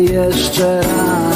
Jeszcze 0.00 0.80
raz. 0.80 1.35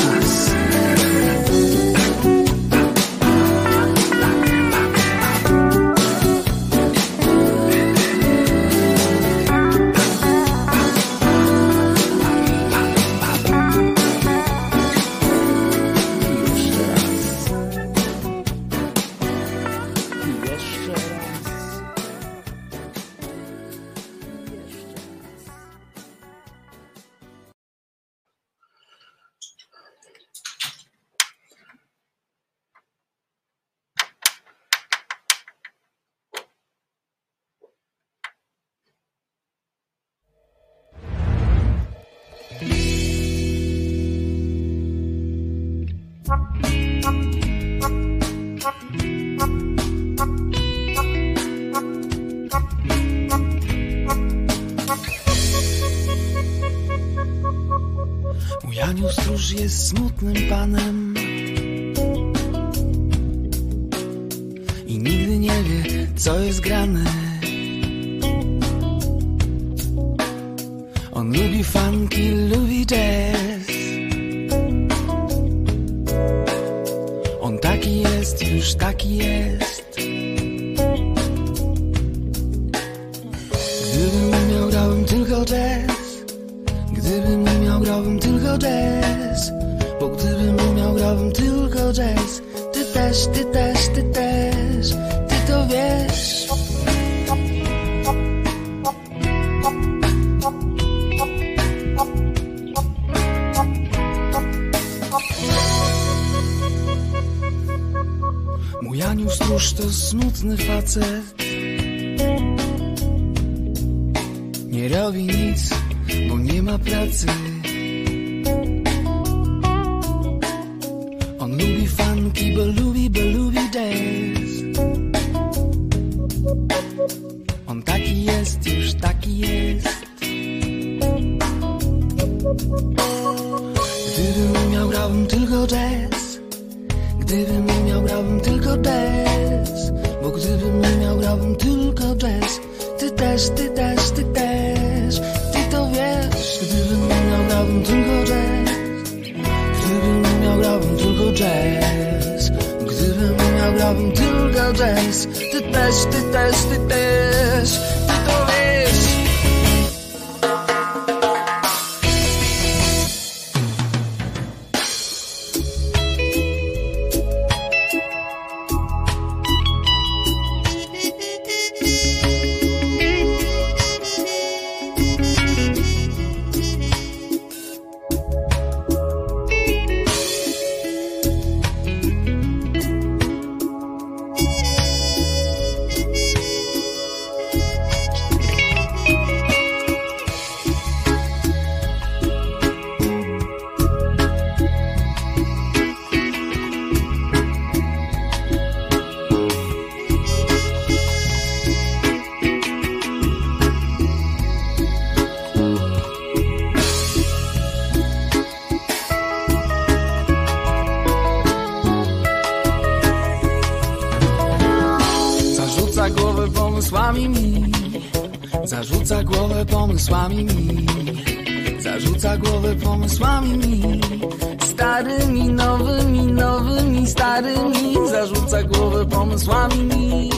Pomysłami. 229.51 229.85
Mi 229.85 230.29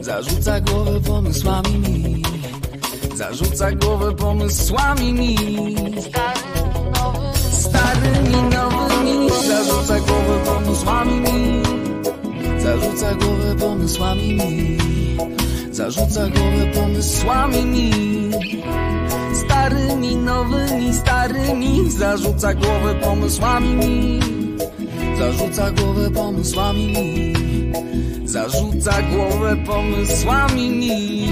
Zarzuca 0.00 0.60
głowę 0.60 1.00
pomysłami. 1.00 1.78
Mi 1.78 2.22
Zarzuca 3.16 3.72
głowę 3.72 4.14
pomysłami. 4.14 5.12
Mi 5.12 5.36
Starymi, 7.50 8.42
nowymi 8.52 9.30
Zarzuca 9.48 10.00
głowę 10.00 10.38
pomysłami. 10.46 11.20
Mi 11.20 11.62
Zarzuca 12.60 13.14
głowę 13.14 13.56
pomysłami. 13.60 14.34
Mi 14.34 14.78
Zarzuca 15.72 16.28
głowę 16.28 16.66
pomysłami. 16.74 17.64
Mi 17.64 17.90
Starymi, 19.34 20.16
nowymi, 20.16 20.94
starymi 20.94 21.90
Zarzuca 21.90 22.54
głowę 22.54 22.94
pomysłami. 22.94 23.74
Mi 23.74 24.20
Zarzuca 25.18 25.70
głowę 25.70 26.10
pomysłami. 26.10 26.86
mi 26.86 27.49
Zarzuca 28.30 29.02
głowę 29.02 29.56
pomysłami. 29.66 30.70
mi 30.70 31.30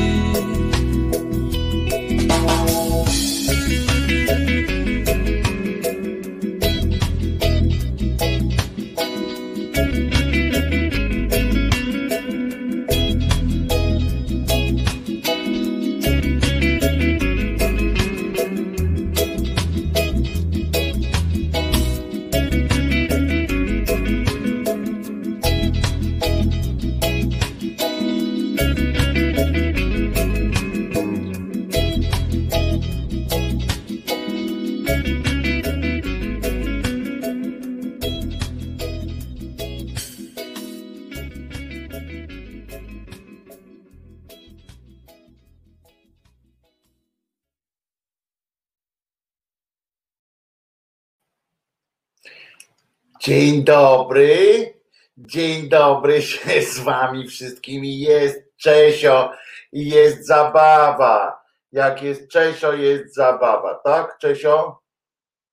Dzień 53.28 53.64
dobry. 53.64 54.75
Dzień 55.16 55.68
dobry 55.68 56.23
się 56.23 56.62
z 56.62 56.78
wami 56.78 57.28
wszystkimi. 57.28 57.99
Jest 57.99 58.56
Czesio 58.56 59.32
i 59.73 59.88
jest 59.88 60.26
zabawa. 60.26 61.40
Jak 61.73 62.02
jest 62.02 62.30
Czesio, 62.30 62.73
jest 62.73 63.14
zabawa. 63.14 63.80
Tak, 63.85 64.18
Czesio? 64.18 64.80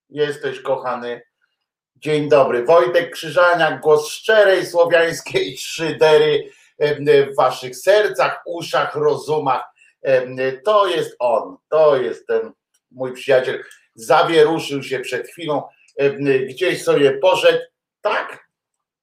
Jesteś 0.10 0.62
kochany. 0.62 1.22
Dzień 1.96 2.30
dobry. 2.30 2.66
Wojtek 2.66 3.12
Krzyżaniak, 3.12 3.82
głos 3.82 4.08
szczerej 4.08 4.66
słowiańskiej 4.66 5.58
szydery 5.58 6.50
w 7.32 7.36
waszych 7.38 7.78
sercach, 7.78 8.42
uszach, 8.46 8.96
rozumach. 8.96 9.64
To 10.66 10.88
jest 10.88 11.16
on. 11.20 11.58
To 11.70 11.98
jest 11.98 12.28
ten 12.28 12.52
mój 12.92 13.14
przyjaciel. 13.14 13.64
Zawieruszył 13.96 14.84
się 14.84 15.00
przed 15.00 15.28
chwilą 15.28 15.64
gdzieś 16.48 16.84
sobie 16.84 17.12
poszedł. 17.12 17.60
Tak, 18.02 18.50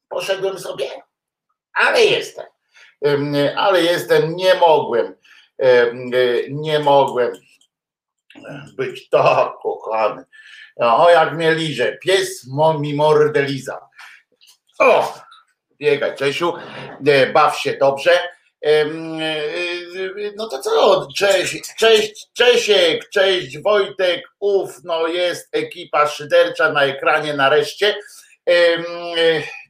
poszedłem 0.08 0.58
sobie, 0.58 0.90
ale 1.74 2.04
jestem. 2.04 2.46
Em, 3.02 3.34
Ale 3.56 3.82
jestem, 3.82 4.36
nie 4.36 4.54
mogłem, 4.54 5.14
em, 5.58 6.10
nie 6.48 6.78
mogłem 6.78 7.32
być 8.76 9.08
tak 9.08 9.52
kochany. 9.62 10.24
O, 10.76 11.10
jak 11.10 11.32
mnie 11.32 11.54
liże, 11.54 11.98
pies 11.98 12.46
mi 12.80 12.94
mordę 12.94 13.42
liza. 13.42 13.88
O, 14.78 15.14
biegaj 15.78 16.16
Czesiu, 16.16 16.52
e, 17.06 17.26
baw 17.26 17.58
się 17.58 17.76
dobrze. 17.76 18.20
E, 18.64 18.68
e, 18.70 20.32
No 20.36 20.48
to 20.48 20.58
co, 20.58 21.08
cześć, 21.16 21.74
cześć 21.78 22.26
Czesiek, 22.32 23.08
cześć 23.08 23.58
Wojtek, 23.58 24.22
uf, 24.40 24.70
no 24.84 25.06
jest 25.06 25.48
ekipa 25.52 26.06
szydercza 26.06 26.72
na 26.72 26.84
ekranie 26.84 27.34
nareszcie. 27.34 27.96
E, 28.48 28.54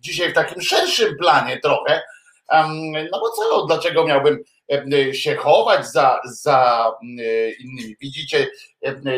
Dzisiaj 0.00 0.30
w 0.30 0.34
takim 0.34 0.62
szerszym 0.62 1.16
planie 1.16 1.60
trochę, 1.60 2.02
no 3.12 3.20
bo 3.20 3.30
co, 3.30 3.66
dlaczego 3.66 4.06
miałbym 4.06 4.38
się 5.12 5.36
chować 5.36 5.86
za, 5.86 6.20
za 6.24 6.90
innymi? 7.58 7.96
Widzicie, 8.00 8.46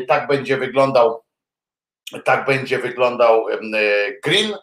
tak 0.08 0.28
będzie 0.28 0.56
wyglądał 0.56 1.24
tak 2.24 2.46
będzie 2.46 2.78
wyglądał 2.78 3.46
green 4.24 4.54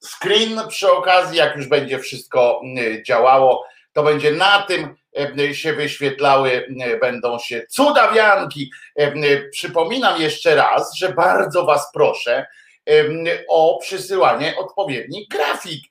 screen 0.00 0.60
przy 0.68 0.92
okazji, 0.92 1.38
jak 1.38 1.56
już 1.56 1.66
będzie 1.66 1.98
wszystko 1.98 2.62
działało, 3.06 3.64
to 3.92 4.02
będzie 4.02 4.32
na 4.32 4.62
tym 4.62 4.94
em, 5.12 5.54
się 5.54 5.72
wyświetlały, 5.72 6.50
m, 6.52 7.00
będą 7.00 7.38
się 7.38 7.66
cudawianki. 7.68 8.70
Em, 8.96 9.22
Przypominam 9.50 10.20
jeszcze 10.20 10.54
raz, 10.54 10.96
że 10.96 11.08
bardzo 11.12 11.64
Was 11.64 11.90
proszę 11.94 12.46
o 13.48 13.78
przysyłanie 13.82 14.54
odpowiednich 14.58 15.28
grafik, 15.28 15.84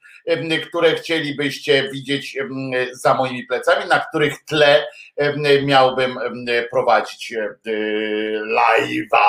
które 0.67 0.95
chcielibyście 0.95 1.89
widzieć 1.89 2.37
za 2.91 3.13
moimi 3.13 3.43
plecami, 3.43 3.89
na 3.89 3.99
których 3.99 4.45
tle 4.45 4.87
miałbym 5.63 6.19
prowadzić 6.71 7.33
live'a. 8.57 9.27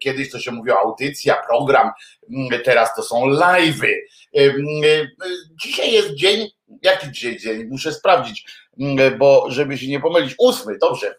Kiedyś 0.00 0.30
to 0.30 0.40
się 0.40 0.52
mówiło 0.52 0.78
audycja, 0.78 1.42
program, 1.48 1.90
teraz 2.64 2.94
to 2.94 3.02
są 3.02 3.26
live'y. 3.26 3.94
Dzisiaj 5.62 5.92
jest 5.92 6.14
dzień, 6.14 6.48
jaki 6.82 7.12
dzisiaj 7.12 7.38
dzień? 7.38 7.64
Muszę 7.64 7.92
sprawdzić, 7.92 8.44
m, 8.80 9.18
bo 9.18 9.46
żeby 9.50 9.78
się 9.78 9.88
nie 9.88 10.00
pomylić. 10.00 10.34
Ósmy, 10.38 10.78
dobrze. 10.78 11.14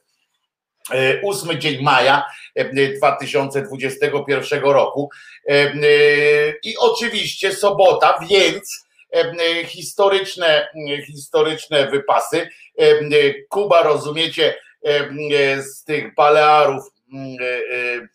E, 0.93 1.21
Ósmy 1.21 1.57
dzień 1.57 1.83
maja 1.83 2.25
e, 2.55 2.93
2021 2.97 4.61
roku. 4.63 5.09
E, 5.49 5.51
e, 5.53 5.73
I 6.63 6.77
oczywiście 6.77 7.53
sobota, 7.53 8.19
więc 8.29 8.85
e, 9.15 9.65
historyczne, 9.65 10.67
historyczne 11.05 11.87
wypasy. 11.91 12.49
E, 12.79 12.99
Kuba, 13.49 13.83
rozumiecie, 13.83 14.55
e, 14.85 15.61
z 15.61 15.83
tych 15.83 16.15
Balearów 16.15 16.83
mm, 17.13 17.37
e, 17.41 17.45
e, 17.45 18.07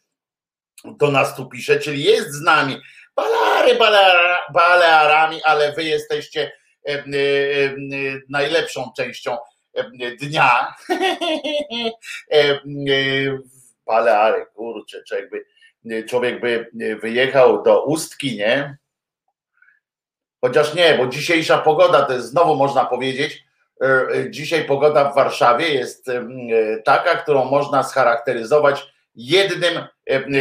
do 0.98 1.10
nas 1.10 1.36
tu 1.36 1.46
pisze, 1.48 1.78
czyli 1.80 2.04
jest 2.04 2.30
z 2.32 2.40
nami 2.40 2.76
Baleary 3.16 3.78
Baleara- 3.78 4.52
Balearami, 4.52 5.42
ale 5.44 5.72
wy 5.72 5.84
jesteście 5.84 6.40
e, 6.42 6.46
e, 6.46 6.50
e, 6.50 6.63
najlepszą 8.28 8.92
częścią 8.96 9.36
dnia 10.20 10.74
w 13.44 13.84
Baleary, 13.86 14.46
kurczę, 14.54 15.02
człowiek 15.08 15.30
by, 15.30 16.04
człowiek 16.04 16.40
by 16.40 16.70
wyjechał 17.02 17.62
do 17.62 17.84
Ustki, 17.84 18.36
nie? 18.36 18.76
Chociaż 20.40 20.74
nie, 20.74 20.94
bo 20.94 21.06
dzisiejsza 21.06 21.58
pogoda 21.58 22.02
to 22.02 22.12
jest 22.12 22.28
znowu 22.28 22.56
można 22.56 22.84
powiedzieć, 22.84 23.44
dzisiaj 24.30 24.64
pogoda 24.64 25.04
w 25.10 25.14
Warszawie 25.14 25.68
jest 25.68 26.06
taka, 26.84 27.16
którą 27.16 27.44
można 27.44 27.82
scharakteryzować 27.82 28.94
jednym 29.14 29.84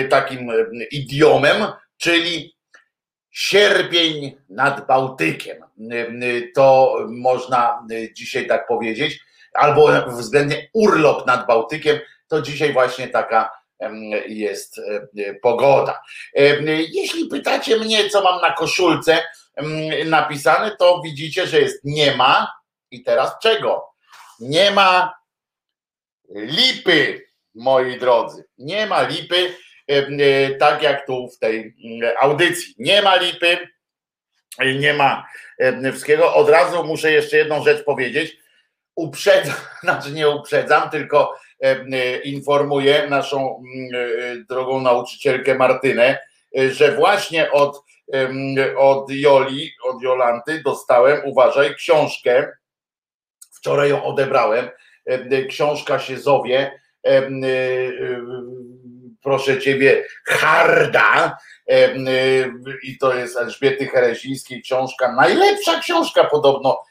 takim 0.09 0.51
idiomem, 0.91 1.65
czyli 1.97 2.52
sierpień 3.33 4.37
nad 4.49 4.87
Bałtykiem. 4.87 5.57
To 6.55 6.97
można 7.09 7.87
dzisiaj 8.13 8.47
tak 8.47 8.67
powiedzieć, 8.67 9.19
albo 9.53 9.89
względnie 10.07 10.69
urlop 10.73 11.27
nad 11.27 11.47
Bałtykiem, 11.47 11.99
to 12.27 12.41
dzisiaj 12.41 12.73
właśnie 12.73 13.07
taka 13.07 13.51
jest 14.27 14.81
pogoda. 15.41 16.01
Jeśli 16.93 17.25
pytacie 17.27 17.77
mnie, 17.77 18.09
co 18.09 18.23
mam 18.23 18.41
na 18.41 18.53
koszulce 18.53 19.23
napisane, 20.05 20.75
to 20.79 21.01
widzicie, 21.03 21.47
że 21.47 21.61
jest 21.61 21.79
nie 21.83 22.15
ma 22.15 22.53
i 22.91 23.03
teraz 23.03 23.31
czego? 23.41 23.93
Nie 24.39 24.71
ma 24.71 25.13
lipy, 26.29 27.27
moi 27.55 27.99
drodzy. 27.99 28.43
Nie 28.57 28.87
ma 28.87 29.01
lipy, 29.01 29.55
tak 30.59 30.83
jak 30.83 31.05
tu 31.05 31.27
w 31.27 31.39
tej 31.39 31.75
audycji. 32.19 32.75
Nie 32.77 33.01
ma 33.01 33.15
lipy, 33.15 33.57
nie 34.79 34.93
ma 34.93 35.27
wszystkiego. 35.91 36.33
Od 36.33 36.50
razu 36.50 36.83
muszę 36.83 37.12
jeszcze 37.12 37.38
jedną 37.38 37.63
rzecz 37.63 37.83
powiedzieć. 37.83 38.38
Uprzedzam, 38.95 39.55
znaczy 39.83 40.12
nie 40.12 40.29
uprzedzam, 40.29 40.89
tylko 40.89 41.35
informuję 42.23 43.07
naszą 43.09 43.63
drogą 44.50 44.81
nauczycielkę 44.81 45.55
Martynę, 45.55 46.19
że 46.71 46.95
właśnie 46.95 47.51
od, 47.51 47.83
od 48.77 49.12
Joli, 49.12 49.71
od 49.83 50.01
Jolanty 50.01 50.62
dostałem, 50.63 51.21
uważaj, 51.25 51.75
książkę. 51.75 52.51
Wczoraj 53.55 53.89
ją 53.89 54.03
odebrałem. 54.03 54.69
Książka 55.50 56.00
się 56.00 56.17
zowie 56.17 56.79
proszę 59.24 59.60
ciebie, 59.60 60.06
harda. 60.25 61.38
I 62.84 62.98
to 62.98 63.15
jest 63.15 63.38
Elżbiety 63.38 63.88
Herezińskiej 63.88 64.62
książka, 64.62 65.12
najlepsza 65.12 65.80
książka 65.80 66.24
podobno 66.24 66.84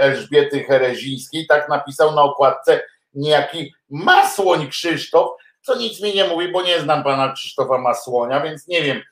Elżbiety 0.00 0.64
Herezińskiej, 0.64 1.46
tak 1.46 1.68
napisał 1.68 2.14
na 2.14 2.22
okładce 2.22 2.82
niejaki 3.14 3.74
Masłoń 3.90 4.68
Krzysztof, 4.68 5.30
co 5.62 5.76
nic 5.76 6.02
mi 6.02 6.14
nie 6.14 6.24
mówi, 6.24 6.52
bo 6.52 6.62
nie 6.62 6.80
znam 6.80 7.04
pana 7.04 7.32
Krzysztofa 7.32 7.78
Masłonia, 7.78 8.40
więc 8.40 8.68
nie 8.68 8.82
wiem 8.82 9.02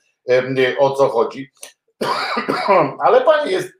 o 0.78 0.90
co 0.90 1.08
chodzi. 1.08 1.50
Ale 3.06 3.20
pani 3.20 3.52
jest, 3.52 3.72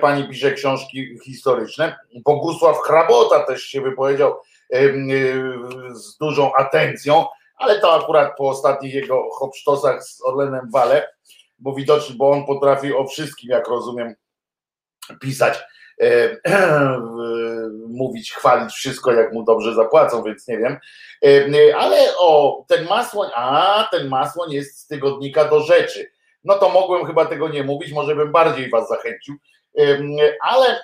pani 0.00 0.28
pisze 0.28 0.52
książki 0.52 1.18
historyczne. 1.24 1.96
Bogusław 2.24 2.76
Hrabota 2.86 3.40
też 3.40 3.62
się 3.62 3.80
wypowiedział 3.80 4.36
z 5.92 6.16
dużą 6.18 6.54
atencją 6.54 7.24
ale 7.56 7.80
to 7.80 7.94
akurat 7.94 8.36
po 8.36 8.48
ostatnich 8.48 8.94
jego 8.94 9.30
hopsztosach 9.30 10.04
z 10.04 10.22
Orlenem 10.24 10.70
Wale, 10.72 11.08
bo 11.58 11.74
widocznie, 11.74 12.14
bo 12.14 12.30
on 12.30 12.46
potrafi 12.46 12.94
o 12.94 13.06
wszystkim, 13.06 13.50
jak 13.50 13.68
rozumiem, 13.68 14.14
pisać, 15.20 15.58
e, 16.00 16.36
e, 16.46 17.00
mówić, 17.88 18.32
chwalić 18.32 18.72
wszystko, 18.72 19.12
jak 19.12 19.32
mu 19.32 19.44
dobrze 19.44 19.74
zapłacą, 19.74 20.22
więc 20.22 20.48
nie 20.48 20.58
wiem. 20.58 20.78
E, 21.24 21.76
ale 21.76 21.96
o, 22.18 22.64
ten 22.68 22.88
masłoń, 22.88 23.30
a 23.34 23.88
ten 23.90 24.08
masłoń 24.08 24.52
jest 24.52 24.78
z 24.78 24.86
tygodnika 24.86 25.44
do 25.44 25.60
rzeczy. 25.60 26.10
No 26.44 26.58
to 26.58 26.68
mogłem 26.68 27.06
chyba 27.06 27.26
tego 27.26 27.48
nie 27.48 27.62
mówić, 27.62 27.92
może 27.92 28.16
bym 28.16 28.32
bardziej 28.32 28.70
was 28.70 28.88
zachęcił. 28.88 29.34
E, 29.78 29.98
ale 30.40 30.66
e, 30.66 30.82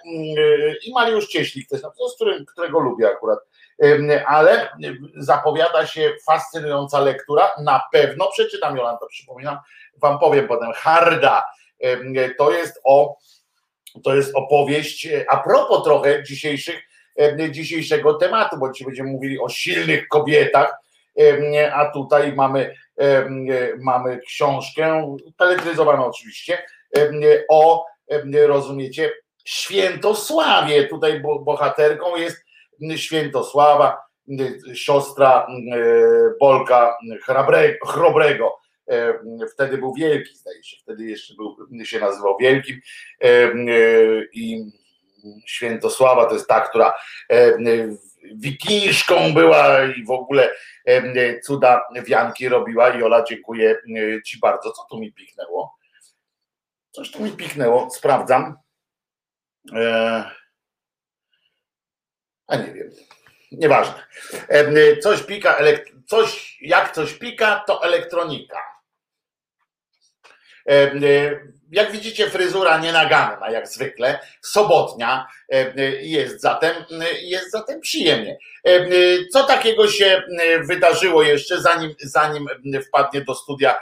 i 0.85 0.93
Mariusz 0.93 1.29
Cieślik 1.29 1.69
też, 1.69 1.83
no, 1.83 1.93
którym, 2.15 2.47
którego 2.47 2.81
lubię 2.81 3.09
akurat 3.09 3.39
ale 4.27 4.69
zapowiada 5.17 5.87
się 5.87 6.13
fascynująca 6.27 7.01
lektura. 7.01 7.51
Na 7.65 7.83
pewno 7.93 8.31
przeczytam, 8.33 8.77
Jolanta, 8.77 9.07
przypominam, 9.07 9.59
wam 9.97 10.19
powiem 10.19 10.49
potem. 10.49 10.73
Harda 10.73 11.45
to 12.39 12.53
jest 12.53 12.81
o 12.85 13.17
to 14.05 14.15
jest 14.15 14.35
opowieść 14.35 15.09
a 15.29 15.37
propos 15.37 15.85
trochę 15.85 16.23
dzisiejszych, 16.23 16.83
dzisiejszego 17.51 18.15
tematu, 18.15 18.57
bo 18.59 18.73
dzisiaj 18.73 18.87
będziemy 18.87 19.11
mówili 19.11 19.41
o 19.41 19.49
silnych 19.49 20.09
kobietach, 20.09 20.75
a 21.73 21.91
tutaj 21.91 22.33
mamy, 22.33 22.75
mamy 23.79 24.19
książkę, 24.19 25.17
teletryzowaną 25.39 26.07
oczywiście, 26.07 26.63
o, 27.49 27.87
rozumiecie, 28.47 29.13
świętosławie. 29.45 30.89
Tutaj 30.89 31.23
bohaterką 31.41 32.17
jest 32.17 32.42
Świętosława, 32.97 34.03
siostra 34.75 35.47
e, 35.47 35.77
Bolka 36.41 36.99
Chrobrego. 37.87 38.59
E, 38.91 39.15
wtedy 39.53 39.79
był 39.79 39.95
wielki, 39.95 40.37
zdaje 40.37 40.65
się, 40.65 40.77
wtedy 40.83 41.05
jeszcze 41.05 41.35
był, 41.35 41.57
się 41.85 42.01
nazywał 42.01 42.37
Wielkim 42.41 42.81
e, 43.21 43.53
i 44.33 44.73
Świętosława 45.47 46.27
to 46.27 46.35
jest 46.35 46.49
ta, 46.49 46.61
która 46.61 46.95
wikińszką 48.35 49.35
była 49.35 49.85
i 49.85 50.05
w 50.05 50.11
ogóle 50.11 50.55
cuda 51.45 51.83
wianki 52.07 52.49
robiła. 52.49 52.89
Jola, 52.89 53.25
dziękuję 53.29 53.77
Ci 54.27 54.39
bardzo. 54.39 54.73
Co 54.73 54.83
tu 54.91 54.99
mi 54.99 55.13
piknęło? 55.13 55.75
Coś 56.91 57.11
tu 57.11 57.23
mi 57.23 57.31
piknęło, 57.31 57.91
sprawdzam. 57.91 58.57
A 62.53 62.57
nie 62.57 62.73
wiem. 62.73 62.91
Nieważne. 63.53 64.07
Coś 65.03 65.23
pika, 65.23 65.59
coś, 66.07 66.59
jak 66.61 66.95
coś 66.95 67.13
pika, 67.13 67.65
to 67.67 67.85
elektronika. 67.85 68.59
Jak 71.71 71.93
widzicie, 71.93 72.31
fryzura 72.31 72.79
nienaganna, 72.79 73.51
jak 73.51 73.69
zwykle, 73.69 74.19
sobotnia 74.41 75.27
jest 76.01 76.41
zatem, 76.41 76.75
jest 77.23 77.51
zatem 77.51 77.81
przyjemnie. 77.81 78.39
Co 79.33 79.45
takiego 79.45 79.89
się 79.89 80.23
wydarzyło 80.63 81.23
jeszcze, 81.23 81.61
zanim, 81.61 81.95
zanim 81.99 82.47
wpadnie 82.89 83.21
do 83.21 83.35
studia 83.35 83.81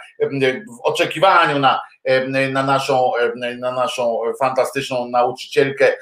w 0.79 0.81
oczekiwaniu 0.83 1.59
na, 1.59 1.81
na, 2.51 2.63
naszą, 2.63 3.13
na 3.59 3.73
naszą 3.73 4.21
fantastyczną 4.41 5.09
nauczycielkę, 5.09 5.97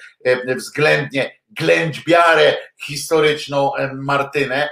względnie 0.57 1.38
ględźbiarę 1.51 2.57
historyczną 2.87 3.71
Martynę, 3.95 4.69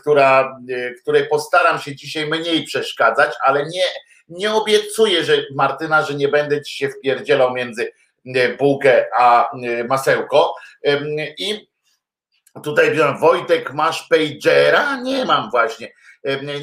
która, 0.00 0.58
której 1.02 1.28
postaram 1.28 1.78
się 1.78 1.96
dzisiaj 1.96 2.26
mniej 2.26 2.64
przeszkadzać, 2.64 3.34
ale 3.44 3.66
nie, 3.66 3.84
nie 4.28 4.52
obiecuję, 4.52 5.24
że 5.24 5.36
Martyna, 5.54 6.02
że 6.02 6.14
nie 6.14 6.28
będę 6.28 6.62
ci 6.62 6.76
się 6.76 6.88
wpierdzielał 6.88 7.54
między 7.54 7.92
bułkę 8.58 9.06
a 9.18 9.50
masełko. 9.88 10.54
I 11.38 11.68
tutaj 12.62 12.96
Wojtek, 13.20 13.72
masz 13.72 14.08
pagera? 14.08 15.00
Nie 15.00 15.24
mam 15.24 15.50
właśnie. 15.50 15.92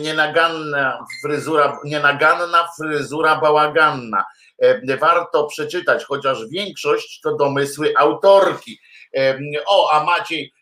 Nienaganna 0.02 1.06
fryzura, 1.24 1.80
nienaganna 1.84 2.68
fryzura 2.80 3.36
bałaganna. 3.36 4.26
Warto 5.00 5.48
przeczytać, 5.48 6.04
chociaż 6.04 6.48
większość 6.48 7.20
to 7.22 7.36
domysły 7.36 7.94
autorki. 7.98 8.80
O, 9.66 9.92
a 9.92 10.04
Maciej 10.04 10.54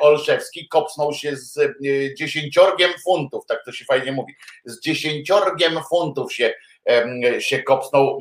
Olszewski 0.00 0.68
kopsnął 0.68 1.12
się 1.12 1.36
z 1.36 1.58
dziesięciorgiem 2.18 2.90
funtów, 3.04 3.46
tak 3.46 3.64
to 3.64 3.72
się 3.72 3.84
fajnie 3.84 4.12
mówi, 4.12 4.34
z 4.64 4.80
dziesięciorgiem 4.80 5.80
funtów 5.90 6.32
się, 6.34 6.54
się 7.38 7.62
kopsnął 7.62 8.18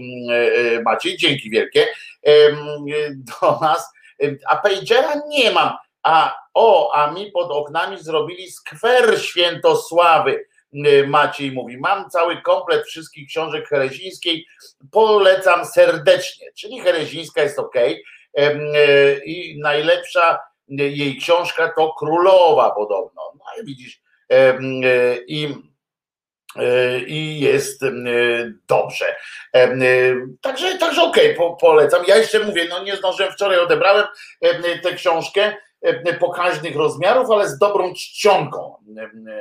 Maciej, 0.85 1.17
dzięki 1.17 1.49
wielkie. 1.49 1.87
Do 3.13 3.59
nas, 3.61 3.93
a 4.47 4.57
pagera 4.57 5.21
nie 5.27 5.51
mam, 5.51 5.73
a 6.03 6.35
o, 6.53 6.91
a 6.93 7.11
mi 7.11 7.31
pod 7.31 7.51
oknami 7.51 8.03
zrobili 8.03 8.51
skwer 8.51 9.21
Świętosławy, 9.21 10.45
Maciej 11.07 11.51
mówi, 11.51 11.77
mam 11.77 12.09
cały 12.09 12.41
komplet 12.41 12.85
wszystkich 12.85 13.27
książek 13.27 13.67
Herezińskiej, 13.67 14.45
polecam 14.91 15.65
serdecznie, 15.65 16.47
czyli 16.57 16.79
Herezińska 16.79 17.41
jest 17.41 17.59
ok, 17.59 17.75
i 19.25 19.59
najlepsza 19.61 20.39
jej 20.67 21.17
książka 21.17 21.73
to 21.75 21.93
Królowa 21.93 22.71
podobno. 22.71 23.21
No 23.35 23.63
widzisz, 23.63 24.01
i, 25.27 25.55
i 27.07 27.39
jest 27.39 27.81
dobrze. 28.67 29.15
Także, 30.41 30.77
także 30.77 31.03
okej, 31.03 31.37
okay, 31.37 31.57
polecam. 31.61 32.03
Ja 32.07 32.17
jeszcze 32.17 32.39
mówię, 32.39 32.67
no 32.69 32.83
nie 32.83 32.95
zdążyłem, 32.95 33.33
wczoraj 33.33 33.59
odebrałem 33.59 34.05
tę 34.83 34.93
książkę, 34.93 35.55
pokaźnych 36.19 36.75
rozmiarów, 36.75 37.31
ale 37.31 37.49
z 37.49 37.57
dobrą 37.57 37.93
czcionką, 37.93 38.75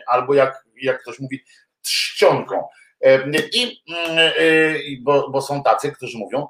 albo 0.06 0.34
jak, 0.34 0.64
jak 0.82 1.02
ktoś 1.02 1.18
mówi, 1.18 1.44
trzcionką. 1.82 2.68
I, 3.52 3.82
bo, 5.02 5.30
bo 5.30 5.42
są 5.42 5.62
tacy, 5.62 5.92
którzy 5.92 6.18
mówią 6.18 6.46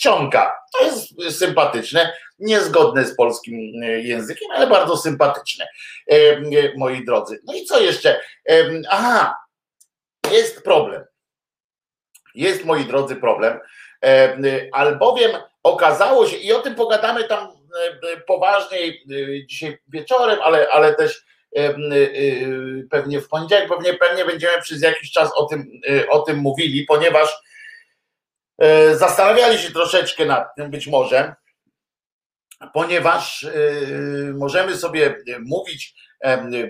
trzcionka. 0.00 0.56
To 0.78 0.84
jest 0.84 1.38
sympatyczne, 1.38 2.12
niezgodne 2.38 3.04
z 3.04 3.16
polskim 3.16 3.58
językiem, 3.82 4.50
ale 4.50 4.66
bardzo 4.66 4.96
sympatyczne, 4.96 5.68
moi 6.76 7.04
drodzy. 7.04 7.40
No 7.44 7.54
i 7.54 7.64
co 7.64 7.80
jeszcze? 7.80 8.20
Aha, 8.90 9.36
jest 10.32 10.64
problem. 10.64 11.04
Jest, 12.34 12.64
moi 12.64 12.84
drodzy, 12.84 13.16
problem, 13.16 13.58
albowiem 14.72 15.30
okazało 15.62 16.26
się, 16.26 16.36
i 16.36 16.52
o 16.52 16.60
tym 16.60 16.74
pogadamy 16.74 17.24
tam 17.24 17.48
poważniej 18.26 19.04
dzisiaj 19.46 19.78
wieczorem, 19.88 20.38
ale, 20.42 20.68
ale 20.68 20.94
też 20.94 21.24
pewnie 22.90 23.20
w 23.20 23.28
poniedziałek, 23.28 23.68
pewnie, 23.68 23.94
pewnie 23.94 24.24
będziemy 24.24 24.62
przez 24.62 24.82
jakiś 24.82 25.12
czas 25.12 25.30
o 25.36 25.44
tym, 25.46 25.80
o 26.08 26.18
tym 26.18 26.38
mówili, 26.38 26.84
ponieważ 26.84 27.49
zastanawiali 28.94 29.58
się 29.58 29.72
troszeczkę 29.72 30.24
nad 30.24 30.54
tym 30.56 30.70
być 30.70 30.86
może, 30.86 31.34
ponieważ 32.74 33.46
możemy 34.34 34.76
sobie 34.76 35.16
mówić 35.46 35.94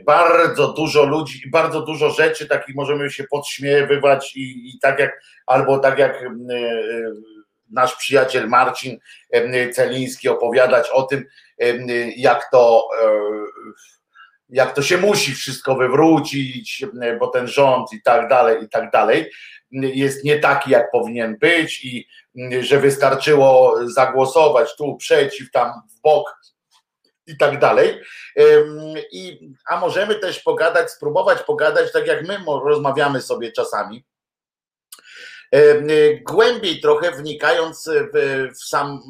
bardzo 0.04 0.72
dużo 0.72 1.04
ludzi, 1.04 1.50
bardzo 1.50 1.80
dużo 1.80 2.10
rzeczy, 2.10 2.46
takich 2.46 2.74
możemy 2.76 3.10
się 3.10 3.24
podśmiewywać 3.24 4.36
i, 4.36 4.70
i 4.74 4.78
tak 4.82 4.98
jak, 4.98 5.22
albo 5.46 5.78
tak 5.78 5.98
jak 5.98 6.24
nasz 7.70 7.96
przyjaciel 7.96 8.48
Marcin 8.48 8.98
Celiński 9.72 10.28
opowiadać 10.28 10.88
o 10.92 11.02
tym, 11.02 11.24
jak 12.16 12.50
to 12.50 12.88
jak 14.52 14.74
to 14.74 14.82
się 14.82 14.98
musi 14.98 15.34
wszystko 15.34 15.74
wywrócić, 15.74 16.84
bo 17.20 17.26
ten 17.26 17.48
rząd 17.48 17.92
i 17.92 18.02
tak 18.02 18.28
dalej, 18.28 18.64
i 18.64 18.68
tak 18.68 18.90
dalej, 18.90 19.30
jest 19.72 20.24
nie 20.24 20.38
taki, 20.38 20.70
jak 20.70 20.90
powinien 20.90 21.38
być 21.38 21.84
i 21.84 22.08
że 22.60 22.78
wystarczyło 22.78 23.76
zagłosować 23.84 24.76
tu 24.76 24.96
przeciw, 24.96 25.50
tam 25.50 25.72
w 25.96 26.00
bok 26.00 26.40
i 27.26 27.36
tak 27.36 27.58
dalej. 27.58 28.00
I, 29.12 29.50
a 29.68 29.80
możemy 29.80 30.14
też 30.14 30.40
pogadać, 30.40 30.90
spróbować 30.90 31.42
pogadać, 31.42 31.92
tak 31.92 32.06
jak 32.06 32.26
my 32.26 32.38
rozmawiamy 32.64 33.22
sobie 33.22 33.52
czasami, 33.52 34.04
głębiej 36.22 36.80
trochę 36.80 37.12
wnikając 37.12 37.88
w, 38.14 38.48
w 38.54 38.64
sam 38.64 39.00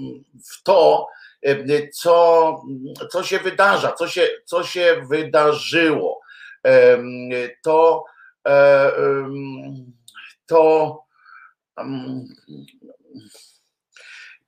w 0.51 0.63
to, 0.63 1.09
co, 1.93 2.63
co 3.11 3.23
się 3.23 3.39
wydarza, 3.39 3.93
co 3.93 4.09
się, 4.09 4.29
co 4.45 4.65
się 4.65 5.03
wydarzyło. 5.09 6.21
To, 7.63 8.05
e, 8.49 8.93
to, 10.51 11.05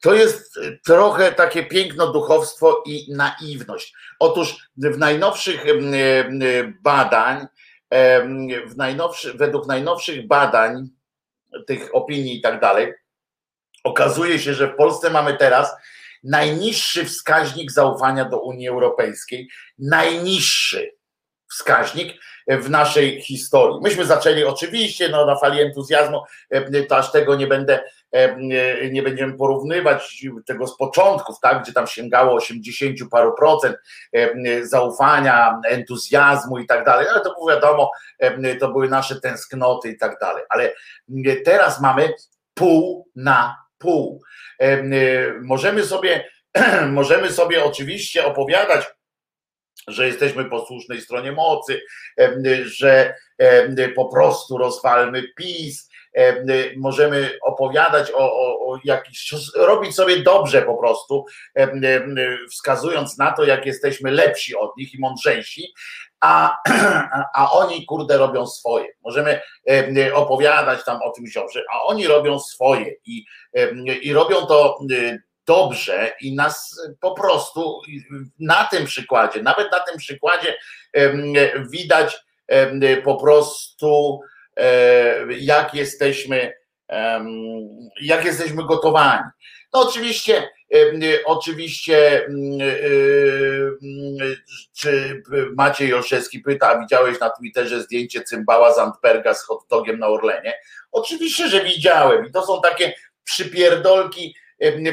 to 0.01 0.15
jest 0.15 0.59
trochę 0.85 1.33
takie 1.33 1.67
piękno 1.67 2.13
duchowstwo 2.13 2.83
i 2.87 3.13
naiwność. 3.13 3.95
Otóż 4.19 4.57
w 4.77 4.99
najnowszych 4.99 5.65
badań, 6.83 7.47
w 8.67 8.77
najnowszy, 8.77 9.35
według 9.35 9.67
najnowszych 9.67 10.27
badań, 10.27 10.89
tych 11.67 11.95
opinii 11.95 12.39
i 12.39 12.41
tak 12.41 12.61
dalej, 12.61 12.95
okazuje 13.85 14.39
się, 14.39 14.55
że 14.55 14.69
w 14.69 14.77
Polsce 14.77 15.11
mamy 15.11 15.37
teraz 15.37 15.73
najniższy 16.25 17.05
wskaźnik 17.05 17.73
zaufania 17.73 18.25
do 18.25 18.41
Unii 18.41 18.69
Europejskiej, 18.69 19.49
najniższy 19.79 20.93
wskaźnik 21.51 22.21
w 22.49 22.71
naszej 22.71 23.23
historii. 23.23 23.79
Myśmy 23.83 24.05
zaczęli 24.05 24.45
oczywiście 24.45 25.09
no, 25.09 25.27
na 25.27 25.37
fali 25.37 25.61
entuzjazmu, 25.61 26.23
e, 26.51 26.83
to 26.83 26.97
aż 26.97 27.13
tego 27.13 27.35
nie 27.35 27.47
będę, 27.47 27.85
e, 28.13 28.37
nie 28.91 29.03
będziemy 29.03 29.33
porównywać 29.33 30.25
tego 30.47 30.67
z 30.67 30.77
początków, 30.77 31.41
tak, 31.41 31.63
gdzie 31.63 31.73
tam 31.73 31.87
sięgało 31.87 32.35
80 32.35 32.99
paru 33.11 33.35
procent 33.35 33.77
e, 34.13 34.67
zaufania, 34.67 35.61
entuzjazmu 35.69 36.59
i 36.59 36.67
tak 36.67 36.85
dalej, 36.85 37.07
ale 37.09 37.21
to 37.21 37.35
było 37.35 37.51
wiadomo, 37.51 37.91
to 38.61 38.69
były 38.69 38.89
nasze 38.89 39.21
tęsknoty 39.21 39.89
i 39.89 39.99
tak 39.99 40.19
dalej, 40.21 40.45
ale 40.49 40.73
teraz 41.45 41.81
mamy 41.81 42.13
pół 42.55 43.09
na 43.17 43.57
pół. 43.79 44.23
Możemy 45.43 45.85
sobie, 45.85 46.25
możemy 46.89 47.33
sobie 47.33 47.65
oczywiście 47.65 48.25
opowiadać, 48.27 48.87
że 49.89 50.07
jesteśmy 50.07 50.45
po 50.45 50.67
słusznej 50.67 51.01
stronie 51.01 51.33
mocy, 51.33 51.81
że 52.65 53.15
po 53.95 54.05
prostu 54.05 54.59
rozwalmy 54.59 55.23
PiS, 55.37 55.93
możemy 56.77 57.39
opowiadać 57.43 58.11
o, 58.11 58.19
o, 58.19 58.73
o 58.73 58.79
robić 59.55 59.95
sobie 59.95 60.17
dobrze 60.17 60.63
po 60.63 60.75
prostu, 60.75 61.25
wskazując 62.51 63.19
na 63.19 63.33
to, 63.33 63.45
jak 63.45 63.67
jesteśmy 63.67 64.11
lepsi 64.11 64.57
od 64.57 64.77
nich 64.77 64.95
i 64.95 64.99
mądrzejsi, 64.99 65.75
a, 66.21 66.57
a 67.37 67.53
oni 67.53 67.87
kurde 67.87 68.19
robią 68.19 68.47
swoje. 68.47 68.89
Możemy 69.05 69.41
opowiadać 70.15 70.85
tam 70.85 71.03
o 71.03 71.11
tym 71.11 71.25
dobrze, 71.35 71.63
a 71.73 71.83
oni 71.83 72.07
robią 72.07 72.39
swoje 72.39 72.95
i, 73.07 73.25
i 74.03 74.13
robią 74.13 74.47
to 74.47 74.79
dobrze 75.47 76.13
i 76.21 76.35
nas 76.35 76.81
po 77.01 77.15
prostu 77.15 77.81
na 78.39 78.65
tym 78.65 78.87
przykładzie, 78.87 79.43
nawet 79.43 79.73
na 79.73 79.81
tym 79.81 79.97
przykładzie 79.99 80.57
widać 81.71 82.17
po 83.05 83.17
prostu 83.17 84.21
jak 85.39 85.75
jesteśmy 85.75 86.53
jak 88.01 88.25
jesteśmy 88.25 88.67
gotowani. 88.67 89.23
No 89.75 89.81
oczywiście 89.81 90.49
oczywiście 91.25 92.27
czy 94.77 95.23
Maciej 95.57 95.95
Olszewski 95.95 96.41
pyta, 96.41 96.79
widziałeś 96.79 97.21
na 97.21 97.31
Twitterze 97.31 97.83
zdjęcie 97.83 98.23
cymbała 98.23 98.75
Zandberga 98.75 99.35
z 99.35 99.45
hot 99.45 99.61
dogiem 99.71 99.99
na 99.99 100.07
Orlenie? 100.07 100.55
Oczywiście, 100.93 101.49
że 101.49 101.65
widziałem 101.65 102.27
i 102.27 102.33
to 102.33 102.47
są 102.47 102.61
takie 102.61 102.95
przypierdolki 103.25 104.35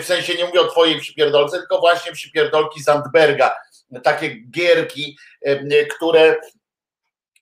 w 0.01 0.05
sensie 0.05 0.35
nie 0.35 0.45
mówię 0.45 0.61
o 0.61 0.67
twojej 0.67 0.99
przypierdolce, 0.99 1.57
tylko 1.57 1.79
właśnie 1.79 2.11
przypierdolki 2.11 2.83
Zandberga, 2.83 3.55
takie 4.03 4.35
gierki, 4.35 5.17
które 5.95 6.35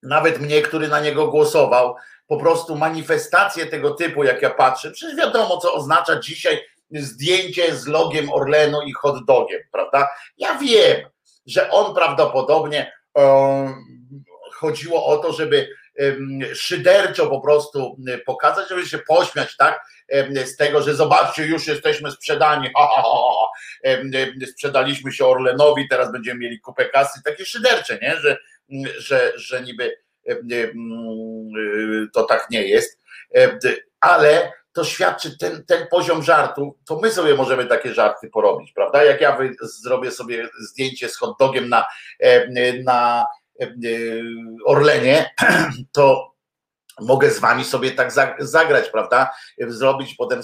nawet 0.04 0.40
mnie, 0.40 0.62
który 0.62 0.88
na 0.88 1.00
niego 1.00 1.28
głosował, 1.28 1.96
po 2.28 2.38
prostu 2.38 2.76
manifestacje 2.76 3.66
tego 3.66 3.92
typu, 3.92 4.24
jak 4.24 4.42
ja 4.42 4.50
patrzę, 4.50 4.92
przecież 4.92 5.16
wiadomo, 5.16 5.58
co 5.58 5.74
oznacza 5.74 6.20
dzisiaj 6.20 6.64
zdjęcie 6.92 7.76
z 7.76 7.88
logiem 7.88 8.34
Orlenu 8.34 8.82
i 8.82 8.94
hot 8.94 9.26
dogiem, 9.26 9.62
prawda? 9.72 10.08
Ja 10.38 10.58
wiem, 10.58 11.10
że 11.46 11.72
on 11.72 11.96
prawdopodobnie 11.96 12.94
um, 13.14 13.76
chodziło 14.54 15.06
o 15.06 15.18
to, 15.18 15.34
żeby 15.34 15.70
szyderczo 16.54 17.28
po 17.28 17.42
prostu 17.42 17.98
pokazać, 18.26 18.70
żeby 18.70 18.86
się 18.86 18.98
pośmiać, 18.98 19.58
tak? 19.58 19.82
Z 20.46 20.56
tego, 20.58 20.82
że 20.82 20.96
zobaczcie, 20.96 21.46
już 21.46 21.68
jesteśmy 21.68 22.12
sprzedani, 22.12 22.70
ha, 22.78 22.88
ha, 22.96 23.02
ha, 23.02 23.48
sprzedaliśmy 24.52 25.12
się 25.12 25.26
Orlenowi, 25.26 25.88
teraz 25.90 26.12
będziemy 26.12 26.40
mieli 26.40 26.60
kupę 26.60 26.86
kasy, 26.86 27.24
takie 27.24 27.46
szydercze, 27.46 28.00
nie? 28.02 28.18
Że, 28.18 28.38
że, 28.98 29.34
że 29.36 29.62
niby 29.62 29.98
to 32.14 32.24
tak 32.24 32.48
nie 32.50 32.68
jest, 32.68 33.00
ale 34.00 34.52
to 34.74 34.84
świadczy 34.84 35.38
ten, 35.38 35.66
ten 35.66 35.88
poziom 35.92 36.24
żartu, 36.24 36.78
to 36.86 37.00
my 37.00 37.12
sobie 37.12 37.36
możemy 37.36 37.66
takie 37.66 37.94
żarty 37.94 38.30
porobić, 38.30 38.72
prawda? 38.72 39.04
Jak 39.04 39.22
ja 39.22 39.38
zrobię 39.62 40.12
sobie 40.12 40.50
zdjęcie 40.60 41.10
z 41.10 41.18
hot 41.18 41.36
dogiem 41.40 41.70
na, 41.70 41.86
na 42.84 43.26
E, 43.60 43.74
Orlenie, 44.66 45.34
to 45.92 46.34
mogę 47.02 47.32
z 47.32 47.40
wami 47.40 47.64
sobie 47.64 47.92
tak 47.92 48.12
zagrać, 48.40 48.90
prawda? 48.90 49.32
Zrobić, 49.60 50.16
potem 50.16 50.42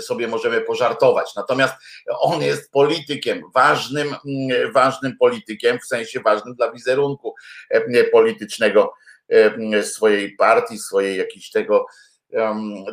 sobie 0.00 0.28
możemy 0.28 0.60
pożartować. 0.60 1.34
Natomiast 1.36 1.74
on 2.08 2.42
jest 2.42 2.70
politykiem, 2.70 3.42
ważnym, 3.54 4.08
mm, 4.08 4.72
ważnym 4.72 5.16
politykiem, 5.16 5.78
w 5.78 5.86
sensie 5.86 6.20
ważnym 6.20 6.54
dla 6.54 6.72
wizerunku 6.72 7.34
e, 7.70 8.04
politycznego 8.04 8.92
e, 9.28 9.82
swojej 9.82 10.36
partii, 10.36 10.78
swojej 10.78 11.18
jakiejś 11.18 11.50
tego, 11.50 11.86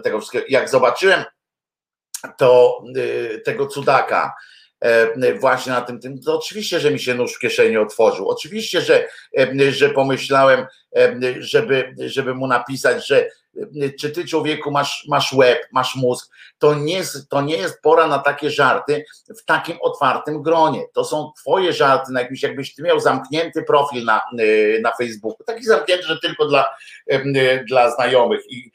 tego 0.03 0.19
wszystkiego. 0.19 0.45
Jak 0.49 0.69
zobaczyłem 0.69 1.23
to 2.37 2.83
tego 3.45 3.67
cudaka, 3.67 4.33
właśnie 5.39 5.71
na 5.71 5.81
tym, 5.81 5.99
tym, 5.99 6.21
to 6.21 6.37
oczywiście, 6.37 6.79
że 6.79 6.91
mi 6.91 6.99
się 6.99 7.15
nóż 7.15 7.33
w 7.33 7.39
kieszeni 7.39 7.77
otworzył. 7.77 8.29
Oczywiście, 8.29 8.81
że, 8.81 9.07
e, 9.37 9.71
że 9.71 9.89
pomyślałem, 9.89 10.65
e, 10.95 11.15
żeby, 11.39 11.93
żeby 11.97 12.35
mu 12.35 12.47
napisać, 12.47 13.07
że 13.07 13.29
czy 13.99 14.09
ty 14.09 14.25
człowieku 14.25 14.71
masz, 14.71 15.05
masz 15.07 15.33
łeb, 15.33 15.67
masz 15.71 15.95
mózg, 15.95 16.31
to 16.59 16.73
nie, 16.73 17.01
to 17.29 17.41
nie 17.41 17.57
jest 17.57 17.81
pora 17.81 18.07
na 18.07 18.19
takie 18.19 18.51
żarty 18.51 19.05
w 19.39 19.45
takim 19.45 19.77
otwartym 19.81 20.41
gronie. 20.41 20.85
To 20.93 21.03
są 21.03 21.31
twoje 21.41 21.73
żarty 21.73 22.11
na 22.11 22.21
jakimś, 22.21 22.43
jakbyś 22.43 22.75
ty 22.75 22.83
miał 22.83 22.99
zamknięty 22.99 23.63
profil 23.63 24.05
na, 24.05 24.21
na 24.81 24.91
Facebooku, 24.97 25.43
taki 25.45 25.63
zamknięty, 25.63 26.03
że 26.03 26.19
tylko 26.19 26.45
dla, 26.45 26.69
dla 27.67 27.91
znajomych 27.91 28.41
I, 28.49 28.71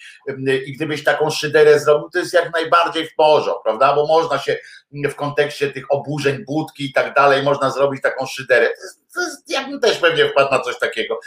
i 0.67 0.73
gdybyś 0.73 1.05
taką 1.05 1.31
szyderę 1.31 1.81
zrobił, 1.81 2.11
to 2.11 2.19
jest 2.19 2.35
jak 2.35 2.53
najbardziej 2.53 3.09
w 3.09 3.15
porządku, 3.15 3.63
prawda, 3.65 3.95
bo 3.95 4.07
można 4.07 4.39
się 4.39 4.59
w 4.93 5.15
kontekście 5.15 5.73
tych 5.73 5.85
oburzeń, 5.93 6.45
budki 6.45 6.85
i 6.85 6.93
tak 6.93 7.15
dalej, 7.15 7.43
można 7.43 7.71
zrobić 7.71 8.03
taką 8.03 8.27
szyderę. 8.27 8.67
To 8.67 8.83
jest, 8.83 9.04
ja 9.47 9.69
bym 9.69 9.81
też 9.81 9.99
pewnie 9.99 10.29
wpadł 10.29 10.51
na 10.51 10.61
coś 10.61 10.79
takiego, 10.79 11.21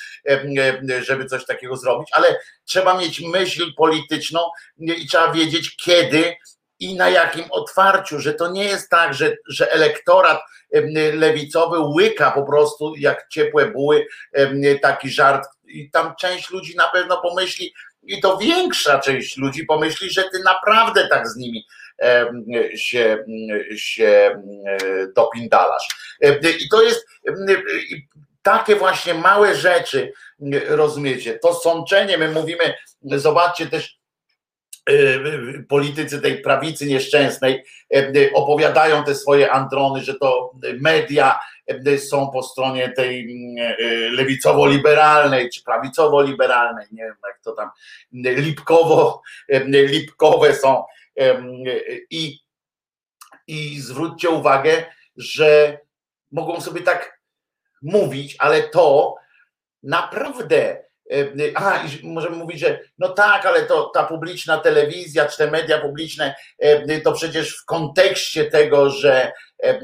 żeby 1.02 1.26
coś 1.26 1.45
takiego 1.45 1.78
zrobić, 1.78 2.10
ale 2.12 2.39
trzeba 2.65 2.97
mieć 2.97 3.21
myśl 3.21 3.73
polityczną 3.78 4.39
i 4.78 5.08
trzeba 5.08 5.32
wiedzieć, 5.32 5.76
kiedy 5.76 6.36
i 6.80 6.95
na 6.95 7.10
jakim 7.10 7.45
otwarciu, 7.50 8.19
że 8.19 8.34
to 8.34 8.52
nie 8.52 8.63
jest 8.63 8.89
tak, 8.89 9.13
że, 9.13 9.36
że 9.50 9.71
elektorat 9.71 10.39
lewicowy 11.13 11.80
łyka 11.80 12.32
po 12.32 12.43
prostu 12.43 12.93
jak 12.97 13.28
ciepłe 13.30 13.65
buły 13.65 14.08
taki 14.82 15.10
żart 15.10 15.47
i 15.65 15.91
tam 15.91 16.15
część 16.19 16.50
ludzi 16.50 16.76
na 16.76 16.88
pewno 16.88 17.21
pomyśli 17.21 17.73
i 18.04 18.21
to 18.21 18.38
większa 18.38 19.00
część 19.00 19.38
ludzi 19.38 19.65
pomyśli, 19.65 20.10
że 20.10 20.23
ty 20.23 20.39
naprawdę 20.39 21.08
tak 21.08 21.28
z 21.28 21.36
nimi 21.36 21.65
się, 22.75 23.25
się 23.75 24.41
dopindalasz. 25.15 25.88
I 26.60 26.69
to 26.69 26.83
jest 26.83 27.07
takie 28.41 28.75
właśnie 28.75 29.13
małe 29.13 29.55
rzeczy, 29.55 30.13
rozumiecie, 30.67 31.39
to 31.39 31.53
sączenie, 31.53 32.17
my 32.17 32.31
mówimy, 32.31 32.73
zobaczcie 33.01 33.65
też 33.65 33.97
politycy 35.69 36.21
tej 36.21 36.41
prawicy 36.41 36.86
nieszczęsnej 36.86 37.63
opowiadają 38.33 39.03
te 39.03 39.15
swoje 39.15 39.51
androny, 39.51 40.03
że 40.03 40.13
to 40.13 40.51
media 40.81 41.39
są 41.97 42.31
po 42.31 42.43
stronie 42.43 42.89
tej 42.89 43.27
lewicowo-liberalnej 44.12 45.49
czy 45.49 45.63
prawicowo-liberalnej, 45.63 46.86
nie 46.91 47.03
wiem 47.03 47.15
jak 47.27 47.39
to 47.43 47.51
tam, 47.51 47.69
lipkowo, 48.13 49.21
lipkowe 49.65 50.55
są 50.55 50.83
i, 52.10 52.39
i 53.47 53.80
zwróćcie 53.80 54.30
uwagę, 54.30 54.86
że 55.15 55.80
mogą 56.32 56.62
sobie 56.62 56.82
tak 56.82 57.21
mówić, 57.82 58.36
ale 58.39 58.63
to 58.63 59.15
naprawdę. 59.84 60.88
A, 61.56 61.84
i 62.03 62.08
możemy 62.08 62.36
mówić, 62.36 62.60
że 62.60 62.80
no 62.97 63.10
tak, 63.10 63.45
ale 63.45 63.65
to 63.65 63.84
ta 63.84 64.03
publiczna 64.03 64.58
telewizja, 64.58 65.25
czy 65.25 65.38
te 65.38 65.51
media 65.51 65.82
publiczne, 65.82 66.36
to 67.03 67.13
przecież 67.13 67.58
w 67.58 67.65
kontekście 67.65 68.45
tego, 68.45 68.89
że 68.89 69.32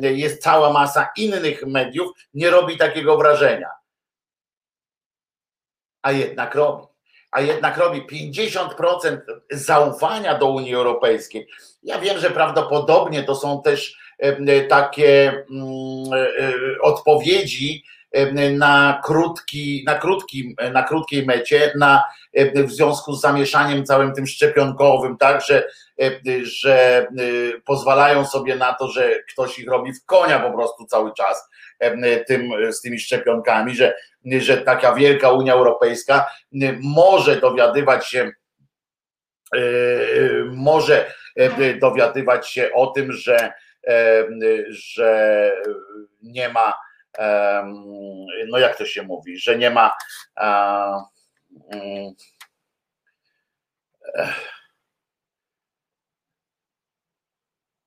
jest 0.01 0.41
cała 0.41 0.73
masa 0.73 1.09
innych 1.17 1.65
mediów, 1.67 2.11
nie 2.33 2.49
robi 2.49 2.77
takiego 2.77 3.17
wrażenia. 3.17 3.69
A 6.01 6.11
jednak 6.11 6.55
robi 6.55 6.92
a 7.33 7.41
jednak 7.41 7.77
robi 7.77 8.01
50% 8.01 9.17
zaufania 9.51 10.37
do 10.37 10.45
Unii 10.45 10.75
Europejskiej. 10.75 11.47
Ja 11.83 11.99
wiem, 11.99 12.19
że 12.19 12.29
prawdopodobnie 12.29 13.23
to 13.23 13.35
są 13.35 13.61
też 13.61 13.97
takie 14.69 15.29
mm, 15.29 16.13
e, 16.13 16.81
odpowiedzi 16.81 17.83
na, 18.53 19.01
krótki, 19.03 19.83
na, 19.85 19.95
krótkim, 19.95 20.55
na 20.73 20.83
krótkiej 20.83 21.25
mecie, 21.25 21.73
na, 21.77 22.03
w 22.55 22.71
związku 22.71 23.13
z 23.13 23.21
zamieszaniem 23.21 23.85
całym 23.85 24.13
tym 24.13 24.27
szczepionkowym, 24.27 25.17
tak, 25.17 25.45
że, 25.45 25.67
że 26.43 26.97
e, 26.99 27.07
pozwalają 27.65 28.25
sobie 28.25 28.55
na 28.55 28.73
to, 28.73 28.87
że 28.87 29.09
ktoś 29.31 29.59
ich 29.59 29.67
robi 29.67 29.93
w 29.93 30.05
konia 30.05 30.39
po 30.39 30.51
prostu 30.51 30.85
cały 30.85 31.13
czas 31.13 31.49
tym, 32.27 32.73
z 32.73 32.81
tymi 32.81 32.99
szczepionkami, 32.99 33.75
że, 33.75 33.95
że 34.25 34.57
taka 34.57 34.93
wielka 34.93 35.31
Unia 35.31 35.53
Europejska 35.53 36.25
może 36.81 37.35
dowiadywać 37.35 38.07
się 38.07 38.31
e, 39.55 39.59
może 40.51 41.13
dowiadywać 41.81 42.49
się 42.49 42.73
o 42.73 42.87
tym, 42.87 43.11
że, 43.11 43.53
że 44.69 45.51
nie 46.21 46.49
ma 46.49 46.73
no 48.47 48.57
jak 48.59 48.77
to 48.77 48.85
się 48.85 49.03
mówi, 49.03 49.37
że 49.37 49.57
nie 49.57 49.69
ma 49.69 49.91
mm, 51.71 52.13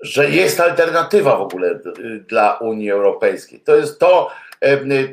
że 0.01 0.31
jest 0.31 0.61
alternatywa 0.61 1.37
w 1.37 1.41
ogóle 1.41 1.81
dla 2.29 2.55
Unii 2.55 2.91
Europejskiej. 2.91 3.61
To 3.61 3.77
jest 3.77 4.01
to, 4.01 4.31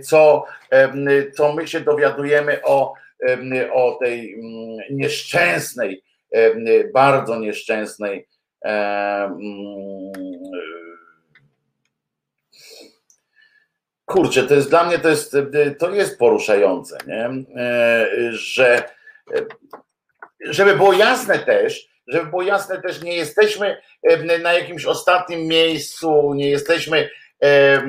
co, 0.04 0.46
co 1.34 1.54
my 1.54 1.68
się 1.68 1.80
dowiadujemy 1.80 2.60
o, 2.64 2.94
o 3.74 3.98
tej 4.02 4.34
mm, 4.34 4.78
nieszczęsnej, 4.90 6.04
bardzo 6.94 7.40
nieszczęsnej 7.40 8.28
kurczę, 14.06 14.44
to 14.44 14.54
jest 14.54 14.70
dla 14.70 14.84
mnie 14.84 15.00
to 15.00 15.10
jest, 15.10 15.36
to 15.80 15.90
jest 15.90 16.20
poruszające, 16.20 16.98
nie? 17.08 17.30
E, 17.62 18.08
że 18.32 18.84
żeby 20.46 20.76
było 20.76 20.94
jasne 20.94 21.40
też, 21.40 21.93
żeby 22.08 22.26
było 22.26 22.42
jasne 22.42 22.82
też, 22.82 23.02
nie 23.02 23.16
jesteśmy 23.16 23.82
na 24.42 24.54
jakimś 24.54 24.86
ostatnim 24.86 25.48
miejscu, 25.48 26.34
nie 26.34 26.50
jesteśmy 26.50 27.10
e, 27.44 27.84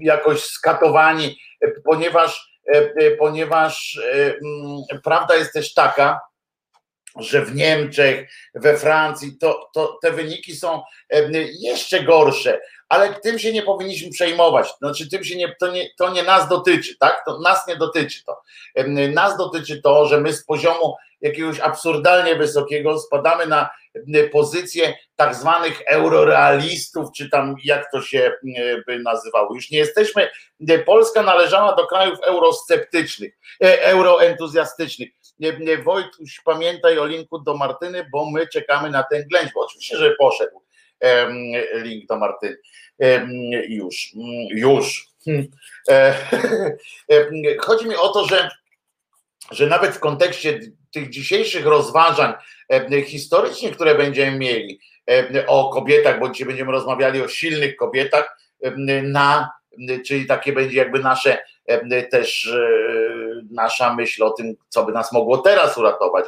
jakoś 0.00 0.44
skatowani, 0.44 1.38
ponieważ, 1.84 2.60
ponieważ 3.18 4.00
prawda 5.04 5.36
jest 5.36 5.52
też 5.52 5.74
taka, 5.74 6.20
że 7.18 7.44
w 7.44 7.54
Niemczech, 7.54 8.30
we 8.54 8.76
Francji 8.76 9.38
to, 9.38 9.70
to 9.74 9.98
te 10.02 10.12
wyniki 10.12 10.56
są 10.56 10.82
jeszcze 11.60 12.02
gorsze 12.02 12.60
ale 12.88 13.14
tym 13.14 13.38
się 13.38 13.52
nie 13.52 13.62
powinniśmy 13.62 14.10
przejmować. 14.10 14.68
Znaczy, 14.78 15.08
tym 15.10 15.24
się 15.24 15.36
nie, 15.36 15.54
to, 15.60 15.72
nie, 15.72 15.88
to 15.98 16.12
nie 16.12 16.22
nas 16.22 16.48
dotyczy, 16.48 16.98
tak? 16.98 17.22
To 17.26 17.38
nas 17.38 17.66
nie 17.68 17.76
dotyczy 17.76 18.24
to. 18.24 18.40
Nas 19.12 19.36
dotyczy 19.36 19.82
to, 19.82 20.06
że 20.06 20.20
my 20.20 20.32
z 20.32 20.44
poziomu 20.44 20.94
jakiegoś 21.24 21.60
absurdalnie 21.60 22.36
wysokiego 22.36 22.98
spadamy 22.98 23.46
na 23.46 23.70
pozycję 24.32 24.94
tak 25.16 25.34
zwanych 25.34 25.82
eurorealistów, 25.86 27.08
czy 27.16 27.30
tam 27.30 27.56
jak 27.64 27.90
to 27.92 28.02
się 28.02 28.32
by 28.86 28.98
nazywało. 28.98 29.54
Już 29.54 29.70
nie 29.70 29.78
jesteśmy, 29.78 30.28
Polska 30.86 31.22
należała 31.22 31.74
do 31.76 31.86
krajów 31.86 32.18
eurosceptycznych, 32.22 33.38
e, 33.64 33.82
euroentuzjastycznych. 33.82 35.08
Wojtuś, 35.84 36.40
pamiętaj 36.44 36.98
o 36.98 37.06
linku 37.06 37.38
do 37.38 37.56
Martyny, 37.56 38.06
bo 38.12 38.30
my 38.30 38.48
czekamy 38.48 38.90
na 38.90 39.02
ten 39.02 39.28
ględź, 39.28 39.52
bo 39.54 39.60
oczywiście, 39.60 39.96
że 39.96 40.14
poszedł 40.18 40.62
link 41.74 42.06
do 42.06 42.16
Martyny. 42.16 42.56
Już, 43.68 44.12
już. 44.50 45.06
Hmm. 45.24 45.46
E, 47.10 47.58
chodzi 47.58 47.88
mi 47.88 47.96
o 47.96 48.08
to, 48.08 48.24
że, 48.24 48.50
że 49.50 49.66
nawet 49.66 49.94
w 49.94 50.00
kontekście 50.00 50.60
tych 50.92 51.10
dzisiejszych 51.10 51.66
rozważań 51.66 52.32
historycznych, 53.04 53.74
które 53.74 53.94
będziemy 53.94 54.38
mieli 54.38 54.80
o 55.46 55.70
kobietach, 55.70 56.20
bo 56.20 56.28
dzisiaj 56.28 56.46
będziemy 56.46 56.72
rozmawiali 56.72 57.22
o 57.22 57.28
silnych 57.28 57.76
kobietach, 57.76 58.38
na, 59.02 59.50
czyli 60.06 60.26
takie 60.26 60.52
będzie 60.52 60.76
jakby 60.76 60.98
nasze 60.98 61.38
też 62.10 62.46
e, 62.46 62.68
nasza 63.50 63.94
myśl 63.94 64.22
o 64.22 64.30
tym, 64.30 64.54
co 64.68 64.84
by 64.84 64.92
nas 64.92 65.12
mogło 65.12 65.38
teraz 65.38 65.78
uratować. 65.78 66.24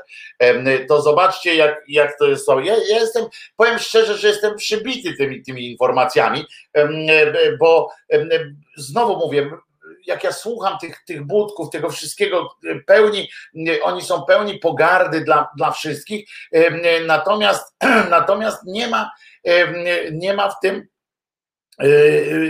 To 0.88 1.02
zobaczcie, 1.02 1.54
jak, 1.54 1.84
jak 1.88 2.18
to 2.18 2.26
jest. 2.26 2.48
Ja, 2.48 2.76
ja 2.88 3.00
jestem, 3.00 3.24
powiem 3.56 3.78
szczerze, 3.78 4.18
że 4.18 4.28
jestem 4.28 4.56
przybity 4.56 5.14
tymi, 5.14 5.42
tymi 5.42 5.70
informacjami, 5.70 6.44
bo 7.60 7.88
znowu 8.76 9.26
mówię, 9.26 9.50
jak 10.06 10.24
ja 10.24 10.32
słucham 10.32 10.78
tych, 10.78 11.04
tych 11.04 11.26
budków, 11.26 11.70
tego 11.70 11.90
wszystkiego, 11.90 12.56
pełni, 12.86 13.28
oni 13.82 14.02
są 14.02 14.24
pełni 14.24 14.58
pogardy 14.58 15.20
dla, 15.20 15.48
dla 15.56 15.70
wszystkich, 15.70 16.28
natomiast, 17.06 17.76
natomiast 18.10 18.62
nie 18.66 18.88
ma, 18.88 19.10
nie 20.12 20.34
ma 20.34 20.50
w 20.50 20.60
tym 20.60 20.88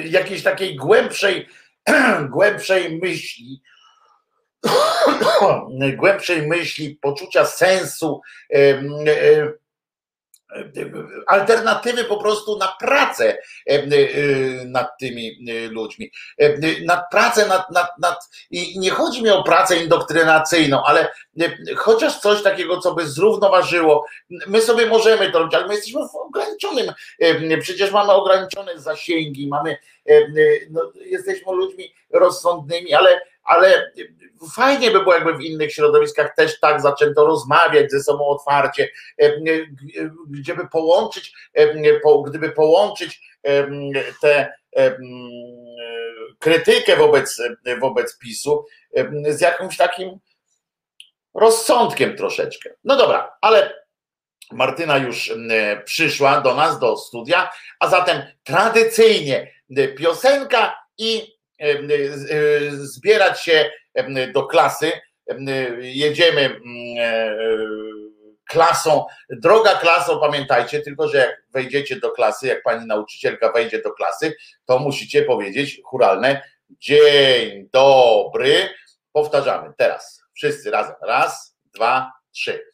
jakiejś 0.05 0.43
takiej 0.43 0.77
głębszej, 0.77 1.49
głębszej 2.31 2.99
myśli, 2.99 3.63
głębszej 5.97 6.47
myśli, 6.47 6.99
poczucia 7.03 7.45
sensu, 7.45 8.21
alternatywy 11.27 12.05
po 12.05 12.17
prostu 12.17 12.59
na 12.59 12.77
pracę 12.81 13.39
nad 14.65 14.99
tymi 15.01 15.39
ludźmi. 15.71 16.11
Na 16.85 17.05
pracę 17.11 17.47
nad, 17.47 17.71
nad, 17.71 17.99
nad, 17.99 18.31
i 18.51 18.79
nie 18.79 18.91
chodzi 18.91 19.23
mi 19.23 19.31
o 19.31 19.43
pracę 19.43 19.77
indoktrynacyjną, 19.77 20.83
ale 20.85 21.09
chociaż 21.77 22.21
coś 22.21 22.43
takiego, 22.43 22.81
co 22.81 22.95
by 22.95 23.09
zrównoważyło. 23.09 24.07
My 24.47 24.61
sobie 24.61 24.87
możemy 24.87 25.31
to 25.31 25.39
robić, 25.39 25.55
ale 25.55 25.67
my 25.67 25.75
jesteśmy 25.75 26.01
w 26.09 26.15
ograniczonym, 26.15 26.93
przecież 27.61 27.91
mamy 27.93 28.13
ograniczone 28.13 28.79
zasięgi, 28.79 29.49
mamy, 29.49 29.77
no, 30.71 30.93
jesteśmy 31.05 31.53
ludźmi 31.53 31.95
rozsądnymi, 32.11 32.95
ale, 32.95 33.21
ale 33.47 33.93
fajnie 34.55 34.91
by 34.91 35.01
było, 35.01 35.15
jakby 35.15 35.35
w 35.35 35.41
innych 35.41 35.73
środowiskach 35.73 36.35
też 36.35 36.61
tak 36.61 36.81
zaczęto 36.81 37.27
rozmawiać 37.27 37.91
ze 37.91 38.03
sobą 38.03 38.27
otwarcie, 38.27 38.89
gdyby 40.31 40.69
połączyć, 40.69 41.33
gdyby 42.27 42.51
połączyć 42.51 43.21
tę 44.21 44.53
krytykę 46.39 46.97
wobec, 46.97 47.43
wobec 47.81 48.19
PiSu 48.19 48.65
z 49.29 49.41
jakimś 49.41 49.77
takim 49.77 50.19
rozsądkiem 51.35 52.17
troszeczkę. 52.17 52.71
No 52.85 52.97
dobra, 52.97 53.37
ale 53.41 53.87
Martyna 54.53 54.97
już 54.97 55.33
przyszła 55.85 56.41
do 56.41 56.55
nas, 56.55 56.79
do 56.79 56.97
studia, 56.97 57.51
a 57.81 57.89
zatem 57.89 58.23
tradycyjnie 58.45 59.53
piosenka 59.99 60.77
i 60.99 61.36
zbierać 62.69 63.43
się 63.43 63.71
do 64.35 64.47
klasy. 64.47 64.93
Jedziemy 65.81 66.41
mm, 66.41 66.63
e, 66.99 67.37
klasą. 68.49 69.05
Droga 69.31 69.75
klaso, 69.75 70.17
pamiętajcie, 70.17 70.81
tylko 70.81 71.09
że 71.09 71.19
jak 71.19 71.43
wejdziecie 71.51 71.97
do 71.97 72.11
klasy, 72.11 72.47
jak 72.47 72.63
pani 72.63 72.87
nauczycielka 72.87 73.53
wejdzie 73.53 73.83
do 73.83 73.93
klasy, 73.93 74.37
to 74.65 74.79
musicie 74.79 75.23
powiedzieć 75.23 75.81
churalne 75.85 76.43
dzień 76.71 77.69
dobry. 77.73 78.69
Powtarzamy 79.13 79.73
teraz. 79.77 80.23
Wszyscy 80.35 80.71
razem. 80.71 80.95
Raz, 81.03 81.57
dwa, 81.75 82.13
trzy. 82.33 82.67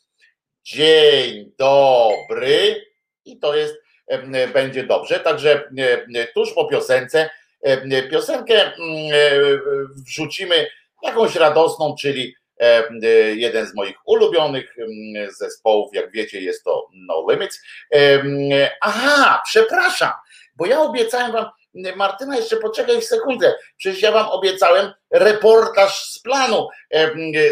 Dzień 0.64 1.52
dobry. 1.58 2.84
I 3.24 3.38
to 3.38 3.54
jest, 3.54 3.74
będzie 4.52 4.86
dobrze. 4.86 5.20
Także 5.20 5.70
tuż 6.34 6.52
po 6.52 6.68
piosence, 6.68 7.30
piosenkę 8.10 8.54
mm, 8.54 8.76
e, 9.12 9.30
wrzucimy 10.06 10.66
jakąś 11.02 11.34
radosną, 11.34 11.94
czyli 12.00 12.34
e, 12.60 12.88
e, 12.88 13.06
jeden 13.34 13.66
z 13.66 13.74
moich 13.74 13.96
ulubionych 14.06 14.76
mm, 14.78 15.32
zespołów, 15.32 15.94
jak 15.94 16.12
wiecie, 16.12 16.40
jest 16.40 16.64
to 16.64 16.88
No 16.92 17.26
Limits. 17.30 17.62
Aha, 18.80 19.42
przepraszam, 19.44 20.10
bo 20.56 20.66
ja 20.66 20.80
obiecałem 20.80 21.32
wam, 21.32 21.46
Martyna, 21.96 22.36
jeszcze 22.36 22.56
poczekaj 22.56 23.02
sekundę. 23.02 23.54
Przecież 23.76 24.02
ja 24.02 24.12
wam 24.12 24.28
obiecałem 24.28 24.92
reportaż 25.10 26.04
z 26.04 26.18
planu 26.18 26.68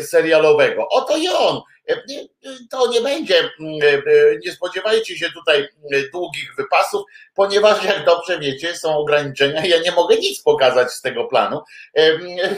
serialowego. 0.02 0.88
Oto 0.88 1.16
i 1.16 1.28
on. 1.28 1.60
To 2.70 2.90
nie 2.92 3.00
będzie, 3.00 3.50
nie 4.46 4.52
spodziewajcie 4.52 5.18
się 5.18 5.26
tutaj 5.32 5.68
długich 6.12 6.56
wypasów, 6.56 7.02
ponieważ 7.34 7.84
jak 7.84 8.04
dobrze 8.04 8.38
wiecie, 8.38 8.76
są 8.76 8.96
ograniczenia. 8.96 9.66
Ja 9.66 9.78
nie 9.78 9.92
mogę 9.92 10.16
nic 10.16 10.42
pokazać 10.42 10.90
z 10.90 11.00
tego 11.00 11.24
planu. 11.24 11.60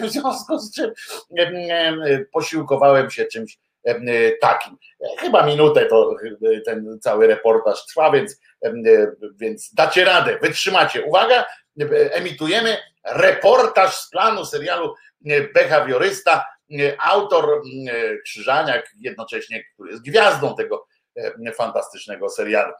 W 0.03 0.11
związku 0.11 0.59
z 0.59 0.75
czym 0.75 0.93
posiłkowałem 2.33 3.11
się 3.11 3.25
czymś 3.25 3.59
takim. 4.41 4.77
Chyba 5.19 5.47
minutę 5.47 5.87
to 5.87 6.15
ten 6.65 6.99
cały 7.01 7.27
reportaż 7.27 7.87
trwa, 7.87 8.11
więc, 8.11 8.41
więc 9.37 9.75
dacie 9.75 10.05
radę, 10.05 10.39
wytrzymacie. 10.43 11.03
Uwaga, 11.03 11.47
emitujemy 12.11 12.77
reportaż 13.05 13.97
z 13.97 14.11
planu 14.11 14.45
serialu 14.45 14.95
Behawiorysta. 15.55 16.45
Autor 16.99 17.63
Krzyżaniak, 18.25 18.91
jednocześnie, 19.01 19.65
który 19.75 19.91
jest 19.91 20.05
gwiazdą 20.05 20.57
tego 20.57 20.87
fantastycznego 21.57 22.29
serialu. 22.29 22.73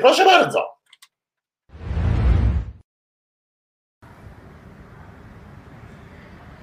Proszę 0.00 0.24
bardzo. 0.24 0.78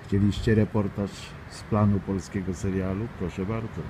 Chcieliście 0.08 0.56
reportaż 0.56 1.10
z 1.50 1.64
planu 1.64 2.00
polskiego 2.00 2.54
serialu? 2.54 3.08
Proszę 3.20 3.46
bardzo. 3.46 3.82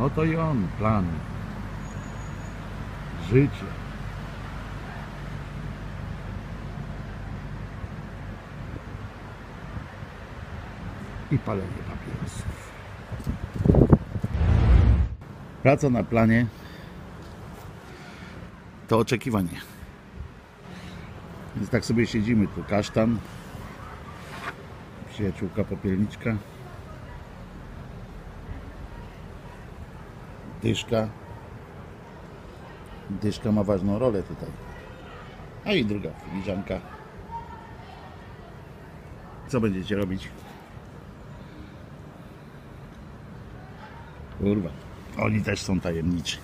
Oto 0.00 0.24
i 0.24 0.36
on, 0.36 0.68
plan. 0.78 1.06
Życie. 3.30 3.83
I 11.34 11.38
palenie 11.38 11.82
papierosów. 11.90 12.72
Praca 15.62 15.90
na 15.90 16.04
planie 16.04 16.46
to 18.88 18.98
oczekiwanie. 18.98 19.60
Więc 21.56 21.70
tak 21.70 21.84
sobie 21.84 22.06
siedzimy 22.06 22.46
tu 22.46 22.64
kasztan, 22.64 23.18
przyjaciółka 25.08 25.64
popielniczka 25.64 26.36
dyszka 30.62 31.08
dyszka 33.10 33.52
ma 33.52 33.64
ważną 33.64 33.98
rolę 33.98 34.22
tutaj 34.22 34.48
a 35.64 35.72
i 35.72 35.84
druga 35.84 36.10
filiżanka 36.10 36.80
co 39.48 39.60
będziecie 39.60 39.96
robić? 39.96 40.28
Kurwa 44.38 44.70
oni 45.18 45.42
też 45.42 45.62
są 45.62 45.80
tajemniczy 45.80 46.36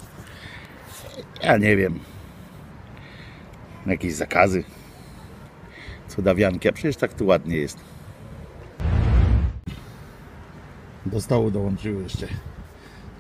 ja 1.43 1.57
nie 1.57 1.77
wiem 1.77 1.99
jakieś 3.87 4.15
zakazy 4.15 4.65
cudawianki, 6.09 6.69
a 6.69 6.73
przecież 6.73 6.97
tak 6.97 7.15
tu 7.15 7.27
ładnie 7.27 7.57
jest 7.57 7.79
do 11.07 11.21
stołu 11.21 11.51
dołączyły 11.51 12.03
jeszcze 12.03 12.27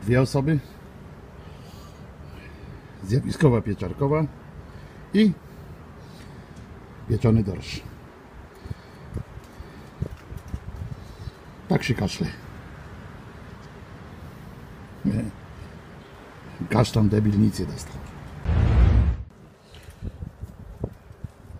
dwie 0.02 0.20
osoby. 0.20 0.58
Zjawiskowa 3.04 3.60
pieczarkowa 3.60 4.24
i 5.14 5.32
pieczony 7.08 7.42
dorsz. 7.44 7.82
Tak 11.68 11.82
się 11.82 11.94
kaszle. 11.94 12.26
Nie. 15.04 15.24
Kasztan 16.70 17.08
debilnicy 17.08 17.66
dostał. 17.66 17.96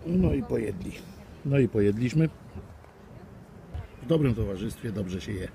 No 0.05 0.33
i 0.33 0.43
pojedli. 0.43 0.91
No 1.45 1.59
i 1.59 1.67
pojedliśmy. 1.67 2.29
W 4.03 4.07
dobrym 4.07 4.35
towarzystwie 4.35 4.91
dobrze 4.91 5.21
się 5.21 5.31
je. 5.31 5.47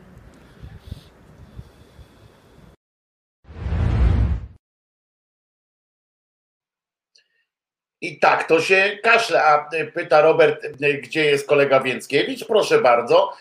I 8.01 8.19
tak 8.19 8.45
to 8.45 8.61
się 8.61 8.99
kaszle. 9.03 9.45
A 9.45 9.69
y, 9.75 9.93
pyta 9.93 10.21
Robert, 10.21 10.65
y, 10.65 10.95
gdzie 10.95 11.25
jest 11.25 11.49
kolega 11.49 11.81
Więckiewicz? 11.81 12.47
Proszę 12.47 12.79
bardzo. 12.79 13.33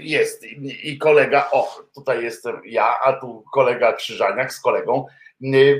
Jest 0.00 0.44
i 0.82 0.98
kolega, 0.98 1.48
o, 1.52 1.82
tutaj 1.94 2.24
jestem 2.24 2.60
ja, 2.64 2.94
a 3.04 3.12
tu 3.12 3.44
kolega 3.52 3.92
Krzyżaniak 3.92 4.52
z 4.52 4.60
kolegą 4.60 5.06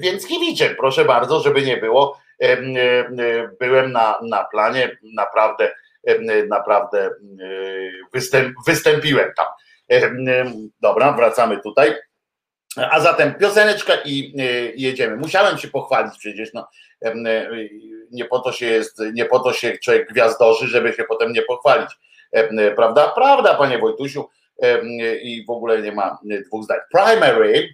Więckiewiczem. 0.00 0.76
Proszę 0.76 1.04
bardzo, 1.04 1.40
żeby 1.40 1.62
nie 1.62 1.76
było. 1.76 2.20
Byłem 3.60 3.92
na, 3.92 4.18
na 4.22 4.44
planie, 4.44 4.98
naprawdę, 5.14 5.72
naprawdę 6.48 7.10
występ, 8.66 9.02
tam. 9.36 9.46
Dobra, 10.80 11.12
wracamy 11.12 11.60
tutaj. 11.60 11.94
A 12.76 13.00
zatem 13.00 13.34
pioseneczka 13.34 13.92
i 14.04 14.32
jedziemy. 14.76 15.16
Musiałem 15.16 15.58
się 15.58 15.68
pochwalić 15.68 16.18
przecież, 16.18 16.52
no, 16.54 16.68
nie 18.10 18.24
po 18.24 18.38
to 18.38 18.52
się 18.52 18.66
jest, 18.66 19.02
nie 19.12 19.24
po 19.24 19.38
to 19.40 19.52
się 19.52 19.78
człowiek 19.78 20.08
gwiazdorzy, 20.08 20.66
żeby 20.66 20.92
się 20.92 21.04
potem 21.04 21.32
nie 21.32 21.42
pochwalić. 21.42 21.90
Prawda? 22.76 23.12
Prawda, 23.14 23.54
panie 23.54 23.78
Wojtusiu. 23.78 24.28
I 25.22 25.44
w 25.48 25.50
ogóle 25.50 25.82
nie 25.82 25.92
ma 25.92 26.18
dwóch 26.46 26.64
zdań. 26.64 26.78
Primary 26.92 27.68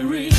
primary. 0.00 0.29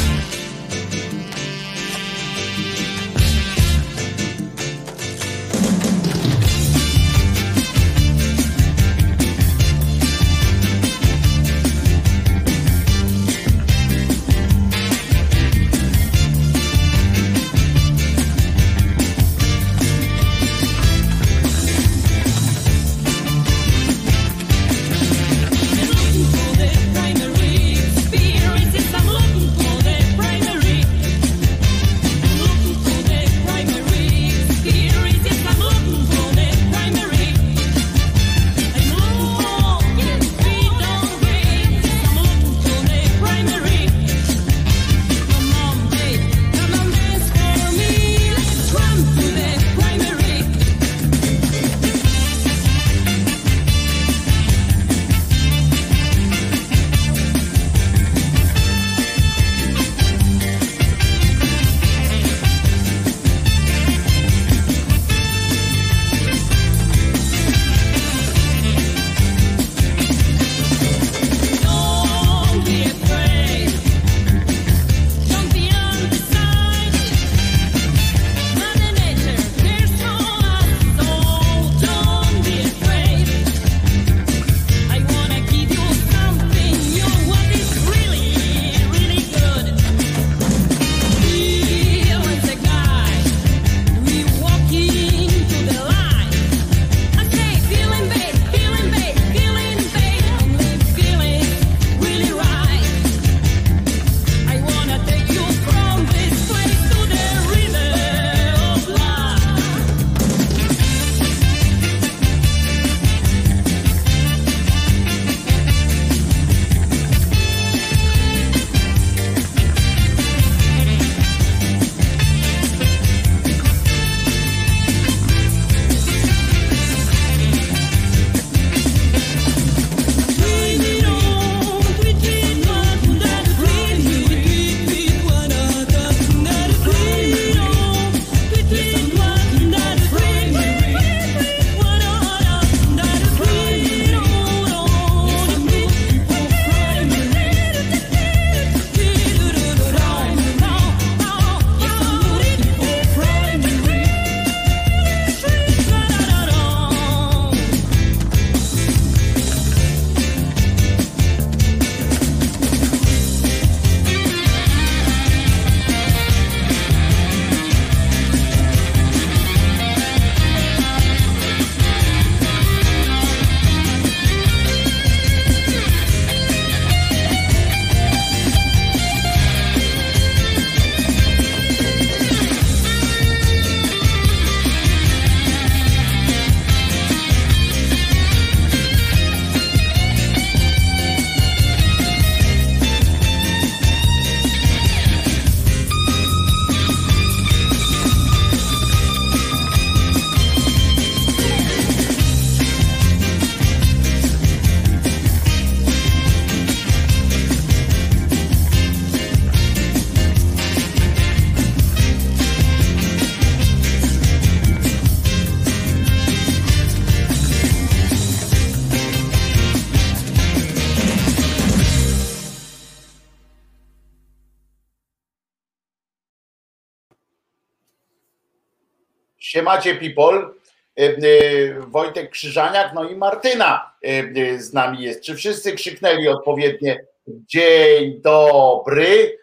Siemacie 229.72 229.96
people, 229.96 230.62
E, 230.96 231.80
Wojtek 231.80 232.32
Krzyżaniak, 232.32 232.94
no 232.94 233.10
i 233.10 233.16
Martyna 233.16 233.94
e, 234.04 234.08
e, 234.08 234.60
z 234.60 234.74
nami 234.74 235.04
jest. 235.04 235.22
Czy 235.22 235.36
wszyscy 235.36 235.72
krzyknęli 235.72 236.28
odpowiednie 236.28 237.06
dzień 237.28 238.22
dobry? 238.22 239.38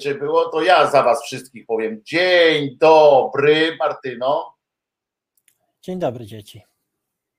Czy 0.00 0.14
było? 0.14 0.48
To 0.48 0.62
ja 0.62 0.90
za 0.90 1.02
was 1.02 1.24
wszystkich 1.24 1.66
powiem. 1.66 2.00
Dzień 2.04 2.76
dobry, 2.78 3.76
Martyno. 3.78 4.54
Dzień 5.82 5.98
dobry 5.98 6.26
dzieci. 6.26 6.62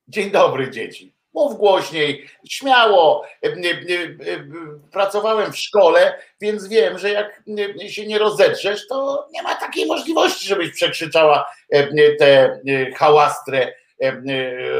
Dzień 0.07 0.31
dobry, 0.31 0.71
dzieci. 0.71 1.14
Mów 1.35 1.57
głośniej, 1.57 2.29
śmiało. 2.49 3.25
E, 3.43 3.47
e, 3.47 3.51
e, 3.51 4.33
e, 4.33 4.45
Pracowałem 4.91 5.51
w 5.53 5.57
szkole, 5.57 6.19
więc 6.41 6.67
wiem, 6.67 6.97
że 6.99 7.09
jak 7.09 7.43
e, 7.83 7.89
się 7.89 8.05
nie 8.07 8.19
rozetrzesz, 8.19 8.87
to 8.87 9.27
nie 9.31 9.43
ma 9.43 9.55
takiej 9.55 9.85
możliwości, 9.85 10.47
żebyś 10.47 10.71
przekrzyczała 10.71 11.45
e, 11.73 11.77
e, 11.77 12.15
tę 12.15 12.59
e, 12.67 12.91
hałastrę 12.95 13.59
e, 13.67 13.73
e, 14.07 14.17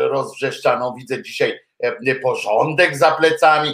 rozwrzeszczaną. 0.07 0.93
Widzę 0.97 1.23
dzisiaj 1.23 1.59
e, 1.83 2.15
porządek 2.15 2.97
za 2.97 3.11
plecami. 3.11 3.69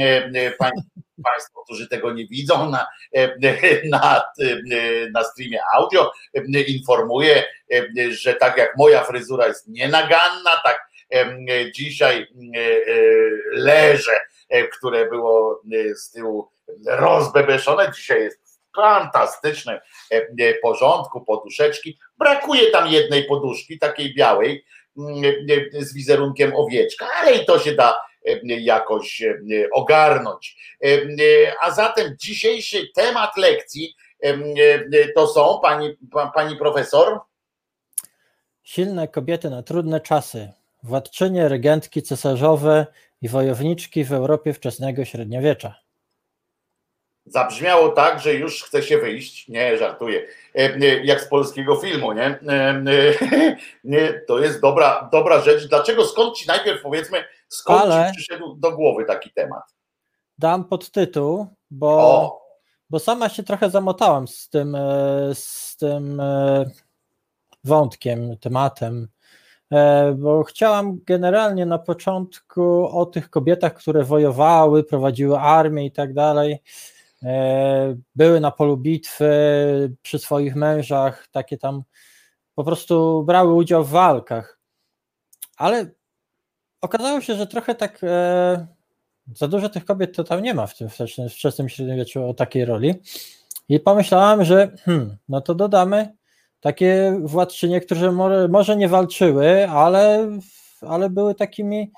E, 0.00 0.30
e, 0.34 0.50
pań- 0.50 0.82
Państwo, 1.24 1.64
którzy 1.64 1.88
tego 1.88 2.12
nie 2.12 2.26
widzą 2.26 2.70
na, 2.70 2.86
e, 3.16 3.34
na, 3.88 4.22
e, 4.40 5.10
na 5.14 5.24
streamie 5.24 5.60
audio, 5.74 6.12
e, 6.34 6.60
informuję, 6.60 7.44
e, 7.72 8.12
że 8.12 8.34
tak 8.34 8.56
jak 8.56 8.76
moja 8.76 9.04
fryzura 9.04 9.46
jest 9.46 9.68
nienaganna, 9.68 10.50
tak 10.64 10.89
dzisiaj 11.74 12.16
e, 12.22 12.60
e, 12.60 12.82
leże, 13.52 14.20
e, 14.48 14.68
które 14.68 15.08
było 15.08 15.62
z 15.94 16.10
tyłu 16.10 16.50
rozbebeszone, 16.86 17.92
dzisiaj 17.96 18.22
jest 18.22 18.60
fantastycznym 18.76 19.78
porządku, 20.62 21.24
poduszeczki. 21.24 21.98
Brakuje 22.18 22.70
tam 22.70 22.88
jednej 22.88 23.24
poduszki, 23.24 23.78
takiej 23.78 24.14
białej, 24.14 24.64
mm, 24.98 25.22
z 25.72 25.94
wizerunkiem 25.94 26.56
owieczka, 26.56 27.06
ale 27.16 27.32
i 27.32 27.44
to 27.44 27.58
się 27.58 27.72
da 27.72 27.96
jakoś 28.44 29.22
ogarnąć. 29.72 30.76
A 31.60 31.70
zatem 31.70 32.16
dzisiejszy 32.18 32.88
temat 32.94 33.36
lekcji 33.36 33.94
to 35.14 35.26
są 35.26 35.58
pani, 35.62 35.96
pani 36.34 36.56
profesor. 36.56 37.20
Silne 38.62 39.08
kobiety 39.08 39.50
na 39.50 39.62
trudne 39.62 40.00
czasy. 40.00 40.59
Władczynie, 40.82 41.48
regentki 41.48 42.02
cesarzowe 42.02 42.86
i 43.22 43.28
wojowniczki 43.28 44.04
w 44.04 44.12
Europie 44.12 44.52
wczesnego 44.52 45.04
średniowiecza. 45.04 45.74
Zabrzmiało 47.26 47.88
tak, 47.88 48.20
że 48.20 48.34
już 48.34 48.62
chce 48.64 48.82
się 48.82 48.98
wyjść. 48.98 49.48
Nie, 49.48 49.78
żartuję. 49.78 50.26
Jak 51.04 51.20
z 51.20 51.28
polskiego 51.28 51.76
filmu, 51.76 52.12
nie? 52.12 52.38
nie 53.84 54.12
to 54.28 54.38
jest 54.38 54.60
dobra, 54.60 55.08
dobra 55.12 55.40
rzecz. 55.40 55.68
Dlaczego, 55.68 56.04
skąd 56.04 56.36
ci 56.36 56.48
najpierw 56.48 56.82
powiedzmy, 56.82 57.24
skąd 57.48 57.82
Ale 57.82 58.06
ci 58.06 58.16
przyszedł 58.16 58.54
do 58.54 58.72
głowy 58.72 59.04
taki 59.04 59.30
temat? 59.30 59.62
Dam 60.38 60.64
podtytuł, 60.64 61.46
bo, 61.70 62.42
bo 62.90 62.98
sama 62.98 63.28
się 63.28 63.42
trochę 63.42 63.70
zamotałam 63.70 64.28
z 64.28 64.48
tym, 64.48 64.74
e, 64.74 65.30
z 65.34 65.76
tym 65.76 66.20
e, 66.20 66.64
wątkiem, 67.64 68.36
tematem. 68.36 69.08
E, 69.72 70.12
bo 70.18 70.44
chciałam 70.44 71.00
generalnie 71.06 71.66
na 71.66 71.78
początku 71.78 72.88
o 72.98 73.06
tych 73.06 73.30
kobietach, 73.30 73.74
które 73.74 74.04
wojowały, 74.04 74.84
prowadziły 74.84 75.38
armię 75.38 75.86
i 75.86 75.92
tak 75.92 76.14
dalej, 76.14 76.62
e, 77.22 77.96
były 78.14 78.40
na 78.40 78.50
polu 78.50 78.76
bitwy 78.76 79.30
przy 80.02 80.18
swoich 80.18 80.56
mężach, 80.56 81.28
takie 81.30 81.58
tam 81.58 81.82
po 82.54 82.64
prostu 82.64 83.24
brały 83.24 83.54
udział 83.54 83.84
w 83.84 83.90
walkach. 83.90 84.60
Ale 85.56 85.90
okazało 86.80 87.20
się, 87.20 87.34
że 87.34 87.46
trochę 87.46 87.74
tak 87.74 88.00
e, 88.04 88.66
za 89.34 89.48
dużo 89.48 89.68
tych 89.68 89.84
kobiet 89.84 90.16
to 90.16 90.24
tam 90.24 90.42
nie 90.42 90.54
ma 90.54 90.66
w 90.66 90.76
tym 90.76 90.88
wczesnym, 91.30 91.68
średniowieczu 91.68 92.28
o 92.28 92.34
takiej 92.34 92.64
roli. 92.64 92.94
I 93.68 93.80
pomyślałam, 93.80 94.44
że 94.44 94.72
hmm, 94.84 95.16
no 95.28 95.40
to 95.40 95.54
dodamy 95.54 96.16
takie 96.60 97.20
władczynie, 97.22 97.80
które 97.80 98.12
może, 98.12 98.48
może 98.48 98.76
nie 98.76 98.88
walczyły, 98.88 99.68
ale, 99.68 100.28
ale 100.80 101.10
były 101.10 101.34
takimi 101.34 101.92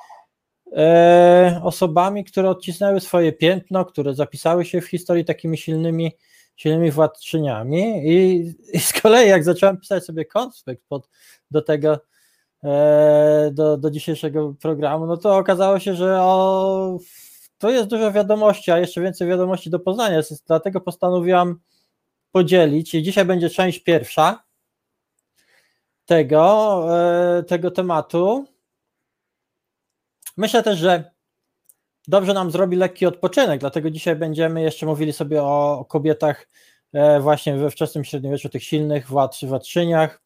e, 0.76 1.60
osobami, 1.62 2.24
które 2.24 2.50
odcisnęły 2.50 3.00
swoje 3.00 3.32
piętno, 3.32 3.84
które 3.84 4.14
zapisały 4.14 4.64
się 4.64 4.80
w 4.80 4.86
historii 4.86 5.24
takimi 5.24 5.58
silnymi, 5.58 6.12
silnymi 6.56 6.90
władczyniami. 6.90 8.02
I, 8.04 8.46
I 8.72 8.80
z 8.80 8.92
kolei, 8.92 9.28
jak 9.28 9.44
zacząłem 9.44 9.76
pisać 9.80 10.04
sobie 10.04 10.24
konspekt 10.24 10.82
pod, 10.88 11.08
do 11.50 11.62
tego, 11.62 11.98
e, 12.64 13.50
do, 13.52 13.76
do 13.76 13.90
dzisiejszego 13.90 14.54
programu, 14.60 15.06
no 15.06 15.16
to 15.16 15.36
okazało 15.36 15.78
się, 15.78 15.94
że 15.94 16.20
o, 16.20 16.98
to 17.58 17.70
jest 17.70 17.88
dużo 17.88 18.12
wiadomości, 18.12 18.70
a 18.70 18.78
jeszcze 18.78 19.00
więcej 19.00 19.28
wiadomości 19.28 19.70
do 19.70 19.80
poznania, 19.80 20.20
dlatego 20.46 20.80
postanowiłam 20.80 21.60
podzielić. 22.32 22.94
I 22.94 23.02
dzisiaj 23.02 23.24
będzie 23.24 23.50
część 23.50 23.78
pierwsza, 23.78 24.42
tego, 26.06 26.84
e, 27.38 27.42
tego 27.42 27.70
tematu. 27.70 28.44
Myślę 30.36 30.62
też, 30.62 30.78
że 30.78 31.12
dobrze 32.08 32.34
nam 32.34 32.50
zrobi 32.50 32.76
lekki 32.76 33.06
odpoczynek, 33.06 33.60
dlatego 33.60 33.90
dzisiaj 33.90 34.16
będziemy 34.16 34.62
jeszcze 34.62 34.86
mówili 34.86 35.12
sobie 35.12 35.42
o 35.42 35.84
kobietach 35.88 36.48
e, 36.92 37.20
właśnie 37.20 37.56
we 37.56 37.70
wczesnym 37.70 38.04
średniowieczu, 38.04 38.48
tych 38.48 38.64
silnych 38.64 39.08
władz, 39.08 39.44
władczyniach. 39.44 40.22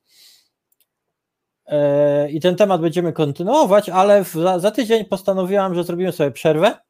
E, 1.66 2.30
I 2.30 2.40
ten 2.40 2.56
temat 2.56 2.80
będziemy 2.80 3.12
kontynuować, 3.12 3.88
ale 3.88 4.24
za, 4.24 4.58
za 4.58 4.70
tydzień 4.70 5.04
postanowiłam, 5.04 5.74
że 5.74 5.84
zrobimy 5.84 6.12
sobie 6.12 6.30
przerwę 6.30 6.85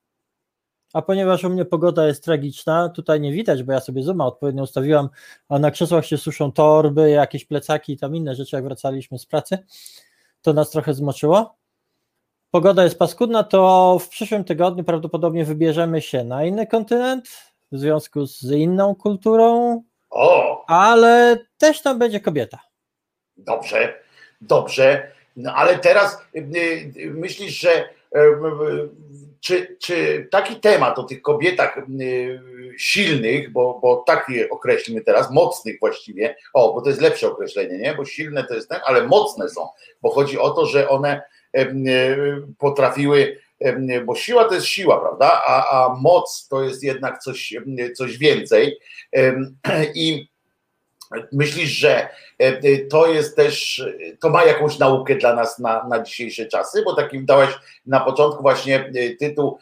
a 0.97 1.03
ponieważ 1.03 1.45
u 1.45 1.51
mnie 1.51 1.65
pogoda 1.65 2.07
jest 2.07 2.25
tragiczna, 2.25 2.89
tutaj 2.89 3.21
nie 3.21 3.33
widać, 3.33 3.63
bo 3.63 3.73
ja 3.73 3.81
sobie 3.81 4.03
zooma 4.03 4.27
odpowiednio 4.27 4.63
ustawiłam, 4.63 5.09
a 5.49 5.59
na 5.59 5.71
krzesłach 5.71 6.07
się 6.07 6.19
suszą 6.19 6.53
torby, 6.53 7.11
jakieś 7.11 7.45
plecaki 7.45 7.93
i 7.93 7.97
tam 7.97 8.17
inne 8.17 8.35
rzeczy, 8.35 8.57
jak 8.57 8.65
wracaliśmy 8.65 9.19
z 9.19 9.27
pracy, 9.27 9.59
to 10.43 10.53
nas 10.53 10.71
trochę 10.71 10.95
zmoczyło. 10.95 11.57
Pogoda 12.51 12.85
jest 12.85 12.99
paskudna, 12.99 13.45
to 13.45 13.99
w 13.99 14.09
przyszłym 14.09 14.45
tygodniu 14.45 14.85
prawdopodobnie 14.85 15.45
wybierzemy 15.45 16.03
się 16.03 16.25
na 16.25 16.45
inny 16.45 16.67
kontynent 16.67 17.29
w 17.73 17.79
związku 17.79 18.27
z 18.27 18.51
inną 18.51 18.95
kulturą, 18.95 19.83
o! 20.11 20.65
ale 20.67 21.39
też 21.59 21.83
tam 21.83 21.99
będzie 21.99 22.21
kobieta. 22.21 22.59
Dobrze, 23.37 23.95
dobrze, 24.41 25.13
no 25.37 25.55
ale 25.55 25.79
teraz 25.79 26.19
y, 26.37 26.39
y, 26.97 27.11
myślisz, 27.11 27.61
że 27.61 27.96
czy, 29.41 29.77
czy 29.81 30.29
taki 30.31 30.61
temat 30.61 30.99
o 30.99 31.05
tych 31.05 31.23
kobietach 31.23 31.79
y, 32.01 32.41
silnych, 32.79 33.53
bo, 33.53 33.79
bo 33.83 33.97
tak 33.97 34.29
je 34.29 34.51
określimy 34.51 35.01
teraz, 35.01 35.31
mocnych 35.31 35.81
właściwie, 35.81 36.37
o, 36.55 36.75
bo 36.75 36.81
to 36.81 36.89
jest 36.89 37.01
lepsze 37.01 37.29
określenie, 37.29 37.79
nie? 37.79 37.95
Bo 37.95 38.05
silne 38.05 38.45
to 38.45 38.55
jest 38.55 38.69
ten, 38.69 38.81
ale 38.85 39.07
mocne 39.07 39.49
są, 39.49 39.69
bo 40.03 40.11
chodzi 40.11 40.39
o 40.39 40.51
to, 40.51 40.67
że 40.67 40.89
one 40.89 41.23
y, 41.57 41.67
potrafiły, 42.59 43.39
bo 44.05 44.15
siła 44.15 44.45
to 44.45 44.55
jest 44.55 44.67
siła, 44.67 45.01
prawda? 45.01 45.43
A, 45.47 45.85
a 45.85 45.95
moc 45.95 46.49
to 46.49 46.63
jest 46.63 46.83
jednak 46.83 47.19
coś, 47.19 47.55
coś 47.95 48.19
więcej. 48.19 48.79
I 49.95 50.29
Myślisz, 51.33 51.71
że 51.71 51.97
e, 51.99 52.09
e, 52.39 52.79
to 52.79 53.07
jest 53.07 53.37
też, 53.37 53.85
to 54.21 54.31
ma 54.31 54.45
jakąś 54.45 54.79
naukę 54.79 55.15
dla 55.15 55.35
nas 55.35 55.59
na, 55.59 55.89
na 55.89 56.03
dzisiejsze 56.03 56.47
czasy, 56.47 56.83
bo 56.85 56.97
takim 56.97 57.27
dałeś 57.27 57.51
na 57.87 58.01
początku 58.01 58.43
właśnie 58.43 58.93
e, 58.95 59.11
tytuł 59.11 59.59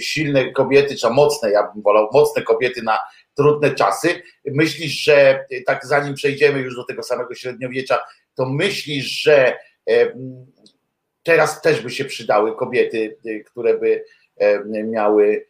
silne 0.00 0.52
kobiety, 0.52 0.96
czy 0.96 1.10
mocne, 1.10 1.50
ja 1.50 1.72
bym 1.72 1.82
wolał, 1.82 2.08
mocne 2.12 2.42
kobiety 2.42 2.82
na 2.82 2.98
trudne 3.34 3.74
czasy. 3.74 4.22
Myślisz, 4.44 4.92
że 4.92 5.44
tak 5.66 5.86
zanim 5.86 6.14
przejdziemy 6.14 6.58
już 6.58 6.76
do 6.76 6.84
tego 6.84 7.02
samego 7.02 7.34
średniowiecza, 7.34 8.00
to 8.34 8.46
myślisz, 8.46 9.22
że 9.22 9.56
teraz 11.22 11.62
też 11.62 11.80
by 11.80 11.90
się 11.90 12.04
przydały 12.04 12.56
kobiety, 12.56 13.16
które 13.46 13.78
by 13.78 14.04
miały 14.84 15.47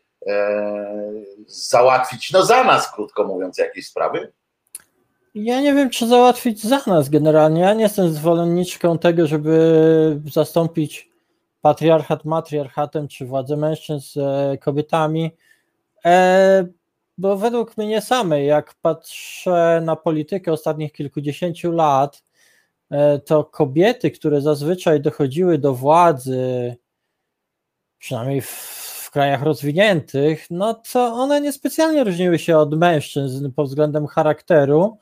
załatwić, 1.47 2.33
no 2.33 2.45
za 2.45 2.65
nas, 2.65 2.93
krótko 2.93 3.25
mówiąc, 3.25 3.59
jakieś 3.59 3.87
sprawy? 3.87 4.33
Ja 5.35 5.61
nie 5.61 5.75
wiem, 5.75 5.91
czy 5.91 6.07
załatwić 6.07 6.63
za 6.63 6.83
nas 6.87 7.09
generalnie. 7.09 7.61
Ja 7.61 7.75
nie 7.75 7.83
jestem 7.83 8.13
zwolenniczką 8.13 8.99
tego, 8.99 9.27
żeby 9.27 10.21
zastąpić 10.33 11.11
patriarchat 11.61 12.25
matriarchatem, 12.25 13.09
czy 13.09 13.27
władzę 13.27 13.57
mężczyzn 13.57 14.21
e, 14.21 14.59
kobietami. 14.59 15.37
E, 16.05 16.67
bo 17.19 17.37
według 17.37 17.77
mnie 17.77 18.01
samej, 18.01 18.47
jak 18.47 18.75
patrzę 18.83 19.81
na 19.85 19.97
politykę 19.97 20.53
ostatnich 20.53 20.93
kilkudziesięciu 20.93 21.73
lat, 21.73 22.23
e, 22.91 23.19
to 23.19 23.45
kobiety, 23.45 24.11
które 24.11 24.41
zazwyczaj 24.41 25.01
dochodziły 25.01 25.59
do 25.59 25.75
władzy, 25.75 26.77
przynajmniej 27.99 28.41
w, 28.41 28.88
w 29.09 29.11
krajach 29.11 29.43
rozwiniętych, 29.43 30.47
no 30.51 30.75
to 30.93 31.13
one 31.15 31.41
niespecjalnie 31.41 32.05
różniły 32.05 32.39
się 32.39 32.59
od 32.59 32.79
mężczyzn 32.79 33.53
pod 33.53 33.69
względem 33.69 34.07
charakteru 34.07 34.99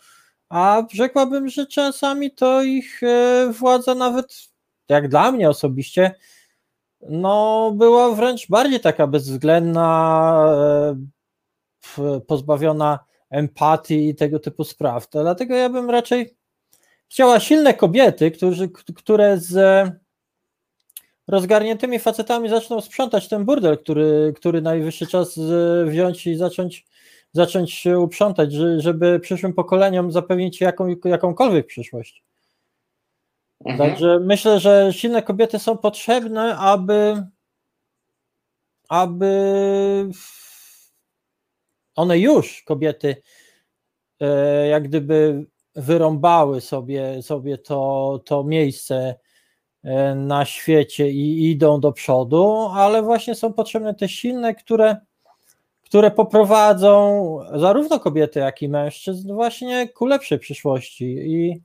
a 0.48 0.82
rzekłabym, 0.92 1.48
że 1.48 1.66
czasami 1.66 2.30
to 2.30 2.62
ich 2.62 3.02
e, 3.02 3.52
władza 3.52 3.94
nawet, 3.94 4.48
jak 4.88 5.08
dla 5.08 5.32
mnie 5.32 5.48
osobiście, 5.48 6.14
no 7.00 7.72
była 7.76 8.14
wręcz 8.14 8.48
bardziej 8.48 8.80
taka 8.80 9.06
bezwzględna, 9.06 10.46
e, 11.98 12.20
pozbawiona 12.20 12.98
empatii 13.30 14.08
i 14.08 14.14
tego 14.14 14.38
typu 14.38 14.64
spraw. 14.64 15.08
To 15.08 15.22
dlatego 15.22 15.54
ja 15.54 15.68
bym 15.68 15.90
raczej 15.90 16.36
chciała 17.08 17.40
silne 17.40 17.74
kobiety, 17.74 18.30
którzy, 18.30 18.68
które 18.68 19.38
z 19.38 19.56
rozgarniętymi 21.28 21.98
facetami 21.98 22.48
zaczną 22.48 22.80
sprzątać 22.80 23.28
ten 23.28 23.44
burdel, 23.44 23.78
który, 23.78 24.32
który 24.36 24.62
najwyższy 24.62 25.06
czas 25.06 25.38
e, 25.38 25.84
wziąć 25.84 26.26
i 26.26 26.36
zacząć 26.36 26.86
zacząć 27.32 27.72
się 27.72 27.98
uprzątać, 27.98 28.52
żeby 28.78 29.20
przyszłym 29.20 29.54
pokoleniom 29.54 30.12
zapewnić 30.12 30.60
jaką, 30.60 30.94
jakąkolwiek 31.04 31.66
przyszłość. 31.66 32.24
Mhm. 33.64 33.90
Także 33.90 34.20
myślę, 34.20 34.60
że 34.60 34.88
silne 34.92 35.22
kobiety 35.22 35.58
są 35.58 35.78
potrzebne, 35.78 36.56
aby, 36.56 37.22
aby 38.88 39.30
one 41.94 42.18
już, 42.18 42.62
kobiety, 42.62 43.22
e, 44.20 44.68
jak 44.68 44.88
gdyby 44.88 45.46
wyrąbały 45.74 46.60
sobie, 46.60 47.22
sobie 47.22 47.58
to, 47.58 48.20
to 48.24 48.44
miejsce 48.44 49.14
na 50.16 50.44
świecie 50.44 51.10
i 51.10 51.50
idą 51.50 51.80
do 51.80 51.92
przodu, 51.92 52.68
ale 52.74 53.02
właśnie 53.02 53.34
są 53.34 53.52
potrzebne 53.52 53.94
te 53.94 54.08
silne, 54.08 54.54
które 54.54 54.96
które 55.86 56.10
poprowadzą 56.10 57.38
zarówno 57.54 58.00
kobiety, 58.00 58.40
jak 58.40 58.62
i 58.62 58.68
mężczyzn 58.68 59.34
właśnie 59.34 59.88
ku 59.88 60.06
lepszej 60.06 60.38
przyszłości. 60.38 61.04
I, 61.04 61.62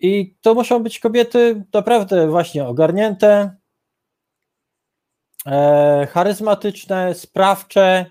i 0.00 0.36
to 0.40 0.54
muszą 0.54 0.82
być 0.82 0.98
kobiety 0.98 1.64
naprawdę 1.72 2.28
właśnie 2.28 2.66
ogarnięte, 2.66 3.56
e, 5.46 6.06
charyzmatyczne, 6.10 7.14
sprawcze, 7.14 8.06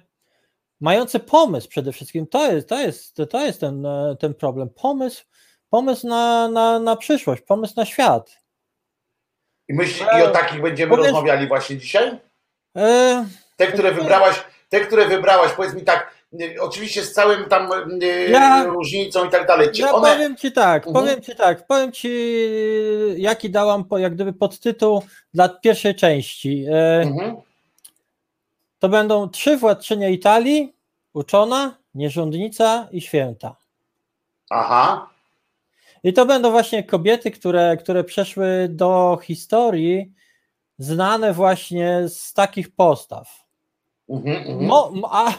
mające 0.79 1.19
pomysł 1.19 1.69
przede 1.69 1.91
wszystkim. 1.91 2.27
To 2.27 2.51
jest, 2.51 2.69
to 2.69 2.79
jest, 2.79 3.15
to 3.29 3.45
jest 3.45 3.59
ten, 3.59 3.85
e, 3.85 4.15
ten 4.19 4.33
problem. 4.33 4.69
Pomysł, 4.69 5.23
pomysł 5.69 6.07
na, 6.07 6.47
na, 6.47 6.79
na 6.79 6.95
przyszłość, 6.95 7.41
pomysł 7.41 7.73
na 7.77 7.85
świat. 7.85 8.40
I 9.69 9.73
myślisz, 9.73 10.07
i 10.19 10.21
o 10.21 10.27
takich 10.27 10.61
będziemy 10.61 10.89
Powiedz- 10.89 11.05
rozmawiali 11.05 11.47
właśnie 11.47 11.77
dzisiaj? 11.77 12.17
E, 12.77 13.25
Te, 13.57 13.67
które 13.67 13.91
wybrałaś, 13.91 14.43
te, 14.69 14.79
które 14.79 15.07
wybrałaś, 15.07 15.51
powiedz 15.51 15.73
mi 15.73 15.81
tak, 15.81 16.11
y, 16.41 16.55
oczywiście 16.61 17.03
z 17.03 17.13
całym 17.13 17.45
tam 17.45 17.69
y, 18.03 18.27
Ja- 18.29 18.63
różnicą 18.63 19.25
i 19.25 19.29
tak 19.29 19.47
dalej. 19.47 19.69
Ja 19.73 19.91
one, 19.93 20.11
powiem 20.13 20.37
ci 20.37 20.51
tak, 20.51 20.87
Mhm. 20.87 21.05
powiem 21.05 21.21
ci 21.21 21.35
tak, 21.35 21.67
powiem 21.67 21.91
ci 21.91 22.09
jaki 23.17 23.49
dałam 23.49 23.85
po, 23.85 23.97
jak 23.97 24.13
gdyby 24.15 24.33
podtytuł 24.33 25.03
dla 25.33 25.49
pierwszej 25.49 25.95
części. 25.95 26.65
E, 26.71 27.01
Mhm. 27.01 27.35
To 28.79 28.89
będą 28.89 29.29
trzy 29.29 29.57
władczynie 29.57 30.11
Italii, 30.11 30.73
uczona, 31.13 31.75
nierządnica 31.95 32.87
i 32.91 33.01
święta. 33.01 33.55
Aha, 34.49 35.09
I 36.03 36.13
to 36.13 36.25
będą 36.25 36.51
właśnie 36.51 36.83
kobiety, 36.83 37.31
które, 37.31 37.77
które 37.77 38.03
przeszły 38.03 38.67
do 38.69 39.19
historii, 39.23 40.13
znane 40.77 41.33
właśnie 41.33 42.01
z 42.07 42.33
takich 42.33 42.75
postaw. 42.75 43.45
mhm, 44.09 44.37
mhm. 44.37 44.65
Mo, 44.65 44.91
a, 45.11 45.33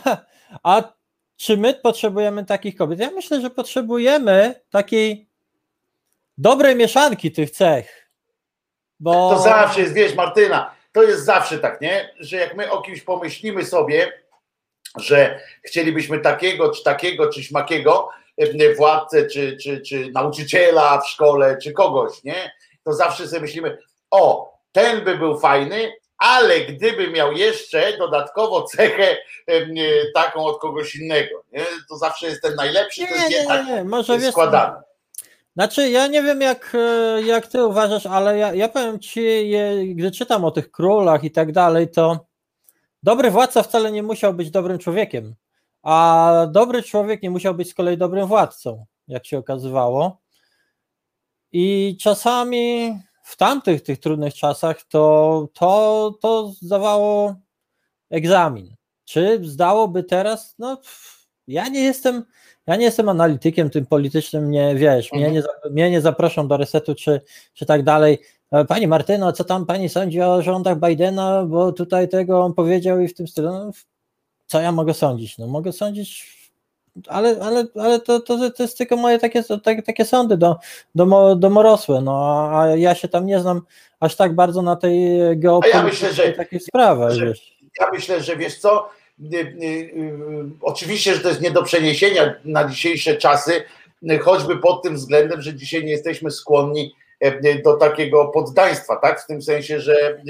a 0.63 0.93
czy 1.37 1.57
my 1.57 1.75
potrzebujemy 1.75 2.45
takich 2.45 2.77
kobiet? 2.77 3.01
Ja 3.01 3.11
myślę, 3.11 3.41
że 3.41 3.51
potrzebujemy 3.51 4.55
takiej 4.71 5.29
dobrej 6.39 6.77
mieszanki 6.77 7.33
tych 7.33 7.51
cech. 7.51 8.11
Bo 9.01 9.31
To 9.31 9.43
zawsze 9.43 9.81
jest, 9.81 9.95
wiesz, 9.95 10.15
Martyna, 10.15 10.75
to 10.93 11.03
jest 11.03 11.25
zawsze 11.25 11.59
tak, 11.59 11.81
nie? 11.81 12.15
Że 12.19 12.37
jak 12.37 12.57
my 12.57 12.71
o 12.71 12.83
kimś 12.83 13.03
pomyślimy 13.03 13.65
sobie, 13.65 14.13
że 14.97 15.41
chcielibyśmy 15.63 16.19
takiego, 16.19 16.71
czy 16.71 16.85
takiego, 16.85 17.29
czy 17.33 17.43
śmakiego 17.43 18.09
władcę, 18.77 19.27
czy, 19.27 19.57
czy, 19.57 19.81
czy 19.81 20.11
nauczyciela 20.15 21.01
w 21.01 21.09
szkole, 21.09 21.59
czy 21.63 21.73
kogoś, 21.73 22.25
nie? 22.25 22.53
To 22.85 22.93
zawsze 22.93 23.29
sobie 23.29 23.41
myślimy, 23.41 23.79
o, 24.11 24.53
ten 24.73 25.05
by 25.05 25.19
był 25.19 25.39
fajny, 25.39 25.93
ale 26.19 26.61
gdyby 26.61 27.11
miał 27.11 27.33
jeszcze 27.33 27.99
dodatkowo 27.99 28.63
cechę 28.63 29.17
taką 30.15 30.45
od 30.45 30.61
kogoś 30.61 30.97
innego, 30.97 31.43
nie? 31.53 31.65
To 31.89 31.97
zawsze 31.97 32.27
jest 32.27 32.43
ten 32.43 32.55
najlepszy, 32.55 33.01
nie, 33.01 33.09
to 33.09 33.15
jest 33.15 33.31
nie, 33.31 33.37
jednak 33.37 33.67
nie, 33.67 33.73
nie. 33.73 33.85
Może 33.85 34.19
wiesz, 34.19 34.31
składany. 34.31 34.81
Znaczy, 35.57 35.91
ja 35.91 36.07
nie 36.07 36.23
wiem, 36.23 36.41
jak, 36.41 36.73
e, 36.75 37.23
jak 37.23 37.47
ty 37.47 37.65
uważasz, 37.65 38.07
ale 38.07 38.39
ja, 38.39 38.55
ja 38.55 38.69
powiem 38.69 39.01
ci, 39.01 39.51
je, 39.51 39.87
gdy 39.95 40.11
czytam 40.11 40.45
o 40.45 40.51
tych 40.51 40.71
królach 40.71 41.25
i 41.25 41.31
tak 41.31 41.53
dalej, 41.53 41.91
to 41.91 42.27
dobry 43.03 43.31
władca 43.31 43.63
wcale 43.63 43.93
nie 43.93 44.03
musiał 44.03 44.35
być 44.35 44.51
dobrym 44.51 44.79
człowiekiem, 44.79 45.35
a 45.83 46.47
dobry 46.53 46.83
człowiek 46.83 47.23
nie 47.23 47.31
musiał 47.31 47.55
być 47.55 47.71
z 47.71 47.75
kolei 47.75 47.97
dobrym 47.99 48.27
władcą, 48.27 48.87
jak 49.09 49.27
się 49.27 49.39
okazywało. 49.39 50.21
I 51.53 51.97
czasami 52.01 52.93
w 53.25 53.37
tamtych 53.37 53.83
tych 53.83 54.01
trudnych 54.01 54.35
czasach 54.35 54.83
to, 54.83 55.49
to, 55.55 56.15
to 56.21 56.49
zdawało 56.61 57.35
egzamin. 58.11 58.75
Czy 59.05 59.41
zdałoby 59.45 60.05
teraz? 60.05 60.55
No, 60.59 60.81
ja 61.47 61.69
nie 61.69 61.81
jestem, 61.83 62.25
ja 62.67 62.77
nie 62.77 62.85
jestem 62.85 63.09
analitykiem 63.09 63.71
tym 63.71 63.87
politycznym, 63.87 64.51
nie 64.51 64.75
wiesz, 64.75 65.13
mnie, 65.13 65.27
Mhm. 65.27 65.35
nie, 65.35 65.43
za- 65.43 65.71
mnie 65.71 65.91
nie 65.91 66.01
zaproszą 66.01 66.49
do 66.49 66.57
resetu 66.57 66.95
czy, 66.95 67.21
czy 67.55 67.67
tak 67.67 67.83
dalej. 67.83 68.19
E, 68.53 68.65
Pani 68.65 68.87
Martyno, 68.87 69.33
co 69.33 69.45
tam 69.45 69.67
pani 69.67 69.89
sądzi 69.89 70.21
o 70.23 70.43
rządach 70.43 70.81
Bidena, 70.81 71.45
bo 71.45 71.73
tutaj 71.73 72.09
tego 72.09 72.41
on 72.45 72.55
powiedział 72.55 73.01
i 73.01 73.09
w 73.09 73.15
tym 73.15 73.29
stylu. 73.29 73.53
No, 73.53 73.71
co 74.53 74.61
ja 74.61 74.73
mogę 74.73 74.95
sądzić? 74.95 75.39
No 75.39 75.47
mogę 75.47 75.73
sądzić, 75.73 76.37
ale, 77.09 77.37
ale, 77.43 77.67
ale 77.75 78.01
to, 78.01 78.21
to, 78.21 78.51
to 78.51 78.63
jest 78.63 78.79
tylko 78.79 78.97
moje 78.97 79.19
takie, 79.19 79.43
takie, 79.63 79.83
takie 79.83 80.05
sądy 80.05 80.37
do, 80.37 80.57
do, 80.95 81.37
domorosłe, 81.37 82.01
no 82.01 82.49
a 82.53 82.67
ja 82.77 82.95
się 82.95 83.09
tam 83.09 83.27
nie 83.27 83.41
znam 83.41 83.63
aż 84.01 84.17
tak 84.17 84.35
bardzo 84.35 84.63
na 84.63 84.77
tej 84.77 85.19
geopolityce 85.39 85.85
myślę, 85.85 86.13
że- 86.13 86.33
takich 86.33 86.63
sprawach, 86.63 87.13
że-. 87.13 87.33
Ja 87.81 87.91
myślę, 87.93 88.21
że 88.21 88.37
wiesz 88.37 88.59
co, 88.59 88.89
y, 89.33 89.37
y, 89.37 89.65
y, 89.65 90.51
oczywiście, 90.61 91.15
że 91.15 91.21
to 91.21 91.29
jest 91.29 91.41
nie 91.41 91.51
do 91.51 91.63
przeniesienia 91.63 92.35
na 92.45 92.69
dzisiejsze 92.69 93.17
czasy, 93.17 93.63
choćby 94.23 94.57
pod 94.57 94.83
tym 94.83 94.95
względem, 94.95 95.43
że 95.43 95.55
dzisiaj 95.55 95.85
nie 95.85 95.91
jesteśmy 95.91 96.31
skłonni 96.31 96.95
y, 97.25 97.63
do 97.65 97.77
takiego 97.77 98.29
poddaństwa, 98.29 98.97
tak? 98.97 99.21
W 99.21 99.27
tym 99.27 99.43
sensie, 99.43 99.81
że 99.81 100.21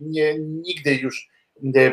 nie, 0.00 0.38
nigdy 0.38 0.94
już, 0.94 1.30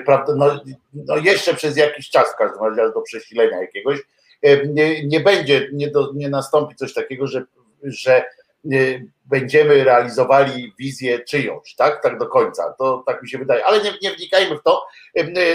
prawda, 0.06 0.34
no, 0.36 0.60
no 0.94 1.18
jeszcze 1.18 1.54
przez 1.54 1.78
jakiś 1.78 2.10
czas 2.10 2.34
w 2.34 2.36
każdym 2.36 2.64
razie 2.64 2.94
do 2.94 3.02
przesilenia 3.02 3.62
jakiegoś, 3.62 4.00
y, 4.46 4.70
nie, 4.74 5.08
nie 5.08 5.20
będzie, 5.20 5.70
nie, 5.74 5.92
do, 5.92 6.12
nie 6.14 6.30
nastąpi 6.30 6.76
coś 6.76 6.94
takiego, 6.94 7.28
że, 7.28 7.44
że 7.84 8.26
y, 8.74 9.06
będziemy 9.26 9.84
realizowali 9.84 10.74
wizję 10.80 11.20
czyjąś, 11.20 11.76
tak? 11.76 12.04
Tak 12.04 12.20
do 12.20 12.28
końca. 12.28 12.76
To 12.78 13.04
tak 13.08 13.22
mi 13.22 13.30
się 13.30 13.38
wydaje, 13.38 13.66
ale 13.66 13.82
nie, 13.82 13.94
nie 14.02 14.12
wnikajmy 14.12 14.58
w 14.58 14.64
to. 14.64 14.86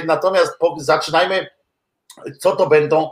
Natomiast 0.05 0.59
po, 0.59 0.77
zaczynajmy, 0.79 1.47
co 2.41 2.57
to 2.57 2.67
będą 2.67 3.11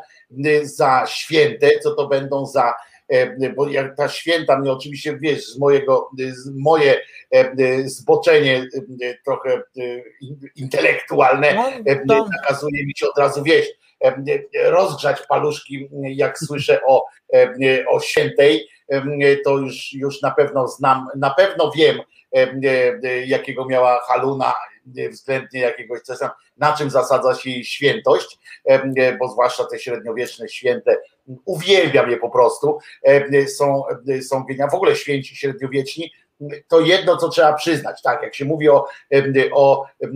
za 0.62 1.05
święte, 1.07 1.70
co 1.82 1.94
to 1.94 2.09
będą 2.09 2.46
za 2.46 2.74
bo 3.57 3.69
jak 3.69 3.97
ta 3.97 4.09
święta 4.09 4.59
mnie 4.59 4.73
oczywiście 4.73 5.19
wiesz, 5.19 5.47
z 5.47 5.59
mojego, 5.59 6.11
y, 6.21 6.35
z 6.35 6.51
moje 6.59 7.01
zboczenie 7.85 8.67
trochę 9.25 9.63
in- 10.21 10.41
intelektualne 10.57 11.55
No, 11.55 11.71
E, 12.25 12.27
nakazuje 12.43 12.87
mi 12.87 12.93
się 12.97 13.07
od 13.09 13.19
razu 13.19 13.45
e, 14.05 14.07
e, 14.07 14.71
rozgrzać 14.71 15.23
paluszki, 15.29 15.89
jak 16.03 16.39
słyszę 16.39 16.81
o, 16.87 17.05
e, 17.35 17.85
o 17.89 18.01
świętej, 18.01 18.69
e, 18.89 19.37
to 19.45 19.59
już, 19.59 19.93
już 19.93 20.23
na 20.23 20.31
pewno 20.31 20.69
znam, 20.69 21.07
na 21.17 21.31
pewno 21.31 21.73
wiem, 21.77 22.01
e, 22.37 22.55
e, 23.05 23.27
jakiego 23.27 23.65
miała 23.67 24.01
haluna, 24.01 24.55
e, 24.99 25.09
względnie 25.09 25.61
jakiegoś 25.61 26.01
tam, 26.21 26.31
na 26.57 26.73
czym 26.77 26.91
zasadza 26.91 27.35
się 27.35 27.51
jej 27.51 27.65
świętość, 27.65 28.39
e, 28.71 28.83
e, 28.97 29.17
bo 29.17 29.29
zwłaszcza 29.29 29.65
te 29.65 29.79
średniowieczne 29.79 30.49
święte, 30.49 30.97
uwielbiam 31.45 32.11
je 32.11 32.16
po 32.16 32.31
prostu, 32.31 32.78
e, 33.03 33.49
są, 33.49 33.83
e, 34.09 34.22
są 34.22 34.45
w 34.70 34.74
ogóle 34.74 34.97
święci 34.97 35.37
średniowieczni, 35.37 36.12
to 36.68 36.81
jedno, 36.81 37.16
co 37.16 37.28
trzeba 37.28 37.53
przyznać, 37.53 38.03
tak, 38.03 38.22
jak 38.22 38.35
się 38.35 38.45
mówi 38.45 38.68
o, 38.68 38.87
e, 39.14 39.22
o 39.53 39.87
e, 40.03 40.09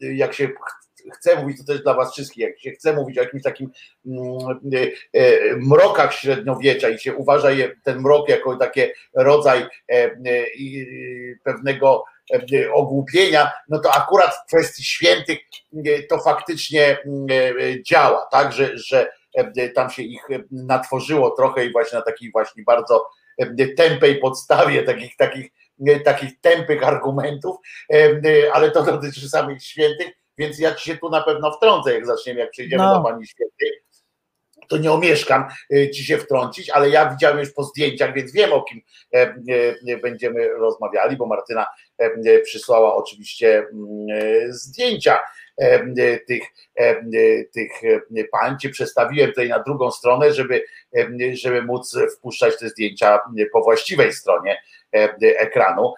jak 0.00 0.34
się 0.34 0.48
chcę 1.12 1.42
mówić, 1.42 1.58
to 1.58 1.64
też 1.64 1.82
dla 1.82 1.94
was 1.94 2.12
wszystkich, 2.12 2.42
jak 2.42 2.60
się 2.60 2.70
chce 2.70 2.92
mówić 2.92 3.18
o 3.18 3.22
jakimś 3.22 3.42
takim 3.42 3.70
mm, 4.06 4.60
e, 4.74 4.86
e, 5.12 5.56
mrokach 5.56 6.14
średniowiecza 6.14 6.88
i 6.88 6.98
się 6.98 7.14
uważa 7.14 7.48
ten 7.84 8.00
mrok 8.00 8.28
jako 8.28 8.56
taki 8.56 8.80
rodzaj 9.14 9.58
e, 9.58 9.66
e, 9.94 10.14
pewnego 11.44 12.04
e, 12.32 12.72
ogłupienia, 12.72 13.52
no 13.68 13.78
to 13.78 13.94
akurat 13.94 14.34
w 14.34 14.46
kwestii 14.46 14.84
świętych 14.84 15.38
e, 15.86 16.02
to 16.02 16.18
faktycznie 16.18 16.98
mm, 17.06 17.26
e, 17.30 17.82
działa, 17.82 18.28
tak, 18.32 18.52
że, 18.52 18.78
że 18.78 19.06
e, 19.06 19.12
tam 19.74 19.90
się 19.90 20.02
ich 20.02 20.30
e, 20.30 20.42
natworzyło 20.50 21.30
trochę 21.30 21.64
i 21.64 21.72
właśnie 21.72 21.98
na 21.98 22.04
takiej 22.04 22.30
właśnie 22.32 22.62
bardzo 22.62 23.06
e, 23.38 23.66
tępej 23.66 24.16
podstawie, 24.18 24.82
takich, 24.82 25.16
takich, 25.16 25.50
e, 25.86 26.00
takich 26.00 26.40
tępych 26.40 26.88
argumentów, 26.88 27.56
e, 27.92 27.96
e, 27.96 28.52
ale 28.52 28.70
to 28.70 28.82
dotyczy 28.82 29.28
samych 29.28 29.62
świętych, 29.62 30.08
więc 30.38 30.58
ja 30.58 30.74
ci 30.74 30.84
się 30.84 30.98
tu 30.98 31.10
na 31.10 31.22
pewno 31.22 31.52
wtrącę, 31.52 31.94
jak 31.94 32.06
zaczniemy, 32.06 32.40
jak 32.40 32.50
przejdziemy 32.50 32.82
No. 32.82 32.94
do 32.94 33.02
Pani 33.02 33.26
Świętej, 33.26 33.70
to 34.68 34.76
nie 34.76 34.92
omieszkam 34.92 35.44
ci 35.94 36.04
się 36.04 36.18
wtrącić, 36.18 36.70
ale 36.70 36.90
ja 36.90 37.10
widziałem 37.10 37.38
już 37.38 37.52
po 37.52 37.64
zdjęciach, 37.64 38.14
więc 38.14 38.32
wiem 38.32 38.52
o 38.52 38.62
kim 38.62 38.80
e, 39.14 39.34
e, 39.88 39.96
będziemy 39.96 40.48
rozmawiali, 40.48 41.16
bo 41.16 41.26
Martyna 41.26 41.66
e, 42.00 42.04
e, 42.04 42.40
przysłała 42.40 42.96
oczywiście 42.96 43.58
mm, 43.58 44.06
e, 44.10 44.52
zdjęcia 44.52 45.14
e, 45.14 45.18
e, 45.18 45.49
tych, 46.26 46.42
e, 46.80 46.82
e, 46.82 47.44
tych 47.52 47.84
e, 47.84 48.24
pań. 48.32 48.58
Cię 48.58 48.70
przestawiłem 48.70 49.30
tutaj 49.30 49.48
na 49.48 49.58
drugą 49.62 49.90
stronę, 49.90 50.32
żeby, 50.32 50.64
żeby 51.32 51.62
móc 51.62 51.96
wpuszczać 52.18 52.58
te 52.58 52.68
zdjęcia 52.68 53.20
po 53.52 53.62
właściwej 53.62 54.12
stronie 54.12 54.58
ekranu. 55.38 55.94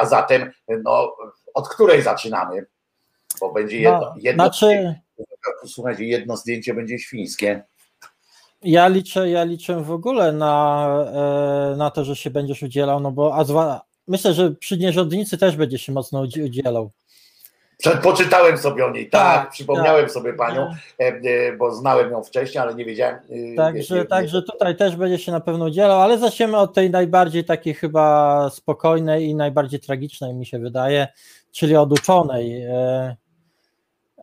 A 0.00 0.06
zatem, 0.06 0.52
no, 0.82 1.16
od 1.54 1.68
której 1.68 2.02
zaczynamy? 2.02 2.66
Bo 3.40 3.52
będzie 3.52 3.76
jedno, 3.76 4.00
No, 4.00 4.14
jedno 4.18 4.44
znaczy, 4.44 4.94
słuchajcie, 5.66 6.04
jedno 6.04 6.36
zdjęcie 6.36 6.74
będzie 6.74 6.98
świńskie. 6.98 7.62
ja 8.62 8.88
liczę, 8.88 9.30
ja 9.30 9.44
liczę 9.44 9.82
w 9.84 9.90
ogóle 9.90 10.32
na, 10.32 11.74
na 11.76 11.90
to, 11.90 12.04
że 12.04 12.16
się 12.16 12.30
będziesz 12.30 12.62
udzielał, 12.62 13.00
no 13.00 13.10
bo 13.10 13.34
a 13.34 13.44
zwa, 13.44 13.80
myślę, 14.08 14.34
że 14.34 14.50
przy 14.50 14.78
nierządnicy 14.78 15.38
też 15.38 15.56
będzie 15.56 15.78
się 15.78 15.92
mocno 15.92 16.22
udzi- 16.24 16.44
udzielał. 16.44 16.90
Poczytałem 18.02 18.58
sobie 18.58 18.86
o 18.86 18.90
niej, 18.90 19.10
tak, 19.10 19.42
Tak, 19.42 19.50
przypomniałem 19.50 20.02
tak. 20.04 20.10
sobie 20.12 20.32
panią, 20.32 20.70
e, 21.00 21.04
e, 21.04 21.52
bo 21.56 21.74
znałem 21.74 22.10
ją 22.10 22.22
wcześniej, 22.24 22.62
ale 22.62 22.74
nie 22.74 22.84
wiedziałem. 22.84 23.16
e, 23.16 23.56
Także, 23.56 23.94
nie- 23.94 24.00
nie- 24.00 24.06
także 24.06 24.42
tutaj 24.42 24.76
też 24.76 24.96
będzie 24.96 25.18
się 25.18 25.32
na 25.32 25.40
pewno 25.40 25.64
udzielał, 25.64 26.00
ale 26.00 26.18
zaczniemy 26.18 26.56
od 26.56 26.74
tej 26.74 26.90
najbardziej 26.90 27.44
takiej 27.44 27.74
chyba 27.74 28.50
spokojnej 28.50 29.24
i 29.28 29.34
najbardziej 29.34 29.80
tragicznej, 29.80 30.34
mi 30.34 30.46
się 30.46 30.58
wydaje, 30.58 31.08
czyli 31.52 31.76
od 31.76 31.92
uczonej 31.92 32.62
e, 32.62 33.16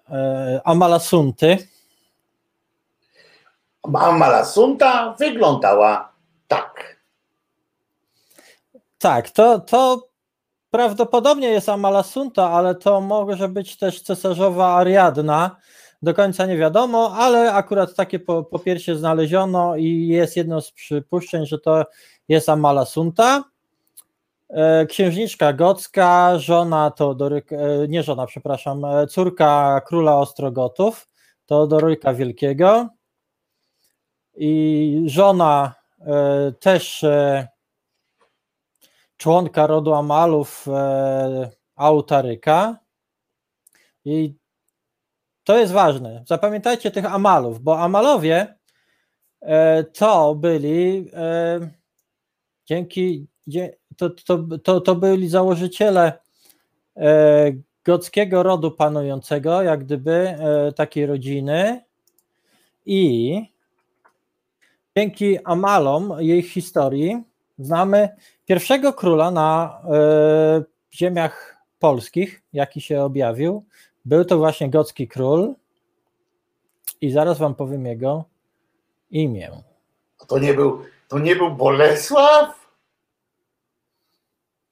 e, 0.10 0.62
Amalasunty. 0.66 1.58
Amalasunta 3.94 5.16
wyglądała 5.20 6.12
tak. 6.48 6.96
Tak, 9.00 9.30
to, 9.30 9.60
to 9.60 10.08
prawdopodobnie 10.76 11.48
jest 11.48 11.70
Amalasunta, 11.70 12.52
ale 12.52 12.76
to 12.76 13.02
może 13.02 13.50
być 13.50 13.78
też 13.78 14.02
cesarzowa 14.02 14.76
Ariadna. 14.76 15.56
Do 16.02 16.14
końca 16.14 16.46
nie 16.46 16.58
wiadomo, 16.58 17.14
ale 17.18 17.54
akurat 17.54 17.96
takie 17.96 18.20
po, 18.20 18.44
po 18.44 18.60
piersie 18.60 18.96
znaleziono 18.96 19.76
i 19.76 20.08
jest 20.08 20.38
jedno 20.38 20.62
z 20.62 20.72
przypuszczeń, 20.72 21.46
że 21.46 21.60
to 21.60 21.84
jest 22.28 22.50
Amalasunta. 22.50 23.44
E, 24.50 24.86
Księżniczka 24.86 25.54
gocka, 25.54 26.40
żona 26.40 26.92
Teodoryka, 26.92 27.56
e, 27.56 27.88
nie 27.88 28.04
żona, 28.04 28.26
przepraszam, 28.26 28.86
e, 28.86 29.08
córka 29.08 29.82
króla 29.88 30.20
Ostrogotów, 30.20 31.08
Teodoryka 31.46 32.14
Wielkiego 32.14 32.90
i 34.38 35.04
żona 35.06 35.74
też 36.60 37.06
członka 39.18 39.68
rodu 39.68 39.94
Amalów 39.94 40.68
e, 40.68 41.52
Autaryka. 41.76 42.80
I 44.06 44.36
to 45.44 45.58
jest 45.58 45.74
ważne. 45.74 46.24
Zapamiętajcie 46.28 46.92
tych 46.92 47.06
Amalów, 47.06 47.60
bo 47.60 47.80
Amalowie 47.80 48.56
e, 49.42 49.84
to 49.84 50.36
byli 50.36 51.10
e, 51.14 51.60
dzięki 52.66 53.28
to, 53.98 54.10
to, 54.10 54.44
to, 54.64 54.82
to 54.82 54.96
byli 54.96 55.30
założyciele 55.30 56.20
e, 56.98 57.52
gockiego 57.86 58.44
rodu 58.44 58.72
panującego, 58.72 59.62
jak 59.62 59.84
gdyby 59.84 60.12
e, 60.12 60.72
takiej 60.72 61.06
rodziny 61.06 61.82
i 62.86 63.42
dzięki 64.98 65.44
Amalom, 65.44 66.14
jej 66.20 66.42
historii, 66.42 67.24
znamy 67.58 68.10
pierwszego 68.46 68.94
króla 68.94 69.32
na 69.32 69.82
e, 69.94 70.64
ziemiach 70.94 71.58
polskich, 71.80 72.42
jaki 72.54 72.82
się 72.82 73.02
objawił. 73.02 73.66
Był 74.06 74.26
to 74.26 74.38
właśnie 74.38 74.70
gocki 74.70 75.08
król 75.08 75.56
i 77.02 77.12
zaraz 77.12 77.38
wam 77.38 77.56
powiem 77.56 77.86
jego 77.86 78.26
imię. 79.10 79.52
To 80.28 80.40
nie 80.40 80.54
był, 80.54 80.84
to 81.08 81.20
nie 81.20 81.36
był 81.36 81.56
Bolesław? 81.56 82.66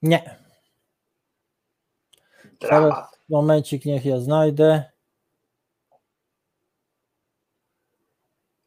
Nie, 0.02 0.38
Dramat. 2.60 3.18
momencik 3.28 3.84
niech 3.84 4.04
ja 4.04 4.20
znajdę. 4.20 4.84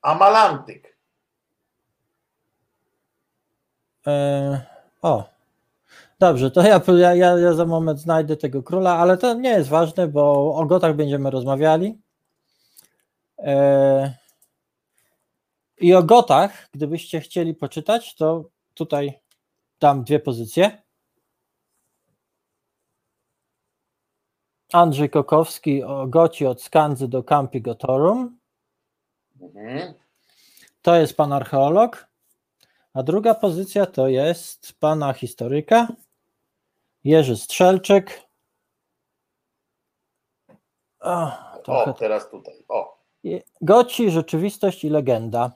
Amalantyk. 0.01 0.96
E, 4.07 4.61
o, 5.01 5.29
dobrze, 6.19 6.51
to 6.51 6.61
ja, 6.61 6.81
ja, 7.15 7.37
ja, 7.37 7.53
za 7.53 7.65
moment 7.65 7.99
znajdę 7.99 8.37
tego 8.37 8.63
króla, 8.63 8.97
ale 8.97 9.17
to 9.17 9.33
nie 9.33 9.49
jest 9.49 9.69
ważne, 9.69 10.07
bo 10.07 10.55
o 10.55 10.65
gotach 10.65 10.95
będziemy 10.95 11.29
rozmawiali. 11.29 12.01
E, 13.39 14.13
I 15.77 15.93
o 15.93 16.03
gotach, 16.03 16.69
gdybyście 16.71 17.21
chcieli 17.21 17.53
poczytać, 17.53 18.15
to 18.15 18.49
tutaj 18.73 19.19
dam 19.79 20.03
dwie 20.03 20.19
pozycje. 20.19 20.81
Andrzej 24.73 25.09
Kokowski 25.09 25.83
o 25.83 26.07
Goci 26.07 26.45
od 26.45 26.61
Skandzy 26.61 27.07
do 27.07 27.23
Campi 27.23 27.61
Gotorum. 27.61 28.39
Mhm. 29.41 29.93
To 30.81 30.95
jest 30.95 31.17
pan 31.17 31.33
archeolog. 31.33 32.07
A 32.97 33.03
druga 33.03 33.33
pozycja 33.35 33.85
to 33.85 34.07
jest 34.07 34.73
pana 34.79 35.13
historyka 35.13 35.87
Jerzy 37.03 37.37
Strzelczyk. 37.37 38.21
O, 40.99 41.31
O, 41.55 41.59
trochę 41.63 41.93
teraz 41.93 42.29
tutaj. 42.29 42.53
O. 42.69 42.97
Goci, 43.61 44.11
rzeczywistość 44.11 44.83
i 44.83 44.89
legenda. 44.89 45.51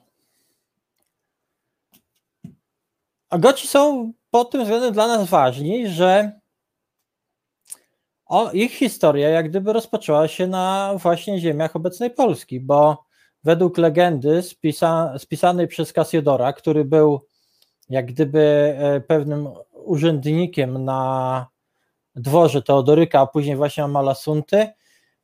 A 3.30 3.38
Goci 3.38 3.68
są 3.68 4.12
pod 4.30 4.50
tym 4.50 4.62
względem 4.62 4.92
dla 4.92 5.06
nas 5.06 5.28
ważni, 5.28 5.88
że 5.88 6.40
o, 8.26 8.50
ich 8.52 8.72
historia 8.72 9.28
jak 9.28 9.48
gdyby 9.48 9.72
rozpoczęła 9.72 10.28
się 10.28 10.46
na 10.46 10.94
właśnie 10.96 11.40
ziemiach 11.40 11.76
obecnej 11.76 12.10
Polski, 12.10 12.60
bo 12.60 13.04
według 13.44 13.78
legendy 13.78 14.42
spisa, 14.42 15.18
spisanej 15.18 15.68
przez 15.68 15.92
Kasiodora, 15.92 16.52
który 16.52 16.84
był 16.84 17.31
jak 17.92 18.06
gdyby 18.06 18.74
e, 18.78 19.00
pewnym 19.00 19.48
urzędnikiem 19.72 20.84
na 20.84 21.46
dworze 22.14 22.62
Teodoryka, 22.62 23.20
a 23.20 23.26
później 23.26 23.56
właśnie 23.56 23.84
Amalasunty, 23.84 24.68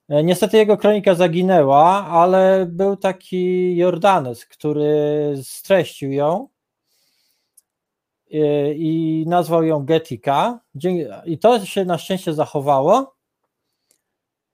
E, 0.08 0.24
Niestety 0.24 0.56
jego 0.56 0.76
kronika 0.76 1.14
zaginęła, 1.14 2.06
ale 2.06 2.66
był 2.66 2.96
taki 2.96 3.76
Jordanes, 3.76 4.46
który 4.46 5.34
streścił 5.42 6.12
ją 6.12 6.48
e, 8.32 8.74
i 8.74 9.24
nazwał 9.26 9.64
ją 9.64 9.84
Getika. 9.84 10.60
I 11.24 11.38
to 11.38 11.66
się 11.66 11.84
na 11.84 11.98
szczęście 11.98 12.34
zachowało. 12.34 13.14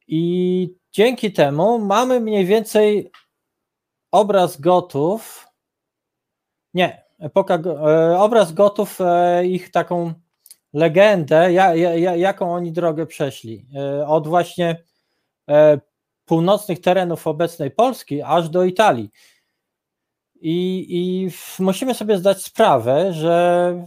I 0.09 0.75
dzięki 0.93 1.33
temu 1.33 1.79
mamy 1.79 2.21
mniej 2.21 2.47
więcej 2.47 3.11
obraz 4.11 4.61
gotów. 4.61 5.47
Nie, 6.75 7.04
epoka, 7.19 7.55
e, 7.55 8.19
obraz 8.19 8.53
gotów, 8.53 8.99
e, 9.01 9.47
ich 9.47 9.71
taką 9.71 10.13
legendę, 10.73 11.53
ja, 11.53 11.75
ja, 11.75 11.95
ja- 11.95 12.17
jaką 12.17 12.55
oni 12.55 12.73
drogę 12.73 13.07
przeszli. 13.07 13.67
E, 13.77 14.07
Od 14.07 14.29
właśnie 14.29 14.77
północnych 16.25 16.81
terenów 16.81 17.27
obecnej 17.27 17.71
Polski 17.71 18.23
aż 18.23 18.49
do 18.49 18.65
Italii. 18.65 19.11
I, 20.41 20.87
i 20.89 21.29
musimy 21.63 21.95
sobie 21.95 22.19
zdać 22.19 22.43
sprawę, 22.43 23.13
że, 23.13 23.87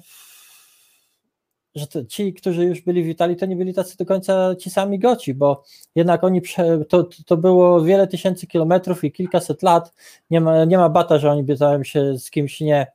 że 1.76 1.88
to, 1.88 2.06
ci, 2.06 2.34
którzy 2.34 2.66
już 2.66 2.82
byli 2.82 3.04
w 3.04 3.08
Italii, 3.08 3.36
to 3.38 3.46
nie 3.46 3.56
byli 3.56 3.74
tacy 3.74 3.98
do 3.98 4.06
końca 4.06 4.56
ci 4.56 4.70
sami 4.70 5.00
Goci, 5.00 5.34
bo 5.34 5.64
jednak 5.96 6.24
oni, 6.24 6.42
to, 6.90 7.10
to 7.26 7.38
było 7.38 7.82
wiele 7.82 8.08
tysięcy 8.08 8.48
kilometrów 8.48 9.04
i 9.04 9.12
kilkaset 9.12 9.64
lat. 9.64 9.94
Nie 10.30 10.42
ma, 10.42 10.66
nie 10.66 10.78
ma 10.78 10.90
bata, 10.90 11.18
że 11.20 11.32
oni 11.32 11.58
tam 11.58 11.84
się 11.84 12.18
z 12.18 12.30
kimś 12.30 12.62
nie 12.62 12.88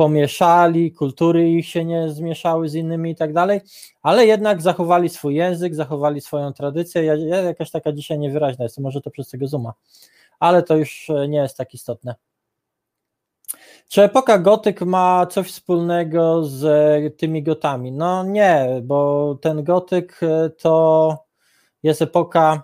pomieszali, 0.00 0.92
kultury 0.92 1.50
ich 1.50 1.68
się 1.68 1.84
nie 1.84 2.08
zmieszały 2.08 2.68
z 2.68 2.74
innymi 2.74 3.10
i 3.10 3.14
tak 3.14 3.32
dalej, 3.32 3.60
ale 4.02 4.26
jednak 4.26 4.62
zachowali 4.62 5.08
swój 5.08 5.34
język, 5.34 5.74
zachowali 5.74 6.20
swoją 6.20 6.52
tradycję. 6.52 7.04
Ja, 7.04 7.14
ja 7.14 7.36
jakaś 7.36 7.70
taka 7.70 7.92
dzisiaj 7.92 8.18
niewyraźna 8.18 8.64
jest, 8.64 8.78
może 8.78 9.00
to 9.00 9.10
przez 9.10 9.28
tego 9.28 9.48
zooma, 9.48 9.72
ale 10.38 10.62
to 10.62 10.76
już 10.76 11.10
e, 11.10 11.28
nie 11.28 11.38
jest 11.38 11.56
tak 11.56 11.74
istotne. 11.74 12.14
Czy 13.88 14.02
epoka 14.02 14.38
gotyk 14.38 14.82
ma 14.82 15.26
coś 15.26 15.48
wspólnego 15.48 16.44
z 16.44 16.62
tymi 17.16 17.42
gotami? 17.42 17.92
No 17.92 18.24
nie, 18.24 18.80
bo 18.82 19.34
ten 19.42 19.64
gotyk 19.64 20.20
e, 20.22 20.50
to 20.50 21.18
jest 21.82 22.02
epoka 22.02 22.62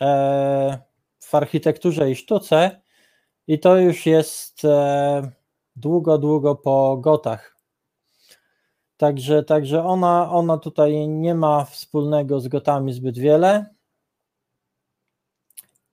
e, 0.00 0.78
w 1.20 1.34
architekturze 1.34 2.10
i 2.10 2.16
sztuce 2.16 2.80
i 3.46 3.58
to 3.58 3.76
już 3.76 4.06
jest 4.06 4.66
długo, 5.76 6.18
długo 6.18 6.54
po 6.54 6.96
gotach. 6.96 7.56
Także, 8.96 9.42
także 9.42 9.84
ona, 9.84 10.32
ona 10.32 10.58
tutaj 10.58 11.08
nie 11.08 11.34
ma 11.34 11.64
wspólnego 11.64 12.40
z 12.40 12.48
gotami 12.48 12.92
zbyt 12.92 13.18
wiele. 13.18 13.66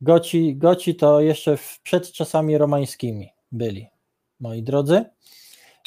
Goci, 0.02 0.56
Goci 0.58 0.96
to 0.96 1.22
jeszcze 1.22 1.58
przed 1.84 2.12
czasami 2.12 2.58
romańskimi 2.58 3.30
byli, 3.52 3.88
moi 4.40 4.64
drodzy. 4.64 5.06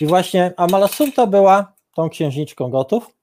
I 0.01 0.07
właśnie 0.07 0.55
Amalasunta 0.57 1.27
była 1.27 1.73
tą 1.95 2.09
księżniczką 2.09 2.71
Gotów 2.71 3.17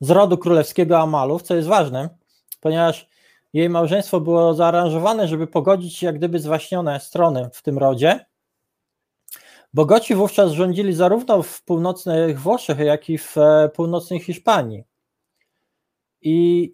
z 0.00 0.10
rodu 0.10 0.38
królewskiego 0.38 0.98
Amalów, 0.98 1.42
co 1.42 1.54
jest 1.54 1.68
ważne, 1.68 2.08
ponieważ 2.60 3.08
jej 3.54 3.70
małżeństwo 3.70 4.20
było 4.20 4.54
zaaranżowane, 4.54 5.28
żeby 5.28 5.46
pogodzić 5.46 6.02
jak 6.02 6.18
gdyby 6.18 6.38
zwaśnione 6.38 7.00
strony 7.00 7.50
w 7.52 7.62
tym 7.62 7.78
rodzie. 7.78 8.26
Bo 9.74 9.86
Goci 9.86 10.14
wówczas 10.14 10.52
rządzili 10.52 10.92
zarówno 10.92 11.42
w 11.42 11.62
północnych 11.62 12.40
Włoszech, 12.40 12.78
jak 12.78 13.10
i 13.10 13.18
w 13.18 13.38
e, 13.38 13.68
północnej 13.68 14.20
Hiszpanii. 14.20 14.84
I 16.22 16.72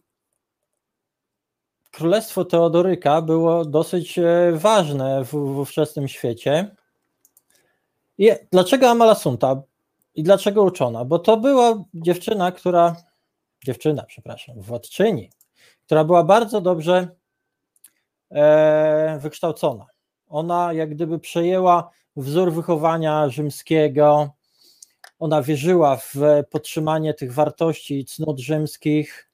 królestwo 1.90 2.44
Teodoryka 2.44 3.22
było 3.22 3.64
dosyć 3.64 4.18
e, 4.18 4.52
ważne 4.54 5.24
w, 5.24 5.30
w 5.30 5.58
ówczesnym 5.58 6.08
świecie. 6.08 6.76
I 8.18 8.30
dlaczego 8.52 8.88
Amalasunta? 8.88 9.62
I 10.14 10.22
dlaczego 10.22 10.62
uczona? 10.62 11.04
Bo 11.04 11.18
to 11.18 11.36
była 11.36 11.84
dziewczyna, 11.94 12.52
która, 12.52 12.96
dziewczyna, 13.64 14.02
przepraszam, 14.02 14.60
władczyni, 14.60 15.30
która 15.90 16.04
była 16.04 16.24
bardzo 16.24 16.60
dobrze 16.60 17.08
e, 18.30 19.18
wykształcona. 19.22 19.86
Ona 20.28 20.72
jak 20.72 20.90
gdyby 20.90 21.18
przejęła 21.18 21.90
wzór 22.16 22.52
wychowania 22.52 23.28
rzymskiego, 23.28 24.30
ona 25.18 25.42
wierzyła 25.42 25.96
w 25.96 26.14
podtrzymanie 26.50 27.14
tych 27.14 27.34
wartości 27.34 27.98
i 27.98 28.04
cnót 28.04 28.38
rzymskich, 28.38 29.30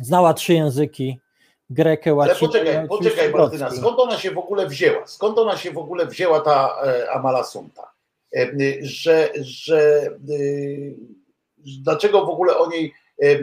znała 0.00 0.34
trzy 0.34 0.54
języki, 0.54 1.18
grekę, 1.70 2.10
Ale 2.10 2.16
łacinę. 2.16 2.48
poczekaj, 2.48 2.84
i 2.84 2.88
poczekaj 2.88 3.32
oczywiście 3.32 3.38
Martyna, 3.38 3.70
skąd 3.70 3.98
ona 3.98 4.18
się 4.18 4.30
w 4.30 4.38
ogóle 4.38 4.66
wzięła? 4.66 5.06
Skąd 5.06 5.38
ona 5.38 5.56
się 5.56 5.70
w 5.70 5.78
ogóle 5.78 6.06
wzięła 6.06 6.40
ta 6.40 6.76
e, 6.84 7.10
Amalasunta? 7.10 7.92
E, 8.36 8.52
że, 8.80 9.30
że 9.40 10.06
y, 10.30 10.96
dlaczego 11.58 12.26
w 12.26 12.30
ogóle 12.30 12.58
o 12.58 12.70
niej 12.70 12.84
e, 12.86 12.92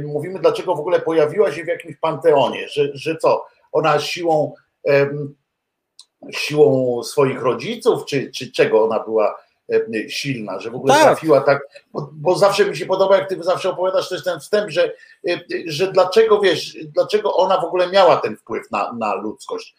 mówimy, 0.05 0.39
dlaczego 0.39 0.75
w 0.75 0.80
ogóle 0.80 0.99
pojawiła 0.99 1.51
się 1.51 1.63
w 1.63 1.67
jakimś 1.67 1.95
panteonie, 1.95 2.67
że, 2.69 2.89
że 2.93 3.17
co, 3.17 3.45
ona 3.71 3.99
siłą 3.99 4.53
siłą 6.32 7.03
swoich 7.03 7.41
rodziców, 7.41 8.05
czy, 8.05 8.32
czy 8.32 8.51
czego 8.51 8.84
ona 8.84 8.99
była 8.99 9.38
silna, 10.09 10.59
że 10.59 10.71
w 10.71 10.75
ogóle 10.75 10.93
Tak. 10.93 11.03
trafiła 11.03 11.41
tak, 11.41 11.67
bo, 11.93 12.09
bo 12.13 12.36
zawsze 12.36 12.65
mi 12.65 12.78
się 12.78 12.86
podoba, 12.86 13.17
jak 13.17 13.30
ty 13.30 13.43
zawsze 13.43 13.69
opowiadasz 13.69 14.09
też 14.09 14.23
ten 14.23 14.39
wstęp, 14.39 14.69
że, 14.69 14.93
e, 15.30 15.39
że 15.65 15.91
dlaczego 15.91 16.39
wiesz, 16.39 16.78
dlaczego 16.86 17.36
ona 17.36 17.61
w 17.61 17.65
ogóle 17.65 17.89
miała 17.89 18.17
ten 18.17 18.38
wpływ 18.38 18.71
na, 18.71 18.93
na 18.93 19.15
ludzkość. 19.15 19.75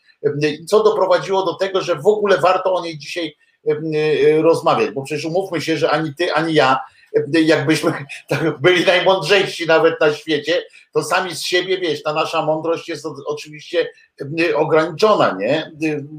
Co 0.66 0.82
doprowadziło 0.82 1.44
do 1.46 1.54
tego, 1.54 1.80
że 1.80 1.94
w 1.94 2.06
ogóle 2.06 2.38
warto 2.38 2.74
o 2.74 2.82
niej 2.82 2.98
dzisiaj 2.98 3.36
e, 3.66 4.42
rozmawiać, 4.42 4.90
bo 4.90 5.02
przecież 5.02 5.24
umówmy 5.24 5.60
się, 5.60 5.76
że 5.76 5.90
ani 5.90 6.14
ty, 6.14 6.32
ani 6.32 6.54
ja, 6.54 6.78
jakbyśmy 7.32 7.92
tak 8.28 8.60
byli 8.60 8.86
najmądrzejsi 8.86 9.66
nawet 9.66 10.00
na 10.00 10.12
świecie, 10.12 10.62
to 10.92 11.02
sami 11.02 11.34
z 11.34 11.42
siebie, 11.42 11.78
wiesz, 11.78 12.02
ta 12.02 12.12
nasza 12.12 12.42
mądrość 12.46 12.88
jest 12.88 13.06
oczywiście 13.26 13.88
ograniczona, 14.56 15.36
nie? 15.40 15.72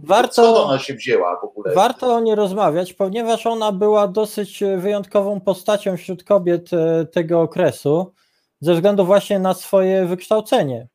Warto- 0.04 0.34
Skąd 0.52 0.58
ona 0.58 0.80
się 0.80 0.94
wzięła 0.94 1.40
w 1.40 1.44
ogóle? 1.44 1.74
Warto 1.74 2.16
o 2.16 2.20
niej 2.20 2.36
rozmawiać, 2.36 2.94
ponieważ 2.94 3.46
ona 3.46 3.72
była 3.72 4.08
dosyć 4.08 4.64
wyjątkową 4.78 5.40
postacią 5.42 5.98
wśród 5.98 6.24
kobiet 6.24 6.74
e, 6.74 7.06
tego 7.06 7.42
okresu, 7.42 8.14
ze 8.62 8.74
względu 8.74 9.06
właśnie 9.06 9.40
na 9.40 9.54
swoje 9.54 10.06
wykształcenie. 10.06 10.88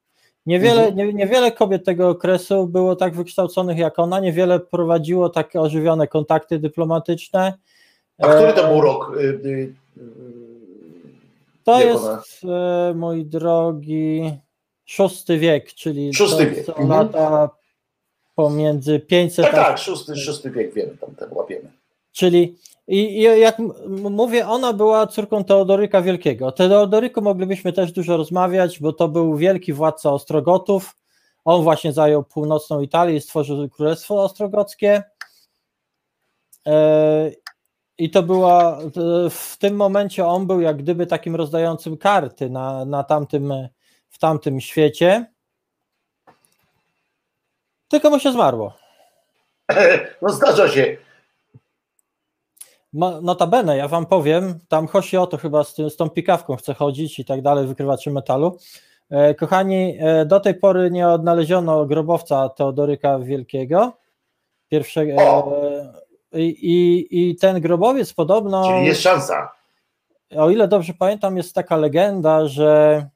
Niewiele, 0.46 0.80
Mhm. 0.86 0.96
nie, 0.96 1.12
niewiele 1.14 1.52
kobiet 1.52 1.84
tego 1.84 2.08
okresu 2.08 2.66
było 2.66 2.96
tak 2.96 3.14
wykształconych 3.14 3.78
jak 3.78 3.98
ona, 3.98 4.20
niewiele 4.20 4.60
prowadziło 4.60 5.28
takie 5.28 5.60
ożywione 5.60 6.06
kontakty 6.08 6.58
dyplomatyczne. 6.58 7.54
A 8.22 8.28
który 8.28 8.52
to 8.52 8.68
E, 8.68 8.72
był 8.72 8.80
rok? 8.80 9.12
To 11.64 11.80
jest, 11.80 12.04
ona- 12.04 12.88
e, 12.90 12.94
mój 12.94 13.26
drogi, 13.26 14.32
szósty 14.84 15.38
wiek, 15.38 15.74
czyli 15.74 16.14
Szósty 16.14 16.46
to 16.46 16.50
wiek, 16.50 16.66
są 16.66 16.74
mhm. 16.74 16.88
lata 16.88 17.50
pomiędzy 18.34 19.00
500 19.00 19.44
Tak, 19.46 19.54
a 19.54 19.56
tak, 19.56 19.78
szósty, 19.78 20.16
szósty 20.16 20.50
wiek, 20.50 20.74
wiemy, 20.74 20.96
tam 20.96 21.14
ten 21.14 21.28
łapiemy. 21.32 21.72
Czyli 22.12 22.56
i, 22.88 23.18
i 23.18 23.22
jak 23.22 23.58
mówię, 24.10 24.48
ona 24.48 24.72
była 24.72 25.06
córką 25.06 25.44
Teodoryka 25.44 26.02
Wielkiego. 26.02 26.46
O 26.46 26.52
Teodoryku 26.52 27.22
moglibyśmy 27.22 27.72
też 27.72 27.92
dużo 27.92 28.16
rozmawiać, 28.16 28.80
bo 28.80 28.92
to 28.92 29.08
był 29.08 29.36
wielki 29.36 29.72
władca 29.72 30.12
Ostrogotów. 30.12 30.96
On 31.44 31.62
właśnie 31.62 31.92
zajął 31.92 32.24
północną 32.24 32.80
Italię 32.80 33.16
i 33.16 33.20
stworzył 33.20 33.68
Królestwo 33.68 34.22
Ostrogockie. 34.22 35.02
I 37.98 38.10
to 38.10 38.22
była 38.22 38.78
w 39.30 39.56
tym 39.58 39.76
momencie 39.76 40.26
on 40.26 40.46
był 40.46 40.60
jak 40.60 40.76
gdyby 40.76 41.06
takim 41.06 41.36
rozdającym 41.36 41.96
karty 41.96 42.50
na, 42.50 42.84
na 42.84 43.04
tamtym, 43.04 43.52
w 44.10 44.18
tamtym 44.18 44.60
świecie. 44.60 45.26
Tylko 47.88 48.10
mu 48.10 48.18
się 48.18 48.32
zmarło. 48.32 48.74
No 50.22 50.28
zdarza 50.28 50.68
się. 50.68 50.96
Ma- 52.92 53.20
Notabene, 53.20 53.76
ja 53.76 53.88
wam 53.88 54.06
powiem, 54.06 54.58
tam 54.68 54.86
chodzi 54.86 55.16
o 55.16 55.26
to 55.26 55.36
chyba 55.36 55.64
z, 55.64 55.74
tym, 55.74 55.90
z 55.90 55.96
tą 55.96 56.10
pikawką 56.10 56.56
chce 56.56 56.74
chodzić 56.74 57.18
i 57.18 57.24
tak 57.24 57.42
dalej, 57.42 57.66
wykrywaczy 57.66 58.10
metalu. 58.10 58.58
E, 59.10 59.34
kochani, 59.34 59.98
e, 60.00 60.24
do 60.26 60.40
tej 60.40 60.54
pory 60.54 60.90
nie 60.90 61.08
odnaleziono 61.08 61.86
grobowca 61.86 62.48
Teodoryka 62.48 63.18
Wielkiego. 63.18 63.92
Pierwszego. 64.68 65.12
E, 65.12 65.83
i, 66.34 67.06
i, 67.10 67.36
ten 67.36 67.60
grobowiec 67.60 68.12
podobno, 68.12 68.68
Czyli 68.68 68.86
jest 68.86 69.00
szansa. 69.02 69.52
o 70.36 70.50
ile 70.50 70.68
dobrze 70.68 70.94
pamiętam, 70.98 71.36
jest 71.36 71.54
taka 71.54 71.76
legenda, 71.76 72.48
że 72.48 73.06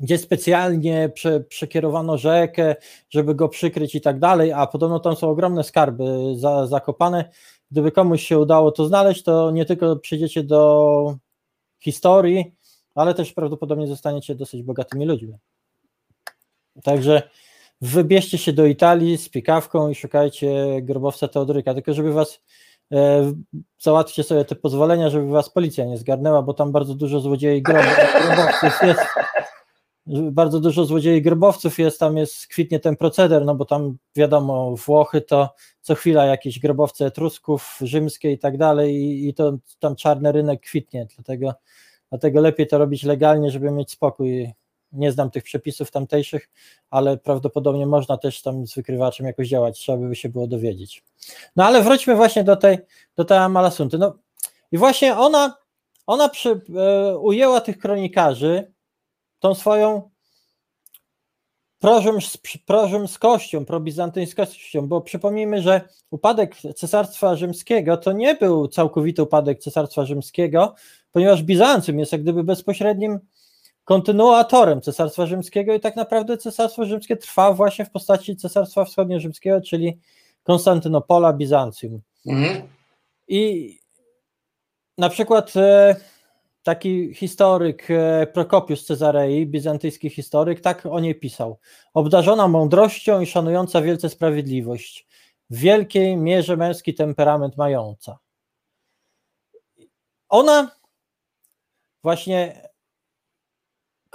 gdzie 0.00 0.18
specjalnie 0.18 1.08
prze, 1.14 1.40
przekierowano 1.40 2.18
rzekę, 2.18 2.76
żeby 3.10 3.34
go 3.34 3.48
przykryć 3.48 3.94
i 3.94 4.00
tak 4.00 4.18
dalej, 4.18 4.52
a 4.52 4.66
podobno 4.66 5.00
tam 5.00 5.16
są 5.16 5.30
ogromne 5.30 5.64
skarby 5.64 6.04
za, 6.34 6.66
zakopane. 6.66 7.30
Gdyby 7.70 7.92
komuś 7.92 8.22
się 8.22 8.38
udało 8.38 8.72
to 8.72 8.86
znaleźć, 8.86 9.22
to 9.22 9.50
nie 9.50 9.64
tylko 9.64 9.96
przyjdziecie 9.96 10.42
do 10.42 11.16
historii, 11.80 12.54
ale 12.94 13.14
też 13.14 13.32
prawdopodobnie 13.32 13.86
zostaniecie 13.86 14.34
dosyć 14.34 14.62
bogatymi 14.62 15.06
ludźmi. 15.06 15.38
Także 16.82 17.22
wybierzcie 17.80 18.38
się 18.38 18.52
do 18.52 18.66
Italii 18.66 19.18
z 19.18 19.28
pikawką 19.28 19.88
i 19.88 19.94
szukajcie 19.94 20.66
grobowca 20.82 21.28
Teodoryka, 21.28 21.74
tylko 21.74 21.94
żeby 21.94 22.12
was 22.12 22.40
e, 22.92 23.32
załatwcie 23.78 24.22
sobie 24.22 24.44
te 24.44 24.54
pozwolenia, 24.54 25.10
żeby 25.10 25.26
was 25.26 25.50
policja 25.50 25.84
nie 25.84 25.98
zgarnęła, 25.98 26.42
bo 26.42 26.54
tam 26.54 26.72
bardzo 26.72 26.94
dużo 26.94 27.20
złodziei 27.20 27.62
grob- 27.62 28.26
grobowców 28.26 28.82
jest. 28.82 29.00
Bardzo 30.32 30.60
dużo 30.60 30.84
złodziei 30.84 31.22
grobowców 31.22 31.78
jest, 31.78 32.00
tam 32.00 32.16
jest 32.16 32.46
kwitnie 32.46 32.80
ten 32.80 32.96
proceder, 32.96 33.44
no 33.44 33.54
bo 33.54 33.64
tam 33.64 33.96
wiadomo, 34.16 34.76
Włochy 34.76 35.20
to 35.20 35.54
co 35.80 35.94
chwila 35.94 36.24
jakieś 36.24 36.58
grobowce 36.58 37.06
etrusków, 37.06 37.78
rzymskie 37.80 38.32
i 38.32 38.38
tak 38.38 38.58
dalej, 38.58 38.94
i, 38.94 39.28
i 39.28 39.34
to 39.34 39.58
tam 39.78 39.96
czarny 39.96 40.32
rynek 40.32 40.60
kwitnie, 40.60 41.06
dlatego, 41.16 41.54
dlatego 42.10 42.40
lepiej 42.40 42.66
to 42.66 42.78
robić 42.78 43.02
legalnie, 43.02 43.50
żeby 43.50 43.70
mieć 43.70 43.90
spokój. 43.90 44.52
Nie 44.92 45.12
znam 45.12 45.30
tych 45.30 45.44
przepisów 45.44 45.90
tamtejszych, 45.90 46.48
ale 46.90 47.16
prawdopodobnie 47.16 47.86
można 47.86 48.16
też 48.16 48.42
tam 48.42 48.66
z 48.66 48.74
wykrywaczem 48.74 49.26
jakoś 49.26 49.48
działać, 49.48 49.78
trzeba 49.78 49.98
by 49.98 50.16
się 50.16 50.28
było 50.28 50.46
dowiedzieć. 50.46 51.04
No 51.56 51.64
ale 51.64 51.82
wróćmy 51.82 52.14
właśnie 52.14 52.44
do 52.44 52.56
tej, 52.56 52.78
do 53.16 53.24
tej 53.24 53.38
Amalasunty. 53.38 53.98
No 53.98 54.18
i 54.72 54.78
właśnie 54.78 55.16
ona, 55.16 55.56
ona 56.06 56.28
przy, 56.28 56.60
e, 56.76 57.18
ujęła 57.18 57.60
tych 57.60 57.78
kronikarzy 57.78 58.72
tą 59.38 59.54
swoją 59.54 60.10
prorzym, 61.78 62.18
prorzymskością, 62.66 63.64
probizantyńskością, 63.64 64.88
bo 64.88 65.00
przypomnijmy, 65.00 65.62
że 65.62 65.80
upadek 66.10 66.56
Cesarstwa 66.76 67.36
Rzymskiego 67.36 67.96
to 67.96 68.12
nie 68.12 68.34
był 68.34 68.68
całkowity 68.68 69.22
upadek 69.22 69.58
Cesarstwa 69.58 70.04
Rzymskiego, 70.04 70.74
ponieważ 71.12 71.42
Bizancjum 71.42 71.98
jest 71.98 72.12
jak 72.12 72.22
gdyby 72.22 72.44
bezpośrednim 72.44 73.18
kontynuatorem 73.86 74.80
Cesarstwa 74.80 75.26
Rzymskiego 75.26 75.74
i 75.74 75.80
tak 75.80 75.96
naprawdę 75.96 76.36
Cesarstwo 76.36 76.84
Rzymskie 76.84 77.16
trwa 77.16 77.52
właśnie 77.52 77.84
w 77.84 77.90
postaci 77.90 78.36
Cesarstwa 78.36 78.84
Wschodnio-Rzymskiego, 78.84 79.60
czyli 79.60 79.98
Konstantynopola, 80.42 81.32
Bizancjum. 81.32 82.00
Mhm. 82.26 82.68
I 83.28 83.72
na 84.98 85.08
przykład 85.08 85.56
e, 85.56 85.96
taki 86.62 87.14
historyk 87.14 87.90
e, 87.90 88.26
Prokopius 88.26 88.86
Cezarei, 88.86 89.46
bizantyjski 89.46 90.10
historyk, 90.10 90.60
tak 90.60 90.86
o 90.86 91.00
niej 91.00 91.14
pisał. 91.14 91.58
Obdarzona 91.94 92.48
mądrością 92.48 93.20
i 93.20 93.26
szanująca 93.26 93.82
wielce 93.82 94.08
sprawiedliwość, 94.08 95.06
w 95.50 95.58
wielkiej 95.58 96.16
mierze 96.16 96.56
męski 96.56 96.94
temperament 96.94 97.56
mająca. 97.56 98.18
Ona 100.28 100.70
właśnie 102.02 102.68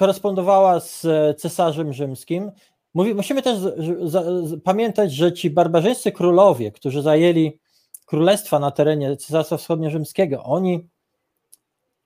korespondowała 0.02 0.80
z 0.80 1.06
e, 1.06 1.34
cesarzem 1.34 1.94
rzymskim. 1.94 2.52
Mówi, 2.94 3.16
musimy 3.16 3.42
też 3.42 3.58
z, 3.58 3.76
z, 4.12 4.48
z, 4.48 4.64
pamiętać, 4.64 5.14
że 5.14 5.34
ci 5.34 5.50
barbarzyńscy 5.50 6.12
królowie, 6.12 6.72
którzy 6.72 7.02
zajęli 7.02 7.60
królestwa 8.06 8.60
na 8.60 8.72
terenie 8.72 9.18
Cesarstwa 9.18 9.58
Wschodnio-Rzymskiego, 9.58 10.44
oni, 10.44 10.88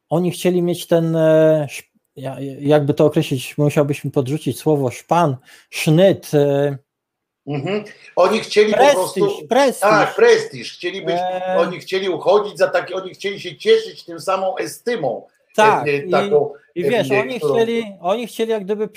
oni 0.10 0.32
chcieli 0.32 0.62
mieć 0.62 0.88
ten, 0.88 1.16
e, 1.16 1.68
jakby 2.60 2.94
to 2.94 3.06
określić, 3.06 3.58
musiałbyśmy 3.58 4.12
podrzucić 4.12 4.60
słowo 4.60 4.92
szpan, 4.92 5.38
sznyt. 5.70 6.32
Mhm. 7.48 7.84
Oni 8.16 8.40
chcieli 8.40 8.74
prestiż, 8.74 8.96
po 8.96 9.00
prostu. 9.00 9.48
Prestiż. 9.48 9.82
Tak, 9.82 10.16
prestiż. 10.16 10.74
Chcieli 10.74 11.02
być, 11.02 11.16
E... 11.16 11.58
oni 11.58 11.80
chcieli 11.80 12.10
uchodzić 12.10 12.58
za 12.58 12.68
takie, 12.68 12.96
oni 12.96 13.14
chcieli 13.14 13.40
się 13.40 13.58
cieszyć 13.58 14.04
tym 14.04 14.20
samą 14.20 14.58
estymą. 14.58 15.28
Tak. 15.56 15.88
E, 15.88 16.10
taką, 16.10 16.50
I 16.50 16.65
wiesz, 16.84 17.12
oni 17.12 17.40
chcieli, 17.40 17.84
oni 18.00 18.28
chcieli 18.28 18.52
jak 18.52 18.64
gdyby, 18.64 18.90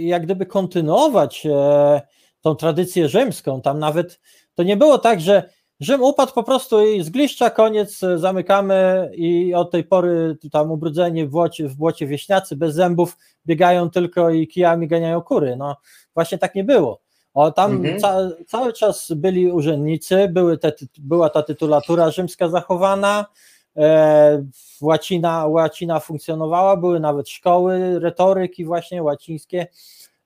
jak 0.00 0.22
gdyby 0.22 0.46
kontynuować 0.46 1.46
e, 1.46 2.00
tą 2.40 2.54
tradycję 2.54 3.08
rzymską. 3.08 3.62
Tam 3.62 3.78
nawet 3.78 4.20
to 4.54 4.62
nie 4.62 4.76
było 4.76 4.98
tak, 4.98 5.20
że 5.20 5.50
Rzym 5.80 6.02
upadł 6.02 6.32
po 6.32 6.42
prostu 6.42 6.86
i 6.86 7.02
z 7.02 7.10
gliszcza 7.10 7.50
koniec, 7.50 8.02
e, 8.02 8.18
zamykamy 8.18 9.10
i 9.14 9.54
od 9.54 9.70
tej 9.70 9.84
pory 9.84 10.36
tam 10.52 10.70
ubrudzeni 10.70 11.26
w 11.26 11.30
błocie, 11.30 11.68
w 11.68 11.76
błocie 11.76 12.06
wieśniacy 12.06 12.56
bez 12.56 12.74
zębów 12.74 13.16
biegają 13.46 13.90
tylko 13.90 14.30
i 14.30 14.48
kijami 14.48 14.88
ganiają 14.88 15.22
kury. 15.22 15.56
No 15.56 15.76
właśnie 16.14 16.38
tak 16.38 16.54
nie 16.54 16.64
było. 16.64 17.00
O, 17.34 17.52
tam 17.52 17.72
mhm. 17.72 18.00
ca, 18.00 18.16
cały 18.46 18.72
czas 18.72 19.12
byli 19.16 19.52
urzędnicy, 19.52 20.28
były 20.28 20.58
te, 20.58 20.72
była 20.98 21.30
ta 21.30 21.42
tytulatura 21.42 22.10
rzymska 22.10 22.48
zachowana, 22.48 23.26
łacina, 24.80 25.46
łacina 25.46 26.00
funkcjonowała, 26.00 26.76
były 26.76 27.00
nawet 27.00 27.28
szkoły 27.28 28.00
retoryki 28.00 28.64
właśnie 28.64 29.02
łacińskie 29.02 29.66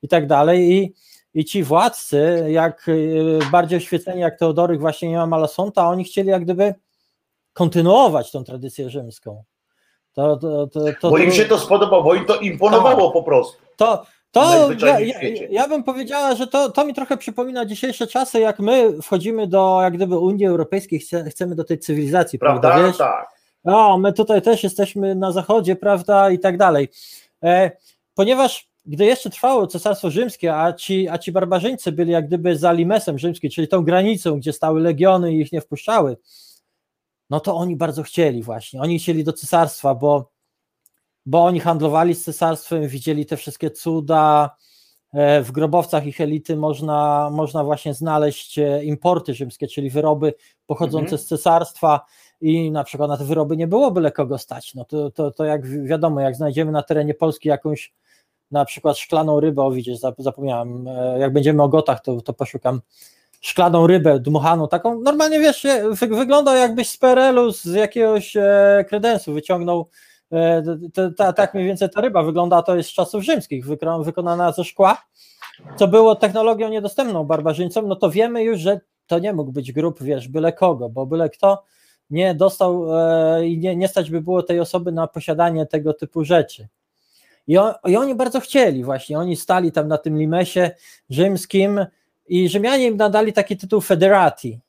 i 0.03 0.09
tak 0.09 0.27
dalej 0.27 0.73
i 0.73 0.95
i 1.35 1.45
ci 1.45 1.63
władcy, 1.63 2.47
jak 2.49 2.87
e, 2.89 3.51
bardziej 3.51 3.77
oświeceni 3.77 4.21
jak 4.21 4.39
Teodoryk 4.39 4.81
właśnie 4.81 5.09
nie 5.09 5.17
ma 5.17 5.27
Malasonta, 5.27 5.89
oni 5.89 6.05
chcieli 6.05 6.29
jak 6.29 6.45
gdyby 6.45 6.75
kontynuować 7.53 8.31
tą 8.31 8.45
tradycję 8.45 8.91
rzymską. 8.91 9.45
To, 10.13 10.37
to, 10.37 10.67
to, 10.67 10.81
to 11.01 11.11
bo 11.11 11.19
im 11.19 11.33
się 11.33 11.45
to 11.45 11.59
spodobało, 11.59 12.03
bo 12.03 12.15
im 12.15 12.25
to 12.25 12.37
imponowało 12.37 13.11
po 13.11 13.23
prostu. 13.23 13.63
To, 13.77 14.07
to 14.31 14.73
ja, 14.87 15.01
ja, 15.01 15.21
ja, 15.51 15.69
bym 15.69 15.83
powiedziała, 15.85 16.35
że 16.35 16.47
to, 16.47 16.71
to 16.71 16.85
mi 16.85 16.95
trochę 16.95 17.17
przypomina 17.17 17.67
dzisiejsze 17.67 18.07
czasy, 18.07 18.41
jak 18.41 18.59
my 18.59 19.03
wchodzimy 19.03 19.47
do 19.47 19.79
jak 19.83 19.95
gdyby 19.95 20.19
Unii 20.19 20.47
Europejskiej, 20.47 20.99
chce, 20.99 21.25
chcemy 21.25 21.55
do 21.55 21.65
tej 21.65 21.79
cywilizacji, 21.79 22.39
prawda? 22.39 22.69
prawda? 22.69 22.87
Wiesz? 22.89 22.97
Tak. 22.97 23.34
O, 23.65 23.99
my 23.99 24.13
tutaj 24.13 24.43
też 24.43 24.63
jesteśmy 24.63 25.15
na 25.15 25.33
zachodzie, 25.33 25.77
prawda, 25.77 26.31
i 26.31 26.39
tak 26.39 26.59
dalej. 26.59 26.89
E, 27.45 27.71
ponieważ 28.15 28.75
gdy 28.87 29.05
jeszcze 29.05 29.31
trwało 29.31 29.67
Cesarstwo 29.67 30.11
Rzymskie, 30.11 30.57
a 30.57 30.73
ci, 30.73 31.09
a 31.09 31.19
ci 31.19 31.33
barbarzyńcy 31.33 31.93
byli 31.93 32.13
jak 32.13 32.27
gdyby 32.27 32.59
za 32.59 32.73
limesem 32.73 33.19
rzymskim, 33.19 33.51
czyli 33.51 33.69
tą 33.69 33.83
granicą, 33.83 34.37
gdzie 34.37 34.53
stały 34.53 34.81
legiony 34.81 35.35
i 35.35 35.41
ich 35.41 35.53
nie 35.53 35.61
wpuszczały, 35.61 36.17
no 37.31 37.41
to 37.41 37.57
oni 37.57 37.77
bardzo 37.77 38.03
chcieli 38.03 38.43
właśnie, 38.43 38.81
oni 38.81 38.99
chcieli 38.99 39.25
do 39.25 39.33
cesarstwa, 39.33 39.95
bo, 39.95 40.31
bo 41.27 41.45
oni 41.45 41.61
handlowali 41.61 42.15
z 42.15 42.25
cesarstwem, 42.25 42.89
widzieli 42.89 43.27
te 43.27 43.37
wszystkie 43.37 43.71
cuda, 43.71 44.57
e, 45.13 45.43
w 45.43 45.53
grobowcach 45.53 46.07
ich 46.07 46.21
elity 46.21 46.57
można, 46.57 47.31
można 47.33 47.65
właśnie 47.65 47.95
znaleźć 47.95 48.59
e, 48.59 48.85
importy 48.85 49.35
rzymskie, 49.35 49.69
czyli 49.69 49.91
wyroby 49.91 50.35
pochodzące 50.67 51.05
mhm. 51.05 51.19
z 51.19 51.27
cesarstwa 51.27 52.01
i 52.45 52.71
na 52.71 52.85
przykład 52.85 53.09
na 53.09 53.17
te 53.17 53.25
wyroby 53.25 53.57
nie 53.57 53.67
byłoby 53.67 53.95
byle 53.95 54.13
kogo 54.13 54.39
stać. 54.39 54.75
No 54.75 54.85
to, 54.85 55.11
to, 55.11 55.31
to 55.31 55.45
jak 55.45 55.67
wiadomo, 55.67 56.21
jak 56.21 56.37
znajdziemy 56.37 56.73
na 56.73 56.83
terenie 56.83 57.15
Polski 57.15 57.49
jakąś 57.49 57.93
na 58.51 58.65
przykład 58.65 58.99
szklaną 58.99 59.41
rybę, 59.41 59.63
o 59.63 59.71
widzisz, 59.71 59.99
zapomniałem, 60.19 60.89
e, 60.89 61.19
jak 61.19 61.33
będziemy 61.33 61.63
o 61.63 61.69
gotach, 61.69 62.01
to, 62.01 62.21
to 62.21 62.33
poszukam 62.33 62.81
szklaną 63.41 63.87
rybę 63.87 64.21
dmuchaną, 64.21 64.69
taką, 64.69 65.01
normalnie 65.01 65.41
wiesz, 65.41 65.67
wygląda 66.11 66.57
jakbyś 66.57 66.89
z 66.89 66.99
PRL-u 66.99 67.53
z 67.53 67.65
jakiegoś 67.65 68.37
e, 68.37 68.85
kredensu 68.89 69.33
wyciągnął, 69.33 69.89
e, 70.33 70.63
tak 71.37 71.55
mniej 71.55 71.67
więcej 71.67 71.91
ta 71.91 72.01
ryba 72.01 72.23
wygląda, 72.23 72.63
to 72.63 72.77
jest 72.77 72.91
z 72.91 72.93
czasów 72.93 73.23
rzymskich, 73.23 73.67
wykonana 74.03 74.53
ze 74.53 74.65
szkła, 74.65 75.03
co 75.77 75.89
było 75.89 76.15
technologią 76.15 76.69
niedostępną 76.69 77.25
barbarzyńcom, 77.25 77.89
no 77.89 77.97
to 77.97 78.11
wiemy 78.11 78.43
już, 78.43 78.61
że 78.61 78.81
to 79.07 79.19
nie 79.19 79.33
mógł 79.33 79.53
być 79.53 79.73
grup, 79.73 80.03
wiesz, 80.03 80.29
byle 80.29 80.53
kogo, 80.53 80.89
bo 80.89 81.07
byle 81.07 81.31
kto 81.31 81.65
nie 82.11 82.35
dostał 82.35 82.87
i 83.45 83.59
nie, 83.59 83.77
nie 83.77 83.89
stać 83.89 84.11
by 84.11 84.21
było 84.21 84.43
tej 84.43 84.61
osoby 84.61 84.93
na 84.93 85.07
posiadanie 85.07 85.67
tego 85.67 85.95
typu 85.95 86.25
rzeczy. 86.25 86.69
I, 87.47 87.59
on, 87.59 87.75
I, 87.87 87.97
oni 87.97 88.15
bardzo 88.15 88.41
chcieli 88.41 88.85
właśnie, 88.85 89.19
oni 89.19 89.37
stali 89.37 89.73
tam 89.73 89.89
na 89.89 89.99
tym 89.99 90.19
limesie 90.19 90.71
rzymskim 91.11 91.87
i 92.27 92.49
Rzymianie 92.49 92.87
im 92.87 92.97
nadali 92.97 93.33
taki 93.33 93.57
tytuł 93.57 93.81
federati, 93.81 94.61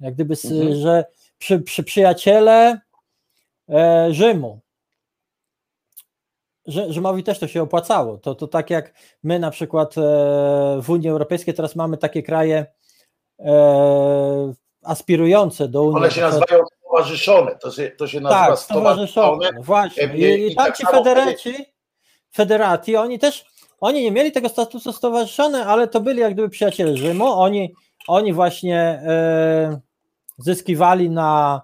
jak 0.00 0.14
gdyby, 0.14 0.34
mhm. 0.44 0.74
że 0.74 1.04
przy, 1.38 1.60
przy 1.60 1.84
przyjaciele 1.84 2.80
e, 3.68 4.08
Rzymu. 4.10 4.60
Rzymowi 6.66 7.22
też 7.22 7.38
to 7.38 7.48
się 7.48 7.62
opłacało. 7.62 8.18
To, 8.18 8.34
to 8.34 8.48
tak 8.48 8.70
jak 8.70 8.94
my 9.22 9.38
na 9.38 9.50
przykład 9.50 9.98
e, 9.98 10.00
w 10.82 10.90
Unii 10.90 11.08
Europejskiej 11.08 11.54
teraz 11.54 11.76
mamy 11.76 11.96
takie 11.96 12.22
kraje 12.22 12.66
e, 13.38 14.52
aspirujące 14.88 15.68
do 15.68 15.82
Unii. 15.82 15.96
One 15.96 16.10
się 16.10 16.20
nazywają 16.20 16.64
stowarzyszone. 16.80 17.56
To 17.56 17.70
się, 17.70 17.90
to 17.90 18.06
się 18.06 18.20
nazywa 18.20 18.46
tak, 18.46 18.58
stowarzyszone. 18.58 19.26
stowarzyszone. 19.26 19.62
Właśnie. 19.62 20.04
I, 20.14 20.22
i, 20.22 20.52
i 20.52 20.54
tam 20.56 20.66
tak 20.66 20.76
ci 20.76 20.86
federaci, 20.86 21.54
federacji, 22.32 22.96
oni 22.96 23.18
też, 23.18 23.44
oni 23.80 24.02
nie 24.02 24.10
mieli 24.10 24.32
tego 24.32 24.48
statusu 24.48 24.92
stowarzyszone, 24.92 25.66
ale 25.66 25.88
to 25.88 26.00
byli 26.00 26.20
jak 26.20 26.32
gdyby 26.32 26.48
przyjaciele 26.48 26.96
Rzymu, 26.96 27.26
oni, 27.26 27.74
oni 28.08 28.32
właśnie 28.32 28.80
e, 28.80 29.80
zyskiwali 30.38 31.10
na, 31.10 31.60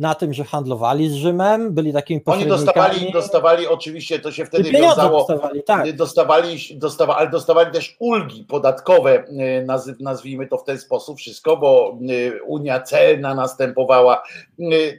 na 0.00 0.14
tym, 0.14 0.34
że 0.34 0.44
handlowali 0.44 1.08
z 1.08 1.14
Rzymem, 1.14 1.74
byli 1.74 1.92
takimi 1.92 2.20
pośrednikami. 2.20 2.52
Oni 2.52 2.66
dostawali, 2.66 3.12
dostawali 3.12 3.66
oczywiście, 3.66 4.18
to 4.18 4.32
się 4.32 4.44
wtedy 4.44 4.70
wiązało, 4.70 5.18
dostawali, 5.18 5.62
tak. 5.62 5.92
dostawali, 5.92 6.58
dostawali, 6.72 7.18
ale 7.20 7.30
dostawali 7.30 7.72
też 7.72 7.96
ulgi 7.98 8.44
podatkowe, 8.44 9.24
e, 9.24 9.94
nazwijmy 10.00 10.46
to 10.46 10.58
w 10.58 10.64
ten 10.64 10.78
sposób 10.78 11.18
wszystko, 11.18 11.56
bo 11.56 11.98
e, 12.08 12.42
Unia 12.42 12.80
Celna 12.80 13.34
następowała, 13.34 14.22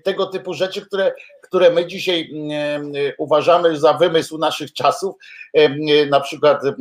tego 0.04 0.26
typu 0.26 0.54
rzeczy, 0.54 0.86
które 0.86 1.14
które 1.52 1.70
my 1.70 1.86
dzisiaj 1.86 2.30
mm, 2.34 2.96
e, 2.96 3.16
uważamy 3.18 3.80
za 3.80 3.94
wymysł 3.94 4.38
naszych 4.38 4.74
czasów, 4.74 5.16
e, 5.54 6.06
na 6.06 6.20
przykład 6.20 6.66
e, 6.66 6.72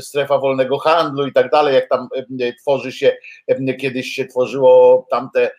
strefa 0.00 0.38
wolnego 0.38 0.78
handlu 0.78 1.26
i 1.26 1.32
tak 1.32 1.50
dalej, 1.50 1.74
jak 1.74 1.88
tam 1.88 2.08
tworzy 2.60 2.92
się, 2.92 3.16
kiedyś 3.80 4.06
się 4.06 4.26
tworzyło 4.26 5.06
tamte 5.10 5.50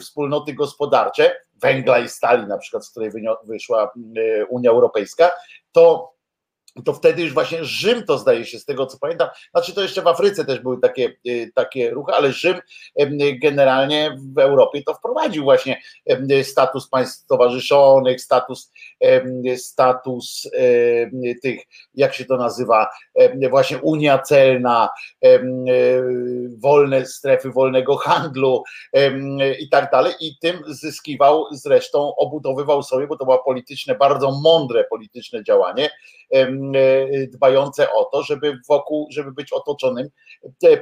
wspólnoty 0.00 0.54
gospodarcze, 0.54 1.36
węgla 1.54 1.98
i 1.98 2.08
stali 2.08 2.46
na 2.46 2.58
przykład, 2.58 2.86
z 2.86 2.90
której 2.90 3.10
wyszła 3.44 3.92
Unia 4.48 4.70
Europejska, 4.70 5.30
to 5.72 6.13
to 6.84 6.92
wtedy 6.92 7.22
już 7.22 7.34
właśnie 7.34 7.64
Rzym 7.64 8.04
to 8.04 8.18
zdaje 8.18 8.44
się 8.44 8.58
z 8.58 8.64
tego 8.64 8.86
co 8.86 8.98
pamiętam, 8.98 9.28
znaczy 9.50 9.74
to 9.74 9.82
jeszcze 9.82 10.02
w 10.02 10.06
Afryce 10.06 10.44
też 10.44 10.60
były 10.60 10.80
takie, 10.80 11.16
y, 11.26 11.52
takie 11.54 11.90
ruchy, 11.90 12.12
ale 12.12 12.32
Rzym 12.32 12.60
generalnie 13.42 14.16
w 14.34 14.38
Europie 14.38 14.82
to 14.86 14.94
wprowadził 14.94 15.44
właśnie 15.44 15.82
status 16.42 16.88
państw 16.88 17.24
stowarzyszonych, 17.24 18.20
status, 18.20 18.72
status 19.56 20.50
tych, 21.42 21.60
jak 21.94 22.14
się 22.14 22.24
to 22.24 22.36
nazywa, 22.36 22.88
właśnie 23.50 23.78
Unia 23.78 24.18
Celna, 24.18 24.88
wolne 26.58 27.06
strefy 27.06 27.50
wolnego 27.50 27.96
handlu 27.96 28.62
i 29.60 29.68
tak 29.68 29.90
dalej. 29.90 30.14
I 30.20 30.38
tym 30.40 30.62
zyskiwał 30.66 31.44
zresztą, 31.52 32.14
obudowywał 32.16 32.82
sobie, 32.82 33.06
bo 33.06 33.16
to 33.16 33.24
było 33.24 33.38
polityczne, 33.38 33.94
bardzo 33.94 34.40
mądre 34.42 34.84
polityczne 34.84 35.44
działanie, 35.44 35.90
E, 36.34 36.50
dbające 37.28 37.92
o 37.92 38.04
to, 38.04 38.22
żeby 38.22 38.58
wokół, 38.68 39.08
żeby 39.10 39.32
być 39.32 39.52
otoczonym 39.52 40.08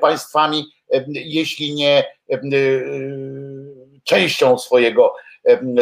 państwami, 0.01 0.65
jeśli 1.09 1.75
nie 1.75 2.05
e, 2.33 2.41
częścią 4.05 4.59
swojego, 4.59 5.15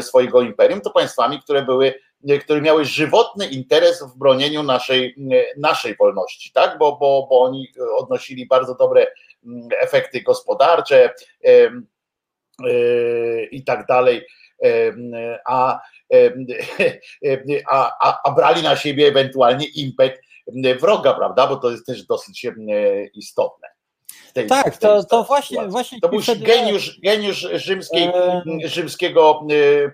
swojego 0.00 0.42
imperium, 0.42 0.80
to 0.80 0.90
państwami, 0.90 1.40
które 1.42 1.62
były 1.62 1.94
które 2.40 2.60
miały 2.60 2.84
żywotny 2.84 3.46
interes 3.46 4.02
w 4.02 4.18
bronieniu 4.18 4.62
naszej, 4.62 5.14
naszej 5.56 5.96
wolności, 5.96 6.52
tak? 6.52 6.78
bo, 6.78 6.96
bo, 6.96 7.26
bo 7.30 7.42
oni 7.42 7.68
odnosili 7.96 8.46
bardzo 8.46 8.74
dobre 8.74 9.06
efekty 9.80 10.22
gospodarcze 10.22 11.14
e, 11.44 11.70
i 13.44 13.64
tak 13.64 13.86
dalej, 13.86 14.26
a 15.46 15.80
a, 17.70 17.92
a, 18.00 18.20
a 18.24 18.30
brali 18.30 18.62
na 18.62 18.76
siebie 18.76 19.08
ewentualnie 19.08 19.66
impet 19.76 20.20
wroga, 20.80 21.14
prawda? 21.14 21.46
Bo 21.46 21.56
to 21.56 21.70
jest 21.70 21.86
też 21.86 22.06
dosyć 22.06 22.46
istotne. 23.14 23.68
Tej, 24.32 24.46
tak, 24.46 24.76
to, 24.76 25.04
to 25.04 25.24
właśnie, 25.24 25.68
właśnie. 25.68 26.00
To 26.00 26.08
był 26.08 26.20
geniusz, 26.40 27.00
geniusz 27.00 27.48
rzymskiej, 27.54 28.04
e... 28.04 28.42
rzymskiego 28.64 29.46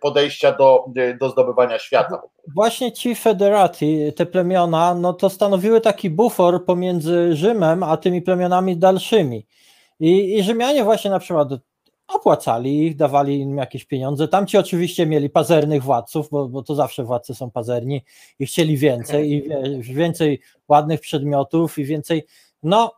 podejścia 0.02 0.52
do, 0.52 0.84
do 1.20 1.30
zdobywania 1.30 1.78
świata. 1.78 2.22
Właśnie 2.54 2.92
ci 2.92 3.14
federati, 3.14 4.12
te 4.16 4.26
plemiona, 4.26 4.94
no 4.94 5.12
to 5.12 5.30
stanowiły 5.30 5.80
taki 5.80 6.10
bufor 6.10 6.64
pomiędzy 6.64 7.36
Rzymem 7.36 7.82
a 7.82 7.96
tymi 7.96 8.22
plemionami 8.22 8.76
dalszymi. 8.76 9.46
I, 10.00 10.38
I 10.38 10.42
Rzymianie 10.42 10.84
właśnie 10.84 11.10
na 11.10 11.18
przykład 11.18 11.48
opłacali 12.08 12.86
ich, 12.86 12.96
dawali 12.96 13.40
im 13.40 13.56
jakieś 13.56 13.84
pieniądze. 13.84 14.28
Tamci 14.28 14.58
oczywiście 14.58 15.06
mieli 15.06 15.30
pazernych 15.30 15.82
władców, 15.82 16.28
bo, 16.30 16.48
bo 16.48 16.62
to 16.62 16.74
zawsze 16.74 17.04
władcy 17.04 17.34
są 17.34 17.50
pazerni 17.50 18.04
i 18.38 18.46
chcieli 18.46 18.76
więcej, 18.76 19.32
i 19.32 19.42
więcej 19.94 20.40
ładnych 20.68 21.00
przedmiotów, 21.00 21.78
i 21.78 21.84
więcej. 21.84 22.26
No, 22.62 22.92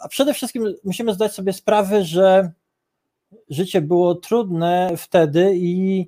a 0.00 0.08
przede 0.08 0.34
wszystkim 0.34 0.74
musimy 0.84 1.14
zdać 1.14 1.32
sobie 1.32 1.52
sprawę, 1.52 2.04
że 2.04 2.52
życie 3.50 3.80
było 3.80 4.14
trudne 4.14 4.90
wtedy 4.96 5.52
i 5.54 6.06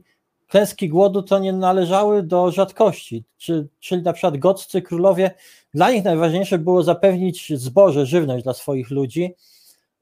klęski 0.49 0.89
głodu 0.89 1.23
to 1.23 1.39
nie 1.39 1.53
należały 1.53 2.23
do 2.23 2.51
rzadkości, 2.51 3.25
czy, 3.37 3.69
czyli 3.81 4.03
na 4.03 4.13
przykład 4.13 4.37
goccy, 4.37 4.83
królowie, 4.83 5.31
dla 5.75 5.91
nich 5.91 6.05
najważniejsze 6.05 6.59
było 6.59 6.83
zapewnić 6.83 7.53
zboże, 7.57 8.07
żywność 8.07 8.45
dla 8.45 8.55
swoich 8.55 8.91
ludzi, 8.91 9.35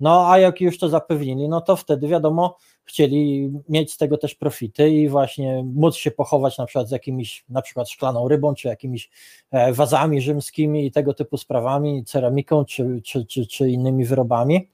no 0.05 0.31
a 0.31 0.39
jak 0.39 0.61
już 0.61 0.79
to 0.79 0.89
zapewnili, 0.89 1.49
no 1.49 1.61
to 1.61 1.77
wtedy 1.77 2.09
wiadomo, 2.09 2.57
chcieli 2.85 3.51
mieć 3.69 3.93
z 3.93 3.97
tego 3.97 4.19
też 4.19 4.35
profity 4.35 4.91
i 4.91 5.09
właśnie 5.09 5.65
móc 5.75 5.97
się 5.97 6.11
pochować 6.11 6.59
na 6.59 6.67
przykład 6.67 6.89
z 6.89 6.91
jakimiś, 6.91 7.45
na 7.49 7.63
przykład 7.63 7.91
szklaną 7.91 8.29
rybą, 8.29 8.55
czy 8.55 8.69
jakimiś 8.69 9.11
e, 9.51 9.73
wazami 9.73 10.21
rzymskimi 10.21 10.87
i 10.87 10.93
tego 10.93 11.15
typu 11.15 11.37
sprawami, 11.37 12.05
ceramiką, 12.05 12.65
czy, 12.65 13.01
czy, 13.05 13.27
czy, 13.27 13.47
czy 13.47 13.71
innymi 13.71 14.05
wyrobami. 14.05 14.71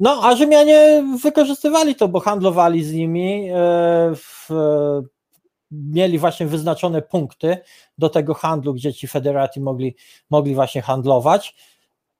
No, 0.00 0.20
a 0.22 0.36
Rzymianie 0.36 1.04
wykorzystywali 1.22 1.94
to, 1.94 2.08
bo 2.08 2.20
handlowali 2.20 2.84
z 2.84 2.92
nimi, 2.92 3.48
e, 3.50 3.54
w, 4.14 4.48
mieli 5.72 6.18
właśnie 6.18 6.46
wyznaczone 6.46 7.02
punkty 7.02 7.56
do 7.98 8.08
tego 8.08 8.34
handlu, 8.34 8.74
gdzie 8.74 8.94
ci 8.94 9.08
federati 9.08 9.60
mogli, 9.60 9.96
mogli 10.30 10.54
właśnie 10.54 10.82
handlować. 10.82 11.54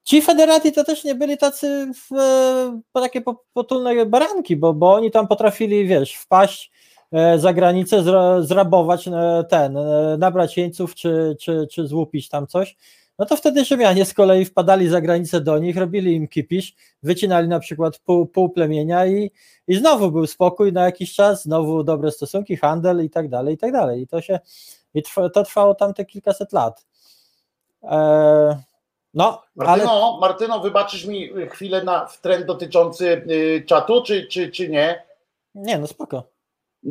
Ci 0.04 0.22
federati 0.22 0.72
to 0.72 0.84
też 0.84 1.04
nie 1.04 1.14
byli 1.14 1.38
tacy 1.38 1.90
w, 1.94 2.16
e, 2.16 3.00
takie 3.00 3.22
potulne 3.52 4.06
baranki, 4.06 4.56
bo, 4.56 4.74
bo 4.74 4.94
oni 4.94 5.10
tam 5.10 5.28
potrafili, 5.28 5.86
wiesz, 5.86 6.14
wpaść 6.14 6.72
e, 7.12 7.38
za 7.38 7.52
granicę, 7.52 8.04
zrabować 8.40 9.08
ten, 9.48 9.78
nabrać 10.18 10.56
jeńców, 10.56 10.94
czy, 10.94 11.36
czy, 11.40 11.66
czy 11.70 11.86
złupić 11.86 12.28
tam 12.28 12.46
coś 12.46 12.76
no 13.18 13.26
to 13.26 13.36
wtedy 13.36 13.64
Rzymianie 13.64 14.04
z 14.04 14.14
kolei 14.14 14.44
wpadali 14.44 14.88
za 14.88 15.00
granicę 15.00 15.40
do 15.40 15.58
nich, 15.58 15.76
robili 15.76 16.14
im 16.14 16.28
kipisz, 16.28 16.74
wycinali 17.02 17.48
na 17.48 17.60
przykład 17.60 17.98
pół, 17.98 18.26
pół 18.26 18.50
plemienia 18.50 19.06
i, 19.06 19.30
i 19.68 19.74
znowu 19.74 20.10
był 20.10 20.26
spokój 20.26 20.72
na 20.72 20.84
jakiś 20.84 21.14
czas, 21.14 21.42
znowu 21.42 21.84
dobre 21.84 22.10
stosunki, 22.10 22.56
handel 22.56 23.04
i 23.04 23.10
tak 23.10 23.28
dalej, 23.28 23.54
i 23.54 23.58
tak 23.58 23.72
dalej. 23.72 24.02
I 24.02 24.06
to 24.06 24.20
się, 24.20 24.40
i 24.94 25.02
trwa, 25.02 25.30
to 25.30 25.44
trwało 25.44 25.74
tam 25.74 25.94
te 25.94 26.04
kilkaset 26.04 26.52
lat. 26.52 26.86
Eee, 27.82 28.56
no, 29.14 29.42
Martyno, 29.56 29.92
ale... 29.92 30.20
Martyno, 30.20 30.60
wybaczysz 30.60 31.04
mi 31.04 31.30
chwilę 31.50 31.84
na 31.84 32.06
w 32.06 32.20
trend 32.20 32.46
dotyczący 32.46 33.22
y, 33.30 33.64
czatu, 33.66 34.02
czy, 34.02 34.26
czy, 34.26 34.50
czy 34.50 34.68
nie? 34.68 35.02
Nie, 35.54 35.78
no 35.78 35.86
spoko. 35.86 36.32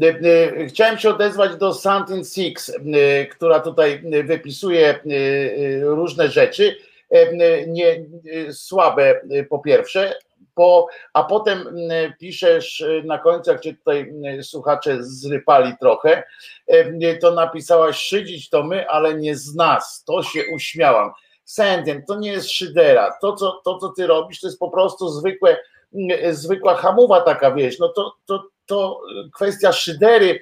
E, 0.01 0.07
e, 0.07 0.65
chciałem 0.65 0.97
się 0.97 1.09
odezwać 1.09 1.55
do 1.55 1.74
Santin 1.74 2.26
Six, 2.26 2.72
która 3.32 3.59
tutaj 3.59 4.03
wypisuje 4.24 4.99
różne 5.82 6.30
rzeczy, 6.30 6.76
nie, 7.67 8.05
słabe 8.51 9.22
po 9.49 9.59
pierwsze, 9.59 10.15
po, 10.53 10.88
a 11.13 11.24
potem 11.24 11.65
piszesz 12.19 12.84
na 13.03 13.17
końcu, 13.17 13.51
jak 13.51 13.61
cię 13.61 13.74
tutaj 13.74 14.13
słuchacze 14.41 14.97
zrypali 14.99 15.74
trochę, 15.80 16.24
to 17.22 17.32
napisałaś 17.32 17.97
szydzić 17.97 18.49
to 18.49 18.63
my, 18.63 18.89
ale 18.89 19.13
nie 19.15 19.36
z 19.36 19.55
nas, 19.55 20.03
to 20.07 20.24
się 20.24 20.43
uśmiałam. 20.55 21.11
Sentient, 21.52 22.08
to 22.08 22.20
nie 22.20 22.32
jest 22.32 22.49
szydera, 22.49 23.18
to 23.22 23.36
co, 23.36 23.62
to 23.66 23.78
co 23.78 23.89
ty 23.89 24.08
robisz 24.08 24.39
to 24.39 24.47
jest 24.47 24.60
po 24.60 24.70
prostu 24.70 25.10
zwykłe, 25.10 25.58
zwykła 26.32 26.76
hamowa 26.76 27.22
taka, 27.22 27.52
wieś, 27.52 27.80
no 27.80 27.89
to, 27.89 28.16
to, 28.26 28.43
to 28.66 29.02
kwestia 29.36 29.72
szydery, 29.72 30.39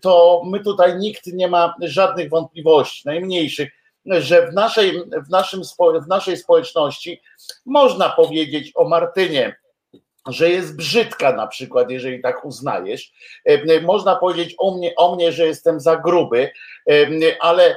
to 0.00 0.42
my 0.46 0.60
tutaj 0.60 0.98
nikt 0.98 1.26
nie 1.26 1.48
ma 1.48 1.74
żadnych 1.80 2.30
wątpliwości, 2.30 3.02
najmniejszych, 3.04 3.70
że 4.06 4.50
w 4.50 4.54
naszej, 4.54 5.02
w 5.26 5.30
naszym, 5.30 5.62
w 6.04 6.08
naszej 6.08 6.36
społeczności 6.36 7.20
można 7.66 8.08
powiedzieć 8.08 8.72
o 8.74 8.88
Martynie, 8.88 9.56
że 10.28 10.50
jest 10.50 10.76
brzydka 10.76 11.32
na 11.32 11.46
przykład, 11.46 11.90
jeżeli 11.90 12.22
tak 12.22 12.44
uznajesz. 12.44 13.12
Można 13.82 14.16
powiedzieć 14.16 14.54
o 14.58 14.76
mnie, 14.76 14.94
o 14.96 15.16
mnie, 15.16 15.32
że 15.32 15.46
jestem 15.46 15.80
za 15.80 15.96
gruby, 15.96 16.50
ale 17.40 17.76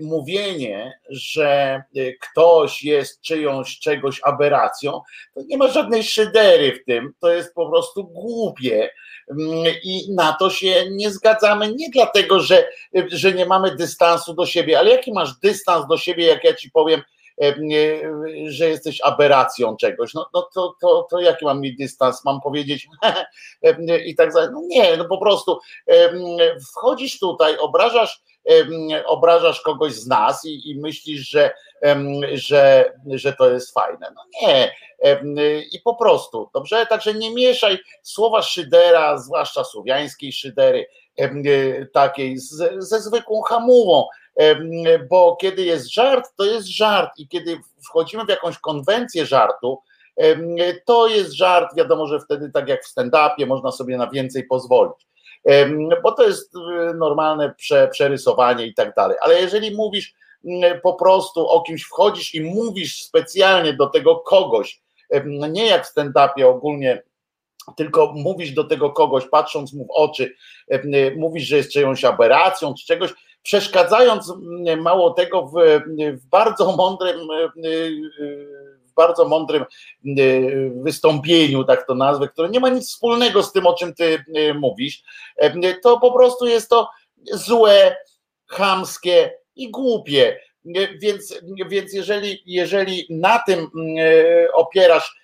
mówienie, 0.00 0.92
że 1.08 1.82
ktoś 2.20 2.82
jest 2.82 3.20
czyjąś 3.20 3.78
czegoś 3.78 4.20
aberracją, 4.24 5.00
to 5.34 5.40
nie 5.46 5.56
ma 5.56 5.68
żadnej 5.68 6.02
szydery 6.02 6.72
w 6.72 6.84
tym, 6.84 7.12
to 7.20 7.32
jest 7.32 7.54
po 7.54 7.68
prostu 7.68 8.04
głupie 8.04 8.90
i 9.82 10.14
na 10.14 10.32
to 10.32 10.50
się 10.50 10.84
nie 10.90 11.10
zgadzamy, 11.10 11.72
nie 11.74 11.90
dlatego, 11.90 12.40
że, 12.40 12.68
że 13.08 13.32
nie 13.32 13.46
mamy 13.46 13.76
dystansu 13.76 14.34
do 14.34 14.46
siebie, 14.46 14.78
ale 14.78 14.90
jaki 14.90 15.12
masz 15.12 15.38
dystans 15.38 15.86
do 15.86 15.96
siebie, 15.96 16.26
jak 16.26 16.44
ja 16.44 16.54
ci 16.54 16.70
powiem, 16.70 17.02
że 18.46 18.68
jesteś 18.68 19.00
aberracją 19.00 19.76
czegoś, 19.76 20.14
no, 20.14 20.26
no 20.34 20.42
to, 20.54 20.76
to, 20.80 21.06
to 21.10 21.20
jaki 21.20 21.44
mam 21.44 21.60
mieć 21.60 21.76
dystans? 21.76 22.24
Mam 22.24 22.40
powiedzieć 22.40 22.88
i 24.06 24.14
tak 24.14 24.32
dalej. 24.32 24.48
No 24.52 24.62
nie, 24.66 24.96
no 24.96 25.04
po 25.04 25.18
prostu 25.18 25.58
wchodzisz 26.72 27.18
tutaj, 27.18 27.58
obrażasz, 27.58 28.22
obrażasz 29.06 29.60
kogoś 29.60 29.92
z 29.92 30.06
nas 30.06 30.44
i, 30.44 30.70
i 30.70 30.80
myślisz, 30.80 31.30
że, 31.30 31.50
że, 32.32 32.92
że 33.06 33.32
to 33.32 33.50
jest 33.50 33.74
fajne. 33.74 34.12
No 34.14 34.22
nie. 34.42 34.72
I 35.72 35.80
po 35.84 35.94
prostu, 35.94 36.50
dobrze? 36.54 36.86
Także 36.86 37.14
nie 37.14 37.34
mieszaj 37.34 37.78
słowa 38.02 38.42
szydera, 38.42 39.18
zwłaszcza 39.18 39.64
słowiańskiej 39.64 40.32
szydery, 40.32 40.86
takiej 41.92 42.38
ze 42.78 43.00
zwykłą 43.00 43.42
hamułą 43.42 44.06
bo 45.10 45.36
kiedy 45.40 45.62
jest 45.62 45.94
żart, 45.94 46.30
to 46.36 46.44
jest 46.44 46.66
żart 46.66 47.10
i 47.18 47.28
kiedy 47.28 47.60
wchodzimy 47.88 48.24
w 48.24 48.28
jakąś 48.28 48.58
konwencję 48.58 49.26
żartu, 49.26 49.78
to 50.84 51.08
jest 51.08 51.32
żart, 51.32 51.76
wiadomo, 51.76 52.06
że 52.06 52.20
wtedy 52.20 52.50
tak 52.50 52.68
jak 52.68 52.84
w 52.84 52.88
stand-upie 52.88 53.46
można 53.46 53.72
sobie 53.72 53.96
na 53.96 54.10
więcej 54.10 54.46
pozwolić, 54.46 55.06
bo 56.02 56.12
to 56.12 56.26
jest 56.26 56.54
y, 56.54 56.94
normalne 56.94 57.54
prze, 57.54 57.88
przerysowanie 57.88 58.66
i 58.66 58.74
tak 58.74 58.94
dalej, 58.94 59.16
ale 59.20 59.40
jeżeli 59.40 59.76
mówisz 59.76 60.14
po 60.82 60.94
prostu 60.94 61.48
o 61.48 61.62
kimś 61.62 61.82
wchodzisz 61.82 62.34
i 62.34 62.40
mówisz 62.40 63.02
specjalnie 63.02 63.72
do 63.72 63.86
tego 63.86 64.16
kogoś, 64.16 64.82
nie 65.50 65.66
jak 65.66 65.86
w 65.86 65.94
stand-upie 65.94 66.46
ogólnie 66.46 67.02
tylko 67.76 68.12
mówisz 68.16 68.52
do 68.52 68.64
tego 68.64 68.90
kogoś, 68.90 69.26
patrząc 69.26 69.72
mu 69.72 69.84
w 69.86 69.90
oczy, 69.90 70.34
mówisz, 71.16 71.44
że 71.44 71.56
jest 71.56 71.72
czyjąś 71.72 72.04
aberracją 72.04 72.74
czy 72.74 72.86
czegoś, 72.86 73.10
przeszkadzając 73.42 74.30
mm, 74.30 74.80
mało 74.80 75.10
tego 75.10 75.46
w, 75.46 75.52
w 75.96 76.26
bardzo 76.26 76.76
mądrym 76.76 77.30
y, 77.30 77.66
y, 77.66 78.72
w 78.86 78.94
bardzo 78.94 79.24
mądrym 79.24 79.64
y, 80.18 80.72
wystąpieniu, 80.74 81.64
tak 81.64 81.86
to 81.86 81.94
nazwę, 81.94 82.28
które 82.28 82.48
nie 82.48 82.60
ma 82.60 82.68
nic 82.68 82.88
wspólnego 82.88 83.42
z 83.42 83.52
tym, 83.52 83.66
o 83.66 83.74
czym 83.74 83.94
ty 83.94 84.24
mówisz, 84.54 85.02
to 85.82 86.00
po 86.00 86.12
prostu 86.12 86.46
jest 86.46 86.70
to 86.70 86.88
złe, 87.32 87.96
chamskie 88.46 89.30
i 89.56 89.70
głupie. 89.70 90.40
Więc, 91.00 91.40
więc 91.68 91.92
jeżeli, 91.92 92.42
jeżeli 92.46 93.06
na 93.10 93.38
tym 93.46 93.66
opierasz 94.54 95.22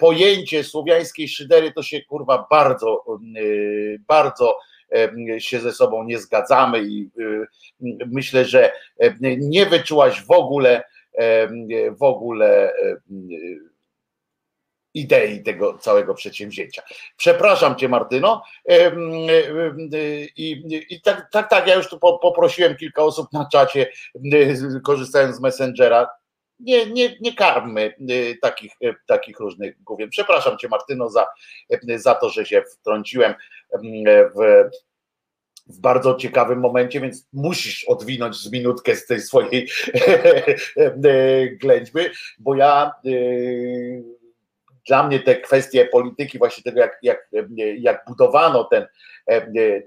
pojęcie 0.00 0.64
słowiańskiej 0.64 1.28
szydery, 1.28 1.72
to 1.72 1.82
się 1.82 2.02
kurwa 2.02 2.46
bardzo, 2.50 3.04
bardzo 4.08 4.58
się 5.38 5.60
ze 5.60 5.72
sobą 5.72 6.04
nie 6.04 6.18
zgadzamy 6.18 6.82
i 6.82 7.10
myślę, 8.06 8.44
że 8.44 8.72
nie 9.38 9.66
wyczułaś 9.66 10.22
w 10.22 10.30
ogóle 10.30 10.84
w 11.98 12.02
ogóle 12.02 12.72
idei 14.94 15.42
tego 15.42 15.78
całego 15.78 16.14
przedsięwzięcia. 16.14 16.82
Przepraszam 17.16 17.76
Cię, 17.76 17.88
Martyno. 17.88 18.42
I, 20.36 20.64
i 20.90 21.00
tak, 21.00 21.28
tak, 21.32 21.50
tak, 21.50 21.66
ja 21.66 21.74
już 21.74 21.88
tu 21.88 21.98
poprosiłem 21.98 22.76
kilka 22.76 23.02
osób 23.02 23.32
na 23.32 23.48
czacie, 23.52 23.92
korzystając 24.84 25.36
z 25.36 25.40
Messengera 25.40 26.08
nie, 26.60 26.90
nie, 26.90 27.16
nie 27.20 27.34
karmy 27.34 27.94
y, 28.10 28.38
takich, 28.42 28.72
y, 28.84 28.94
takich 29.06 29.40
różnych 29.40 29.82
główien. 29.82 30.10
Przepraszam 30.10 30.58
Cię, 30.58 30.68
Martyno, 30.68 31.10
za, 31.10 31.26
y, 31.90 31.98
za 31.98 32.14
to, 32.14 32.30
że 32.30 32.46
się 32.46 32.62
wtrąciłem 32.62 33.34
w, 34.34 34.64
w 35.66 35.80
bardzo 35.80 36.14
ciekawym 36.14 36.60
momencie, 36.60 37.00
więc 37.00 37.28
musisz 37.32 37.84
odwinąć 37.84 38.36
z 38.36 38.52
minutkę 38.52 38.96
z 38.96 39.06
tej 39.06 39.20
swojej 39.20 39.68
ględźby, 41.60 42.00
bo 42.38 42.54
ja 42.54 42.92
dla 44.86 45.06
mnie 45.06 45.20
te 45.20 45.36
kwestie 45.36 45.84
polityki, 45.86 46.38
właśnie 46.38 46.62
tego, 46.62 46.80
jak, 46.80 46.98
jak, 47.02 47.28
jak 47.78 48.04
budowano 48.08 48.64
ten, 48.64 48.86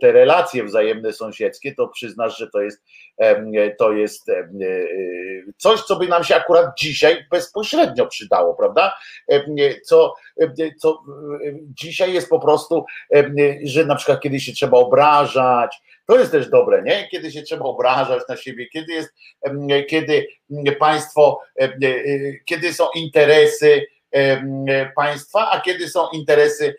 te 0.02 0.12
relacje 0.12 0.64
wzajemne 0.64 1.14
sąsiedzkie, 1.14 1.76
to 1.76 1.88
przyznasz, 1.88 2.38
że 2.38 2.50
to 2.50 2.62
jest, 2.62 2.84
to 3.78 3.92
jest 3.92 4.32
coś, 5.58 5.82
co 5.82 5.96
by 5.96 6.08
nam 6.08 6.24
się 6.24 6.36
akurat 6.36 6.66
dzisiaj 6.78 7.26
bezpośrednio 7.32 8.08
przydało, 8.08 8.56
prawda? 8.56 8.94
Co, 9.86 10.16
co 10.78 11.04
dzisiaj 11.64 12.14
jest 12.14 12.30
po 12.30 12.40
prostu, 12.40 12.86
że 13.64 13.86
na 13.86 13.96
przykład 13.96 14.22
kiedy 14.22 14.40
się 14.40 14.54
trzeba 14.54 14.78
obrażać, 14.78 15.82
to 16.06 16.20
jest 16.20 16.32
też 16.32 16.50
dobre, 16.50 16.84
nie? 16.84 17.08
Kiedy 17.08 17.32
się 17.32 17.42
trzeba 17.42 17.66
obrażać 17.66 18.24
na 18.30 18.38
siebie, 18.38 18.68
kiedy 18.68 18.94
jest, 18.94 19.14
kiedy 19.88 20.28
państwo, 20.80 21.42
kiedy 22.46 22.74
są 22.74 22.86
interesy, 22.96 23.86
państwa, 24.96 25.52
a 25.52 25.62
kiedy 25.62 25.90
są 25.90 26.10
interesy 26.10 26.76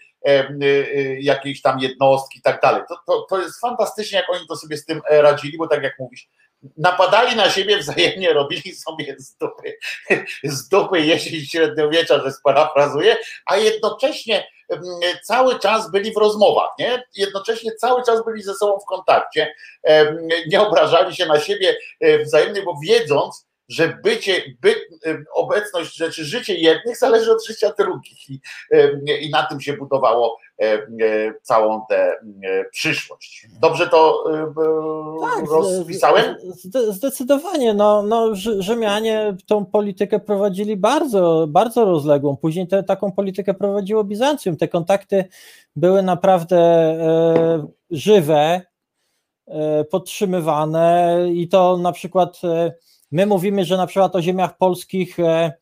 jakiejś 1.20 1.62
tam 1.62 1.78
jednostki 1.78 2.39
i 2.39 2.43
tak 2.43 2.61
dalej. 2.61 2.83
To, 2.89 2.97
to, 3.07 3.26
to 3.31 3.41
jest 3.41 3.61
fantastycznie, 3.61 4.18
jak 4.18 4.31
oni 4.31 4.47
to 4.49 4.57
sobie 4.57 4.76
z 4.76 4.85
tym 4.85 5.01
radzili, 5.09 5.59
bo 5.59 5.68
tak 5.68 5.83
jak 5.83 5.99
mówisz, 5.99 6.28
napadali 6.76 7.37
na 7.37 7.51
siebie 7.51 7.78
wzajemnie, 7.83 8.33
robili 8.33 8.74
sobie 8.74 9.16
z 9.18 9.37
dupy, 9.37 9.78
z 10.55 10.68
dupy 10.68 11.01
jesień 11.01 11.41
średniowiecza, 11.41 12.22
że 12.22 12.33
sparafrazuję, 12.33 13.16
a 13.47 13.57
jednocześnie 13.57 14.47
cały 15.22 15.59
czas 15.59 15.91
byli 15.91 16.12
w 16.12 16.16
rozmowach, 16.16 16.70
nie? 16.78 17.03
Jednocześnie 17.16 17.72
cały 17.72 18.03
czas 18.03 18.24
byli 18.24 18.43
ze 18.43 18.55
sobą 18.55 18.78
w 18.78 18.85
kontakcie, 18.85 19.55
nie 20.49 20.61
obrażali 20.61 21.16
się 21.16 21.26
na 21.26 21.41
siebie 21.41 21.76
e, 22.01 22.18
wzajemnie, 22.18 22.62
bo 22.62 22.74
wiedząc, 22.85 23.47
że 23.70 23.98
bycie, 24.04 24.42
by, 24.60 24.74
obecność 25.34 25.96
rzeczy, 25.96 26.24
życie 26.24 26.54
jednych 26.54 26.98
zależy 26.98 27.32
od 27.32 27.46
życia 27.46 27.72
drugich 27.78 28.30
i, 28.30 28.40
i 29.20 29.30
na 29.30 29.46
tym 29.46 29.60
się 29.60 29.72
budowało 29.72 30.38
całą 31.42 31.86
tę 31.88 32.12
przyszłość. 32.70 33.46
Dobrze 33.60 33.88
to 33.88 34.24
tak, 35.20 35.50
rozpisałem? 35.50 36.36
Zdecydowanie. 36.90 37.74
No, 37.74 38.02
no, 38.02 38.34
Rzymianie 38.58 39.36
tą 39.46 39.66
politykę 39.66 40.20
prowadzili 40.20 40.76
bardzo, 40.76 41.46
bardzo 41.48 41.84
rozległą. 41.84 42.36
Później 42.36 42.68
te, 42.68 42.82
taką 42.82 43.12
politykę 43.12 43.54
prowadziło 43.54 44.04
Bizancjum. 44.04 44.56
Te 44.56 44.68
kontakty 44.68 45.24
były 45.76 46.02
naprawdę 46.02 46.56
e, 46.58 47.66
żywe, 47.90 48.62
e, 49.46 49.84
podtrzymywane 49.84 51.18
i 51.32 51.48
to 51.48 51.76
na 51.76 51.92
przykład 51.92 52.40
e, 52.44 52.72
My 53.11 53.26
mówimy, 53.26 53.64
że 53.64 53.76
na 53.76 53.86
przykład 53.86 54.16
o 54.16 54.22
ziemiach 54.22 54.56
polskich 54.56 55.20
e, 55.20 55.52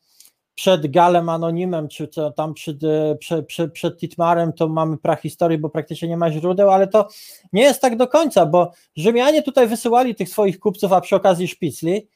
przed 0.55 0.91
Galem 0.91 1.29
Anonimem, 1.29 1.87
czy 1.87 2.09
tam 2.35 2.53
przed, 2.53 2.77
przed, 3.19 3.47
przed, 3.47 3.73
przed 3.73 3.97
Titmarem, 3.97 4.53
to 4.53 4.67
mamy 4.67 4.97
prahistorię, 4.97 5.57
bo 5.57 5.69
praktycznie 5.69 6.07
nie 6.07 6.17
ma 6.17 6.31
źródeł, 6.31 6.69
ale 6.69 6.87
to 6.87 7.07
nie 7.53 7.61
jest 7.61 7.81
tak 7.81 7.97
do 7.97 8.07
końca, 8.07 8.45
bo 8.45 8.71
Rzymianie 8.95 9.43
tutaj 9.43 9.67
wysyłali 9.67 10.15
tych 10.15 10.29
swoich 10.29 10.59
kupców, 10.59 10.93
a 10.93 11.01
przy 11.01 11.15
okazji 11.15 11.47
szpicli, 11.47 12.07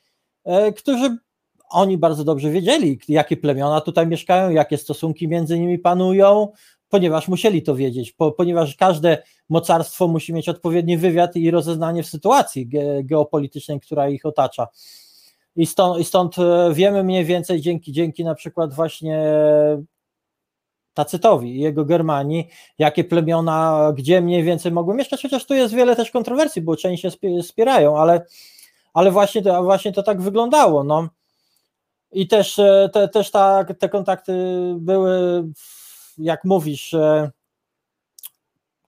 e, 0.46 0.72
którzy 0.74 1.18
oni 1.70 1.98
bardzo 1.98 2.24
dobrze 2.24 2.50
wiedzieli, 2.50 3.00
jakie 3.08 3.38
plemiona 3.38 3.82
tutaj 3.82 4.08
mieszkają, 4.08 4.50
jakie 4.50 4.78
stosunki 4.78 5.28
między 5.28 5.60
nimi 5.60 5.80
panują, 5.80 6.48
ponieważ 6.90 7.28
musieli 7.28 7.64
to 7.64 7.76
wiedzieć, 7.76 8.12
po, 8.12 8.32
ponieważ 8.32 8.76
każde 8.76 9.24
mocarstwo 9.50 10.08
musi 10.08 10.34
mieć 10.34 10.50
odpowiedni 10.50 10.98
wywiad 10.98 11.36
i 11.36 11.52
rozeznanie 11.52 12.04
w 12.04 12.08
sytuacji 12.08 12.68
ge, 12.68 13.04
geopolitycznej, 13.04 13.80
która 13.80 14.10
ich 14.10 14.26
otacza. 14.26 14.68
I 15.56 15.66
stąd, 15.66 16.00
i 16.00 16.04
stąd 16.04 16.40
e, 16.40 16.74
wiemy 16.74 17.04
mniej 17.04 17.26
więcej 17.26 17.62
dzięki, 17.62 17.92
dzięki 17.92 18.24
na 18.24 18.36
przykład 18.36 18.74
właśnie 18.74 19.20
Tacytowi 20.94 21.56
i 21.56 21.60
jego 21.60 21.86
Germanii, 21.86 22.48
jakie 22.80 23.04
plemiona, 23.04 23.92
gdzie 23.98 24.22
mniej 24.22 24.44
więcej 24.44 24.72
mogły 24.72 24.96
mieszkać, 24.96 25.22
chociaż 25.22 25.46
tu 25.46 25.54
jest 25.54 25.74
wiele 25.74 25.96
też 25.96 26.12
kontrowersji, 26.12 26.62
bo 26.62 26.76
część 26.76 27.02
się 27.02 27.10
spierają, 27.42 27.98
ale, 27.98 28.26
ale 28.94 29.12
właśnie, 29.12 29.42
to, 29.42 29.64
właśnie 29.64 29.92
to 29.92 30.04
tak 30.04 30.22
wyglądało. 30.22 30.84
No. 30.84 31.10
I 32.12 32.28
też, 32.28 32.60
e, 32.60 32.90
te, 32.94 33.08
też 33.08 33.32
ta, 33.32 33.66
te 33.80 33.90
kontakty 33.90 34.34
były, 34.78 35.44
jak 36.18 36.44
mówisz, 36.44 36.94
e, 36.94 37.32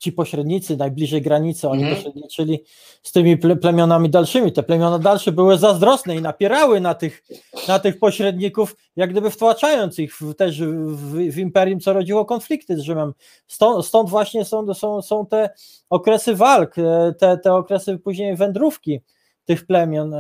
ci 0.05 0.11
pośrednicy 0.11 0.77
najbliżej 0.77 1.21
granicy, 1.21 1.69
oni 1.69 1.83
mm. 1.83 1.95
pośredniczyli 1.95 2.63
z 3.03 3.11
tymi 3.11 3.37
plemionami 3.37 4.09
dalszymi. 4.09 4.51
Te 4.51 4.63
plemiona 4.63 4.99
dalsze 4.99 5.31
były 5.31 5.57
zazdrosne 5.57 6.15
i 6.15 6.21
napierały 6.21 6.81
na 6.81 6.93
tych, 6.93 7.23
na 7.67 7.79
tych 7.79 7.99
pośredników, 7.99 8.75
jak 8.95 9.09
gdyby 9.09 9.31
wtłaczając 9.31 9.99
ich 9.99 10.17
w, 10.17 10.33
też 10.33 10.61
w, 10.61 11.31
w, 11.31 11.37
imperium, 11.37 11.79
co 11.79 11.93
rodziło 11.93 12.25
konflikty 12.25 12.77
z 12.77 12.79
Rzymem. 12.79 13.13
Stąd, 13.47 13.85
stąd 13.85 14.09
właśnie 14.09 14.45
są, 14.45 14.73
są, 14.73 15.01
są 15.01 15.25
te 15.25 15.49
okresy 15.89 16.35
walk, 16.35 16.77
e, 16.77 17.13
te, 17.19 17.37
te 17.37 17.53
okresy 17.53 17.97
później 17.97 18.35
wędrówki 18.35 18.99
tych 19.45 19.65
plemion. 19.65 20.13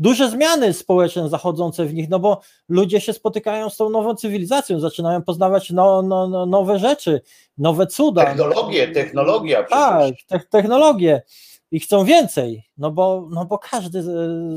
Duże 0.00 0.30
zmiany 0.30 0.72
społeczne 0.72 1.28
zachodzące 1.28 1.84
w 1.84 1.94
nich, 1.94 2.08
no 2.08 2.18
bo 2.18 2.40
ludzie 2.68 3.00
się 3.00 3.12
spotykają 3.12 3.70
z 3.70 3.76
tą 3.76 3.90
nową 3.90 4.14
cywilizacją, 4.14 4.80
zaczynają 4.80 5.22
poznawać 5.22 5.70
no, 5.70 6.02
no, 6.02 6.28
no 6.28 6.46
nowe 6.46 6.78
rzeczy, 6.78 7.20
nowe 7.58 7.86
cuda. 7.86 8.24
Technologie, 8.24 8.88
technologia. 8.88 9.62
Tak, 9.62 10.14
te, 10.26 10.40
technologie 10.40 11.22
i 11.70 11.80
chcą 11.80 12.04
więcej, 12.04 12.64
no 12.78 12.90
bo, 12.90 13.28
no 13.30 13.44
bo 13.44 13.58
każdy 13.58 14.02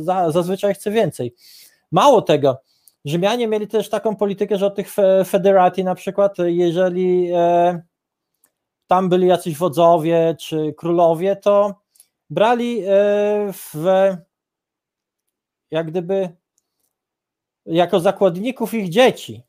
za, 0.03 0.31
zazwyczaj 0.31 0.73
chce 0.73 0.91
więcej. 0.91 1.33
Mało 1.91 2.21
tego, 2.21 2.57
Rzymianie 3.05 3.47
mieli 3.47 3.67
też 3.67 3.89
taką 3.89 4.15
politykę, 4.15 4.57
że 4.57 4.65
od 4.65 4.75
tych 4.75 4.95
federati 5.27 5.83
na 5.83 5.95
przykład, 5.95 6.37
jeżeli 6.45 7.31
e, 7.33 7.81
tam 8.87 9.09
byli 9.09 9.27
jacyś 9.27 9.57
wodzowie 9.57 10.35
czy 10.39 10.73
królowie, 10.77 11.35
to 11.35 11.75
brali 12.29 12.79
e, 12.79 12.85
w 13.53 13.75
jak 15.73 15.87
gdyby 15.87 16.29
jako 17.65 17.99
zakładników 17.99 18.73
ich 18.73 18.89
dzieci. 18.89 19.43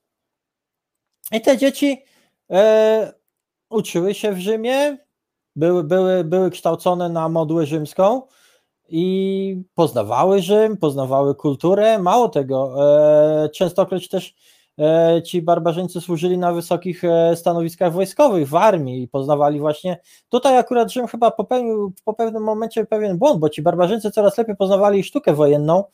I 1.32 1.40
te 1.40 1.58
dzieci 1.58 2.04
e, 2.50 3.12
uczyły 3.70 4.14
się 4.14 4.32
w 4.32 4.38
Rzymie, 4.38 4.98
były, 5.56 5.84
były, 5.84 6.24
były 6.24 6.50
kształcone 6.50 7.08
na 7.08 7.28
modłę 7.28 7.66
rzymską 7.66 8.22
i 8.88 9.62
poznawały 9.74 10.42
Rzym, 10.42 10.76
poznawały 10.76 11.34
kulturę. 11.34 11.98
Mało 11.98 12.28
tego, 12.28 12.74
e, 13.44 13.48
częstokroć 13.48 14.08
też 14.08 14.34
e, 14.78 15.22
ci 15.22 15.42
barbarzyńcy 15.42 16.00
służyli 16.00 16.38
na 16.38 16.52
wysokich 16.52 17.04
e, 17.04 17.36
stanowiskach 17.36 17.92
wojskowych 17.92 18.48
w 18.48 18.54
armii 18.54 19.02
i 19.02 19.08
poznawali 19.08 19.60
właśnie. 19.60 20.00
Tutaj 20.28 20.58
akurat 20.58 20.92
Rzym 20.92 21.06
chyba 21.06 21.30
popełnił 21.30 21.92
po 22.04 22.14
pewnym 22.14 22.42
momencie 22.42 22.86
pewien 22.86 23.18
błąd, 23.18 23.40
bo 23.40 23.48
ci 23.48 23.62
barbarzyńcy 23.62 24.10
coraz 24.10 24.38
lepiej 24.38 24.56
poznawali 24.56 25.04
sztukę 25.04 25.34
wojenną 25.34 25.84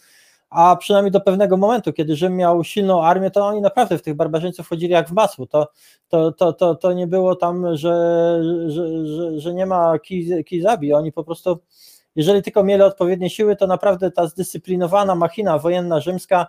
a 0.51 0.77
przynajmniej 0.77 1.13
do 1.13 1.21
pewnego 1.21 1.57
momentu, 1.57 1.93
kiedy 1.93 2.17
Rzym 2.17 2.37
miał 2.37 2.65
silną 2.65 3.03
armię, 3.03 3.31
to 3.31 3.47
oni 3.47 3.61
naprawdę 3.61 3.99
w 3.99 4.03
tych 4.03 4.15
barbarzyńców 4.15 4.69
chodzili 4.69 4.93
jak 4.93 5.09
w 5.09 5.13
masło. 5.13 5.47
To, 5.47 5.69
to, 6.09 6.33
to, 6.33 6.53
to, 6.53 6.75
to 6.75 6.93
nie 6.93 7.07
było 7.07 7.37
tam, 7.37 7.77
że, 7.77 8.41
że, 8.69 9.07
że, 9.07 9.41
że 9.41 9.55
nie 9.55 9.67
ma 9.67 9.99
kij, 9.99 10.45
kij. 10.45 10.65
Oni 10.95 11.13
po 11.13 11.25
prostu, 11.25 11.59
jeżeli 12.17 12.43
tylko 12.43 12.65
mieli 12.65 12.83
odpowiednie 12.83 13.31
siły, 13.31 13.57
to 13.57 13.67
naprawdę 13.67 14.11
ta 14.11 14.27
zdyscyplinowana 14.27 15.15
machina 15.15 15.59
wojenna 15.59 16.01
rzymska 16.01 16.47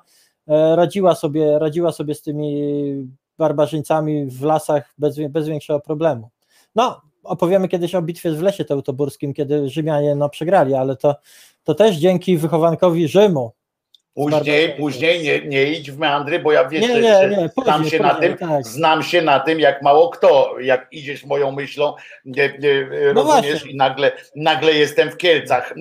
e, 0.48 0.76
radziła 0.76 1.16
sobie, 1.16 1.60
radziła 1.60 1.92
sobie 1.92 2.16
z 2.16 2.22
tymi 2.22 3.08
barbarzyńcami 3.38 4.26
w 4.26 4.44
lasach 4.44 4.94
bez, 4.98 5.16
bez 5.30 5.48
większego 5.48 5.80
problemu. 5.80 6.30
No, 6.76 7.02
opowiemy 7.24 7.68
kiedyś 7.68 7.96
o 7.96 8.02
bitwie 8.02 8.32
w 8.32 8.42
Lesie 8.42 8.66
Teutoburskim, 8.66 9.34
kiedy 9.34 9.70
Rzymianie 9.70 10.16
no, 10.16 10.30
przegrali, 10.30 10.74
ale 10.74 10.96
to, 10.96 11.16
to 11.64 11.76
też 11.76 11.96
dzięki 11.96 12.38
wychowankowi 12.38 13.08
Rzymu, 13.08 13.52
Później, 14.14 14.76
później 14.78 15.24
nie, 15.24 15.48
nie 15.48 15.72
idź 15.72 15.92
w 15.92 15.98
meandry, 15.98 16.40
bo 16.40 16.52
ja 16.52 16.68
wiesz, 16.68 16.82
nie, 16.82 16.88
nie, 16.88 17.02
nie, 17.02 17.50
później, 17.56 17.64
znam 17.66 17.78
się 17.78 17.84
później, 17.84 18.02
na 18.02 18.16
tym, 18.16 18.38
tak. 18.38 18.68
znam 18.68 19.04
się 19.04 19.22
na 19.22 19.40
tym 19.40 19.60
jak 19.60 19.82
mało 19.82 20.10
kto, 20.10 20.56
jak 20.60 20.88
idziesz 20.92 21.26
moją 21.26 21.52
myślą, 21.52 21.94
nie, 22.26 22.58
no 23.14 23.24
rozumiesz, 23.24 23.52
właśnie. 23.52 23.72
i 23.72 23.76
nagle, 23.76 24.12
nagle 24.36 24.74
jestem 24.74 25.10
w 25.12 25.18
Kielcach, 25.18 25.74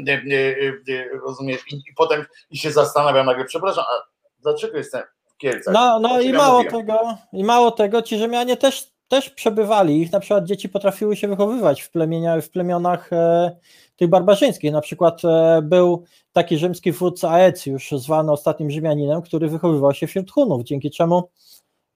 rozumiesz, 1.26 1.60
i, 1.72 1.74
i, 1.74 1.94
potem 1.96 2.26
i 2.50 2.58
się 2.58 2.70
zastanawiam 2.70 3.26
nagle, 3.26 3.44
przepraszam, 3.44 3.84
a 3.88 4.02
dlaczego 4.42 4.78
jestem 4.78 5.02
w 5.26 5.36
Kielcach? 5.36 5.74
No, 5.74 6.00
no 6.00 6.20
i 6.20 6.32
mało 6.32 6.62
mówiłem? 6.62 6.86
tego, 6.86 7.18
i 7.32 7.44
mało 7.44 7.70
tego, 7.70 8.02
ci 8.02 8.18
Rzymianie 8.18 8.56
też 8.56 8.90
też 9.10 9.30
przebywali, 9.30 10.02
ich 10.02 10.12
na 10.12 10.20
przykład 10.20 10.44
dzieci 10.44 10.68
potrafiły 10.68 11.16
się 11.16 11.28
wychowywać 11.28 11.82
w, 11.82 11.90
plemienia, 11.90 12.40
w 12.40 12.48
plemionach 12.48 13.12
e, 13.12 13.56
tych 14.00 14.08
barbarzyńskich. 14.08 14.72
Na 14.72 14.80
przykład 14.80 15.24
e, 15.24 15.60
był 15.62 16.04
taki 16.32 16.58
rzymski 16.58 16.92
wódca 16.92 17.30
Aecjusz, 17.30 17.90
zwany 17.90 18.32
ostatnim 18.32 18.70
Rzymianinem, 18.70 19.22
który 19.22 19.48
wychowywał 19.48 19.94
się 19.94 20.06
wśród 20.06 20.30
Hunów, 20.30 20.62
dzięki 20.62 20.90
czemu 20.90 21.30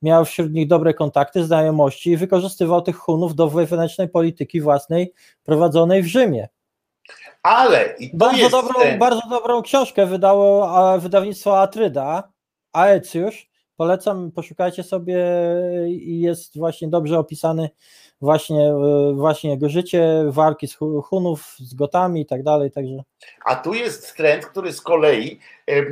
miał 0.02 0.24
wśród 0.24 0.52
nich 0.52 0.68
dobre 0.68 0.94
kontakty, 0.94 1.44
znajomości 1.44 2.10
i 2.10 2.16
wykorzystywał 2.16 2.82
tych 2.82 2.97
Hunów 2.97 3.35
do 3.35 3.48
wewnętrznej 3.48 4.09
polityki 4.09 4.60
własnej 4.60 5.12
prowadzonej 5.43 6.02
w 6.02 6.06
Rzymie. 6.06 6.48
Ale 7.43 7.97
bardzo, 8.14 8.51
dobrą, 8.51 8.81
ten... 8.81 8.98
bardzo 8.98 9.22
dobrą 9.31 9.62
książkę 9.62 10.06
wydało 10.06 10.68
wydawnictwo 10.98 11.60
Atryda, 11.60 12.32
Aecjusz, 12.72 13.48
Polecam, 13.76 14.32
poszukajcie 14.32 14.82
sobie 14.82 15.18
i 15.89 16.20
jest 16.20 16.59
właśnie 16.59 16.89
dobrze 16.89 17.18
opisany 17.18 17.70
właśnie, 18.20 18.62
e, 18.62 19.12
właśnie 19.14 19.50
jego 19.50 19.68
życie, 19.68 20.24
walki 20.28 20.68
z 20.68 20.76
Hunów, 21.04 21.56
z 21.58 21.74
Gotami 21.74 22.20
i 22.20 22.26
tak 22.26 22.42
dalej. 22.42 22.70
Także. 22.70 23.02
A 23.44 23.54
tu 23.54 23.74
jest 23.74 24.16
trend, 24.16 24.46
który 24.46 24.72
z 24.72 24.80
kolei 24.80 25.40
e, 25.68 25.72
e, 25.72 25.84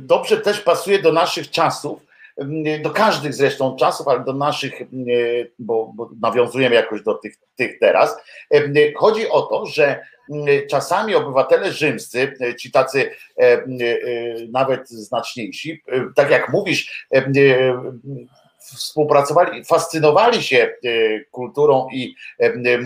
dobrze 0.00 0.36
też 0.36 0.60
pasuje 0.60 1.02
do 1.02 1.12
naszych 1.12 1.50
czasów, 1.50 2.10
do 2.82 2.90
każdych 2.90 3.34
zresztą 3.34 3.76
czasów, 3.76 4.08
ale 4.08 4.24
do 4.24 4.32
naszych, 4.32 4.82
bo, 5.58 5.92
bo 5.94 6.10
nawiązujemy 6.20 6.74
jakoś 6.74 7.02
do 7.02 7.14
tych, 7.14 7.36
tych 7.56 7.78
teraz. 7.78 8.16
Chodzi 8.96 9.28
o 9.28 9.42
to, 9.42 9.66
że 9.66 10.00
czasami 10.70 11.14
obywatele 11.14 11.72
rzymscy, 11.72 12.34
ci 12.58 12.70
tacy 12.70 13.10
nawet 14.52 14.88
znaczniejsi, 14.88 15.82
tak 16.14 16.30
jak 16.30 16.52
mówisz, 16.52 17.06
współpracowali, 18.60 19.64
fascynowali 19.64 20.42
się 20.42 20.74
kulturą 21.30 21.88
i 21.92 22.14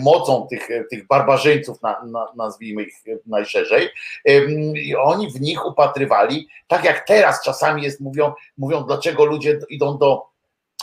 mocą 0.01 0.47
tych, 0.49 0.67
tych 0.89 1.07
barbarzyńców, 1.07 1.81
na, 1.81 2.05
na, 2.05 2.27
nazwijmy 2.35 2.83
ich 2.83 2.95
najszerzej, 3.25 3.89
i 4.75 4.95
oni 4.95 5.31
w 5.31 5.41
nich 5.41 5.65
upatrywali, 5.65 6.47
tak 6.67 6.83
jak 6.83 7.07
teraz 7.07 7.43
czasami 7.43 7.83
jest, 7.83 8.01
mówią, 8.01 8.33
mówią 8.57 8.83
dlaczego 8.83 9.25
ludzie 9.25 9.59
idą 9.69 9.97
do 9.97 10.35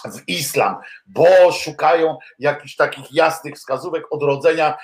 w 0.05 0.29
islam, 0.29 0.77
bo 1.07 1.53
szukają 1.53 2.19
jakichś 2.39 2.77
takich 2.77 3.13
jasnych 3.13 3.55
wskazówek 3.55 4.05
odrodzenia 4.11 4.79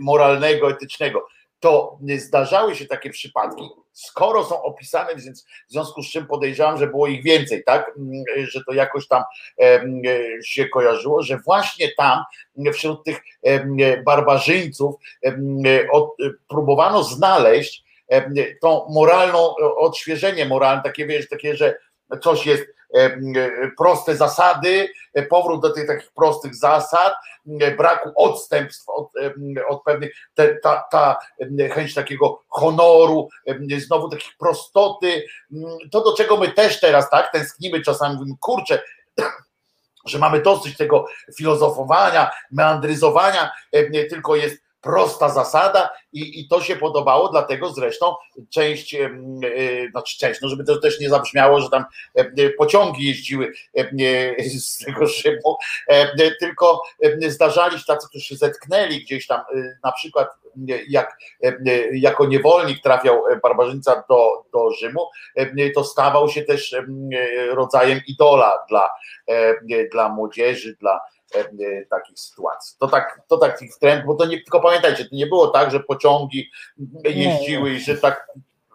moralnego, 0.00 0.70
etycznego. 0.70 1.26
To 1.60 1.98
zdarzały 2.18 2.76
się 2.76 2.86
takie 2.86 3.10
przypadki, 3.10 3.68
skoro 3.92 4.44
są 4.44 4.62
opisane, 4.62 5.16
więc 5.16 5.44
w 5.68 5.72
związku 5.72 6.02
z 6.02 6.10
czym 6.10 6.26
podejrzewam, 6.26 6.78
że 6.78 6.86
było 6.86 7.06
ich 7.06 7.22
więcej, 7.22 7.64
tak, 7.64 7.92
że 8.36 8.64
to 8.64 8.72
jakoś 8.72 9.08
tam 9.08 9.22
się 10.44 10.68
kojarzyło, 10.68 11.22
że 11.22 11.38
właśnie 11.38 11.88
tam 11.96 12.24
wśród 12.72 13.04
tych 13.04 13.20
barbarzyńców 14.04 14.94
próbowano 16.48 17.04
znaleźć 17.04 17.84
tą 18.62 18.86
moralną, 18.90 19.54
odświeżenie 19.78 20.46
moralne, 20.46 20.82
takie 20.82 21.06
wiesz, 21.06 21.28
takie, 21.28 21.56
że 21.56 21.78
coś 22.22 22.46
jest 22.46 22.66
proste 23.78 24.16
zasady, 24.16 24.88
powrót 25.30 25.62
do 25.62 25.70
tych 25.70 25.86
takich 25.86 26.12
prostych 26.12 26.54
zasad, 26.54 27.14
braku 27.76 28.12
odstępstw 28.16 28.88
od, 28.88 29.10
od 29.68 29.82
pewnych, 29.82 30.14
te, 30.34 30.54
ta, 30.54 30.84
ta 30.90 31.18
chęć 31.74 31.94
takiego 31.94 32.42
honoru, 32.48 33.28
znowu 33.78 34.08
takich 34.08 34.36
prostoty, 34.38 35.24
to 35.90 36.04
do 36.04 36.16
czego 36.16 36.36
my 36.36 36.52
też 36.52 36.80
teraz 36.80 37.10
tak 37.10 37.32
tęsknimy 37.32 37.82
czasami, 37.82 38.16
mówimy, 38.16 38.36
kurczę, 38.40 38.82
że 40.06 40.18
mamy 40.18 40.42
dosyć 40.42 40.76
tego 40.76 41.06
filozofowania, 41.36 42.30
meandryzowania, 42.50 43.50
tylko 44.10 44.36
jest 44.36 44.69
prosta 44.80 45.28
zasada 45.28 45.90
i, 46.12 46.40
i 46.40 46.48
to 46.48 46.60
się 46.60 46.76
podobało, 46.76 47.28
dlatego 47.28 47.70
zresztą 47.70 48.14
część, 48.50 48.94
e, 48.94 49.10
znaczy 49.90 50.18
część, 50.18 50.40
no 50.42 50.48
żeby 50.48 50.64
to 50.64 50.78
też 50.78 51.00
nie 51.00 51.08
zabrzmiało, 51.08 51.60
że 51.60 51.68
tam 51.68 51.84
e, 52.14 52.50
pociągi 52.50 53.06
jeździły 53.06 53.52
z 54.48 54.84
tego 54.84 55.06
Rzymu, 55.06 55.56
tylko 56.40 56.82
zdarzali 57.28 57.78
się 57.78 57.84
tacy, 57.84 58.08
którzy 58.08 58.24
się 58.24 58.36
zetknęli 58.36 59.04
gdzieś 59.04 59.26
tam, 59.26 59.40
na 59.84 59.92
przykład 59.92 60.28
jak 60.88 61.18
jako 61.92 62.26
niewolnik 62.26 62.82
trafiał 62.82 63.22
barbarzyńca 63.42 64.04
do, 64.08 64.44
do 64.52 64.70
Rzymu, 64.70 65.08
to 65.74 65.84
stawał 65.84 66.28
się 66.28 66.42
też 66.42 66.76
rodzajem 67.50 68.00
idola 68.06 68.58
dla, 68.68 68.90
dla 69.92 70.08
młodzieży, 70.08 70.76
dla 70.80 71.00
E, 71.00 71.02
e, 71.02 71.19
takich 71.90 72.18
sytuacji. 72.18 72.76
To 72.78 72.88
tak, 72.88 73.20
to 73.28 73.38
taki 73.38 73.66
trend, 73.80 74.06
bo 74.06 74.14
to 74.14 74.26
nie, 74.26 74.36
tylko 74.36 74.60
pamiętajcie, 74.60 75.04
to 75.04 75.16
nie 75.16 75.26
było 75.26 75.48
tak, 75.48 75.70
że 75.70 75.80
pociągi 75.80 76.50
jeździły 77.04 77.70
i 77.70 77.80
że 77.80 77.96
tak 77.96 78.32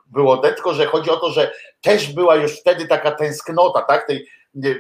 było, 0.07 0.37
tylko 0.37 0.73
że 0.73 0.85
chodzi 0.85 1.09
o 1.09 1.17
to, 1.17 1.29
że 1.29 1.53
też 1.81 2.13
była 2.13 2.35
już 2.35 2.59
wtedy 2.59 2.87
taka 2.87 3.11
tęsknota, 3.11 3.81
tak, 3.81 4.07
tej 4.07 4.27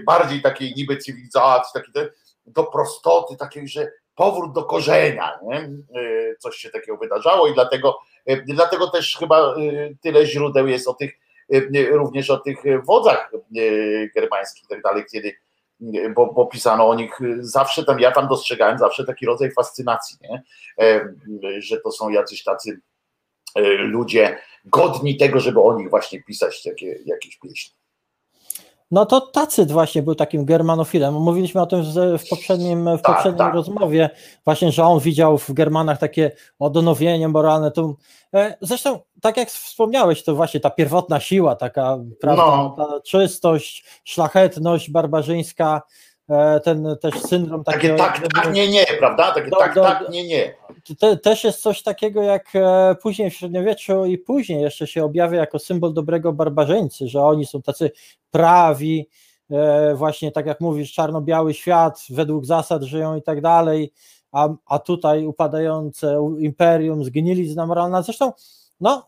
bardziej 0.05 0.41
takiej 0.41 0.73
niby 0.75 0.97
cywilizacji, 0.97 1.81
takiej 1.81 2.09
do 2.45 2.63
prostoty, 2.63 3.37
takiej, 3.37 3.67
że 3.67 3.91
powrót 4.15 4.53
do 4.53 4.63
korzenia, 4.63 5.39
nie? 5.43 5.57
E, 5.57 6.35
coś 6.39 6.55
się 6.55 6.69
takiego 6.69 6.97
wydarzało 6.97 7.47
i 7.47 7.53
dlatego, 7.53 7.99
dlatego 8.45 8.87
też 8.87 9.17
chyba 9.19 9.55
tyle 10.01 10.25
źródeł 10.25 10.67
jest 10.67 10.87
o 10.87 10.93
tych, 10.93 11.13
również 11.91 12.29
o 12.29 12.37
tych 12.37 12.57
wodzach 12.85 13.31
germańskich 14.15 14.63
i 14.63 14.67
tak 14.67 14.81
dalej, 14.81 15.03
kiedy 15.11 15.35
bo, 16.15 16.33
bo 16.33 16.45
pisano 16.45 16.89
o 16.89 16.95
nich 16.95 17.19
zawsze 17.39 17.85
tam, 17.85 17.99
ja 17.99 18.11
tam 18.11 18.27
dostrzegałem 18.27 18.77
zawsze 18.77 19.05
taki 19.05 19.25
rodzaj 19.25 19.51
fascynacji, 19.51 20.17
nie? 20.21 20.43
E, 20.81 21.13
że 21.59 21.81
to 21.81 21.91
są 21.91 22.09
jacyś 22.09 22.43
tacy 22.43 22.81
e, 23.55 23.61
ludzie 23.73 24.37
godni 24.65 25.17
tego, 25.17 25.39
żeby 25.39 25.61
o 25.61 25.77
nich 25.77 25.89
właśnie 25.89 26.23
pisać 26.23 26.63
takie, 26.63 26.99
jakieś 27.05 27.37
pieśni. 27.39 27.75
No 28.91 29.05
to 29.05 29.21
Tacyt 29.21 29.71
właśnie 29.71 30.03
był 30.03 30.15
takim 30.15 30.45
germanofilem. 30.45 31.13
Mówiliśmy 31.13 31.61
o 31.61 31.65
tym 31.65 31.83
w 32.17 32.29
poprzednim, 32.29 32.97
w 32.97 33.01
tak, 33.01 33.15
poprzedniej 33.15 33.37
tak. 33.37 33.53
rozmowie, 33.53 34.09
właśnie, 34.45 34.71
że 34.71 34.83
on 34.83 34.99
widział 34.99 35.37
w 35.37 35.53
Germanach 35.53 35.99
takie 35.99 36.31
odnowienie 36.59 37.27
moralne. 37.27 37.71
To, 37.71 37.95
e, 38.33 38.57
zresztą, 38.61 38.99
tak 39.21 39.37
jak 39.37 39.49
wspomniałeś, 39.49 40.23
to 40.23 40.35
właśnie 40.35 40.59
ta 40.59 40.69
pierwotna 40.69 41.19
siła, 41.19 41.55
taka 41.55 41.97
prawda, 42.21 42.45
no. 42.45 42.75
ta 42.77 43.01
czystość, 43.01 43.85
szlachetność 44.03 44.91
barbarzyńska, 44.91 45.81
ten 46.63 46.95
też 47.01 47.21
syndrom 47.21 47.63
takie 47.63 47.95
tak, 47.95 48.27
tak, 48.33 48.53
nie, 48.53 48.67
nie, 48.67 48.85
prawda? 48.99 49.31
Takie 49.33 49.49
do, 49.49 49.57
tak, 49.57 49.75
do, 49.75 49.81
tak, 49.81 50.09
nie, 50.09 50.27
nie. 50.27 50.53
To 50.99 51.17
też 51.17 51.43
jest 51.43 51.61
coś 51.61 51.83
takiego, 51.83 52.21
jak 52.21 52.55
e, 52.55 52.95
później 53.01 53.29
w 53.29 53.33
średniowieczu 53.33 54.05
i 54.05 54.17
później 54.17 54.61
jeszcze 54.61 54.87
się 54.87 55.03
objawia 55.03 55.39
jako 55.39 55.59
symbol 55.59 55.93
dobrego 55.93 56.33
barbarzyńcy, 56.33 57.07
że 57.07 57.21
oni 57.21 57.45
są 57.45 57.61
tacy 57.61 57.91
prawi, 58.31 59.09
e, 59.51 59.95
właśnie 59.95 60.31
tak 60.31 60.45
jak 60.45 60.61
mówisz, 60.61 60.93
czarno-biały 60.93 61.53
świat, 61.53 61.99
według 62.09 62.45
zasad 62.45 62.83
żyją 62.83 63.15
i 63.15 63.21
tak 63.21 63.41
dalej, 63.41 63.93
a, 64.31 64.49
a 64.65 64.79
tutaj 64.79 65.25
upadające 65.25 66.35
imperium, 66.39 67.03
zgnilizna 67.03 67.65
moralna. 67.65 68.01
Zresztą, 68.01 68.33
no, 68.79 69.07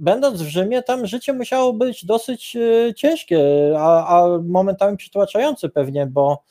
będąc 0.00 0.42
w 0.42 0.46
Rzymie, 0.46 0.82
tam 0.82 1.06
życie 1.06 1.32
musiało 1.32 1.72
być 1.72 2.04
dosyć 2.04 2.56
e, 2.56 2.94
ciężkie, 2.94 3.40
a, 3.78 4.06
a 4.06 4.38
momentami 4.38 4.96
przytłaczające 4.96 5.68
pewnie, 5.68 6.06
bo, 6.06 6.42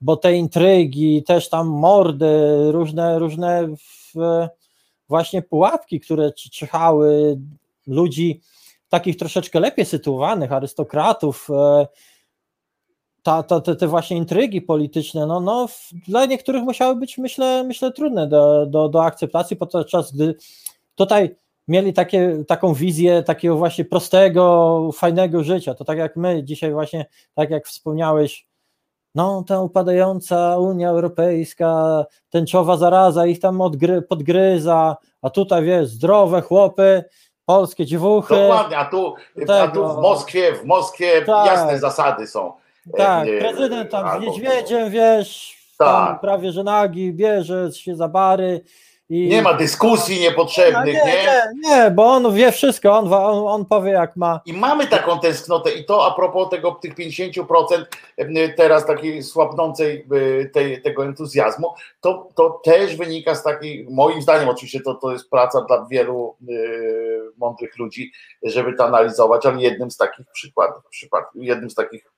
bo 0.00 0.16
te 0.16 0.34
intrygi, 0.34 1.22
też 1.22 1.48
tam 1.48 1.66
mordy, 1.66 2.26
różne, 2.72 3.18
różne 3.18 3.68
właśnie 5.08 5.42
pułapki, 5.42 6.00
które 6.00 6.32
czyhały 6.32 7.38
ludzi 7.86 8.40
takich 8.88 9.16
troszeczkę 9.16 9.60
lepiej 9.60 9.86
sytuowanych, 9.86 10.52
arystokratów, 10.52 11.48
e, 11.50 11.86
ta, 13.22 13.42
ta, 13.42 13.60
te, 13.60 13.76
te 13.76 13.88
właśnie 13.88 14.16
intrygi 14.16 14.62
polityczne, 14.62 15.26
no, 15.26 15.40
no, 15.40 15.68
dla 16.08 16.26
niektórych 16.26 16.62
musiały 16.62 16.96
być, 16.96 17.18
myślę, 17.18 17.64
myślę 17.64 17.92
trudne 17.92 18.28
do, 18.28 18.66
do, 18.66 18.88
do 18.88 19.04
akceptacji, 19.04 19.56
podczas 19.56 20.12
gdy 20.12 20.34
tutaj 20.94 21.36
mieli 21.68 21.92
takie, 21.92 22.44
taką 22.48 22.74
wizję 22.74 23.22
takiego 23.22 23.56
właśnie 23.56 23.84
prostego, 23.84 24.90
fajnego 24.94 25.44
życia. 25.44 25.74
To 25.74 25.84
tak 25.84 25.98
jak 25.98 26.16
my 26.16 26.44
dzisiaj 26.44 26.72
właśnie, 26.72 27.06
tak 27.34 27.50
jak 27.50 27.66
wspomniałeś, 27.66 28.46
no 29.14 29.44
ta 29.46 29.60
upadająca 29.60 30.58
Unia 30.58 30.88
Europejska, 30.88 32.04
tęczowa 32.30 32.76
zaraza 32.76 33.26
ich 33.26 33.40
tam 33.40 33.60
odgry, 33.60 34.02
podgryza, 34.02 34.96
a 35.22 35.30
tutaj 35.30 35.64
wiesz, 35.64 35.88
zdrowe 35.88 36.40
chłopy, 36.42 37.04
polskie 37.46 37.86
dziewuchy. 37.86 38.34
Dokładnie, 38.34 38.78
a 38.78 38.84
tu, 38.84 39.14
a 39.48 39.68
tu 39.68 39.88
w 39.88 39.96
Moskwie, 39.96 40.54
w 40.54 40.64
Moskwie 40.64 41.22
tak. 41.22 41.46
jasne 41.46 41.78
zasady 41.78 42.26
są. 42.26 42.52
Tak, 42.96 43.28
prezydent 43.38 43.90
tam 43.90 44.20
z 44.20 44.22
niedźwiedziem, 44.22 44.90
wiesz, 44.90 45.56
tak. 45.78 46.20
prawie 46.20 46.52
że 46.52 46.64
nagi, 46.64 47.12
bierze 47.12 47.72
się 47.72 47.96
za 47.96 48.08
bary, 48.08 48.60
i... 49.08 49.28
Nie 49.28 49.42
ma 49.42 49.54
dyskusji 49.54 50.20
niepotrzebnych, 50.20 50.94
nie, 50.94 51.04
nie? 51.04 51.24
Nie, 51.24 51.52
nie, 51.62 51.90
bo 51.90 52.06
on 52.06 52.34
wie 52.34 52.52
wszystko, 52.52 52.98
on, 52.98 53.12
on, 53.12 53.48
on 53.48 53.64
powie 53.64 53.92
jak 53.92 54.16
ma. 54.16 54.40
I 54.46 54.52
mamy 54.52 54.86
taką 54.86 55.20
tęsknotę 55.20 55.72
i 55.72 55.84
to 55.84 56.06
a 56.06 56.14
propos 56.14 56.50
tego 56.50 56.72
tych 56.72 56.94
50% 56.94 57.84
teraz 58.56 58.86
takiej 58.86 59.22
słabnącej 59.22 60.06
tej, 60.52 60.82
tego 60.82 61.04
entuzjazmu, 61.04 61.74
to, 62.00 62.28
to 62.34 62.60
też 62.64 62.96
wynika 62.96 63.34
z 63.34 63.42
takiej, 63.42 63.86
moim 63.90 64.22
zdaniem 64.22 64.48
oczywiście 64.48 64.80
to, 64.80 64.94
to 64.94 65.12
jest 65.12 65.30
praca 65.30 65.60
dla 65.60 65.86
wielu 65.86 66.36
y, 66.48 67.20
mądrych 67.36 67.78
ludzi, 67.78 68.12
żeby 68.42 68.72
to 68.72 68.86
analizować, 68.86 69.46
ale 69.46 69.62
jednym 69.62 69.90
z 69.90 69.96
takich 69.96 70.26
przykładów, 70.32 70.82
przykład, 70.90 71.24
jednym 71.34 71.70
z 71.70 71.74
takich 71.74 72.13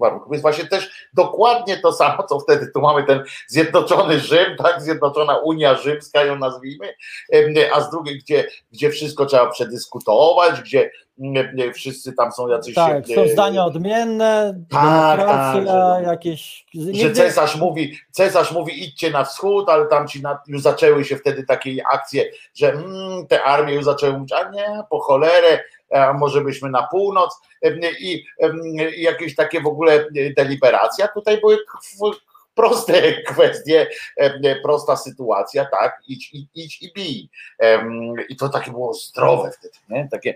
warunków. 0.00 0.32
Jest 0.32 0.42
właśnie 0.42 0.64
też 0.64 1.10
dokładnie 1.14 1.76
to 1.76 1.92
samo, 1.92 2.22
co 2.22 2.40
wtedy 2.40 2.70
tu 2.74 2.80
mamy 2.80 3.04
ten 3.04 3.22
zjednoczony 3.48 4.20
Rzym, 4.20 4.56
tak, 4.58 4.82
zjednoczona 4.82 5.36
Unia 5.36 5.74
Rzymska 5.74 6.24
ją 6.24 6.38
nazwijmy, 6.38 6.94
a 7.74 7.80
z 7.80 7.90
drugiej, 7.90 8.18
gdzie, 8.18 8.48
gdzie 8.72 8.90
wszystko 8.90 9.26
trzeba 9.26 9.50
przedyskutować, 9.50 10.60
gdzie 10.60 10.90
wszyscy 11.74 12.12
tam 12.12 12.32
są 12.32 12.48
jacyś... 12.48 12.74
Tak, 12.74 13.06
są 13.14 13.28
zdania 13.28 13.64
odmienne, 13.64 14.64
tak, 14.70 15.20
tak 15.20 15.66
jakieś... 16.06 16.66
Że 16.92 17.12
cesarz 17.12 17.56
mówi, 17.56 17.98
cesarz 18.10 18.52
mówi 18.52 18.84
idźcie 18.84 19.10
na 19.10 19.24
wschód, 19.24 19.68
ale 19.68 19.86
tam 19.86 20.08
ci 20.08 20.22
na, 20.22 20.38
już 20.46 20.62
zaczęły 20.62 21.04
się 21.04 21.16
wtedy 21.16 21.44
takie 21.46 21.82
akcje, 21.92 22.24
że 22.54 22.72
mm, 22.72 23.26
te 23.26 23.42
armie 23.42 23.74
już 23.74 23.84
zaczęły 23.84 24.12
mówić, 24.12 24.32
a 24.32 24.50
nie, 24.50 24.82
po 24.90 25.00
cholerę, 25.00 25.60
może 26.18 26.40
byśmy 26.40 26.70
na 26.70 26.86
północ 26.90 27.40
i, 28.00 28.24
jakieś 28.96 29.34
takie 29.34 29.60
w 29.60 29.66
ogóle 29.66 30.06
deliberacja. 30.36 31.08
Tutaj 31.08 31.40
były 31.40 31.58
proste 32.54 33.12
kwestie, 33.30 33.86
prosta 34.62 34.96
sytuacja, 34.96 35.64
tak, 35.64 36.02
idź, 36.08 36.30
idź, 36.32 36.48
idź 36.54 36.82
i 36.82 36.92
bij. 36.92 37.28
I 38.28 38.36
to 38.36 38.48
takie 38.48 38.70
było 38.70 38.94
zdrowe 38.94 39.50
wtedy, 39.58 39.74
nie? 39.88 40.08
Takie, 40.10 40.34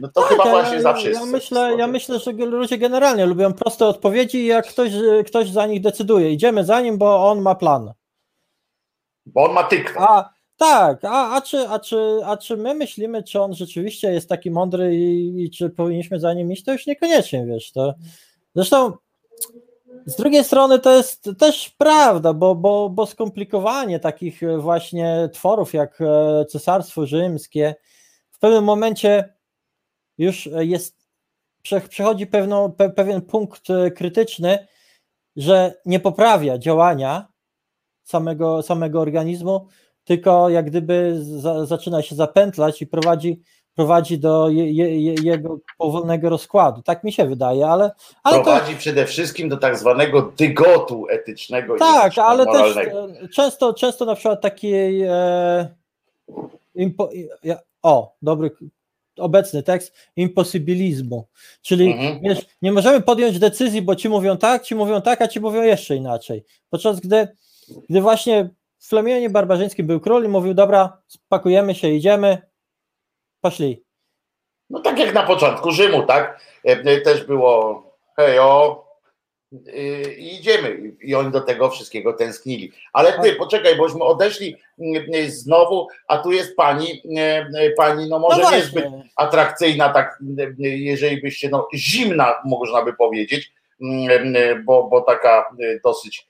no 0.00 0.08
to 0.08 0.20
tak, 0.20 0.30
chyba 0.30 0.44
właśnie 0.44 0.82
zawsze 0.82 1.08
jest. 1.08 1.20
Ja 1.20 1.26
myślę, 1.26 1.76
ja 1.78 1.86
myślę, 1.86 2.18
że 2.18 2.32
ludzie 2.32 2.78
generalnie 2.78 3.26
lubią 3.26 3.52
proste 3.52 3.86
odpowiedzi 3.86 4.46
jak 4.46 4.66
ktoś, 4.66 4.90
ktoś 5.26 5.50
za 5.50 5.66
nich 5.66 5.80
decyduje, 5.80 6.32
idziemy 6.32 6.64
za 6.64 6.80
nim, 6.80 6.98
bo 6.98 7.30
on 7.30 7.40
ma 7.40 7.54
plan. 7.54 7.92
Bo 9.26 9.44
on 9.44 9.52
ma 9.52 9.64
tykwę. 9.64 10.00
A, 10.00 10.35
tak, 10.56 11.04
a, 11.04 11.36
a, 11.36 11.40
czy, 11.40 11.68
a, 11.68 11.78
czy, 11.78 12.20
a 12.24 12.36
czy 12.36 12.56
my 12.56 12.74
myślimy, 12.74 13.22
czy 13.22 13.40
on 13.40 13.54
rzeczywiście 13.54 14.12
jest 14.12 14.28
taki 14.28 14.50
mądry 14.50 14.96
i, 14.96 15.44
i 15.44 15.50
czy 15.50 15.70
powinniśmy 15.70 16.20
za 16.20 16.34
nim 16.34 16.52
iść, 16.52 16.64
to 16.64 16.72
już 16.72 16.86
niekoniecznie, 16.86 17.46
wiesz, 17.46 17.72
to 17.72 17.94
zresztą 18.54 18.92
z 20.06 20.16
drugiej 20.16 20.44
strony 20.44 20.78
to 20.78 20.96
jest 20.96 21.30
też 21.38 21.70
prawda, 21.78 22.32
bo, 22.32 22.54
bo, 22.54 22.90
bo 22.90 23.06
skomplikowanie 23.06 24.00
takich 24.00 24.40
właśnie 24.58 25.28
tworów 25.32 25.74
jak 25.74 26.00
e, 26.00 26.44
Cesarstwo 26.44 27.06
Rzymskie 27.06 27.74
w 28.30 28.38
pewnym 28.38 28.64
momencie 28.64 29.34
już 30.18 30.48
jest, 30.58 30.96
przechodzi 31.88 32.26
pewną, 32.26 32.72
pe, 32.72 32.90
pewien 32.90 33.22
punkt 33.22 33.70
e, 33.70 33.90
krytyczny, 33.90 34.66
że 35.36 35.80
nie 35.84 36.00
poprawia 36.00 36.58
działania 36.58 37.28
samego, 38.02 38.62
samego 38.62 39.00
organizmu, 39.00 39.68
tylko 40.06 40.48
jak 40.48 40.66
gdyby 40.66 41.18
za, 41.20 41.66
zaczyna 41.66 42.02
się 42.02 42.14
zapętlać 42.14 42.82
i 42.82 42.86
prowadzi, 42.86 43.40
prowadzi 43.74 44.18
do 44.18 44.48
je, 44.48 44.72
je, 44.72 45.14
jego 45.22 45.58
powolnego 45.78 46.28
rozkładu. 46.28 46.82
Tak 46.82 47.04
mi 47.04 47.12
się 47.12 47.26
wydaje, 47.26 47.66
ale. 47.66 47.90
ale 48.22 48.42
prowadzi 48.42 48.72
to... 48.72 48.78
przede 48.78 49.06
wszystkim 49.06 49.48
do 49.48 49.56
tak 49.56 49.78
zwanego 49.78 50.32
dygotu 50.36 51.06
etycznego. 51.10 51.76
Tak, 51.78 52.18
ale 52.18 52.44
moralnego. 52.44 53.08
też 53.08 53.30
często, 53.30 53.74
często 53.74 54.04
na 54.04 54.14
przykład 54.14 54.40
takiej. 54.40 55.02
E, 55.02 55.74
impo, 56.74 57.10
o, 57.82 58.14
dobry 58.22 58.50
obecny 59.18 59.62
tekst 59.62 59.94
imposybilizmu. 60.16 61.26
Czyli 61.62 61.92
mhm. 61.92 62.20
wiesz, 62.22 62.46
nie 62.62 62.72
możemy 62.72 63.00
podjąć 63.00 63.38
decyzji, 63.38 63.82
bo 63.82 63.96
ci 63.96 64.08
mówią 64.08 64.36
tak, 64.36 64.62
ci 64.62 64.74
mówią 64.74 65.02
tak, 65.02 65.22
a 65.22 65.28
ci 65.28 65.40
mówią 65.40 65.62
jeszcze 65.62 65.96
inaczej. 65.96 66.44
Podczas 66.70 67.00
gdy, 67.00 67.28
gdy 67.90 68.00
właśnie 68.00 68.50
w 68.86 68.88
Flamionie 68.88 69.30
Barbarzyńskim 69.30 69.86
był 69.86 70.00
król 70.00 70.24
i 70.24 70.28
mówił, 70.28 70.54
dobra, 70.54 71.02
spakujemy 71.06 71.74
się, 71.74 71.88
idziemy, 71.88 72.42
poszli. 73.40 73.84
No 74.70 74.80
tak 74.80 74.98
jak 74.98 75.14
na 75.14 75.22
początku 75.22 75.72
Rzymu, 75.72 76.02
tak? 76.02 76.40
E, 76.64 76.70
e, 76.70 77.00
też 77.00 77.24
było 77.24 77.82
hejo 78.16 78.84
e, 79.52 80.12
i 80.14 80.34
idziemy. 80.34 80.96
I 81.02 81.14
oni 81.14 81.30
do 81.30 81.40
tego 81.40 81.70
wszystkiego 81.70 82.12
tęsknili. 82.12 82.72
Ale 82.92 83.12
ty, 83.12 83.28
tak. 83.28 83.38
poczekaj, 83.38 83.76
bośmy 83.76 84.04
odeszli 84.04 84.56
znowu, 85.26 85.88
a 86.08 86.18
tu 86.18 86.32
jest 86.32 86.56
pani, 86.56 87.02
pani 87.76 88.08
no 88.08 88.18
może 88.18 88.42
no 88.42 88.50
niezbyt 88.50 88.84
atrakcyjna, 89.16 89.88
tak, 89.88 90.18
jeżeli 90.58 91.22
byście, 91.22 91.48
no 91.48 91.68
zimna 91.74 92.34
można 92.44 92.84
by 92.84 92.92
powiedzieć, 92.92 93.52
bo, 94.64 94.84
bo 94.84 95.00
taka 95.00 95.44
dosyć, 95.84 96.28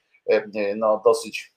no 0.76 1.02
dosyć 1.04 1.55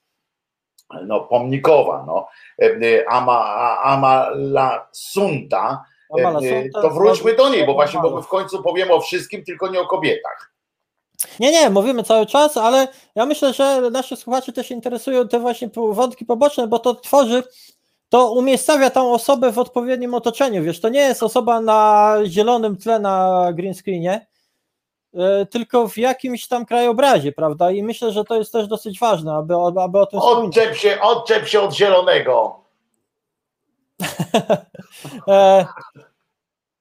no, 1.06 1.20
pomnikowa, 1.20 2.04
no, 2.06 2.28
e, 2.62 2.66
e, 2.66 3.08
Ama, 3.08 3.78
Amala 3.82 4.88
Sunta, 4.92 5.84
e, 6.18 6.68
to 6.82 6.90
wróćmy 6.90 7.36
do 7.36 7.48
niej, 7.48 7.66
bo 7.66 7.74
właśnie 7.74 8.00
bo 8.00 8.22
w 8.22 8.28
końcu 8.28 8.62
powiemy 8.62 8.92
o 8.92 9.00
wszystkim, 9.00 9.44
tylko 9.44 9.68
nie 9.68 9.80
o 9.80 9.86
kobietach. 9.86 10.50
Nie, 11.40 11.52
nie, 11.52 11.70
mówimy 11.70 12.02
cały 12.04 12.26
czas, 12.26 12.56
ale 12.56 12.88
ja 13.14 13.26
myślę, 13.26 13.52
że 13.52 13.80
nasi 13.90 14.16
słuchacze 14.16 14.52
też 14.52 14.70
interesują 14.70 15.28
te 15.28 15.38
właśnie 15.38 15.70
wątki 15.74 16.24
poboczne, 16.24 16.66
bo 16.66 16.78
to 16.78 16.94
tworzy, 16.94 17.42
to 18.08 18.32
umiejscawia 18.32 18.90
tą 18.90 19.12
osobę 19.12 19.52
w 19.52 19.58
odpowiednim 19.58 20.14
otoczeniu, 20.14 20.62
wiesz, 20.62 20.80
to 20.80 20.88
nie 20.88 21.00
jest 21.00 21.22
osoba 21.22 21.60
na 21.60 22.16
zielonym 22.24 22.76
tle 22.76 22.98
na 22.98 23.46
green 23.52 23.74
screenie, 23.74 24.26
tylko 25.50 25.88
w 25.88 25.98
jakimś 25.98 26.48
tam 26.48 26.66
krajobrazie, 26.66 27.32
prawda? 27.32 27.70
I 27.70 27.82
myślę, 27.82 28.12
że 28.12 28.24
to 28.24 28.36
jest 28.36 28.52
też 28.52 28.68
dosyć 28.68 29.00
ważne, 29.00 29.34
aby, 29.34 29.54
aby 29.54 29.98
o 29.98 30.06
tym 30.06 30.18
odczep 30.18 30.76
się, 30.76 31.00
odczep 31.00 31.46
się 31.46 31.60
od 31.60 31.74
zielonego. 31.74 32.60
E, 35.28 35.66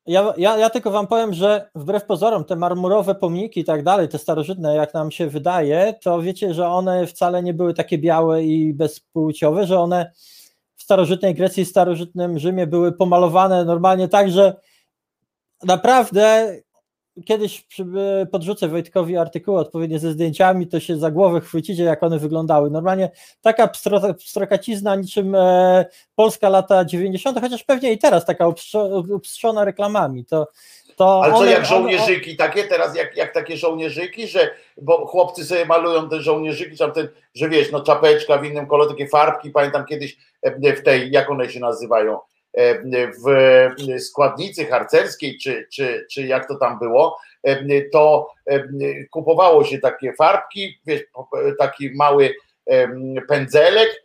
ja, 0.05 0.33
ja, 0.37 0.57
ja 0.57 0.69
tylko 0.69 0.91
wam 0.91 1.07
powiem, 1.07 1.33
że 1.33 1.69
wbrew 1.75 2.05
pozorom 2.05 2.45
te 2.45 2.55
marmurowe 2.55 3.15
pomniki 3.15 3.59
i 3.59 3.63
tak 3.63 3.83
dalej, 3.83 4.09
te 4.09 4.17
starożytne, 4.17 4.75
jak 4.75 4.93
nam 4.93 5.11
się 5.11 5.27
wydaje, 5.27 5.93
to 6.01 6.21
wiecie, 6.21 6.53
że 6.53 6.67
one 6.67 7.07
wcale 7.07 7.43
nie 7.43 7.53
były 7.53 7.73
takie 7.73 7.97
białe 7.97 8.43
i 8.43 8.73
bezpłciowe, 8.73 9.67
że 9.67 9.79
one 9.79 10.11
w 10.75 10.83
starożytnej 10.83 11.35
Grecji, 11.35 11.65
starożytnym 11.65 12.39
Rzymie 12.39 12.67
były 12.67 12.91
pomalowane 12.91 13.65
normalnie 13.65 14.07
tak, 14.07 14.31
że 14.31 14.55
naprawdę 15.63 16.55
kiedyś 17.25 17.65
podrzucę 18.31 18.67
Wojtkowi 18.67 19.17
artykuły 19.17 19.59
odpowiednie 19.59 19.99
ze 19.99 20.11
zdjęciami, 20.11 20.67
to 20.67 20.79
się 20.79 20.97
za 20.97 21.11
głowę 21.11 21.41
chwycicie, 21.41 21.83
jak 21.83 22.03
one 22.03 22.19
wyglądały. 22.19 22.69
Normalnie 22.69 23.11
taka 23.41 23.69
pstrokacizna 24.17 24.95
niczym 24.95 25.35
e, 25.35 25.85
Polska 26.15 26.49
lata 26.49 26.85
90., 26.85 27.41
chociaż 27.41 27.63
pewnie 27.63 27.93
i 27.93 27.97
teraz 27.97 28.25
taka 28.25 28.45
obstrzona 29.15 29.65
reklamami. 29.65 30.25
To, 30.25 30.47
to 30.95 31.23
Ale 31.23 31.33
co 31.33 31.45
jak 31.45 31.65
żołnierzyki 31.65 32.29
one... 32.29 32.37
takie, 32.37 32.63
teraz 32.63 32.95
jak, 32.95 33.17
jak 33.17 33.33
takie 33.33 33.57
żołnierzyki, 33.57 34.27
że 34.27 34.49
bo 34.81 35.05
chłopcy 35.07 35.45
sobie 35.45 35.65
malują 35.65 36.09
te 36.09 36.21
żołnierzyki, 36.21 36.77
tam 36.77 36.91
ten, 36.91 37.07
że 37.35 37.49
wiesz, 37.49 37.71
no 37.71 37.81
czapeczka 37.81 38.37
w 38.37 38.45
innym 38.45 38.67
kolorze, 38.67 38.89
takie 38.89 39.07
farbki, 39.07 39.51
pamiętam 39.51 39.85
kiedyś 39.85 40.17
e, 40.41 40.75
w 40.75 40.83
tej, 40.83 41.11
jak 41.11 41.29
one 41.29 41.49
się 41.49 41.59
nazywają, 41.59 42.19
E, 42.19 42.38
w 43.25 44.01
składnicy 44.01 44.65
harcerskiej, 44.65 45.37
czy, 45.37 45.67
czy, 45.71 46.05
czy 46.11 46.27
jak 46.27 46.47
to 46.47 46.55
tam 46.55 46.79
było, 46.79 47.17
e, 47.43 47.81
to 47.81 48.29
e, 48.45 48.63
kupowało 49.11 49.63
się 49.63 49.79
takie 49.79 50.13
farbki, 50.13 50.79
wiesz, 50.85 51.01
taki 51.59 51.91
mały 51.95 52.33
pędzelek 53.27 54.03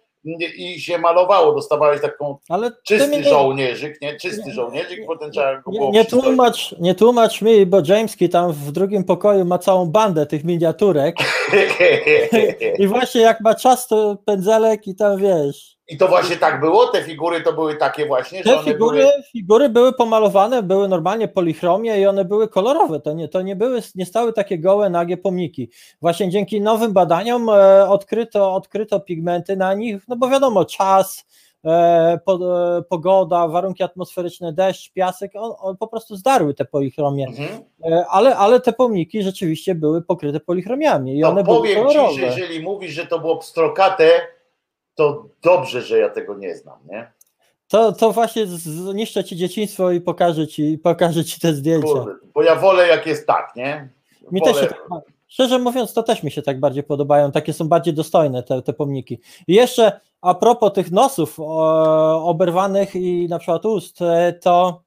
i 0.57 0.81
się 0.81 0.99
malowało, 0.99 1.55
dostawałeś 1.55 2.01
taką 2.01 2.39
Ale 2.49 2.71
czysty 2.85 3.17
nie, 3.17 3.25
żołnierzyk, 3.25 4.01
nie? 4.01 4.17
Czysty 4.17 4.47
nie, 4.47 4.53
żołnierzyk, 4.53 5.01
potem 5.07 5.31
trzeba 5.31 5.61
go 5.61 5.71
nie, 5.71 5.91
nie, 5.91 6.05
tłumacz, 6.05 6.75
nie 6.81 6.95
tłumacz 6.95 7.43
mi, 7.43 7.67
bo 7.67 7.83
Jamski 7.89 8.29
tam 8.29 8.53
w 8.53 8.73
drugim 8.73 9.05
pokoju 9.05 9.45
ma 9.45 9.59
całą 9.59 9.87
bandę 9.87 10.27
tych 10.27 10.45
miniaturek. 10.45 11.17
I 12.79 12.87
właśnie 12.87 13.21
jak 13.21 13.41
ma 13.41 13.55
czas, 13.55 13.87
to 13.87 14.17
pędzelek 14.27 14.87
i 14.87 14.95
tam 14.95 15.19
wiesz, 15.19 15.74
i 15.89 15.97
to 15.97 16.09
właśnie 16.09 16.37
tak 16.37 16.61
było? 16.61 16.87
Te 16.87 17.03
figury 17.03 17.41
to 17.41 17.53
były 17.53 17.77
takie 17.77 18.07
właśnie, 18.07 18.45
Te 18.45 18.59
figury, 18.59 18.99
były... 18.99 19.23
figury 19.33 19.69
były 19.69 19.93
pomalowane, 19.93 20.63
były 20.63 20.89
normalnie 20.89 21.29
polichromie 21.29 22.01
i 22.01 22.07
one 22.07 22.25
były 22.25 22.49
kolorowe. 22.49 23.01
To 23.01 23.13
nie, 23.13 23.29
to 23.29 23.43
nie 23.43 23.57
były, 23.57 23.81
nie 23.95 24.07
stały 24.07 24.33
takie 24.33 24.59
gołe, 24.59 24.91
nagie 24.91 25.17
pomniki. 25.17 25.71
Właśnie 26.01 26.31
dzięki 26.31 26.61
nowym 26.61 26.93
badaniom 26.93 27.49
e, 27.49 27.89
odkryto, 27.89 28.55
odkryto 28.55 29.01
pigmenty 29.01 29.57
na 29.57 29.75
nich, 29.75 30.09
no 30.09 30.17
bo 30.17 30.29
wiadomo, 30.29 30.65
czas, 30.65 31.25
e, 31.65 32.19
po, 32.25 32.35
e, 32.79 32.83
pogoda, 32.83 33.49
warunki 33.49 33.83
atmosferyczne, 33.83 34.53
deszcz, 34.53 34.93
piasek, 34.93 35.33
on, 35.35 35.53
on 35.61 35.77
po 35.77 35.89
prostu 35.89 36.17
zdarły 36.17 36.55
te 36.55 36.65
polichromie. 36.65 37.27
Mhm. 37.27 37.49
E, 37.85 38.07
ale, 38.07 38.37
ale 38.37 38.61
te 38.61 38.73
pomniki 38.73 39.23
rzeczywiście 39.23 39.75
były 39.75 40.03
pokryte 40.03 40.41
polichromiami 40.41 41.17
i 41.17 41.21
no 41.21 41.29
one 41.29 41.45
powiem 41.45 41.75
były 41.75 41.87
kolorowe. 41.87 42.15
Ci, 42.15 42.21
że 42.21 42.27
jeżeli 42.27 42.63
mówisz, 42.63 42.93
że 42.93 43.07
to 43.07 43.19
było 43.19 43.37
pstrokate, 43.37 44.11
to 44.95 45.29
dobrze, 45.43 45.83
że 45.83 45.99
ja 45.99 46.09
tego 46.09 46.35
nie 46.35 46.57
znam, 46.57 46.79
nie? 46.91 47.13
To, 47.69 47.93
to 47.93 48.13
właśnie 48.13 48.47
zniszczę 48.47 49.25
ci 49.25 49.37
dzieciństwo 49.37 49.91
i 49.91 50.01
pokażę 50.01 50.47
ci, 50.47 50.79
pokażę 50.79 51.25
ci 51.25 51.41
te 51.41 51.55
zdjęcia. 51.55 51.89
Kurde, 51.89 52.15
bo 52.35 52.43
ja 52.43 52.57
wolę 52.57 52.89
jak 52.89 53.07
jest 53.07 53.27
tak, 53.27 53.53
nie? 53.57 53.89
Mi 54.33 54.43
też 54.43 54.61
się 54.61 54.67
tak, 54.67 54.79
szczerze 55.27 55.59
mówiąc, 55.59 55.93
to 55.93 56.03
też 56.03 56.23
mi 56.23 56.31
się 56.31 56.43
tak 56.43 56.61
bardziej 56.61 56.83
podobają. 56.83 57.33
Takie 57.33 57.53
są 57.53 57.69
bardziej 57.69 57.95
dostojne 57.95 58.43
te, 58.43 58.63
te 58.63 58.73
pomniki. 58.73 59.21
I 59.47 59.55
jeszcze 59.55 60.01
a 60.21 60.35
propos 60.35 60.73
tych 60.73 60.91
nosów 60.91 61.35
o, 61.39 62.29
oberwanych 62.29 62.95
i 62.95 63.29
na 63.29 63.39
przykład 63.39 63.67
ust, 63.67 64.03
e, 64.03 64.33
to 64.33 64.83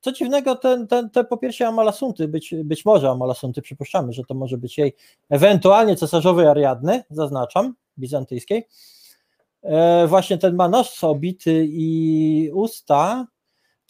co 0.00 0.12
dziwnego, 0.12 0.56
ten, 0.56 0.86
ten, 0.86 1.10
te 1.10 1.24
po 1.24 1.36
pierwsze 1.36 1.66
Amalasunty, 1.66 2.28
być, 2.28 2.54
być 2.64 2.84
może 2.84 3.10
Amalasunty, 3.10 3.62
przypuszczamy, 3.62 4.12
że 4.12 4.24
to 4.24 4.34
może 4.34 4.58
być 4.58 4.78
jej 4.78 4.96
ewentualnie 5.30 5.96
cesarzowej 5.96 6.46
Ariadny, 6.46 7.04
zaznaczam, 7.10 7.74
bizantyjskiej, 7.98 8.68
właśnie 10.06 10.38
ten 10.38 10.54
ma 10.56 10.68
nos 10.68 11.04
obity 11.04 11.66
i 11.68 12.50
usta, 12.54 13.26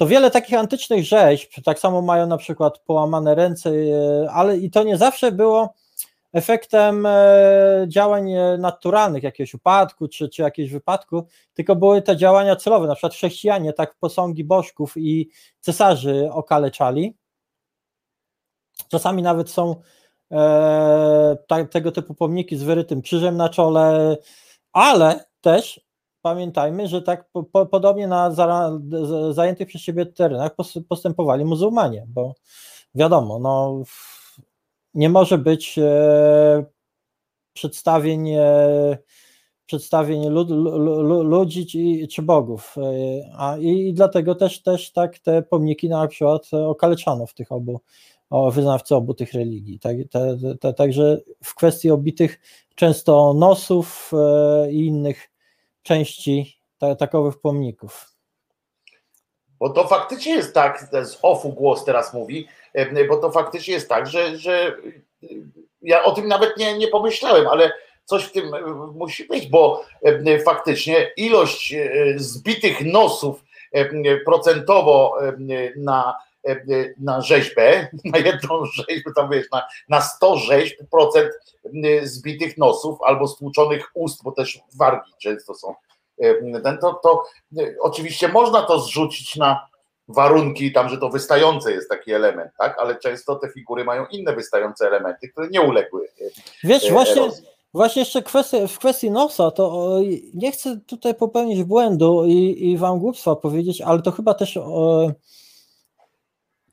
to 0.00 0.06
wiele 0.06 0.30
takich 0.30 0.58
antycznych 0.58 1.04
rzeźb, 1.04 1.50
tak 1.64 1.78
samo 1.78 2.02
mają 2.02 2.26
na 2.26 2.36
przykład 2.36 2.78
połamane 2.78 3.34
ręce, 3.34 3.70
e, 3.70 4.30
ale 4.30 4.56
i 4.56 4.70
to 4.70 4.82
nie 4.82 4.96
zawsze 4.96 5.32
było 5.32 5.74
efektem 6.32 7.06
e, 7.06 7.84
działań 7.88 8.32
naturalnych, 8.58 9.22
jakiegoś 9.22 9.54
upadku 9.54 10.08
czy, 10.08 10.28
czy 10.28 10.42
jakiegoś 10.42 10.72
wypadku, 10.72 11.26
tylko 11.54 11.76
były 11.76 12.02
te 12.02 12.16
działania 12.16 12.56
celowe, 12.56 12.86
na 12.86 12.94
przykład 12.94 13.14
chrześcijanie 13.14 13.72
tak 13.72 13.94
posągi 13.98 14.44
bożków 14.44 14.96
i 14.96 15.30
cesarzy 15.60 16.28
okaleczali. 16.32 17.16
Czasami 18.88 19.22
nawet 19.22 19.50
są 19.50 19.76
e, 20.32 21.66
tego 21.70 21.92
typu 21.92 22.14
pomniki 22.14 22.56
z 22.56 22.62
wyrytym 22.62 23.02
krzyżem 23.02 23.36
na 23.36 23.48
czole, 23.48 24.16
ale 24.72 25.29
też 25.40 25.80
pamiętajmy, 26.22 26.88
że 26.88 27.02
tak 27.02 27.30
po, 27.32 27.42
po, 27.42 27.66
podobnie 27.66 28.08
na 28.08 28.30
za, 28.30 28.78
zajętych 29.30 29.68
przez 29.68 29.82
siebie 29.82 30.06
terenach 30.06 30.56
postępowali 30.88 31.44
muzułmanie, 31.44 32.06
bo 32.08 32.34
wiadomo, 32.94 33.38
no, 33.38 33.82
nie 34.94 35.08
może 35.08 35.38
być 35.38 35.78
e, 35.78 36.64
przedstawień, 37.52 38.30
e, 38.30 38.98
przedstawień 39.66 40.28
lud, 40.28 40.50
lud, 40.50 41.26
ludzi 41.26 41.66
czy, 41.66 42.08
czy 42.08 42.22
bogów. 42.22 42.74
E, 42.78 42.82
a, 43.36 43.58
i, 43.58 43.88
i, 43.88 43.94
dlatego 43.94 44.34
też, 44.34 44.62
też 44.62 44.92
tak 44.92 45.18
te 45.18 45.42
pomniki 45.42 45.88
na 45.88 46.08
przykład 46.08 46.50
okaleczano 46.52 47.26
w 47.26 47.34
tych 47.34 47.52
obu 47.52 47.80
o 48.30 48.50
wyznawcy 48.50 48.94
obu 48.94 49.14
tych 49.14 49.32
religii. 49.32 49.78
Tak, 49.78 49.96
także 50.76 51.20
w 51.44 51.54
kwestii 51.54 51.90
obitych 51.90 52.38
często 52.80 53.34
nosów 53.34 54.10
e, 54.12 54.72
i 54.72 54.86
innych 54.86 55.30
części 55.82 56.60
ta, 56.78 56.94
takowych 56.94 57.40
pomników. 57.40 58.06
Bo 59.58 59.70
to 59.70 59.88
faktycznie 59.88 60.32
jest 60.32 60.54
tak, 60.54 60.88
z 61.02 61.18
ofu 61.22 61.52
głos 61.52 61.84
teraz 61.84 62.14
mówi, 62.14 62.48
e, 62.74 63.04
bo 63.04 63.16
to 63.16 63.30
faktycznie 63.30 63.74
jest 63.74 63.88
tak, 63.88 64.06
że, 64.06 64.36
że 64.36 64.76
ja 65.82 66.04
o 66.04 66.12
tym 66.12 66.28
nawet 66.28 66.56
nie, 66.56 66.78
nie 66.78 66.88
pomyślałem, 66.88 67.46
ale 67.48 67.72
coś 68.04 68.24
w 68.24 68.32
tym 68.32 68.50
musi 68.94 69.24
być, 69.24 69.46
bo 69.46 69.84
e, 70.02 70.38
faktycznie 70.38 71.10
ilość 71.16 71.74
zbitych 72.16 72.84
nosów 72.84 73.44
procentowo 74.24 75.18
na 75.76 76.14
E, 76.14 76.14
e, 76.14 76.29
na 76.98 77.20
rzeźbę, 77.20 77.88
na 78.12 78.18
jedną 78.18 78.64
rzeźbę, 78.64 79.10
tam 79.16 79.30
wiesz, 79.30 79.46
na, 79.52 79.62
na 79.88 80.00
100 80.00 80.36
rzeźb 80.36 80.82
procent 80.90 81.30
e, 81.84 82.06
zbitych 82.06 82.58
nosów 82.58 82.98
albo 83.04 83.28
stłuczonych 83.28 83.90
ust, 83.94 84.22
bo 84.22 84.32
też 84.32 84.60
wargi 84.74 85.12
często 85.22 85.54
są. 85.54 85.74
Ten, 86.62 86.78
to, 86.78 87.00
to 87.02 87.24
oczywiście 87.80 88.28
można 88.28 88.62
to 88.62 88.80
zrzucić 88.80 89.36
na 89.36 89.70
warunki 90.08 90.72
tam, 90.72 90.88
że 90.88 90.98
to 90.98 91.08
wystające 91.08 91.72
jest 91.72 91.88
taki 91.88 92.12
element, 92.12 92.50
tak? 92.58 92.78
Ale 92.78 92.96
często 92.96 93.36
te 93.36 93.48
figury 93.48 93.84
mają 93.84 94.06
inne 94.06 94.36
wystające 94.36 94.86
elementy, 94.86 95.28
które 95.28 95.48
nie 95.48 95.60
uległy. 95.60 96.08
Wiesz, 96.64 96.90
właśnie, 96.90 97.30
właśnie 97.74 98.00
jeszcze 98.00 98.22
kwestia, 98.22 98.66
w 98.66 98.78
kwestii 98.78 99.10
nosa, 99.10 99.50
to 99.50 99.96
nie 100.34 100.52
chcę 100.52 100.80
tutaj 100.86 101.14
popełnić 101.14 101.64
błędu 101.64 102.24
i, 102.26 102.70
i 102.70 102.78
wam 102.78 102.98
głupstwa 102.98 103.36
powiedzieć, 103.36 103.80
ale 103.80 104.02
to 104.02 104.10
chyba 104.10 104.34
też 104.34 104.58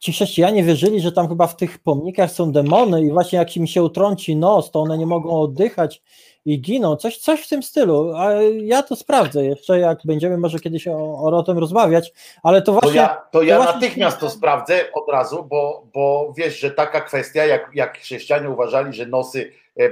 ci 0.07 0.13
chrześcijanie 0.13 0.63
wierzyli, 0.63 1.01
że 1.01 1.11
tam 1.11 1.27
chyba 1.27 1.47
w 1.47 1.55
tych 1.55 1.79
pomnikach 1.79 2.31
są 2.31 2.51
demony 2.51 3.01
i 3.01 3.11
właśnie 3.11 3.39
jak 3.39 3.57
im 3.57 3.67
się 3.67 3.84
utrąci 3.84 4.35
nos, 4.35 4.71
to 4.71 4.81
one 4.81 4.97
nie 4.97 5.05
mogą 5.05 5.41
oddychać 5.41 6.01
i 6.45 6.61
giną, 6.61 6.95
coś, 6.95 7.17
coś 7.17 7.41
w 7.41 7.49
tym 7.49 7.63
stylu. 7.63 8.13
A 8.15 8.31
ja 8.61 8.84
to 8.84 8.95
sprawdzę 8.95 9.45
jeszcze, 9.45 9.79
jak 9.79 9.99
będziemy 10.05 10.38
może 10.38 10.59
kiedyś 10.59 10.88
o, 10.88 11.17
o 11.17 11.43
tym 11.43 11.57
rozmawiać, 11.57 12.11
ale 12.43 12.61
to 12.61 12.71
właśnie... 12.71 12.91
To 12.91 12.95
ja, 12.95 13.21
to 13.31 13.41
ja 13.41 13.57
to 13.57 13.63
natychmiast 13.63 14.19
to 14.19 14.29
sprawdzę 14.29 14.91
od 14.93 15.09
razu, 15.11 15.43
bo, 15.43 15.88
bo 15.93 16.34
wiesz, 16.38 16.59
że 16.59 16.71
taka 16.71 17.01
kwestia, 17.01 17.45
jak, 17.45 17.69
jak 17.73 17.97
chrześcijanie 17.97 18.49
uważali, 18.49 18.93
że 18.93 19.05
nosy 19.05 19.51
e, 19.79 19.84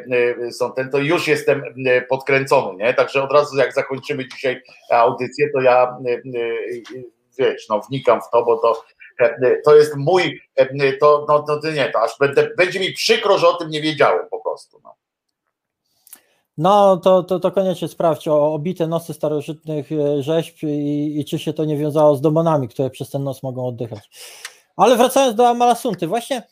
e, 0.48 0.52
są 0.52 0.72
ten, 0.72 0.90
to 0.90 0.98
już 0.98 1.28
jestem 1.28 1.64
e, 1.86 2.02
podkręcony, 2.02 2.84
nie? 2.84 2.94
Także 2.94 3.24
od 3.24 3.32
razu 3.32 3.58
jak 3.58 3.74
zakończymy 3.74 4.28
dzisiaj 4.28 4.62
audycję, 4.92 5.50
to 5.54 5.62
ja 5.62 5.98
wiesz, 7.38 7.70
no 7.70 7.82
wnikam 7.90 8.22
w 8.22 8.30
to, 8.32 8.46
bo 8.46 8.58
to 8.58 8.84
to 9.66 9.76
jest 9.76 9.96
mój, 9.96 10.42
to, 11.00 11.26
no, 11.30 11.44
to 11.44 11.72
nie, 11.72 11.92
to 11.92 12.02
aż 12.02 12.12
będę, 12.20 12.50
będzie 12.58 12.80
mi 12.80 12.94
przykro, 12.94 13.38
że 13.38 13.48
o 13.48 13.54
tym 13.54 13.70
nie 13.70 13.82
wiedziałem 13.82 14.30
po 14.32 14.40
prostu. 14.40 14.82
No. 14.84 14.96
No, 16.58 16.98
to, 16.98 17.24
to, 17.24 17.40
to 17.40 17.52
koniecznie 17.52 17.88
sprawdź 17.88 18.28
o 18.28 18.54
obite 18.54 18.88
nosy 18.88 19.14
starożytnych 19.14 19.92
e, 19.92 20.24
rzeźb 20.24 20.64
i, 20.64 21.20
i, 21.20 21.26
czy 21.26 21.40
się 21.40 21.54
to 21.54 21.66
nie 21.66 21.78
wiązało 21.78 22.16
z 22.16 22.22
demonami, 22.22 22.68
które 22.68 22.90
przez 22.90 23.10
ten 23.10 23.24
nos 23.24 23.44
mogą 23.44 23.68
oddychać. 23.68 24.10
Ale 24.76 24.98
wracając 24.98 25.36
do 25.36 25.48
Amalasunty, 25.48 26.08
właśnie 26.08 26.44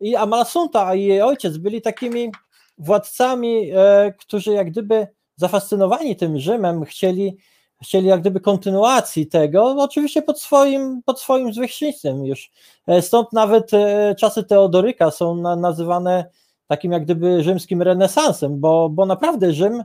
i 0.00 0.16
Amalasunta 0.16 0.94
i 0.94 1.04
jej 1.04 1.22
ojciec 1.22 1.56
byli 1.56 1.82
takimi 1.82 2.32
władcami, 2.78 3.70
e, 3.74 4.12
którzy 4.18 4.52
jak 4.52 4.70
gdyby 4.70 5.06
zafascynowani 5.36 6.16
tym 6.16 6.38
Rzymem 6.38 6.84
chcieli 6.84 7.36
chcieli 7.82 8.06
jak 8.06 8.20
gdyby 8.20 8.40
kontynuacji 8.40 9.26
tego, 9.26 9.76
oczywiście 9.78 10.22
pod 10.22 10.40
swoim, 10.40 11.02
pod 11.02 11.20
swoim 11.20 11.52
zwierzchnictwem 11.52 12.24
już. 12.24 12.50
E, 12.86 13.02
stąd 13.02 13.32
nawet 13.32 13.74
e, 13.74 14.14
czasy 14.18 14.44
Teodoryka 14.44 15.10
są 15.10 15.34
na, 15.34 15.56
nazywane 15.56 16.30
takim 16.66 16.92
jak 16.92 17.04
gdyby 17.04 17.42
rzymskim 17.42 17.82
renesansem, 17.82 18.60
bo, 18.60 18.88
bo 18.88 19.06
naprawdę 19.06 19.52
Rzym, 19.52 19.84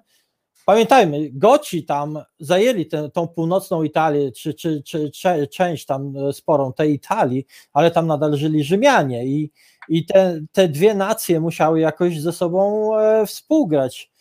pamiętajmy, 0.65 1.29
Goci 1.33 1.85
tam 1.85 2.19
zajęli 2.39 2.85
tę, 2.85 3.09
tą 3.09 3.27
północną 3.27 3.83
Italię, 3.83 4.31
czy, 4.31 4.53
czy, 4.53 4.83
czy, 4.83 5.11
czy, 5.11 5.47
część 5.47 5.85
tam 5.85 6.13
e, 6.17 6.33
sporą 6.33 6.73
tej 6.73 6.93
Italii, 6.93 7.45
ale 7.73 7.91
tam 7.91 8.07
nadal 8.07 8.35
żyli 8.35 8.63
Rzymianie 8.63 9.25
i, 9.25 9.51
i 9.89 10.05
te, 10.05 10.39
te 10.51 10.67
dwie 10.67 10.93
nacje 10.93 11.39
musiały 11.39 11.79
jakoś 11.79 12.21
ze 12.21 12.33
sobą 12.33 12.91
współgrać. 13.25 14.11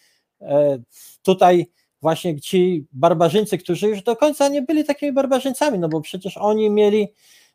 Tutaj 1.23 1.67
właśnie 2.03 2.41
ci 2.41 2.87
barbarzyńcy, 2.93 3.59
którzy 3.59 3.89
już 3.89 4.03
do 4.03 4.17
końca 4.17 4.49
nie 4.49 4.63
byli 4.63 4.85
takimi 4.85 5.13
barbarzyńcami, 5.13 5.79
no 5.79 5.89
bo 5.89 6.01
przecież 6.01 6.37
oni 6.37 6.71
mieli, 6.71 7.09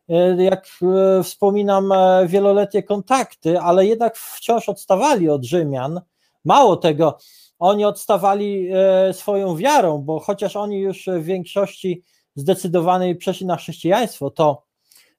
e, 0.10 0.44
jak 0.44 0.68
e, 0.82 1.24
wspominam, 1.24 1.92
e, 1.92 2.28
wieloletnie 2.28 2.84
kontakty, 2.84 3.60
ale 3.60 3.86
jednak 3.86 4.18
wciąż 4.18 4.70
odstawali 4.70 5.30
od 5.30 5.46
Rzymian. 5.46 6.02
Mało 6.46 6.78
tego, 6.78 7.18
oni 7.60 7.86
odstawali 7.86 8.70
swoją 9.12 9.56
wiarą, 9.56 9.98
bo 9.98 10.20
chociaż 10.20 10.56
oni 10.56 10.80
już 10.80 11.06
w 11.08 11.24
większości 11.24 12.04
zdecydowanej 12.36 13.16
przeszli 13.16 13.46
na 13.46 13.56
chrześcijaństwo, 13.56 14.30
to 14.30 14.64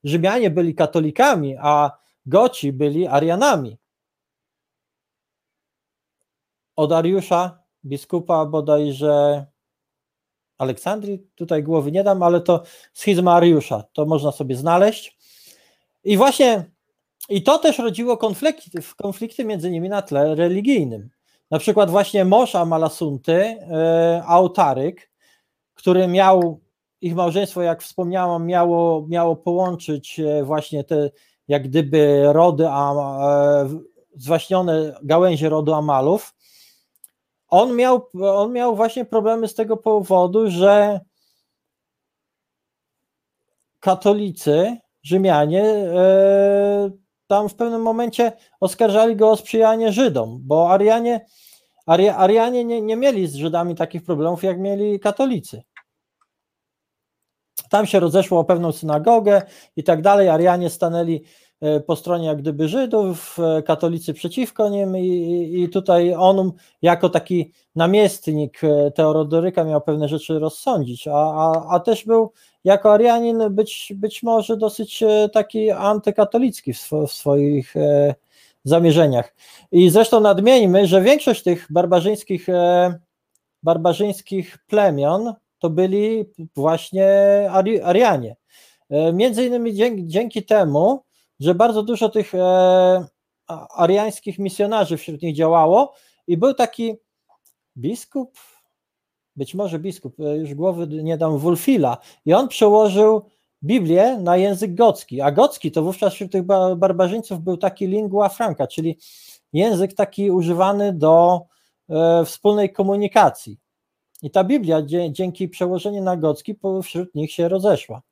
Rzymianie 0.04 0.50
byli 0.50 0.74
katolikami, 0.74 1.56
a 1.60 1.90
Goci 2.26 2.72
byli 2.72 3.06
Arianami. 3.06 3.78
Od 6.76 6.92
Ariusza 6.92 7.61
biskupa 7.84 8.46
bodajże 8.46 9.46
Aleksandrii, 10.58 11.26
tutaj 11.34 11.62
głowy 11.62 11.92
nie 11.92 12.04
dam, 12.04 12.22
ale 12.22 12.40
to 12.40 12.62
schizma 12.92 13.34
Ariusza, 13.34 13.84
to 13.92 14.06
można 14.06 14.32
sobie 14.32 14.56
znaleźć. 14.56 15.18
I 16.04 16.16
właśnie 16.16 16.70
i 17.28 17.42
to 17.42 17.58
też 17.58 17.78
rodziło 17.78 18.16
konflikty, 18.16 18.70
konflikty 18.96 19.44
między 19.44 19.70
nimi 19.70 19.88
na 19.88 20.02
tle 20.02 20.34
religijnym. 20.34 21.10
Na 21.50 21.58
przykład 21.58 21.90
właśnie 21.90 22.24
Mosza 22.24 22.64
Malasunty, 22.64 23.32
e, 23.34 24.22
Autaryk, 24.26 25.10
który 25.74 26.08
miał, 26.08 26.60
ich 27.00 27.14
małżeństwo, 27.14 27.62
jak 27.62 27.82
wspomniałam, 27.82 28.46
miało, 28.46 29.06
miało 29.08 29.36
połączyć 29.36 30.20
e, 30.20 30.44
właśnie 30.44 30.84
te 30.84 31.10
jak 31.48 31.68
gdyby 31.68 32.22
rody, 32.32 32.66
a, 32.68 32.92
e, 32.92 33.68
zwaśnione 34.16 34.94
gałęzie 35.02 35.48
rodu 35.48 35.74
Amalów, 35.74 36.34
on 37.52 37.76
miał, 37.76 38.08
on 38.22 38.52
miał 38.52 38.76
właśnie 38.76 39.04
problemy 39.04 39.48
z 39.48 39.54
tego 39.54 39.76
powodu, 39.76 40.50
że 40.50 41.00
katolicy, 43.80 44.76
Rzymianie, 45.02 45.64
e, 45.64 46.90
tam 47.26 47.48
w 47.48 47.54
pewnym 47.54 47.82
momencie 47.82 48.32
oskarżali 48.60 49.16
go 49.16 49.30
o 49.30 49.36
sprzyjanie 49.36 49.92
Żydom, 49.92 50.38
bo 50.42 50.70
Arianie, 50.70 51.26
Arianie 52.16 52.64
nie, 52.64 52.82
nie 52.82 52.96
mieli 52.96 53.26
z 53.28 53.34
Żydami 53.34 53.74
takich 53.74 54.04
problemów, 54.04 54.42
jak 54.42 54.58
mieli 54.58 55.00
katolicy. 55.00 55.62
Tam 57.70 57.86
się 57.86 58.00
rozeszło 58.00 58.40
o 58.40 58.44
pewną 58.44 58.72
synagogę 58.72 59.42
i 59.76 59.84
tak 59.84 60.02
dalej. 60.02 60.28
Arianie 60.28 60.70
stanęli 60.70 61.24
po 61.86 61.96
stronie 61.96 62.26
jak 62.26 62.38
gdyby 62.38 62.68
Żydów, 62.68 63.38
e, 63.38 63.62
katolicy 63.62 64.14
przeciwko 64.14 64.68
nim 64.68 64.96
i, 64.96 65.50
i 65.62 65.68
tutaj 65.68 66.14
on 66.14 66.52
jako 66.82 67.08
taki 67.08 67.52
namiestnik 67.76 68.64
e, 68.64 68.90
Teodoryka 68.90 69.64
miał 69.64 69.80
pewne 69.80 70.08
rzeczy 70.08 70.38
rozsądzić, 70.38 71.08
a, 71.08 71.12
a, 71.12 71.66
a 71.70 71.80
też 71.80 72.04
był 72.04 72.32
jako 72.64 72.92
Arianin 72.92 73.42
być, 73.50 73.92
być 73.96 74.22
może 74.22 74.56
dosyć 74.56 75.04
taki 75.32 75.70
antykatolicki 75.70 76.72
w, 76.72 76.78
swo, 76.78 77.06
w 77.06 77.12
swoich 77.12 77.76
e, 77.76 78.14
zamierzeniach. 78.64 79.34
I 79.72 79.90
zresztą 79.90 80.20
nadmieńmy, 80.20 80.86
że 80.86 81.02
większość 81.02 81.42
tych 81.42 81.66
barbarzyńskich, 81.70 82.48
e, 82.48 82.94
barbarzyńskich 83.62 84.58
plemion 84.66 85.34
to 85.58 85.70
byli 85.70 86.24
właśnie 86.56 87.08
Ari, 87.50 87.80
Arianie. 87.80 88.36
E, 88.90 89.12
między 89.12 89.46
innymi 89.46 89.74
dzięki, 89.74 90.08
dzięki 90.08 90.42
temu, 90.42 91.02
że 91.42 91.54
bardzo 91.54 91.82
dużo 91.82 92.08
tych 92.08 92.34
e, 92.34 93.06
ariańskich 93.76 94.38
misjonarzy 94.38 94.96
wśród 94.96 95.22
nich 95.22 95.36
działało 95.36 95.92
i 96.26 96.36
był 96.36 96.54
taki 96.54 96.94
biskup, 97.76 98.38
być 99.36 99.54
może 99.54 99.78
biskup, 99.78 100.20
e, 100.20 100.36
już 100.36 100.54
głowy 100.54 100.86
nie 100.86 101.18
dam, 101.18 101.38
Wulfila 101.38 101.96
i 102.24 102.34
on 102.34 102.48
przełożył 102.48 103.22
Biblię 103.64 104.18
na 104.18 104.36
język 104.36 104.74
gocki, 104.74 105.20
a 105.20 105.32
gocki 105.32 105.72
to 105.72 105.82
wówczas 105.82 106.14
wśród 106.14 106.32
tych 106.32 106.42
barbarzyńców 106.76 107.40
był 107.40 107.56
taki 107.56 107.86
lingua 107.86 108.28
franca, 108.28 108.66
czyli 108.66 108.98
język 109.52 109.94
taki 109.94 110.30
używany 110.30 110.92
do 110.92 111.40
e, 111.88 112.24
wspólnej 112.24 112.72
komunikacji. 112.72 113.58
I 114.22 114.30
ta 114.30 114.44
Biblia 114.44 114.82
dzięki 115.10 115.48
przełożeniu 115.48 116.02
na 116.02 116.16
gocki 116.16 116.54
wśród 116.82 117.14
nich 117.14 117.32
się 117.32 117.48
rozeszła. 117.48 118.02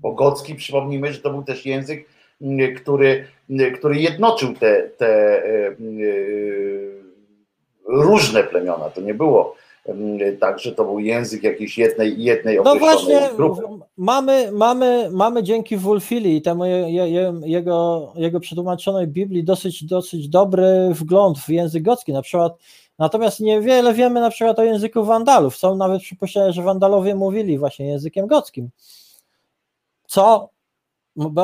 Bo 0.00 0.12
gocki, 0.12 0.54
przypomnijmy, 0.54 1.12
że 1.12 1.20
to 1.20 1.30
był 1.30 1.42
też 1.42 1.66
język, 1.66 2.06
który, 2.76 3.24
który 3.78 4.00
jednoczył 4.00 4.54
te, 4.54 4.82
te 4.96 5.44
e, 5.44 5.76
różne 7.84 8.44
plemiona. 8.44 8.90
To 8.90 9.00
nie 9.00 9.14
było 9.14 9.54
tak, 10.40 10.58
że 10.58 10.72
to 10.72 10.84
był 10.84 10.98
język 10.98 11.42
jakiejś 11.42 11.78
jednej, 11.78 12.22
jednej 12.22 12.58
No 12.64 12.76
właśnie, 12.76 13.30
grupy. 13.36 13.62
Mamy, 13.96 14.52
mamy, 14.52 15.08
mamy 15.12 15.42
dzięki 15.42 15.76
Wulfili 15.76 16.36
i 16.36 16.42
temu 16.42 16.64
je, 16.64 17.08
je, 17.10 17.40
jego, 17.44 18.12
jego 18.16 18.40
przetłumaczonej 18.40 19.06
Biblii 19.06 19.44
dosyć, 19.44 19.84
dosyć 19.84 20.28
dobry 20.28 20.88
wgląd 20.90 21.38
w 21.38 21.48
język 21.48 21.82
gocki. 21.82 22.12
Na 22.12 22.22
przykład 22.22 22.52
Natomiast 23.00 23.40
niewiele 23.40 23.94
wiemy 23.94 24.20
na 24.20 24.30
przykład 24.30 24.58
o 24.58 24.64
języku 24.64 25.04
Wandalów. 25.04 25.56
Są 25.56 25.76
nawet 25.76 26.02
przypuszczenia, 26.02 26.52
że 26.52 26.62
Wandalowie 26.62 27.14
mówili 27.14 27.58
właśnie 27.58 27.86
językiem 27.86 28.26
gockim. 28.26 28.68
Co 30.10 30.50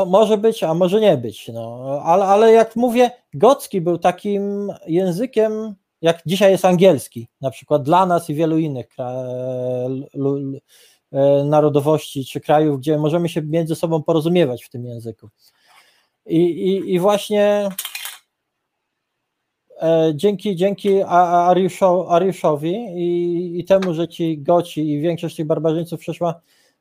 może 0.07 0.39
być, 0.39 0.63
a 0.63 0.75
może 0.75 1.01
nie 1.01 1.17
być. 1.17 1.49
No. 1.49 2.01
Ale, 2.05 2.25
ale 2.25 2.53
jak 2.53 2.77
mówię, 2.77 3.11
gocki 3.35 3.81
był 3.81 3.99
takim 3.99 4.73
językiem, 4.87 5.75
jak 6.03 6.23
dzisiaj 6.27 6.53
jest 6.53 6.65
angielski, 6.65 7.29
na 7.41 7.51
przykład 7.51 7.83
dla 7.83 8.07
nas 8.07 8.31
i 8.31 8.35
wielu 8.35 8.59
innych 8.59 8.87
e, 8.99 9.89
narodowości 11.45 12.25
czy 12.25 12.41
krajów, 12.41 12.79
gdzie 12.79 12.99
możemy 12.99 13.29
się 13.29 13.43
między 13.43 13.75
sobą 13.75 14.03
porozumiewać 14.03 14.65
w 14.65 14.71
tym 14.71 14.87
języku. 14.87 15.29
I, 16.27 16.41
i, 16.41 16.95
i 16.95 16.99
właśnie 16.99 17.71
E, 19.83 20.13
dzięki, 20.15 20.57
dzięki 20.57 21.03
Ariuszowi 21.03 22.75
i, 22.75 23.61
i, 23.61 23.65
temu, 23.65 23.95
że 23.95 24.09
ci 24.09 24.39
goci 24.39 24.91
i 24.91 25.01
większość 25.01 25.37
tych 25.37 25.47
barbarzyńców 25.47 26.01
przeszła 26.01 26.41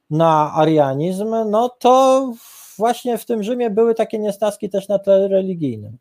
na 0.10 0.54
arianizm, 0.56 1.36
no 1.50 1.70
to 1.70 2.34
właśnie 2.78 3.18
w 3.18 3.26
tym 3.26 3.44
Rzymie 3.44 3.70
były 3.70 3.96
takie 3.96 4.20
niesnaski 4.20 4.70
też 4.70 4.88
na 4.88 5.00
tle 5.00 5.28
religijnym. 5.28 5.98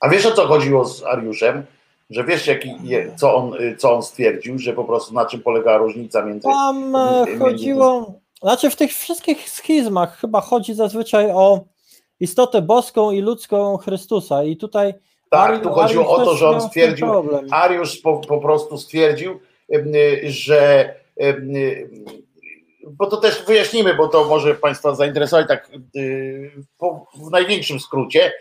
A 0.00 0.08
wiesz 0.08 0.26
o 0.26 0.32
co 0.32 0.46
chodziło 0.46 0.84
z 0.84 1.04
Ariuszem? 1.04 1.66
Że 2.10 2.24
wiesz, 2.24 2.46
jaki, 2.46 2.74
co, 3.16 3.34
on, 3.34 3.52
co 3.78 3.94
on 3.94 4.02
stwierdził, 4.02 4.58
że 4.58 4.72
po 4.72 4.84
prostu 4.84 5.14
na 5.14 5.26
czym 5.26 5.40
polega 5.40 5.76
różnica 5.76 6.24
między. 6.24 6.48
Tam 6.48 6.96
e, 6.96 7.24
między 7.26 7.38
chodziło. 7.44 8.14
Znaczy, 8.42 8.70
w 8.70 8.76
tych 8.76 8.92
wszystkich 8.92 9.50
schizmach 9.50 10.18
chyba 10.18 10.40
chodzi 10.40 10.74
zazwyczaj 10.74 11.30
o 11.30 11.64
istotę 12.20 12.62
boską 12.62 13.10
i 13.10 13.20
ludzką 13.20 13.76
Chrystusa. 13.76 14.44
I 14.44 14.56
tutaj 14.56 14.94
tak, 15.30 15.62
tu 15.62 15.70
chodziło 15.70 16.16
o 16.16 16.24
to, 16.24 16.34
że 16.34 16.48
on 16.48 16.60
stwierdził, 16.60 17.08
Ariusz 17.50 17.96
po, 17.96 18.18
po 18.18 18.38
prostu 18.38 18.78
stwierdził, 18.78 19.40
że 20.24 20.94
bo 22.86 23.06
to 23.06 23.16
też 23.16 23.44
wyjaśnimy, 23.46 23.94
bo 23.94 24.08
to 24.08 24.24
może 24.24 24.54
Państwa 24.54 24.94
zainteresować 24.94 25.48
tak 25.48 25.70
w 27.14 27.30
największym 27.30 27.80
skrócie. 27.80 28.32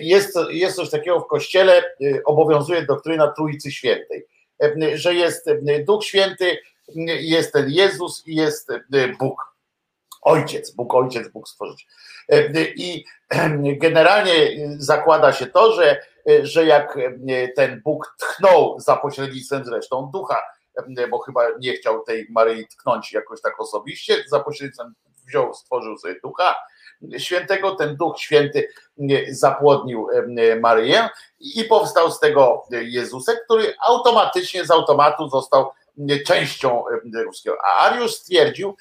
Jest, 0.00 0.38
jest 0.50 0.76
coś 0.76 0.90
takiego 0.90 1.20
w 1.20 1.26
Kościele, 1.26 1.82
obowiązuje 2.24 2.82
doktryna 2.82 3.32
Trójcy 3.32 3.72
Świętej, 3.72 4.26
że 4.94 5.14
jest 5.14 5.50
Duch 5.86 6.04
Święty, 6.04 6.58
jest 7.20 7.52
ten 7.52 7.70
Jezus 7.70 8.26
i 8.26 8.34
jest 8.34 8.68
Bóg. 9.18 9.58
Ojciec, 10.22 10.70
Bóg 10.70 10.94
Ojciec, 10.94 11.28
Bóg 11.28 11.48
Stworzyciel. 11.48 11.90
I 12.76 13.04
generalnie 13.76 14.32
zakłada 14.78 15.32
się 15.32 15.46
to, 15.46 15.72
że, 15.72 16.02
że 16.42 16.64
jak 16.64 16.98
ten 17.56 17.80
Bóg 17.84 18.14
tchnął 18.18 18.80
za 18.80 18.96
pośrednictwem 18.96 19.64
zresztą 19.64 20.10
ducha, 20.12 20.42
bo 21.10 21.18
chyba 21.18 21.40
nie 21.60 21.72
chciał 21.72 22.04
tej 22.04 22.26
Maryi 22.30 22.68
tknąć 22.68 23.12
jakoś 23.12 23.40
tak 23.40 23.60
osobiście, 23.60 24.24
za 24.26 24.40
pośrednictwem 24.40 24.94
wziął, 25.26 25.54
stworzył 25.54 25.98
sobie 25.98 26.20
ducha 26.22 26.54
świętego, 27.18 27.74
ten 27.74 27.96
duch 27.96 28.18
święty 28.18 28.68
zapłodnił 29.30 30.06
Maryję 30.60 31.08
i 31.40 31.64
powstał 31.64 32.10
z 32.10 32.20
tego 32.20 32.62
Jezusek, 32.70 33.44
który 33.44 33.74
automatycznie 33.88 34.64
z 34.64 34.70
automatu 34.70 35.28
został 35.28 35.70
częścią 36.26 36.84
ruskiego. 37.24 37.56
A 37.64 37.90
Ariusz 37.90 38.14
stwierdził, 38.14 38.76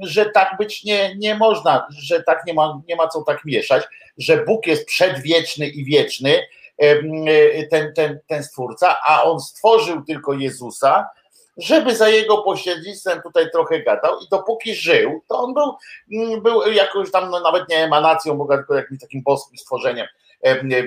że 0.00 0.30
tak 0.30 0.56
być 0.58 0.84
nie, 0.84 1.16
nie 1.16 1.34
można, 1.34 1.86
że 1.90 2.22
tak 2.22 2.46
nie 2.46 2.54
ma, 2.54 2.80
nie 2.88 2.96
ma 2.96 3.08
co 3.08 3.22
tak 3.22 3.44
mieszać, 3.44 3.84
że 4.18 4.44
Bóg 4.44 4.66
jest 4.66 4.86
przedwieczny 4.86 5.68
i 5.68 5.84
wieczny, 5.84 6.46
ten, 7.70 7.92
ten, 7.94 8.20
ten 8.26 8.44
stwórca, 8.44 8.96
a 9.06 9.22
on 9.22 9.40
stworzył 9.40 10.04
tylko 10.04 10.32
Jezusa, 10.32 11.08
żeby 11.56 11.96
za 11.96 12.08
jego 12.08 12.38
pośrednictwem 12.42 13.22
tutaj 13.22 13.50
trochę 13.50 13.82
gadał 13.82 14.18
i 14.20 14.28
dopóki 14.30 14.74
żył, 14.74 15.22
to 15.28 15.38
on 15.38 15.54
był, 15.54 15.76
mm, 16.12 16.42
był 16.42 16.62
jakąś 16.72 17.10
tam 17.10 17.30
no, 17.30 17.40
nawet 17.40 17.68
nie 17.68 17.84
emanacją 17.84 18.36
Boga, 18.36 18.56
tylko 18.56 18.74
jakimś 18.74 19.00
takim 19.00 19.22
boskim 19.22 19.58
stworzeniem, 19.58 20.06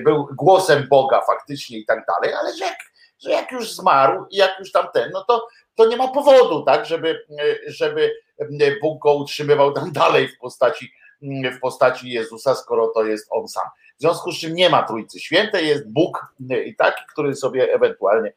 był 0.04 0.28
głosem 0.36 0.86
Boga 0.88 1.20
faktycznie 1.20 1.78
i 1.78 1.86
tak 1.86 2.06
dalej, 2.06 2.34
ale 2.34 2.56
że 2.56 2.64
jak 2.64 2.78
że 3.20 3.30
jak 3.30 3.52
już 3.52 3.72
zmarł 3.72 4.26
i 4.30 4.36
jak 4.36 4.58
już 4.58 4.72
tam 4.72 4.86
ten, 4.94 5.10
no 5.12 5.24
to, 5.24 5.48
to 5.74 5.86
nie 5.86 5.96
ma 5.96 6.08
powodu, 6.08 6.62
tak, 6.62 6.86
żeby, 6.86 7.26
żeby 7.66 8.12
Bóg 8.82 9.02
go 9.02 9.14
utrzymywał 9.14 9.72
tam 9.72 9.92
dalej 10.02 10.28
w 10.28 10.38
postaci, 10.38 10.92
w 11.22 11.60
postaci 11.60 12.10
Jezusa, 12.10 12.54
skoro 12.54 12.88
to 12.88 13.04
jest 13.04 13.26
on 13.30 13.48
sam. 13.48 13.64
W 13.98 14.00
związku 14.00 14.32
z 14.32 14.38
czym 14.38 14.54
nie 14.54 14.70
ma 14.70 14.82
Trójcy 14.82 15.20
Świętej, 15.20 15.68
jest 15.68 15.92
Bóg 15.92 16.34
i 16.66 16.76
taki, 16.76 17.04
który 17.12 17.36
sobie 17.36 17.74
ewentualnie 17.74 18.32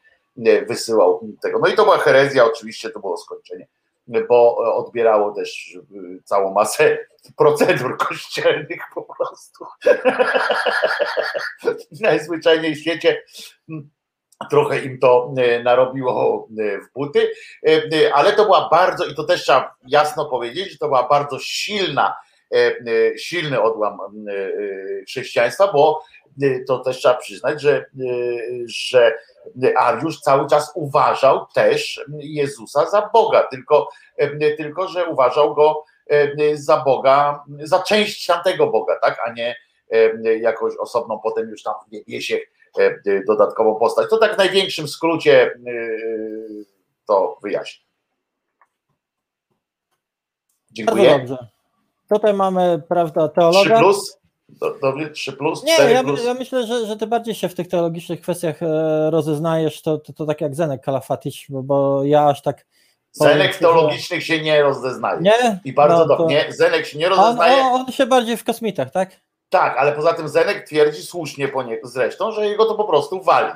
wysyłał 0.67 1.27
tego. 1.41 1.59
No 1.59 1.67
i 1.67 1.73
to 1.73 1.83
była 1.83 1.97
herezja, 1.97 2.45
oczywiście 2.45 2.89
to 2.89 2.99
było 2.99 3.17
skończenie, 3.17 3.67
bo 4.07 4.57
odbierało 4.57 5.31
też 5.31 5.77
całą 6.23 6.53
masę 6.53 6.97
procedur 7.37 7.97
kościelnych 7.97 8.81
po 8.93 9.01
prostu. 9.01 9.65
Najzwyczajniej 12.01 12.75
w 12.75 12.79
świecie 12.79 13.23
trochę 14.49 14.79
im 14.79 14.99
to 14.99 15.33
narobiło 15.63 16.47
w 16.57 16.93
buty, 16.93 17.31
ale 18.13 18.33
to 18.33 18.43
była 18.43 18.69
bardzo, 18.69 19.05
i 19.05 19.15
to 19.15 19.23
też 19.23 19.43
trzeba 19.43 19.75
jasno 19.87 20.25
powiedzieć, 20.25 20.71
że 20.71 20.77
to 20.77 20.87
była 20.87 21.07
bardzo 21.07 21.39
silna, 21.39 22.15
silny 23.17 23.61
odłam 23.61 23.97
chrześcijaństwa, 25.07 25.73
bo 25.73 26.03
to 26.67 26.79
też 26.79 26.97
trzeba 26.97 27.15
przyznać, 27.15 27.61
że, 27.61 27.85
że 28.65 29.13
Ariusz 29.77 30.19
cały 30.19 30.49
czas 30.49 30.71
uważał 30.75 31.45
też 31.53 32.05
Jezusa 32.19 32.89
za 32.89 33.09
Boga, 33.13 33.43
tylko, 33.43 33.89
tylko 34.57 34.87
że 34.87 35.05
uważał 35.05 35.55
go 35.55 35.83
za 36.53 36.77
Boga, 36.77 37.43
za 37.59 37.83
część 37.83 38.25
tamtego 38.25 38.67
Boga, 38.67 38.99
tak, 39.01 39.17
a 39.25 39.33
nie 39.33 39.55
jakąś 40.39 40.77
osobną 40.77 41.19
potem 41.23 41.49
już 41.49 41.63
tam 41.63 41.73
w 41.87 41.91
niebiesie 41.91 42.39
E, 42.79 42.85
e, 42.85 43.23
dodatkową 43.27 43.75
postać. 43.75 44.09
To 44.09 44.17
tak 44.17 44.35
w 44.35 44.37
największym 44.37 44.87
skrócie 44.87 45.45
e, 45.45 45.57
to 47.05 47.37
wyjaśnię. 47.43 47.85
Dziękuję. 50.71 51.09
Bardzo 51.09 51.33
dobrze. 51.35 51.52
Tutaj 52.09 52.33
mamy, 52.33 52.81
prawda, 52.87 53.27
teologa. 53.27 53.75
3 53.75 53.83
plus? 53.83 54.17
Dobry, 54.81 55.09
3 55.09 55.33
plus? 55.33 55.63
Nie, 55.63 55.73
ja, 55.73 56.03
plus? 56.03 56.25
ja 56.25 56.33
myślę, 56.33 56.67
że, 56.67 56.85
że 56.85 56.97
ty 56.97 57.07
bardziej 57.07 57.35
się 57.35 57.49
w 57.49 57.55
tych 57.55 57.67
teologicznych 57.67 58.21
kwestiach 58.21 58.59
rozeznajesz, 59.09 59.81
to, 59.81 59.97
to, 59.97 60.13
to 60.13 60.25
tak 60.25 60.41
jak 60.41 60.55
Zenek 60.55 60.81
Kalafatycz, 60.81 61.45
bo, 61.49 61.63
bo 61.63 62.03
ja 62.03 62.27
aż 62.27 62.41
tak 62.41 62.65
Zenek 63.11 63.55
teologicznych 63.55 64.23
się 64.23 64.41
nie 64.41 64.61
rozeznaje. 64.61 65.21
Nie? 65.21 65.59
I 65.65 65.73
bardzo 65.73 65.97
no, 65.97 66.05
dobrze. 66.05 66.35
Nie, 66.35 66.53
Zenek 66.53 66.85
się 66.85 66.97
nie 66.97 67.09
rozeznaje. 67.09 67.61
On, 67.61 67.81
on, 67.81 67.91
się 67.91 68.05
bardziej 68.05 68.37
w 68.37 68.43
kosmitach, 68.43 68.91
tak? 68.91 69.21
Tak, 69.49 69.77
ale 69.77 69.91
poza 69.91 70.13
tym 70.13 70.29
Zenek 70.29 70.67
twierdzi 70.67 71.01
słusznie 71.01 71.47
po 71.47 71.63
nie, 71.63 71.79
zresztą, 71.83 72.31
że 72.31 72.47
jego 72.47 72.65
to 72.65 72.75
po 72.75 72.83
prostu 72.83 73.21
wali. 73.21 73.53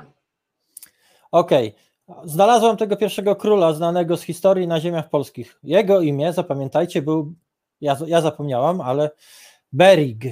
Okej. 1.31 1.67
Okay. 1.67 2.27
Znalazłem 2.29 2.77
tego 2.77 2.97
pierwszego 2.97 3.35
króla 3.35 3.73
znanego 3.73 4.17
z 4.17 4.21
historii 4.21 4.67
na 4.67 4.79
ziemiach 4.79 5.09
polskich. 5.09 5.59
Jego 5.63 6.01
imię, 6.01 6.33
zapamiętajcie, 6.33 7.01
był, 7.01 7.33
ja, 7.81 7.97
ja 8.07 8.21
zapomniałam, 8.21 8.81
ale 8.81 9.09
Berig. 9.71 10.23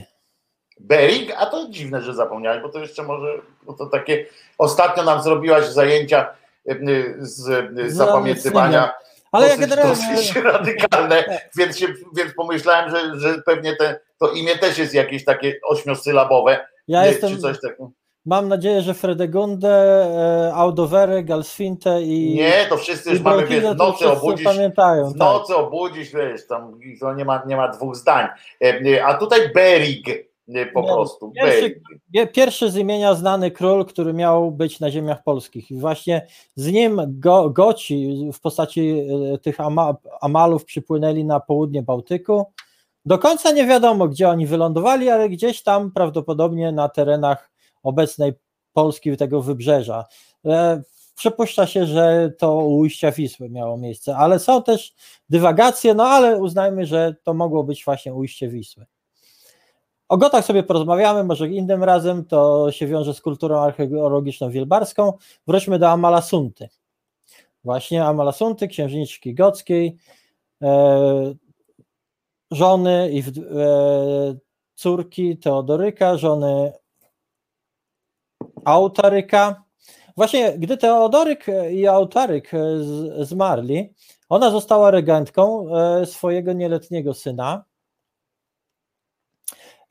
Berig? 0.80 1.34
A 1.38 1.45
to 1.45 1.67
dziwne, 1.69 2.01
że 2.01 2.13
zapomniałeś, 2.13 2.61
bo 2.61 2.69
to 2.69 2.80
jeszcze 2.80 3.03
może, 3.03 3.27
bo 3.63 3.73
to 3.73 3.85
takie, 3.85 4.26
ostatnio 4.57 5.03
nam 5.03 5.23
zrobiłaś 5.23 5.65
zajęcia 5.65 6.35
z, 7.19 7.93
zapamiętywania 7.93 8.93
ale 9.35 9.45
dosyć, 9.45 9.61
ja 9.61 9.67
generalnie... 9.67 10.15
dosyć 10.15 10.35
radykalne, 10.53 11.41
więc, 11.57 11.77
się, 11.77 11.88
więc 12.17 12.34
pomyślałem, 12.34 12.89
że, 12.89 13.19
że 13.19 13.41
pewnie 13.41 13.76
te, 13.76 13.99
to 14.19 14.31
imię 14.31 14.57
też 14.57 14.77
jest 14.77 14.93
jakieś 14.93 15.26
takie 15.26 15.59
ośmiosylabowe. 15.63 16.67
Ja 16.88 17.05
jestem, 17.05 17.35
czy 17.35 17.38
coś 17.38 17.61
takiego. 17.61 17.91
Mam 18.26 18.47
nadzieję, 18.47 18.81
że 18.81 18.93
Fredegunde, 18.93 19.69
e, 20.49 20.53
Audovere, 20.53 21.23
Galsfinte 21.23 22.02
i. 22.02 22.35
Nie, 22.35 22.65
to 22.69 22.77
wszyscy 22.77 23.10
już 23.10 23.22
mamy, 23.22 23.45
wiesz, 23.45 23.64
w 23.64 23.77
nocy 23.77 24.10
obudzić. 24.11 24.45
Pamiętają, 24.45 25.10
w 25.10 25.15
nocy 25.15 25.53
tak. 25.53 25.61
obudzić, 25.64 26.10
wiesz, 26.10 26.47
tam 26.47 26.80
to 26.99 27.14
nie 27.14 27.26
ma, 27.26 27.43
nie 27.47 27.57
ma 27.57 27.68
dwóch 27.68 27.95
zdań. 27.95 28.27
E, 28.64 29.06
a 29.06 29.14
tutaj 29.14 29.39
Berig. 29.53 30.35
Po 30.73 30.81
Nie, 30.81 30.88
prostu. 30.88 31.31
pierwszy- 31.31 31.81
Pierwszy 32.34 32.72
z 32.72 32.76
imienia 32.76 33.14
znany 33.14 33.52
król, 33.52 33.85
który 33.85 34.14
miał 34.14 34.52
być 34.52 34.80
na 34.80 34.91
ziemiach 34.91 35.23
polskich. 35.23 35.72
I 35.72 35.76
właśnie 35.80 36.27
z 36.56 36.72
nim 36.72 37.02
go, 37.07 37.49
Goci 37.49 38.30
w 38.34 38.39
postaci 38.41 39.07
e, 39.34 39.38
tych 39.38 39.60
ama, 39.60 39.95
Amalów 40.22 40.65
przypłynęli 40.65 41.23
na 41.26 41.39
południe 41.39 41.84
Bałtyku. 41.84 42.45
Do 43.06 43.18
końca 43.18 43.52
nie 43.52 43.65
wiadomo, 43.65 44.07
gdzie 44.07 44.30
oni 44.30 44.45
wylądowali, 44.47 45.10
ale 45.10 45.30
gdzieś 45.30 45.64
tam 45.64 45.91
prawdopodobnie 45.91 46.72
na 46.72 46.89
terenach 46.89 47.52
obecnej 47.86 48.34
Polski, 48.74 49.18
tego 49.18 49.41
wybrzeża. 49.41 50.06
E, 50.45 50.82
Przypuszcza 51.16 51.68
się, 51.68 51.86
że 51.86 52.32
to 52.38 52.56
ujścia 52.56 53.12
Wisły 53.12 53.49
miało 53.49 53.78
miejsce, 53.78 54.18
ale 54.18 54.40
są 54.40 54.64
też 54.64 54.94
dywagacje, 55.30 55.94
no 55.94 56.03
ale 56.03 56.38
uznajmy, 56.38 56.86
że 56.86 57.16
to 57.24 57.34
mogło 57.34 57.64
być 57.64 57.86
właśnie 57.86 58.14
ujście 58.14 58.49
Wisły. 58.49 58.86
O 60.10 60.18
Gotach 60.18 60.45
sobie 60.45 60.64
porozmawiamy, 60.64 61.24
może 61.24 61.49
innym 61.49 61.84
razem, 61.84 62.26
to 62.26 62.72
się 62.72 62.88
wiąże 62.88 63.14
z 63.14 63.22
kulturą 63.22 63.60
archeologiczną 63.60 64.49
wielbarską. 64.49 65.14
Wróćmy 65.48 65.80
do 65.80 65.90
Amalasunty. 65.90 66.70
Właśnie 67.64 68.06
Amalasunty, 68.06 68.68
księżniczki 68.68 69.34
gockiej, 69.34 69.98
e, 70.62 71.36
żony 72.52 73.12
i 73.12 73.20
e, 73.20 73.24
córki 74.76 75.38
Teodoryka, 75.38 76.18
żony 76.18 76.74
Autaryka. 78.66 79.64
Właśnie 80.18 80.53
gdy 80.57 80.78
Teodoryk 80.78 81.45
i 81.72 81.88
Autaryk 81.88 82.53
e, 82.53 82.60
zmarli, 83.26 83.94
ona 84.30 84.52
została 84.52 84.91
regentką 84.91 85.68
e, 85.78 86.06
swojego 86.06 86.53
nieletniego 86.53 87.14
syna. 87.14 87.64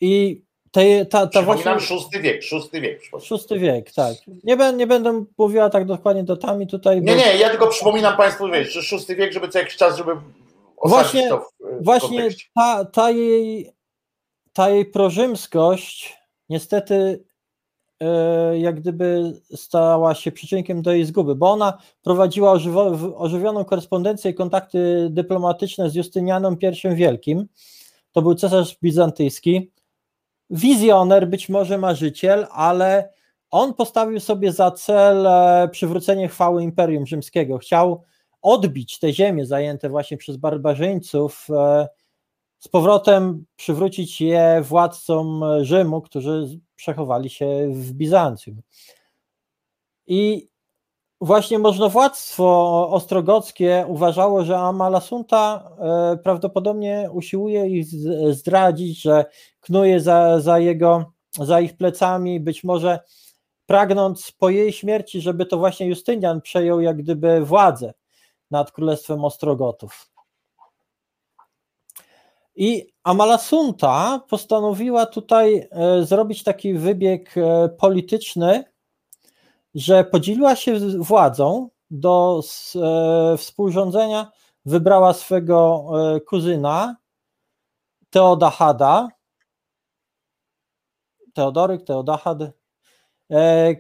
I 0.01 0.43
te, 0.71 1.07
ta, 1.07 1.27
ta 1.27 1.43
właśnie, 1.43 1.81
szósty 1.81 2.21
wiek, 2.21 2.43
szósty 2.43 2.81
wiek. 2.81 3.01
Szósty 3.23 3.59
wiek, 3.59 3.93
tak. 3.93 4.15
Nie, 4.45 4.57
nie 4.73 4.87
będę 4.87 5.25
mówiła 5.39 5.71
tak 5.71 5.87
dokładnie 5.87 6.25
datami 6.25 6.67
tutaj. 6.67 7.01
Nie, 7.03 7.13
bo- 7.13 7.19
nie, 7.19 7.37
ja 7.37 7.51
tylko 7.51 7.67
przypominam 7.67 8.17
Państwu, 8.17 8.49
wiesz, 8.49 8.73
że 8.73 8.83
szósty 8.83 9.17
wiek, 9.17 9.33
żeby 9.33 9.49
co 9.49 9.59
jakiś 9.59 9.77
czas, 9.77 9.97
żeby 9.97 10.13
Właśnie- 10.85 11.29
to 11.29 11.39
w, 11.39 11.81
w 11.81 11.85
Właśnie 11.85 12.19
kontekście. 12.19 12.49
ta, 12.55 12.85
ta, 12.85 13.11
jej, 13.11 13.73
ta 14.53 14.71
jej 14.71 14.85
prorzymskość 14.87 16.19
niestety 16.49 16.95
e, 16.95 17.34
jak 18.59 18.81
gdyby 18.81 19.33
stała 19.55 20.15
się 20.15 20.33
przyczynkiem 20.33 20.83
do 20.83 20.93
jej 20.93 21.05
zguby, 21.05 21.35
bo 21.35 21.51
ona 21.51 21.79
prowadziła 22.03 22.53
ożywioną 23.17 23.65
korespondencję 23.65 24.31
i 24.31 24.35
kontakty 24.35 25.09
dyplomatyczne 25.11 25.91
z 25.91 25.95
Justynianem 25.95 26.57
I 26.85 26.95
Wielkim. 26.95 27.47
To 28.13 28.23
był 28.23 28.35
cesarz 28.35 28.79
bizantyjski. 28.83 29.71
Wizjoner, 30.51 31.29
być 31.29 31.49
może 31.49 31.79
marzyciel, 31.79 32.47
ale 32.51 33.09
on 33.51 33.75
postawił 33.75 34.21
sobie 34.21 34.53
za 34.53 34.71
cel 34.71 35.27
e, 35.27 35.69
przywrócenie 35.73 36.29
chwały 36.29 36.63
Imperium 36.63 37.07
Rzymskiego. 37.07 37.59
Chciał 37.59 38.03
odbić 38.43 38.99
te 38.99 39.13
ziemie 39.13 39.47
zajęte 39.47 39.89
właśnie 39.89 40.17
przez 40.17 40.37
barbarzyńców, 40.37 41.47
e, 41.51 41.89
z 42.65 42.69
powrotem 42.69 43.45
przywrócić 43.57 44.21
je 44.21 44.63
władcom 44.63 45.45
Rzymu, 45.63 46.01
którzy 46.01 46.61
przechowali 46.77 47.31
się 47.31 47.69
w 47.71 47.93
Bizancjum. 47.93 48.63
I 50.07 50.49
właśnie 51.21 51.59
możnowładztwo 51.59 52.89
ostrogockie 52.91 53.85
uważało, 53.89 54.45
że 54.45 54.59
Amalasunta 54.59 55.71
e, 55.79 56.17
prawdopodobnie 56.17 57.09
usiłuje 57.13 57.67
ich 57.67 57.87
zdradzić, 58.31 59.03
że 59.03 59.25
knuje 59.61 60.01
za, 60.01 60.41
za, 60.41 60.59
jego, 60.59 61.13
za 61.41 61.61
ich 61.61 61.77
plecami, 61.77 62.41
być 62.41 62.65
może 62.65 63.01
pragnąc 63.67 64.33
po 64.33 64.51
jej 64.51 64.73
śmierci, 64.73 65.21
żeby 65.21 65.47
to 65.47 65.59
właśnie 65.59 65.87
Justynian 65.87 66.41
przejął 66.41 66.81
jak 66.81 66.97
gdyby 66.97 67.41
władzę 67.41 67.95
nad 68.51 68.73
królestwem 68.73 69.25
Ostrogotów. 69.25 70.14
I 72.57 72.95
Amalasunta 73.05 74.21
postanowiła 74.29 75.07
tutaj 75.07 75.69
e, 75.71 76.05
zrobić 76.05 76.43
taki 76.43 76.75
wybieg 76.75 77.35
e, 77.39 77.69
polityczny, 77.69 78.65
że 79.75 80.05
podzieliła 80.05 80.57
się 80.57 80.79
władzą 80.99 81.69
do 81.91 82.41
e, 82.77 83.37
współrządzenia, 83.37 84.31
wybrała 84.65 85.13
swego 85.13 85.87
kuzyna 86.29 86.97
Teodahada, 88.11 89.09
Teodoryk, 91.35 91.85
Teodahad, 91.85 92.39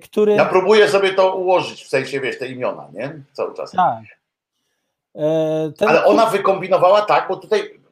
który... 0.02 0.32
Ja 0.32 0.44
próbuję 0.46 0.88
sobie 0.88 1.14
to 1.14 1.36
ułożyć, 1.36 1.84
w 1.84 1.88
sensie, 1.88 2.20
wiesz, 2.20 2.38
te 2.38 2.48
imiona, 2.48 2.88
nie? 2.92 3.22
Cały 3.32 3.55
czas. 3.55 3.70
Tak. 3.70 4.02
Ten- 5.76 5.88
Ale 5.88 6.05
ona 6.05 6.26
wykombinowała 6.26 7.02
tak, 7.02 7.28
bo 7.28 7.36
tutaj, 7.36 7.84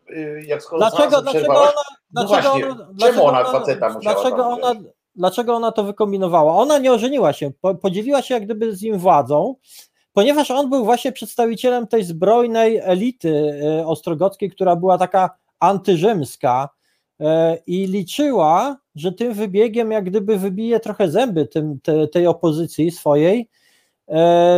jak 0.46 0.62
skoro 0.62 0.78
Dlaczego, 0.78 1.22
dlaczego 1.22 1.52
ona, 1.52 1.72
no 2.12 2.24
dlaczego 2.24 2.50
właśnie, 2.50 2.66
ona, 2.66 2.76
czemu 2.76 2.94
dlaczego 2.94 3.24
ona 3.24 3.44
faceta 3.44 3.88
musiała 3.88 4.14
dlaczego 4.14 4.46
ona, 4.46 4.74
dlaczego 5.14 5.54
ona 5.54 5.72
to 5.72 5.84
wykombinowała? 5.84 6.54
Ona 6.56 6.78
nie 6.78 6.92
ożeniła 6.92 7.32
się, 7.32 7.50
po, 7.60 7.74
podzieliła 7.74 8.22
się 8.22 8.34
jak 8.34 8.44
gdyby 8.44 8.76
z 8.76 8.82
nim 8.82 8.98
władzą, 8.98 9.54
ponieważ 10.12 10.50
on 10.50 10.70
był 10.70 10.84
właśnie 10.84 11.12
przedstawicielem 11.12 11.86
tej 11.86 12.04
zbrojnej 12.04 12.80
elity 12.84 13.60
e, 13.64 13.86
ostrogockiej, 13.86 14.50
która 14.50 14.76
była 14.76 14.98
taka 14.98 15.30
antyrzymska 15.60 16.68
e, 17.20 17.56
i 17.66 17.86
liczyła, 17.86 18.76
że 18.94 19.12
tym 19.12 19.34
wybiegiem 19.34 19.92
jak 19.92 20.04
gdyby 20.04 20.38
wybije 20.38 20.80
trochę 20.80 21.10
zęby 21.10 21.46
tym, 21.46 21.80
te, 21.80 22.08
tej 22.08 22.26
opozycji 22.26 22.90
swojej, 22.90 23.48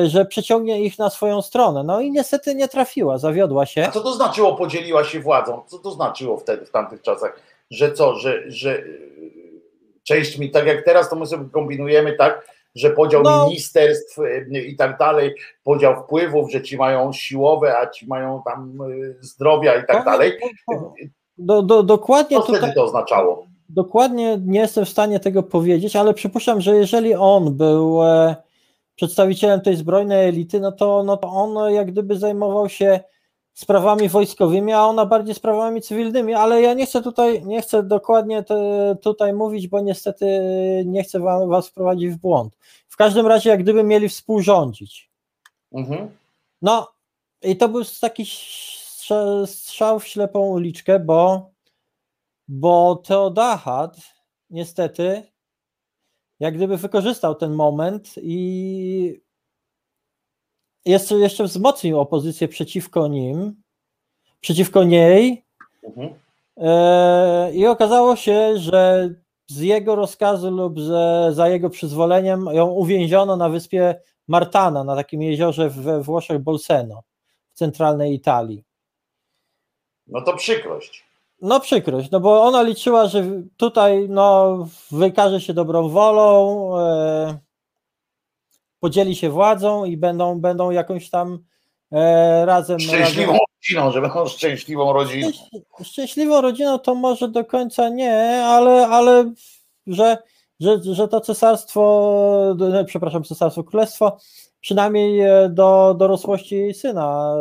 że 0.06 0.24
przeciągnie 0.26 0.80
ich 0.82 0.98
na 0.98 1.10
swoją 1.10 1.42
stronę. 1.42 1.82
No 1.84 2.00
i 2.00 2.10
niestety 2.10 2.54
nie 2.54 2.68
trafiła, 2.68 3.18
zawiodła 3.18 3.66
się. 3.66 3.86
A 3.88 3.90
co 3.90 4.00
to 4.00 4.12
znaczyło 4.12 4.54
podzieliła 4.56 5.04
się 5.04 5.20
władzą? 5.20 5.62
Co 5.66 5.78
to 5.78 5.90
znaczyło 5.90 6.36
wtedy, 6.36 6.66
w 6.66 6.70
tamtych 6.70 7.02
czasach? 7.02 7.40
Że 7.70 7.92
co, 7.92 8.14
że, 8.14 8.42
że 8.50 8.78
y, 8.78 9.00
część 10.02 10.38
mi, 10.38 10.50
tak 10.50 10.66
jak 10.66 10.84
teraz, 10.84 11.10
to 11.10 11.16
my 11.16 11.26
sobie 11.26 11.44
kombinujemy 11.52 12.12
tak, 12.12 12.46
że 12.74 12.90
podział 12.90 13.22
No. 13.22 13.46
ministerstw 13.46 14.18
y, 14.18 14.60
i 14.66 14.76
tak 14.76 14.98
dalej, 14.98 15.34
podział 15.64 16.02
wpływów, 16.04 16.52
że 16.52 16.62
ci 16.62 16.76
mają 16.76 17.12
siłowe, 17.12 17.78
a 17.78 17.90
ci 17.90 18.06
mają 18.06 18.42
tam 18.44 18.78
zdrowia 19.20 19.74
i 19.82 19.86
tak 19.86 20.04
dalej. 20.04 20.32
Do, 21.38 21.62
do, 21.62 21.82
dokładnie 21.82 22.36
Co 22.36 22.42
tutaj, 22.42 22.58
wtedy 22.60 22.74
to 22.74 22.84
oznaczało? 22.84 23.46
dokładnie 23.68 24.38
nie 24.46 24.60
jestem 24.60 24.84
w 24.84 24.88
stanie 24.88 25.20
tego 25.20 25.42
powiedzieć, 25.42 25.96
ale 25.96 26.14
przypuszczam, 26.14 26.60
że 26.60 26.76
jeżeli 26.76 27.14
on 27.14 27.54
był 27.56 28.02
e, 28.04 28.36
przedstawicielem 28.96 29.60
tej 29.60 29.76
zbrojnej 29.76 30.28
elity, 30.28 30.60
no 30.60 30.72
to, 30.72 31.02
no 31.02 31.16
to 31.16 31.28
on 31.28 31.72
jak 31.72 31.92
gdyby 31.92 32.18
zajmował 32.18 32.68
się 32.68 33.00
sprawami 33.54 34.08
wojskowymi, 34.08 34.72
a 34.72 34.82
ona 34.82 35.06
bardziej 35.06 35.34
sprawami 35.34 35.82
cywilnymi, 35.82 36.34
ale 36.34 36.62
ja 36.62 36.74
nie 36.74 36.86
chcę 36.86 37.02
tutaj, 37.02 37.44
nie 37.44 37.62
chcę 37.62 37.82
dokładnie 37.82 38.42
te, 38.42 38.96
tutaj 39.02 39.32
mówić, 39.32 39.68
bo 39.68 39.80
niestety 39.80 40.26
nie 40.86 41.02
chcę 41.02 41.20
wam, 41.20 41.48
was 41.48 41.68
wprowadzić 41.68 42.10
w 42.10 42.16
błąd. 42.16 42.56
W 42.88 42.96
każdym 42.96 43.26
razie 43.26 43.50
jak 43.50 43.62
gdyby 43.62 43.82
mieli 43.82 44.08
współrządzić. 44.08 45.10
Mhm. 45.72 46.10
No 46.62 46.92
i 47.42 47.56
to 47.56 47.68
był 47.68 47.82
taki 48.00 48.24
strza- 48.24 49.46
strzał 49.46 50.00
w 50.00 50.06
ślepą 50.06 50.40
uliczkę, 50.40 51.00
bo, 51.00 51.50
bo 52.48 52.96
Teodahad 52.96 53.96
niestety 54.50 55.22
jak 56.44 56.54
gdyby 56.54 56.76
wykorzystał 56.76 57.34
ten 57.34 57.52
moment 57.52 58.14
i 58.22 59.20
jeszcze, 60.84 61.14
jeszcze 61.14 61.44
wzmocnił 61.44 62.00
opozycję 62.00 62.48
przeciwko 62.48 63.08
nim, 63.08 63.62
przeciwko 64.40 64.84
niej 64.84 65.44
Mhm. 65.84 66.14
e, 66.56 67.52
i 67.52 67.66
okazało 67.66 68.16
się, 68.16 68.58
że 68.58 69.10
z 69.46 69.60
jego 69.60 69.94
rozkazu 69.94 70.50
lub 70.50 70.78
że 70.78 71.28
za 71.32 71.48
jego 71.48 71.70
przyzwoleniem 71.70 72.46
ją 72.52 72.66
uwięziono 72.66 73.36
na 73.36 73.48
wyspie 73.48 74.00
Martana, 74.28 74.84
na 74.84 74.96
takim 74.96 75.22
jeziorze 75.22 75.70
we 75.70 76.02
Włoszech 76.02 76.38
Bolseno, 76.38 77.02
w 77.50 77.54
centralnej 77.54 78.14
Italii. 78.14 78.64
No 80.06 80.20
to 80.20 80.36
przykrość. 80.36 81.04
No 81.44 81.60
przykrość, 81.60 82.10
no 82.10 82.20
bo 82.20 82.42
ona 82.42 82.62
liczyła, 82.62 83.06
że 83.06 83.24
tutaj 83.56 84.06
no, 84.08 84.56
wykaże 84.90 85.40
się 85.40 85.54
dobrą 85.54 85.88
wolą, 85.88 86.78
e, 86.78 87.38
podzieli 88.80 89.16
się 89.16 89.30
władzą 89.30 89.84
i 89.84 89.96
będą, 89.96 90.40
będą 90.40 90.70
jakąś 90.70 91.10
tam 91.10 91.38
e, 91.92 92.46
razem... 92.46 92.80
Szczęśliwą 92.80 93.32
razem 93.32 93.46
rodziną, 93.62 93.90
że 93.92 94.00
będą 94.00 94.26
szczęśliwą 94.26 94.92
rodziną. 94.92 95.28
Szczęś- 95.28 95.84
Szczęśliwą 95.84 96.40
rodziną 96.40 96.78
to 96.78 96.94
może 96.94 97.28
do 97.28 97.44
końca 97.44 97.88
nie, 97.88 98.44
ale, 98.46 98.88
ale 98.88 99.32
że, 99.86 100.18
że, 100.60 100.78
że 100.82 101.08
to 101.08 101.20
cesarstwo, 101.20 102.56
przepraszam, 102.86 103.24
cesarstwo, 103.24 103.64
królestwo, 103.64 104.16
przynajmniej 104.60 105.20
e, 105.20 105.48
do 105.48 105.94
dorosłości 105.98 106.56
jej 106.56 106.74
syna 106.74 107.34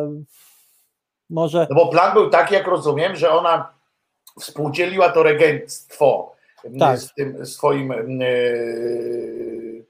może 1.30 1.68
No 1.70 1.76
bo 1.76 1.88
plan 1.88 2.14
był 2.14 2.30
taki, 2.30 2.54
jak 2.54 2.68
rozumiem, 2.68 3.16
że 3.16 3.32
ona 3.32 3.74
współdzieliła 4.40 5.10
to 5.10 5.24
regenctwo 5.24 6.36
tak. 6.80 7.00
z 7.00 7.14
tym 7.14 7.46
swoim 7.46 8.20
yy, 8.20 9.86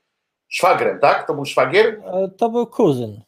szwagrem, 0.47 0.99
tak? 0.99 1.27
To 1.27 1.33
był 1.33 1.45
szwagier? 1.45 2.01
To 2.37 2.49
był 2.49 2.67
kuzyn. 2.67 3.21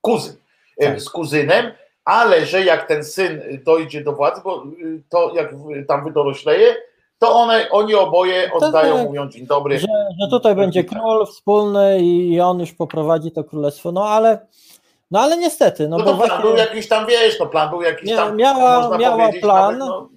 Kuzyn. 0.00 0.36
Tak. 0.80 1.00
Z 1.00 1.10
kuzynem, 1.10 1.72
ale 2.04 2.46
że 2.46 2.64
jak 2.64 2.88
ten 2.88 3.04
syn 3.04 3.40
dojdzie 3.64 4.04
do 4.04 4.12
władzy, 4.12 4.40
bo 4.44 4.64
to 5.08 5.32
jak 5.34 5.54
tam 5.88 6.04
wydorośleje, 6.04 6.76
to 7.18 7.34
one, 7.34 7.70
oni 7.70 7.94
oboje 7.94 8.52
oddają, 8.52 8.96
tak, 8.96 9.06
mówią 9.06 9.28
dzień 9.28 9.46
dobry. 9.46 9.78
Że, 9.78 9.86
że 10.20 10.28
tutaj 10.30 10.54
będzie 10.54 10.84
król 10.84 11.26
wspólny 11.26 11.98
i 12.00 12.40
on 12.40 12.60
już 12.60 12.72
poprowadzi 12.72 13.30
to 13.30 13.44
królestwo, 13.44 13.92
no 13.92 14.08
ale 14.08 14.46
no 15.10 15.20
ale 15.20 15.36
niestety. 15.36 15.88
No, 15.88 15.98
no 15.98 16.04
bo 16.04 16.14
plan 16.14 16.18
właśnie... 16.18 16.42
był 16.42 16.56
jakiś 16.56 16.88
tam, 16.88 17.06
wiesz, 17.06 17.40
no 17.40 17.46
plan 17.46 17.70
był 17.70 17.82
jakiś 17.82 18.10
tam, 18.10 18.36
miała, 18.36 18.80
można 18.80 18.98
miała 18.98 19.28
plan, 19.40 19.78
nawet, 19.78 19.94
no, 19.94 20.08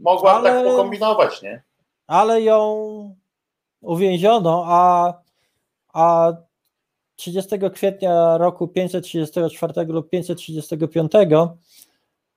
mogła 0.00 0.32
ale, 0.32 0.50
tak 0.50 0.64
pokombinować, 0.64 1.42
nie? 1.42 1.62
Ale 2.06 2.42
ją 2.42 3.14
uwięziono, 3.80 4.64
a, 4.66 5.14
a 5.92 6.32
30 7.16 7.50
kwietnia 7.74 8.38
roku 8.38 8.68
534 8.68 9.84
lub 9.84 10.10
535 10.10 11.12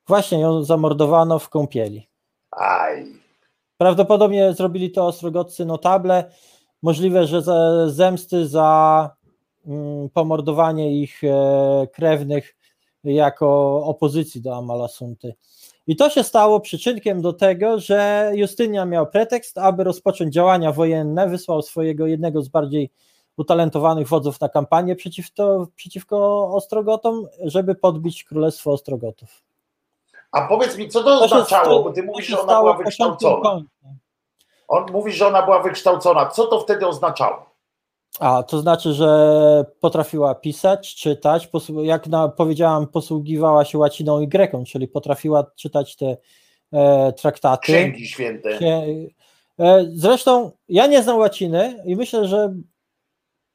właśnie 0.07 0.39
ją 0.39 0.63
zamordowano 0.63 1.39
w 1.39 1.49
kąpieli. 1.49 2.07
Aj. 2.51 3.05
Prawdopodobnie 3.77 4.53
zrobili 4.53 4.91
to 4.91 5.07
ostrogoccy 5.07 5.65
notable. 5.65 6.23
Możliwe, 6.81 7.27
że 7.27 7.41
za 7.41 7.89
zemsty 7.89 8.47
za 8.47 9.09
mm, 9.65 10.09
pomordowanie 10.09 11.01
ich 11.01 11.23
e, 11.23 11.87
krewnych 11.93 12.55
jako 13.03 13.75
opozycji 13.85 14.41
do 14.41 14.57
Amalasunty. 14.57 15.33
I 15.87 15.95
to 15.95 16.09
się 16.09 16.23
stało 16.23 16.59
przyczynkiem 16.59 17.21
do 17.21 17.33
tego, 17.33 17.79
że 17.79 18.31
Justynian 18.33 18.89
miał 18.89 19.07
pretekst, 19.07 19.57
aby 19.57 19.83
rozpocząć 19.83 20.33
działania 20.33 20.71
wojenne, 20.71 21.29
wysłał 21.29 21.61
swojego 21.61 22.07
jednego 22.07 22.41
z 22.41 22.47
bardziej 22.47 22.91
utalentowanych 23.37 24.07
wodzów 24.07 24.41
na 24.41 24.49
kampanię 24.49 24.95
przeciw 24.95 25.33
to, 25.33 25.67
przeciwko 25.75 26.47
Ostrogotom, 26.53 27.27
żeby 27.43 27.75
podbić 27.75 28.23
Królestwo 28.23 28.71
Ostrogotów. 28.71 29.41
A 30.31 30.47
powiedz 30.47 30.77
mi, 30.77 30.89
co 30.89 31.03
to, 31.03 31.19
to 31.19 31.25
oznaczało, 31.25 31.83
bo 31.83 31.91
ty 31.91 32.03
mówisz, 32.03 32.27
że 32.27 32.41
ona 32.41 32.59
była 32.59 32.77
wykształcona. 32.77 33.61
On 34.67 34.85
mówi, 34.91 35.11
że 35.11 35.27
ona 35.27 35.41
była 35.41 35.61
wykształcona. 35.61 36.25
Co 36.25 36.47
to 36.47 36.59
wtedy 36.59 36.87
oznaczało? 36.87 37.54
A, 38.19 38.43
to 38.43 38.59
znaczy, 38.59 38.93
że 38.93 39.65
potrafiła 39.79 40.35
pisać, 40.35 40.95
czytać, 40.95 41.49
jak 41.83 42.07
na, 42.07 42.27
powiedziałam, 42.27 42.87
posługiwała 42.87 43.65
się 43.65 43.77
łaciną 43.77 44.21
i 44.21 44.27
greką, 44.27 44.63
czyli 44.63 44.87
potrafiła 44.87 45.51
czytać 45.55 45.95
te 45.95 46.17
e, 46.73 47.13
traktaty. 47.13 47.63
Księgi 47.63 48.07
święte. 48.07 48.59
E, 49.59 49.85
zresztą 49.93 50.51
ja 50.69 50.87
nie 50.87 51.03
znam 51.03 51.17
łaciny 51.17 51.83
i 51.85 51.95
myślę, 51.95 52.27
że 52.27 52.55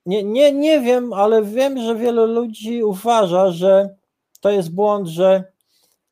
nie, 0.06 0.22
nie, 0.22 0.52
nie 0.52 0.80
wiem, 0.80 1.12
ale 1.12 1.42
wiem, 1.42 1.82
że 1.82 1.96
wielu 1.96 2.26
ludzi 2.26 2.84
uważa, 2.84 3.50
że 3.50 3.96
to 4.40 4.50
jest 4.50 4.74
błąd, 4.74 5.08
że 5.08 5.44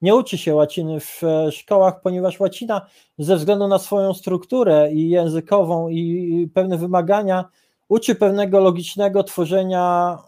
nie 0.03 0.15
uczy 0.15 0.39
się 0.39 0.55
łaciny 0.55 1.01
w 1.01 1.25
e, 1.25 1.53
szkołach, 1.53 2.01
ponieważ 2.01 2.41
łacina 2.41 2.87
ze 3.19 3.37
względu 3.37 3.69
na 3.69 3.79
swoją 3.79 4.15
strukturę 4.15 4.93
i 4.93 5.09
językową 5.09 5.89
i 5.89 6.51
pewne 6.55 6.79
wymagania 6.79 7.45
uczy 7.89 8.15
pewnego 8.15 8.61
logicznego 8.61 9.25
tworzenia, 9.25 10.19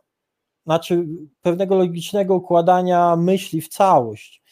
znaczy 0.66 1.06
pewnego 1.42 1.74
logicznego 1.76 2.34
układania 2.34 3.16
myśli 3.16 3.60
w 3.60 3.68
całość. 3.68 4.42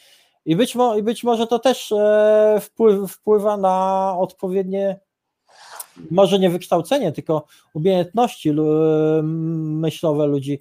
I 0.45 0.57
być, 0.57 0.75
mo, 0.75 0.97
i 0.97 1.03
być 1.03 1.25
może 1.25 1.47
to 1.47 1.59
też 1.59 1.93
e, 1.93 2.59
wpływ, 2.61 3.13
wpływa 3.13 3.57
na 3.57 4.15
odpowiednie, 4.19 5.01
może 6.11 6.39
nie 6.39 6.51
wykształcenie, 6.51 7.13
tylko 7.13 7.45
umiejętności 7.75 8.53
myślowe 9.23 10.27
ludzi. 10.27 10.61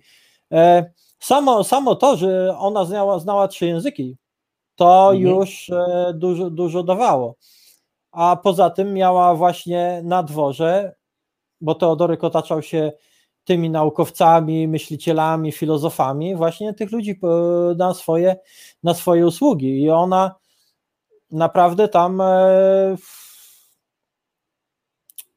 E, 0.52 0.92
samo, 1.20 1.64
samo 1.64 1.96
to, 1.96 2.18
że 2.18 2.58
ona 2.58 2.86
znała, 2.86 3.20
znała 3.20 3.48
trzy 3.48 3.66
języki, 3.66 4.18
to 4.76 5.12
mhm. 5.14 5.22
już 5.22 5.70
e, 5.70 6.14
dużo, 6.16 6.50
dużo 6.50 6.84
dawało. 6.84 7.36
A 8.12 8.38
poza 8.44 8.70
tym 8.70 8.94
miała 8.94 9.36
właśnie 9.36 10.02
na 10.04 10.24
dworze, 10.24 10.96
bo 11.62 11.76
Teodoryk 11.76 12.24
otaczał 12.24 12.62
się 12.62 12.92
tymi 13.48 13.70
naukowcami, 13.70 14.68
myślicielami, 14.68 15.52
filozofami, 15.52 16.36
właśnie 16.36 16.74
tych 16.74 16.92
ludzi 16.92 17.20
e, 17.24 17.28
na 17.76 17.94
swoje, 17.94 18.36
na 18.84 18.94
swoje 18.94 19.28
usługi. 19.28 19.82
I 19.82 19.90
ona 19.90 20.36
naprawdę 21.32 21.88
tam 21.88 22.22
e, 22.22 22.96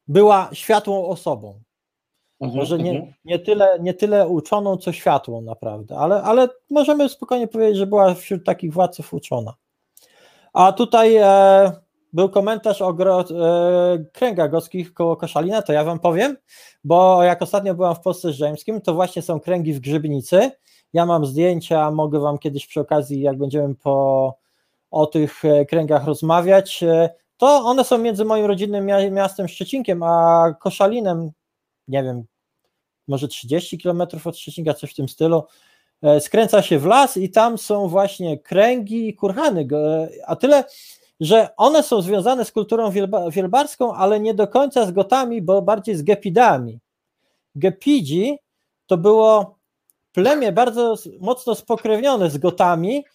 była 0.07 0.49
światłą 0.53 1.07
osobą. 1.07 1.61
Mhm, 2.41 2.59
Może 2.59 2.77
nie, 2.77 2.91
mhm. 2.91 3.13
nie, 3.25 3.39
tyle, 3.39 3.77
nie 3.79 3.93
tyle 3.93 4.27
uczoną, 4.27 4.77
co 4.77 4.91
światłą 4.91 5.41
naprawdę, 5.41 5.97
ale, 5.97 6.23
ale 6.23 6.47
możemy 6.69 7.09
spokojnie 7.09 7.47
powiedzieć, 7.47 7.77
że 7.77 7.87
była 7.87 8.13
wśród 8.13 8.45
takich 8.45 8.73
władców 8.73 9.13
uczona. 9.13 9.53
A 10.53 10.71
tutaj 10.71 11.15
e, 11.15 11.71
był 12.13 12.29
komentarz 12.29 12.81
o 12.81 12.93
gro, 12.93 13.21
e, 13.21 13.25
kręgach 14.13 14.51
goskich 14.51 14.93
koło 14.93 15.15
Koszalina, 15.15 15.61
to 15.61 15.73
ja 15.73 15.83
wam 15.83 15.99
powiem, 15.99 16.37
bo 16.83 17.23
jak 17.23 17.41
ostatnio 17.41 17.75
byłam 17.75 17.95
w 17.95 17.99
Polsce 17.99 18.33
Rzymskim, 18.33 18.81
to 18.81 18.93
właśnie 18.93 19.21
są 19.21 19.39
kręgi 19.39 19.73
w 19.73 19.79
Grzybnicy. 19.79 20.51
Ja 20.93 21.05
mam 21.05 21.25
zdjęcia, 21.25 21.91
mogę 21.91 22.19
wam 22.19 22.37
kiedyś 22.37 22.67
przy 22.67 22.79
okazji, 22.79 23.21
jak 23.21 23.37
będziemy 23.37 23.75
po, 23.75 24.37
o 24.91 25.05
tych 25.05 25.45
e, 25.45 25.65
kręgach 25.65 26.05
rozmawiać, 26.05 26.83
e, 26.83 27.09
to 27.37 27.47
one 27.47 27.83
są 27.83 27.97
między 27.97 28.25
moim 28.25 28.45
rodzinnym 28.45 28.85
miastem 29.11 29.47
Szczecinkiem, 29.47 30.03
a 30.03 30.55
Koszalinem, 30.59 31.31
nie 31.87 32.03
wiem, 32.03 32.23
może 33.07 33.27
30 33.27 33.77
km 33.77 34.01
od 34.25 34.37
Szczecinka, 34.37 34.73
coś 34.73 34.91
w 34.91 34.95
tym 34.95 35.09
stylu, 35.09 35.43
skręca 36.19 36.61
się 36.61 36.79
w 36.79 36.85
las 36.85 37.17
i 37.17 37.29
tam 37.29 37.57
są 37.57 37.87
właśnie 37.87 38.39
kręgi 38.39 39.09
i 39.09 39.13
kurhany, 39.13 39.67
a 40.25 40.35
tyle, 40.35 40.63
że 41.21 41.49
one 41.57 41.83
są 41.83 42.01
związane 42.01 42.45
z 42.45 42.51
kulturą 42.51 42.91
wielbarską, 43.31 43.93
ale 43.93 44.19
nie 44.19 44.33
do 44.33 44.47
końca 44.47 44.85
z 44.85 44.91
gotami, 44.91 45.41
bo 45.41 45.61
bardziej 45.61 45.95
z 45.95 46.03
gepidami. 46.03 46.79
Gepidzi 47.55 48.37
to 48.87 48.97
było 48.97 49.55
plemię 50.13 50.51
bardzo 50.51 50.95
mocno 51.19 51.55
spokrewnione 51.55 52.29
z 52.29 52.37
gotami, 52.37 53.05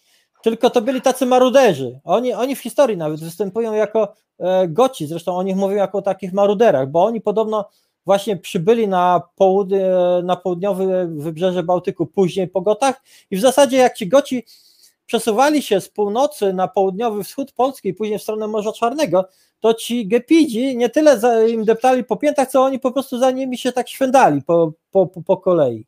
tylko 0.43 0.69
to 0.69 0.81
byli 0.81 1.01
tacy 1.01 1.25
maruderzy. 1.25 1.99
Oni, 2.03 2.33
oni 2.33 2.55
w 2.55 2.61
historii 2.61 2.97
nawet 2.97 3.19
występują 3.19 3.73
jako 3.73 4.13
e, 4.39 4.67
goci, 4.67 5.07
zresztą 5.07 5.35
o 5.35 5.43
nich 5.43 5.55
mówią 5.55 5.75
jako 5.75 5.97
o 5.97 6.01
takich 6.01 6.33
maruderach, 6.33 6.89
bo 6.89 7.05
oni 7.05 7.21
podobno 7.21 7.69
właśnie 8.05 8.37
przybyli 8.37 8.87
na, 8.87 9.21
południe, 9.35 9.89
na 10.23 10.35
południowe 10.35 11.07
wybrzeże 11.07 11.63
Bałtyku 11.63 12.05
później 12.05 12.47
po 12.47 12.61
Gotach 12.61 13.01
i 13.31 13.37
w 13.37 13.41
zasadzie 13.41 13.77
jak 13.77 13.97
ci 13.97 14.07
Goci 14.07 14.45
przesuwali 15.07 15.61
się 15.61 15.81
z 15.81 15.89
północy 15.89 16.53
na 16.53 16.67
południowy 16.67 17.23
wschód 17.23 17.51
Polski 17.51 17.89
i 17.89 17.93
później 17.93 18.19
w 18.19 18.21
stronę 18.21 18.47
Morza 18.47 18.71
Czarnego, 18.71 19.25
to 19.59 19.73
ci 19.73 20.07
gepidzi 20.07 20.77
nie 20.77 20.89
tyle 20.89 21.19
za, 21.19 21.43
im 21.43 21.65
deptali 21.65 22.03
po 22.03 22.17
piętach, 22.17 22.49
co 22.49 22.63
oni 22.63 22.79
po 22.79 22.91
prostu 22.91 23.17
za 23.17 23.31
nimi 23.31 23.57
się 23.57 23.71
tak 23.71 23.89
świędali 23.89 24.41
po, 24.41 24.71
po, 24.91 25.07
po 25.07 25.37
kolei. 25.37 25.85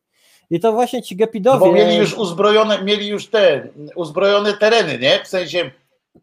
I 0.50 0.60
to 0.60 0.74
właśnie 0.74 1.04
ci 1.04 1.16
gepidowie... 1.16 1.60
Bo 1.60 1.72
mieli 1.72 1.96
już 1.96 2.14
uzbrojone, 2.14 2.84
mieli 2.84 3.08
już 3.08 3.28
te 3.28 3.68
uzbrojone 3.96 4.54
tereny, 4.54 5.00
nie? 5.00 5.20
W 5.24 5.28
sensie 5.28 5.72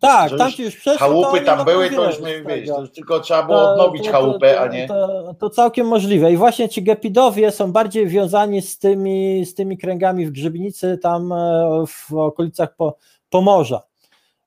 tak, 0.01 0.39
tam 0.39 0.52
ci 0.52 0.62
już 0.62 0.77
przeszło. 0.77 0.98
Chałupy 0.98 1.40
tam 1.40 1.64
były, 1.64 1.90
to 1.90 2.06
już, 2.06 2.20
my, 2.20 2.44
wiesz, 2.44 2.68
to 2.68 2.81
już 2.81 2.90
tylko 2.90 3.20
trzeba 3.20 3.43
było 3.43 3.73
odnowić 3.73 4.05
to, 4.05 4.12
to, 4.12 4.12
chałupę, 4.12 4.60
a 4.60 4.68
nie. 4.68 4.89
To, 4.89 5.35
to, 5.39 5.51
całkiem 5.51 5.86
możliwe. 5.86 6.32
I 6.32 6.36
właśnie 6.36 6.68
ci 6.68 6.82
gepidowie 6.82 7.51
są 7.51 7.73
bardziej 7.73 8.09
wiązani 8.09 8.62
z 8.62 8.78
tymi, 8.78 9.47
z 9.47 9.55
tymi 9.55 9.78
kręgami 9.78 10.27
w 10.27 10.31
Grzybnicy, 10.31 10.98
tam 10.98 11.32
e, 11.32 11.85
w 11.86 12.14
okolicach 12.14 12.77
po, 12.77 12.97
Pomorza. 13.31 13.82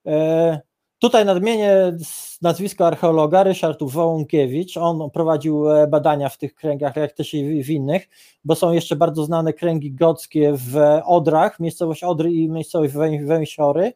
E, 0.05 0.59
tutaj 0.99 1.25
nadmienię 1.25 1.97
nazwisko 2.41 2.87
archeologa 2.87 3.43
Ryszard 3.43 3.79
Wołąkiewicz. 3.81 4.77
On 4.77 5.09
prowadził 5.09 5.71
e, 5.71 5.87
badania 5.87 6.29
w 6.29 6.37
tych 6.37 6.55
kręgach, 6.55 6.95
jak 6.95 7.11
też 7.11 7.33
i 7.33 7.63
w 7.63 7.69
innych, 7.69 8.09
bo 8.43 8.55
są 8.55 8.71
jeszcze 8.71 8.95
bardzo 8.95 9.23
znane 9.23 9.53
kręgi 9.53 9.91
gockie 9.91 10.53
w 10.53 10.99
Odrach, 11.05 11.59
miejscowość 11.59 12.03
Odry 12.03 12.31
i 12.31 12.49
miejscowość 12.49 12.93
Węsiory 13.25 13.93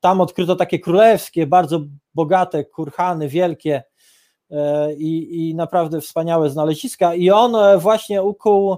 tam 0.00 0.20
odkryto 0.20 0.56
takie 0.56 0.78
królewskie, 0.78 1.46
bardzo 1.46 1.80
bogate 2.14 2.64
kurhany, 2.64 3.28
wielkie 3.28 3.82
e, 4.50 4.94
i, 4.94 5.48
i 5.48 5.54
naprawdę 5.54 6.00
wspaniałe 6.00 6.50
znaleziska. 6.50 7.14
I 7.14 7.30
on 7.30 7.56
e, 7.56 7.78
właśnie 7.78 8.22
ukuł 8.22 8.76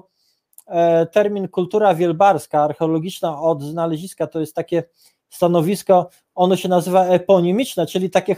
e, 0.66 1.06
termin 1.06 1.48
kultura 1.48 1.94
wielbarska, 1.94 2.62
archeologiczna 2.62 3.40
od 3.40 3.62
znaleziska, 3.62 4.26
to 4.26 4.40
jest 4.40 4.54
takie 4.54 4.82
stanowisko, 5.30 6.08
ono 6.34 6.56
się 6.56 6.68
nazywa 6.68 7.06
eponimiczne, 7.06 7.86
czyli 7.86 8.10
takie 8.10 8.34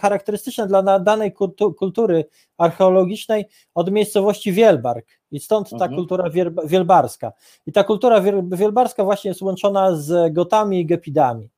charakterystyczne 0.00 0.66
dla 0.66 1.00
danej 1.00 1.32
kultury 1.78 2.24
archeologicznej 2.58 3.44
od 3.74 3.90
miejscowości 3.90 4.52
Wielbark. 4.52 5.06
I 5.30 5.40
stąd 5.40 5.70
ta 5.70 5.74
mhm. 5.74 5.94
kultura 5.94 6.30
wielbarska. 6.64 7.32
I 7.66 7.72
ta 7.72 7.84
kultura 7.84 8.20
wielbarska 8.52 9.04
właśnie 9.04 9.28
jest 9.28 9.42
łączona 9.42 9.96
z 9.96 10.32
Gotami 10.32 10.80
i 10.80 10.86
Gepidami. 10.86 11.48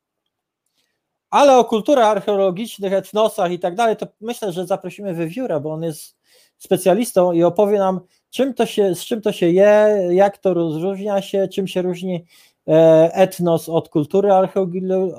Ale 1.31 1.59
o 1.59 1.65
kulturach 1.65 2.07
archeologicznych, 2.07 2.93
etnosach 2.93 3.53
i 3.53 3.59
tak 3.59 3.75
dalej, 3.75 3.97
to 3.97 4.07
myślę, 4.21 4.53
że 4.53 4.67
zaprosimy 4.67 5.15
wywióra, 5.15 5.61
bo 5.61 5.73
on 5.73 5.83
jest 5.83 6.17
specjalistą 6.59 7.33
i 7.33 7.43
opowie 7.43 7.79
nam, 7.79 8.01
czym 8.31 8.55
to 8.55 8.67
się, 8.67 8.95
z 8.95 9.05
czym 9.05 9.21
to 9.21 9.33
się 9.33 9.51
je, 9.51 10.09
jak 10.11 10.39
to 10.39 10.55
rozróżnia 10.55 11.23
się, 11.23 11.49
czym 11.49 11.69
się 11.69 11.83
różni 11.83 12.25
e, 12.69 13.11
etnos 13.15 13.69
od 13.69 13.89
kultury 13.89 14.29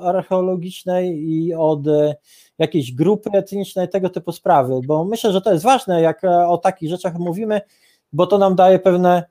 archeologicznej 0.04 1.30
i 1.30 1.54
od 1.54 1.88
e, 1.88 2.16
jakiejś 2.58 2.92
grupy 2.94 3.30
etnicznej, 3.34 3.90
tego 3.90 4.10
typu 4.10 4.32
sprawy, 4.32 4.80
bo 4.88 5.06
myślę, 5.06 5.32
że 5.32 5.42
to 5.42 5.52
jest 5.52 5.64
ważne, 5.64 6.02
jak 6.02 6.24
e, 6.24 6.48
o 6.48 6.58
takich 6.58 6.90
rzeczach 6.90 7.14
mówimy, 7.20 7.62
bo 8.14 8.28
to 8.28 8.38
nam 8.38 8.56
daje 8.56 8.80
pewne 8.80 9.24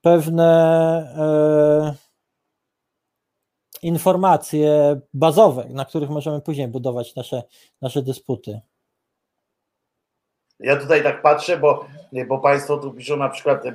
pewne 0.00 1.98
informacje 3.82 5.00
bazowe, 5.14 5.66
na 5.70 5.84
których 5.84 6.10
możemy 6.10 6.40
później 6.40 6.68
budować 6.68 7.14
nasze, 7.14 7.42
nasze 7.82 8.02
dysputy. 8.02 8.60
Ja 10.60 10.76
tutaj 10.76 11.02
tak 11.02 11.22
patrzę, 11.22 11.56
bo, 11.56 11.86
bo 12.28 12.38
Państwo 12.38 12.76
tu 12.76 12.92
piszą 12.92 13.16
na 13.16 13.28
przykład 13.28 13.66
e, 13.66 13.70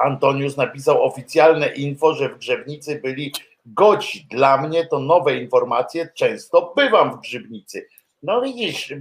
Antonius 0.00 0.56
napisał 0.56 1.04
oficjalne 1.04 1.68
info, 1.68 2.14
że 2.14 2.28
w 2.28 2.38
Grzebnicy 2.38 3.00
byli 3.00 3.32
goci. 3.66 4.26
Dla 4.30 4.62
mnie 4.62 4.86
to 4.86 4.98
nowe 4.98 5.36
informacje, 5.36 6.08
często 6.14 6.72
bywam 6.76 7.16
w 7.16 7.20
Grzebnicy. 7.20 7.86
No 8.22 8.40
widzisz, 8.40 8.94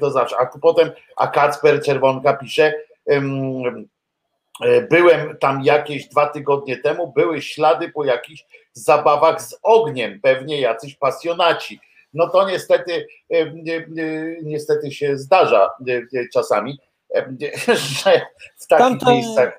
to 0.00 0.10
zawsze. 0.10 0.36
A 0.38 0.46
potem, 0.46 0.90
a 1.16 1.26
Kacper 1.26 1.82
Czerwonka 1.82 2.32
pisze, 2.36 2.74
E, 4.60 4.82
byłem 4.82 5.36
tam 5.38 5.62
jakieś 5.62 6.08
dwa 6.08 6.26
tygodnie 6.26 6.76
temu, 6.76 7.12
były 7.12 7.42
ślady 7.42 7.88
po 7.88 8.04
jakichś 8.04 8.44
zabawach 8.76 9.42
z 9.42 9.58
ogniem, 9.62 10.20
pewnie 10.22 10.60
jacyś 10.60 10.94
pasjonaci. 10.94 11.80
No 12.14 12.28
to 12.28 12.48
niestety, 12.48 13.06
e, 13.30 13.52
niestety 14.42 14.90
się 14.90 15.18
zdarza 15.18 15.70
e, 15.88 16.28
czasami, 16.32 16.78
że 17.66 18.20
w 18.56 18.66
takich 18.66 18.86
Tamto, 18.86 19.10
miejscach. 19.10 19.58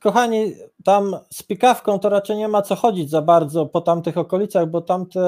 Kochani, 0.00 0.54
tam 0.84 1.16
z 1.32 1.42
pikawką 1.42 1.98
to 1.98 2.08
raczej 2.08 2.36
nie 2.36 2.48
ma 2.48 2.62
co 2.62 2.76
chodzić 2.76 3.10
za 3.10 3.22
bardzo 3.22 3.66
po 3.66 3.80
tamtych 3.80 4.18
okolicach, 4.18 4.66
bo 4.66 4.80
tamte 4.80 5.20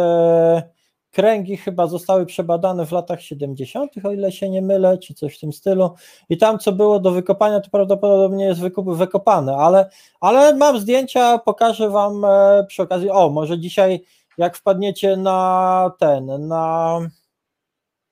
kręgi 1.10 1.56
chyba 1.56 1.86
zostały 1.86 2.26
przebadane 2.26 2.86
w 2.86 2.92
latach 2.92 3.22
70., 3.22 3.92
o 4.04 4.12
ile 4.12 4.32
się 4.32 4.50
nie 4.50 4.62
mylę, 4.62 4.98
czy 4.98 5.14
coś 5.14 5.36
w 5.36 5.40
tym 5.40 5.52
stylu. 5.52 5.90
I 6.28 6.36
tam, 6.38 6.58
co 6.58 6.72
było 6.72 7.00
do 7.00 7.10
wykopania, 7.10 7.60
to 7.60 7.70
prawdopodobnie 7.70 8.44
jest 8.44 8.60
wykopane, 8.86 9.56
ale, 9.56 9.90
ale 10.20 10.54
mam 10.54 10.78
zdjęcia, 10.78 11.38
pokażę 11.38 11.90
Wam 11.90 12.24
e, 12.24 12.64
przy 12.68 12.82
okazji. 12.82 13.10
O, 13.10 13.28
może 13.28 13.58
dzisiaj, 13.58 14.04
jak 14.38 14.56
wpadniecie 14.56 15.16
na 15.16 15.92
ten, 15.98 16.48
na. 16.48 16.98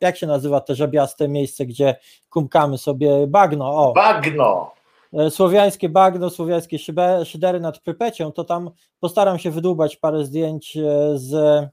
Jak 0.01 0.17
się 0.17 0.27
nazywa 0.27 0.61
te 0.61 0.75
żebiaste 0.75 1.29
miejsce, 1.29 1.67
gdzie 1.67 1.97
kumkamy 2.31 2.79
sobie 2.79 3.27
bagno? 3.27 3.71
O. 3.71 3.93
Bagno! 3.93 4.77
E, 5.13 5.31
słowiańskie 5.31 5.89
bagno, 5.89 6.31
słowiańskie 6.31 6.79
szydery 7.25 7.61
nad 7.61 7.79
Prypecią, 7.79 8.33
to 8.33 8.45
tam 8.45 8.71
postaram 9.01 9.39
się 9.39 9.51
wydłubać 9.51 9.97
parę 9.97 10.25
zdjęć 10.25 10.77
e, 10.77 10.83
z 11.15 11.67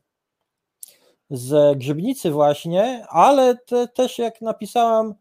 z 1.29 1.77
Grzybnicy 1.77 2.31
właśnie, 2.31 3.05
ale 3.09 3.57
te, 3.57 3.87
też 3.87 4.19
jak 4.19 4.41
napisałam, 4.41 5.13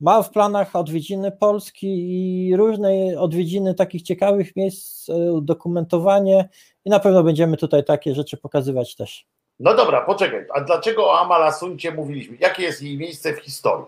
mam 0.00 0.24
w 0.24 0.30
planach 0.30 0.76
odwiedziny 0.76 1.32
Polski 1.32 1.86
i 1.88 2.56
różne 2.56 2.90
odwiedziny 3.18 3.74
takich 3.74 4.02
ciekawych 4.02 4.56
miejsc, 4.56 5.08
e, 5.08 5.14
dokumentowanie 5.42 6.48
i 6.84 6.90
na 6.90 7.00
pewno 7.00 7.22
będziemy 7.22 7.56
tutaj 7.56 7.84
takie 7.84 8.14
rzeczy 8.14 8.36
pokazywać 8.36 8.96
też. 8.96 9.26
No 9.60 9.74
dobra, 9.74 10.00
poczekaj, 10.00 10.46
a 10.54 10.60
dlaczego 10.60 11.06
o 11.06 11.20
Amalasuncie 11.20 11.92
mówiliśmy? 11.92 12.36
Jakie 12.40 12.62
jest 12.62 12.82
jej 12.82 12.98
miejsce 12.98 13.34
w 13.34 13.38
historii? 13.38 13.86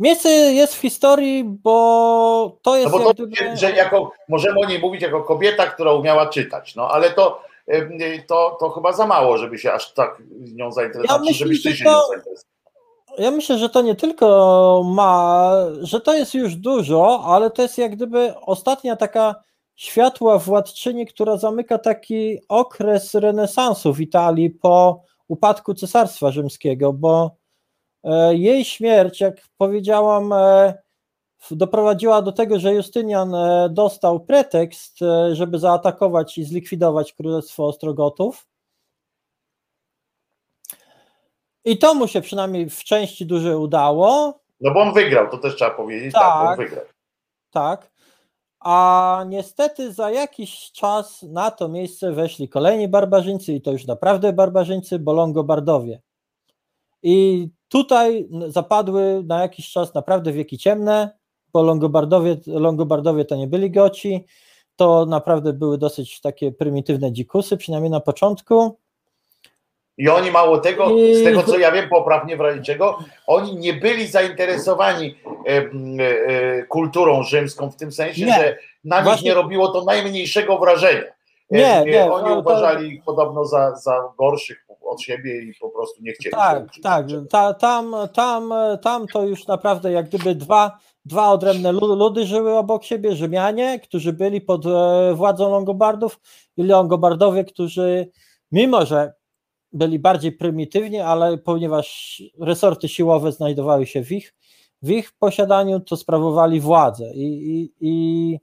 Miejsce 0.00 0.28
jest 0.28 0.74
w 0.74 0.80
historii, 0.80 1.44
bo 1.44 2.58
to 2.62 2.76
jest. 2.76 2.92
No 2.92 2.98
bo 2.98 3.14
to, 3.14 3.26
gdyby... 3.26 3.56
że 3.56 3.70
jako, 3.70 4.12
możemy 4.28 4.60
o 4.60 4.68
niej 4.68 4.78
mówić 4.78 5.02
jako 5.02 5.22
kobieta, 5.22 5.66
która 5.66 5.92
umiała 5.92 6.26
czytać, 6.26 6.76
no 6.76 6.88
ale 6.88 7.10
to 7.10 7.42
to, 8.26 8.56
to 8.60 8.70
chyba 8.70 8.92
za 8.92 9.06
mało, 9.06 9.38
żeby 9.38 9.58
się 9.58 9.72
aż 9.72 9.94
tak 9.94 10.22
nią 10.54 10.72
zainteresować, 10.72 11.28
ja 11.28 11.32
żebyś 11.32 11.62
ty 11.62 11.76
się 11.76 11.84
to... 11.84 12.02
Ja 13.18 13.30
myślę, 13.30 13.58
że 13.58 13.68
to 13.68 13.82
nie 13.82 13.94
tylko 13.94 14.82
ma, 14.84 15.52
że 15.80 16.00
to 16.00 16.14
jest 16.14 16.34
już 16.34 16.54
dużo, 16.54 17.24
ale 17.24 17.50
to 17.50 17.62
jest 17.62 17.78
jak 17.78 17.96
gdyby 17.96 18.34
ostatnia 18.40 18.96
taka 18.96 19.34
światła 19.76 20.38
władczyni, 20.38 21.06
która 21.06 21.36
zamyka 21.36 21.78
taki 21.78 22.38
okres 22.48 23.14
renesansu 23.14 23.94
w 23.94 24.00
Italii 24.00 24.50
po 24.50 25.02
upadku 25.28 25.74
Cesarstwa 25.74 26.30
Rzymskiego, 26.30 26.92
bo 26.92 27.36
e, 28.04 28.34
jej 28.34 28.64
śmierć, 28.64 29.20
jak 29.20 29.36
powiedziałam, 29.56 30.32
e, 30.32 30.74
doprowadziła 31.50 32.22
do 32.22 32.32
tego, 32.32 32.58
że 32.58 32.74
Justynian 32.74 33.34
e, 33.34 33.68
dostał 33.70 34.20
pretekst, 34.20 35.02
e, 35.02 35.34
żeby 35.34 35.58
zaatakować 35.58 36.38
i 36.38 36.44
zlikwidować 36.44 37.12
Królestwo 37.12 37.66
Ostrogotów. 37.66 38.46
I 41.64 41.78
to 41.78 41.94
mu 41.94 42.08
się 42.08 42.20
przynajmniej 42.20 42.70
w 42.70 42.84
części 42.84 43.26
duże 43.26 43.58
udało. 43.58 44.40
No 44.60 44.74
bo 44.74 44.80
on 44.80 44.94
wygrał, 44.94 45.30
to 45.30 45.38
też 45.38 45.56
trzeba 45.56 45.70
powiedzieć. 45.70 46.12
Tak, 46.12 46.22
tak 46.22 46.48
on 46.48 46.56
wygrał. 46.56 46.84
Tak. 47.50 47.90
A 48.60 49.24
niestety 49.28 49.92
za 49.92 50.10
jakiś 50.10 50.72
czas 50.72 51.22
na 51.22 51.50
to 51.50 51.68
miejsce 51.68 52.12
weszli 52.12 52.48
kolejni 52.48 52.88
barbarzyńcy 52.88 53.52
i 53.52 53.60
to 53.60 53.72
już 53.72 53.86
naprawdę 53.86 54.32
barbarzyńcy, 54.32 54.98
bo 54.98 55.12
Longobardowie. 55.12 56.00
I 57.02 57.48
tutaj 57.68 58.28
zapadły 58.46 59.22
na 59.26 59.42
jakiś 59.42 59.72
czas 59.72 59.94
naprawdę 59.94 60.32
wieki 60.32 60.58
ciemne, 60.58 61.19
bo 61.52 61.62
Longobardowie, 61.62 62.36
Longobardowie 62.46 63.24
to 63.24 63.36
nie 63.36 63.46
byli 63.46 63.70
goci, 63.70 64.24
to 64.76 65.06
naprawdę 65.06 65.52
były 65.52 65.78
dosyć 65.78 66.20
takie 66.20 66.52
prymitywne 66.52 67.12
dzikusy, 67.12 67.56
przynajmniej 67.56 67.90
na 67.90 68.00
początku. 68.00 68.76
I 69.98 70.08
oni 70.08 70.30
mało 70.30 70.58
tego, 70.58 70.90
I... 70.90 71.14
z 71.14 71.24
tego 71.24 71.42
co 71.42 71.58
ja 71.58 71.72
wiem, 71.72 71.88
poprawnie 71.88 72.36
w 72.36 72.40
razie 72.40 72.62
czego, 72.62 72.98
oni 73.26 73.56
nie 73.56 73.72
byli 73.72 74.06
zainteresowani 74.06 75.16
e, 75.46 75.56
e, 75.56 76.62
kulturą 76.62 77.22
rzymską 77.22 77.70
w 77.70 77.76
tym 77.76 77.92
sensie, 77.92 78.26
nie. 78.26 78.32
że 78.32 78.56
na 78.84 78.96
nich 78.96 79.04
Właśnie... 79.04 79.28
nie 79.28 79.34
robiło 79.34 79.68
to 79.68 79.84
najmniejszego 79.84 80.58
wrażenia. 80.58 81.02
Nie, 81.50 81.76
e, 81.76 81.84
nie, 81.84 82.12
oni 82.12 82.38
uważali 82.38 82.88
ich 82.88 83.04
podobno 83.04 83.44
za, 83.44 83.76
za 83.76 84.12
gorszych 84.18 84.66
od 84.82 85.02
siebie 85.02 85.42
i 85.42 85.54
po 85.60 85.68
prostu 85.68 86.02
nie 86.02 86.12
chcieli. 86.12 86.32
Tak, 86.32 86.62
tak. 86.82 87.06
Ta, 87.30 87.54
tam, 87.54 87.96
tam, 88.14 88.52
tam 88.82 89.06
to 89.06 89.22
już 89.22 89.46
naprawdę 89.46 89.92
jak 89.92 90.08
gdyby 90.08 90.34
dwa, 90.34 90.78
dwa 91.04 91.30
odrębne 91.30 91.72
ludy 91.72 92.26
żyły 92.26 92.56
obok 92.56 92.84
siebie, 92.84 93.16
Rzymianie, 93.16 93.80
którzy 93.80 94.12
byli 94.12 94.40
pod 94.40 94.66
e, 94.66 95.14
władzą 95.14 95.50
Longobardów 95.50 96.20
i 96.56 96.62
Longobardowie, 96.62 97.44
którzy 97.44 98.10
mimo, 98.52 98.86
że 98.86 99.12
byli 99.72 99.98
bardziej 99.98 100.32
prymitywni, 100.32 101.00
ale 101.00 101.38
ponieważ 101.38 102.22
resorty 102.40 102.88
siłowe 102.88 103.32
znajdowały 103.32 103.86
się 103.86 104.04
w 104.04 104.12
ich, 104.12 104.34
w 104.82 104.90
ich 104.90 105.12
posiadaniu, 105.18 105.80
to 105.80 105.96
sprawowali 105.96 106.60
władzę 106.60 107.14
i, 107.14 107.50
i, 107.50 107.72
i, 107.80 108.38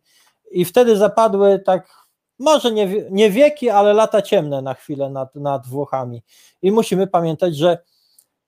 i 0.51 0.65
wtedy 0.65 0.97
zapadły 0.97 1.59
tak 1.59 2.07
może 2.39 2.71
nie, 2.71 2.88
nie 3.11 3.31
wieki, 3.31 3.69
ale 3.69 3.93
lata 3.93 4.21
ciemne 4.21 4.61
na 4.61 4.73
chwilę 4.73 5.09
nad, 5.09 5.35
nad 5.35 5.67
Włochami. 5.67 6.23
I 6.61 6.71
musimy 6.71 7.07
pamiętać, 7.07 7.55
że, 7.55 7.77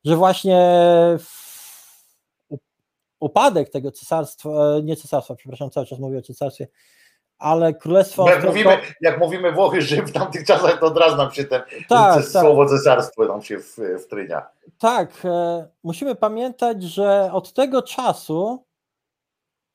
że 0.06 0.16
właśnie 0.16 0.60
upadek 3.20 3.70
tego 3.70 3.92
cesarstwa, 3.92 4.50
e, 4.50 4.84
nie 4.84 4.96
cesarstwa, 4.96 5.36
przepraszam, 5.36 5.70
cały 5.70 5.86
czas 5.86 6.00
mówię 6.00 6.18
o 6.18 6.22
cesarstwie, 6.22 6.68
ale 7.38 7.74
królestwo. 7.74 8.30
Jak, 8.30 8.46
mówimy, 8.46 8.78
jak 9.02 9.20
mówimy 9.20 9.52
Włochy 9.52 9.82
Rzym 9.82 10.08
w 10.08 10.12
tamtych 10.12 10.46
czasach, 10.46 10.80
to 10.80 10.86
od 10.86 10.98
razu 10.98 11.18
nam 11.18 11.32
się 11.32 11.44
ten, 11.44 11.62
tak, 11.62 12.16
tak. 12.16 12.26
słowo 12.26 12.66
cesarstwo 12.66 13.26
nam 13.26 13.42
się 13.42 13.60
wtrynia. 14.06 14.48
Tak, 14.78 15.26
e, 15.26 15.68
musimy 15.84 16.16
pamiętać, 16.16 16.84
że 16.84 17.30
od 17.34 17.54
tego 17.54 17.82
czasu, 17.82 18.66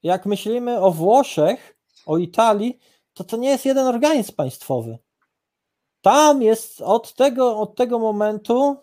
jak 0.02 0.26
myślimy 0.26 0.80
o 0.80 0.90
Włoszech, 0.90 1.76
o 2.06 2.18
Italii, 2.18 2.78
to 3.14 3.24
to 3.24 3.36
nie 3.36 3.48
jest 3.48 3.64
jeden 3.64 3.86
organizm 3.86 4.34
państwowy. 4.34 4.98
Tam 6.02 6.42
jest 6.42 6.80
od 6.80 7.14
tego, 7.14 7.58
od 7.58 7.76
tego 7.76 7.98
momentu 7.98 8.76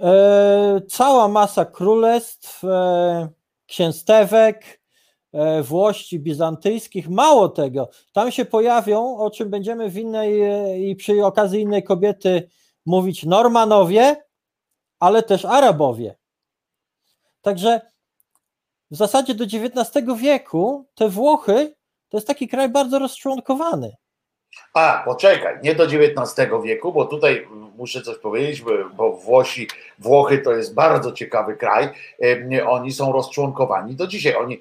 e, 0.00 0.80
cała 0.88 1.28
masa 1.28 1.64
królestw, 1.64 2.64
e, 2.64 3.28
księstewek, 3.66 4.80
e, 5.32 5.62
włości 5.62 6.20
bizantyjskich. 6.20 7.08
Mało 7.08 7.48
tego, 7.48 7.88
tam 8.12 8.30
się 8.30 8.44
pojawią, 8.44 9.18
o 9.18 9.30
czym 9.30 9.50
będziemy 9.50 9.90
w 9.90 9.96
innej 9.96 10.42
e, 10.42 10.78
i 10.78 10.96
przy 10.96 11.24
okazji 11.24 11.60
innej 11.60 11.82
kobiety 11.82 12.48
mówić, 12.86 13.24
Normanowie, 13.24 14.16
ale 15.00 15.22
też 15.22 15.44
Arabowie. 15.44 16.16
Także 17.42 17.80
w 18.90 18.96
zasadzie 18.96 19.34
do 19.34 19.44
XIX 19.44 20.06
wieku 20.16 20.86
te 20.94 21.08
Włochy 21.08 21.74
to 22.08 22.16
jest 22.16 22.26
taki 22.26 22.48
kraj 22.48 22.68
bardzo 22.68 22.98
rozczłonkowany. 22.98 23.96
A, 24.74 25.02
poczekaj, 25.04 25.58
nie 25.62 25.74
do 25.74 25.84
XIX 25.84 26.50
wieku, 26.64 26.92
bo 26.92 27.04
tutaj 27.04 27.48
muszę 27.78 28.02
coś 28.02 28.18
powiedzieć, 28.18 28.62
bo 28.96 29.12
Włosi, 29.12 29.68
Włochy 29.98 30.38
to 30.38 30.52
jest 30.52 30.74
bardzo 30.74 31.12
ciekawy 31.12 31.56
kraj. 31.56 31.88
Oni 32.66 32.92
są 32.92 33.12
rozczłonkowani 33.12 33.96
do 33.96 34.06
dzisiaj. 34.06 34.36
Oni 34.36 34.60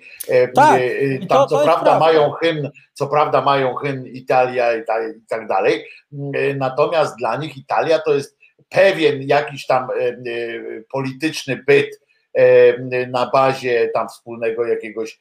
tak, 0.56 0.81
tam 1.30 1.39
to, 1.39 1.48
co 1.48 1.57
to 1.57 1.64
prawda 1.64 1.99
mają 1.99 2.31
hymn, 2.31 2.69
co 2.94 3.07
prawda 3.07 3.41
mają 3.41 3.76
hymn 3.76 4.07
Italia 4.07 4.76
i 4.76 4.85
tak, 4.85 5.03
i 5.18 5.27
tak 5.30 5.48
dalej. 5.48 5.85
Natomiast 6.56 7.18
dla 7.18 7.38
nich 7.38 7.57
Italia 7.57 7.99
to 7.99 8.14
jest 8.14 8.38
pewien 8.69 9.22
jakiś 9.22 9.65
tam 9.65 9.88
polityczny 10.91 11.64
byt 11.68 12.02
na 13.07 13.30
bazie 13.34 13.89
tam 13.94 14.07
wspólnego 14.10 14.65
jakiegoś 14.65 15.19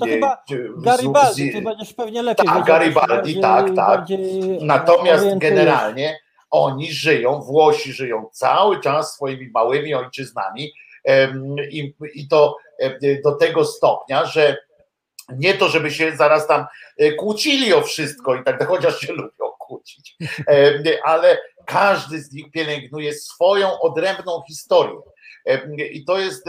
to 0.00 0.06
chyba 0.06 0.42
Garibaldi, 0.76 1.52
ty 1.52 1.62
będziesz 1.62 1.94
pewnie 1.94 2.22
lepiej 2.22 2.46
Tak, 2.46 2.64
Garibaldi, 2.64 3.40
tak, 3.40 3.66
tak. 3.76 4.00
Natomiast 4.60 5.38
generalnie 5.38 6.18
oni 6.52 6.92
żyją, 6.92 7.40
Włosi 7.40 7.92
żyją 7.92 8.28
cały 8.32 8.80
czas 8.80 9.14
swoimi 9.14 9.50
małymi 9.50 9.94
ojczyznami 9.94 10.72
i, 11.70 11.94
i 12.14 12.28
to 12.28 12.56
do 13.24 13.32
tego 13.32 13.64
stopnia, 13.64 14.24
że 14.24 14.56
nie 15.36 15.54
to, 15.54 15.68
żeby 15.68 15.90
się 15.90 16.16
zaraz 16.16 16.46
tam 16.46 16.66
e, 16.98 17.12
kłócili 17.12 17.74
o 17.74 17.82
wszystko 17.82 18.34
i 18.34 18.44
tak 18.44 18.66
chociaż 18.66 19.00
się 19.00 19.12
lubią 19.12 19.50
kłócić, 19.58 20.16
ale 21.04 21.38
każdy 21.66 22.22
z 22.22 22.32
nich 22.32 22.50
pielęgnuje 22.50 23.12
swoją 23.12 23.80
odrębną 23.80 24.42
historię. 24.48 24.96
I 25.92 26.04
to 26.04 26.18
jest 26.18 26.44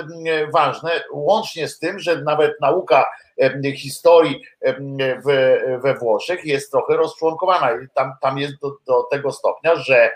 ważne, 0.53 1.03
łącznie 1.11 1.67
z 1.67 1.79
tym, 1.79 1.99
że 1.99 2.21
nawet 2.21 2.61
nauka 2.61 3.05
historii 3.75 4.41
we 5.81 5.95
Włoszech 5.99 6.45
jest 6.45 6.71
trochę 6.71 6.97
rozczłonkowana. 6.97 7.69
Tam, 7.93 8.13
tam 8.21 8.37
jest 8.37 8.53
do, 8.61 8.71
do 8.87 9.03
tego 9.03 9.31
stopnia, 9.31 9.75
że 9.75 10.11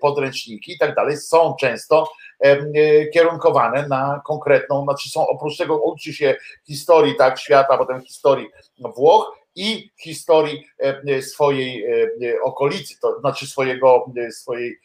podręczniki 0.00 0.72
i 0.72 0.78
tak 0.78 0.94
dalej 0.94 1.16
są 1.16 1.54
często 1.60 2.12
kierunkowane 3.14 3.88
na 3.88 4.22
konkretną, 4.26 4.84
znaczy 4.84 5.10
są 5.10 5.26
oprócz 5.26 5.56
tego 5.56 5.76
uczy 5.76 6.12
się 6.12 6.36
historii 6.66 7.16
tak 7.16 7.38
świata, 7.38 7.78
potem 7.78 8.00
historii 8.00 8.48
Włoch, 8.96 9.38
i 9.54 9.90
historii 10.00 10.64
swojej 11.20 11.86
okolicy, 12.44 12.94
to 13.00 13.20
znaczy 13.20 13.46
swojego, 13.46 14.12
swojej, 14.30 14.80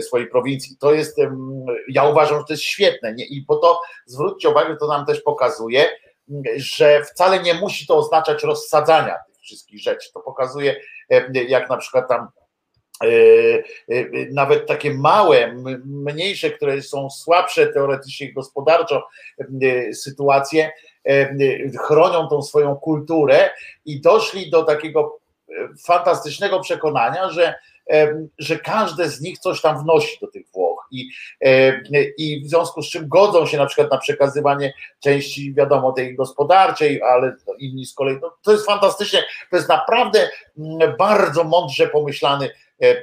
swojej 0.00 0.26
prowincji. 0.26 0.76
To 0.80 0.94
jest, 0.94 1.16
ja 1.88 2.04
uważam, 2.08 2.38
że 2.38 2.44
to 2.44 2.52
jest 2.52 2.62
świetne 2.62 3.14
nie? 3.14 3.24
i 3.24 3.44
po 3.48 3.56
to 3.56 3.80
zwróćcie 4.06 4.48
uwagę, 4.48 4.76
to 4.76 4.86
nam 4.86 5.06
też 5.06 5.20
pokazuje, 5.20 5.90
że 6.56 7.04
wcale 7.04 7.42
nie 7.42 7.54
musi 7.54 7.86
to 7.86 7.96
oznaczać 7.96 8.42
rozsadzania 8.42 9.14
tych 9.26 9.36
wszystkich 9.42 9.80
rzeczy. 9.80 10.12
To 10.12 10.20
pokazuje, 10.20 10.76
jak 11.48 11.70
na 11.70 11.76
przykład 11.76 12.08
tam 12.08 12.28
e, 13.04 13.06
e, 13.88 14.04
nawet 14.32 14.66
takie 14.66 14.94
małe, 14.94 15.54
mniejsze, 15.84 16.50
które 16.50 16.82
są 16.82 17.10
słabsze 17.10 17.66
teoretycznie 17.66 18.32
gospodarczo 18.32 19.08
e, 19.62 19.94
sytuacje, 19.94 20.70
chronią 21.86 22.28
tą 22.28 22.42
swoją 22.42 22.76
kulturę 22.76 23.50
i 23.84 24.00
doszli 24.00 24.50
do 24.50 24.62
takiego 24.62 25.18
fantastycznego 25.86 26.60
przekonania, 26.60 27.30
że 27.30 27.54
że 28.38 28.58
każde 28.58 29.08
z 29.08 29.20
nich 29.20 29.38
coś 29.38 29.60
tam 29.60 29.82
wnosi 29.82 30.20
do 30.20 30.26
tych 30.26 30.46
Włoch. 30.54 30.86
I, 30.90 31.10
i 32.18 32.44
w 32.44 32.48
związku 32.48 32.82
z 32.82 32.90
czym 32.90 33.08
godzą 33.08 33.46
się 33.46 33.58
na 33.58 33.66
przykład 33.66 33.90
na 33.90 33.98
przekazywanie 33.98 34.72
części, 35.00 35.54
wiadomo, 35.54 35.92
tej 35.92 36.16
gospodarczej, 36.16 37.02
ale 37.02 37.36
inni 37.58 37.86
z 37.86 37.94
kolei, 37.94 38.18
no, 38.22 38.36
to 38.42 38.52
jest 38.52 38.66
fantastycznie, 38.66 39.24
to 39.50 39.56
jest 39.56 39.68
naprawdę 39.68 40.30
mm, 40.58 40.96
bardzo 40.98 41.44
mądrze 41.44 41.88
pomyślany 41.88 42.46
e, 42.46 42.52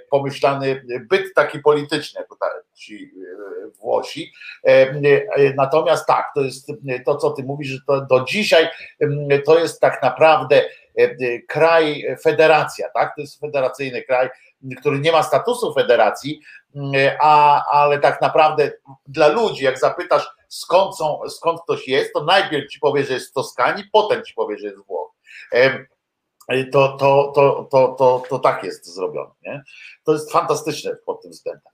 pomyślany 0.09 0.85
byt 1.09 1.33
taki 1.33 1.59
polityczny, 1.59 2.23
ci 2.79 3.11
e, 3.67 3.69
Włosi. 3.81 4.33
E, 4.63 5.53
natomiast 5.55 6.07
tak, 6.07 6.31
to 6.35 6.41
jest 6.41 6.71
to, 7.05 7.15
co 7.15 7.31
ty 7.31 7.43
mówisz, 7.43 7.67
że 7.69 7.79
to 7.87 8.01
do 8.01 8.23
dzisiaj 8.23 8.69
to 9.45 9.59
jest 9.59 9.81
tak 9.81 10.03
naprawdę 10.03 10.61
kraj 11.47 12.05
federacja, 12.23 12.89
tak? 12.89 13.15
To 13.15 13.21
jest 13.21 13.39
federacyjny 13.39 14.01
kraj, 14.01 14.29
który 14.79 14.99
nie 14.99 15.11
ma 15.11 15.23
statusu 15.23 15.73
federacji, 15.73 16.41
a, 17.21 17.63
ale 17.71 17.99
tak 17.99 18.21
naprawdę 18.21 18.71
dla 19.07 19.27
ludzi, 19.27 19.63
jak 19.63 19.79
zapytasz 19.79 20.29
skąd, 20.47 20.97
są, 20.97 21.19
skąd 21.29 21.61
ktoś 21.61 21.87
jest, 21.87 22.13
to 22.13 22.23
najpierw 22.23 22.71
ci 22.71 22.79
powie, 22.79 23.03
że 23.03 23.13
jest 23.13 23.29
z 23.29 23.33
Toskanii, 23.33 23.83
potem 23.91 24.23
ci 24.23 24.33
powie, 24.33 24.57
że 24.57 24.67
jest 24.67 24.79
z 24.79 24.85
Włoch. 24.85 25.11
To, 26.71 26.97
to, 26.99 27.31
to, 27.35 27.67
to, 27.71 27.95
to, 27.97 28.23
to 28.29 28.39
tak 28.39 28.63
jest 28.63 28.93
zrobione. 28.93 29.31
Nie? 29.45 29.63
To 30.03 30.13
jest 30.13 30.31
fantastyczne 30.31 30.95
pod 31.05 31.21
tym 31.21 31.31
względem. 31.31 31.73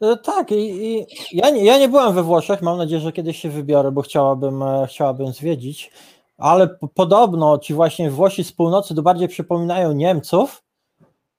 E, 0.00 0.16
tak, 0.16 0.52
i, 0.52 0.86
i 0.86 1.06
ja, 1.32 1.50
nie, 1.50 1.64
ja 1.64 1.78
nie 1.78 1.88
byłem 1.88 2.14
we 2.14 2.22
Włoszech, 2.22 2.62
mam 2.62 2.78
nadzieję, 2.78 3.00
że 3.00 3.12
kiedyś 3.12 3.38
się 3.40 3.50
wybiorę, 3.50 3.92
bo 3.92 4.02
chciałabym, 4.02 4.62
e, 4.62 4.86
chciałabym 4.90 5.32
zwiedzić, 5.32 5.90
ale 6.38 6.68
podobno 6.94 7.58
ci 7.58 7.74
właśnie 7.74 8.10
Włosi 8.10 8.44
z 8.44 8.52
północy 8.52 8.94
to 8.94 9.02
bardziej 9.02 9.28
przypominają 9.28 9.92
Niemców, 9.92 10.62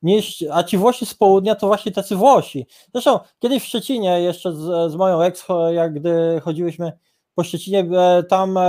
niż, 0.02 0.46
a 0.52 0.64
ci 0.64 0.78
Włosi 0.78 1.06
z 1.06 1.14
południa 1.14 1.56
to 1.56 1.68
właśnie 1.68 1.92
tacy 1.92 2.16
Włosi. 2.16 2.68
Zresztą 2.94 3.20
kiedyś 3.40 3.64
w 3.64 3.66
Szczecinie, 3.66 4.22
jeszcze 4.22 4.54
z, 4.54 4.92
z 4.92 4.96
moją 4.96 5.22
ex, 5.22 5.46
jak 5.74 5.94
gdy 5.94 6.42
chodziłyśmy 6.44 6.92
po 7.36 7.44
Szczecinie, 7.44 7.80
e, 7.80 8.24
tam 8.24 8.60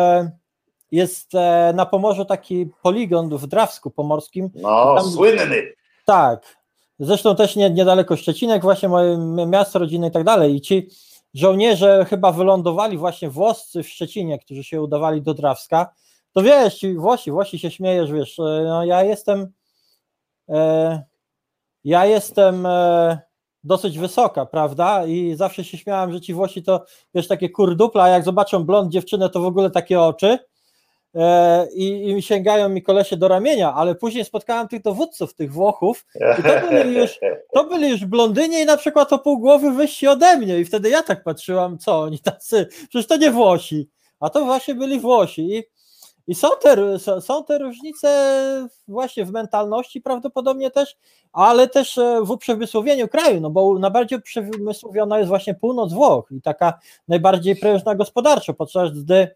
jest 0.90 1.35
e, 1.35 1.73
na 1.77 1.86
Pomorzu 1.86 2.24
taki 2.24 2.66
poligon 2.82 3.36
w 3.36 3.47
Drawsku 3.47 3.90
Pomorskim. 3.90 4.51
No, 4.55 4.94
tam, 4.94 5.10
słynny. 5.10 5.73
Tak. 6.05 6.59
Zresztą 6.98 7.36
też 7.36 7.56
nie, 7.56 7.70
niedaleko 7.70 8.16
Szczecinek, 8.16 8.62
właśnie 8.62 8.89
moje 8.89 9.19
miasto 9.47 9.78
rodzinne 9.78 10.09
i 10.09 10.10
tak 10.10 10.24
dalej. 10.24 10.55
I 10.55 10.60
ci 10.60 10.89
żołnierze 11.35 12.06
chyba 12.09 12.32
wylądowali 12.32 12.98
właśnie 12.98 13.31
włoscy 13.31 13.82
w 13.82 13.89
Szczecinie, 13.89 14.39
którzy 14.39 14.65
się 14.65 14.82
udawali 14.82 15.23
do 15.23 15.35
Drawska. 15.35 15.94
To 16.32 16.43
wiesz, 16.43 16.78
ci 16.78 16.94
Włosi, 16.94 17.31
Włosi 17.31 17.59
się 17.59 17.70
śmiejesz, 17.70 18.12
wiesz, 18.12 18.39
no 18.39 18.85
ja 18.85 19.02
jestem 19.02 19.52
e, 20.48 21.02
ja 21.85 22.06
jestem 22.06 22.66
e, 22.66 23.19
dosyć 23.65 23.98
wysoka, 23.98 24.47
prawda? 24.47 25.06
I 25.06 25.35
zawsze 25.35 25.65
się 25.65 25.78
śmiałam, 25.78 26.12
że 26.12 26.20
ci 26.20 26.35
Włosi 26.35 26.62
to 26.62 26.85
wiesz, 27.15 27.28
takie 27.28 27.51
kurdupla, 27.51 28.02
a 28.02 28.09
jak 28.09 28.24
zobaczą 28.24 28.65
blond 28.65 28.93
dziewczynę, 28.93 29.31
to 29.31 29.40
w 29.40 29.47
ogóle 29.47 29.70
takie 29.70 30.01
oczy. 30.01 30.39
E, 31.18 31.68
I, 31.74 32.10
I 32.10 32.22
sięgają 32.22 32.68
mi 32.68 32.82
kolesie 32.82 33.16
do 33.16 33.28
ramienia, 33.28 33.74
ale 33.74 33.94
później 33.94 34.24
spotkałem 34.24 34.68
tych 34.68 34.82
dowódców, 34.82 35.34
tych 35.34 35.52
Włochów, 35.52 36.06
i 36.38 36.42
to 36.42 36.68
byli 36.70 36.96
już, 36.96 37.18
to 37.54 37.64
byli 37.64 37.88
już 37.88 38.04
blondynie 38.04 38.62
i 38.62 38.66
na 38.66 38.76
przykład 38.76 39.12
o 39.12 39.18
pół 39.18 39.38
głowy 39.38 39.70
wyżsi 39.70 40.06
ode 40.06 40.36
mnie. 40.36 40.58
I 40.58 40.64
wtedy 40.64 40.90
ja 40.90 41.02
tak 41.02 41.24
patrzyłam, 41.24 41.78
co 41.78 42.00
oni 42.00 42.18
tacy, 42.18 42.66
przecież 42.88 43.06
to 43.06 43.16
nie 43.16 43.30
Włosi, 43.30 43.88
a 44.20 44.30
to 44.30 44.44
właśnie 44.44 44.74
byli 44.74 45.00
Włosi. 45.00 45.56
I 45.56 45.64
i 46.28 46.34
są 46.34 46.48
te, 46.62 46.98
są 47.20 47.44
te 47.44 47.58
różnice 47.58 48.08
właśnie 48.88 49.24
w 49.24 49.30
mentalności 49.32 50.00
prawdopodobnie 50.00 50.70
też, 50.70 50.96
ale 51.32 51.68
też 51.68 51.98
e, 51.98 52.20
w 52.22 52.30
uprzemysłowieniu 52.30 53.08
kraju, 53.08 53.40
no 53.40 53.50
bo 53.50 53.78
najbardziej 53.78 54.18
uprzemysłowiona 54.18 55.18
jest 55.18 55.28
właśnie 55.28 55.54
północ 55.54 55.92
Włoch 55.92 56.28
i 56.30 56.42
taka 56.42 56.78
najbardziej 57.08 57.56
prężna 57.56 57.94
gospodarczo, 57.94 58.54
podczas 58.54 58.90
gdy 59.02 59.28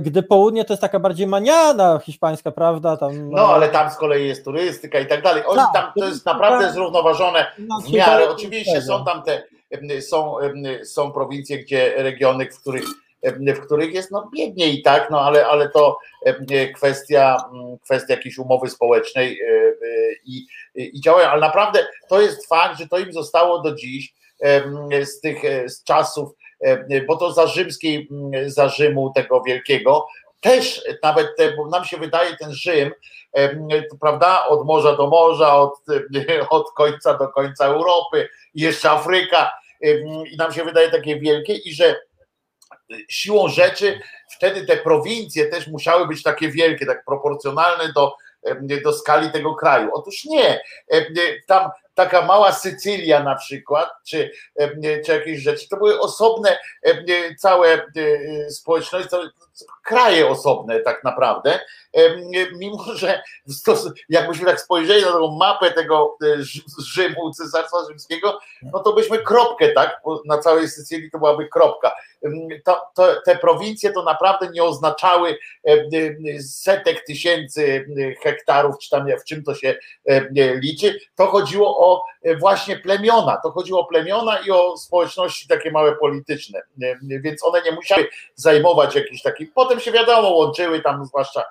gdy 0.00 0.22
południe 0.22 0.64
to 0.64 0.72
jest 0.72 0.80
taka 0.80 0.98
bardziej 0.98 1.26
maniana 1.26 1.98
hiszpańska, 1.98 2.50
prawda? 2.50 2.96
Tam, 2.96 3.30
no, 3.30 3.48
ale 3.48 3.68
tam 3.68 3.90
z 3.90 3.96
kolei 3.96 4.28
jest 4.28 4.44
turystyka 4.44 4.98
i 5.00 5.06
tak 5.06 5.22
dalej. 5.22 5.42
Oni 5.46 5.56
tak, 5.58 5.72
tam 5.72 5.92
to 5.98 6.08
jest 6.08 6.26
naprawdę 6.26 6.72
zrównoważone 6.72 7.46
w 7.86 7.92
miarę. 7.92 8.28
Oczywiście 8.30 8.82
są 8.82 9.04
tam 9.04 9.22
te, 9.22 9.42
są, 10.00 10.36
są 10.84 11.12
prowincje, 11.12 11.58
gdzie 11.58 11.94
regiony, 11.96 12.46
w 12.50 12.60
których 12.60 12.84
w 13.22 13.60
których 13.66 13.94
jest 13.94 14.10
no 14.10 14.30
biednie 14.36 14.68
i 14.68 14.82
tak, 14.82 15.10
no 15.10 15.20
ale, 15.20 15.46
ale 15.46 15.68
to 15.68 15.98
kwestia, 16.74 17.36
kwestia 17.84 18.14
jakiejś 18.14 18.38
umowy 18.38 18.70
społecznej 18.70 19.40
e, 19.40 19.46
e, 19.46 19.72
i, 20.24 20.46
i 20.74 21.00
działają, 21.00 21.28
ale 21.28 21.40
naprawdę 21.40 21.86
to 22.08 22.20
jest 22.20 22.48
fakt, 22.48 22.78
że 22.78 22.88
to 22.88 22.98
im 22.98 23.12
zostało 23.12 23.62
do 23.62 23.74
dziś 23.74 24.14
z 25.04 25.20
tych 25.20 25.42
z 25.66 25.84
czasów, 25.84 26.30
bo 27.06 27.16
to 27.16 27.32
za 27.32 27.46
rzymskiej, 27.46 28.08
za 28.46 28.68
Rzymu 28.68 29.12
tego 29.14 29.42
wielkiego, 29.42 30.06
też 30.40 30.84
nawet 31.02 31.36
te, 31.36 31.52
bo 31.52 31.66
nam 31.66 31.84
się 31.84 31.96
wydaje 31.96 32.36
ten 32.36 32.52
Rzym, 32.52 32.90
prawda, 34.00 34.46
od 34.46 34.66
morza 34.66 34.96
do 34.96 35.06
morza, 35.06 35.56
od, 35.56 35.74
od 36.50 36.72
końca 36.72 37.14
do 37.14 37.28
końca 37.28 37.64
Europy, 37.64 38.28
jeszcze 38.54 38.90
Afryka, 38.90 39.50
i 40.32 40.36
nam 40.36 40.52
się 40.52 40.64
wydaje 40.64 40.90
takie 40.90 41.20
wielkie 41.20 41.54
i 41.54 41.74
że 41.74 41.96
siłą 43.08 43.48
rzeczy 43.48 44.00
wtedy 44.30 44.66
te 44.66 44.76
prowincje 44.76 45.46
też 45.46 45.66
musiały 45.66 46.06
być 46.06 46.22
takie 46.22 46.48
wielkie, 46.48 46.86
tak 46.86 47.04
proporcjonalne 47.04 47.92
do, 47.92 48.14
do 48.84 48.92
skali 48.92 49.30
tego 49.30 49.54
kraju. 49.54 49.90
Otóż 49.92 50.24
nie. 50.24 50.60
Tam, 51.46 51.70
taka 52.04 52.26
mała 52.26 52.52
Sycylia 52.52 53.22
na 53.22 53.34
przykład, 53.34 53.90
czy, 54.06 54.30
czy 55.06 55.12
jakieś 55.12 55.40
rzeczy, 55.40 55.68
to 55.68 55.76
były 55.76 56.00
osobne 56.00 56.58
całe 57.38 57.86
społeczności, 58.48 59.16
kraje 59.84 60.28
osobne 60.28 60.80
tak 60.80 61.04
naprawdę, 61.04 61.60
mimo 62.56 62.84
że 62.94 63.22
jakbyśmy 64.08 64.46
tak 64.46 64.60
spojrzeli 64.60 65.02
na 65.02 65.12
tą 65.12 65.36
mapę 65.36 65.70
tego 65.70 66.16
Rzymu, 66.78 67.32
Cesarstwa 67.32 67.78
Rzymskiego, 67.88 68.38
no 68.62 68.78
to 68.78 68.92
byśmy 68.92 69.18
kropkę, 69.18 69.72
tak, 69.72 70.00
na 70.26 70.38
całej 70.38 70.68
Sycylii 70.68 71.10
to 71.10 71.18
byłaby 71.18 71.48
kropka. 71.48 71.92
To, 72.64 72.80
to, 72.94 73.06
te 73.24 73.36
prowincje 73.36 73.92
to 73.92 74.02
naprawdę 74.02 74.48
nie 74.52 74.64
oznaczały 74.64 75.38
setek 76.40 77.04
tysięcy 77.04 77.86
hektarów, 78.22 78.78
czy 78.78 78.90
tam 78.90 79.06
w 79.20 79.24
czym 79.24 79.42
to 79.42 79.54
się 79.54 79.74
liczy, 80.62 80.98
to 81.16 81.26
chodziło 81.26 81.78
o 81.78 82.04
właśnie 82.40 82.76
plemiona, 82.76 83.36
to 83.42 83.50
chodziło 83.50 83.80
o 83.80 83.84
plemiona 83.84 84.38
i 84.46 84.50
o 84.50 84.76
społeczności 84.76 85.48
takie 85.48 85.70
małe 85.70 85.96
polityczne, 85.96 86.62
więc 87.00 87.44
one 87.44 87.62
nie 87.62 87.72
musiały 87.72 88.08
zajmować 88.34 88.94
jakiś 88.94 89.22
taki, 89.22 89.46
potem 89.46 89.80
się 89.80 89.92
wiadomo 89.92 90.30
łączyły 90.30 90.80
tam 90.80 91.04
zwłaszcza 91.04 91.44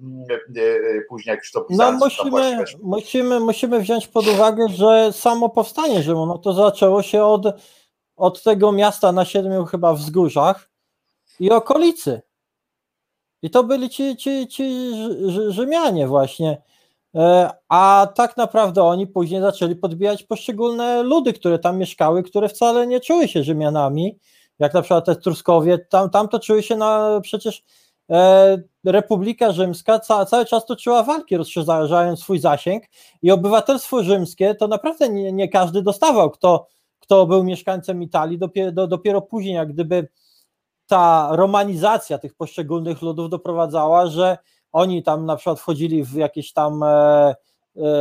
mm, 0.00 0.26
później 1.08 1.32
jak 1.32 1.40
już 1.40 1.52
to 1.52 1.66
No 1.70 1.92
musimy, 1.92 2.64
musimy, 2.82 3.40
musimy 3.40 3.80
wziąć 3.80 4.08
pod 4.08 4.26
uwagę, 4.26 4.66
że 4.68 5.12
samo 5.12 5.48
powstanie 5.48 6.02
Rzymu, 6.02 6.26
no 6.26 6.38
to 6.38 6.52
zaczęło 6.52 7.02
się 7.02 7.24
od, 7.24 7.46
od 8.22 8.42
tego 8.42 8.72
miasta 8.72 9.12
na 9.12 9.24
siedmiu 9.24 9.64
chyba 9.64 9.94
wzgórzach 9.94 10.70
i 11.40 11.50
okolicy. 11.50 12.22
I 13.42 13.50
to 13.50 13.64
byli 13.64 13.90
ci, 13.90 14.16
ci, 14.16 14.48
ci 14.48 14.92
Rzymianie 15.48 16.06
właśnie. 16.06 16.62
E, 17.14 17.50
a 17.68 18.08
tak 18.14 18.36
naprawdę 18.36 18.82
oni 18.82 19.06
później 19.06 19.40
zaczęli 19.40 19.76
podbijać 19.76 20.22
poszczególne 20.22 21.02
ludy, 21.02 21.32
które 21.32 21.58
tam 21.58 21.78
mieszkały, 21.78 22.22
które 22.22 22.48
wcale 22.48 22.86
nie 22.86 23.00
czuły 23.00 23.28
się 23.28 23.42
Rzymianami, 23.42 24.18
jak 24.58 24.74
na 24.74 24.82
przykład 24.82 25.04
te 25.06 25.16
Truskowie, 25.16 25.78
tam, 25.78 26.10
tam 26.10 26.28
to 26.28 26.40
czuły 26.40 26.62
się 26.62 26.76
na 26.76 27.20
przecież 27.22 27.62
e, 28.10 28.58
Republika 28.84 29.52
Rzymska 29.52 29.98
ca, 29.98 30.26
cały 30.26 30.46
czas 30.46 30.66
toczyła 30.66 31.02
walki, 31.02 31.36
rozszerzając 31.36 32.20
swój 32.20 32.38
zasięg 32.38 32.84
i 33.22 33.30
obywatelstwo 33.30 34.02
rzymskie 34.02 34.54
to 34.54 34.68
naprawdę 34.68 35.08
nie, 35.08 35.32
nie 35.32 35.48
każdy 35.48 35.82
dostawał, 35.82 36.30
kto, 36.30 36.66
kto 37.12 37.26
był 37.26 37.44
mieszkańcem 37.44 38.02
Italii, 38.02 38.38
dopiero, 38.38 38.72
do, 38.72 38.86
dopiero 38.86 39.22
później 39.22 39.54
jak 39.54 39.72
gdyby 39.72 40.08
ta 40.86 41.28
romanizacja 41.32 42.18
tych 42.18 42.34
poszczególnych 42.34 43.02
ludów 43.02 43.30
doprowadzała, 43.30 44.06
że 44.06 44.38
oni 44.72 45.02
tam 45.02 45.26
na 45.26 45.36
przykład 45.36 45.60
wchodzili 45.60 46.04
w 46.04 46.14
jakieś 46.14 46.52
tam 46.52 46.82
e, 46.82 46.86
e, 46.88 47.34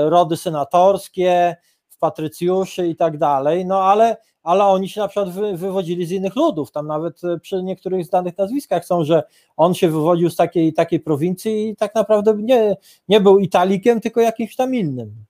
rody 0.09 0.37
senatorskie, 0.37 1.55
w 1.89 1.97
patrycjuszy 1.97 2.87
i 2.87 2.95
tak 2.95 3.17
dalej, 3.17 3.65
no 3.65 3.83
ale, 3.83 4.17
ale 4.43 4.63
oni 4.63 4.89
się 4.89 5.01
na 5.01 5.07
przykład 5.07 5.29
wy, 5.29 5.57
wywodzili 5.57 6.05
z 6.05 6.11
innych 6.11 6.35
ludów, 6.35 6.71
tam 6.71 6.87
nawet 6.87 7.23
e, 7.23 7.39
przy 7.39 7.63
niektórych 7.63 8.05
znanych 8.05 8.37
nazwiskach 8.37 8.85
są, 8.85 9.03
że 9.03 9.23
on 9.57 9.73
się 9.73 9.89
wywodził 9.89 10.29
z 10.29 10.35
takiej 10.35 10.73
takiej 10.73 10.99
prowincji 10.99 11.69
i 11.69 11.75
tak 11.75 11.95
naprawdę 11.95 12.33
nie, 12.37 12.75
nie 13.07 13.21
był 13.21 13.39
Italikiem, 13.39 14.01
tylko 14.01 14.21
jakimś 14.21 14.55
tam 14.55 14.75
innym. 14.75 15.25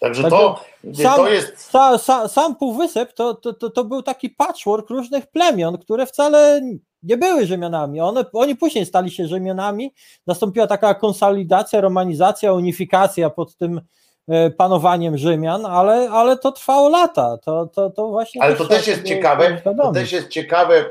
Także 0.00 0.30
to, 0.30 0.64
sam, 1.02 1.16
to 1.16 1.28
jest. 1.28 1.70
Sa, 1.70 1.98
sa, 1.98 2.28
sam 2.28 2.56
Półwysep 2.56 3.12
to, 3.12 3.34
to, 3.34 3.52
to, 3.52 3.70
to 3.70 3.84
był 3.84 4.02
taki 4.02 4.30
patchwork 4.30 4.90
różnych 4.90 5.26
plemion, 5.26 5.78
które 5.78 6.06
wcale 6.06 6.60
nie 7.02 7.16
były 7.16 7.46
Rzymianami. 7.46 8.00
One, 8.00 8.24
oni 8.32 8.56
później 8.56 8.86
stali 8.86 9.10
się 9.10 9.26
Rzymianami. 9.26 9.94
Nastąpiła 10.26 10.66
taka 10.66 10.94
konsolidacja, 10.94 11.80
romanizacja, 11.80 12.52
unifikacja 12.52 13.30
pod 13.30 13.56
tym 13.56 13.80
e, 14.28 14.50
panowaniem 14.50 15.18
Rzymian, 15.18 15.66
ale, 15.66 16.10
ale 16.10 16.38
to 16.38 16.52
trwało 16.52 16.88
lata. 16.88 17.38
To, 17.38 17.66
to, 17.66 17.90
to 17.90 18.08
właśnie 18.08 18.42
ale 18.42 18.56
to 18.56 18.64
też 18.64 18.86
jest 18.86 19.02
ciekawe, 19.02 19.62
to 19.64 19.92
też 19.92 20.12
jest 20.12 20.28
ciekawe 20.28 20.84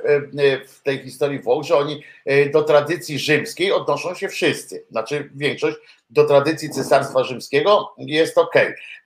w 0.68 0.82
tej 0.84 1.00
historii 1.00 1.40
Włoch, 1.40 1.66
że 1.66 1.78
oni 1.78 2.04
e, 2.26 2.50
do 2.50 2.64
tradycji 2.64 3.20
rzymskiej 3.20 3.72
odnoszą 3.72 4.14
się 4.14 4.30
wszyscy. 4.30 4.86
Znaczy 4.92 5.30
większość 5.36 5.78
do 6.10 6.24
tradycji 6.24 6.70
Cesarstwa 6.70 7.24
Rzymskiego 7.24 7.94
jest 7.98 8.38
ok, 8.38 8.56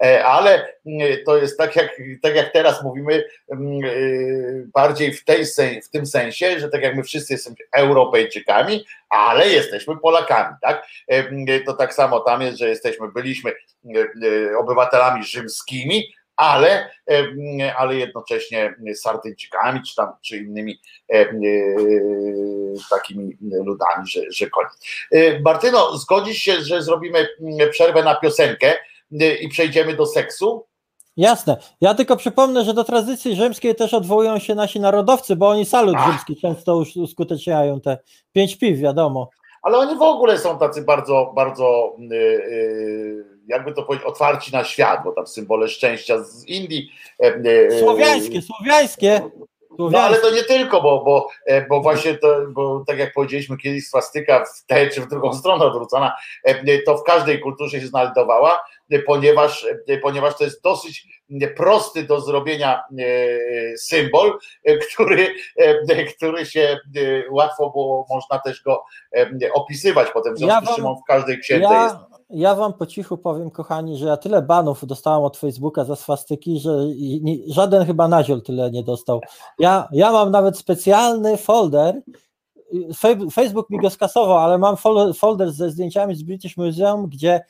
e, 0.04 0.26
ale 0.26 0.74
mm, 0.86 1.18
to 1.26 1.38
jest 1.38 1.58
tak 1.58 1.76
jak, 1.76 2.02
tak 2.22 2.36
jak 2.36 2.54
teraz 2.54 2.84
mówimy, 2.84 3.24
mm, 3.52 3.84
e, 3.84 3.90
bardziej 4.74 5.14
w, 5.14 5.26
tej, 5.26 5.46
w 5.84 5.90
tym 5.90 6.06
sensie, 6.06 6.60
że 6.60 6.70
tak 6.70 6.82
jak 6.82 6.96
my 6.96 7.04
wszyscy 7.04 7.34
jesteśmy 7.34 7.66
Europejczykami, 7.76 8.86
ale 9.10 9.50
jesteśmy 9.50 9.98
Polakami, 9.98 10.56
tak? 10.62 10.86
E, 11.08 11.16
mm, 11.16 11.64
to 11.66 11.74
tak 11.74 11.94
samo 11.94 12.20
tam 12.20 12.42
jest, 12.42 12.58
że 12.58 12.70
jesteśmy, 12.70 13.12
byliśmy 13.12 13.54
obywatelami 14.60 15.24
rzymskimi, 15.24 16.14
ale, 16.40 16.92
ale 17.78 17.96
jednocześnie 17.96 18.76
Sardyńczykami, 18.96 19.82
czy 19.84 19.96
tam, 19.96 20.08
czy 20.22 20.38
innymi 20.38 20.80
takimi 22.90 23.38
ludami, 23.42 24.08
że, 24.08 24.22
że 24.32 24.50
koniec. 24.50 24.72
Martyno, 25.46 25.98
zgodzisz 25.98 26.38
się, 26.38 26.62
że 26.62 26.82
zrobimy 26.82 27.28
przerwę 27.72 28.04
na 28.04 28.16
piosenkę 28.16 28.76
i 29.42 29.50
przejdziemy 29.50 29.96
do 29.96 30.06
seksu? 30.06 30.66
Jasne. 31.18 31.58
Ja 31.82 31.94
tylko 31.94 32.18
przypomnę, 32.18 32.66
że 32.66 32.74
do 32.74 32.84
tradycji 32.84 33.36
rzymskiej 33.36 33.76
też 33.76 33.94
odwołują 33.94 34.40
się 34.40 34.56
nasi 34.56 34.80
narodowcy, 34.80 35.36
bo 35.36 35.50
oni 35.50 35.66
salut 35.66 35.96
Ach. 35.98 36.12
rzymski 36.12 36.36
często 36.36 36.84
uskuteczniają 36.96 37.82
te 37.82 37.98
pięć 38.32 38.58
piw, 38.58 38.80
wiadomo. 38.80 39.30
Ale 39.62 39.78
oni 39.78 39.96
w 39.96 40.02
ogóle 40.02 40.38
są 40.38 40.60
tacy 40.60 40.82
bardzo, 40.82 41.32
bardzo 41.36 41.96
yy, 42.00 43.29
jakby 43.50 43.74
to 43.74 43.84
powiedzieć, 43.84 44.08
otwarci 44.08 44.54
na 44.54 44.64
świat, 44.64 45.04
bo 45.04 45.12
tam 45.12 45.28
symbole 45.28 45.68
szczęścia 45.68 46.24
z 46.24 46.46
Indii. 46.46 46.92
E, 47.24 47.26
e, 47.68 47.80
słowiańskie, 47.80 48.42
słowiańskie. 48.42 49.22
No 49.80 50.00
ale 50.00 50.18
to 50.18 50.32
nie 50.32 50.44
tylko, 50.44 50.82
bo, 50.82 51.04
bo, 51.04 51.28
e, 51.46 51.68
bo 51.68 51.82
właśnie 51.82 52.14
to, 52.14 52.36
bo 52.50 52.84
tak 52.88 53.00
jak 53.00 53.14
powiedzieliśmy 53.14 53.58
kiedyś 53.58 53.88
swastyka 53.88 54.46
w 54.46 54.66
tę 54.66 54.88
czy 54.88 55.02
w 55.02 55.08
drugą 55.08 55.34
stronę 55.34 55.66
odwrócona, 55.66 56.16
to 56.86 56.98
w 56.98 57.04
każdej 57.04 57.40
kulturze 57.40 57.82
się 57.82 57.88
znajdowała, 57.88 58.60
ponieważ, 59.06 59.68
ponieważ 60.02 60.38
to 60.38 60.44
jest 60.44 60.64
dosyć 60.64 61.08
prosty 61.58 62.04
do 62.04 62.22
zrobienia 62.22 62.84
symbol, 63.78 64.40
który, 64.92 65.36
który 66.16 66.46
się 66.46 66.78
łatwo 67.30 67.70
było, 67.70 68.06
można 68.10 68.40
też 68.40 68.64
go 68.64 68.86
opisywać 69.54 70.08
potem, 70.14 70.36
w 70.36 70.38
związku 70.38 70.66
ja 70.66 70.72
z 70.72 70.76
czym 70.76 70.86
on 70.86 70.96
w 70.96 71.08
każdej 71.08 71.40
księdze 71.40 71.74
ja, 71.74 71.84
jest 71.84 72.09
ja 72.30 72.56
wam 72.56 72.74
po 72.74 72.86
cichu 72.86 73.18
powiem, 73.18 73.52
kochani, 73.52 73.98
że 73.98 74.06
ja 74.06 74.18
tyle 74.18 74.42
banów 74.42 74.86
dostałam 74.86 75.24
od 75.24 75.38
Facebooka 75.38 75.84
za 75.84 75.96
swastyki, 75.96 76.60
że 76.60 76.86
żaden 77.48 77.86
chyba 77.86 78.08
naziol 78.08 78.42
tyle 78.42 78.72
nie 78.72 78.84
dostał. 78.84 79.22
Ja, 79.60 79.88
ja 79.92 80.12
mam 80.12 80.32
nawet 80.32 80.58
specjalny 80.58 81.38
folder. 81.38 82.02
Facebook 83.32 83.70
mi 83.70 83.80
go 83.80 83.90
skasował, 83.90 84.38
ale 84.38 84.58
mam 84.58 84.76
folder 85.14 85.52
ze 85.52 85.70
zdjęciami 85.70 86.16
z 86.16 86.24
British 86.24 86.58
Museum, 86.58 87.08
gdzie 87.08 87.42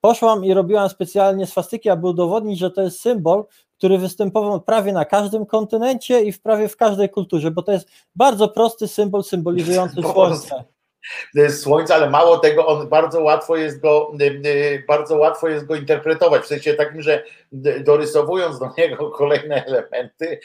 poszłam 0.00 0.44
i 0.44 0.54
robiłam 0.54 0.88
specjalnie 0.88 1.46
swastyki, 1.46 1.90
aby 1.90 2.06
udowodnić, 2.06 2.58
że 2.58 2.70
to 2.70 2.82
jest 2.82 3.00
symbol, 3.00 3.44
który 3.78 3.98
występował 3.98 4.60
prawie 4.60 4.92
na 4.92 5.04
każdym 5.04 5.46
kontynencie 5.46 6.22
i 6.22 6.32
w 6.32 6.42
prawie 6.42 6.68
w 6.68 6.76
każdej 6.76 7.10
kulturze, 7.10 7.50
bo 7.50 7.62
to 7.62 7.72
jest 7.72 7.88
bardzo 8.14 8.48
prosty 8.48 8.88
symbol 8.88 9.24
symbolizujący 9.24 10.02
słońce. 10.02 10.64
Y, 11.36 11.50
słońca, 11.50 11.94
ale 11.94 12.10
mało 12.10 12.38
tego, 12.38 12.66
on 12.66 12.88
bardzo 12.88 13.22
łatwo 13.22 13.56
jest 13.56 13.80
go, 13.80 14.12
y, 14.20 14.24
y, 14.24 14.84
bardzo 14.88 15.16
łatwo 15.16 15.48
jest 15.48 15.66
go 15.66 15.74
interpretować, 15.74 16.42
w 16.42 16.46
sensie 16.46 16.74
takim, 16.74 17.02
że 17.02 17.24
dorysowując 17.80 18.58
do 18.58 18.70
niego 18.78 19.10
kolejne 19.10 19.64
elementy, 19.64 20.40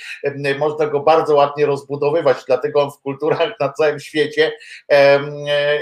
można 0.59 0.87
go 0.87 0.99
bardzo 0.99 1.35
ładnie 1.35 1.65
rozbudowywać, 1.65 2.37
dlatego 2.47 2.81
on 2.81 2.91
w 2.91 2.99
kulturach 2.99 3.59
na 3.59 3.73
całym 3.73 3.99
świecie 3.99 4.51
e, 4.89 5.19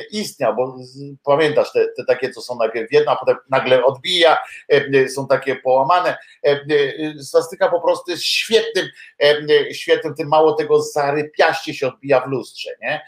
istniał, 0.04 0.56
bo 0.56 0.76
pamiętasz 1.24 1.72
te, 1.72 1.88
te 1.98 2.06
takie, 2.06 2.30
co 2.30 2.42
są 2.42 2.58
najpierw 2.58 2.92
jedna, 2.92 3.16
potem 3.16 3.36
nagle 3.50 3.84
odbija, 3.84 4.38
są 5.16 5.28
takie 5.28 5.56
połamane. 5.56 6.18
Swastyka 7.20 7.70
po 7.70 7.82
prostu 7.82 8.12
jest 8.12 8.24
świetnym, 8.24 8.86
świetnym, 9.74 10.16
tym 10.16 10.28
mało 10.28 10.54
tego 10.54 10.82
zarypiaście 10.82 11.74
się 11.74 11.88
odbija 11.88 12.22
w 12.22 12.28
lustrze, 12.28 12.70
nie? 12.82 13.02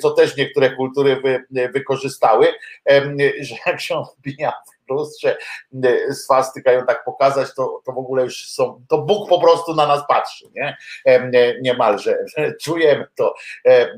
co 0.00 0.10
też 0.10 0.36
niektóre 0.36 0.70
kultury 0.70 1.20
wy, 1.24 1.68
wykorzystały, 1.72 2.46
że 3.40 3.54
jak 3.66 3.80
się 3.80 3.96
odbija 3.96 4.52
lustrze 4.88 5.36
e, 5.84 6.14
swastyka 6.14 6.72
ją 6.72 6.86
tak 6.86 7.04
pokazać, 7.04 7.54
to, 7.54 7.82
to 7.84 7.92
w 7.92 7.98
ogóle 7.98 8.22
już 8.22 8.48
są, 8.48 8.82
to 8.88 8.98
Bóg 8.98 9.28
po 9.28 9.40
prostu 9.40 9.74
na 9.74 9.86
nas 9.86 10.02
patrzy, 10.08 10.44
nie? 10.54 10.76
Niemalże. 11.62 12.18
Czujemy 12.62 13.06
to. 13.14 13.34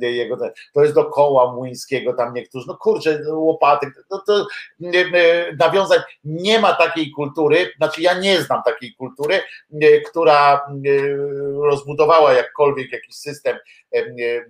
Jego, 0.01 0.37
to 0.75 0.83
jest 0.83 0.95
do 0.95 1.05
koła 1.05 1.53
młyńskiego, 1.53 2.13
tam 2.13 2.35
niektórzy, 2.35 2.67
no 2.69 2.77
kurczę, 2.77 3.21
łopaty, 3.33 3.87
no 4.11 4.23
to 4.27 4.47
nawiązać, 5.59 6.03
nie 6.25 6.59
ma 6.59 6.75
takiej 6.75 7.11
kultury, 7.11 7.73
znaczy 7.77 8.03
ja 8.03 8.19
nie 8.19 8.43
znam 8.43 8.63
takiej 8.63 8.95
kultury, 8.95 9.41
która 10.07 10.67
rozbudowała 11.63 12.33
jakkolwiek 12.33 12.93
jakiś 12.93 13.15
system, 13.15 13.57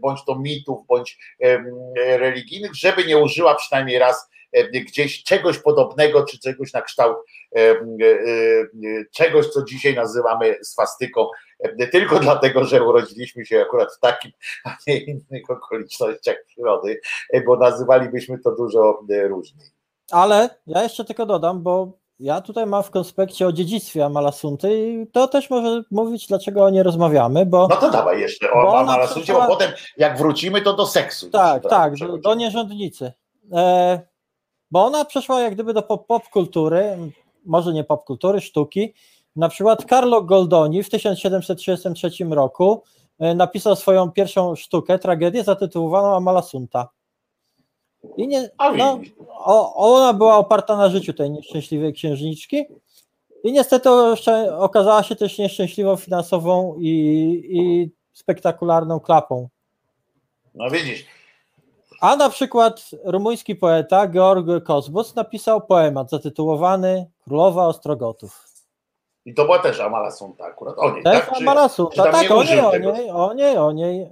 bądź 0.01 0.24
to 0.24 0.39
mitów, 0.39 0.86
bądź 0.86 1.19
religijnych, 1.97 2.74
żeby 2.74 3.05
nie 3.05 3.19
użyła 3.19 3.55
przynajmniej 3.55 3.98
raz 3.98 4.31
gdzieś 4.72 5.22
czegoś 5.22 5.58
podobnego, 5.58 6.24
czy 6.24 6.38
czegoś 6.38 6.72
na 6.72 6.82
kształt 6.82 7.16
czegoś, 9.12 9.46
co 9.46 9.64
dzisiaj 9.64 9.94
nazywamy 9.94 10.56
swastyką, 10.62 11.26
tylko 11.92 12.18
dlatego, 12.28 12.64
że 12.64 12.84
urodziliśmy 12.84 13.46
się 13.46 13.60
akurat 13.60 13.94
w 13.96 14.00
takim, 14.00 14.32
a 14.64 14.76
nie 14.86 14.98
innych 14.98 15.50
okolicznościach 15.50 16.36
przyrody, 16.46 17.00
bo 17.46 17.56
nazywalibyśmy 17.56 18.38
to 18.38 18.54
dużo 18.56 19.00
różniej. 19.28 19.66
Ale 20.10 20.50
ja 20.66 20.82
jeszcze 20.82 21.04
tylko 21.04 21.26
dodam, 21.26 21.62
bo 21.62 21.98
ja 22.20 22.40
tutaj 22.40 22.66
mam 22.66 22.82
w 22.82 22.90
konspekcie 22.90 23.46
o 23.46 23.52
dziedzictwie 23.52 24.04
Amalasunty 24.04 24.88
i 24.88 25.06
to 25.12 25.28
też 25.28 25.50
może 25.50 25.82
mówić, 25.90 26.26
dlaczego 26.26 26.64
o 26.64 26.70
nie 26.70 26.82
rozmawiamy, 26.82 27.46
bo... 27.46 27.68
No 27.68 27.76
to 27.76 27.90
dawaj 27.90 28.20
jeszcze 28.20 28.52
o 28.52 28.78
Amalasuncie, 28.78 29.22
przeszła... 29.22 29.46
bo 29.46 29.52
potem 29.52 29.72
jak 29.96 30.18
wrócimy, 30.18 30.62
to 30.62 30.72
do 30.72 30.86
seksu. 30.86 31.30
Tak, 31.30 31.62
tak, 31.68 31.94
do, 31.96 32.18
do 32.18 32.34
nierządnicy. 32.34 33.12
E, 33.52 34.00
bo 34.70 34.85
ona 34.85 35.05
przeszła 35.05 35.40
jak 35.40 35.55
gdyby 35.55 35.74
do 35.74 35.82
pop 35.82 36.28
kultury, 36.28 36.97
może 37.45 37.73
nie 37.73 37.85
pop 37.85 38.05
kultury, 38.05 38.40
sztuki. 38.40 38.95
Na 39.36 39.49
przykład 39.49 39.85
Carlo 39.89 40.23
Goldoni 40.23 40.82
w 40.82 40.90
1733 40.90 42.11
roku 42.31 42.82
e, 43.19 43.35
napisał 43.35 43.77
swoją 43.77 44.11
pierwszą 44.11 44.57
sztukę, 44.57 44.99
tragedię 44.99 45.45
zatytułowaną 45.45 46.16
Amalasunta. 46.16 46.89
I 48.16 48.28
nie, 48.28 48.51
no, 48.77 49.01
ona 49.74 50.12
była 50.12 50.36
oparta 50.36 50.77
na 50.77 50.89
życiu 50.89 51.12
tej 51.12 51.31
nieszczęśliwej 51.31 51.93
księżniczki 51.93 52.65
i 53.45 53.53
niestety 53.53 53.90
okazała 54.59 55.03
się 55.03 55.16
też 55.16 55.39
nieszczęśliwą 55.39 55.97
finansową 55.97 56.77
i, 56.78 56.90
i 57.51 57.90
spektakularną 58.12 59.01
klapą. 59.01 59.49
No 60.55 60.70
widzisz. 60.70 61.18
A 62.00 62.16
na 62.16 62.28
przykład 62.28 62.90
rumuński 63.04 63.56
poeta 63.56 64.08
Georg 64.08 64.64
Kozbus 64.64 65.14
napisał 65.14 65.60
poemat 65.60 66.10
zatytułowany 66.10 67.10
Królowa 67.24 67.66
Ostrogotów. 67.66 68.48
I 69.24 69.34
to 69.34 69.44
była 69.44 69.58
też 69.58 69.80
Amalasunta 69.80 70.44
akurat. 70.44 70.78
O 70.78 70.90
niej, 70.90 71.02
też 71.02 71.20
tak? 71.20 71.36
Amalasunta, 71.36 72.12
tak, 72.12 72.30
o 72.30 72.42
niej, 72.42 72.60
o 72.60 72.78
niej, 72.78 73.10
o 73.10 73.34
niej, 73.34 73.58
o 73.58 73.72
niej. 73.72 74.10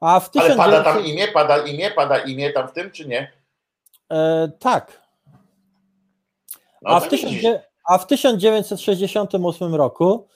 A 0.00 0.20
w 0.20 0.30
1900... 0.30 0.60
Ale 0.60 0.72
pada 0.72 0.92
tam 0.92 1.06
imię, 1.06 1.28
pada 1.28 1.58
imię, 1.58 1.90
pada 1.90 2.18
imię 2.18 2.52
tam 2.52 2.68
w 2.68 2.72
tym, 2.72 2.90
czy 2.90 3.08
nie? 3.08 3.32
E, 4.12 4.48
tak. 4.58 5.02
No, 6.82 6.90
a, 6.90 7.00
w 7.00 7.08
a 7.88 7.98
w 7.98 8.06
1968 8.06 9.74
roku 9.74 10.26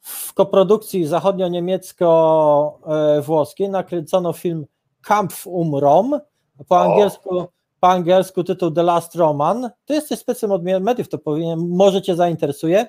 w 0.00 0.34
koprodukcji 0.34 1.06
zachodnio-niemiecko-włoskiej 1.06 3.68
nakręcono 3.68 4.32
film 4.32 4.66
Kampf 5.02 5.46
um 5.46 5.74
Rom, 5.74 6.20
po 6.68 6.80
angielsku, 6.80 7.46
po 7.80 7.88
angielsku 7.88 8.44
tytuł 8.44 8.70
The 8.70 8.82
Last 8.82 9.14
Roman. 9.14 9.70
To 9.84 9.94
jest 9.94 10.08
coś 10.08 10.18
specjalnie 10.18 10.56
od 10.56 10.82
mediów, 10.82 11.08
to 11.08 11.18
powinien, 11.18 11.68
może 11.68 12.02
Cię 12.02 12.16
zainteresuje. 12.16 12.86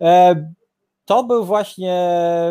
E, 0.00 0.34
to 1.04 1.24
był 1.24 1.44
właśnie 1.44 1.96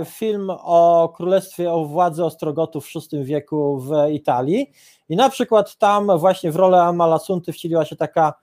film 0.05 0.49
o 0.49 1.13
królestwie, 1.15 1.71
o 1.71 1.85
władzy 1.85 2.25
Ostrogotów 2.25 2.87
w 2.87 2.93
VI 3.11 3.23
wieku 3.23 3.79
w 3.79 4.11
Italii 4.11 4.71
i 5.09 5.15
na 5.15 5.29
przykład 5.29 5.75
tam 5.77 6.17
właśnie 6.17 6.51
w 6.51 6.55
rolę 6.55 6.83
Amalasunty 6.83 7.53
wcieliła 7.53 7.85
się 7.85 7.95
taka 7.95 8.33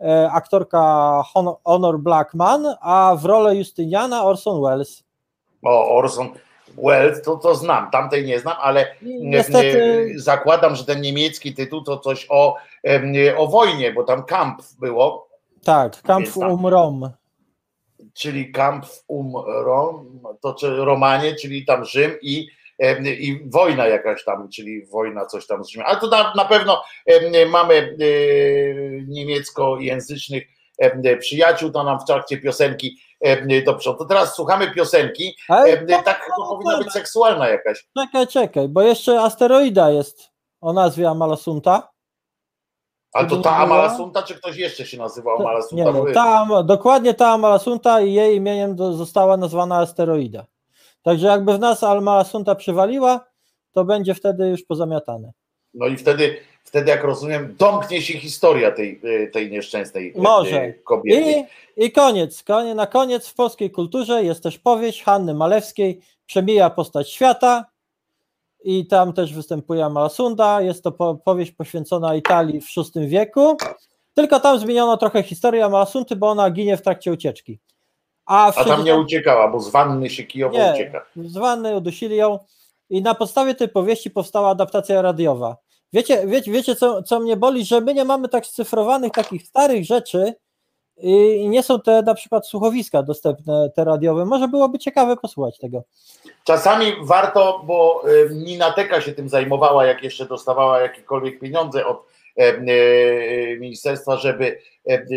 e, 0.00 0.30
aktorka 0.32 1.22
Honor 1.64 1.98
Blackman, 1.98 2.66
a 2.80 3.16
w 3.18 3.24
rolę 3.24 3.56
Justyniana 3.56 4.24
Orson 4.24 4.62
Welles. 4.62 5.04
O, 5.62 5.96
Orson 5.96 6.28
Welles 6.76 7.22
to, 7.22 7.36
to 7.36 7.54
znam, 7.54 7.90
tamtej 7.90 8.24
nie 8.24 8.38
znam, 8.38 8.56
ale 8.60 8.94
Niestety... 9.02 10.12
zakładam, 10.16 10.76
że 10.76 10.84
ten 10.84 11.00
niemiecki 11.00 11.54
tytuł 11.54 11.82
to 11.82 11.98
coś 11.98 12.26
o, 12.28 12.56
o 13.36 13.46
wojnie, 13.46 13.92
bo 13.92 14.04
tam 14.04 14.24
Kampf 14.24 14.74
było. 14.80 15.28
Tak, 15.64 16.02
Kampf 16.02 16.36
um 16.36 16.66
Rom 16.66 17.10
czyli 18.18 18.52
Kampf 18.52 19.04
um 19.08 19.32
Rom, 19.64 20.22
to 20.40 20.54
czy 20.54 20.76
Romanie, 20.76 21.34
czyli 21.34 21.64
tam 21.64 21.84
Rzym 21.84 22.12
i, 22.22 22.48
i 23.18 23.40
wojna 23.46 23.86
jakaś 23.86 24.24
tam, 24.24 24.48
czyli 24.48 24.86
wojna 24.86 25.26
coś 25.26 25.46
tam 25.46 25.64
z 25.64 25.68
Rzymem. 25.68 25.86
Ale 25.86 26.00
to 26.00 26.06
na, 26.06 26.32
na 26.36 26.44
pewno 26.44 26.82
mamy 27.50 27.74
e, 27.74 27.86
niemieckojęzycznych 29.06 30.44
przyjaciół, 31.18 31.70
to 31.70 31.84
nam 31.84 32.00
w 32.00 32.04
trakcie 32.04 32.38
piosenki 32.38 32.98
do 33.64 33.74
przodu. 33.74 33.98
To 33.98 34.04
teraz 34.04 34.34
słuchamy 34.34 34.70
piosenki, 34.70 35.36
Ale 35.48 35.86
tak 35.86 36.26
to 36.36 36.46
powinna 36.48 36.78
być 36.78 36.92
seksualna 36.92 37.48
jakaś. 37.48 37.88
Czekaj, 37.98 38.26
czekaj, 38.26 38.68
bo 38.68 38.82
jeszcze 38.82 39.20
asteroida 39.20 39.90
jest 39.90 40.30
o 40.60 40.72
nazwie 40.72 41.08
Amalasunta. 41.08 41.88
Ale 43.12 43.28
to 43.28 43.36
ta 43.36 43.56
Amalasunta, 43.56 44.22
czy 44.22 44.34
ktoś 44.34 44.56
jeszcze 44.56 44.86
się 44.86 44.98
nazywał 44.98 45.40
Amalasunta? 45.40 45.92
Nie, 45.92 46.02
nie, 46.02 46.12
ta, 46.12 46.46
dokładnie 46.64 47.14
ta 47.14 47.28
Amalasunta 47.28 48.00
i 48.00 48.12
jej 48.12 48.36
imieniem 48.36 48.76
została 48.78 49.36
nazwana 49.36 49.78
asteroida. 49.78 50.46
Także 51.02 51.26
jakby 51.26 51.52
w 51.52 51.58
nas 51.58 51.82
Amalasunta 51.82 52.54
przywaliła, 52.54 53.24
to 53.72 53.84
będzie 53.84 54.14
wtedy 54.14 54.48
już 54.48 54.62
pozamiatane. 54.62 55.32
No 55.74 55.86
i 55.86 55.96
wtedy, 55.96 56.36
wtedy 56.68 56.90
jak 56.90 57.04
rozumiem, 57.04 57.54
domknie 57.58 58.02
się 58.02 58.18
historia 58.18 58.70
tej, 58.70 59.00
tej 59.32 59.50
nieszczęsnej 59.50 60.12
e, 60.16 60.20
Może. 60.20 60.72
kobiety. 60.72 61.44
I, 61.76 61.84
I 61.84 61.92
koniec, 61.92 62.42
koniec. 62.42 62.76
Na 62.76 62.86
koniec 62.86 63.28
w 63.28 63.34
polskiej 63.34 63.70
kulturze 63.70 64.24
jest 64.24 64.42
też 64.42 64.58
powieść 64.58 65.02
Hanny 65.02 65.34
Malewskiej 65.34 66.00
Przemija 66.26 66.70
postać 66.70 67.10
świata, 67.10 67.64
i 68.64 68.86
tam 68.86 69.12
też 69.12 69.34
występuje 69.34 69.84
Amalsunda. 69.84 70.62
Jest 70.62 70.84
to 70.84 71.18
powieść 71.24 71.52
poświęcona 71.52 72.14
Italii 72.14 72.60
w 72.60 72.66
VI 72.76 73.08
wieku. 73.08 73.56
Tylko 74.14 74.40
tam 74.40 74.58
zmieniono 74.58 74.96
trochę 74.96 75.22
historię 75.22 75.64
Amalsunty, 75.64 76.16
bo 76.16 76.28
ona 76.28 76.50
ginie 76.50 76.76
w 76.76 76.82
trakcie 76.82 77.12
ucieczki. 77.12 77.58
A, 78.26 78.52
A 78.56 78.64
tam 78.64 78.84
nie 78.84 78.96
uciekała, 78.96 79.48
bo 79.48 79.60
z 79.60 79.70
wanny 79.70 80.10
się 80.10 80.24
kijowo 80.24 80.58
nie, 80.58 80.72
ucieka. 80.74 81.04
Z 81.16 81.36
wanny 81.36 81.76
udusili 81.76 82.16
ją 82.16 82.38
i 82.90 83.02
na 83.02 83.14
podstawie 83.14 83.54
tej 83.54 83.68
powieści 83.68 84.10
powstała 84.10 84.50
adaptacja 84.50 85.02
radiowa. 85.02 85.56
Wiecie, 85.92 86.26
wiecie, 86.26 86.52
wiecie 86.52 86.76
co, 86.76 87.02
co 87.02 87.20
mnie 87.20 87.36
boli, 87.36 87.64
że 87.64 87.80
my 87.80 87.94
nie 87.94 88.04
mamy 88.04 88.28
tak 88.28 88.46
scyfrowanych 88.46 89.12
takich 89.12 89.42
starych 89.42 89.84
rzeczy, 89.84 90.34
i 91.00 91.48
nie 91.48 91.62
są 91.62 91.80
te 91.80 92.02
na 92.02 92.14
przykład 92.14 92.46
słuchowiska 92.46 93.02
dostępne, 93.02 93.70
te 93.76 93.84
radiowe. 93.84 94.24
Może 94.24 94.48
byłoby 94.48 94.78
ciekawe 94.78 95.16
posłuchać 95.16 95.58
tego. 95.58 95.82
Czasami 96.44 96.92
warto, 97.02 97.62
bo 97.64 98.02
Nina 98.30 98.72
Teka 98.72 99.00
się 99.00 99.12
tym 99.12 99.28
zajmowała, 99.28 99.86
jak 99.86 100.02
jeszcze 100.02 100.26
dostawała 100.26 100.80
jakiekolwiek 100.80 101.40
pieniądze 101.40 101.86
od 101.86 102.04
ministerstwa, 103.58 104.16
żeby, 104.16 104.58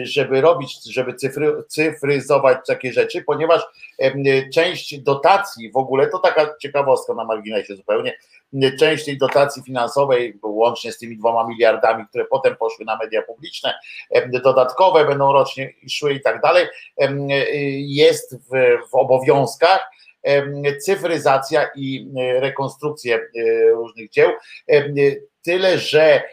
żeby 0.03 0.41
robić, 0.41 0.93
żeby 0.93 1.13
cyfry, 1.13 1.63
cyfryzować 1.67 2.57
takie 2.67 2.93
rzeczy, 2.93 3.21
ponieważ 3.21 3.61
część 4.53 4.99
dotacji 4.99 5.71
w 5.71 5.77
ogóle, 5.77 6.07
to 6.07 6.19
taka 6.19 6.55
ciekawostka 6.61 7.13
na 7.13 7.23
marginesie 7.23 7.75
zupełnie, 7.75 8.17
część 8.79 9.05
tej 9.05 9.17
dotacji 9.17 9.63
finansowej, 9.63 10.39
łącznie 10.43 10.91
z 10.91 10.97
tymi 10.97 11.17
dwoma 11.17 11.47
miliardami, 11.47 12.05
które 12.09 12.25
potem 12.25 12.55
poszły 12.55 12.85
na 12.85 12.97
media 12.97 13.21
publiczne, 13.21 13.73
dodatkowe 14.27 15.05
będą 15.05 15.33
rocznie 15.33 15.73
szły 15.89 16.13
i 16.13 16.21
tak 16.21 16.41
dalej, 16.41 16.67
jest 17.77 18.35
w, 18.35 18.79
w 18.89 18.95
obowiązkach 18.95 19.91
cyfryzacja 20.81 21.69
i 21.75 22.11
rekonstrukcja 22.17 23.19
różnych 23.73 24.09
dzieł. 24.09 24.29
Tyle, 25.43 25.77
że 25.77 26.23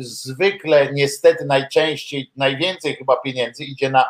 zwykle 0.00 0.92
niestety 0.92 1.44
najczęściej, 1.44 2.30
najwięcej 2.36 2.96
chyba 2.96 3.16
pieniędzy 3.16 3.64
idzie 3.64 3.90
na 3.90 4.04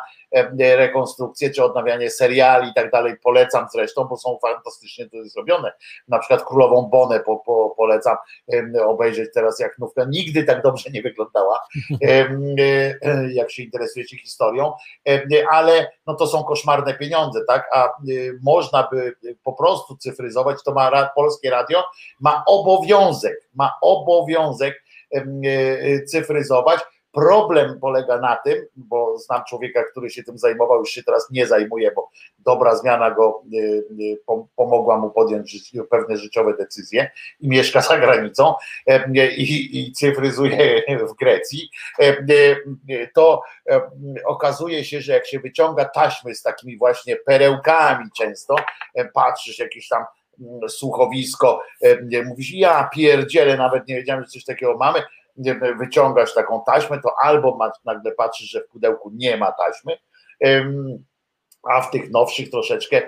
rekonstrukcję 0.57 1.51
czy 1.51 1.63
odnawianie 1.63 2.09
seriali 2.09 2.69
i 2.69 2.73
tak 2.73 2.91
dalej. 2.91 3.13
Polecam 3.23 3.67
zresztą, 3.73 4.03
bo 4.03 4.17
są 4.17 4.37
fantastycznie 4.41 5.09
to 5.09 5.17
zrobione. 5.25 5.71
Na 6.07 6.19
przykład 6.19 6.43
Królową 6.43 6.81
Bonę 6.81 7.19
po, 7.19 7.37
po, 7.37 7.73
polecam 7.77 8.17
obejrzeć 8.85 9.29
teraz, 9.33 9.59
jak 9.59 9.79
nówka 9.79 10.05
nigdy 10.09 10.43
tak 10.43 10.61
dobrze 10.61 10.89
nie 10.89 11.01
wyglądała, 11.01 11.59
e, 12.01 13.33
jak 13.39 13.51
się 13.51 13.63
interesujecie 13.63 14.17
historią, 14.17 14.73
ale 15.49 15.91
no 16.07 16.15
to 16.15 16.27
są 16.27 16.43
koszmarne 16.43 16.93
pieniądze, 16.93 17.39
tak? 17.47 17.69
A 17.73 17.89
można 18.43 18.87
by 18.91 19.15
po 19.43 19.53
prostu 19.53 19.97
cyfryzować, 19.97 20.57
to 20.65 20.73
ma 20.73 21.09
polskie 21.15 21.49
radio, 21.49 21.83
ma 22.19 22.43
obowiązek, 22.47 23.49
ma 23.53 23.73
obowiązek 23.81 24.82
cyfryzować. 26.07 26.79
Problem 27.13 27.79
polega 27.79 28.17
na 28.17 28.35
tym, 28.35 28.65
bo 28.75 29.17
znam 29.17 29.43
człowieka, 29.49 29.83
który 29.91 30.09
się 30.09 30.23
tym 30.23 30.37
zajmował, 30.37 30.79
już 30.79 30.89
się 30.89 31.03
teraz 31.03 31.27
nie 31.31 31.47
zajmuje, 31.47 31.91
bo 31.95 32.09
dobra 32.39 32.75
zmiana 32.75 33.11
go 33.11 33.43
e, 33.53 34.33
e, 34.33 34.43
pomogła 34.55 34.97
mu 34.97 35.09
podjąć 35.09 35.75
pewne 35.89 36.17
życiowe 36.17 36.53
decyzje 36.57 37.11
i 37.39 37.49
mieszka 37.49 37.81
za 37.81 37.97
granicą 37.97 38.53
i, 39.37 39.79
i 39.79 39.91
cyfryzuje 39.91 40.83
w 41.09 41.13
Grecji. 41.13 41.69
To 43.13 43.41
okazuje 44.25 44.85
się, 44.85 45.01
że 45.01 45.13
jak 45.13 45.27
się 45.27 45.39
wyciąga 45.39 45.85
taśmy 45.85 46.35
z 46.35 46.41
takimi 46.41 46.77
właśnie 46.77 47.15
perełkami 47.15 48.05
często, 48.17 48.55
patrzysz 49.13 49.59
jakieś 49.59 49.87
tam 49.87 50.03
słuchowisko, 50.67 51.61
mówisz, 52.25 52.53
ja 52.53 52.89
pierdzielę, 52.93 53.57
nawet 53.57 53.87
nie 53.87 53.95
wiedziałem, 53.95 54.23
że 54.23 54.29
coś 54.29 54.45
takiego 54.45 54.77
mamy, 54.77 55.03
wyciągasz 55.79 56.33
taką 56.33 56.63
taśmę, 56.65 56.99
to 57.03 57.15
albo 57.21 57.57
nagle 57.85 58.11
patrzysz, 58.11 58.49
że 58.49 58.61
w 58.61 58.67
pudełku 58.67 59.11
nie 59.13 59.37
ma 59.37 59.51
taśmy, 59.51 59.97
a 61.63 61.81
w 61.81 61.91
tych 61.91 62.11
nowszych 62.11 62.49
troszeczkę 62.49 63.01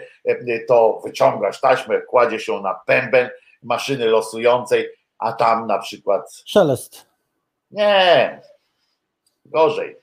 to 0.68 1.02
wyciągasz 1.06 1.62
taśmę, 1.62 2.02
kładziesz 2.02 2.48
ją 2.48 2.62
na 2.62 2.74
pęben 2.86 3.30
maszyny 3.64 4.06
losującej, 4.06 4.90
a 5.18 5.34
tam 5.34 5.68
na 5.68 5.80
przykład. 5.80 6.44
Szelest. 6.46 7.06
Nie, 7.72 8.42
gorzej. 9.46 9.98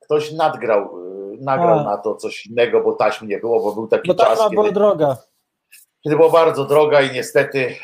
Ktoś 0.00 0.32
nadgrał, 0.32 0.98
nagrał 1.40 1.78
a. 1.78 1.82
na 1.82 1.96
to 1.96 2.14
coś 2.14 2.46
innego, 2.46 2.80
bo 2.80 2.92
taśmy 2.92 3.28
nie 3.28 3.38
było, 3.38 3.62
bo 3.62 3.72
był 3.72 3.88
taki 3.88 4.08
bo 4.08 4.14
czas. 4.14 4.38
Bo 4.38 4.50
była 4.50 4.72
droga 4.72 5.16
kiedy 6.04 6.16
była 6.16 6.30
bardzo 6.30 6.64
droga 6.64 7.00
i 7.00 7.12
niestety 7.12 7.74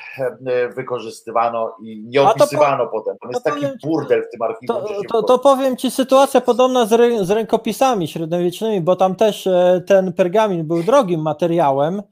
e, 0.47 0.69
wykorzystywano 0.69 1.77
i 1.83 2.05
nie 2.05 2.23
opisywano 2.23 2.87
po, 2.87 2.93
potem. 2.93 3.17
To 3.23 3.29
jest 3.29 3.45
taki 3.45 3.61
powiem, 3.61 3.77
burdel 3.83 4.23
w 4.29 4.31
tym 4.31 4.43
archiwum. 4.43 4.77
To, 4.77 5.03
to, 5.09 5.23
to, 5.23 5.39
powiem 5.39 5.77
Ci, 5.77 5.91
sytuacja 5.91 6.41
podobna 6.41 6.87
z, 6.87 6.93
rę, 6.93 7.25
z 7.25 7.31
rękopisami 7.31 8.09
średniowiecznymi, 8.09 8.81
bo 8.81 8.97
tam 8.97 9.15
też 9.15 9.47
e, 9.47 9.83
ten 9.87 10.13
pergamin 10.13 10.67
był 10.67 10.83
drogim 10.83 11.21
materiałem 11.21 12.03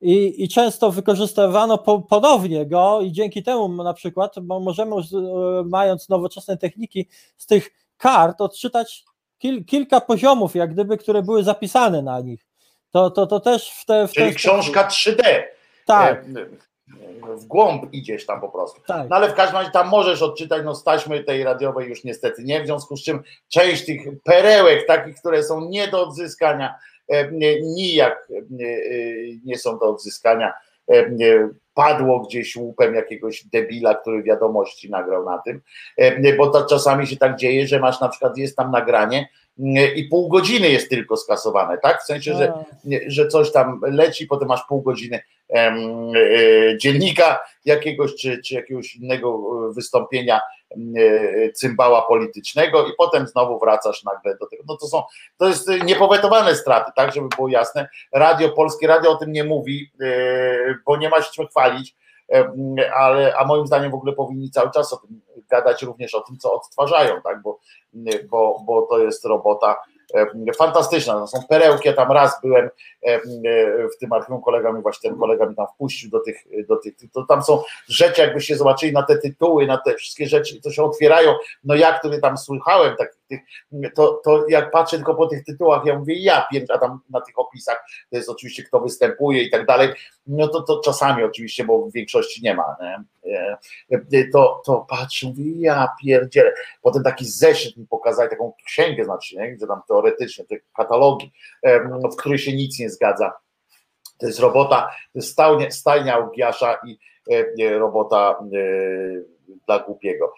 i, 0.00 0.44
i 0.44 0.48
często 0.48 0.90
wykorzystywano 0.90 1.78
po, 1.78 2.00
ponownie 2.00 2.66
go 2.66 3.00
i 3.00 3.12
dzięki 3.12 3.42
temu 3.42 3.68
na 3.68 3.94
przykład 3.94 4.34
możemy, 4.42 4.96
e, 4.96 5.00
mając 5.64 6.08
nowoczesne 6.08 6.56
techniki, 6.56 7.08
z 7.36 7.46
tych 7.46 7.70
kart 7.96 8.40
odczytać 8.40 9.04
kil, 9.38 9.64
kilka 9.64 10.00
poziomów, 10.00 10.54
jak 10.54 10.72
gdyby, 10.72 10.96
które 10.96 11.22
były 11.22 11.44
zapisane 11.44 12.02
na 12.02 12.20
nich. 12.20 12.46
To, 12.94 13.10
to, 13.10 13.26
to 13.26 13.40
też 13.40 13.70
w 13.70 13.84
te. 13.84 14.08
W 14.08 14.12
Czyli 14.12 14.26
ten 14.26 14.34
książka 14.34 14.88
3D. 14.88 15.42
Tak. 15.86 16.24
E, 16.24 17.36
w 17.36 17.44
głąb 17.44 17.92
idziesz 17.92 18.26
tam 18.26 18.40
po 18.40 18.48
prostu. 18.48 18.80
Tak. 18.86 19.08
No 19.10 19.16
ale 19.16 19.28
w 19.28 19.34
każdym 19.34 19.56
razie 19.56 19.70
tam 19.70 19.88
możesz 19.88 20.22
odczytać, 20.22 20.62
no 20.64 20.74
staśmy 20.74 21.24
tej 21.24 21.44
radiowej 21.44 21.88
już 21.88 22.04
niestety 22.04 22.44
nie, 22.44 22.62
w 22.62 22.66
związku 22.66 22.96
z 22.96 23.04
czym 23.04 23.22
część 23.48 23.86
tych 23.86 24.00
perełek, 24.24 24.86
takich, 24.86 25.16
które 25.16 25.42
są 25.42 25.68
nie 25.68 25.88
do 25.88 26.06
odzyskania, 26.06 26.74
e, 27.08 27.30
nijak 27.62 28.28
e, 28.30 28.42
nie 29.44 29.58
są 29.58 29.78
do 29.78 29.86
odzyskania, 29.86 30.52
padło 31.74 32.20
gdzieś 32.20 32.56
łupem 32.56 32.94
jakiegoś 32.94 33.44
debila, 33.44 33.94
który 33.94 34.22
wiadomości 34.22 34.90
nagrał 34.90 35.24
na 35.24 35.38
tym, 35.38 35.60
bo 36.38 36.50
to 36.50 36.66
czasami 36.66 37.06
się 37.06 37.16
tak 37.16 37.36
dzieje, 37.36 37.66
że 37.66 37.80
masz 37.80 38.00
na 38.00 38.08
przykład, 38.08 38.36
jest 38.36 38.56
tam 38.56 38.70
nagranie, 38.70 39.28
i 39.96 40.04
pół 40.04 40.28
godziny 40.28 40.70
jest 40.70 40.90
tylko 40.90 41.16
skasowane, 41.16 41.78
tak? 41.78 42.02
W 42.02 42.06
sensie, 42.06 42.34
że, 42.34 42.52
że 43.06 43.28
coś 43.28 43.52
tam 43.52 43.80
leci, 43.82 44.26
potem 44.26 44.48
masz 44.48 44.62
pół 44.68 44.82
godziny 44.82 45.20
e, 45.50 45.74
dziennika 46.80 47.40
jakiegoś, 47.64 48.14
czy, 48.14 48.42
czy 48.42 48.54
jakiegoś 48.54 48.96
innego 48.96 49.40
wystąpienia 49.72 50.40
e, 50.70 51.52
cymbała 51.52 52.02
politycznego 52.02 52.86
i 52.86 52.90
potem 52.98 53.26
znowu 53.26 53.58
wracasz 53.58 54.04
nagle 54.04 54.36
do 54.36 54.46
tego. 54.46 54.62
No 54.68 54.76
to 54.76 54.86
są, 54.86 55.02
to 55.36 55.48
jest 55.48 55.70
niepowetowane 55.84 56.54
straty, 56.54 56.92
tak, 56.96 57.14
żeby 57.14 57.28
było 57.36 57.48
jasne. 57.48 57.88
Radio, 58.12 58.48
Polskie 58.48 58.86
Radio 58.86 59.10
o 59.10 59.16
tym 59.16 59.32
nie 59.32 59.44
mówi, 59.44 59.90
e, 60.00 60.74
bo 60.86 60.96
nie 60.96 61.08
ma 61.08 61.22
się 61.22 61.32
czym 61.32 61.46
chwalić, 61.46 61.96
ale, 62.96 63.36
a 63.36 63.44
moim 63.44 63.66
zdaniem 63.66 63.90
w 63.90 63.94
ogóle 63.94 64.12
powinni 64.12 64.50
cały 64.50 64.70
czas 64.70 64.92
o 64.92 64.96
tym 64.96 65.20
gadać 65.50 65.82
również 65.82 66.14
o 66.14 66.20
tym, 66.20 66.38
co 66.38 66.54
odtwarzają, 66.54 67.22
tak? 67.22 67.42
bo, 67.42 67.58
bo, 68.30 68.62
bo 68.66 68.82
to 68.82 68.98
jest 68.98 69.24
robota 69.24 69.76
fantastyczna. 70.58 71.14
To 71.14 71.26
są 71.26 71.38
perełki. 71.48 71.88
Ja 71.88 71.94
tam 71.94 72.12
raz 72.12 72.40
byłem 72.42 72.70
w 73.94 73.98
tym 74.00 74.12
archiwum, 74.12 74.42
kolega 74.42 74.72
mi 74.72 74.82
właśnie 74.82 75.10
ten 75.10 75.18
kolega 75.18 75.46
mi 75.46 75.54
tam 75.54 75.66
wpuścił 75.74 76.10
do 76.10 76.20
tych, 76.20 76.44
do 76.68 76.76
tych 76.76 76.94
to 77.12 77.26
tam 77.28 77.42
są 77.42 77.62
rzeczy, 77.88 78.20
jakbyście 78.20 78.56
zobaczyli 78.56 78.92
na 78.92 79.02
te 79.02 79.18
tytuły, 79.18 79.66
na 79.66 79.78
te 79.78 79.94
wszystkie 79.94 80.26
rzeczy, 80.26 80.60
to 80.60 80.70
się 80.70 80.82
otwierają. 80.82 81.34
No 81.64 81.74
jak 81.74 82.02
to 82.02 82.08
tam 82.22 82.38
słuchałem, 82.38 82.96
tak, 82.96 83.16
to, 83.94 84.20
to 84.24 84.44
jak 84.48 84.70
patrzę 84.70 84.96
tylko 84.96 85.14
po 85.14 85.26
tych 85.26 85.44
tytułach, 85.44 85.84
ja 85.84 85.98
mówię, 85.98 86.14
ja 86.18 86.46
pięć, 86.52 86.70
a 86.70 86.78
tam 86.78 87.00
na 87.10 87.20
tych 87.20 87.38
opisach 87.38 87.84
to 88.10 88.16
jest 88.16 88.28
oczywiście 88.28 88.62
kto 88.62 88.80
występuje 88.80 89.42
i 89.42 89.50
tak 89.50 89.66
dalej. 89.66 89.88
No 90.26 90.48
to, 90.48 90.62
to 90.62 90.80
czasami 90.80 91.22
oczywiście, 91.22 91.64
bo 91.64 91.78
w 91.78 91.92
większości 91.92 92.42
nie 92.42 92.54
ma. 92.54 92.76
Nie? 92.80 93.04
To, 94.32 94.62
to 94.66 94.86
patrzę, 94.88 95.26
mówię, 95.26 95.44
ja 95.60 95.88
pierdzielę. 96.02 96.54
Potem 96.82 97.02
taki 97.02 97.24
zeszyt 97.24 97.76
mi 97.76 97.86
pokazali, 97.86 98.30
taką 98.30 98.52
księgę 98.66 99.04
znaczy, 99.04 99.36
nie? 99.36 99.52
gdzie 99.52 99.66
tam 99.66 99.80
teoretycznie, 100.04 100.44
te 100.44 100.56
katalogi, 100.76 101.32
w 102.12 102.16
której 102.16 102.38
się 102.38 102.52
nic 102.52 102.78
nie 102.78 102.90
zgadza. 102.90 103.32
To 104.18 104.26
jest 104.26 104.40
robota, 104.40 104.90
to 105.12 105.18
jest 105.18 105.28
stajnia, 105.28 105.70
stajnia 105.70 106.28
i 106.86 106.98
e, 107.62 107.78
robota 107.78 108.30
e, 108.30 108.56
dla 109.66 109.78
głupiego. 109.78 110.34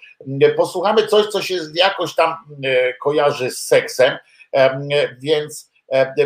Posłuchamy 0.57 1.07
coś, 1.07 1.27
co 1.27 1.43
się 1.43 1.59
jakoś 1.75 2.15
tam 2.15 2.35
e, 2.65 2.95
kojarzy 2.95 3.51
z 3.51 3.65
seksem, 3.65 4.19
więc 5.21 5.73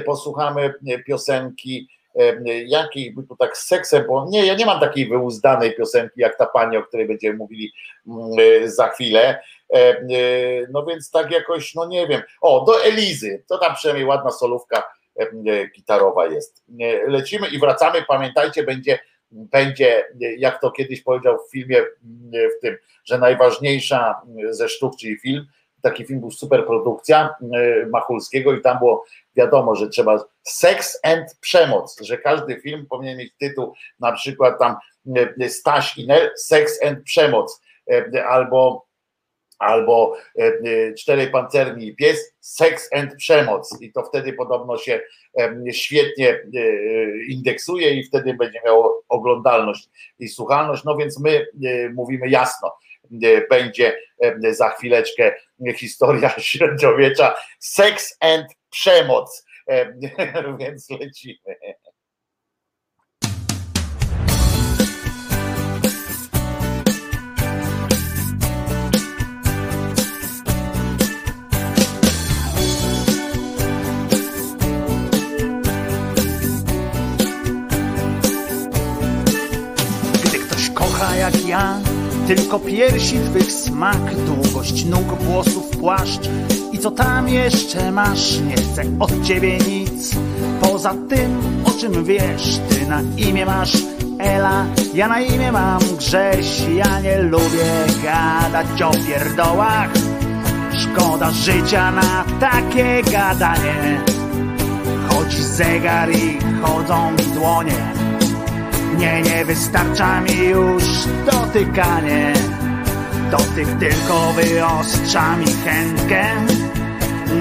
posłuchamy 0.06 0.74
piosenki 1.06 1.88
jakiej 2.66 3.12
by 3.12 3.22
tu 3.22 3.36
tak 3.36 3.56
z 3.56 3.66
seksem, 3.66 4.04
bo 4.06 4.26
nie, 4.30 4.46
ja 4.46 4.54
nie 4.54 4.66
mam 4.66 4.80
takiej 4.80 5.08
wyuzdanej 5.08 5.76
piosenki 5.76 6.20
jak 6.20 6.38
ta 6.38 6.46
pani, 6.46 6.76
o 6.76 6.82
której 6.82 7.06
będziemy 7.06 7.36
mówili 7.36 7.72
za 8.64 8.88
chwilę, 8.88 9.42
no 10.72 10.86
więc 10.86 11.10
tak 11.10 11.30
jakoś, 11.30 11.74
no 11.74 11.86
nie 11.86 12.06
wiem, 12.06 12.22
o, 12.40 12.64
do 12.64 12.84
Elizy, 12.84 13.44
to 13.48 13.58
tam 13.58 13.74
przynajmniej 13.74 14.06
ładna 14.06 14.30
solówka 14.30 14.82
gitarowa 15.76 16.26
jest. 16.26 16.64
Lecimy 17.06 17.48
i 17.48 17.58
wracamy, 17.58 18.04
pamiętajcie, 18.08 18.62
będzie 18.62 18.98
będzie, 19.32 20.04
jak 20.38 20.60
to 20.60 20.70
kiedyś 20.70 21.02
powiedział 21.02 21.38
w 21.38 21.50
filmie, 21.52 21.82
w 22.32 22.60
tym, 22.62 22.76
że 23.04 23.18
najważniejsza 23.18 24.22
ze 24.50 24.68
sztuk, 24.68 24.96
czyli 24.96 25.18
film, 25.18 25.46
taki 25.82 26.04
film 26.04 26.20
był 26.20 26.30
super 26.30 26.66
produkcja 26.66 27.34
Machulskiego 27.90 28.52
i 28.52 28.60
tam 28.60 28.78
było 28.78 29.04
wiadomo, 29.36 29.74
że 29.74 29.88
trzeba 29.88 30.24
seks 30.42 30.98
and 31.02 31.34
przemoc, 31.40 32.02
że 32.02 32.18
każdy 32.18 32.60
film 32.60 32.86
powinien 32.90 33.18
mieć 33.18 33.32
tytuł 33.40 33.74
na 34.00 34.12
przykład 34.12 34.58
tam 34.58 34.76
Staś 35.48 35.98
i 35.98 36.06
Nel, 36.06 36.30
seks 36.36 36.84
and 36.84 37.02
przemoc 37.04 37.60
albo 38.28 38.86
albo 39.60 40.16
e, 40.38 40.42
e, 40.44 40.94
Czterej 40.94 41.30
Pancerni 41.30 41.86
i 41.86 41.96
Pies, 41.96 42.34
Seks 42.40 42.88
and 42.92 43.14
Przemoc. 43.16 43.76
I 43.80 43.92
to 43.92 44.02
wtedy 44.02 44.32
podobno 44.32 44.78
się 44.78 45.00
świetnie 45.72 46.28
e, 46.28 46.40
indeksuje 47.28 47.94
i 47.94 48.04
wtedy 48.04 48.34
będzie 48.34 48.60
miało 48.64 49.04
oglądalność 49.08 49.88
i 50.18 50.28
słuchalność, 50.28 50.84
no 50.84 50.96
więc 50.96 51.20
my 51.20 51.46
mówimy 51.94 52.28
jasno, 52.28 52.72
będzie 53.50 53.96
za 54.50 54.70
chwileczkę 54.70 55.34
historia 55.76 56.28
średniowiecza, 56.38 57.34
Seks 57.58 58.16
and 58.20 58.46
Przemoc, 58.70 59.46
więc 60.60 60.90
lecimy. 60.90 61.56
Jak 81.32 81.46
ja. 81.46 81.78
Tylko 82.26 82.58
piersi 82.58 83.18
twych 83.18 83.52
smak 83.52 84.14
Długość 84.26 84.84
nóg, 84.84 85.22
włosów, 85.22 85.70
płaszcz. 85.70 86.28
I 86.72 86.78
co 86.78 86.90
tam 86.90 87.28
jeszcze 87.28 87.92
masz? 87.92 88.40
Nie 88.40 88.56
chcę 88.56 88.82
od 89.00 89.22
ciebie 89.22 89.58
nic. 89.58 90.16
Poza 90.60 90.94
tym, 91.08 91.40
o 91.64 91.70
czym 91.70 92.04
wiesz 92.04 92.60
Ty 92.68 92.86
na 92.86 93.02
imię 93.16 93.46
masz 93.46 93.76
Ela. 94.18 94.66
Ja 94.94 95.08
na 95.08 95.20
imię 95.20 95.52
mam 95.52 95.80
Grześ. 95.98 96.62
Ja 96.76 97.00
nie 97.00 97.22
lubię 97.22 97.86
gadać 98.02 98.82
o 98.82 98.90
pierdołach. 98.90 99.90
Szkoda 100.72 101.30
życia 101.30 101.90
na 101.90 102.24
takie 102.40 103.02
gadanie. 103.12 104.00
Chodzi 105.08 105.42
zegar 105.42 106.10
i 106.12 106.38
chodzą 106.62 107.16
dłonie 107.34 107.99
nie, 109.00 109.22
nie 109.22 109.44
wystarcza 109.44 110.20
mi 110.20 110.36
już 110.48 110.84
dotykanie. 111.26 112.32
Dotyk 113.30 113.68
tylko 113.78 114.32
wyostrza 114.32 115.36
mi 115.36 115.46
chętkę 115.64 116.24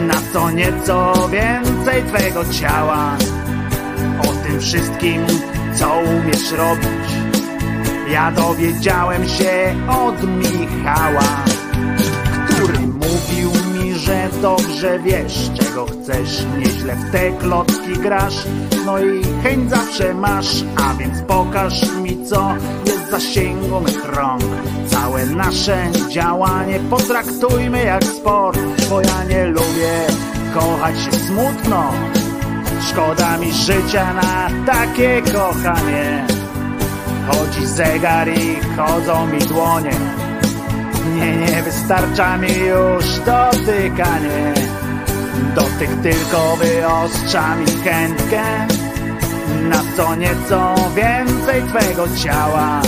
Na 0.08 0.22
co 0.34 0.52
nieco 0.52 1.30
więcej 1.30 2.04
twego 2.04 2.46
ciała. 2.46 3.18
O 4.20 4.48
tym 4.48 4.60
wszystkim, 4.60 5.26
co 5.76 6.00
umiesz 6.00 6.52
robić. 6.52 7.10
Ja 8.12 8.32
dowiedziałem 8.32 9.28
się 9.28 9.76
od 9.88 10.24
Michała 10.28 11.44
Który 12.50 12.80
mówił 12.80 13.69
że 14.00 14.30
dobrze 14.42 15.00
wiesz, 15.00 15.50
czego 15.60 15.86
chcesz, 15.86 16.46
nieźle 16.58 16.96
w 16.96 17.12
te 17.12 17.32
klocki 17.32 17.94
grasz, 17.94 18.44
no 18.86 19.00
i 19.00 19.22
chęć 19.44 19.70
zawsze 19.70 20.14
masz, 20.14 20.64
a 20.76 20.94
więc 20.94 21.22
pokaż 21.22 21.98
mi 22.02 22.26
co 22.26 22.54
jest 22.86 23.10
zasięgu 23.10 23.82
mych 23.82 24.06
rąk. 24.06 24.44
Całe 24.88 25.26
nasze 25.26 25.92
działanie 26.10 26.80
potraktujmy 26.90 27.84
jak 27.84 28.04
sport, 28.04 28.60
bo 28.90 29.02
ja 29.02 29.24
nie 29.24 29.46
lubię 29.46 30.08
kochać 30.54 30.96
się 31.00 31.12
smutno. 31.12 31.92
Szkoda 32.90 33.38
mi 33.38 33.54
życia 33.54 34.14
na 34.14 34.50
takie 34.74 35.22
kochanie. 35.22 36.28
Chodzi 37.28 37.68
zegar 37.68 38.28
i 38.30 38.56
chodzą 38.78 39.28
mi 39.28 39.40
dłonie. 39.40 40.19
Nie, 41.16 41.64
wystarcza 41.64 42.38
mi 42.38 42.58
już 42.58 43.06
dotykanie. 43.20 44.54
Dotyk 45.56 45.90
tylko 46.04 46.56
wyostrza 46.56 47.56
mi 47.56 47.66
chętkę 47.84 48.68
na 49.70 49.84
co 49.98 50.16
nieco 50.16 50.76
więcej 50.96 51.64
twego 51.64 52.08
ciała. 52.18 52.82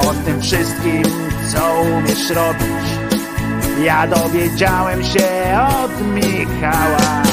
O 0.00 0.14
tym 0.24 0.42
wszystkim, 0.42 1.02
co 1.52 1.82
umiesz 1.82 2.30
robić, 2.30 2.84
ja 3.84 4.06
dowiedziałem 4.06 5.04
się 5.04 5.58
od 5.82 6.06
Michała. 6.06 7.23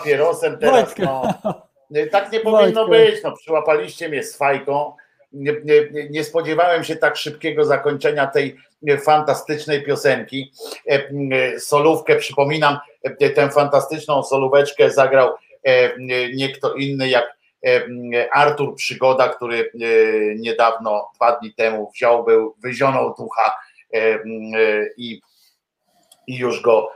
Papierosem 0.00 0.58
teraz, 0.58 0.94
no. 0.98 1.22
Tak 2.10 2.32
nie 2.32 2.40
powinno 2.40 2.88
być, 2.88 3.22
no 3.24 3.36
przyłapaliście 3.36 4.08
mnie 4.08 4.22
z 4.22 4.36
fajką. 4.36 4.96
Nie, 5.32 5.52
nie, 5.64 6.08
nie 6.10 6.24
spodziewałem 6.24 6.84
się 6.84 6.96
tak 6.96 7.16
szybkiego 7.16 7.64
zakończenia 7.64 8.26
tej 8.26 8.56
fantastycznej 9.04 9.82
piosenki. 9.82 10.52
E, 10.86 11.60
Solówkę, 11.60 12.16
przypominam, 12.16 12.78
e, 13.02 13.30
tę 13.30 13.50
fantastyczną 13.50 14.22
solóweczkę 14.22 14.90
zagrał 14.90 15.34
e, 15.64 15.92
nie 16.34 16.48
kto 16.52 16.74
inny 16.74 17.08
jak 17.08 17.40
Artur 18.32 18.74
Przygoda, 18.74 19.28
który 19.28 19.70
niedawno, 20.36 21.10
dwa 21.14 21.36
dni 21.36 21.54
temu 21.54 21.90
wziął, 21.94 22.24
był, 22.24 22.54
wyzionął 22.58 23.14
ducha 23.18 23.54
i, 24.96 25.20
i 26.26 26.36
już 26.36 26.62
go 26.62 26.90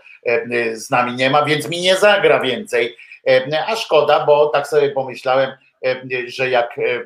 z 0.73 0.91
nami 0.91 1.15
nie 1.15 1.31
ma, 1.31 1.45
więc 1.45 1.69
mi 1.69 1.81
nie 1.81 1.97
zagra 1.97 2.41
więcej. 2.41 2.97
E, 3.29 3.65
A 3.67 3.77
szkoda, 3.77 4.27
bo 4.27 4.47
tak 4.49 4.69
sobie 4.69 4.91
pomyślałem, 4.91 5.51
e, 5.87 6.03
że 6.27 6.51
jak, 6.51 6.79
e, 6.79 7.03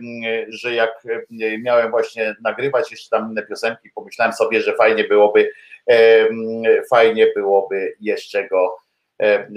że 0.48 0.74
jak 0.74 1.02
e, 1.40 1.58
miałem 1.58 1.90
właśnie 1.90 2.36
nagrywać 2.42 2.90
jeszcze 2.90 3.10
tam 3.10 3.30
inne 3.30 3.42
piosenki, 3.42 3.90
pomyślałem 3.94 4.32
sobie, 4.32 4.60
że 4.60 4.74
fajnie 4.74 5.04
byłoby, 5.04 5.50
e, 5.90 6.28
fajnie 6.90 7.26
byłoby 7.34 7.96
jeszcze 8.00 8.48
go 8.48 8.76
e, 9.22 9.24
e, 9.24 9.48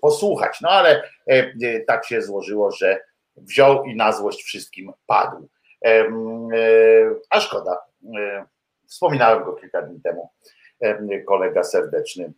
posłuchać. 0.00 0.60
No 0.60 0.68
ale 0.70 1.02
e, 1.26 1.80
tak 1.80 2.06
się 2.06 2.22
złożyło, 2.22 2.70
że 2.72 3.00
wziął 3.36 3.84
i 3.84 3.96
na 3.96 4.12
złość 4.12 4.42
wszystkim 4.42 4.92
padł. 5.06 5.48
E, 5.84 5.88
e, 5.88 6.06
A 7.30 7.40
szkoda. 7.40 7.78
E, 8.18 8.44
Wspominałem 8.86 9.44
go 9.44 9.52
kilka 9.52 9.82
dni 9.82 10.00
temu. 10.00 10.30
E, 10.82 11.20
Kolega 11.20 11.64
serdeczny. 11.64 12.32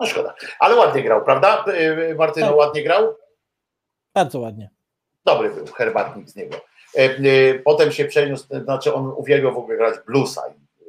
No 0.00 0.06
szkoda. 0.06 0.34
Ale 0.58 0.76
ładnie 0.76 1.02
grał, 1.02 1.24
prawda? 1.24 1.64
E, 1.64 2.14
Martyno, 2.14 2.46
Tak. 2.46 2.56
ładnie 2.56 2.82
grał? 2.82 3.14
Bardzo 4.14 4.40
ładnie. 4.40 4.70
Dobry 5.24 5.50
był 5.50 5.66
herbatnik 5.66 6.28
z 6.28 6.36
niego. 6.36 6.56
E, 6.94 7.58
Potem 7.58 7.92
się 7.92 8.04
przeniósł, 8.04 8.46
znaczy 8.64 8.94
on 8.94 9.12
uwielbiał 9.16 9.54
w 9.54 9.58
ogóle 9.58 9.76
grać 9.76 9.94
bluesa. 10.06 10.42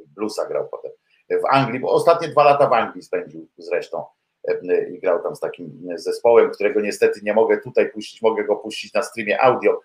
Bluesa 0.06 0.46
grał 0.46 0.68
potem 0.68 0.92
w 1.30 1.46
Anglii, 1.50 1.80
bo 1.80 1.90
ostatnie 1.90 2.28
dwa 2.28 2.44
lata 2.44 2.68
w 2.68 2.72
Anglii 2.72 3.02
spędził 3.02 3.48
zresztą 3.58 4.04
i 4.94 4.98
grał 5.00 5.22
tam 5.22 5.36
z 5.36 5.40
takim 5.40 5.86
zespołem, 5.94 6.50
którego 6.50 6.80
niestety 6.80 7.20
nie 7.22 7.34
mogę 7.34 7.58
tutaj 7.58 7.90
puścić, 7.90 8.22
mogę 8.22 8.44
go 8.44 8.56
puścić 8.56 8.94
na 8.94 9.02
streamie 9.02 9.40
audio, 9.42 9.80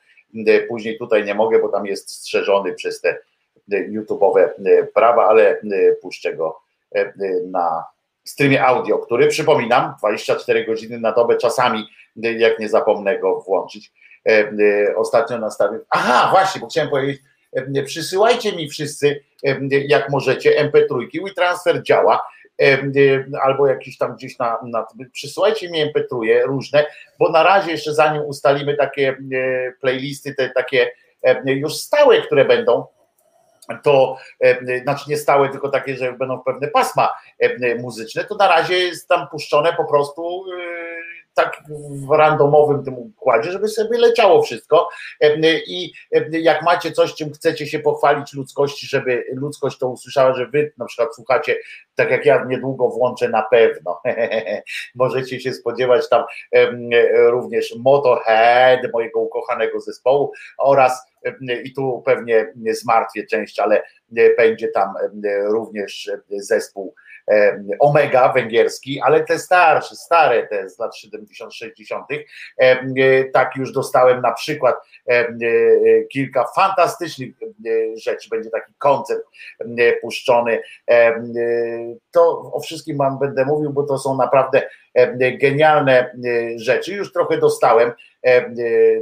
później 0.67 0.97
tutaj 0.97 1.25
nie 1.25 1.35
mogę, 1.35 1.59
bo 1.59 1.69
tam 1.69 1.85
jest 1.85 2.09
strzeżony 2.11 2.73
przez 2.73 3.01
te 3.01 3.17
YouTube'owe 3.69 4.49
prawa, 4.93 5.25
ale 5.27 5.61
puszczę 6.01 6.33
go 6.33 6.59
na 7.45 7.83
streamie 8.25 8.65
audio, 8.65 8.97
który 8.97 9.27
przypominam, 9.27 9.95
24 9.99 10.65
godziny 10.65 10.99
na 10.99 11.11
dobę 11.11 11.37
czasami, 11.37 11.85
jak 12.15 12.59
nie 12.59 12.69
zapomnę 12.69 13.19
go 13.19 13.41
włączyć, 13.41 13.91
e, 14.25 14.29
e, 14.31 14.95
ostatnio 14.95 15.37
nastawił. 15.37 15.79
Aha, 15.89 16.27
właśnie, 16.31 16.61
bo 16.61 16.67
chciałem 16.67 16.89
powiedzieć, 16.89 17.21
e, 17.53 17.83
przysyłajcie 17.83 18.51
mi 18.55 18.69
wszyscy, 18.69 19.23
jak 19.69 20.09
możecie, 20.09 20.71
MP3, 20.71 21.23
WeTransfer 21.25 21.83
działa, 21.83 22.27
albo 23.41 23.67
jakiś 23.67 23.97
tam 23.97 24.15
gdzieś 24.15 24.39
na, 24.39 24.57
na 24.63 24.87
przysyłajcie 25.11 25.69
mi 25.69 25.93
MP3 25.93 26.41
różne, 26.45 26.85
bo 27.19 27.31
na 27.31 27.43
razie 27.43 27.71
jeszcze 27.71 27.93
zanim 27.93 28.21
ustalimy 28.21 28.77
takie 28.77 29.17
playlisty, 29.81 30.35
te 30.35 30.49
takie 30.49 30.91
już 31.45 31.75
stałe, 31.75 32.21
które 32.21 32.45
będą, 32.45 32.85
to 33.83 34.17
e, 34.39 34.81
znaczy 34.83 35.09
nie 35.09 35.17
stałe, 35.17 35.49
tylko 35.49 35.69
takie, 35.69 35.95
że 35.95 36.13
będą 36.13 36.39
pewne 36.39 36.67
pasma 36.67 37.09
e, 37.39 37.75
muzyczne, 37.75 38.23
to 38.23 38.35
na 38.35 38.47
razie 38.47 38.77
jest 38.77 39.07
tam 39.07 39.27
puszczone 39.27 39.73
po 39.73 39.85
prostu 39.85 40.45
e, 40.61 40.84
tak 41.35 41.63
w 42.07 42.11
randomowym 42.11 42.83
tym 42.83 42.97
układzie, 42.97 43.51
żeby 43.51 43.67
sobie 43.67 43.97
leciało 43.97 44.41
wszystko. 44.41 44.89
E, 45.21 45.59
i 45.59 45.93
e, 46.11 46.39
jak 46.39 46.61
macie 46.63 46.91
coś, 46.91 47.15
czym 47.15 47.33
chcecie 47.33 47.67
się 47.67 47.79
pochwalić 47.79 48.33
ludzkości, 48.33 48.87
żeby 48.87 49.23
ludzkość 49.33 49.77
to 49.77 49.87
usłyszała, 49.89 50.33
że 50.33 50.47
wy 50.47 50.73
na 50.77 50.85
przykład 50.85 51.15
słuchacie, 51.15 51.57
tak 51.95 52.11
jak 52.11 52.25
ja 52.25 52.45
niedługo 52.45 52.89
włączę 52.89 53.29
na 53.29 53.41
pewno, 53.41 54.01
możecie 54.95 55.39
się 55.39 55.53
spodziewać 55.53 56.09
tam 56.09 56.23
e, 56.51 56.71
również 57.31 57.75
Motorhead, 57.79 58.79
mojego 58.93 59.19
ukochanego 59.19 59.79
zespołu 59.79 60.31
oraz 60.57 61.15
i 61.63 61.73
tu 61.73 62.01
pewnie 62.05 62.53
nie 62.55 62.75
zmartwię 62.75 63.25
część, 63.25 63.59
ale 63.59 63.83
e, 64.17 64.35
będzie 64.37 64.67
tam 64.67 64.93
również 65.47 66.11
zespół 66.29 66.95
Omega 67.79 68.33
węgierski, 68.33 69.01
ale 69.01 69.23
te 69.23 69.39
starsze, 69.39 69.95
stare, 69.95 70.47
te 70.47 70.69
z 70.69 70.79
lat 70.79 70.97
70., 70.97 71.53
60., 71.53 72.05
tak 73.33 73.55
już 73.55 73.71
dostałem 73.71 74.21
na 74.21 74.33
przykład 74.33 74.75
kilka 76.11 76.45
fantastycznych 76.55 77.35
rzeczy, 77.95 78.29
będzie 78.29 78.49
taki 78.49 78.73
koncert 78.77 79.23
puszczony. 80.01 80.61
To 82.11 82.51
o 82.53 82.59
wszystkim 82.59 82.97
wam 82.97 83.19
będę 83.19 83.45
mówił, 83.45 83.73
bo 83.73 83.83
to 83.83 83.97
są 83.97 84.17
naprawdę 84.17 84.61
genialne 85.41 86.15
rzeczy. 86.55 86.93
Już 86.93 87.13
trochę 87.13 87.37
dostałem 87.37 87.91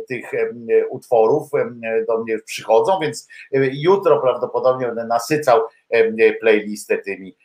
tych 0.08 0.32
utworów, 0.90 1.50
do 2.08 2.18
mnie 2.18 2.40
przychodzą, 2.46 3.00
więc 3.02 3.28
jutro 3.72 4.22
prawdopodobnie 4.22 4.86
będę 4.86 5.06
nasycał 5.06 5.62
playlistę 6.40 6.98
tymi, 6.98 7.36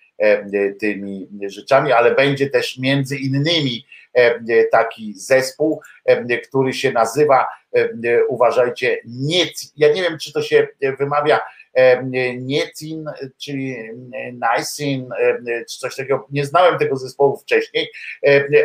tymi 0.81 1.29
rzeczami, 1.47 1.93
ale 1.93 2.15
będzie 2.15 2.51
też 2.51 2.79
między 2.79 3.17
innymi 3.17 3.87
taki 4.73 5.15
zespół, 5.15 5.81
który 6.49 6.73
się 6.73 6.93
nazywa, 6.93 7.47
uważajcie, 8.29 8.99
nie, 9.05 9.45
ja 9.77 9.93
nie 9.93 10.03
wiem, 10.03 10.19
czy 10.19 10.33
to 10.33 10.43
się 10.43 10.69
wymawia 10.99 11.41
Nietin, 12.39 13.05
czyli 13.39 13.77
Nisin, 14.33 15.09
czy 15.71 15.79
coś 15.79 15.97
takiego. 15.97 16.27
Nie 16.31 16.45
znałem 16.45 16.79
tego 16.79 16.97
zespołu 16.97 17.37
wcześniej, 17.37 17.89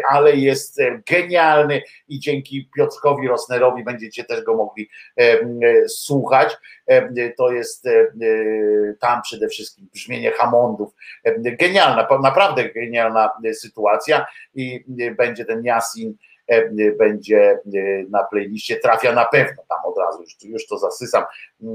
ale 0.10 0.35
jest 0.35 0.80
genialny 1.10 1.81
i 2.07 2.19
dzięki 2.19 2.69
Piotrkowi 2.77 3.27
Rosnerowi 3.27 3.84
będziecie 3.84 4.23
też 4.23 4.44
go 4.44 4.56
mogli 4.56 4.90
słuchać. 5.88 6.57
To 7.38 7.52
jest 7.52 7.85
tam 8.99 9.22
przede 9.22 9.48
wszystkim 9.48 9.90
brzmienie 9.94 10.31
Hammondów. 10.31 10.94
Genialna, 11.38 12.07
naprawdę 12.22 12.69
genialna 12.69 13.30
sytuacja 13.53 14.26
i 14.56 14.85
będzie 15.18 15.45
ten 15.45 15.64
Yasin 15.65 16.14
E, 16.14 16.32
będzie 16.98 17.52
e, 17.52 17.60
na 18.10 18.24
playliście, 18.24 18.76
trafia 18.76 19.14
na 19.14 19.26
pewno 19.26 19.64
tam 19.70 19.78
od 19.86 19.98
razu, 19.98 20.22
już, 20.22 20.44
już 20.44 20.68
to 20.68 20.78
zasysam. 20.78 21.24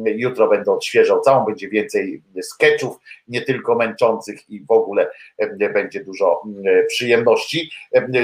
Jutro 0.04 0.48
będę 0.48 0.72
odświeżał 0.72 1.20
całą, 1.20 1.44
będzie 1.44 1.68
więcej 1.68 2.22
sketchów, 2.42 2.96
nie 3.28 3.42
tylko 3.42 3.74
męczących 3.74 4.50
i 4.50 4.64
w 4.64 4.70
ogóle 4.70 5.10
e, 5.38 5.70
będzie 5.70 6.04
dużo 6.04 6.42
przyjemności 6.88 7.70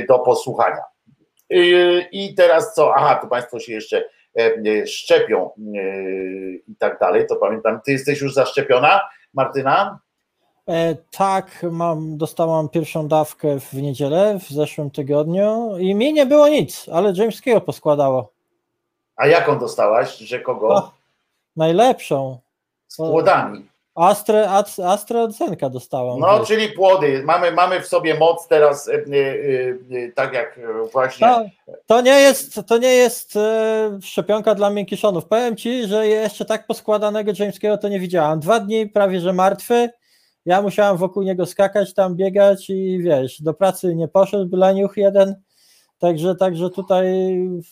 do 0.09 0.19
posłuchania. 0.19 0.83
I 2.13 2.35
teraz 2.37 2.75
co? 2.75 2.95
Aha, 2.97 3.19
tu 3.23 3.29
Państwo 3.29 3.61
się 3.61 3.73
jeszcze 3.73 4.05
szczepią 4.87 5.51
i 6.69 6.77
tak 6.79 6.99
dalej. 6.99 7.27
To 7.27 7.37
pamiętam, 7.37 7.81
ty 7.85 7.93
jesteś 7.93 8.21
już 8.21 8.35
zaszczepiona, 8.35 9.01
Martyna? 9.35 9.99
E, 10.69 10.95
tak, 11.11 11.67
mam, 11.71 12.17
dostałam 12.19 12.69
pierwszą 12.69 13.09
dawkę 13.09 13.61
w 13.61 13.75
niedzielę 13.75 14.39
w 14.39 14.49
zeszłym 14.49 14.91
tygodniu 14.91 15.77
i 15.79 15.95
mi 15.95 16.13
nie 16.13 16.27
było 16.27 16.49
nic, 16.49 16.87
ale 16.93 17.13
Jameskiego 17.17 17.61
poskładało. 17.61 18.33
A 19.17 19.27
jaką 19.27 19.59
dostałaś? 19.59 20.17
Że 20.17 20.41
kogo? 20.41 20.69
O, 20.69 20.91
najlepszą. 21.57 22.39
Z 22.89 22.97
płodami. 22.97 23.69
Astre, 23.95 24.51
AstraZeneca 24.85 25.71
dostałam. 25.71 26.21
No, 26.21 26.39
wiesz. 26.39 26.49
czyli 26.49 26.69
płody. 26.69 27.23
Mamy, 27.25 27.53
mamy 27.53 27.81
w 27.81 27.87
sobie 27.87 28.19
moc 28.19 28.49
teraz, 28.49 28.87
yy, 28.87 29.17
yy, 29.17 29.79
yy, 29.89 30.13
tak 30.13 30.33
jak 30.33 30.61
właśnie. 30.93 31.27
To, 31.27 31.73
to, 31.87 32.01
nie 32.01 32.21
jest, 32.21 32.61
to 32.67 32.79
nie 32.79 32.93
jest 32.93 33.39
szczepionka 34.03 34.55
dla 34.55 34.71
miękiszonów. 34.71 35.27
Powiem 35.27 35.57
ci, 35.57 35.87
że 35.87 36.07
jeszcze 36.07 36.45
tak 36.45 36.67
poskładanego 36.67 37.33
Jameskiego 37.39 37.79
to 37.79 37.89
nie 37.89 38.01
widziałam. 38.01 38.41
Dwa 38.41 38.61
dni 38.61 38.87
prawie, 38.87 39.21
że 39.21 39.33
martwy 39.33 39.91
ja 40.45 40.63
musiałem 40.63 40.97
wokół 40.97 41.23
niego 41.23 41.47
skakać, 41.47 41.95
tam 41.95 42.17
biegać 42.17 42.71
i 42.71 42.99
wiesz, 43.03 43.43
do 43.43 43.55
pracy 43.55 43.95
nie 43.95 44.09
poszedł, 44.09 44.57
leniuch 44.57 44.97
jeden, 44.97 45.35
także, 45.99 46.35
także 46.35 46.71
tutaj 46.71 47.07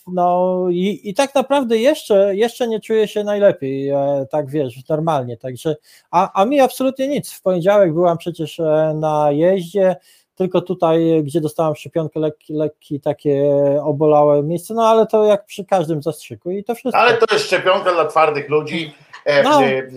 no 0.07 0.57
i, 0.69 0.99
i 1.03 1.13
tak 1.13 1.35
naprawdę 1.35 1.77
jeszcze, 1.77 2.35
jeszcze 2.35 2.67
nie 2.67 2.79
czuję 2.79 3.07
się 3.07 3.23
najlepiej, 3.23 3.89
e, 3.89 4.25
tak 4.31 4.49
wiesz, 4.49 4.89
normalnie, 4.89 5.37
także, 5.37 5.75
a, 6.11 6.41
a 6.41 6.45
mi 6.45 6.59
absolutnie 6.59 7.07
nic, 7.07 7.31
w 7.31 7.41
poniedziałek 7.41 7.93
byłam 7.93 8.17
przecież 8.17 8.59
e, 8.59 8.93
na 8.95 9.31
jeździe, 9.31 9.95
tylko 10.35 10.61
tutaj, 10.61 11.23
gdzie 11.23 11.41
dostałam 11.41 11.75
szczepionkę, 11.75 12.19
lekki, 12.19 12.53
lekki 12.53 12.99
takie 12.99 13.51
obolałe 13.83 14.43
miejsce, 14.43 14.73
no 14.73 14.87
ale 14.87 15.07
to 15.07 15.25
jak 15.25 15.45
przy 15.45 15.65
każdym 15.65 16.03
zastrzyku 16.03 16.51
i 16.51 16.63
to 16.63 16.75
wszystko. 16.75 16.99
Ale 16.99 17.17
to 17.17 17.35
jest 17.35 17.45
szczepionka 17.45 17.93
dla 17.93 18.05
twardych 18.05 18.49
ludzi, 18.49 18.93
no. 19.43 19.63
E, 19.63 19.87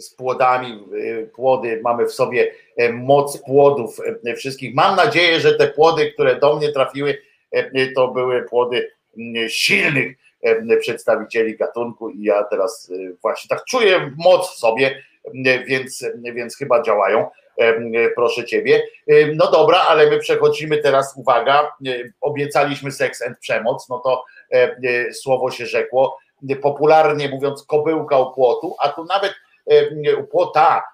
z 0.00 0.14
płodami, 0.14 0.84
e, 1.22 1.26
płody, 1.26 1.80
mamy 1.84 2.06
w 2.06 2.12
sobie 2.12 2.52
moc 2.92 3.38
płodów 3.38 3.98
wszystkich. 4.36 4.74
Mam 4.74 4.96
nadzieję, 4.96 5.40
że 5.40 5.54
te 5.54 5.68
płody, 5.68 6.12
które 6.12 6.36
do 6.36 6.56
mnie 6.56 6.72
trafiły, 6.72 7.18
to 7.94 8.08
były 8.08 8.42
płody 8.42 8.90
silnych 9.48 10.16
przedstawicieli 10.80 11.56
gatunku 11.56 12.10
i 12.10 12.22
ja 12.22 12.44
teraz 12.44 12.92
właśnie 13.22 13.48
tak 13.48 13.64
czuję 13.64 14.12
moc 14.16 14.50
w 14.54 14.58
sobie, 14.58 15.02
więc, 15.66 16.04
więc 16.34 16.56
chyba 16.56 16.82
działają. 16.82 17.26
Proszę 18.14 18.44
ciebie. 18.44 18.82
No 19.34 19.50
dobra, 19.50 19.78
ale 19.78 20.10
my 20.10 20.18
przechodzimy 20.18 20.78
teraz, 20.78 21.14
uwaga, 21.16 21.72
obiecaliśmy 22.20 22.92
seks 22.92 23.22
and 23.22 23.38
przemoc, 23.38 23.88
no 23.88 23.98
to 23.98 24.24
słowo 25.12 25.50
się 25.50 25.66
rzekło 25.66 26.18
popularnie 26.62 27.28
mówiąc 27.28 27.64
kobyłka 27.64 28.18
u 28.18 28.34
płotu, 28.34 28.76
a 28.82 28.88
tu 28.88 29.04
nawet 29.04 29.34
u 30.20 30.24
płota 30.24 30.84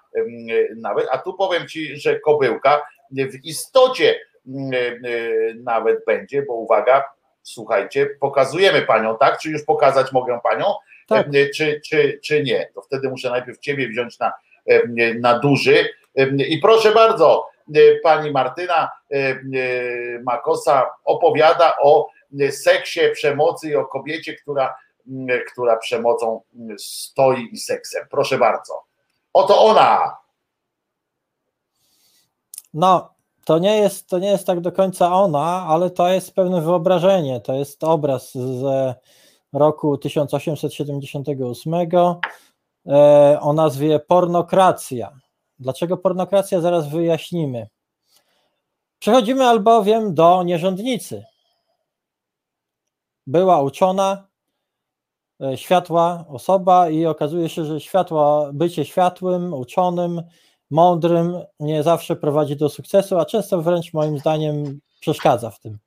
nawet, 0.75 1.07
a 1.11 1.17
tu 1.17 1.33
powiem 1.33 1.67
ci, 1.67 1.97
że 1.97 2.19
kobyłka 2.19 2.81
w 3.11 3.45
istocie 3.45 4.19
nawet 5.63 6.05
będzie, 6.05 6.41
bo 6.41 6.53
uwaga, 6.53 7.03
słuchajcie, 7.41 8.09
pokazujemy 8.19 8.81
panią, 8.81 9.17
tak? 9.17 9.39
Czy 9.39 9.49
już 9.49 9.63
pokazać 9.63 10.11
mogę 10.11 10.39
panią? 10.43 10.65
Tak. 11.07 11.27
Czy, 11.55 11.81
czy, 11.85 12.19
czy 12.23 12.43
nie? 12.43 12.69
To 12.75 12.81
wtedy 12.81 13.09
muszę 13.09 13.29
najpierw 13.29 13.59
ciebie 13.59 13.87
wziąć 13.87 14.19
na, 14.19 14.33
na 15.19 15.39
duży. 15.39 15.89
I 16.47 16.57
proszę 16.57 16.91
bardzo, 16.91 17.47
pani 18.03 18.31
Martyna 18.31 18.91
Makosa 20.23 20.89
opowiada 21.05 21.73
o 21.81 22.09
seksie, 22.51 22.99
przemocy 23.13 23.69
i 23.69 23.75
o 23.75 23.85
kobiecie, 23.85 24.33
która 24.33 24.75
która 25.51 25.77
przemocą 25.77 26.41
stoi 26.77 27.49
i 27.51 27.57
seksem. 27.57 28.07
Proszę 28.09 28.37
bardzo. 28.37 28.83
Oto 29.33 29.65
ona. 29.65 30.17
No, 32.73 33.13
to 33.45 33.59
nie 33.59 33.77
jest, 33.77 34.09
to 34.09 34.19
nie 34.19 34.27
jest 34.27 34.47
tak 34.47 34.61
do 34.61 34.71
końca 34.71 35.13
ona, 35.13 35.65
ale 35.67 35.89
to 35.89 36.07
jest 36.07 36.35
pewne 36.35 36.61
wyobrażenie. 36.61 37.41
To 37.41 37.53
jest 37.53 37.83
obraz 37.83 38.31
z 38.33 38.63
roku 39.53 39.97
1878 39.97 41.73
e, 41.73 43.39
o 43.41 43.53
nazwie 43.53 43.99
Pornokracja. 43.99 45.19
Dlaczego 45.59 45.97
pornokracja? 45.97 46.61
Zaraz 46.61 46.87
wyjaśnimy. 46.87 47.67
Przechodzimy 48.99 49.43
albowiem 49.43 50.13
do 50.13 50.43
nierządnicy. 50.43 51.25
Była 53.27 53.61
uczona, 53.61 54.27
światła 55.55 56.25
osoba 56.27 56.89
i 56.89 57.05
okazuje 57.05 57.49
się, 57.49 57.65
że 57.65 57.79
światła, 57.79 58.49
bycie 58.53 58.85
światłym, 58.85 59.53
uczonym, 59.53 60.21
mądrym 60.71 61.39
nie 61.59 61.83
zawsze 61.83 62.15
prowadzi 62.15 62.55
do 62.55 62.69
sukcesu, 62.69 63.19
a 63.19 63.25
często 63.25 63.61
wręcz 63.61 63.93
moim 63.93 64.19
zdaniem 64.19 64.79
przeszkadza 64.99 65.51
w 65.51 65.59
tym. 65.59 65.77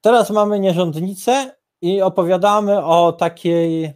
Teraz 0.00 0.30
mamy 0.30 0.60
nierządnicę 0.60 1.56
i 1.80 2.02
opowiadamy 2.02 2.84
o 2.84 3.12
takiej 3.12 3.92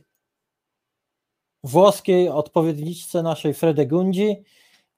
włoskiej 1.64 2.28
odpowiedniczce 2.28 3.22
naszej 3.22 3.54
Fredegundi, 3.54 4.36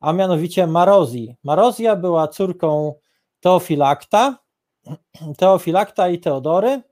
a 0.01 0.13
mianowicie 0.13 0.67
Marozji. 0.67 1.35
Marozja 1.45 1.97
była 1.97 2.29
córką 2.29 2.95
Teofilakta, 3.41 4.39
Teofilakta 5.39 6.09
i 6.09 6.19
Teodory 6.19 6.83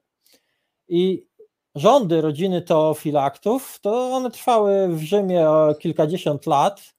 i 0.89 1.27
rządy 1.77 2.21
rodziny 2.21 2.63
teofilaktów, 2.63 3.79
to 3.81 4.11
one 4.11 4.31
trwały 4.31 4.89
w 4.89 5.03
Rzymie 5.03 5.47
kilkadziesiąt 5.79 6.47
lat. 6.47 6.95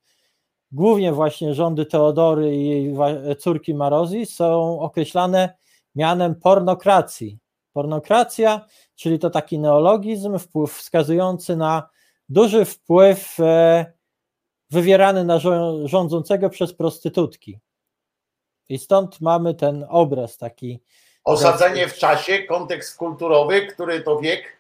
Głównie 0.71 1.13
właśnie 1.13 1.53
rządy 1.53 1.85
Teodory 1.85 2.55
i 2.55 2.67
jej 2.67 2.95
córki 3.37 3.73
Marozji 3.73 4.25
są 4.25 4.79
określane 4.79 5.57
mianem 5.95 6.35
pornokracji. 6.35 7.39
Pornokracja, 7.73 8.65
czyli 8.95 9.19
to 9.19 9.29
taki 9.29 9.59
neologizm 9.59 10.39
wpływ 10.39 10.73
wskazujący 10.73 11.55
na 11.55 11.89
duży 12.29 12.65
wpływ 12.65 13.39
e, 13.39 13.85
wywierany 14.71 15.23
na 15.23 15.39
rządzącego 15.85 16.49
przez 16.49 16.73
prostytutki. 16.73 17.59
I 18.69 18.77
stąd 18.77 19.21
mamy 19.21 19.53
ten 19.53 19.85
obraz 19.89 20.37
taki. 20.37 20.79
Osadzenie 21.23 21.87
w 21.87 21.97
czasie, 21.97 22.43
kontekst 22.43 22.97
kulturowy, 22.97 23.67
który 23.67 24.01
to 24.01 24.19
wiek? 24.19 24.56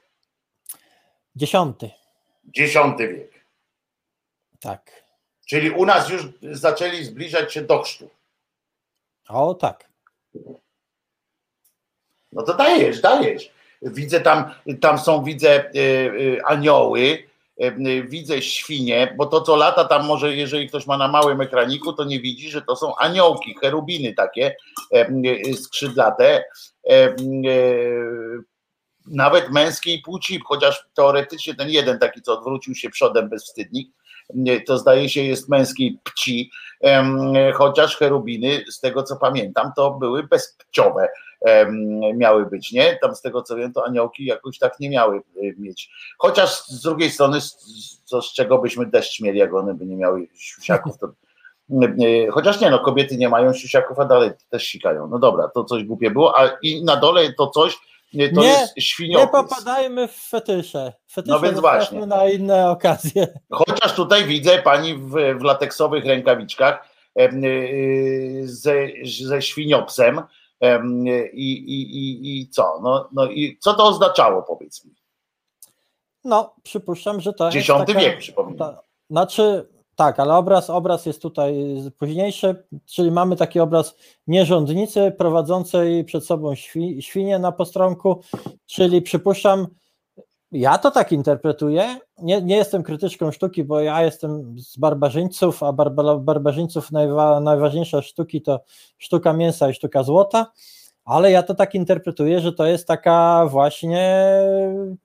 Dziesiąty. 1.37 1.89
Dziesiąty 2.45 3.07
wiek. 3.07 3.45
Tak. 4.59 5.03
Czyli 5.47 5.71
u 5.71 5.85
nas 5.85 6.09
już 6.09 6.21
zaczęli 6.41 7.03
zbliżać 7.03 7.53
się 7.53 7.61
do 7.61 7.81
chrztu. 7.81 8.09
O 9.29 9.53
tak. 9.53 9.89
No 12.31 12.43
to 12.43 12.53
dajesz, 12.53 13.01
dajesz. 13.01 13.51
Widzę 13.81 14.21
tam, 14.21 14.53
tam 14.81 14.99
są, 14.99 15.23
widzę 15.23 15.69
y, 15.75 15.79
y, 15.79 16.41
anioły, 16.45 17.27
y, 17.63 18.03
widzę 18.03 18.41
świnie, 18.41 19.13
bo 19.17 19.25
to 19.25 19.41
co 19.41 19.55
lata 19.55 19.85
tam 19.85 20.05
może, 20.05 20.35
jeżeli 20.35 20.69
ktoś 20.69 20.87
ma 20.87 20.97
na 20.97 21.07
małym 21.07 21.41
ekraniku, 21.41 21.93
to 21.93 22.03
nie 22.03 22.19
widzi, 22.19 22.49
że 22.49 22.61
to 22.61 22.75
są 22.75 22.95
aniołki, 22.95 23.55
cherubiny 23.61 24.13
takie 24.13 24.55
skrzydlate, 25.55 26.43
nawet 29.07 29.49
męskiej 29.51 30.01
płci, 30.01 30.39
chociaż 30.45 30.85
teoretycznie 30.93 31.55
ten 31.55 31.69
jeden 31.69 31.99
taki, 31.99 32.21
co 32.21 32.33
odwrócił 32.39 32.75
się 32.75 32.89
przodem 32.89 33.29
bezwstydnik, 33.29 33.91
to 34.65 34.77
zdaje 34.77 35.09
się 35.09 35.23
jest 35.23 35.49
męskiej 35.49 35.99
pci, 36.03 36.51
chociaż 37.53 37.97
cherubiny, 37.97 38.63
z 38.71 38.79
tego 38.79 39.03
co 39.03 39.15
pamiętam, 39.15 39.71
to 39.75 39.91
były 39.91 40.23
bezpciowe 40.23 41.09
miały 42.15 42.45
być, 42.45 42.71
nie? 42.71 42.97
Tam 43.01 43.15
z 43.15 43.21
tego 43.21 43.41
co 43.41 43.55
wiem, 43.55 43.73
to 43.73 43.85
aniołki 43.85 44.25
jakoś 44.25 44.59
tak 44.59 44.79
nie 44.79 44.89
miały 44.89 45.17
y, 45.17 45.55
mieć. 45.57 45.89
Chociaż 46.17 46.65
z 46.65 46.81
drugiej 46.81 47.11
strony, 47.11 47.39
co, 48.03 48.21
z 48.21 48.33
czego 48.33 48.57
byśmy 48.57 48.85
deszcz 48.85 49.21
mieli, 49.21 49.39
jak 49.39 49.53
one 49.53 49.73
by 49.73 49.85
nie 49.85 49.95
miały 49.95 50.27
siusiaków, 50.35 50.97
to 50.97 51.07
Chociaż 52.31 52.61
nie, 52.61 52.69
no 52.69 52.79
kobiety 52.79 53.17
nie 53.17 53.29
mają 53.29 53.53
siusiaków, 53.53 53.99
a 53.99 54.05
dalej 54.05 54.31
też 54.49 54.63
sikają. 54.63 55.07
No 55.07 55.19
dobra, 55.19 55.47
to 55.47 55.63
coś 55.63 55.83
głupie 55.83 56.11
było, 56.11 56.39
a 56.39 56.49
i 56.61 56.83
na 56.83 56.95
dole 56.95 57.33
to 57.33 57.47
coś 57.47 57.77
to 58.11 58.41
nie, 58.41 58.47
jest 58.47 58.73
świniopis. 58.79 59.25
Nie 59.25 59.31
popadajmy 59.31 60.07
w 60.07 60.15
fetysze. 60.15 60.93
Fetysze 61.11 61.33
no 61.33 61.39
więc 61.39 61.59
właśnie. 61.59 62.05
na 62.05 62.29
inne 62.29 62.69
okazje. 62.69 63.27
Chociaż 63.51 63.95
tutaj 63.95 64.25
widzę 64.25 64.61
pani 64.61 64.93
w, 64.95 65.09
w 65.39 65.43
lateksowych 65.43 66.05
rękawiczkach 66.05 66.89
ze, 68.43 68.87
ze 69.25 69.41
świniopsem, 69.41 70.21
i, 71.33 71.51
i, 71.51 71.81
i, 71.81 72.39
i 72.41 72.49
co? 72.49 72.79
No, 72.83 73.09
no 73.11 73.25
i 73.25 73.57
co 73.59 73.73
to 73.73 73.83
oznaczało, 73.83 74.43
powiedz 74.43 74.85
mi? 74.85 74.95
No, 76.23 76.55
przypuszczam, 76.63 77.21
że 77.21 77.33
to 77.33 77.47
X 77.47 77.55
jest. 77.55 77.67
Taka, 77.67 77.99
wiek, 77.99 78.17
przypominam. 78.17 78.57
Ta, 78.57 78.81
znaczy, 79.09 79.69
tak, 79.97 80.19
ale 80.19 80.35
obraz, 80.35 80.69
obraz 80.69 81.05
jest 81.05 81.21
tutaj 81.21 81.53
późniejszy, 81.99 82.63
czyli 82.85 83.11
mamy 83.11 83.35
taki 83.35 83.59
obraz 83.59 83.95
nierządnicy 84.27 85.11
prowadzącej 85.17 86.05
przed 86.05 86.25
sobą 86.25 86.55
świ, 86.55 87.25
na 87.39 87.51
postronku, 87.51 88.21
czyli 88.65 89.01
przypuszczam, 89.01 89.67
ja 90.51 90.77
to 90.77 90.91
tak 90.91 91.11
interpretuję. 91.11 91.99
Nie, 92.17 92.41
nie 92.41 92.55
jestem 92.55 92.83
krytyczką 92.83 93.31
sztuki, 93.31 93.63
bo 93.63 93.79
ja 93.79 94.03
jestem 94.03 94.59
z 94.59 94.77
barbarzyńców, 94.77 95.63
a 95.63 95.73
barba, 95.73 96.17
barbarzyńców 96.17 96.91
najwa, 96.91 97.39
najważniejsza 97.39 98.01
sztuki 98.01 98.41
to 98.41 98.59
sztuka 98.97 99.33
mięsa 99.33 99.69
i 99.69 99.73
sztuka 99.73 100.03
złota, 100.03 100.51
ale 101.05 101.31
ja 101.31 101.43
to 101.43 101.55
tak 101.55 101.75
interpretuję, 101.75 102.39
że 102.39 102.53
to 102.53 102.65
jest 102.65 102.87
taka 102.87 103.45
właśnie 103.49 104.27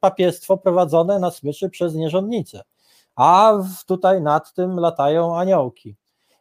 papiestwo 0.01 0.57
prowadzone 0.57 1.19
na 1.19 1.31
smyczy 1.31 1.71
przez 1.71 1.95
nierządnicę, 1.95 2.63
a 3.17 3.59
tutaj 3.87 4.23
nad 4.23 4.55
tym 4.55 4.81
latają 4.81 5.39
aniołki. 5.39 5.97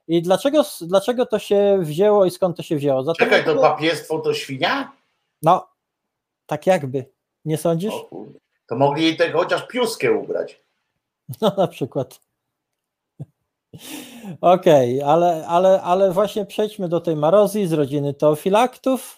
I 0.07 0.21
dlaczego, 0.21 0.63
dlaczego 0.81 1.25
to 1.25 1.39
się 1.39 1.79
wzięło 1.81 2.25
i 2.25 2.31
skąd 2.31 2.57
to 2.57 2.63
się 2.63 2.75
wzięło? 2.75 3.03
Dlatego, 3.03 3.31
Czekaj, 3.31 3.55
to 3.55 3.61
papiestwo 3.61 4.19
to 4.19 4.33
świnia? 4.33 4.91
No, 5.41 5.67
tak 6.45 6.67
jakby. 6.67 7.05
Nie 7.45 7.57
sądzisz? 7.57 7.93
To 8.67 8.75
mogli 8.75 9.03
jej 9.03 9.17
tego 9.17 9.39
chociaż 9.39 9.67
piuskę 9.67 10.11
ubrać. 10.11 10.61
No 11.41 11.51
na 11.57 11.67
przykład. 11.67 12.19
Okej, 14.41 15.01
okay, 15.01 15.13
ale, 15.13 15.47
ale, 15.47 15.81
ale 15.81 16.11
właśnie 16.11 16.45
przejdźmy 16.45 16.89
do 16.89 17.01
tej 17.01 17.15
marozji 17.15 17.67
z 17.67 17.73
rodziny 17.73 18.13
teofilaktów. 18.13 19.17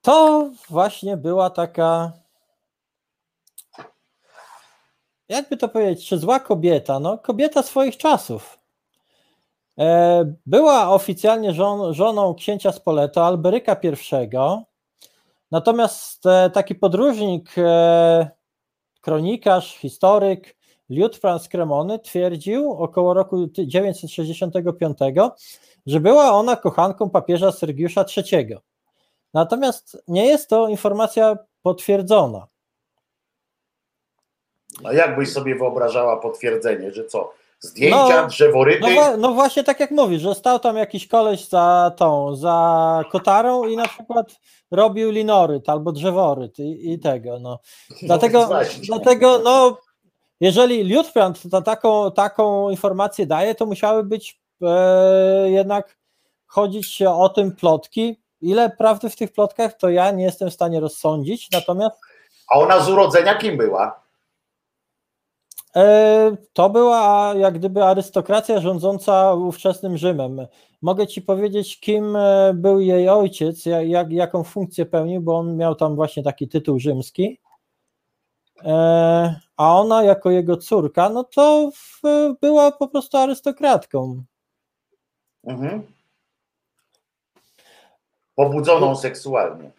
To 0.00 0.50
właśnie 0.68 1.16
była 1.16 1.50
taka, 1.50 2.12
jakby 5.32 5.56
to 5.56 5.68
powiedzieć, 5.68 6.08
czy 6.08 6.18
zła 6.18 6.40
kobieta? 6.40 7.00
No, 7.00 7.18
kobieta 7.18 7.62
swoich 7.62 7.96
czasów. 7.96 8.58
E, 9.78 10.34
była 10.46 10.90
oficjalnie 10.90 11.52
żon, 11.52 11.94
żoną 11.94 12.34
księcia 12.34 12.72
Spoleto, 12.72 13.26
Alberyka 13.26 13.76
I, 13.82 13.96
Natomiast 15.50 16.26
e, 16.26 16.50
taki 16.50 16.74
podróżnik, 16.74 17.54
e, 17.58 18.30
kronikarz, 19.00 19.76
historyk 19.76 20.56
Liutprand 20.90 21.42
z 21.42 21.48
Kremony 21.48 21.98
twierdził 21.98 22.72
około 22.72 23.14
roku 23.14 23.46
965, 23.66 24.98
że 25.86 26.00
była 26.00 26.32
ona 26.32 26.56
kochanką 26.56 27.10
papieża 27.10 27.52
Sergiusza 27.52 28.04
III. 28.16 28.56
Natomiast 29.34 30.02
nie 30.08 30.26
jest 30.26 30.48
to 30.48 30.68
informacja 30.68 31.36
potwierdzona. 31.62 32.46
A 34.84 34.92
jak 34.92 35.16
byś 35.16 35.32
sobie 35.32 35.54
wyobrażała 35.54 36.16
potwierdzenie, 36.16 36.92
że 36.92 37.04
co? 37.04 37.32
Zdjęcia, 37.60 38.22
no, 38.22 38.26
drzeworyty? 38.26 38.94
No, 38.94 39.16
no, 39.16 39.32
właśnie 39.32 39.64
tak 39.64 39.80
jak 39.80 39.90
mówisz, 39.90 40.22
że 40.22 40.34
stał 40.34 40.58
tam 40.58 40.76
jakiś 40.76 41.08
koleś 41.08 41.48
za 41.48 41.92
tą, 41.96 42.36
za 42.36 43.04
kotarą 43.12 43.64
i 43.64 43.76
na 43.76 43.88
przykład 43.88 44.40
robił 44.70 45.10
linoryt 45.10 45.68
albo 45.68 45.92
drzeworyt 45.92 46.58
i, 46.58 46.92
i 46.92 46.98
tego. 46.98 47.38
No. 47.38 47.58
no 47.90 47.96
dlatego, 48.02 48.48
dlatego 48.86 49.38
no, 49.38 49.78
jeżeli 50.40 50.84
Liutprand 50.84 51.42
taką, 51.64 52.12
taką 52.12 52.70
informację 52.70 53.26
daje, 53.26 53.54
to 53.54 53.66
musiały 53.66 54.04
być 54.04 54.40
e, 54.62 55.50
jednak 55.50 55.96
chodzić 56.46 57.02
o 57.02 57.28
tym 57.28 57.56
plotki. 57.56 58.22
Ile 58.40 58.70
prawdy 58.70 59.10
w 59.10 59.16
tych 59.16 59.32
plotkach, 59.32 59.76
to 59.76 59.88
ja 59.88 60.10
nie 60.10 60.24
jestem 60.24 60.50
w 60.50 60.54
stanie 60.54 60.80
rozsądzić, 60.80 61.50
natomiast... 61.50 61.96
A 62.48 62.58
ona 62.58 62.80
z 62.80 62.88
urodzenia 62.88 63.34
kim 63.34 63.56
była? 63.56 64.01
E, 65.76 66.36
to 66.52 66.70
była 66.70 67.34
jak 67.36 67.54
gdyby 67.54 67.84
arystokracja 67.84 68.60
rządząca 68.60 69.34
ówczesnym 69.34 69.98
Rzymem. 69.98 70.46
Mogę 70.82 71.06
ci 71.06 71.22
powiedzieć, 71.22 71.80
kim 71.80 72.16
e, 72.16 72.52
był 72.54 72.80
jej 72.80 73.08
ojciec, 73.08 73.66
jak, 73.86 74.12
jaką 74.12 74.44
funkcję 74.44 74.86
pełnił, 74.86 75.20
bo 75.20 75.38
on 75.38 75.56
miał 75.56 75.74
tam 75.74 75.96
właśnie 75.96 76.22
taki 76.22 76.48
tytuł 76.48 76.78
rzymski. 76.78 77.40
E, 78.64 79.40
a 79.56 79.80
ona, 79.80 80.02
jako 80.02 80.30
jego 80.30 80.56
córka, 80.56 81.08
no 81.08 81.24
to 81.24 81.70
była 82.40 82.72
po 82.72 82.88
prostu 82.88 83.16
arystokratką. 83.16 84.22
Mhm. 85.44 85.82
Pobudzoną 88.34 88.96
seksualnie. 88.96 89.70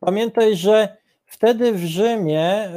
Pamiętaj, 0.00 0.56
że 0.56 0.96
wtedy 1.26 1.72
w 1.72 1.84
Rzymie. 1.84 2.70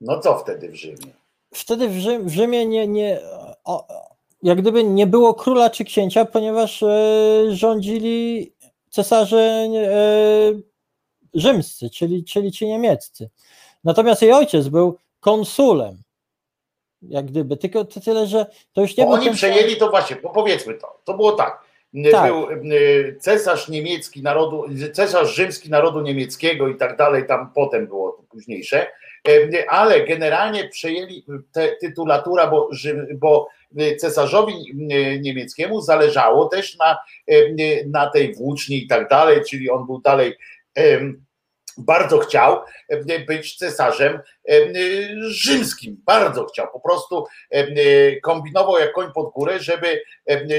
No 0.00 0.20
co 0.20 0.38
wtedy 0.38 0.68
w 0.68 0.74
Rzymie? 0.74 1.12
Wtedy 1.54 1.88
w, 1.88 1.98
Rzym, 1.98 2.28
w 2.28 2.32
Rzymie 2.32 2.66
nie, 2.66 2.86
nie 2.86 3.20
o, 3.64 3.86
jak 4.42 4.60
gdyby 4.60 4.84
nie 4.84 5.06
było 5.06 5.34
króla 5.34 5.70
czy 5.70 5.84
księcia, 5.84 6.24
ponieważ 6.24 6.82
e, 6.82 7.44
rządzili 7.50 8.52
cesarze 8.90 9.38
e, 9.38 9.68
rzymscy, 11.34 11.90
czyli, 11.90 12.24
czyli 12.24 12.52
ci 12.52 12.66
niemieccy. 12.66 13.30
Natomiast 13.84 14.22
jej 14.22 14.32
ojciec 14.32 14.68
był 14.68 14.98
konsulem. 15.20 16.02
Jak 17.02 17.26
gdyby, 17.26 17.56
tylko 17.56 17.84
to 17.84 18.00
tyle, 18.00 18.26
że 18.26 18.46
to 18.72 18.80
już 18.80 18.96
nie 18.96 19.04
Bo 19.04 19.10
Oni 19.10 19.30
przejęli 19.30 19.76
to 19.76 19.90
właśnie, 19.90 20.16
powiedzmy 20.16 20.74
to. 20.74 21.00
To 21.04 21.14
było 21.14 21.32
tak. 21.32 21.64
tak. 22.12 22.32
Był 22.32 22.46
cesarz 23.20 23.68
niemiecki 23.68 24.22
narodu, 24.22 24.64
cesarz 24.92 25.34
rzymski 25.34 25.70
narodu 25.70 26.00
niemieckiego 26.00 26.68
i 26.68 26.76
tak 26.76 26.96
dalej, 26.96 27.26
tam 27.26 27.52
potem 27.54 27.86
było 27.86 28.12
to 28.12 28.22
późniejsze 28.22 28.86
ale 29.68 30.06
generalnie 30.06 30.68
przejęli 30.68 31.24
tę 31.52 31.68
tytulatura, 31.80 32.46
bo, 32.46 32.68
bo 33.14 33.48
cesarzowi 33.98 34.54
niemieckiemu 35.20 35.80
zależało 35.80 36.48
też 36.48 36.76
na, 36.78 36.98
na 37.86 38.10
tej 38.10 38.34
włóczni 38.34 38.84
i 38.84 38.86
tak 38.86 39.08
dalej, 39.08 39.40
czyli 39.50 39.70
on 39.70 39.86
był 39.86 40.00
dalej 40.00 40.36
bardzo 41.78 42.18
chciał 42.18 42.60
być 43.26 43.56
cesarzem 43.56 44.20
rzymskim, 45.20 46.02
bardzo 46.06 46.44
chciał, 46.44 46.68
po 46.72 46.80
prostu 46.80 47.26
kombinował 48.22 48.78
jak 48.78 48.92
koń 48.92 49.12
pod 49.14 49.32
górę, 49.32 49.58
żeby, 49.60 50.02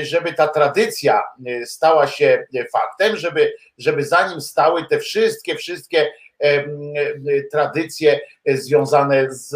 żeby 0.02 0.34
ta 0.34 0.48
tradycja 0.48 1.24
stała 1.66 2.08
się 2.08 2.46
faktem, 2.72 3.18
żeby, 3.18 3.54
żeby 3.78 4.06
za 4.06 4.28
nim 4.28 4.42
stały 4.42 4.86
te 4.86 5.00
wszystkie, 5.00 5.56
wszystkie 5.56 6.14
tradycje 7.52 8.20
związane 8.48 9.34
z, 9.34 9.50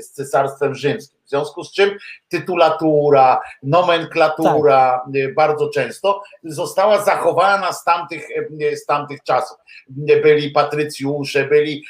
z 0.00 0.10
Cesarstwem 0.10 0.74
Rzymskim. 0.74 1.21
W 1.32 1.34
związku 1.34 1.64
z 1.64 1.72
czym 1.72 1.98
tytulatura, 2.28 3.40
nomenklatura 3.62 5.02
tak. 5.14 5.34
bardzo 5.34 5.68
często 5.68 6.22
została 6.44 7.04
zachowana 7.04 7.72
z 7.72 7.84
tamtych, 7.84 8.28
z 8.74 8.86
tamtych 8.86 9.22
czasów. 9.22 9.56
Byli 9.96 10.50
patrycjusze, 10.50 11.44
byli, 11.44 11.84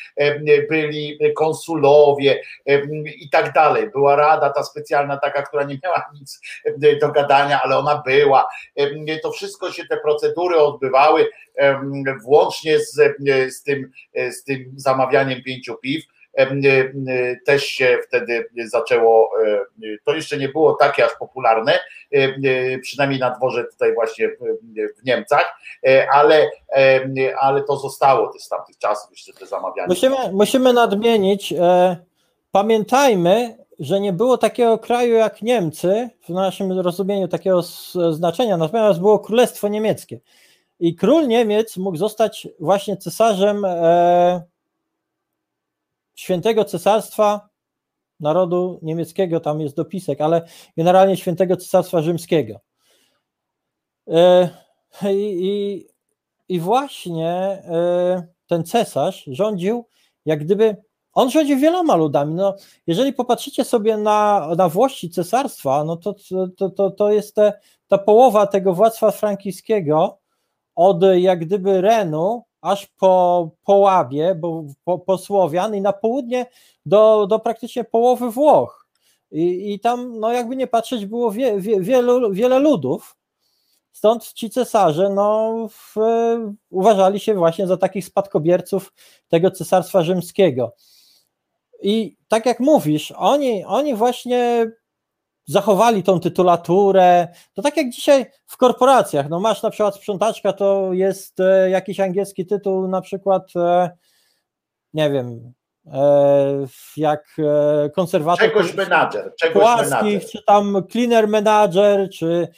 byli 0.71 1.19
konsulowie 1.37 2.43
i 3.05 3.31
tak 3.31 3.53
dalej. 3.53 3.91
Była 3.91 4.17
rada 4.17 4.51
ta 4.51 4.62
specjalna 4.62 5.17
taka, 5.17 5.43
która 5.43 5.62
nie 5.62 5.79
miała 5.85 6.05
nic 6.21 6.41
do 7.01 7.09
gadania, 7.09 7.62
ale 7.62 7.79
ona 7.79 8.03
była. 8.07 8.49
To 9.23 9.31
wszystko 9.31 9.73
się, 9.73 9.87
te 9.87 9.97
procedury 9.97 10.57
odbywały 10.57 11.29
włącznie 12.23 12.79
z, 12.79 13.01
z, 13.49 13.62
tym, 13.62 13.91
z 14.15 14.45
tym 14.45 14.73
zamawianiem 14.77 15.43
pięciu 15.43 15.77
piw 15.77 16.05
też 17.47 17.65
się 17.65 17.99
wtedy 18.09 18.49
zaczęło, 18.65 19.31
to 20.05 20.15
jeszcze 20.15 20.36
nie 20.36 20.49
było 20.49 20.75
takie 20.75 21.05
aż 21.05 21.12
popularne, 21.19 21.78
przynajmniej 22.83 23.20
na 23.20 23.31
dworze 23.31 23.65
tutaj 23.65 23.94
właśnie 23.94 24.28
w 25.02 25.05
Niemcach, 25.05 25.55
ale, 26.12 26.51
ale 27.41 27.62
to 27.62 27.77
zostało 27.77 28.33
też 28.33 28.43
z 28.43 28.49
tamtych 28.49 28.78
czasów 28.78 29.11
jeszcze 29.11 29.33
te 29.33 29.47
zamawianie. 29.47 29.89
Musimy, 29.89 30.17
musimy 30.33 30.73
nadmienić, 30.73 31.52
e, 31.52 31.97
pamiętajmy, 32.51 33.57
że 33.78 34.01
nie 34.01 34.12
było 34.12 34.39
takiego 34.39 34.78
kraju 34.78 35.15
jak 35.15 35.43
Niemcy 35.43 36.09
w 36.20 36.28
naszym 36.28 36.81
rozumieniu 36.81 37.28
takiego 37.28 37.62
znaczenia, 38.11 38.57
natomiast 38.57 39.01
było 39.01 39.19
Królestwo 39.19 39.69
Niemieckie. 39.69 40.20
I 40.81 40.94
król 40.97 41.28
Niemiec 41.28 41.77
mógł 41.77 41.97
zostać 41.97 42.49
właśnie 42.61 42.97
cesarzem 42.97 43.65
e, 43.65 44.43
świętego 46.15 46.65
cesarstwa 46.65 47.49
narodu 48.21 48.79
niemieckiego, 48.83 49.41
tam 49.41 49.61
jest 49.61 49.77
dopisek, 49.77 50.21
ale 50.21 50.43
generalnie 50.77 51.17
świętego 51.17 51.57
cesarstwa 51.57 52.03
rzymskiego. 52.03 52.61
E, 54.09 54.49
I, 55.03 55.39
i, 55.41 55.87
i 56.49 56.61
właśnie 56.61 57.29
e, 57.29 58.27
ten 58.47 58.65
cesarz 58.65 59.25
rządził 59.27 59.87
jak 60.25 60.45
gdyby 60.45 60.77
on 61.13 61.31
rządził 61.31 61.59
wieloma 61.59 61.97
ludami. 61.97 62.35
No, 62.35 62.55
jeżeli 62.87 63.13
popatrzycie 63.13 63.65
sobie 63.65 63.97
na, 63.97 64.49
na 64.57 64.69
włości 64.69 65.11
cesarstwa, 65.11 65.85
no 65.85 65.97
to, 65.97 66.15
to, 66.57 66.71
to, 66.71 66.91
to 66.91 67.13
jest 67.13 67.35
te, 67.35 67.53
ta 67.89 67.99
połowa 67.99 68.47
tego 68.47 68.75
władztwa 68.75 69.11
frankijskiego 69.11 70.19
od 70.75 71.03
jak 71.17 71.41
gdyby 71.41 71.81
Renu 71.81 72.43
aż 72.63 72.87
po, 72.87 73.51
po 73.65 73.75
Łabie, 73.75 74.35
bo, 74.35 74.65
po, 74.85 74.99
po 74.99 75.19
Słowian 75.19 75.75
i 75.75 75.81
na 75.81 75.93
południe 75.93 76.47
do, 76.87 77.27
do 77.27 77.39
praktycznie 77.39 77.85
połowy 77.85 78.31
Włoch. 78.31 78.87
I, 79.31 79.75
i 79.75 79.81
tam, 79.81 80.21
no 80.21 80.33
jakby 80.33 80.57
nie 80.57 80.67
patrzeć, 80.67 81.07
było 81.07 81.31
wie, 81.31 81.61
wie, 81.61 81.81
wielu, 81.81 82.33
wiele 82.33 82.59
ludów. 82.59 83.17
Stąd 83.93 84.33
ci 84.33 84.51
cesarze 84.51 85.11
no, 85.11 85.55
w, 85.71 85.95
uważali 86.71 87.21
się 87.21 87.35
właśnie 87.35 87.67
za 87.67 87.77
takich 87.77 88.05
spadkobierców 88.05 88.93
tego 89.29 89.51
cesarstwa 89.51 90.03
rzymskiego. 90.03 90.75
I 91.83 92.17
tak 92.29 92.47
jak 92.47 92.61
mówisz, 92.61 93.13
oni, 93.17 93.65
oni 93.65 93.95
właśnie 93.95 94.71
zachowali 95.45 96.03
tą 96.03 96.21
tytulaturę. 96.21 97.29
To 97.55 97.62
tak 97.62 97.77
jak 97.77 97.91
dzisiaj 97.91 98.27
w 98.47 98.57
korporacjach, 98.57 99.29
no 99.29 99.41
masz 99.41 99.62
na 99.62 99.71
przykład 99.71 99.97
sprzątaczka, 99.97 100.53
to 100.53 100.93
jest 100.93 101.41
e, 101.41 101.71
jakiś 101.71 102.01
angielski 102.01 102.47
tytuł, 102.47 102.89
na 102.89 103.01
przykład, 103.01 103.53
e, 103.57 103.91
nie 104.95 105.11
wiem, 105.11 105.53
e, 105.87 106.67
jak 106.97 107.37
konserwator. 107.95 108.49
Czegoś 108.49 108.75
menadżer, 108.75 109.33
czegoś 109.41 109.62
płaskich, 109.62 110.25
czy 110.31 110.43
tam 110.47 110.83
cleaner 110.93 111.29
manager, 111.29 112.09
czy 112.11 112.49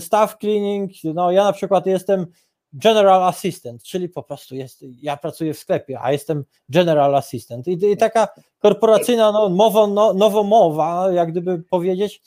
staff 0.00 0.36
cleaning. 0.40 0.90
No 1.04 1.30
ja 1.30 1.44
na 1.44 1.52
przykład 1.52 1.86
jestem 1.86 2.26
general 2.72 3.22
assistant, 3.22 3.82
czyli 3.82 4.08
po 4.08 4.22
prostu 4.22 4.54
jest, 4.54 4.84
ja 5.02 5.16
pracuję 5.16 5.54
w 5.54 5.58
sklepie, 5.58 6.00
a 6.00 6.12
jestem 6.12 6.44
general 6.68 7.16
assistant. 7.16 7.68
I, 7.68 7.92
i 7.92 7.96
taka 7.96 8.28
korporacyjna 8.58 9.32
no, 9.32 9.48
mowa, 9.48 9.86
no, 9.86 10.12
nowomowa, 10.12 11.12
jak 11.12 11.30
gdyby 11.30 11.58
powiedzieć. 11.58 12.22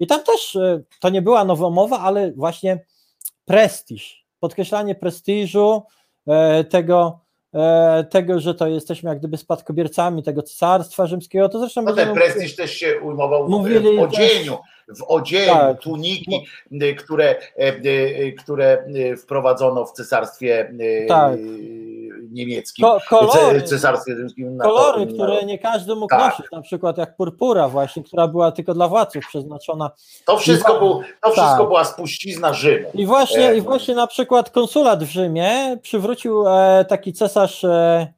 I 0.00 0.06
tam 0.06 0.22
też 0.22 0.56
e, 0.56 0.82
to 1.00 1.08
nie 1.08 1.22
była 1.22 1.44
nowomowa, 1.44 1.98
ale 1.98 2.32
właśnie 2.32 2.84
prestiż, 3.44 4.26
podkreślanie 4.40 4.94
prestiżu 4.94 5.82
e, 6.26 6.64
tego, 6.64 7.21
tego, 8.10 8.40
że 8.40 8.54
to 8.54 8.66
jesteśmy 8.66 9.10
jak 9.10 9.18
gdyby 9.18 9.36
spadkobiercami 9.36 10.22
tego 10.22 10.42
cesarstwa 10.42 11.06
rzymskiego, 11.06 11.48
to 11.48 11.58
zresztą... 11.58 11.82
No 11.82 11.92
ten 11.92 12.14
prestiż 12.14 12.56
też 12.56 12.74
się 12.74 13.00
ujmował 13.00 13.48
mówili 13.48 13.96
w 13.96 14.00
odzieniu, 14.00 14.58
w 14.88 15.02
odzieniu, 15.02 15.52
tak. 15.52 15.80
tuniki, 15.80 16.46
które, 16.98 17.36
które 18.38 18.84
wprowadzono 19.22 19.84
w 19.84 19.92
cesarstwie 19.92 20.72
tak 21.08 21.38
niemieckim, 22.32 22.82
Ko 22.82 22.98
kolory, 23.08 23.62
cesarstwie 23.62 24.16
rzymskim. 24.16 24.58
Kolory, 24.58 25.06
to, 25.06 25.14
które 25.14 25.44
nie 25.44 25.58
każdy 25.58 25.94
mógł 25.94 26.08
tak. 26.08 26.38
nosić, 26.38 26.52
na 26.52 26.62
przykład 26.62 26.98
jak 26.98 27.16
purpura 27.16 27.68
właśnie, 27.68 28.02
która 28.02 28.28
była 28.28 28.52
tylko 28.52 28.74
dla 28.74 28.88
władców 28.88 29.26
przeznaczona. 29.28 29.90
To 30.24 30.38
wszystko, 30.38 30.78
był, 30.78 31.00
to 31.22 31.30
wszystko 31.30 31.58
tak. 31.58 31.66
była 31.66 31.84
spuścizna 31.84 32.54
Rzymu. 32.54 32.88
I 32.94 33.06
właśnie, 33.06 33.48
e... 33.48 33.56
I 33.56 33.60
właśnie 33.60 33.94
na 33.94 34.06
przykład 34.06 34.50
konsulat 34.50 35.04
w 35.04 35.10
Rzymie 35.10 35.78
przywrócił 35.82 36.48
e, 36.48 36.84
taki 36.88 37.12
cesarz 37.12 37.64
e, 37.64 38.12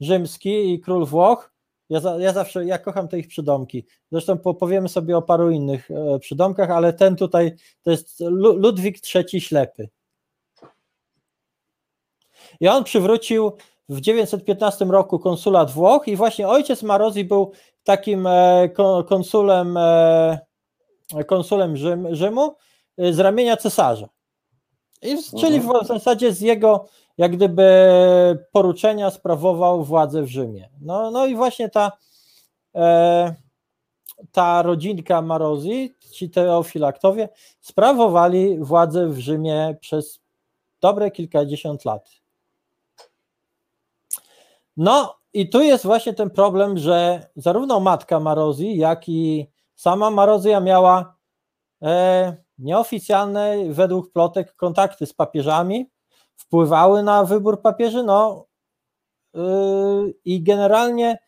rzymski 0.00 0.72
i 0.72 0.80
król 0.80 1.06
Włoch, 1.06 1.54
ja, 1.90 2.00
za, 2.00 2.16
ja 2.18 2.32
zawsze, 2.32 2.64
ja 2.64 2.78
kocham 2.78 3.08
te 3.08 3.18
ich 3.18 3.28
przydomki. 3.28 3.86
Zresztą 4.12 4.38
powiemy 4.38 4.88
sobie 4.88 5.16
o 5.16 5.22
paru 5.22 5.50
innych 5.50 5.90
e, 5.90 6.18
przydomkach, 6.18 6.70
ale 6.70 6.92
ten 6.92 7.16
tutaj 7.16 7.52
to 7.82 7.90
jest 7.90 8.20
Ludwik 8.40 8.96
III 9.14 9.40
Ślepy. 9.40 9.88
I 12.60 12.68
on 12.68 12.84
przywrócił 12.84 13.52
w 13.88 14.00
915 14.00 14.84
roku 14.84 15.18
konsulat 15.18 15.70
Włoch 15.70 16.08
i 16.08 16.16
właśnie 16.16 16.48
ojciec 16.48 16.82
Marozji 16.82 17.24
był 17.24 17.52
takim 17.84 18.26
e, 18.26 18.68
konsulem, 19.08 19.76
e, 19.76 20.38
konsulem 21.26 21.76
Rzym, 21.76 22.14
Rzymu 22.14 22.54
e, 22.98 23.12
z 23.12 23.18
ramienia 23.18 23.56
cesarza. 23.56 24.08
I, 25.02 25.16
czyli 25.40 25.60
w 25.60 25.86
zasadzie 25.86 26.32
z 26.32 26.40
jego 26.40 26.86
jak 27.18 27.36
gdyby 27.36 27.64
poruczenia 28.52 29.10
sprawował 29.10 29.84
władzę 29.84 30.22
w 30.22 30.28
Rzymie. 30.28 30.70
No, 30.80 31.10
no 31.10 31.26
i 31.26 31.34
właśnie 31.34 31.68
ta, 31.68 31.92
ta 34.32 34.62
rodzinka 34.62 35.22
Marozji, 35.22 35.94
ci 36.12 36.30
teofilaktowie, 36.30 37.28
sprawowali 37.60 38.58
władzę 38.58 39.08
w 39.08 39.18
Rzymie 39.18 39.76
przez 39.80 40.20
dobre 40.80 41.10
kilkadziesiąt 41.10 41.84
lat. 41.84 42.23
No 44.76 45.18
i 45.32 45.48
tu 45.48 45.62
jest 45.62 45.84
właśnie 45.84 46.14
ten 46.14 46.30
problem, 46.30 46.78
że 46.78 47.26
zarówno 47.36 47.80
matka 47.80 48.20
Marozji, 48.20 48.76
jak 48.76 49.08
i 49.08 49.50
sama 49.74 50.10
Marozja 50.10 50.60
miała 50.60 51.16
e, 51.82 52.36
nieoficjalne, 52.58 53.56
według 53.70 54.12
plotek, 54.12 54.56
kontakty 54.56 55.06
z 55.06 55.12
papieżami, 55.12 55.90
wpływały 56.36 57.02
na 57.02 57.24
wybór 57.24 57.62
papieży, 57.62 58.02
no 58.02 58.46
yy, 59.34 60.14
i 60.24 60.42
generalnie 60.42 61.18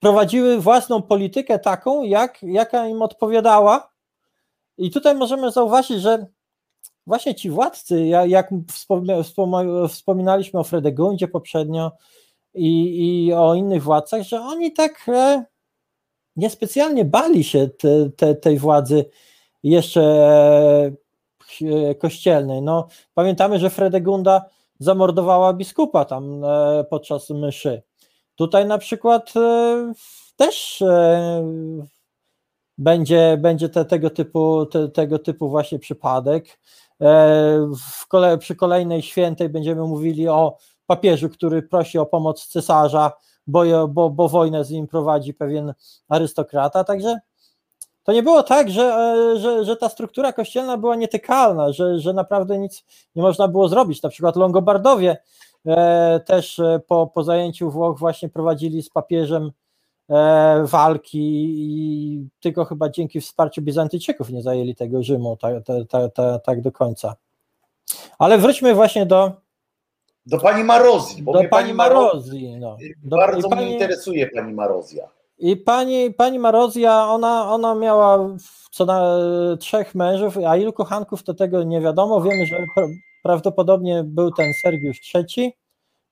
prowadziły 0.00 0.60
własną 0.60 1.02
politykę 1.02 1.58
taką, 1.58 2.02
jak, 2.02 2.42
jaka 2.42 2.86
im 2.86 3.02
odpowiadała. 3.02 3.92
I 4.78 4.90
tutaj 4.90 5.14
możemy 5.14 5.50
zauważyć, 5.50 6.00
że 6.00 6.26
właśnie 7.06 7.34
ci 7.34 7.50
władcy, 7.50 8.06
jak 8.06 8.50
wspominaliśmy 9.88 10.60
o 10.60 10.64
Fredegundzie 10.64 11.28
poprzednio, 11.28 11.92
i, 12.54 13.26
i 13.26 13.32
o 13.32 13.54
innych 13.54 13.82
władcach, 13.82 14.22
że 14.22 14.40
oni 14.40 14.72
tak 14.72 15.08
e, 15.08 15.44
niespecjalnie 16.36 17.04
bali 17.04 17.44
się 17.44 17.68
te, 17.68 18.10
te, 18.10 18.34
tej 18.34 18.58
władzy 18.58 19.04
jeszcze 19.62 20.02
e, 21.62 21.94
kościelnej. 21.94 22.62
No, 22.62 22.86
pamiętamy, 23.14 23.58
że 23.58 23.70
Fredegunda 23.70 24.44
zamordowała 24.78 25.52
biskupa 25.52 26.04
tam 26.04 26.44
e, 26.44 26.84
podczas 26.90 27.30
mszy. 27.30 27.82
Tutaj 28.34 28.66
na 28.66 28.78
przykład 28.78 29.32
też 30.36 30.82
będzie, 32.78 33.38
będzie 33.40 33.68
te, 33.68 33.84
tego, 33.84 34.10
typu, 34.10 34.66
te, 34.66 34.88
tego 34.88 35.18
typu 35.18 35.48
właśnie 35.48 35.78
przypadek. 35.78 36.58
W 38.00 38.06
kole, 38.08 38.38
przy 38.38 38.56
kolejnej 38.56 39.02
świętej 39.02 39.48
będziemy 39.48 39.82
mówili 39.82 40.28
o 40.28 40.56
papieżu, 40.92 41.28
który 41.28 41.62
prosi 41.62 41.98
o 41.98 42.06
pomoc 42.06 42.46
cesarza, 42.46 43.12
bo, 43.46 43.88
bo, 43.88 44.10
bo 44.10 44.28
wojnę 44.28 44.64
z 44.64 44.70
nim 44.70 44.86
prowadzi 44.86 45.34
pewien 45.34 45.74
arystokrata. 46.08 46.84
Także 46.84 47.18
to 48.04 48.12
nie 48.12 48.22
było 48.22 48.42
tak, 48.42 48.70
że, 48.70 48.82
e, 48.82 49.38
że, 49.38 49.64
że 49.64 49.76
ta 49.76 49.88
struktura 49.88 50.32
kościelna 50.32 50.76
była 50.76 50.96
nietykalna, 50.96 51.72
że, 51.72 51.98
że 51.98 52.12
naprawdę 52.12 52.58
nic 52.58 52.84
nie 53.16 53.22
można 53.22 53.48
było 53.48 53.68
zrobić. 53.68 54.02
Na 54.02 54.08
przykład 54.08 54.36
Longobardowie 54.36 55.16
e, 55.66 56.20
też 56.20 56.58
e, 56.58 56.80
po, 56.86 57.06
po 57.06 57.24
zajęciu 57.24 57.70
Włoch 57.70 57.98
właśnie 57.98 58.28
prowadzili 58.28 58.82
z 58.82 58.90
papieżem 58.90 59.52
walki 60.64 61.18
i 61.20 62.28
tylko 62.40 62.64
chyba 62.64 62.88
dzięki 62.88 63.20
wsparciu 63.20 63.62
Bizantyjczyków 63.62 64.30
nie 64.30 64.42
zajęli 64.42 64.74
tego 64.74 65.02
Rzymu 65.02 65.36
tak, 65.36 65.54
tak, 65.88 66.12
tak, 66.14 66.44
tak 66.44 66.60
do 66.60 66.72
końca. 66.72 67.14
Ale 68.18 68.38
wróćmy 68.38 68.74
właśnie 68.74 69.06
do. 69.06 69.32
Do 70.26 70.38
pani 70.38 70.64
Marozji. 70.64 71.22
do 71.22 71.32
pani, 71.32 71.48
pani 71.48 71.74
Marozji. 71.74 72.56
No. 72.56 72.76
Do, 73.04 73.16
bardzo 73.16 73.48
pani, 73.48 73.64
mnie 73.64 73.72
interesuje 73.72 74.30
pani 74.34 74.52
Marozja. 74.52 75.08
I 75.38 75.56
pani, 75.56 76.14
pani 76.14 76.38
Marozja, 76.38 77.08
ona, 77.08 77.52
ona 77.52 77.74
miała 77.74 78.28
co 78.70 78.84
na 78.84 79.18
trzech 79.60 79.94
mężów, 79.94 80.38
a 80.38 80.56
ilu 80.56 80.72
kochanków 80.72 81.22
to 81.22 81.34
tego 81.34 81.62
nie 81.62 81.80
wiadomo. 81.80 82.20
Wiemy, 82.20 82.46
że 82.46 82.56
prawdopodobnie 83.22 84.04
był 84.04 84.30
ten 84.30 84.52
Sergiusz 84.62 85.14
III. 85.14 85.52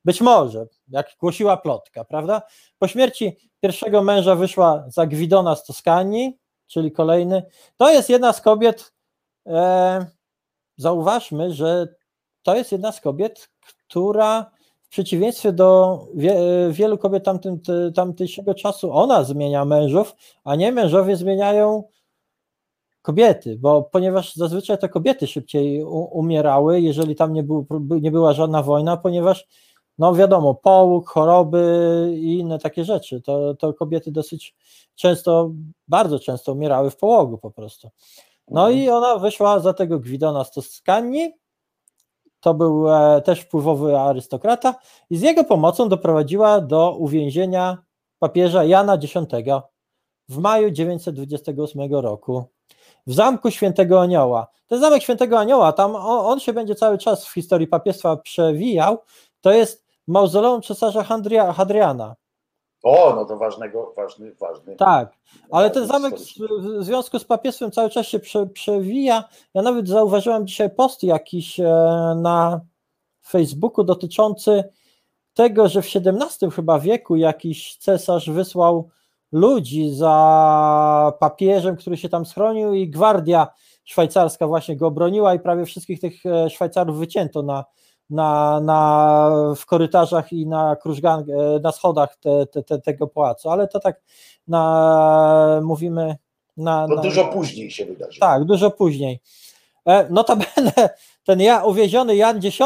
Być 0.05 0.21
może, 0.21 0.67
jak 0.89 1.11
głosiła 1.21 1.57
plotka, 1.57 2.05
prawda? 2.05 2.43
Po 2.79 2.89
śmierci 2.89 3.37
pierwszego 3.61 4.03
męża 4.03 4.35
wyszła 4.35 4.85
za 4.89 5.07
Gwidona 5.07 5.57
z 5.57 5.65
Toskanii, 5.65 6.39
czyli 6.67 6.93
kolejny. 6.93 7.43
To 7.77 7.91
jest 7.91 8.11
jedna 8.11 8.33
z 8.33 8.41
kobiet. 8.41 8.93
E, 9.47 10.07
zauważmy, 10.77 11.53
że 11.53 11.95
to 12.43 12.55
jest 12.55 12.73
jedna 12.73 12.93
z 12.93 13.01
kobiet, 13.01 13.51
która 13.91 14.51
w 14.83 14.89
przeciwieństwie 14.89 15.53
do 15.53 16.01
wie, 16.15 16.37
wielu 16.71 16.99
kobiet 16.99 17.25
tamtym, 17.25 17.61
tamtejszego 17.95 18.55
czasu, 18.55 18.93
ona 18.93 19.25
zmienia 19.25 19.65
mężów, 19.65 20.17
a 20.45 20.57
nie 20.57 20.73
mężowie 20.73 21.17
zmieniają 21.17 21.85
kobiety, 23.03 23.59
bo 23.61 23.83
ponieważ 23.83 24.35
zazwyczaj 24.35 24.79
to 24.79 24.89
kobiety 24.89 25.27
szybciej 25.27 25.85
umierały, 26.13 26.81
jeżeli 26.81 27.15
tam 27.17 27.33
nie, 27.33 27.43
był, 27.43 27.67
nie 28.01 28.11
była 28.11 28.33
żadna 28.33 28.63
wojna, 28.63 28.97
ponieważ 28.97 29.47
no 29.99 30.15
wiadomo, 30.15 30.55
połóg, 30.55 31.09
choroby 31.09 32.13
i 32.15 32.39
inne 32.39 32.59
takie 32.59 32.85
rzeczy, 32.85 33.21
to, 33.21 33.55
to 33.55 33.75
kobiety 33.75 34.13
dosyć 34.13 34.55
często, 34.95 35.51
bardzo 35.89 36.19
często 36.19 36.53
umierały 36.53 36.91
w 36.91 36.97
połogu 36.97 37.39
po 37.39 37.51
prostu. 37.51 37.89
No 38.49 38.61
mhm. 38.61 38.79
i 38.79 38.89
ona 38.89 39.19
wyszła 39.19 39.61
za 39.61 39.75
tego 39.75 39.99
Gwidona 39.99 40.45
z 40.45 40.51
Toskanii, 40.51 41.33
to 42.41 42.55
był 42.55 42.95
e, 42.95 43.23
też 43.23 43.41
wpływowy 43.41 43.99
arystokrata 43.99 44.75
i 45.11 45.17
z 45.17 45.23
jego 45.23 45.45
pomocą 45.45 45.89
doprowadziła 45.89 46.61
do 46.61 46.97
uwięzienia 46.99 47.79
papieża 48.19 48.65
Jana 48.65 48.95
X 48.95 49.15
w 50.29 50.39
maju 50.39 50.71
928 50.71 51.95
roku 51.95 52.45
w 53.07 53.15
zamku 53.15 53.51
Świętego 53.51 54.01
Anioła. 54.01 54.47
Ten 54.67 54.81
zamek 54.81 55.03
Świętego 55.03 55.39
Anioła, 55.39 55.73
tam 55.73 55.97
on, 55.97 56.41
się 56.41 56.53
będzie 56.53 56.75
cały 56.75 56.99
czas 56.99 57.27
w 57.27 57.35
historii 57.35 57.67
papiestwa 57.67 58.17
przewijał, 58.17 58.99
to 59.41 59.53
jest 59.53 59.87
mauzoleum 60.07 60.63
cesarza 60.63 61.05
Hadriana. 61.53 62.15
O, 62.83 63.13
no 63.17 63.25
to 63.25 63.37
ważnego, 63.37 63.93
ważny, 63.97 64.35
ważny. 64.35 64.77
Tak, 64.77 65.13
ale 65.51 65.71
ten 65.71 65.87
zamek 65.87 66.15
w 66.61 66.85
związku 66.85 67.19
z 67.19 67.25
papiestwem 67.25 67.71
cały 67.71 67.91
czas 67.91 68.07
się 68.07 68.19
prze, 68.19 68.47
przewija. 68.47 69.25
Ja 69.55 69.63
nawet 69.63 69.89
zauważyłem 69.89 70.47
dzisiaj 70.47 70.71
post 70.71 71.03
jakiś 71.03 71.61
e, 71.61 71.65
na 72.17 72.61
Facebooku 73.27 73.85
dotyczący 73.85 74.65
tego, 75.35 75.69
że 75.69 75.83
w 75.83 75.87
XVII 75.87 76.51
chyba 76.51 76.79
wieku 76.79 77.17
jakiś 77.17 77.77
cesarz 77.77 78.31
wysłał 78.31 78.89
ludzi 79.33 79.91
za 79.95 81.13
papieżem, 81.21 81.77
który 81.77 81.97
się 81.97 82.09
tam 82.09 82.27
schronił 82.27 82.75
i 82.75 82.89
gwardia 82.89 83.49
szwajcarska 83.85 84.47
właśnie 84.47 84.77
go 84.77 84.87
obroniła 84.87 85.35
i 85.35 85.41
prawie 85.41 85.65
wszystkich 85.65 86.01
tych 86.01 86.27
e, 86.27 86.51
Szwajcarów 86.51 86.99
wycięto 86.99 87.43
na, 87.43 87.65
na, 88.11 88.61
na, 88.61 89.31
w 89.57 89.67
korytarzach 89.67 90.33
i 90.33 90.47
na 90.47 90.77
krużgan, 90.77 91.25
e, 91.31 91.61
na 91.61 91.73
schodach 91.73 92.17
te, 92.17 92.47
te, 92.47 92.63
te, 92.63 92.79
tego 92.79 93.07
pałacu, 93.07 93.51
ale 93.51 93.69
to 93.69 93.81
tak 93.81 94.01
na, 94.49 95.61
mówimy 95.63 96.17
na, 96.57 96.89
to 96.89 96.97
dużo 96.97 97.25
później 97.25 97.71
się 97.71 97.85
wydarzy. 97.85 98.21
Tak, 98.21 98.45
dużo 98.45 98.71
później. 98.71 99.21
E, 99.87 100.11
notabene 100.11 100.73
ten 101.27 101.41
ja, 101.41 101.65
uwieziony 101.65 102.17
Jan 102.17 102.41
X 102.45 102.59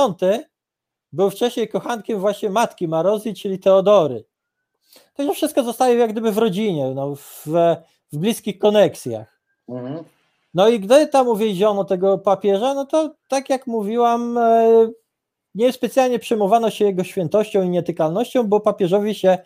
był 1.12 1.30
wcześniej 1.30 1.68
kochankiem 1.68 2.20
właśnie 2.20 2.50
matki 2.50 2.88
Marozji, 2.88 3.34
czyli 3.34 3.58
Teodory. 3.58 4.24
To 5.14 5.32
wszystko 5.32 5.62
zostaje 5.62 5.94
jak 5.94 6.12
gdyby 6.12 6.32
w 6.32 6.38
rodzinie, 6.38 6.90
no, 6.94 7.14
w, 7.16 7.46
w 8.12 8.18
bliskich 8.18 8.58
koneksjach. 8.58 9.40
Mhm. 9.68 10.04
No 10.54 10.68
i 10.68 10.80
gdy 10.80 11.06
tam 11.06 11.28
uwieziono 11.28 11.84
tego 11.84 12.18
papieża, 12.18 12.74
no 12.74 12.86
to 12.86 13.14
tak 13.28 13.50
jak 13.50 13.66
mówiłam, 13.66 14.38
e, 15.54 15.58
nie 15.58 15.72
specjalnie 15.72 16.18
przejmowano 16.18 16.70
się 16.70 16.84
jego 16.84 17.04
świętością 17.04 17.62
i 17.62 17.68
nietykalnością, 17.68 18.44
bo 18.44 18.60
papieżowi 18.60 19.14
się 19.14 19.38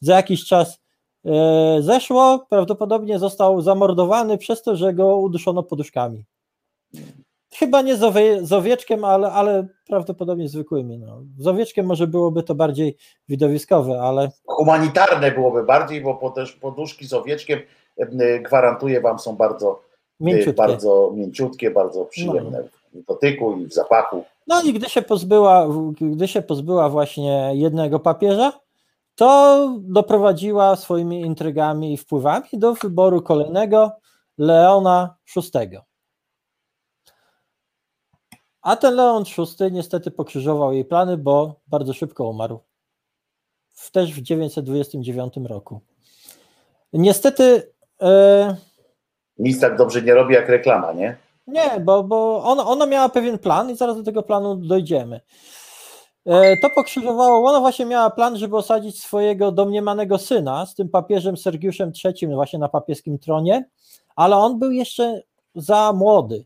za 0.00 0.16
jakiś 0.16 0.44
czas 0.44 0.80
e, 1.24 1.78
zeszło, 1.80 2.46
prawdopodobnie 2.50 3.18
został 3.18 3.60
zamordowany 3.60 4.38
przez 4.38 4.62
to, 4.62 4.76
że 4.76 4.94
go 4.94 5.16
uduszono 5.16 5.62
poduszkami. 5.62 6.24
Chyba 7.54 7.82
nie 7.82 7.96
z, 7.96 8.02
owie, 8.02 8.46
z 8.46 8.52
owieczkiem, 8.52 9.04
ale, 9.04 9.32
ale 9.32 9.66
prawdopodobnie 9.88 10.48
zwykłymi. 10.48 10.98
No. 10.98 11.22
Z 11.38 11.46
owieczkiem 11.46 11.86
może 11.86 12.06
byłoby 12.06 12.42
to 12.42 12.54
bardziej 12.54 12.96
widowiskowe, 13.28 14.00
ale. 14.02 14.30
Humanitarne 14.46 15.30
byłoby 15.30 15.64
bardziej, 15.64 16.00
bo 16.00 16.30
też 16.30 16.52
poduszki 16.52 17.06
z 17.06 17.12
owieczkiem 17.12 17.60
gwarantuję 18.44 19.00
Wam 19.00 19.18
są 19.18 19.36
bardzo 19.36 19.80
e, 20.20 20.24
mięciutkie, 20.24 20.52
bardzo, 20.52 21.12
mięciutkie, 21.14 21.70
bardzo 21.70 22.04
przyjemne 22.04 22.64
no. 22.94 23.00
w 23.00 23.04
dotyku 23.04 23.58
i 23.58 23.66
w 23.66 23.72
zapachu. 23.72 24.24
No 24.46 24.62
i 24.62 24.72
gdy 24.72 24.88
się 24.88 25.02
pozbyła, 25.02 25.68
gdy 26.00 26.28
się 26.28 26.42
pozbyła 26.42 26.88
właśnie 26.88 27.50
jednego 27.54 28.00
papieża, 28.00 28.52
to 29.14 29.68
doprowadziła 29.82 30.76
swoimi 30.76 31.20
intrygami 31.20 31.92
i 31.92 31.96
wpływami 31.96 32.48
do 32.52 32.74
wyboru 32.74 33.22
kolejnego 33.22 33.92
Leona 34.38 35.16
VI. 35.36 35.78
A 38.62 38.76
ten 38.76 38.94
Leon 38.94 39.24
VI 39.24 39.72
niestety 39.72 40.10
pokrzyżował 40.10 40.72
jej 40.72 40.84
plany, 40.84 41.16
bo 41.16 41.60
bardzo 41.66 41.92
szybko 41.92 42.28
umarł. 42.28 42.60
W, 43.72 43.90
też 43.90 44.12
w 44.12 44.22
929 44.22 45.34
roku. 45.44 45.80
Niestety. 46.92 47.72
E... 48.02 48.56
Nic 49.38 49.60
tak 49.60 49.76
dobrze 49.76 50.02
nie 50.02 50.14
robi 50.14 50.34
jak 50.34 50.48
reklama, 50.48 50.92
nie? 50.92 51.16
Nie, 51.46 51.80
bo, 51.80 52.02
bo 52.02 52.44
ona, 52.44 52.66
ona 52.66 52.86
miała 52.86 53.08
pewien 53.08 53.38
plan 53.38 53.70
i 53.70 53.76
zaraz 53.76 53.96
do 53.96 54.02
tego 54.02 54.22
planu 54.22 54.56
dojdziemy. 54.56 55.20
E, 56.26 56.56
to 56.56 56.70
pokrzyżowało, 56.70 57.50
ona 57.50 57.60
właśnie 57.60 57.84
miała 57.84 58.10
plan, 58.10 58.36
żeby 58.36 58.56
osadzić 58.56 59.02
swojego 59.02 59.52
domniemanego 59.52 60.18
syna 60.18 60.66
z 60.66 60.74
tym 60.74 60.88
papieżem 60.88 61.36
Sergiuszem 61.36 61.92
III 62.04 62.34
właśnie 62.34 62.58
na 62.58 62.68
papieskim 62.68 63.18
tronie, 63.18 63.68
ale 64.16 64.36
on 64.36 64.58
był 64.58 64.70
jeszcze 64.70 65.22
za 65.54 65.92
młody. 65.92 66.44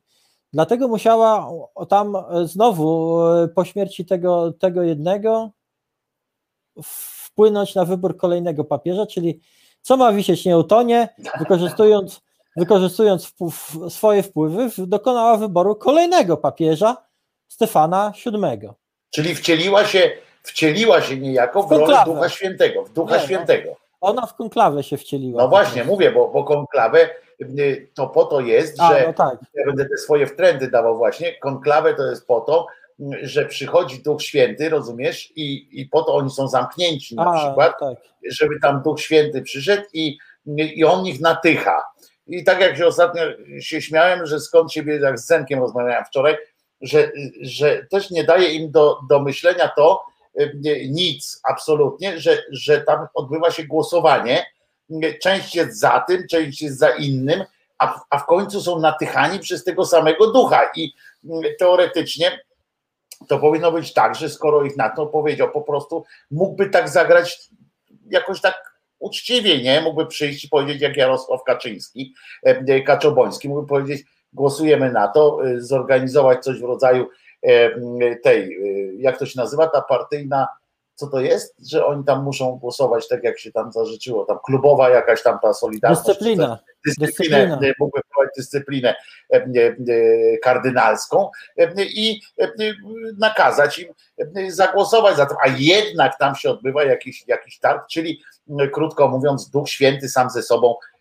Dlatego 0.52 0.88
musiała 0.88 1.50
tam 1.88 2.16
znowu 2.44 3.20
e, 3.22 3.48
po 3.48 3.64
śmierci 3.64 4.04
tego, 4.04 4.52
tego 4.52 4.82
jednego 4.82 5.50
wpłynąć 6.82 7.74
na 7.74 7.84
wybór 7.84 8.16
kolejnego 8.16 8.64
papieża, 8.64 9.06
czyli 9.06 9.40
co 9.80 9.96
ma 9.96 10.12
wisieć 10.12 10.44
nie 10.44 10.58
utonie, 10.58 11.08
wykorzystując, 11.38 12.20
wykorzystując 12.56 13.26
wpływ, 13.26 13.70
swoje 13.88 14.22
wpływy, 14.22 14.68
dokonała 14.78 15.36
wyboru 15.36 15.76
kolejnego 15.76 16.36
papieża, 16.36 16.96
Stefana 17.48 18.12
VII. 18.26 18.68
Czyli 19.10 19.34
wcieliła 19.34 19.84
się, 19.84 20.10
wcieliła 20.42 21.00
się 21.00 21.16
niejako 21.16 21.62
w, 21.62 21.68
w 21.68 21.72
rolę 21.72 22.02
Ducha 22.04 22.28
Świętego, 22.28 22.84
w 22.84 22.92
Ducha 22.92 23.16
nie. 23.16 23.22
Świętego. 23.22 23.76
Ona 24.00 24.26
w 24.26 24.34
konklawę 24.34 24.82
się 24.82 24.96
wcieliła. 24.96 25.42
No 25.42 25.48
właśnie, 25.48 25.84
mówię, 25.84 26.12
bo, 26.12 26.28
bo 26.28 26.44
konklawę 26.44 27.10
y, 27.40 27.90
to 27.94 28.06
po 28.06 28.24
to 28.24 28.40
jest, 28.40 28.80
A, 28.80 28.88
że 28.88 29.04
no 29.06 29.12
tak. 29.12 29.38
ja 29.54 29.66
będę 29.66 29.88
te 29.88 29.96
swoje 29.96 30.26
wtrendy 30.26 30.70
dawał 30.70 30.96
właśnie. 30.96 31.38
Konklawę 31.38 31.94
to 31.94 32.06
jest 32.06 32.26
po 32.26 32.40
to, 32.40 32.66
że 33.22 33.46
przychodzi 33.46 34.02
Duch 34.02 34.22
Święty, 34.22 34.68
rozumiesz, 34.68 35.32
i, 35.36 35.68
i 35.80 35.86
po 35.86 36.02
to 36.02 36.14
oni 36.14 36.30
są 36.30 36.48
zamknięci 36.48 37.14
na 37.14 37.32
A, 37.32 37.46
przykład, 37.46 37.74
tak. 37.80 37.98
żeby 38.30 38.60
tam 38.62 38.82
Duch 38.82 39.00
Święty 39.00 39.42
przyszedł 39.42 39.82
i, 39.92 40.18
i 40.46 40.84
on 40.84 41.06
ich 41.06 41.20
natycha. 41.20 41.82
I 42.31 42.44
tak 42.44 42.60
jak 42.60 42.76
się 42.76 42.86
ostatnio 42.86 43.23
się 43.60 43.83
śmiałem, 43.83 44.26
że 44.26 44.41
skąd 44.41 44.73
siebie, 44.73 44.97
jak 44.97 45.18
z 45.18 45.26
Zenkiem 45.26 45.60
rozmawiałem 45.60 46.05
wczoraj, 46.05 46.36
że, 46.81 47.10
że 47.41 47.86
też 47.91 48.10
nie 48.10 48.25
daje 48.25 48.49
im 48.49 48.70
do, 48.70 48.99
do 49.09 49.20
myślenia 49.20 49.68
to, 49.76 50.05
nic 50.89 51.41
absolutnie, 51.44 52.20
że, 52.20 52.42
że 52.50 52.81
tam 52.81 53.07
odbywa 53.15 53.50
się 53.50 53.65
głosowanie. 53.65 54.47
Część 55.23 55.55
jest 55.55 55.81
za 55.81 56.05
tym, 56.09 56.28
część 56.28 56.62
jest 56.62 56.78
za 56.78 56.89
innym, 56.89 57.44
a 57.78 57.86
w, 57.86 58.00
a 58.10 58.18
w 58.18 58.26
końcu 58.26 58.60
są 58.60 58.78
natychani 58.78 59.39
przez 59.39 59.65
tego 59.65 59.86
samego 59.86 60.33
ducha. 60.33 60.70
I 60.76 60.92
teoretycznie 61.59 62.41
to 63.28 63.39
powinno 63.39 63.73
być 63.73 63.92
tak, 63.92 64.15
że 64.15 64.28
skoro 64.28 64.65
ich 64.65 64.76
na 64.76 64.91
to 64.91 65.07
powiedział, 65.07 65.50
po 65.50 65.62
prostu 65.62 66.05
mógłby 66.31 66.70
tak 66.70 66.89
zagrać 66.89 67.49
jakoś 68.10 68.41
tak 68.41 68.69
uczciwie, 69.00 69.62
nie? 69.62 69.80
Mógłby 69.80 70.06
przyjść 70.06 70.44
i 70.44 70.48
powiedzieć, 70.48 70.82
jak 70.82 70.96
Jarosław 70.96 71.44
Kaczyński, 71.44 72.14
Kaczoboński, 72.86 73.48
mógłby 73.48 73.68
powiedzieć, 73.68 74.06
głosujemy 74.32 74.92
na 74.92 75.08
to, 75.08 75.38
zorganizować 75.56 76.44
coś 76.44 76.60
w 76.60 76.64
rodzaju 76.64 77.06
tej, 78.22 78.58
jak 78.98 79.18
to 79.18 79.26
się 79.26 79.40
nazywa, 79.40 79.68
ta 79.68 79.80
partyjna 79.80 80.48
co 81.00 81.06
to 81.06 81.20
jest, 81.20 81.54
że 81.70 81.86
oni 81.86 82.04
tam 82.04 82.24
muszą 82.24 82.58
głosować 82.58 83.08
tak, 83.08 83.24
jak 83.24 83.38
się 83.38 83.52
tam 83.52 83.72
zażyczyło, 83.72 84.24
tam 84.24 84.38
klubowa 84.44 84.90
jakaś 84.90 85.22
tam 85.22 85.38
ta 85.42 85.54
solidarność. 85.54 86.06
Dyscyplina. 86.06 86.58
Dyscyplinę, 86.86 87.46
Dyscyplina. 87.46 87.74
mógłby 87.78 88.00
wprowadzić 88.06 88.36
dyscyplinę 88.36 88.94
e, 89.32 89.36
e, 89.36 89.44
kardynalską 90.42 91.30
e, 91.58 91.72
i 91.84 92.20
e, 92.40 92.52
nakazać 93.18 93.78
im 93.78 93.88
e, 94.36 94.50
zagłosować 94.52 95.16
za 95.16 95.26
to, 95.26 95.34
a 95.44 95.48
jednak 95.58 96.18
tam 96.18 96.34
się 96.34 96.50
odbywa 96.50 96.84
jakiś, 96.84 97.28
jakiś 97.28 97.58
targ, 97.58 97.86
czyli 97.90 98.20
e, 98.58 98.68
krótko 98.68 99.08
mówiąc, 99.08 99.50
Duch 99.50 99.68
Święty 99.68 100.08
sam 100.08 100.30
ze 100.30 100.42
sobą 100.42 100.74
e, 100.74 100.99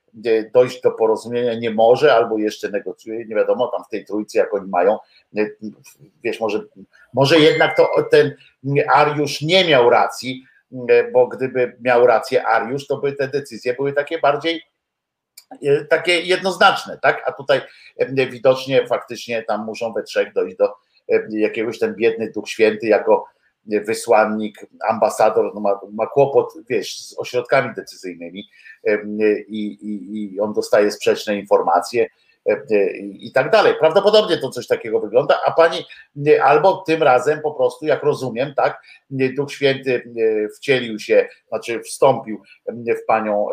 dojść 0.53 0.81
do 0.81 0.91
porozumienia 0.91 1.53
nie 1.53 1.71
może, 1.71 2.13
albo 2.13 2.37
jeszcze 2.37 2.69
negocjuje, 2.69 3.25
nie 3.25 3.35
wiadomo, 3.35 3.67
tam 3.67 3.83
w 3.83 3.89
tej 3.89 4.05
trójcy, 4.05 4.37
jak 4.37 4.53
oni 4.53 4.69
mają, 4.69 4.97
wiesz, 6.23 6.39
może, 6.39 6.61
może 7.13 7.39
jednak 7.39 7.77
to 7.77 7.89
ten 8.11 8.35
Ariusz 8.93 9.41
nie 9.41 9.67
miał 9.67 9.89
racji, 9.89 10.43
bo 11.13 11.27
gdyby 11.27 11.77
miał 11.81 12.07
rację 12.07 12.47
Ariusz, 12.47 12.87
to 12.87 12.97
by 12.97 13.13
te 13.13 13.27
decyzje 13.27 13.73
były 13.73 13.93
takie 13.93 14.19
bardziej 14.19 14.61
e, 15.63 15.85
takie 15.85 16.21
jednoznaczne, 16.21 16.99
tak? 17.01 17.23
A 17.25 17.31
tutaj 17.31 17.61
e, 17.97 18.27
widocznie 18.27 18.87
faktycznie 18.87 19.43
tam 19.43 19.65
muszą 19.65 19.93
we 19.93 20.03
trzech 20.03 20.33
dojść 20.33 20.57
do 20.57 20.73
e, 21.11 21.23
jakiegoś 21.29 21.79
ten 21.79 21.95
biedny 21.95 22.31
Duch 22.31 22.49
Święty 22.49 22.87
jako 22.87 23.25
wysłannik, 23.65 24.67
ambasador, 24.89 25.51
no 25.55 25.61
ma, 25.61 25.79
ma 25.91 26.07
kłopot, 26.07 26.53
wiesz, 26.69 26.99
z 26.99 27.19
ośrodkami 27.19 27.75
decyzyjnymi 27.75 28.49
i, 29.47 29.65
i, 29.65 30.33
i 30.33 30.39
on 30.39 30.53
dostaje 30.53 30.91
sprzeczne 30.91 31.35
informacje 31.35 32.07
i 33.01 33.31
tak 33.31 33.51
dalej. 33.51 33.73
Prawdopodobnie 33.79 34.37
to 34.37 34.49
coś 34.49 34.67
takiego 34.67 34.99
wygląda, 34.99 35.39
a 35.45 35.51
pani 35.51 35.85
albo 36.43 36.83
tym 36.87 37.03
razem 37.03 37.41
po 37.41 37.51
prostu, 37.51 37.85
jak 37.85 38.03
rozumiem, 38.03 38.53
tak, 38.55 38.81
Duch 39.09 39.51
Święty 39.51 40.13
wcielił 40.57 40.99
się, 40.99 41.27
znaczy 41.47 41.79
wstąpił 41.79 42.41
w 43.03 43.05
panią, 43.07 43.47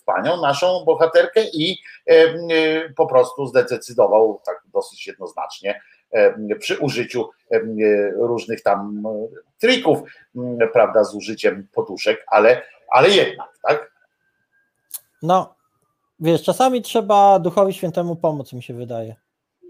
w 0.00 0.04
panią 0.04 0.40
naszą 0.40 0.84
bohaterkę 0.86 1.40
i 1.52 1.78
po 2.96 3.06
prostu 3.06 3.46
zdecydował 3.46 4.40
tak 4.46 4.62
dosyć 4.72 5.06
jednoznacznie 5.06 5.80
przy 6.58 6.78
użyciu 6.78 7.30
e, 7.50 7.60
różnych 8.10 8.62
tam 8.62 9.02
e, 9.06 9.28
trików, 9.58 9.98
m, 10.36 10.58
prawda, 10.72 11.04
z 11.04 11.14
użyciem 11.14 11.68
poduszek, 11.74 12.24
ale, 12.26 12.62
ale 12.90 13.10
jednak, 13.10 13.58
tak? 13.62 13.92
No, 15.22 15.54
wiesz, 16.20 16.42
czasami 16.42 16.82
trzeba 16.82 17.38
Duchowi 17.38 17.72
Świętemu 17.72 18.16
pomóc, 18.16 18.52
mi 18.52 18.62
się 18.62 18.74
wydaje. 18.74 19.16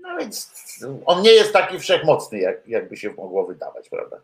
No 0.03 0.09
więc 0.19 0.53
on 1.07 1.23
nie 1.23 1.31
jest 1.31 1.53
taki 1.53 1.79
wszechmocny, 1.79 2.39
jak, 2.39 2.69
jakby 2.69 2.97
się 2.97 3.13
mogło 3.13 3.47
wydawać, 3.47 3.89
prawda? 3.89 4.17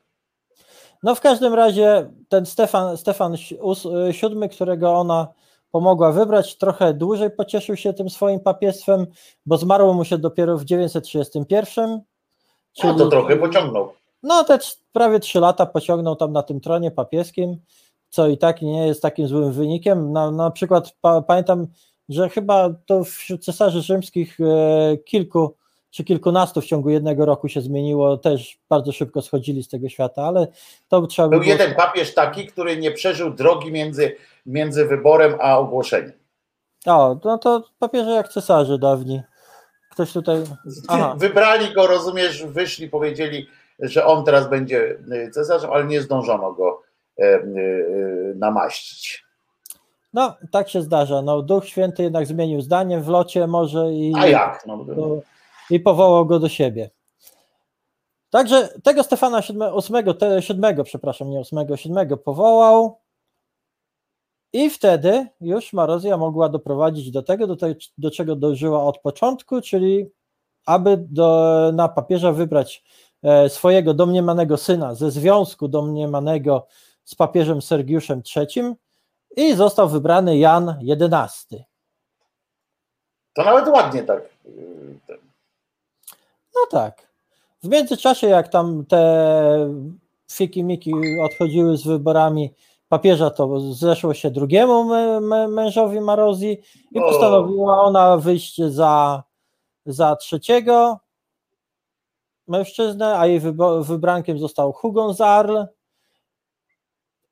No 1.03 1.15
w 1.15 1.21
każdym 1.21 1.55
razie 1.55 2.11
ten 2.29 2.47
Stefan, 2.47 2.97
Stefan 2.97 3.37
VII, 3.37 4.13
siódmy, 4.13 4.49
którego 4.49 4.93
ona 4.93 5.29
pomogła 5.71 6.13
wybrać, 6.13 6.57
trochę 6.57 6.95
dłużej 6.95 7.31
pocieszył 7.31 7.77
się 7.77 7.93
tym 7.93 8.11
swoim 8.11 8.41
papiestwem, 8.41 9.07
bo 9.47 9.57
zmarło 9.57 9.95
mu 9.95 10.05
się 10.05 10.19
dopiero 10.19 10.59
w 10.59 10.65
931. 10.65 12.01
No 12.85 12.95
to 12.95 13.07
trochę 13.07 13.37
pociągnął. 13.37 13.93
No 14.23 14.45
te 14.45 14.59
prawie 14.93 15.21
trzy 15.21 15.41
lata 15.41 15.67
pociągnął 15.67 16.17
tam 16.17 16.33
na 16.33 16.43
tym 16.43 16.61
tronie 16.61 16.91
papieskim, 16.91 17.57
co 18.09 18.29
i 18.29 18.39
tak 18.39 18.63
nie 18.63 18.87
jest 18.87 19.03
takim 19.03 19.29
złym 19.29 19.53
wynikiem. 19.53 20.13
Na, 20.13 20.31
na 20.31 20.51
przykład 20.51 20.93
pa, 21.01 21.23
pamiętam, 21.23 21.67
że 22.09 22.29
chyba 22.29 22.71
to 22.87 23.05
wśród 23.05 23.45
cesarzy 23.45 23.83
rzymskich 23.83 24.39
e, 24.41 24.97
kilku 24.97 25.55
czy 25.91 26.05
kilkunastu 26.05 26.61
w 26.61 26.67
ciągu 26.67 26.91
jednego 26.91 27.27
roku 27.27 27.49
się 27.49 27.61
zmieniło, 27.61 28.17
też 28.17 28.59
bardzo 28.69 28.93
szybko 28.93 29.23
schodzili 29.23 29.63
z 29.63 29.69
tego 29.69 29.89
świata, 29.89 30.23
ale 30.23 30.47
to 30.89 31.07
trzeba 31.07 31.29
by 31.29 31.37
Był 31.37 31.41
było... 31.41 31.53
jeden 31.53 31.75
papież 31.75 32.15
taki, 32.15 32.47
który 32.47 32.77
nie 32.77 32.91
przeżył 32.91 33.31
drogi 33.31 33.73
między, 33.73 34.17
między 34.47 34.85
wyborem 34.85 35.35
a 35.41 35.59
ogłoszeniem. 35.59 36.13
O, 36.87 37.17
no 37.25 37.39
to 37.39 37.65
papieże 37.79 38.11
jak 38.11 38.29
cesarze 38.29 38.79
dawni. 38.79 39.23
Ktoś 40.01 40.13
tutaj... 40.13 40.45
Aha. 40.89 41.15
Wybrali 41.19 41.75
go, 41.75 41.87
rozumiesz, 41.87 42.47
wyszli, 42.47 42.89
powiedzieli, 42.89 43.47
że 43.79 44.07
on 44.07 44.25
teraz 44.25 44.51
będzie 44.51 44.99
y, 45.13 45.31
cesarzem, 45.31 45.71
ale 45.73 45.85
nie 45.85 46.01
zdążono 46.03 46.53
go 46.53 46.83
e, 47.19 47.23
e, 47.25 47.43
namaścić. 48.35 49.25
No, 50.13 50.37
tak 50.53 50.69
się 50.69 50.83
zdarza. 50.83 51.23
No, 51.23 51.43
Duch 51.43 51.67
Święty 51.67 52.03
jednak 52.03 52.27
zmienił 52.27 52.61
zdanie 52.61 53.01
w 53.01 53.09
locie 53.09 53.47
może 53.47 53.93
i... 53.93 54.13
A 54.17 54.27
jak? 54.27 54.67
No, 54.67 54.87
i 55.71 55.81
powołał 55.81 56.27
go 56.27 56.39
do 56.39 56.49
siebie. 56.49 56.91
Także 58.31 58.69
tego 58.83 59.03
Stefana 59.03 59.41
VII, 59.41 59.59
ósmego, 59.75 60.15
te, 60.15 60.43
siódmego, 60.43 60.85
przepraszam, 60.85 61.31
nie 61.31 61.41
ósmego, 61.41 61.77
siódmego 61.77 62.17
powołał 62.17 62.99
i 64.53 64.71
wtedy 64.71 65.27
już 65.41 65.73
Marozja 65.73 66.17
mogła 66.17 66.49
doprowadzić 66.49 67.11
do 67.11 67.23
tego, 67.23 67.47
do, 67.47 67.57
tej, 67.57 67.77
do 67.99 68.11
czego 68.11 68.37
dążyła 68.37 68.85
od 68.85 68.99
początku, 68.99 69.61
czyli 69.61 70.11
aby 70.67 70.97
do, 70.97 71.71
na 71.75 71.89
papieża 71.89 72.33
wybrać 72.33 72.85
e, 73.23 73.49
swojego 73.49 73.95
domniemanego 73.95 74.57
syna 74.57 74.95
ze 74.95 75.11
związku 75.11 75.69
domniemanego 75.69 76.67
z 77.05 77.15
papieżem 77.15 77.63
Sergiuszem 77.63 78.23
III 78.37 78.75
i 79.37 79.55
został 79.55 79.89
wybrany 79.89 80.39
Jan 80.39 80.75
XI. 80.89 81.65
To 83.33 83.45
nawet 83.45 83.69
ładnie 83.69 84.03
tak. 84.03 84.23
ten- 85.07 85.19
No 86.55 86.61
tak. 86.71 87.11
W 87.63 87.69
międzyczasie, 87.69 88.27
jak 88.27 88.49
tam 88.49 88.85
te 88.87 89.75
fiki-miki 90.31 90.93
odchodziły 91.25 91.77
z 91.77 91.87
wyborami 91.87 92.55
papieża, 92.91 93.31
to 93.31 93.61
zeszło 93.75 94.15
się 94.15 94.31
drugiemu 94.31 94.85
mę- 94.85 95.21
mę- 95.21 95.49
mężowi 95.49 96.01
Marozji 96.01 96.59
i 96.91 97.01
postanowiła 97.01 97.81
ona 97.83 98.17
wyjść 98.17 98.63
za, 98.63 99.23
za 99.87 100.17
trzeciego 100.17 100.99
mężczyznę, 102.49 103.19
a 103.19 103.27
jej 103.27 103.41
wybrankiem 103.83 104.39
został 104.39 104.73
Hugon 104.73 105.15
Zarl. 105.15 105.59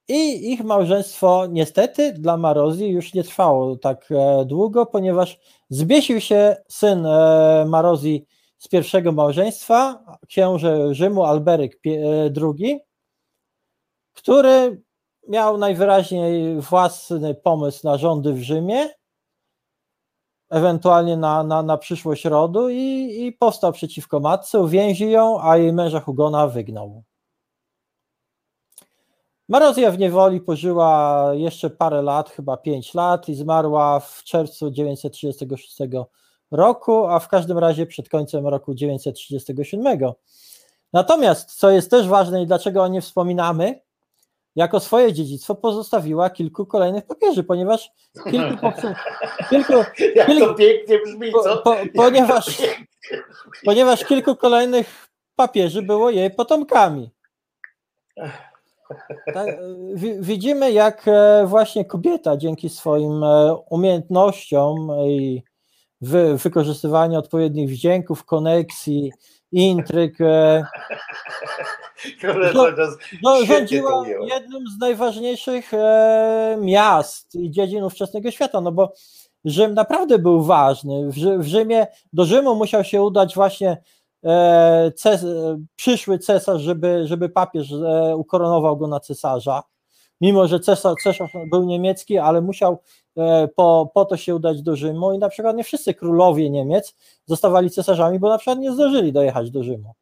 I 0.08 0.52
ich 0.52 0.64
małżeństwo 0.64 1.46
niestety 1.50 2.12
dla 2.12 2.36
Marozji 2.36 2.88
już 2.88 3.14
nie 3.14 3.24
trwało 3.24 3.76
tak 3.76 4.08
e, 4.10 4.44
długo, 4.44 4.86
ponieważ 4.86 5.38
zbiesił 5.70 6.20
się 6.20 6.56
syn 6.68 7.06
e, 7.06 7.64
Marozji 7.68 8.26
z 8.58 8.68
pierwszego 8.68 9.12
małżeństwa, 9.12 10.04
książę 10.28 10.94
Rzymu 10.94 11.24
Alberyk 11.24 11.80
Pie- 11.86 11.98
e, 12.04 12.30
II, 12.42 12.80
który 14.14 14.82
miał 15.28 15.58
najwyraźniej 15.58 16.60
własny 16.60 17.34
pomysł 17.34 17.80
na 17.86 17.96
rządy 17.96 18.32
w 18.32 18.42
Rzymie, 18.42 18.88
ewentualnie 20.50 21.16
na, 21.16 21.42
na, 21.42 21.62
na 21.62 21.78
przyszłość 21.78 22.24
rodu 22.24 22.68
i, 22.70 23.16
i 23.20 23.32
powstał 23.32 23.72
przeciwko 23.72 24.20
matce, 24.20 24.60
uwięził 24.60 25.10
ją, 25.10 25.42
a 25.42 25.56
jej 25.56 25.72
męża 25.72 26.00
Hugona 26.00 26.46
wygnał. 26.46 27.02
Marozja 29.48 29.90
w 29.90 29.98
niewoli 29.98 30.40
pożyła 30.40 31.24
jeszcze 31.34 31.70
parę 31.70 32.02
lat, 32.02 32.30
chyba 32.30 32.56
5 32.56 32.94
lat 32.94 33.28
i 33.28 33.34
zmarła 33.34 34.00
w 34.00 34.22
czerwcu 34.24 34.70
936 34.70 35.78
roku, 36.50 37.06
a 37.06 37.18
w 37.18 37.28
każdym 37.28 37.58
razie 37.58 37.86
przed 37.86 38.08
końcem 38.08 38.46
roku 38.46 38.74
937. 38.74 39.98
Natomiast, 40.92 41.54
co 41.54 41.70
jest 41.70 41.90
też 41.90 42.08
ważne 42.08 42.42
i 42.42 42.46
dlaczego 42.46 42.82
o 42.82 42.88
nie 42.88 43.00
wspominamy, 43.00 43.80
jako 44.58 44.80
swoje 44.80 45.12
dziedzictwo 45.12 45.54
pozostawiła 45.54 46.30
kilku 46.30 46.66
kolejnych 46.66 47.06
papieży, 47.06 47.44
ponieważ 47.44 47.90
kilku, 48.30 48.66
kilku, 49.50 49.72
Jak 50.14 50.26
to 50.38 50.54
pięknie 50.54 50.98
brzmi, 51.04 51.30
po, 51.32 51.42
co? 51.42 51.56
po, 51.56 51.76
ponieważ, 51.96 52.62
ponieważ 53.64 54.04
kilku 54.04 54.36
kolejnych 54.36 55.08
papieży 55.36 55.82
było 55.82 56.10
jej 56.10 56.30
potomkami. 56.30 57.10
Tak, 59.34 59.48
e, 59.48 59.58
wi- 59.94 60.20
widzimy, 60.20 60.72
jak 60.72 61.08
e, 61.08 61.44
właśnie 61.46 61.84
kobieta 61.84 62.36
dzięki 62.36 62.68
swoim 62.68 63.24
e, 63.24 63.54
umiejętnościom 63.70 64.88
i 65.06 65.42
wy, 66.00 66.36
wykorzystywaniu 66.36 67.18
odpowiednich 67.18 67.70
wdzięków, 67.70 68.24
koneksji, 68.24 69.12
intryg, 69.52 70.18
No, 73.22 73.36
rządziła 73.46 73.90
jednym 74.28 74.62
z 74.76 74.78
najważniejszych 74.80 75.74
e, 75.74 76.56
miast 76.60 77.34
i 77.34 77.50
dziedzin 77.50 77.84
ówczesnego 77.84 78.30
świata, 78.30 78.60
no 78.60 78.72
bo 78.72 78.92
Rzym 79.44 79.74
naprawdę 79.74 80.18
był 80.18 80.42
ważny. 80.42 81.08
W, 81.10 81.14
Rzy- 81.14 81.38
w 81.38 81.46
Rzymie, 81.46 81.86
do 82.12 82.24
Rzymu 82.24 82.54
musiał 82.54 82.84
się 82.84 83.02
udać 83.02 83.34
właśnie 83.34 83.82
e, 84.24 84.92
ces, 84.96 85.24
e, 85.24 85.58
przyszły 85.76 86.18
cesarz, 86.18 86.62
żeby, 86.62 87.06
żeby 87.06 87.28
papież 87.28 87.72
e, 87.72 88.16
ukoronował 88.16 88.76
go 88.76 88.86
na 88.86 89.00
cesarza. 89.00 89.62
Mimo, 90.20 90.46
że 90.46 90.60
cesarz, 90.60 90.94
cesarz 91.02 91.30
był 91.46 91.64
niemiecki, 91.64 92.18
ale 92.18 92.40
musiał 92.40 92.78
e, 93.16 93.48
po, 93.56 93.90
po 93.94 94.04
to 94.04 94.16
się 94.16 94.34
udać 94.34 94.62
do 94.62 94.76
Rzymu 94.76 95.12
i 95.12 95.18
na 95.18 95.28
przykład 95.28 95.56
nie 95.56 95.64
wszyscy 95.64 95.94
królowie 95.94 96.50
Niemiec 96.50 96.94
zostawali 97.26 97.70
cesarzami, 97.70 98.18
bo 98.18 98.28
na 98.28 98.38
przykład 98.38 98.58
nie 98.58 98.72
zdążyli 98.72 99.12
dojechać 99.12 99.50
do 99.50 99.62
Rzymu. 99.62 99.94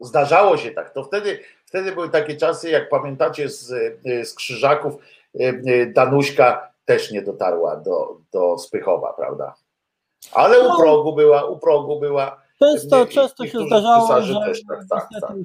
Zdarzało 0.00 0.56
się 0.56 0.70
tak. 0.70 0.94
To 0.94 1.04
wtedy, 1.04 1.38
wtedy 1.66 1.92
były 1.92 2.08
takie 2.08 2.36
czasy, 2.36 2.70
jak 2.70 2.88
pamiętacie 2.88 3.48
z, 3.48 3.66
z 4.28 4.34
Krzyżaków, 4.34 4.94
Danuśka 5.94 6.72
też 6.84 7.10
nie 7.10 7.22
dotarła 7.22 7.76
do, 7.76 8.16
do 8.32 8.58
Spychowa, 8.58 9.12
prawda? 9.12 9.54
Ale 10.32 10.60
u 10.60 10.68
no. 10.68 10.76
progu 10.76 11.14
była, 11.14 11.44
u 11.44 11.58
progu 11.58 12.00
była. 12.00 12.42
Często, 12.58 13.06
często 13.06 13.46
się 13.46 13.66
zdarzało, 13.66 14.22
że 14.22 14.34
tak, 14.68 14.84
tak, 14.90 15.08
tak. 15.20 15.36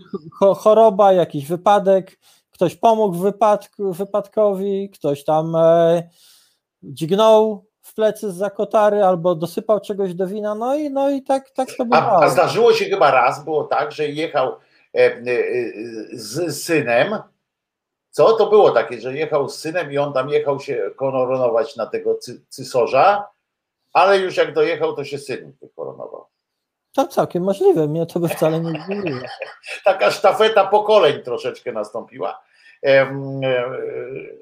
choroba, 0.57 1.13
jakiś 1.13 1.47
wypadek, 1.47 2.17
ktoś 2.57 2.75
pomógł 2.75 3.17
wypadku, 3.17 3.93
wypadkowi, 3.93 4.89
ktoś 4.89 5.23
tam 5.23 5.55
e, 5.55 6.09
dźgnął 6.83 7.65
w 7.81 7.93
plecy 7.93 8.31
z 8.31 8.35
zakotary 8.35 9.03
albo 9.03 9.35
dosypał 9.35 9.79
czegoś 9.79 10.13
do 10.13 10.27
wina, 10.27 10.55
no 10.55 10.75
i, 10.75 10.89
no 10.89 11.09
i 11.09 11.23
tak, 11.23 11.49
tak 11.49 11.67
to 11.77 11.85
było. 11.85 12.01
A, 12.01 12.23
a 12.25 12.29
zdarzyło 12.29 12.73
się 12.73 12.85
chyba 12.85 13.11
raz, 13.11 13.43
było 13.43 13.63
tak, 13.63 13.91
że 13.91 14.07
jechał 14.07 14.47
e, 14.93 14.97
e, 14.97 15.21
z 16.11 16.63
synem, 16.63 17.17
co 18.09 18.33
to 18.33 18.49
było 18.49 18.71
takie, 18.71 19.01
że 19.01 19.13
jechał 19.13 19.49
z 19.49 19.59
synem 19.59 19.91
i 19.91 19.97
on 19.97 20.13
tam 20.13 20.29
jechał 20.29 20.59
się 20.59 20.91
koronować 20.95 21.75
na 21.75 21.85
tego 21.85 22.15
cy, 22.15 22.41
cysorza, 22.49 23.27
ale 23.93 24.19
już 24.19 24.37
jak 24.37 24.53
dojechał, 24.53 24.95
to 24.95 25.03
się 25.03 25.17
syn 25.17 25.53
wykoronował. 25.61 26.25
To 26.97 27.07
całkiem 27.07 27.43
możliwe, 27.43 27.87
mnie 27.87 28.05
to 28.05 28.19
by 28.19 28.27
wcale 28.27 28.59
nie 28.59 28.81
zdziwiło. 28.81 29.19
Taka 29.85 30.11
sztafeta 30.11 30.65
pokoleń 30.67 31.23
troszeczkę 31.23 31.71
nastąpiła, 31.71 32.41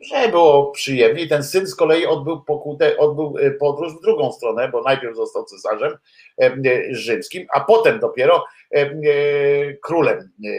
że 0.02 0.30
było 0.32 0.72
przyjemnie. 0.72 1.24
I 1.24 1.28
ten 1.28 1.44
syn 1.44 1.68
z 1.68 1.76
kolei 1.76 2.06
odbył 2.06 2.42
pokutę, 2.42 2.98
odbył 2.98 3.36
e, 3.40 3.52
podróż 3.52 3.94
w 3.94 4.02
drugą 4.02 4.32
stronę, 4.32 4.70
bo 4.70 4.82
najpierw 4.82 5.16
został 5.16 5.46
cesarzem 5.46 5.98
rzymskim, 6.92 7.48
a 7.54 7.60
potem 7.60 8.00
dopiero 8.00 8.46
e, 8.72 8.90
królem 9.74 10.18
e, 10.18 10.50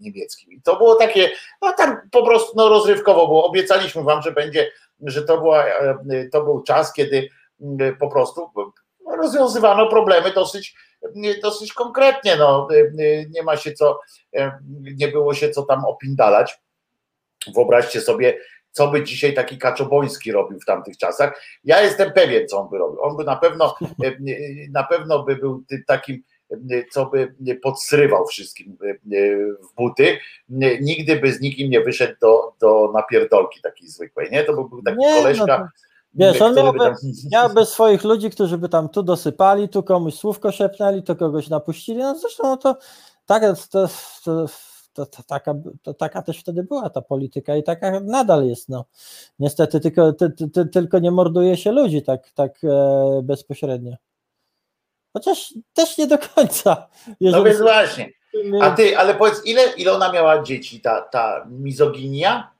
niemieckim. 0.00 0.52
I 0.52 0.62
to 0.62 0.76
było 0.76 0.94
takie, 0.94 1.30
no 1.62 1.72
tam 1.72 1.96
po 2.10 2.26
prostu 2.26 2.52
no, 2.56 2.68
rozrywkowo 2.68 3.26
było. 3.26 3.46
Obiecaliśmy 3.46 4.02
wam, 4.02 4.22
że 4.22 4.32
będzie, 4.32 4.70
że 5.00 5.22
to, 5.22 5.38
była, 5.38 5.64
to 6.32 6.44
był 6.44 6.62
czas, 6.62 6.92
kiedy 6.92 7.28
po 8.00 8.08
prostu 8.08 8.50
rozwiązywano 9.16 9.88
problemy 9.88 10.32
dosyć, 10.32 10.74
dosyć 11.42 11.72
konkretnie. 11.72 12.36
No, 12.36 12.68
nie 13.30 13.42
ma 13.42 13.56
się 13.56 13.72
co, 13.72 14.00
nie 14.74 15.08
było 15.08 15.34
się 15.34 15.50
co 15.50 15.62
tam 15.62 15.84
opindalać. 15.84 16.58
Wyobraźcie 17.54 18.00
sobie, 18.00 18.38
co 18.70 18.88
by 18.88 19.04
dzisiaj 19.04 19.34
taki 19.34 19.58
Kaczoboński 19.58 20.32
robił 20.32 20.60
w 20.60 20.64
tamtych 20.64 20.96
czasach. 20.96 21.42
Ja 21.64 21.82
jestem 21.82 22.12
pewien, 22.12 22.48
co 22.48 22.60
on 22.60 22.68
by 22.70 22.78
robił. 22.78 23.02
On 23.02 23.16
by 23.16 23.24
na 23.24 23.36
pewno, 23.36 23.74
na 24.70 24.84
pewno 24.84 25.22
by 25.22 25.36
był 25.36 25.64
takim, 25.86 26.22
co 26.90 27.06
by 27.06 27.34
podsrywał 27.62 28.26
wszystkim 28.26 28.78
w 29.60 29.74
buty. 29.76 30.18
Nigdy 30.80 31.16
by 31.16 31.32
z 31.32 31.40
nikim 31.40 31.70
nie 31.70 31.80
wyszedł 31.80 32.14
do, 32.20 32.52
do 32.60 32.90
napierdolki 32.94 33.60
takiej 33.60 33.88
zwykłej, 33.88 34.28
nie? 34.30 34.44
To 34.44 34.52
by 34.52 34.68
był 34.68 34.82
taki 34.82 34.98
nie, 34.98 35.14
koleżka. 35.14 35.58
No 35.58 35.68
Wiesz, 36.14 36.42
on 36.42 36.54
miałby, 36.54 36.78
tam... 36.78 36.94
miałby, 37.32 37.66
swoich 37.66 38.04
ludzi, 38.04 38.30
którzy 38.30 38.58
by 38.58 38.68
tam 38.68 38.88
tu 38.88 39.02
dosypali, 39.02 39.68
tu 39.68 39.82
komuś 39.82 40.14
słówko 40.14 40.52
szepnęli, 40.52 41.02
to 41.02 41.16
kogoś 41.16 41.48
napuścili. 41.48 41.98
No 41.98 42.18
zresztą 42.18 42.42
no 42.42 42.56
to, 42.56 42.76
tak, 43.26 43.42
to, 43.70 43.88
to, 44.24 44.46
to, 44.92 45.06
to, 45.06 45.22
taka, 45.22 45.54
to 45.82 45.94
taka 45.94 46.22
też 46.22 46.40
wtedy 46.40 46.62
była 46.62 46.90
ta 46.90 47.02
polityka 47.02 47.56
i 47.56 47.62
taka 47.62 48.00
nadal 48.00 48.46
jest. 48.46 48.68
No. 48.68 48.84
Niestety 49.38 49.80
tylko, 49.80 50.12
ty, 50.12 50.30
ty, 50.54 50.66
tylko 50.66 50.98
nie 50.98 51.10
morduje 51.10 51.56
się 51.56 51.72
ludzi 51.72 52.02
tak, 52.02 52.30
tak 52.30 52.58
e, 52.64 53.20
bezpośrednio. 53.22 53.96
Chociaż 55.12 55.54
też 55.72 55.98
nie 55.98 56.06
do 56.06 56.18
końca. 56.18 56.88
No 57.20 57.44
więc 57.44 57.60
właśnie. 57.60 58.10
A 58.62 58.70
ty, 58.70 58.98
ale 58.98 59.14
powiedz, 59.14 59.42
ile, 59.44 59.72
ile 59.76 59.92
ona 59.92 60.12
miała 60.12 60.42
dzieci, 60.42 60.80
ta, 60.80 61.00
ta 61.00 61.46
mizoginia? 61.50 62.57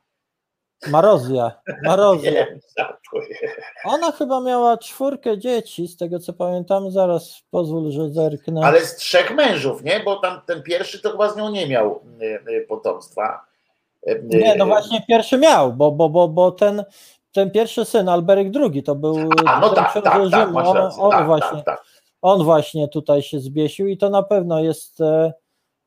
Marozja. 0.87 1.53
Marozja. 1.83 2.47
Ona 3.85 4.13
chyba 4.13 4.41
miała 4.41 4.79
czwórkę 4.79 5.39
dzieci, 5.39 5.89
z 5.89 5.97
tego 5.97 6.19
co 6.19 6.33
pamiętam. 6.33 6.91
Zaraz 6.91 7.43
pozwól, 7.51 7.91
że 7.91 8.11
zerknę. 8.11 8.61
Ale 8.65 8.81
z 8.81 8.97
trzech 8.97 9.31
mężów, 9.31 9.85
nie? 9.85 10.01
Bo 10.01 10.17
tam 10.17 10.41
ten 10.47 10.63
pierwszy 10.63 11.03
to 11.03 11.11
chyba 11.11 11.31
z 11.31 11.37
nią 11.37 11.51
nie 11.51 11.67
miał 11.67 12.01
y, 12.23 12.51
y, 12.51 12.67
potomstwa. 12.69 13.45
Y, 14.09 14.23
nie, 14.25 14.55
no 14.57 14.67
właśnie 14.67 15.05
pierwszy 15.09 15.39
miał, 15.39 15.73
bo, 15.73 15.91
bo, 15.91 16.09
bo, 16.09 16.29
bo 16.29 16.53
ten, 16.53 16.85
ten 17.33 17.51
pierwszy 17.51 17.85
syn, 17.85 18.09
Alberek 18.09 18.47
II, 18.57 18.83
to 18.83 18.95
był 18.95 19.17
A, 19.47 19.61
no 19.61 19.69
tak, 19.69 19.93
tak, 19.95 20.05
tak, 20.05 20.23
Rzymu. 20.23 20.59
On, 20.59 20.91
on 20.99 21.11
tak, 21.11 21.27
właśnie, 21.27 21.63
tak, 21.63 21.65
tak. 21.65 21.85
on 22.23 22.45
właśnie 22.45 22.89
tutaj 22.89 23.23
się 23.23 23.41
zbiesił 23.41 23.87
i 23.87 23.97
to 23.97 24.11
na 24.11 24.23
pewno 24.23 24.61
jest, 24.61 25.01
e, 25.01 25.33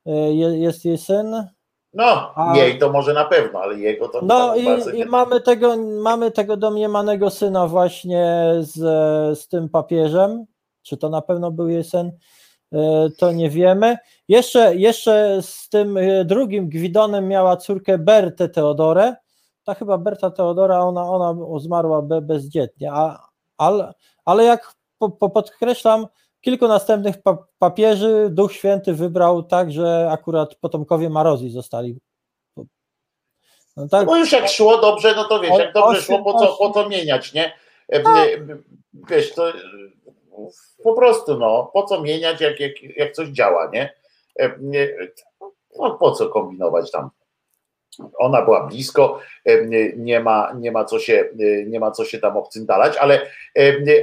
e, 0.06 0.34
jest 0.34 0.86
jej 0.86 0.98
syn. 0.98 1.48
No, 1.94 2.34
A... 2.36 2.58
jej 2.58 2.78
to 2.78 2.92
może 2.92 3.14
na 3.14 3.26
pewno, 3.26 3.60
ale 3.60 3.80
jego 3.80 4.08
to 4.08 4.20
No 4.22 4.56
i, 4.56 5.00
i 5.00 5.06
mamy, 5.06 5.42
tego, 5.42 5.78
mamy 5.78 6.32
tego 6.32 6.58
domniemanego 6.58 7.30
syna 7.30 7.68
właśnie 7.68 8.54
z, 8.60 8.80
z 9.40 9.48
tym 9.48 9.70
papieżem. 9.70 10.46
Czy 10.82 10.98
to 10.98 11.10
na 11.10 11.22
pewno 11.22 11.52
był 11.52 11.70
jej 11.70 11.84
syn? 11.84 12.12
E, 12.74 13.10
to 13.18 13.32
nie 13.32 13.50
wiemy. 13.50 13.98
Jeszcze, 14.28 14.76
jeszcze 14.76 15.42
z 15.42 15.70
tym 15.70 15.98
e, 15.98 16.26
drugim 16.26 16.70
Gwidonem 16.70 17.28
miała 17.28 17.58
córkę 17.58 17.98
Bertę 17.98 18.50
Teodorę. 18.50 19.16
Ta 19.64 19.74
chyba 19.74 19.98
Berta 19.98 20.32
Teodora, 20.32 20.80
ona, 20.80 21.10
ona 21.10 21.60
zmarła 21.60 22.02
bezdzietnie. 22.02 22.92
A, 22.94 23.28
ale, 23.58 23.94
ale 24.26 24.44
jak 24.44 24.74
po, 24.98 25.10
po 25.10 25.30
podkreślam, 25.30 26.08
Kilku 26.42 26.68
następnych 26.68 27.16
papieży 27.60 28.28
Duch 28.32 28.54
Święty 28.54 28.94
wybrał 28.94 29.44
tak, 29.44 29.72
że 29.72 30.08
akurat 30.12 30.56
potomkowie 30.56 31.10
Marozji 31.10 31.52
zostali. 31.52 31.98
No, 33.78 33.88
tak. 33.88 34.08
no 34.08 34.18
już 34.18 34.32
jak 34.32 34.50
szło 34.50 34.78
dobrze, 34.78 35.14
no 35.16 35.24
to 35.24 35.40
wiesz, 35.40 35.58
jak 35.58 35.74
dobrze 35.74 36.02
szło, 36.02 36.24
po 36.24 36.40
co, 36.40 36.58
po 36.58 36.72
co 36.72 36.90
mieniać, 36.90 37.34
nie? 37.34 37.54
E, 37.88 38.00
tak. 38.00 38.30
Wiesz, 38.94 39.34
to 39.34 39.54
po 40.84 40.94
prostu, 40.94 41.38
no, 41.38 41.70
po 41.74 41.84
co 41.84 42.02
mieniać, 42.02 42.42
jak, 42.42 42.60
jak, 42.60 42.84
jak 42.84 43.12
coś 43.12 43.28
działa, 43.30 43.70
nie? 43.74 43.94
E, 44.40 44.56
no, 45.80 45.92
po 45.92 46.12
co 46.12 46.30
kombinować 46.30 46.92
tam? 46.92 47.10
Ona 48.18 48.42
była 48.42 48.68
blisko, 48.68 49.20
e, 49.46 49.66
nie 49.98 50.20
ma, 50.20 50.54
nie 50.56 50.72
ma, 50.72 50.86
co, 50.86 51.00
się, 51.00 51.30
nie 51.68 51.80
ma 51.80 51.92
co 51.92 52.06
się 52.06 52.20
tam 52.20 52.38
obcyndalać, 52.38 52.98
ale, 52.98 53.28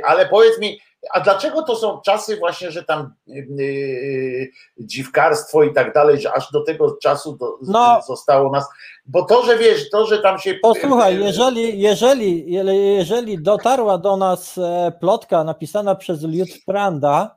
ale 0.05 0.26
powiedz 0.26 0.60
mi, 0.60 0.81
a 1.15 1.20
dlaczego 1.20 1.62
to 1.62 1.77
są 1.77 2.01
czasy 2.01 2.36
właśnie, 2.36 2.70
że 2.70 2.85
tam 2.85 3.15
yy, 3.27 4.51
dziwkarstwo 4.78 5.62
i 5.62 5.75
tak 5.75 5.94
dalej, 5.94 6.20
że 6.20 6.33
aż 6.33 6.51
do 6.52 6.65
tego 6.65 6.97
czasu 7.02 7.36
do, 7.36 7.59
no, 7.62 8.01
zostało 8.07 8.51
nas, 8.51 8.65
bo 9.07 9.25
to, 9.25 9.43
że 9.43 9.59
wiesz, 9.59 9.91
to, 9.91 10.07
że 10.07 10.18
tam 10.18 10.39
się... 10.39 10.55
Posłuchaj, 10.55 11.20
jeżeli, 11.20 11.81
jeżeli, 11.81 12.52
jeżeli 12.97 13.43
dotarła 13.43 13.99
do 13.99 14.17
nas 14.17 14.59
e, 14.59 14.93
plotka 15.01 15.44
napisana 15.44 15.94
przez 15.94 16.23
Liutpranda 16.23 17.36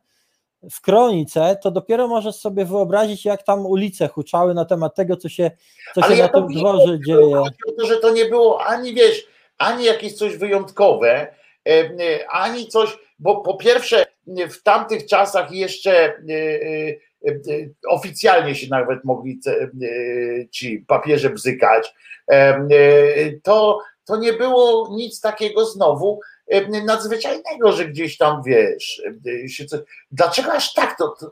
w 0.72 0.81
kronice, 0.81 1.57
to 1.64 1.72
dopiero 1.72 2.07
możesz 2.07 2.35
sobie 2.35 2.65
wyobrazić, 2.65 3.25
jak 3.25 3.43
tam 3.43 3.65
ulice 3.65 4.07
huczały 4.07 4.53
na 4.53 4.65
temat 4.65 4.95
tego, 4.95 5.17
co 5.17 5.30
się, 5.30 5.51
co 5.95 6.01
się 6.01 6.14
ja 6.14 6.23
na 6.23 6.30
tym 6.30 6.48
dworze 6.48 6.99
dzieje. 7.07 7.43
To, 7.80 7.85
że 7.85 7.98
to 7.98 8.09
nie 8.09 8.25
było 8.25 8.65
ani, 8.65 8.93
wiesz, 8.93 9.27
ani 9.57 9.85
jakieś 9.85 10.14
coś 10.14 10.38
wyjątkowe, 10.38 11.35
ani 12.30 12.67
coś 12.67 12.98
bo 13.22 13.41
po 13.41 13.53
pierwsze 13.53 14.06
w 14.50 14.64
tamtych 14.64 15.06
czasach 15.06 15.51
jeszcze 15.51 15.91
e, 15.93 16.14
e, 17.25 17.32
e, 17.32 17.38
oficjalnie 17.88 18.56
się 18.56 18.67
nawet 18.69 19.03
mogli 19.03 19.40
ci 20.51 20.85
papieże 20.88 21.30
bzykać, 21.30 21.93
to, 23.43 23.80
to 24.06 24.17
nie 24.17 24.33
było 24.33 24.90
nic 24.95 25.22
takiego 25.22 25.66
znowu 25.66 26.19
nadzwyczajnego, 26.85 27.72
że 27.72 27.85
gdzieś 27.85 28.17
tam 28.17 28.43
wiesz, 28.43 29.01
dlaczego 30.11 30.53
aż 30.53 30.74
tak 30.74 30.98
to, 30.98 31.08
to 31.08 31.32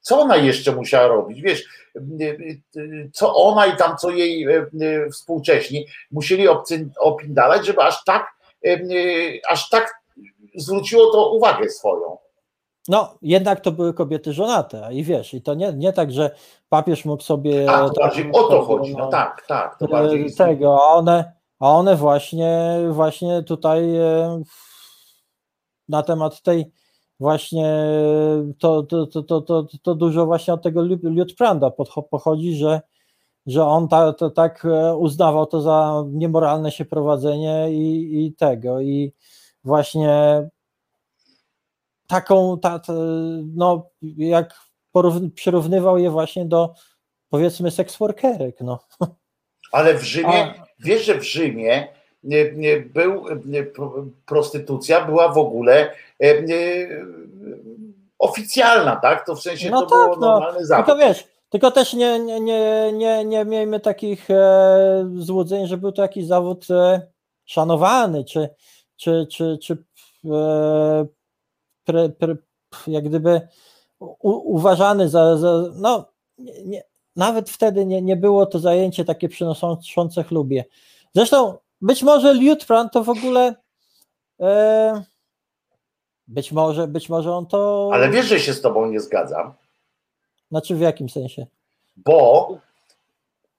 co 0.00 0.20
ona 0.20 0.36
jeszcze 0.36 0.72
musiała 0.72 1.06
robić, 1.06 1.42
wiesz, 1.42 1.64
co 3.12 3.34
ona 3.34 3.66
i 3.66 3.76
tam 3.76 3.96
co 3.96 4.10
jej 4.10 4.46
współcześni 5.12 5.86
musieli 6.10 6.48
opindalać, 6.98 7.66
żeby 7.66 7.82
aż 7.82 8.04
tak 8.04 8.26
aż 9.48 9.68
tak 9.68 9.99
zwróciło 10.56 11.12
to 11.12 11.32
uwagę 11.32 11.68
swoją. 11.68 12.18
No, 12.88 13.14
jednak 13.22 13.60
to 13.60 13.72
były 13.72 13.94
kobiety 13.94 14.32
żonate 14.32 14.88
i 14.92 15.04
wiesz, 15.04 15.34
i 15.34 15.42
to 15.42 15.54
nie, 15.54 15.72
nie 15.72 15.92
tak, 15.92 16.12
że 16.12 16.30
papież 16.68 17.04
mógł 17.04 17.22
sobie. 17.22 17.70
A, 17.70 17.88
to 17.88 18.00
bardziej 18.00 18.32
o 18.32 18.42
to 18.42 18.62
chodzi, 18.62 18.96
no, 18.96 19.08
tak, 19.08 19.46
tak. 19.48 19.78
To 19.78 19.86
bardziej 19.88 20.34
tego, 20.34 20.78
a 20.82 20.94
one, 20.94 21.32
a 21.60 21.70
one 21.70 21.96
właśnie, 21.96 22.78
właśnie 22.90 23.42
tutaj 23.42 23.96
e, 23.96 24.42
na 25.88 26.02
temat 26.02 26.42
tej 26.42 26.72
właśnie 27.20 27.74
to, 28.58 28.82
to, 28.82 29.06
to, 29.06 29.22
to, 29.22 29.66
to, 29.82 29.94
dużo 29.94 30.26
właśnie 30.26 30.54
od 30.54 30.62
tego 30.62 30.82
Liutpranda 31.02 31.70
pochodzi, 32.10 32.56
że, 32.56 32.80
że 33.46 33.64
on 33.64 33.88
ta, 33.88 34.12
to, 34.12 34.30
tak 34.30 34.64
e, 34.64 34.96
uznawał 34.96 35.46
to 35.46 35.60
za 35.60 36.04
niemoralne 36.12 36.70
się 36.70 36.84
prowadzenie 36.84 37.72
i, 37.72 38.26
i 38.26 38.32
tego 38.32 38.80
i 38.80 39.12
właśnie 39.64 40.42
taką, 42.06 42.58
ta, 42.58 42.78
ta, 42.78 42.92
no 43.54 43.90
jak 44.16 44.54
porównywał 45.44 45.98
je 45.98 46.10
właśnie 46.10 46.44
do, 46.44 46.74
powiedzmy 47.28 47.70
seksworkerek, 47.70 48.60
no. 48.60 48.78
Ale 49.72 49.94
w 49.94 50.02
Rzymie, 50.02 50.42
A... 50.42 50.66
wiesz, 50.78 51.04
że 51.04 51.14
w 51.14 51.24
Rzymie 51.24 51.88
był, 52.94 53.24
prostytucja 54.26 55.04
była 55.04 55.28
w 55.28 55.38
ogóle 55.38 55.94
oficjalna, 58.18 58.96
tak? 58.96 59.26
To 59.26 59.34
w 59.34 59.42
sensie 59.42 59.70
no 59.70 59.82
to 59.82 59.86
tak, 59.86 60.04
było 60.04 60.16
normalny 60.16 60.60
no. 60.60 60.66
zawód. 60.66 60.86
Tylko 60.86 61.00
wiesz, 61.00 61.24
tylko 61.48 61.70
też 61.70 61.94
nie, 61.94 62.18
nie, 62.18 62.40
nie, 62.40 62.92
nie, 62.92 63.24
nie 63.24 63.44
miejmy 63.44 63.80
takich 63.80 64.30
e, 64.30 65.10
złudzeń, 65.16 65.66
że 65.66 65.76
był 65.76 65.92
to 65.92 66.02
jakiś 66.02 66.26
zawód 66.26 66.70
e, 66.70 67.06
szanowany, 67.44 68.24
czy, 68.24 68.48
czy, 69.00 69.26
czy, 69.30 69.58
czy 69.62 69.84
e, 70.24 71.06
pre, 71.84 72.08
pre, 72.08 72.36
jak 72.86 73.04
gdyby 73.04 73.48
u, 73.98 74.54
uważany 74.54 75.08
za, 75.08 75.36
za 75.36 75.62
no 75.74 76.12
nie, 76.64 76.82
nawet 77.16 77.50
wtedy 77.50 77.86
nie, 77.86 78.02
nie 78.02 78.16
było 78.16 78.46
to 78.46 78.58
zajęcie 78.58 79.04
takie 79.04 79.28
przynoszące 79.28 80.24
chlubie. 80.24 80.64
Zresztą 81.14 81.58
być 81.80 82.02
może 82.02 82.34
Liutprand 82.34 82.92
to 82.92 83.04
w 83.04 83.08
ogóle 83.08 83.54
e, 84.40 85.02
być 86.28 86.52
może, 86.52 86.88
być 86.88 87.08
może 87.08 87.32
on 87.32 87.46
to. 87.46 87.90
Ale 87.92 88.10
wiesz, 88.10 88.26
że 88.26 88.40
się 88.40 88.52
z 88.52 88.60
tobą 88.60 88.86
nie 88.86 89.00
zgadzam. 89.00 89.52
Znaczy 90.50 90.74
w 90.74 90.80
jakim 90.80 91.08
sensie? 91.08 91.46
Bo 91.96 92.48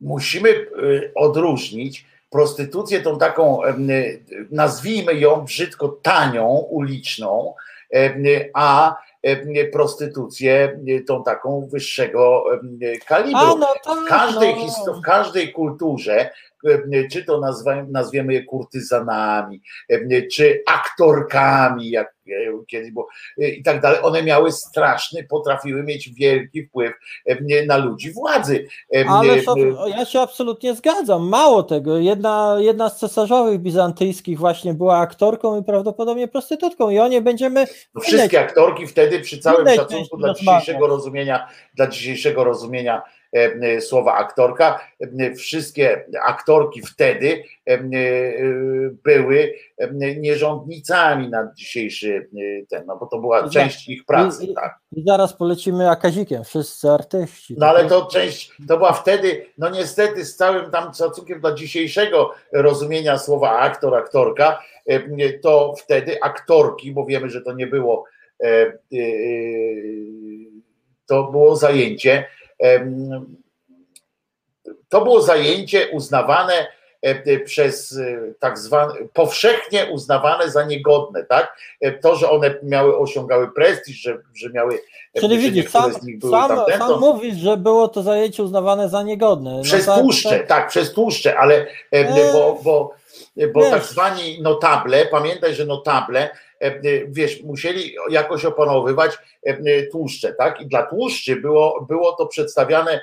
musimy 0.01 0.49
y, 0.49 1.11
odróżnić 1.15 2.05
prostytucję 2.31 3.01
tą 3.01 3.17
taką, 3.17 3.65
y, 3.65 4.47
nazwijmy 4.51 5.13
ją 5.13 5.41
brzydko 5.41 5.87
tanią, 5.87 6.47
uliczną, 6.49 7.53
a 8.53 8.95
prostytucję 9.73 10.79
tą 11.07 11.23
taką 11.23 11.67
wyższego 11.71 12.45
kalibru. 13.07 13.57
No 13.57 13.67
tak, 13.83 13.97
w, 13.97 14.07
każdej 14.07 14.55
no. 14.87 14.93
w 14.93 15.01
każdej 15.01 15.53
kulturze 15.53 16.29
czy 17.11 17.25
to 17.25 17.41
nazwiemy 17.87 18.33
je 18.33 18.43
kurtyzanami, 18.43 19.61
czy 20.31 20.63
aktorkami, 20.67 21.89
jak 21.89 22.13
kiedyś 22.67 22.91
było, 22.91 23.07
i 23.37 23.63
tak 23.63 23.81
dalej. 23.81 23.99
One 24.03 24.23
miały 24.23 24.51
straszny, 24.51 25.23
potrafiły 25.23 25.83
mieć 25.83 26.09
wielki 26.13 26.65
wpływ 26.65 26.93
na 27.67 27.77
ludzi 27.77 28.11
władzy. 28.11 28.67
Ale 29.07 29.41
to, 29.41 29.55
ja 29.87 30.05
się 30.05 30.19
absolutnie 30.19 30.75
zgadzam. 30.75 31.29
Mało 31.29 31.63
tego, 31.63 31.97
jedna, 31.97 32.57
jedna 32.59 32.89
z 32.89 32.99
cesarzowych 32.99 33.59
bizantyjskich 33.59 34.39
właśnie 34.39 34.73
była 34.73 34.97
aktorką 34.97 35.61
i 35.61 35.63
prawdopodobnie 35.63 36.27
prostytutką 36.27 36.89
i 36.89 36.99
o 36.99 37.07
nie 37.07 37.21
będziemy... 37.21 37.67
No 37.95 38.01
wszystkie 38.01 38.39
aktorki 38.39 38.87
wtedy 38.87 39.19
przy 39.19 39.39
całym 39.39 39.75
szacunku 39.75 40.17
dla 40.17 40.33
dzisiejszego 40.33 40.87
rozumienia, 40.87 41.47
dla 41.75 41.87
dzisiejszego 41.87 42.43
rozumienia 42.43 43.01
E, 43.01 43.20
słowa 43.79 44.13
aktorka. 44.13 44.79
E, 45.19 45.33
wszystkie 45.35 46.05
aktorki 46.23 46.81
wtedy 46.81 47.43
e, 47.65 47.79
były 49.03 49.53
nierządnicami 50.17 51.29
na 51.29 51.51
dzisiejszy 51.55 52.29
ten, 52.69 52.85
no 52.85 52.97
bo 52.97 53.05
to 53.05 53.19
była 53.19 53.49
część 53.49 53.89
ich 53.89 54.05
pracy. 54.05 54.45
I, 54.45 54.53
tak. 54.53 54.79
i 54.91 55.03
zaraz 55.07 55.33
polecimy 55.33 55.89
akazikiem, 55.89 56.43
wszyscy 56.43 56.89
artyści. 56.89 57.55
No 57.57 57.65
ale 57.65 57.85
to 57.85 58.05
część, 58.05 58.51
to 58.67 58.77
była 58.77 58.93
wtedy, 58.93 59.45
no 59.57 59.69
niestety 59.69 60.25
z 60.25 60.35
całym 60.35 60.71
tam 60.71 60.93
szacunkiem 60.93 61.41
dla 61.41 61.53
dzisiejszego 61.53 62.33
rozumienia 62.53 63.17
słowa 63.17 63.59
aktor, 63.59 63.95
aktorka, 63.95 64.61
to 65.41 65.73
wtedy 65.77 66.21
aktorki, 66.21 66.91
bo 66.91 67.05
wiemy, 67.05 67.29
że 67.29 67.41
to 67.41 67.53
nie 67.53 67.67
było 67.67 68.05
to 71.11 71.23
było 71.23 71.55
zajęcie 71.55 72.25
to 74.89 75.01
było 75.01 75.21
zajęcie 75.21 75.87
uznawane 75.91 76.53
e, 76.53 77.09
e, 77.25 77.39
przez 77.39 77.97
e, 77.97 78.33
tak 78.39 78.59
zwane, 78.59 78.93
powszechnie 79.13 79.85
uznawane 79.91 80.51
za 80.51 80.63
niegodne, 80.63 81.23
tak? 81.23 81.57
To, 82.01 82.15
że 82.15 82.29
one 82.29 82.55
miały, 82.63 82.97
osiągały 82.97 83.51
prestiż, 83.51 83.97
że, 83.97 84.17
że 84.33 84.49
miały. 84.49 84.79
Czyli 85.19 85.37
widzisz, 85.37 85.71
sam, 85.71 85.93
sam, 85.93 86.47
tamten, 86.47 86.79
sam 86.79 86.99
mówisz, 86.99 87.35
że 87.35 87.57
było 87.57 87.87
to 87.87 88.03
zajęcie 88.03 88.43
uznawane 88.43 88.89
za 88.89 89.03
niegodne. 89.03 89.57
No 89.57 89.63
przez 89.63 89.85
tak, 89.85 89.99
tłuszcze, 89.99 90.29
tak, 90.29 90.47
tak, 90.47 90.67
przez 90.67 90.93
tłuszcze, 90.93 91.37
ale 91.37 91.67
bo, 92.33 92.59
bo, 92.63 92.93
bo 93.53 93.69
tak 93.69 93.83
zwani 93.83 94.41
notable, 94.41 95.05
pamiętaj, 95.05 95.55
że 95.55 95.65
notable 95.65 96.29
E, 96.29 96.29
e, 96.29 96.50
wiesz, 97.07 97.43
musieli 97.43 97.95
jakoś 98.09 98.45
opanowywać 98.45 99.17
e, 99.43 99.83
tłuszcze, 99.83 100.33
tak? 100.33 100.61
I 100.61 100.67
dla 100.67 100.83
tłuszczy 100.83 101.35
było, 101.35 101.85
było 101.89 102.13
to 102.13 102.27
przedstawiane 102.27 103.01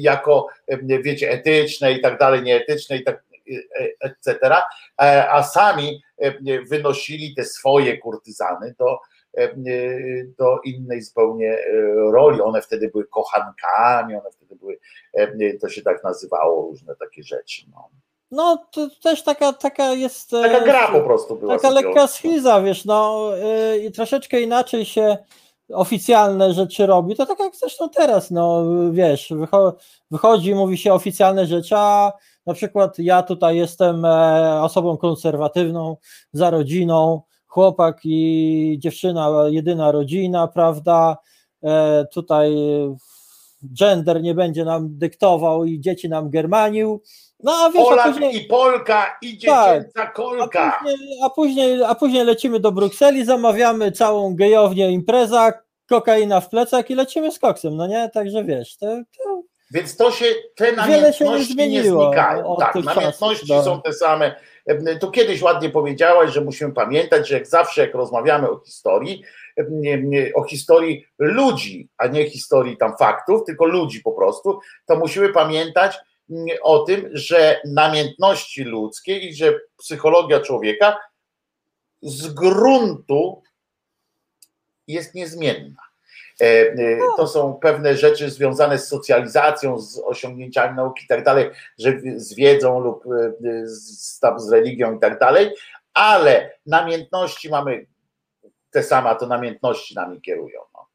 jako, 0.00 0.46
wiecie, 1.02 1.30
etyczne 1.30 1.92
i 1.92 2.00
tak 2.00 2.18
dalej, 2.18 2.42
nieetyczne 2.42 2.96
i 2.96 3.04
tak 3.04 3.24
etc., 4.00 4.38
a 5.28 5.42
sami 5.42 6.02
wynosili 6.68 7.34
te 7.34 7.44
swoje 7.44 7.98
kurtyzany 7.98 8.74
do, 8.78 8.98
do 10.38 10.60
innej 10.64 11.02
zupełnie 11.02 11.58
roli. 12.12 12.40
One 12.40 12.62
wtedy 12.62 12.88
były 12.88 13.06
kochankami, 13.06 14.14
one 14.14 14.30
wtedy 14.30 14.56
były, 14.56 14.78
to 15.60 15.68
się 15.68 15.82
tak 15.82 16.04
nazywało, 16.04 16.62
różne 16.62 16.96
takie 16.96 17.22
rzeczy. 17.22 17.62
No. 17.74 17.90
No, 18.30 18.64
to 18.70 18.88
też 19.02 19.22
taka, 19.22 19.52
taka 19.52 19.92
jest. 19.92 20.30
Taka 20.30 20.60
gra 20.60 20.88
po 20.92 21.00
prostu 21.00 21.36
była. 21.36 21.56
Taka 21.56 21.70
lekka 21.70 22.06
schiza, 22.06 22.62
wiesz, 22.62 22.84
no 22.84 23.30
yy, 23.36 23.78
i 23.78 23.92
troszeczkę 23.92 24.40
inaczej 24.40 24.84
się 24.84 25.16
oficjalne 25.72 26.52
rzeczy 26.52 26.86
robi, 26.86 27.16
to 27.16 27.26
tak 27.26 27.38
jak 27.38 27.56
zresztą 27.56 27.88
teraz, 27.88 28.30
no 28.30 28.64
wiesz, 28.92 29.32
wycho 29.36 29.76
wychodzi, 30.10 30.54
mówi 30.54 30.78
się 30.78 30.94
oficjalne 30.94 31.46
rzeczy, 31.46 31.76
a 31.76 32.12
na 32.46 32.54
przykład 32.54 32.98
ja 32.98 33.22
tutaj 33.22 33.56
jestem 33.56 34.04
e, 34.04 34.62
osobą 34.62 34.96
konserwatywną, 34.96 35.96
za 36.32 36.50
rodziną, 36.50 37.22
chłopak 37.46 38.00
i 38.04 38.76
dziewczyna, 38.78 39.30
jedyna 39.48 39.92
rodzina, 39.92 40.48
prawda, 40.48 41.16
e, 41.64 42.06
tutaj 42.12 42.56
gender 43.62 44.22
nie 44.22 44.34
będzie 44.34 44.64
nam 44.64 44.98
dyktował 44.98 45.64
i 45.64 45.80
dzieci 45.80 46.08
nam 46.08 46.30
germanił, 46.30 47.02
no, 47.42 47.52
a 47.52 47.70
wiesz, 47.70 47.84
Polak 47.84 48.06
a 48.06 48.10
później, 48.10 48.36
i 48.36 48.44
Polka 48.44 49.18
i 49.22 49.38
dziecięca 49.38 49.90
tak, 49.94 50.12
kolka. 50.12 50.80
A 50.80 50.80
później, 50.80 51.20
a 51.22 51.30
później, 51.30 51.84
a, 51.84 51.94
później, 51.94 52.24
lecimy 52.24 52.60
do 52.60 52.72
Brukseli, 52.72 53.24
zamawiamy 53.24 53.92
całą 53.92 54.36
gejownię 54.36 54.90
impreza, 54.90 55.52
kokaina 55.88 56.40
w 56.40 56.48
plecach 56.48 56.90
i 56.90 56.94
lecimy 56.94 57.32
z 57.32 57.38
koksem, 57.38 57.76
no 57.76 57.86
nie? 57.86 58.10
Także 58.14 58.44
wiesz, 58.44 58.76
to, 58.76 58.86
to... 58.86 59.42
Więc 59.70 59.96
to 59.96 60.10
się, 60.10 60.26
te 60.56 60.72
namiętności 60.72 61.24
nie, 61.24 61.44
zmieniło 61.44 62.02
nie 62.02 62.06
znikają. 62.06 62.56
Tak, 62.58 62.74
namiętności 62.74 63.46
czasów, 63.46 63.64
są 63.64 63.82
te 63.82 63.92
same. 63.92 64.34
Tu 65.00 65.10
kiedyś 65.10 65.42
ładnie 65.42 65.70
powiedziałaś, 65.70 66.30
że 66.30 66.40
musimy 66.40 66.72
pamiętać, 66.72 67.28
że 67.28 67.34
jak 67.34 67.46
zawsze 67.46 67.80
jak 67.80 67.94
rozmawiamy 67.94 68.50
o 68.50 68.60
historii, 68.66 69.22
o 70.34 70.42
historii 70.42 71.04
ludzi, 71.18 71.88
a 71.98 72.06
nie 72.06 72.30
historii 72.30 72.76
tam 72.76 72.96
faktów, 72.96 73.44
tylko 73.46 73.66
ludzi 73.66 74.00
po 74.00 74.12
prostu, 74.12 74.60
to 74.86 74.96
musimy 74.96 75.28
pamiętać, 75.28 75.98
o 76.62 76.78
tym, 76.78 77.10
że 77.12 77.60
namiętności 77.64 78.64
ludzkie 78.64 79.18
i 79.18 79.34
że 79.34 79.60
psychologia 79.76 80.40
człowieka 80.40 80.98
z 82.02 82.32
gruntu 82.32 83.42
jest 84.88 85.14
niezmienna. 85.14 85.82
E, 86.40 86.44
e. 86.44 86.98
To 87.16 87.26
są 87.26 87.54
pewne 87.54 87.96
rzeczy 87.96 88.30
związane 88.30 88.78
z 88.78 88.88
socjalizacją, 88.88 89.78
z 89.78 89.98
osiągnięciami 89.98 90.76
nauki 90.76 91.04
i 91.04 91.08
tak 91.08 91.24
dalej, 91.24 91.50
że 91.78 92.00
z 92.16 92.34
wiedzą 92.34 92.80
lub 92.80 93.04
e, 93.06 93.66
z, 93.66 94.20
z 94.36 94.52
religią 94.52 94.96
i 94.96 95.00
tak 95.00 95.18
dalej, 95.18 95.54
ale 95.94 96.58
namiętności 96.66 97.50
mamy 97.50 97.86
te 98.70 98.82
same, 98.82 99.16
to 99.16 99.26
namiętności 99.26 99.94
nami 99.94 100.20
kierują. 100.20 100.60
No. 100.74 100.86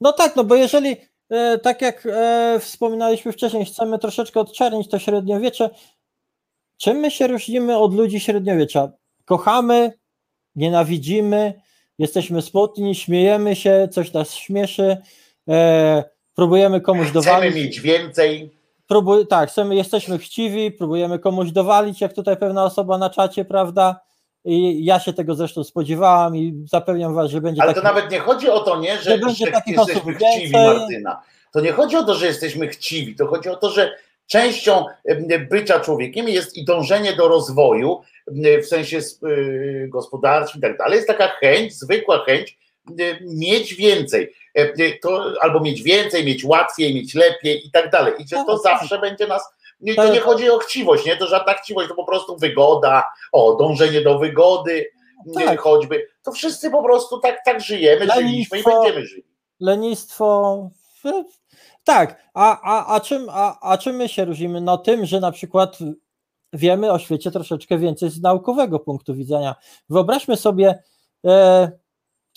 no 0.00 0.12
tak, 0.12 0.36
no 0.36 0.44
bo 0.44 0.54
jeżeli 0.54 0.96
tak 1.62 1.82
jak 1.82 2.06
e, 2.06 2.58
wspominaliśmy 2.60 3.32
wcześniej, 3.32 3.64
chcemy 3.64 3.98
troszeczkę 3.98 4.40
odczernić 4.40 4.88
to 4.88 4.98
średniowiecze. 4.98 5.70
Czym 6.76 6.96
my 6.96 7.10
się 7.10 7.26
różnimy 7.26 7.78
od 7.78 7.94
ludzi 7.94 8.20
średniowiecza? 8.20 8.92
Kochamy, 9.24 9.92
nienawidzimy, 10.54 11.60
jesteśmy 11.98 12.42
smutni, 12.42 12.94
śmiejemy 12.94 13.56
się, 13.56 13.88
coś 13.92 14.12
nas 14.12 14.34
śmieszy, 14.34 14.96
e, 15.48 16.04
próbujemy 16.34 16.80
komuś 16.80 17.10
dowalić. 17.10 17.50
Chcemy 17.50 17.64
mieć 17.64 17.80
więcej. 17.80 18.50
Próbuj, 18.86 19.26
tak, 19.26 19.50
chcemy, 19.50 19.74
jesteśmy 19.74 20.18
chciwi, 20.18 20.70
próbujemy 20.70 21.18
komuś 21.18 21.50
dowalić, 21.50 22.00
jak 22.00 22.12
tutaj 22.12 22.36
pewna 22.36 22.64
osoba 22.64 22.98
na 22.98 23.10
czacie, 23.10 23.44
prawda? 23.44 24.00
I 24.44 24.84
ja 24.84 25.00
się 25.00 25.12
tego 25.12 25.34
zresztą 25.34 25.64
spodziewałam 25.64 26.36
i 26.36 26.64
zapewniam 26.70 27.14
was, 27.14 27.30
że 27.30 27.40
będzie. 27.40 27.62
Ale 27.62 27.74
taki, 27.74 27.86
to 27.86 27.94
nawet 27.94 28.10
nie 28.10 28.18
chodzi 28.18 28.50
o 28.50 28.60
to, 28.60 28.80
nie, 28.80 28.96
że, 28.96 29.18
że, 29.18 29.30
że 29.30 29.52
jesteśmy 29.66 30.14
chciwi, 30.14 30.52
Martyna. 30.52 31.22
To 31.52 31.60
nie 31.60 31.72
chodzi 31.72 31.96
o 31.96 32.04
to, 32.04 32.14
że 32.14 32.26
jesteśmy 32.26 32.68
chciwi, 32.68 33.16
to 33.16 33.26
chodzi 33.26 33.48
o 33.48 33.56
to, 33.56 33.70
że 33.70 33.96
częścią 34.26 34.84
bycia 35.50 35.80
człowiekiem 35.80 36.28
jest 36.28 36.56
i 36.56 36.64
dążenie 36.64 37.16
do 37.16 37.28
rozwoju 37.28 38.00
w 38.62 38.66
sensie 38.66 38.98
y, 38.98 39.88
gospodarczym 39.92 40.58
i 40.58 40.62
tak 40.62 40.78
dalej. 40.78 40.96
Jest 40.96 41.08
taka 41.08 41.28
chęć, 41.28 41.74
zwykła 41.74 42.24
chęć 42.24 42.58
mieć 43.20 43.74
więcej, 43.74 44.34
to, 45.02 45.32
albo 45.40 45.60
mieć 45.60 45.82
więcej, 45.82 46.24
mieć 46.24 46.44
łatwiej, 46.44 46.94
mieć 46.94 47.14
lepiej 47.14 47.66
i 47.66 47.70
tak 47.70 47.90
dalej. 47.90 48.14
I 48.18 48.28
że 48.28 48.36
to 48.36 48.58
tak, 48.58 48.62
tak. 48.62 48.80
zawsze 48.80 48.98
będzie 48.98 49.26
nas 49.26 49.42
nie, 49.80 49.94
to 49.94 50.12
nie 50.12 50.20
chodzi 50.20 50.50
o 50.50 50.58
chciwość, 50.58 51.06
nie? 51.06 51.16
To 51.16 51.26
żadna 51.26 51.54
chciwość, 51.54 51.88
to 51.88 51.94
po 51.94 52.04
prostu 52.04 52.36
wygoda, 52.36 53.04
o, 53.32 53.56
dążenie 53.56 54.00
do 54.00 54.18
wygody, 54.18 54.86
tak. 55.34 55.60
choćby. 55.60 56.06
To 56.22 56.32
wszyscy 56.32 56.70
po 56.70 56.82
prostu 56.82 57.18
tak, 57.18 57.44
tak 57.44 57.60
żyjemy, 57.60 58.06
lenistwo, 58.06 58.56
żyliśmy 58.56 58.58
i 58.58 58.62
będziemy 58.62 59.06
żyli. 59.06 59.24
Lenistwo. 59.60 60.70
Tak, 61.84 62.22
a, 62.34 62.60
a, 62.62 62.94
a, 62.94 63.00
czym, 63.00 63.26
a, 63.30 63.60
a 63.60 63.78
czym 63.78 63.96
my 63.96 64.08
się 64.08 64.24
różnimy? 64.24 64.60
No 64.60 64.78
tym, 64.78 65.06
że 65.06 65.20
na 65.20 65.32
przykład 65.32 65.78
wiemy 66.52 66.92
o 66.92 66.98
świecie 66.98 67.30
troszeczkę 67.30 67.78
więcej 67.78 68.10
z 68.10 68.20
naukowego 68.20 68.78
punktu 68.78 69.14
widzenia. 69.14 69.54
Wyobraźmy 69.88 70.36
sobie 70.36 70.82
e, 71.26 71.70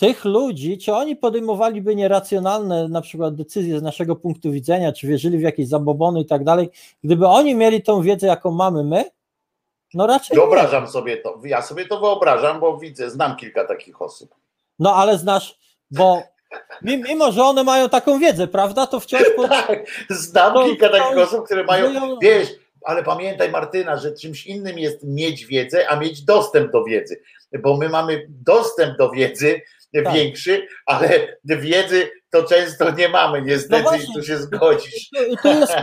tych 0.02 0.26
ludzi, 0.26 0.78
czy 0.78 0.94
oni 0.94 1.16
podejmowaliby 1.16 1.96
nieracjonalne 1.96 2.88
na 2.88 3.02
przykład 3.02 3.36
decyzje 3.36 3.80
z 3.80 3.82
naszego 3.82 4.16
punktu 4.16 4.52
widzenia, 4.52 4.94
czy 4.94 5.08
wierzyli 5.08 5.38
w 5.38 5.42
jakieś 5.42 5.68
zabobony 5.68 6.22
i 6.22 6.26
tak 6.26 6.44
dalej, 6.44 6.70
gdyby 7.04 7.28
oni 7.28 7.56
mieli 7.56 7.82
tą 7.84 8.02
wiedzę, 8.02 8.28
jaką 8.28 8.52
mamy 8.52 8.84
my, 8.84 9.06
no 9.94 10.08
raczej 10.08 10.36
Wyobrażam 10.36 10.84
nie. 10.84 10.90
sobie 10.90 11.18
to, 11.18 11.40
ja 11.46 11.62
sobie 11.62 11.86
to 11.86 12.00
wyobrażam, 12.00 12.60
bo 12.60 12.78
widzę, 12.78 13.10
znam 13.10 13.36
kilka 13.36 13.68
takich 13.68 14.02
osób. 14.02 14.36
No 14.80 14.96
ale 14.96 15.18
znasz, 15.18 15.60
bo 15.92 16.24
mimo, 16.82 17.32
że 17.32 17.44
one 17.44 17.64
mają 17.64 17.90
taką 17.90 18.20
wiedzę, 18.20 18.48
prawda, 18.48 18.88
to 18.88 19.00
wciąż... 19.00 19.24
Po... 19.36 19.48
tak, 19.48 19.80
znam 20.10 20.54
to, 20.54 20.66
kilka 20.66 20.90
takich 20.90 21.18
osób, 21.18 21.46
które 21.46 21.64
mają, 21.64 21.90
żyją... 21.90 22.18
wiesz, 22.22 22.48
ale 22.86 23.04
pamiętaj 23.04 23.52
Martyna, 23.52 23.98
że 23.98 24.12
czymś 24.12 24.48
innym 24.48 24.80
jest 24.80 25.04
mieć 25.04 25.46
wiedzę, 25.46 25.90
a 25.90 25.96
mieć 25.96 26.22
dostęp 26.22 26.72
do 26.72 26.84
wiedzy, 26.84 27.22
bo 27.60 27.78
my 27.78 27.90
mamy 27.90 28.28
dostęp 28.30 28.98
do 28.98 29.10
wiedzy, 29.10 29.62
tak. 30.04 30.14
większy, 30.14 30.68
ale 30.86 31.38
wiedzy 31.44 32.10
to 32.32 32.44
często 32.44 32.92
nie 32.92 33.10
mamy, 33.10 33.42
niestety, 33.42 33.84
no 33.84 33.96
i 33.96 34.14
tu 34.16 34.24
się 34.24 34.38
zgodzisz. 34.38 35.10
To 35.44 35.54
jest 35.54 35.76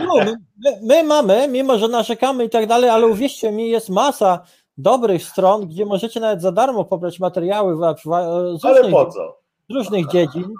my, 0.65 0.79
my 0.83 1.03
mamy, 1.03 1.47
mimo 1.47 1.77
że 1.77 1.87
narzekamy 1.87 2.45
i 2.45 2.49
tak 2.49 2.67
dalej, 2.67 2.89
ale 2.89 3.07
uwierzcie 3.07 3.51
mi, 3.51 3.69
jest 3.69 3.89
masa 3.89 4.43
dobrych 4.77 5.23
stron, 5.23 5.67
gdzie 5.67 5.85
możecie 5.85 6.19
nawet 6.19 6.41
za 6.41 6.51
darmo 6.51 6.85
pobrać 6.85 7.19
materiały 7.19 7.75
z 8.59 8.63
różnych? 8.63 8.93
Z 9.69 9.73
różnych 9.73 10.07
dziedzin, 10.07 10.53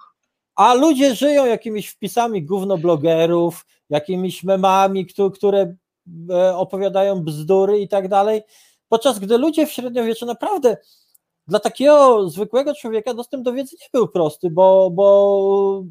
a 0.55 0.73
ludzie 0.73 1.15
żyją 1.15 1.45
jakimiś 1.45 1.89
wpisami 1.89 2.43
gównoblogerów, 2.43 3.65
jakimiś 3.89 4.43
memami, 4.43 5.07
które 5.33 5.75
e, 6.29 6.55
opowiadają 6.55 7.23
bzdury 7.23 7.79
i 7.79 7.87
tak 7.87 8.07
dalej, 8.07 8.41
podczas 8.89 9.19
gdy 9.19 9.37
ludzie 9.37 9.65
w 9.65 9.71
średniowieczu 9.71 10.25
naprawdę 10.25 10.77
dla 11.49 11.59
takiego 11.59 12.29
zwykłego 12.29 12.75
człowieka 12.75 13.13
dostęp 13.13 13.43
do 13.43 13.53
wiedzy 13.53 13.75
nie 13.81 13.87
był 13.93 14.07
prosty, 14.07 14.49
bo, 14.49 14.89
bo 14.89 15.83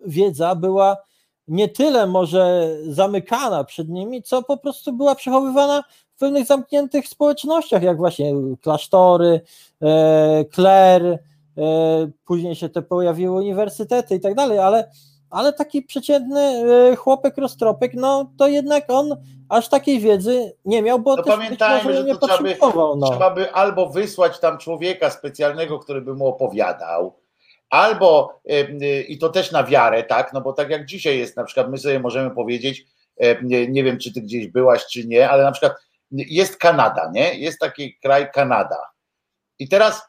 wiedza 0.00 0.54
była 0.54 0.96
nie 1.48 1.68
tyle 1.68 2.06
może 2.06 2.76
zamykana 2.88 3.64
przed 3.64 3.88
nimi, 3.88 4.22
co 4.22 4.42
po 4.42 4.56
prostu 4.56 4.92
była 4.92 5.14
przechowywana 5.14 5.82
w 6.16 6.18
pewnych 6.18 6.46
zamkniętych 6.46 7.08
społecznościach, 7.08 7.82
jak 7.82 7.96
właśnie 7.96 8.32
klasztory, 8.60 9.40
e, 9.82 10.44
kler, 10.44 11.04
e, 11.04 11.18
później 12.24 12.56
się 12.56 12.68
te 12.68 12.82
pojawiły 12.82 13.36
uniwersytety 13.36 14.14
i 14.14 14.20
tak 14.20 14.34
dalej, 14.34 14.58
ale 14.58 14.90
ale 15.30 15.52
taki 15.52 15.82
przeciętny 15.82 16.40
e, 16.40 16.96
chłopek 16.96 17.38
roztropek, 17.38 17.94
no 17.94 18.32
to 18.38 18.48
jednak 18.48 18.84
on 18.90 19.16
aż 19.48 19.68
takiej 19.68 20.00
wiedzy 20.00 20.52
nie 20.64 20.82
miał, 20.82 20.98
bo 20.98 21.16
no 21.16 21.22
pamiętajmy, 21.22 21.94
że 21.94 22.04
nie 22.04 22.16
trzeba 22.16 22.38
by, 22.38 22.56
no. 22.96 23.10
trzeba 23.10 23.30
by 23.30 23.52
albo 23.52 23.88
wysłać 23.88 24.40
tam 24.40 24.58
człowieka 24.58 25.10
specjalnego, 25.10 25.78
który 25.78 26.00
by 26.00 26.14
mu 26.14 26.26
opowiadał, 26.26 27.20
albo 27.70 28.40
i 29.08 29.18
to 29.18 29.28
też 29.28 29.52
na 29.52 29.64
wiarę, 29.64 30.02
tak, 30.02 30.32
no 30.32 30.40
bo 30.40 30.52
tak 30.52 30.70
jak 30.70 30.86
dzisiaj 30.86 31.18
jest, 31.18 31.36
na 31.36 31.44
przykład 31.44 31.70
my 31.70 31.78
sobie 31.78 32.00
możemy 32.00 32.30
powiedzieć, 32.30 32.86
nie 33.68 33.84
wiem, 33.84 33.98
czy 33.98 34.12
ty 34.12 34.20
gdzieś 34.20 34.46
byłaś, 34.46 34.86
czy 34.86 35.06
nie, 35.06 35.30
ale 35.30 35.42
na 35.42 35.52
przykład 35.52 35.72
jest 36.10 36.56
Kanada, 36.56 37.10
nie? 37.12 37.34
Jest 37.34 37.58
taki 37.58 37.98
kraj 37.98 38.30
Kanada. 38.32 38.78
I 39.58 39.68
teraz 39.68 40.02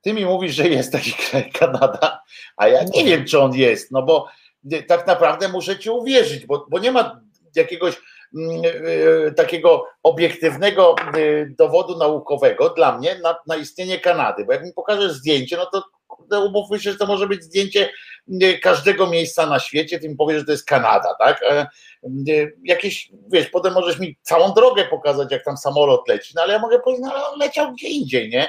ty 0.00 0.14
mi 0.14 0.24
mówisz, 0.24 0.54
że 0.54 0.68
jest 0.68 0.92
taki 0.92 1.12
kraj 1.30 1.50
Kanada, 1.50 2.22
a 2.56 2.68
ja 2.68 2.84
nie 2.94 3.04
wiem, 3.04 3.24
czy 3.24 3.40
on 3.40 3.54
jest, 3.54 3.90
no 3.90 4.02
bo 4.02 4.28
tak 4.88 5.06
naprawdę 5.06 5.48
muszę 5.48 5.78
ci 5.78 5.90
uwierzyć, 5.90 6.46
bo, 6.46 6.66
bo 6.70 6.78
nie 6.78 6.92
ma 6.92 7.20
jakiegoś 7.56 7.94
e, 7.94 8.00
takiego 9.36 9.86
obiektywnego 10.02 10.96
e, 10.98 11.46
dowodu 11.46 11.98
naukowego 11.98 12.70
dla 12.70 12.98
mnie 12.98 13.18
na, 13.22 13.36
na 13.46 13.56
istnienie 13.56 13.98
Kanady, 13.98 14.44
bo 14.44 14.52
jak 14.52 14.64
mi 14.64 14.72
pokażesz 14.72 15.12
zdjęcie, 15.12 15.56
no 15.56 15.66
to 15.66 15.82
umówmy 16.46 16.80
się, 16.80 16.92
że 16.92 16.98
to 16.98 17.06
może 17.06 17.26
być 17.26 17.44
zdjęcie 17.44 17.90
e, 18.42 18.58
każdego 18.58 19.06
miejsca 19.06 19.46
na 19.46 19.58
świecie, 19.58 19.98
ty 19.98 20.08
mi 20.08 20.16
powiesz, 20.16 20.38
że 20.38 20.44
to 20.44 20.52
jest 20.52 20.66
Kanada, 20.66 21.14
tak? 21.18 21.40
Jakieś, 22.64 23.10
wiesz, 23.32 23.48
potem 23.48 23.72
możesz 23.72 23.98
mi 23.98 24.18
całą 24.22 24.52
drogę 24.52 24.84
pokazać, 24.84 25.32
jak 25.32 25.44
tam 25.44 25.56
samolot 25.56 26.08
leci, 26.08 26.32
no 26.36 26.42
ale 26.42 26.52
ja 26.52 26.58
mogę 26.58 26.78
powiedzieć, 26.78 27.04
no 27.06 27.14
ale 27.14 27.26
on 27.26 27.38
leciał 27.38 27.72
gdzie 27.72 27.88
indziej, 27.88 28.30
nie? 28.30 28.48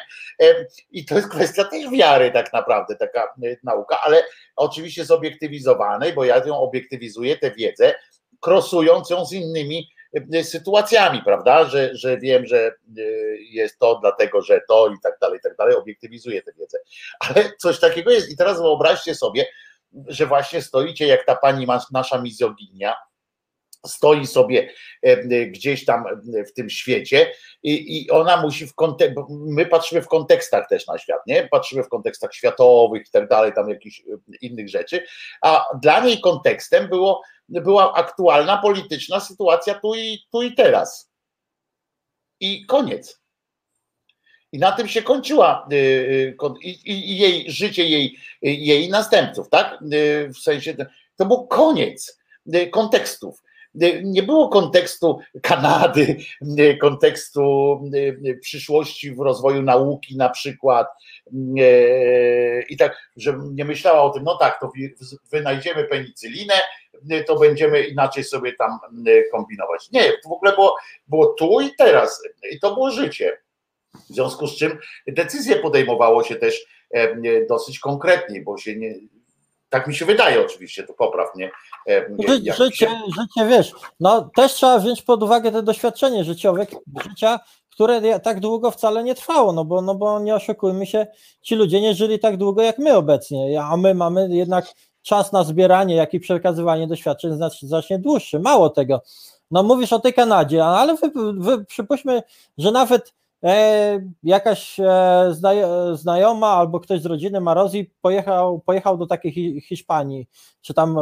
I 0.91 1.05
to 1.05 1.15
jest 1.15 1.27
kwestia 1.27 1.63
też 1.63 1.89
wiary 1.91 2.31
tak 2.31 2.53
naprawdę, 2.53 2.95
taka 2.95 3.33
nauka, 3.63 3.99
ale 4.01 4.23
oczywiście 4.55 5.05
zobiektywizowanej, 5.05 6.13
bo 6.13 6.25
ja 6.25 6.45
ją 6.45 6.59
obiektywizuję, 6.59 7.37
tę 7.37 7.51
wiedzę, 7.51 7.93
krosując 8.41 9.09
ją 9.09 9.25
z 9.25 9.33
innymi 9.33 9.89
e, 10.33 10.43
sytuacjami, 10.43 11.21
prawda, 11.25 11.65
że, 11.65 11.95
że 11.95 12.17
wiem, 12.17 12.45
że 12.45 12.67
e, 12.67 13.01
jest 13.39 13.79
to 13.79 13.99
dlatego, 14.01 14.41
że 14.41 14.61
to 14.67 14.87
i 14.87 14.95
tak 15.03 15.17
dalej, 15.21 15.39
i 15.39 15.41
tak 15.41 15.55
dalej, 15.55 15.75
obiektywizuję 15.75 16.41
tę 16.41 16.51
wiedzę. 16.59 16.77
Ale 17.19 17.51
coś 17.57 17.79
takiego 17.79 18.11
jest. 18.11 18.31
I 18.31 18.37
teraz 18.37 18.61
wyobraźcie 18.61 19.15
sobie, 19.15 19.45
że 20.07 20.25
właśnie 20.25 20.61
stoicie 20.61 21.07
jak 21.07 21.25
ta 21.25 21.35
pani 21.35 21.67
nasza 21.91 22.21
mizoginia, 22.21 22.95
stoi 23.85 24.27
sobie 24.27 24.69
e, 25.01 25.45
gdzieś 25.45 25.85
tam 25.85 26.03
w 26.47 26.53
tym 26.53 26.69
świecie 26.69 27.31
i, 27.63 27.97
i 27.97 28.11
ona 28.11 28.41
musi 28.41 28.67
w 28.67 28.75
kontekście, 28.75 29.15
my 29.29 29.65
patrzymy 29.65 30.01
w 30.01 30.07
kontekstach 30.07 30.67
też 30.69 30.87
na 30.87 30.97
świat, 30.97 31.19
nie? 31.27 31.47
Patrzymy 31.51 31.83
w 31.83 31.89
kontekstach 31.89 32.33
światowych 32.33 33.07
i 33.07 33.11
tak 33.11 33.27
dalej, 33.27 33.53
tam 33.53 33.69
jakichś 33.69 34.01
innych 34.41 34.69
rzeczy, 34.69 35.03
a 35.41 35.65
dla 35.81 35.99
niej 35.99 36.21
kontekstem 36.21 36.87
było, 36.87 37.21
była 37.49 37.93
aktualna 37.93 38.57
polityczna 38.57 39.19
sytuacja 39.19 39.73
tu 39.73 39.95
i, 39.95 40.19
tu 40.31 40.41
i 40.41 40.55
teraz. 40.55 41.11
I 42.39 42.65
koniec. 42.65 43.21
I 44.51 44.59
na 44.59 44.71
tym 44.71 44.87
się 44.87 45.01
kończyła 45.01 45.67
e, 45.71 45.77
i, 46.61 46.91
i 46.91 47.17
jej 47.17 47.51
życie 47.51 47.85
jej, 47.85 48.17
jej 48.41 48.89
następców, 48.89 49.49
tak? 49.49 49.79
W 50.35 50.37
sensie 50.37 50.75
to 51.15 51.25
był 51.25 51.47
koniec 51.47 52.19
kontekstów 52.71 53.41
nie 54.03 54.23
było 54.23 54.49
kontekstu 54.49 55.19
Kanady, 55.41 56.17
kontekstu 56.81 57.79
przyszłości 58.41 59.11
w 59.11 59.19
rozwoju 59.19 59.61
nauki 59.61 60.17
na 60.17 60.29
przykład 60.29 60.87
i 62.69 62.77
tak, 62.77 62.97
że 63.15 63.37
nie 63.51 63.65
myślała 63.65 64.01
o 64.01 64.09
tym, 64.09 64.23
no 64.23 64.37
tak, 64.37 64.59
to 64.59 64.71
wynajdziemy 65.31 65.83
penicylinę, 65.83 66.53
to 67.27 67.39
będziemy 67.39 67.83
inaczej 67.83 68.23
sobie 68.23 68.53
tam 68.53 68.79
kombinować. 69.31 69.91
Nie, 69.91 70.01
w 70.25 70.31
ogóle 70.31 70.53
było, 70.53 70.75
było 71.07 71.25
tu 71.25 71.61
i 71.61 71.75
teraz 71.77 72.21
i 72.51 72.59
to 72.59 72.73
było 72.73 72.91
życie. 72.91 73.37
W 74.09 74.13
związku 74.13 74.47
z 74.47 74.57
czym 74.57 74.77
decyzje 75.07 75.55
podejmowało 75.55 76.23
się 76.23 76.35
też 76.35 76.65
dosyć 77.49 77.79
konkretnie, 77.79 78.41
bo 78.41 78.57
się 78.57 78.75
nie, 78.75 78.93
tak 79.69 79.87
mi 79.87 79.95
się 79.95 80.05
wydaje 80.05 80.45
oczywiście, 80.45 80.83
to 80.83 80.93
popraw 80.93 81.35
mnie. 81.35 81.51
Ży, 82.27 82.53
życie, 82.53 83.01
życie, 83.19 83.47
wiesz, 83.49 83.71
no 83.99 84.29
też 84.35 84.53
trzeba 84.53 84.79
wziąć 84.79 85.01
pod 85.01 85.23
uwagę 85.23 85.51
te 85.51 85.63
doświadczenie 85.63 86.23
życiowe, 86.23 86.67
życia, 87.09 87.39
które 87.71 88.19
tak 88.19 88.39
długo 88.39 88.71
wcale 88.71 89.03
nie 89.03 89.15
trwało, 89.15 89.53
no 89.53 89.65
bo, 89.65 89.81
no 89.81 89.95
bo 89.95 90.19
nie 90.19 90.35
oszukujmy 90.35 90.85
się, 90.85 91.07
ci 91.41 91.55
ludzie 91.55 91.81
nie 91.81 91.93
żyli 91.95 92.19
tak 92.19 92.37
długo 92.37 92.61
jak 92.61 92.77
my 92.77 92.95
obecnie, 92.95 93.63
a 93.63 93.77
my 93.77 93.93
mamy 93.93 94.29
jednak 94.31 94.65
czas 95.01 95.31
na 95.31 95.43
zbieranie, 95.43 95.95
jak 95.95 96.13
i 96.13 96.19
przekazywanie 96.19 96.87
doświadczeń 96.87 97.33
znacznie, 97.33 97.67
znacznie 97.67 97.99
dłuższy. 97.99 98.39
Mało 98.39 98.69
tego. 98.69 99.01
No 99.51 99.63
mówisz 99.63 99.93
o 99.93 99.99
tej 99.99 100.13
Kanadzie, 100.13 100.65
ale 100.65 100.95
wy, 100.95 101.11
wy 101.37 101.65
przypuśćmy, 101.65 102.23
że 102.57 102.71
nawet 102.71 103.13
E, 103.13 103.24
jakaś 104.23 104.79
e, 104.79 105.93
znajoma 105.93 106.47
albo 106.47 106.79
ktoś 106.79 107.01
z 107.01 107.05
rodziny 107.05 107.41
Marozji 107.41 107.91
pojechał, 108.01 108.59
pojechał 108.59 108.97
do 108.97 109.07
takiej 109.07 109.61
Hiszpanii, 109.61 110.27
czy 110.61 110.73
tam 110.73 110.97
e, 110.97 111.01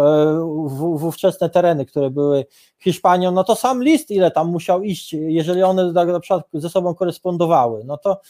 w, 0.67 0.97
w 0.97 1.05
ówczesne 1.05 1.49
tereny, 1.49 1.85
które 1.85 2.09
były 2.09 2.45
Hiszpanią, 2.79 3.31
no 3.31 3.43
to 3.43 3.55
sam 3.55 3.83
list, 3.83 4.11
ile 4.11 4.31
tam 4.31 4.47
musiał 4.47 4.83
iść, 4.83 5.13
jeżeli 5.13 5.63
one 5.63 5.91
na 5.91 6.19
przykład 6.19 6.43
ze 6.53 6.69
sobą 6.69 6.95
korespondowały, 6.95 7.83
no 7.85 7.97
to 7.97 8.21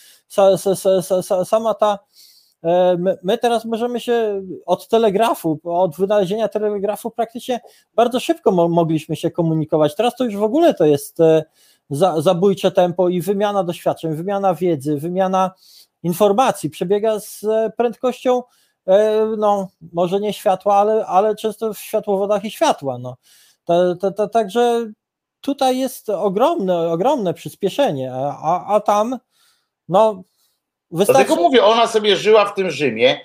sama 1.45 1.74
ta 1.74 2.00
My, 3.24 3.38
teraz 3.38 3.66
możemy 3.66 4.00
się 4.00 4.42
od 4.66 4.88
telegrafu, 4.88 5.59
od 5.64 5.95
wynalezienia 5.95 6.48
telegrafu 6.48 7.11
praktycznie 7.11 7.59
bardzo 7.95 8.19
szybko 8.19 8.51
mo 8.51 8.67
mogliśmy 8.67 9.16
się 9.16 9.32
komunikować. 9.32 9.95
Teraz 9.95 10.16
to 10.16 10.24
już 10.24 10.35
w 10.35 10.43
ogóle 10.43 10.74
to 10.74 10.85
jest 10.85 11.17
za, 11.89 12.21
zabójcze 12.21 12.71
tempo 12.71 13.09
i 13.09 13.21
wymiana 13.21 13.63
doświadczeń, 13.63 14.15
wymiana 14.15 14.55
wiedzy, 14.55 14.97
wymiana 14.97 15.51
informacji 16.03 16.69
przebiega 16.69 17.19
z 17.19 17.45
prędkością 17.77 18.43
no 19.37 19.67
może 19.93 20.19
nie 20.19 20.33
światła, 20.33 20.75
ale, 20.75 21.05
ale 21.05 21.35
często 21.35 21.73
w 21.73 21.79
światłowodach 21.79 22.45
i 22.45 22.51
światła. 22.51 22.97
No. 22.97 23.17
Także 24.31 24.91
tutaj 25.41 25.77
jest 25.77 26.09
ogromne, 26.09 26.91
ogromne 26.91 27.33
przyspieszenie, 27.33 28.13
a, 28.13 28.65
a 28.75 28.79
tam 28.79 29.19
no 29.89 30.23
wystarczy... 30.91 31.25
Dlatego 31.25 31.47
mówię, 31.47 31.63
ona 31.63 31.87
sobie 31.87 32.15
żyła 32.15 32.45
w 32.45 32.53
tym 32.53 32.71
Rzymie, 32.71 33.19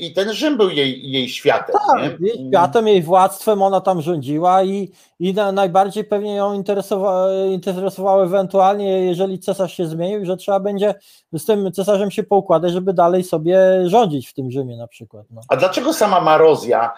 i 0.00 0.12
ten 0.12 0.32
Rzym 0.32 0.56
był 0.56 0.70
jej, 0.70 1.10
jej 1.10 1.28
światem. 1.28 1.76
Tak, 1.88 2.20
nie? 2.20 2.28
jej 2.28 2.48
światem, 2.48 2.88
jej 2.88 3.02
władztwem, 3.02 3.62
ona 3.62 3.80
tam 3.80 4.02
rządziła 4.02 4.62
i, 4.62 4.90
i 5.18 5.34
na, 5.34 5.52
najbardziej 5.52 6.04
pewnie 6.04 6.34
ją 6.34 6.54
interesowa, 6.54 7.28
interesowało 7.50 8.24
ewentualnie, 8.24 9.04
jeżeli 9.04 9.38
cesarz 9.38 9.76
się 9.76 9.86
zmienił, 9.86 10.26
że 10.26 10.36
trzeba 10.36 10.60
będzie 10.60 10.94
z 11.32 11.44
tym 11.44 11.72
cesarzem 11.72 12.10
się 12.10 12.22
poukładać, 12.22 12.72
żeby 12.72 12.92
dalej 12.92 13.24
sobie 13.24 13.58
rządzić 13.84 14.28
w 14.28 14.34
tym 14.34 14.50
Rzymie 14.50 14.76
na 14.76 14.86
przykład. 14.86 15.26
No. 15.30 15.40
A 15.48 15.56
dlaczego 15.56 15.92
sama 15.92 16.20
Marozja, 16.20 16.92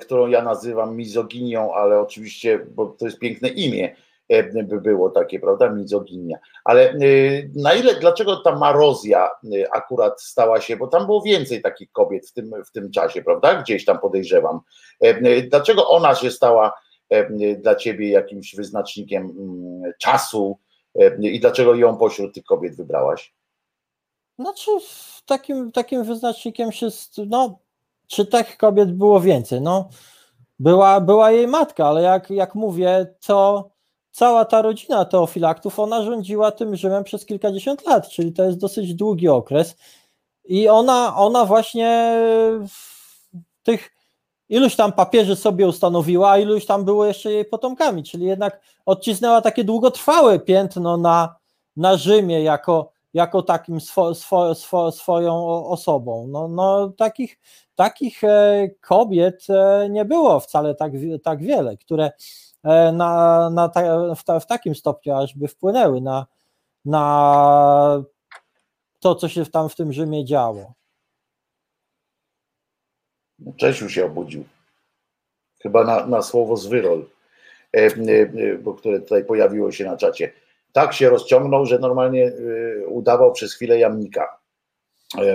którą 0.00 0.26
ja 0.26 0.42
nazywam 0.42 0.96
mizoginią, 0.96 1.74
ale 1.74 2.00
oczywiście, 2.00 2.58
bo 2.74 2.86
to 2.86 3.04
jest 3.04 3.18
piękne 3.18 3.48
imię, 3.48 3.96
by 4.64 4.80
było 4.80 5.10
takie, 5.10 5.40
prawda, 5.40 5.70
mizoginia. 5.70 6.38
Ale 6.64 6.90
e, 6.90 6.96
na 7.54 7.74
ile, 7.74 7.94
dlaczego 7.94 8.36
ta 8.36 8.56
marozja 8.56 9.26
e, 9.26 9.74
akurat 9.74 10.22
stała 10.22 10.60
się, 10.60 10.76
bo 10.76 10.86
tam 10.86 11.06
było 11.06 11.22
więcej 11.22 11.62
takich 11.62 11.92
kobiet 11.92 12.28
w 12.28 12.32
tym, 12.32 12.50
w 12.66 12.70
tym 12.70 12.90
czasie, 12.90 13.22
prawda, 13.22 13.62
gdzieś 13.62 13.84
tam 13.84 13.98
podejrzewam. 13.98 14.60
Dlaczego 15.50 15.88
ona 15.88 16.14
się 16.14 16.30
stała 16.30 16.72
dla 17.58 17.74
ciebie 17.74 18.10
jakimś 18.10 18.54
wyznacznikiem 18.54 19.22
mm, 19.22 19.92
czasu 20.00 20.58
i 21.20 21.40
dlaczego 21.40 21.74
ją 21.74 21.96
pośród 21.96 22.34
tych 22.34 22.44
kobiet 22.44 22.76
wybrałaś? 22.76 23.34
Znaczy, 24.38 24.70
takim, 25.26 25.72
takim 25.72 26.04
wyznacznikiem 26.04 26.72
się, 26.72 26.88
no, 27.26 27.58
czy 28.06 28.26
tych 28.26 28.56
kobiet 28.56 28.92
było 28.92 29.20
więcej? 29.20 29.60
No, 29.60 29.88
była, 30.58 31.00
była 31.00 31.30
jej 31.30 31.46
matka, 31.46 31.86
ale 31.86 32.02
jak, 32.02 32.30
jak 32.30 32.54
mówię, 32.54 33.14
to 33.26 33.70
cała 34.16 34.44
ta 34.44 34.62
rodzina 34.62 35.04
teofilaktów, 35.04 35.78
ona 35.78 36.02
rządziła 36.02 36.50
tym 36.50 36.76
Rzymem 36.76 37.04
przez 37.04 37.26
kilkadziesiąt 37.26 37.86
lat, 37.86 38.08
czyli 38.08 38.32
to 38.32 38.44
jest 38.44 38.58
dosyć 38.58 38.94
długi 38.94 39.28
okres. 39.28 39.76
I 40.44 40.68
ona, 40.68 41.16
ona 41.16 41.44
właśnie 41.44 42.18
tych 43.62 43.92
iluś 44.48 44.76
tam 44.76 44.92
papieży 44.92 45.36
sobie 45.36 45.68
ustanowiła, 45.68 46.30
a 46.30 46.38
iluś 46.38 46.66
tam 46.66 46.84
było 46.84 47.06
jeszcze 47.06 47.32
jej 47.32 47.44
potomkami, 47.44 48.02
czyli 48.02 48.26
jednak 48.26 48.60
odcisnęła 48.86 49.42
takie 49.42 49.64
długotrwałe 49.64 50.38
piętno 50.38 50.96
na, 50.96 51.36
na 51.76 51.96
Rzymie 51.96 52.42
jako, 52.42 52.90
jako 53.14 53.42
takim 53.42 53.80
swo, 53.80 54.14
swo, 54.14 54.54
swo, 54.54 54.92
swoją 54.92 55.46
osobą. 55.66 56.26
No, 56.28 56.48
no 56.48 56.88
takich, 56.88 57.38
takich 57.74 58.24
e, 58.24 58.68
kobiet 58.80 59.46
e, 59.50 59.88
nie 59.90 60.04
było 60.04 60.40
wcale 60.40 60.74
tak, 60.74 60.92
tak 61.22 61.42
wiele, 61.42 61.76
które 61.76 62.10
na, 62.92 63.50
na 63.50 63.68
ta, 63.68 64.14
w, 64.14 64.24
ta, 64.24 64.40
w, 64.40 64.46
takim 64.46 64.74
stopniu, 64.74 65.14
ażby 65.14 65.48
wpłynęły 65.48 66.00
na, 66.00 66.26
na 66.84 68.04
to, 69.00 69.14
co 69.14 69.28
się 69.28 69.46
tam 69.46 69.68
w 69.68 69.74
tym 69.74 69.92
Rzymie 69.92 70.24
działo. 70.24 70.72
Czesiu 73.56 73.88
się 73.88 74.04
obudził. 74.04 74.44
Chyba 75.62 75.84
na, 75.84 76.06
na 76.06 76.22
słowo 76.22 76.56
zwyrol, 76.56 77.04
e, 77.76 77.86
e, 77.86 78.58
bo 78.58 78.74
które 78.74 79.00
tutaj 79.00 79.24
pojawiło 79.24 79.72
się 79.72 79.84
na 79.84 79.96
czacie. 79.96 80.32
Tak 80.72 80.92
się 80.92 81.10
rozciągnął, 81.10 81.66
że 81.66 81.78
normalnie 81.78 82.32
udawał 82.88 83.32
przez 83.32 83.54
chwilę 83.54 83.78
jamnika. 83.78 84.38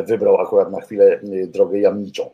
Wybrał 0.06 0.42
akurat 0.42 0.72
na 0.72 0.82
chwilę 0.82 1.20
drogę 1.48 1.80
jamniczą. 1.80 2.32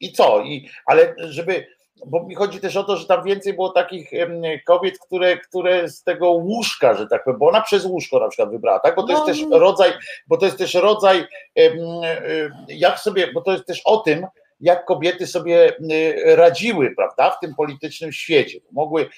I 0.00 0.12
co? 0.12 0.44
I, 0.44 0.68
ale 0.86 1.14
żeby 1.18 1.66
bo 2.06 2.22
mi 2.22 2.34
chodzi 2.34 2.60
też 2.60 2.76
o 2.76 2.84
to, 2.84 2.96
że 2.96 3.06
tam 3.06 3.24
więcej 3.24 3.54
było 3.54 3.68
takich 3.68 4.10
kobiet, 4.66 4.98
które, 4.98 5.36
które 5.38 5.88
z 5.88 6.02
tego 6.02 6.30
łóżka, 6.30 6.94
że 6.94 7.06
tak 7.06 7.24
powiem, 7.24 7.38
bo 7.38 7.48
ona 7.48 7.60
przez 7.60 7.84
łóżko 7.84 8.20
na 8.20 8.28
przykład 8.28 8.50
wybrała, 8.50 8.80
tak? 8.80 8.96
Bo 8.96 9.02
to 9.02 9.12
jest 9.12 9.22
no. 9.22 9.26
też 9.26 9.60
rodzaj, 9.60 9.92
bo 10.26 10.36
to 10.36 10.44
jest 10.44 10.58
też 10.58 10.74
rodzaj, 10.74 11.26
jak 12.68 12.98
sobie, 12.98 13.32
bo 13.32 13.40
to 13.40 13.52
jest 13.52 13.66
też 13.66 13.82
o 13.84 13.96
tym, 13.96 14.26
jak 14.60 14.84
kobiety 14.84 15.26
sobie 15.26 15.72
y, 15.92 16.36
radziły, 16.36 16.90
prawda, 16.96 17.30
w 17.30 17.40
tym 17.40 17.54
politycznym 17.54 18.12
świecie. 18.12 18.58
Mogły, 18.72 19.08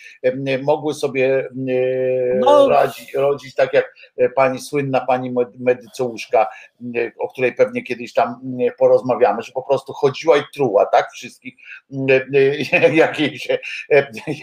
mogły 0.62 0.94
sobie 0.94 1.48
y, 1.68 2.40
no. 2.40 2.68
radzić, 2.68 3.14
rodzić 3.14 3.54
tak 3.54 3.72
jak 3.72 3.94
pani 4.34 4.60
słynna 4.60 5.00
pani 5.00 5.34
medycołuszka, 5.58 6.46
y, 6.96 7.12
o 7.18 7.28
której 7.28 7.54
pewnie 7.54 7.82
kiedyś 7.82 8.12
tam 8.12 8.40
porozmawiamy, 8.78 9.42
że 9.42 9.52
po 9.52 9.62
prostu 9.62 9.92
chodziła 9.92 10.36
i 10.36 10.42
truła, 10.54 10.86
tak, 10.86 11.10
wszystkich, 11.12 11.54
jak 12.92 13.20
jej 13.20 13.38
się, 13.38 13.58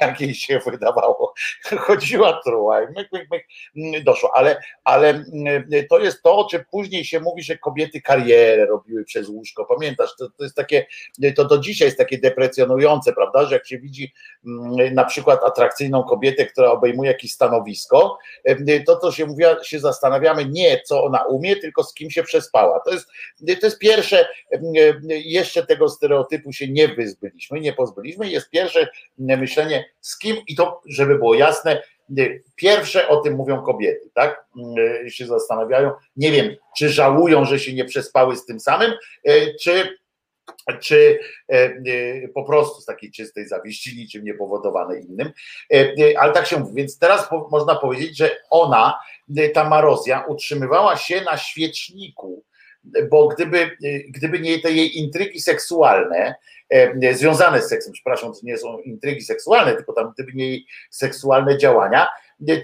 jak 0.02 0.22
jej 0.22 0.34
się 0.34 0.60
wydawało. 0.66 1.34
Chodziła, 1.88 2.42
truła 2.46 2.84
i 2.84 2.88
myk, 2.88 3.10
myk, 3.12 3.28
myk, 3.32 4.04
doszło, 4.04 4.36
ale, 4.36 4.62
ale 4.84 5.24
to 5.90 6.00
jest 6.00 6.24
to, 6.24 6.38
o 6.38 6.50
czym 6.50 6.64
później 6.72 7.06
się 7.06 7.20
mówi, 7.20 7.44
że 7.44 7.58
kobiety 7.58 8.02
karierę 8.02 8.66
robiły 8.66 9.04
przez 9.06 9.30
łóżko, 9.30 9.66
pamiętasz, 9.66 10.10
to, 10.20 10.30
to 10.30 10.44
jest 10.44 10.56
takie 10.56 10.86
to 11.36 11.46
do 11.46 11.58
dzisiaj 11.58 11.88
jest 11.88 11.98
takie 11.98 12.18
deprecjonujące, 12.18 13.14
prawda, 13.14 13.46
że 13.46 13.56
jak 13.56 13.68
się 13.68 13.80
widzi 13.80 14.14
mm, 14.46 14.94
na 14.94 15.06
przykład 15.06 15.44
atrakcyjną 15.44 16.04
kobietę, 16.04 16.46
która 16.46 16.72
obejmuje 16.72 17.12
jakieś 17.12 17.32
stanowisko, 17.32 18.18
to 18.86 18.96
to 18.96 19.12
się 19.12 19.26
mówi, 19.26 19.44
się 19.64 19.80
zastanawiamy 19.80 20.46
nie 20.46 20.82
co 20.86 21.04
ona 21.04 21.24
umie, 21.24 21.56
tylko 21.56 21.84
z 21.84 21.94
kim 21.94 22.12
się 22.12 22.24
przespała. 22.24 22.80
To 22.80 22.92
jest, 22.92 23.08
to 23.62 23.68
jest 23.68 23.80
pierwsze, 23.80 24.28
jeszcze 25.10 25.66
tego 25.66 25.90
stereotypu 25.90 26.54
się 26.54 26.68
nie 26.68 26.88
wyzbyliśmy, 26.88 27.60
nie 27.60 27.74
pozbyliśmy, 27.74 28.30
jest 28.30 28.50
pierwsze 28.50 28.88
myślenie 29.18 29.86
z 30.02 30.18
kim 30.18 30.38
i 30.48 30.56
to, 30.56 30.82
żeby 30.86 31.16
było 31.16 31.36
jasne, 31.36 31.82
Pierwsze 32.56 33.08
o 33.08 33.18
tym 33.18 33.34
mówią 33.34 33.62
kobiety, 33.62 34.10
tak? 34.14 34.46
Się 35.08 35.26
zastanawiają. 35.26 35.92
Nie 36.18 36.32
wiem, 36.32 36.56
czy 36.78 36.90
żałują, 36.90 37.46
że 37.46 37.60
się 37.60 37.74
nie 37.74 37.86
przespały 37.86 38.36
z 38.36 38.46
tym 38.46 38.60
samym, 38.60 38.92
czy 39.62 40.00
czy 40.80 41.20
e, 41.50 41.56
e, 41.56 42.28
po 42.28 42.44
prostu 42.44 42.82
z 42.82 42.86
takiej 42.86 43.12
czystej 43.12 43.48
zawiści, 43.48 43.98
niczym 43.98 44.24
niepowodowane 44.24 45.00
innym. 45.00 45.32
E, 45.74 45.94
ale 46.20 46.34
tak 46.34 46.48
się 46.48 46.60
mówi. 46.60 46.76
Więc 46.76 47.00
teraz 47.00 47.30
można 47.52 47.76
powiedzieć, 47.76 48.18
że 48.18 48.38
ona, 48.50 49.00
ta 49.54 49.70
Marozja, 49.70 50.26
utrzymywała 50.28 50.98
się 50.98 51.22
na 51.22 51.38
świeczniku, 51.38 52.44
bo 53.10 53.28
gdyby, 53.28 53.78
gdyby 54.10 54.40
nie 54.40 54.60
te 54.60 54.72
jej 54.72 54.98
intrygi 54.98 55.42
seksualne, 55.42 56.36
związane 57.12 57.62
z 57.62 57.70
seksem, 57.70 57.94
przepraszam, 57.94 58.34
to 58.34 58.40
nie 58.44 58.58
są 58.58 58.80
intrygi 58.80 59.22
seksualne, 59.22 59.76
tylko 59.76 59.94
tam 59.94 60.12
gdyby 60.14 60.32
nie 60.34 60.48
jej 60.48 60.66
seksualne 60.90 61.58
działania, 61.58 62.08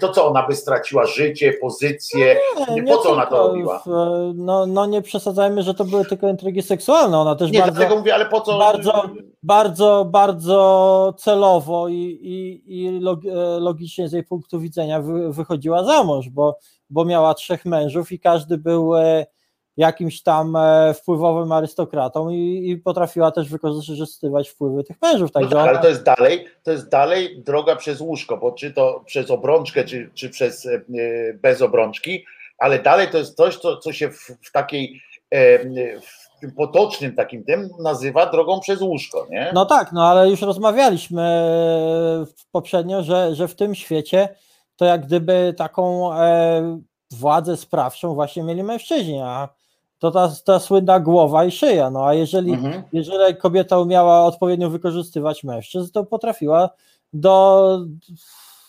to 0.00 0.12
co 0.12 0.26
ona 0.26 0.46
by 0.46 0.54
straciła 0.54 1.06
życie, 1.06 1.52
pozycję? 1.60 2.36
Nie, 2.74 2.82
po 2.82 2.98
co 2.98 3.10
ona 3.10 3.26
to 3.26 3.48
robiła? 3.48 3.82
No, 4.34 4.66
no 4.66 4.86
nie 4.86 5.02
przesadzajmy, 5.02 5.62
że 5.62 5.74
to 5.74 5.84
były 5.84 6.04
tylko 6.04 6.28
intrygi 6.28 6.62
seksualne. 6.62 7.18
Ona 7.18 7.36
też 7.36 7.50
nie, 7.50 7.58
bardzo, 7.58 7.74
dlatego 7.74 7.96
mówię, 7.96 8.14
ale 8.14 8.26
po 8.26 8.40
co? 8.40 8.58
Bardzo, 8.58 9.10
bardzo, 9.42 10.06
bardzo 10.10 11.14
celowo 11.18 11.88
i, 11.88 12.18
i, 12.22 12.62
i 12.66 12.86
e, 12.86 13.00
logicznie 13.60 14.08
z 14.08 14.12
jej 14.12 14.24
punktu 14.24 14.60
widzenia 14.60 15.02
wychodziła 15.28 15.84
za 15.84 16.04
mąż, 16.04 16.28
bo, 16.28 16.58
bo 16.90 17.04
miała 17.04 17.34
trzech 17.34 17.64
mężów 17.64 18.12
i 18.12 18.20
każdy 18.20 18.58
był 18.58 18.96
e, 18.96 19.26
jakimś 19.76 20.22
tam 20.22 20.56
e, 20.56 20.94
wpływowym 20.94 21.52
arystokratą 21.52 22.30
i, 22.30 22.70
i 22.70 22.76
potrafiła 22.76 23.30
też 23.30 23.48
wykorzystywać 23.48 24.48
wpływy 24.48 24.84
tych 24.84 25.02
mężów. 25.02 25.32
Tak, 25.32 25.42
no 25.42 25.48
tak, 25.48 25.68
ale 25.68 25.78
to 25.78 25.88
jest 25.88 26.02
dalej, 26.02 26.46
to 26.62 26.70
jest 26.70 26.88
dalej 26.88 27.42
droga 27.42 27.76
przez 27.76 28.00
łóżko, 28.00 28.36
bo 28.36 28.52
czy 28.52 28.72
to 28.72 29.02
przez 29.06 29.30
obrączkę, 29.30 29.84
czy, 29.84 30.10
czy 30.14 30.30
przez 30.30 30.66
e, 30.66 30.80
bez 31.34 31.62
obrączki, 31.62 32.24
ale 32.58 32.78
dalej 32.78 33.08
to 33.08 33.18
jest 33.18 33.36
coś, 33.36 33.56
co, 33.56 33.76
co 33.76 33.92
się 33.92 34.10
w, 34.10 34.30
w 34.42 34.52
takiej 34.52 35.02
e, 35.30 35.58
w 36.00 36.40
tym 36.40 36.52
potocznym 36.52 37.14
takim 37.14 37.44
tym 37.44 37.68
nazywa 37.78 38.26
drogą 38.26 38.60
przez 38.60 38.80
łóżko, 38.80 39.26
nie? 39.30 39.50
No 39.54 39.66
tak, 39.66 39.92
no 39.92 40.08
ale 40.08 40.30
już 40.30 40.42
rozmawialiśmy 40.42 41.22
poprzednio, 42.52 43.02
że, 43.02 43.34
że 43.34 43.48
w 43.48 43.54
tym 43.54 43.74
świecie 43.74 44.28
to 44.76 44.84
jak 44.84 45.06
gdyby 45.06 45.54
taką 45.56 46.10
władzę 47.10 47.56
sprawczą 47.56 48.14
właśnie 48.14 48.42
mieli 48.42 48.62
mężczyźni, 48.62 49.20
a 49.24 49.48
to 49.98 50.10
ta, 50.10 50.32
ta 50.44 50.58
słynna 50.58 51.00
głowa 51.00 51.44
i 51.44 51.50
szyja. 51.50 51.90
No 51.90 52.06
a 52.06 52.14
jeżeli, 52.14 52.52
mhm. 52.52 52.82
jeżeli 52.92 53.36
kobieta 53.36 53.78
umiała 53.78 54.24
odpowiednio 54.24 54.70
wykorzystywać 54.70 55.44
mężczyzn, 55.44 55.92
to 55.92 56.04
potrafiła 56.04 56.70
do, 57.12 57.80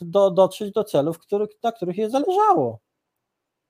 do, 0.02 0.32
dotrzeć 0.32 0.74
do 0.74 0.84
celów, 0.84 1.20
których, 1.20 1.50
na 1.64 1.72
których 1.72 1.98
jej 1.98 2.10
zależało. 2.10 2.80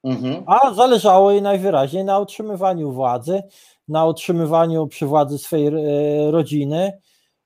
Mhm. 0.04 0.44
A 0.46 0.74
zależało 0.74 1.32
jej 1.32 1.42
najwyraźniej 1.42 2.06
na 2.06 2.20
utrzymywaniu 2.20 2.92
władzy, 2.92 3.44
na 3.88 4.06
utrzymywaniu 4.06 4.88
przy 4.88 5.06
władzy 5.06 5.38
swojej 5.38 5.68
e, 5.68 6.32
rodziny 6.32 7.00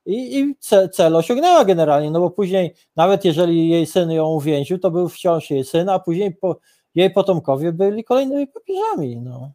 i, 0.06 0.38
i 0.38 0.54
cel 0.92 1.16
osiągnęła 1.16 1.64
generalnie, 1.64 2.10
no 2.10 2.20
bo 2.20 2.30
później, 2.30 2.74
nawet 2.96 3.24
jeżeli 3.24 3.68
jej 3.68 3.86
syn 3.86 4.10
ją 4.10 4.26
uwięził, 4.26 4.78
to 4.78 4.90
był 4.90 5.08
wciąż 5.08 5.50
jej 5.50 5.64
syn, 5.64 5.88
a 5.88 5.98
później 5.98 6.34
po, 6.34 6.56
jej 6.94 7.10
potomkowie 7.10 7.72
byli 7.72 8.04
kolejnymi 8.04 8.46
papieżami. 8.46 9.16
No. 9.16 9.52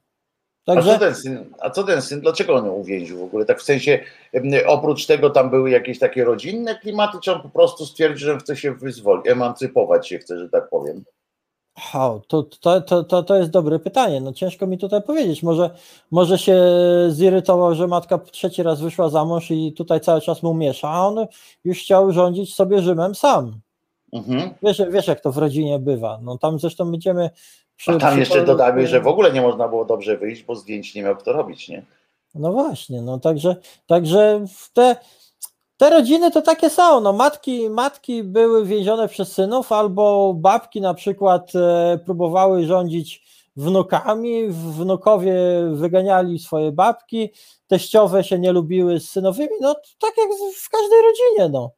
Także... 0.68 0.92
A, 0.92 0.94
co 0.94 1.00
ten 1.00 1.16
syn, 1.16 1.46
a 1.60 1.70
co 1.70 1.84
ten 1.84 2.02
syn, 2.02 2.22
dlaczego 2.22 2.56
on 2.56 2.66
ją 2.66 2.72
uwięził 2.72 3.18
w 3.18 3.24
ogóle? 3.24 3.46
Tak 3.46 3.60
w 3.60 3.64
sensie, 3.64 4.00
oprócz 4.68 5.06
tego 5.06 5.30
tam 5.30 5.50
były 5.50 5.70
jakieś 5.70 6.00
takie 6.00 6.24
rodzinne 6.24 6.76
klimaty, 6.76 7.18
czy 7.24 7.34
on 7.34 7.42
po 7.42 7.50
prostu 7.50 7.86
stwierdził, 7.86 8.28
że 8.28 8.38
chce 8.38 8.56
się 8.56 8.74
wyzwolić, 8.74 9.28
emancypować 9.28 10.08
się 10.08 10.18
chce, 10.18 10.40
że 10.40 10.50
tak 10.50 10.70
powiem? 10.70 11.04
O, 11.94 12.22
to, 12.28 12.44
to, 12.44 12.82
to, 12.82 13.04
to, 13.04 13.24
to 13.24 13.36
jest 13.36 13.50
dobre 13.50 13.80
pytanie. 13.80 14.22
No 14.22 14.34
ciężko 14.34 14.68
mi 14.68 14.78
tutaj 14.78 15.02
powiedzieć. 15.02 15.44
Może, 15.44 15.70
może 16.12 16.38
się 16.38 16.62
zirytował, 17.10 17.76
że 17.76 17.88
matka 17.88 18.18
trzeci 18.18 18.64
raz 18.64 18.82
wyszła 18.82 19.10
za 19.10 19.26
mąż 19.26 19.52
i 19.52 19.74
tutaj 19.74 20.02
cały 20.02 20.22
czas 20.22 20.44
mu 20.44 20.54
miesza, 20.54 20.90
a 20.90 21.08
on 21.08 21.28
już 21.64 21.80
chciał 21.80 22.12
rządzić 22.12 22.56
sobie 22.56 22.82
Rzymem 22.82 23.16
sam. 23.16 23.60
Mhm. 24.14 24.50
Wiesz, 24.64 24.82
wiesz, 24.92 25.08
jak 25.08 25.22
to 25.22 25.32
w 25.32 25.38
rodzinie 25.38 25.80
bywa. 25.80 26.20
No 26.22 26.38
tam 26.38 26.60
zresztą 26.60 26.92
będziemy. 26.92 27.30
Przy, 27.78 27.92
a 27.92 27.98
tam 27.98 28.20
jeszcze 28.20 28.46
dodamy, 28.46 28.88
że 28.88 29.02
w 29.02 29.08
ogóle 29.08 29.32
nie 29.32 29.42
można 29.42 29.68
było 29.68 29.86
dobrze 29.86 30.18
wyjść, 30.18 30.44
bo 30.44 30.56
zdjęć 30.56 30.96
nie 30.96 31.04
miał 31.04 31.16
kto 31.16 31.34
robić, 31.34 31.70
nie? 31.70 31.86
No 32.36 32.52
właśnie, 32.52 33.02
no 33.02 33.20
także, 33.20 33.56
także 33.88 34.46
te, 34.74 34.96
te 35.78 35.90
rodziny 35.90 36.32
to 36.32 36.42
takie 36.42 36.70
są. 36.70 37.02
No 37.02 37.14
matki, 37.14 37.70
matki 37.70 38.24
były 38.24 38.66
więzione 38.66 39.08
przez 39.08 39.32
synów, 39.32 39.72
albo 39.72 40.34
babki 40.34 40.82
na 40.82 40.94
przykład 40.94 41.56
e, 41.56 42.00
próbowały 42.06 42.66
rządzić 42.66 43.28
wnukami, 43.56 44.48
wnukowie 44.50 45.36
wyganiali 45.72 46.40
swoje 46.40 46.72
babki, 46.72 47.30
teściowe 47.68 48.24
się 48.24 48.40
nie 48.40 48.52
lubiły 48.52 49.00
z 49.00 49.10
synowymi, 49.10 49.54
no 49.62 49.76
tak 50.00 50.18
jak 50.18 50.28
w 50.56 50.70
każdej 50.70 51.00
rodzinie, 51.02 51.50
no. 51.50 51.72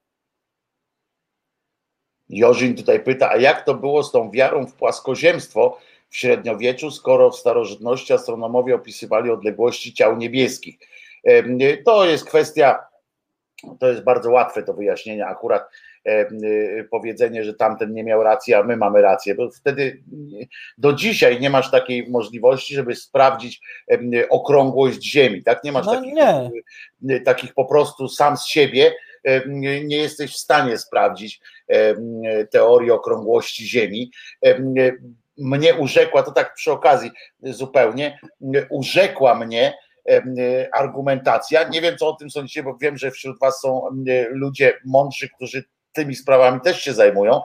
Jorzin 2.30 2.76
tutaj 2.76 3.04
pyta, 3.04 3.30
a 3.30 3.38
jak 3.38 3.66
to 3.66 3.74
było 3.74 4.04
z 4.04 4.12
tą 4.12 4.32
wiarą 4.32 4.66
w 4.66 4.74
płaskoziemstwo 4.74 5.78
w 6.10 6.18
średniowieczu, 6.18 6.92
skoro 6.92 7.32
w 7.32 7.36
starożytności 7.36 8.14
astronomowie 8.14 8.76
opisywali 8.76 9.32
odległości 9.32 9.94
ciał 9.94 10.18
niebieskich? 10.18 10.78
To 11.86 12.06
jest 12.06 12.26
kwestia, 12.26 12.80
to 13.80 13.90
jest 13.90 14.04
bardzo 14.04 14.32
łatwe 14.32 14.64
do 14.64 14.74
wyjaśnienia 14.74 15.28
akurat 15.28 15.70
powiedzenie, 16.92 17.44
że 17.44 17.54
tamten 17.54 17.94
nie 17.94 18.04
miał 18.04 18.24
racji, 18.24 18.54
a 18.54 18.64
my 18.64 18.78
mamy 18.78 19.02
rację, 19.02 19.36
bo 19.36 19.52
wtedy 19.52 20.04
do 20.78 20.94
dzisiaj 20.94 21.40
nie 21.40 21.50
masz 21.50 21.72
takiej 21.72 22.10
możliwości, 22.10 22.76
żeby 22.76 22.96
sprawdzić 22.96 23.62
okrągłość 24.30 25.04
Ziemi, 25.04 25.44
tak? 25.44 25.64
Nie 25.64 25.72
masz 25.72 25.86
no 25.86 25.96
takich, 25.96 26.14
nie. 27.02 27.20
takich 27.20 27.54
po 27.54 27.66
prostu 27.66 28.08
sam 28.08 28.38
z 28.38 28.46
siebie 28.46 28.94
nie 29.84 29.98
jesteś 29.98 30.34
w 30.34 30.38
stanie 30.38 30.78
sprawdzić 30.78 31.42
teorii 32.52 32.92
okrągłości 32.92 33.68
Ziemi. 33.68 34.12
Mnie 35.40 35.76
urzekła, 35.76 36.24
to 36.24 36.32
tak 36.32 36.54
przy 36.54 36.72
okazji 36.72 37.12
zupełnie, 37.44 38.20
urzekła 38.70 39.36
mnie 39.36 39.78
argumentacja. 40.74 41.64
Nie 41.64 41.82
wiem, 41.82 41.98
co 41.98 42.08
o 42.08 42.14
tym 42.14 42.30
sądzicie, 42.30 42.64
bo 42.64 42.78
wiem, 42.82 42.98
że 42.98 43.12
wśród 43.12 43.40
Was 43.40 43.60
są 43.62 43.90
ludzie 44.30 44.74
mądrzy, 44.86 45.30
którzy 45.30 45.64
tymi 45.94 46.16
sprawami 46.16 46.62
też 46.62 46.82
się 46.82 46.94
zajmują. 46.94 47.42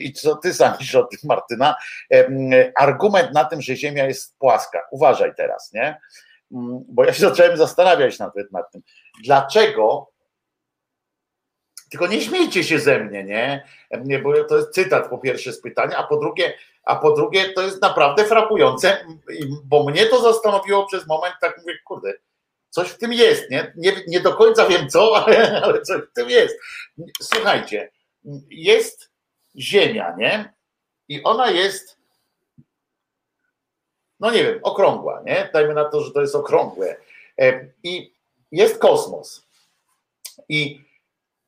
I 0.00 0.12
co 0.12 0.36
ty 0.36 0.54
sądzisz 0.54 0.94
o 0.94 1.04
tym, 1.04 1.18
Martyna? 1.24 1.74
Argument 2.76 3.34
na 3.34 3.44
tym, 3.44 3.62
że 3.62 3.76
Ziemia 3.76 4.06
jest 4.06 4.38
płaska. 4.38 4.82
Uważaj 4.90 5.34
teraz, 5.36 5.72
nie? 5.72 6.00
Bo 6.88 7.04
ja 7.04 7.12
się 7.12 7.20
zacząłem 7.20 7.56
zastanawiać 7.56 8.18
nad, 8.18 8.32
nad 8.52 8.70
tym. 8.72 8.82
Dlaczego 9.24 10.10
tylko 11.90 12.06
nie 12.06 12.20
śmiejcie 12.20 12.64
się 12.64 12.78
ze 12.78 12.98
mnie, 12.98 13.24
nie? 13.24 13.68
Bo 14.22 14.44
to 14.44 14.56
jest 14.56 14.70
cytat 14.70 15.08
po 15.10 15.18
pierwsze 15.18 15.52
z 15.52 15.60
pytania, 15.60 15.96
a 15.96 16.02
po 16.02 16.16
drugie, 16.16 16.54
a 16.82 16.96
po 16.96 17.12
drugie 17.12 17.52
to 17.52 17.62
jest 17.62 17.82
naprawdę 17.82 18.24
frapujące, 18.24 19.06
bo 19.64 19.84
mnie 19.84 20.06
to 20.06 20.20
zastanowiło 20.20 20.86
przez 20.86 21.06
moment, 21.06 21.34
tak 21.40 21.58
mówię, 21.58 21.78
kurde, 21.84 22.14
coś 22.70 22.88
w 22.88 22.98
tym 22.98 23.12
jest, 23.12 23.50
nie? 23.50 23.72
Nie, 23.76 23.92
nie 24.06 24.20
do 24.20 24.34
końca 24.34 24.66
wiem 24.66 24.88
co, 24.88 25.12
ale, 25.26 25.62
ale 25.62 25.82
coś 25.82 26.02
w 26.02 26.12
tym 26.12 26.30
jest. 26.30 26.58
Słuchajcie, 27.22 27.90
jest 28.50 29.10
Ziemia, 29.56 30.16
nie? 30.18 30.54
I 31.08 31.22
ona 31.22 31.50
jest, 31.50 31.98
no 34.20 34.30
nie 34.30 34.44
wiem, 34.44 34.60
okrągła, 34.62 35.22
nie? 35.26 35.50
Dajmy 35.52 35.74
na 35.74 35.84
to, 35.84 36.00
że 36.00 36.12
to 36.12 36.20
jest 36.20 36.34
okrągłe. 36.34 36.96
E, 37.40 37.68
I 37.82 38.14
jest 38.52 38.78
kosmos. 38.78 39.46
I 40.48 40.86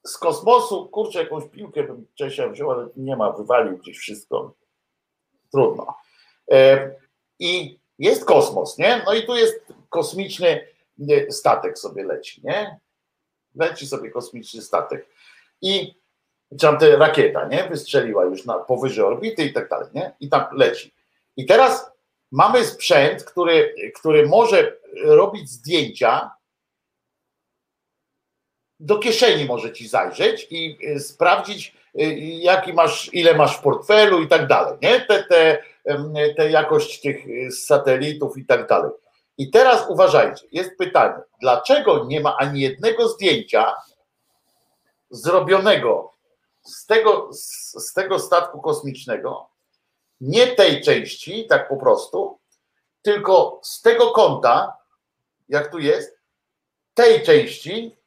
z 0.08 0.18
kosmosu, 0.18 0.88
kurczę, 0.88 1.18
jakąś 1.18 1.44
piłkę 1.50 1.82
bym 1.82 2.06
Czesia 2.14 2.48
wziął, 2.48 2.70
ale 2.70 2.88
nie 2.96 3.16
ma, 3.16 3.32
wywalił 3.32 3.78
gdzieś 3.78 3.98
wszystko. 3.98 4.54
Trudno. 5.52 5.94
E, 6.50 6.90
I 7.38 7.78
jest 7.98 8.24
kosmos, 8.24 8.78
nie? 8.78 9.02
No 9.06 9.14
i 9.14 9.26
tu 9.26 9.36
jest 9.36 9.60
kosmiczny 9.88 10.68
statek 11.30 11.78
sobie 11.78 12.04
leci, 12.04 12.40
nie? 12.44 12.80
Leci 13.54 13.86
sobie 13.86 14.10
kosmiczny 14.10 14.62
statek. 14.62 15.08
I 15.62 15.94
tam 16.60 16.78
te 16.78 16.96
rakieta, 16.96 17.48
nie? 17.48 17.68
Wystrzeliła 17.68 18.24
już 18.24 18.44
na 18.44 18.58
powyżej 18.58 19.04
orbity 19.04 19.44
i 19.44 19.52
tak 19.52 19.68
dalej, 19.68 19.88
nie? 19.94 20.16
I 20.20 20.28
tam 20.28 20.44
leci. 20.52 20.94
I 21.36 21.46
teraz 21.46 21.90
mamy 22.32 22.64
sprzęt, 22.64 23.24
który, 23.24 23.74
który 23.94 24.26
może 24.26 24.76
robić 25.04 25.50
zdjęcia 25.50 26.30
do 28.80 28.98
kieszeni 28.98 29.44
może 29.44 29.72
ci 29.72 29.88
zajrzeć 29.88 30.46
i 30.50 30.78
y, 30.96 31.00
sprawdzić, 31.00 31.76
y, 32.00 32.04
jaki 32.20 32.72
masz, 32.72 33.10
ile 33.12 33.34
masz 33.34 33.56
w 33.56 33.62
portfelu 33.62 34.22
i 34.22 34.28
tak 34.28 34.46
dalej, 34.46 34.78
nie? 34.82 35.00
Te, 35.00 35.24
te, 35.24 35.62
te 36.36 36.50
jakość 36.50 37.00
tych 37.00 37.26
y, 37.26 37.50
satelitów 37.52 38.38
i 38.38 38.44
tak 38.46 38.68
dalej. 38.68 38.90
I 39.38 39.50
teraz 39.50 39.86
uważajcie, 39.88 40.46
jest 40.52 40.78
pytanie, 40.78 41.22
dlaczego 41.40 42.04
nie 42.04 42.20
ma 42.20 42.36
ani 42.36 42.60
jednego 42.60 43.08
zdjęcia 43.08 43.74
zrobionego 45.10 46.12
z 46.62 46.86
tego, 46.86 47.28
z 47.32 47.92
tego 47.92 48.18
statku 48.18 48.60
kosmicznego, 48.60 49.48
nie 50.20 50.46
tej 50.46 50.82
części, 50.82 51.46
tak 51.46 51.68
po 51.68 51.76
prostu, 51.76 52.38
tylko 53.02 53.60
z 53.62 53.82
tego 53.82 54.10
kąta, 54.10 54.76
jak 55.48 55.70
tu 55.70 55.78
jest, 55.78 56.18
tej 56.94 57.22
części, 57.22 57.97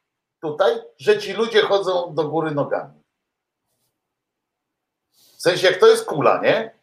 tutaj, 0.42 0.82
że 0.98 1.18
ci 1.18 1.32
ludzie 1.32 1.62
chodzą 1.62 2.14
do 2.14 2.28
góry 2.28 2.50
nogami. 2.50 3.02
W 5.38 5.42
sensie, 5.42 5.66
jak 5.66 5.76
to 5.76 5.88
jest 5.88 6.04
kula, 6.04 6.40
nie? 6.42 6.74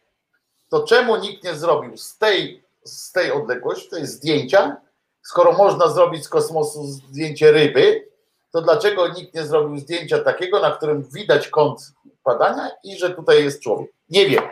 To 0.68 0.84
czemu 0.84 1.16
nikt 1.16 1.44
nie 1.44 1.54
zrobił 1.54 1.96
z 1.96 2.18
tej, 2.18 2.64
z 2.84 3.12
tej 3.12 3.32
odległości, 3.32 3.90
to 3.90 3.96
jest 3.96 4.12
zdjęcia, 4.12 4.76
skoro 5.22 5.52
można 5.52 5.88
zrobić 5.88 6.24
z 6.24 6.28
kosmosu 6.28 6.84
zdjęcie 6.84 7.52
ryby, 7.52 8.08
to 8.52 8.62
dlaczego 8.62 9.08
nikt 9.08 9.34
nie 9.34 9.46
zrobił 9.46 9.78
zdjęcia 9.78 10.18
takiego, 10.18 10.60
na 10.60 10.70
którym 10.70 11.02
widać 11.02 11.48
kąt 11.48 11.92
padania 12.22 12.70
i 12.84 12.98
że 12.98 13.10
tutaj 13.10 13.44
jest 13.44 13.62
człowiek? 13.62 13.90
Nie 14.08 14.26
wiem. 14.26 14.42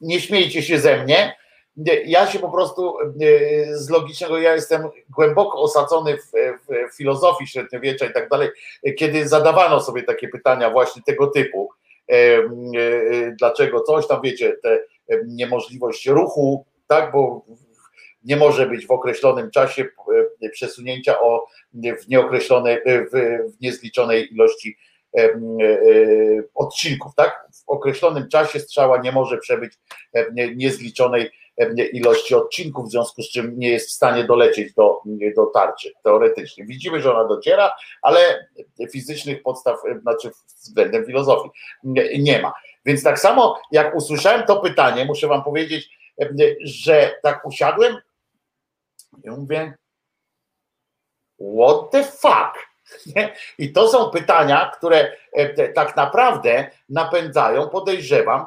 Nie 0.00 0.20
śmiejcie 0.20 0.62
się 0.62 0.80
ze 0.80 1.04
mnie, 1.04 1.36
ja 2.04 2.26
się 2.26 2.38
po 2.38 2.48
prostu 2.48 2.98
e, 3.00 3.04
z 3.76 3.90
logicznego, 3.90 4.38
ja 4.38 4.54
jestem 4.54 4.88
głęboko 5.10 5.58
osadzony 5.58 6.16
w, 6.16 6.30
w 6.90 6.96
filozofii 6.96 7.46
średniowiecza 7.46 8.06
i 8.06 8.12
tak 8.12 8.28
dalej, 8.28 8.48
kiedy 8.98 9.28
zadawano 9.28 9.80
sobie 9.80 10.02
takie 10.02 10.28
pytania 10.28 10.70
właśnie 10.70 11.02
tego 11.06 11.26
typu, 11.26 11.70
e, 12.08 12.14
e, 12.14 12.42
dlaczego 13.38 13.80
coś 13.80 14.06
tam, 14.06 14.20
wiecie, 14.22 14.56
te 14.62 14.78
niemożliwość 15.26 16.06
ruchu, 16.06 16.66
tak, 16.86 17.12
bo 17.12 17.44
nie 18.24 18.36
może 18.36 18.66
być 18.66 18.86
w 18.86 18.90
określonym 18.90 19.50
czasie 19.50 19.88
przesunięcia 20.52 21.20
o 21.20 21.46
w 21.74 22.08
nieokreślonej, 22.08 22.78
w 22.86 23.12
niezliczonej 23.60 24.34
ilości 24.34 24.76
odcinków, 26.54 27.14
tak? 27.16 27.46
W 27.52 27.68
określonym 27.68 28.28
czasie 28.28 28.60
strzała 28.60 29.00
nie 29.00 29.12
może 29.12 29.38
przebyć 29.38 29.72
niezliczonej 30.34 31.30
ilości 31.92 32.34
odcinków, 32.34 32.86
w 32.86 32.90
związku 32.90 33.22
z 33.22 33.30
czym 33.30 33.58
nie 33.58 33.68
jest 33.68 33.88
w 33.88 33.92
stanie 33.92 34.24
dolecieć 34.24 34.74
do, 34.74 35.00
do 35.36 35.46
tarczy, 35.46 35.92
teoretycznie. 36.04 36.64
Widzimy, 36.64 37.00
że 37.00 37.14
ona 37.14 37.28
dociera, 37.28 37.72
ale 38.02 38.48
fizycznych 38.92 39.42
podstaw, 39.42 39.78
znaczy 40.02 40.30
względem 40.46 41.06
filozofii 41.06 41.50
nie 42.18 42.42
ma. 42.42 42.52
Więc 42.84 43.02
tak 43.02 43.18
samo 43.18 43.60
jak 43.72 43.94
usłyszałem 43.94 44.42
to 44.46 44.60
pytanie, 44.60 45.04
muszę 45.04 45.26
wam 45.26 45.44
powiedzieć, 45.44 45.90
że 46.64 47.14
tak 47.22 47.46
usiadłem 47.46 47.96
i 49.24 49.30
mówię, 49.30 49.74
what 51.58 51.90
the 51.90 52.04
fuck? 52.04 52.70
I 53.58 53.72
to 53.72 53.88
są 53.88 54.10
pytania, 54.10 54.70
które 54.76 55.12
tak 55.74 55.96
naprawdę 55.96 56.70
napędzają, 56.88 57.68
podejrzewam, 57.68 58.46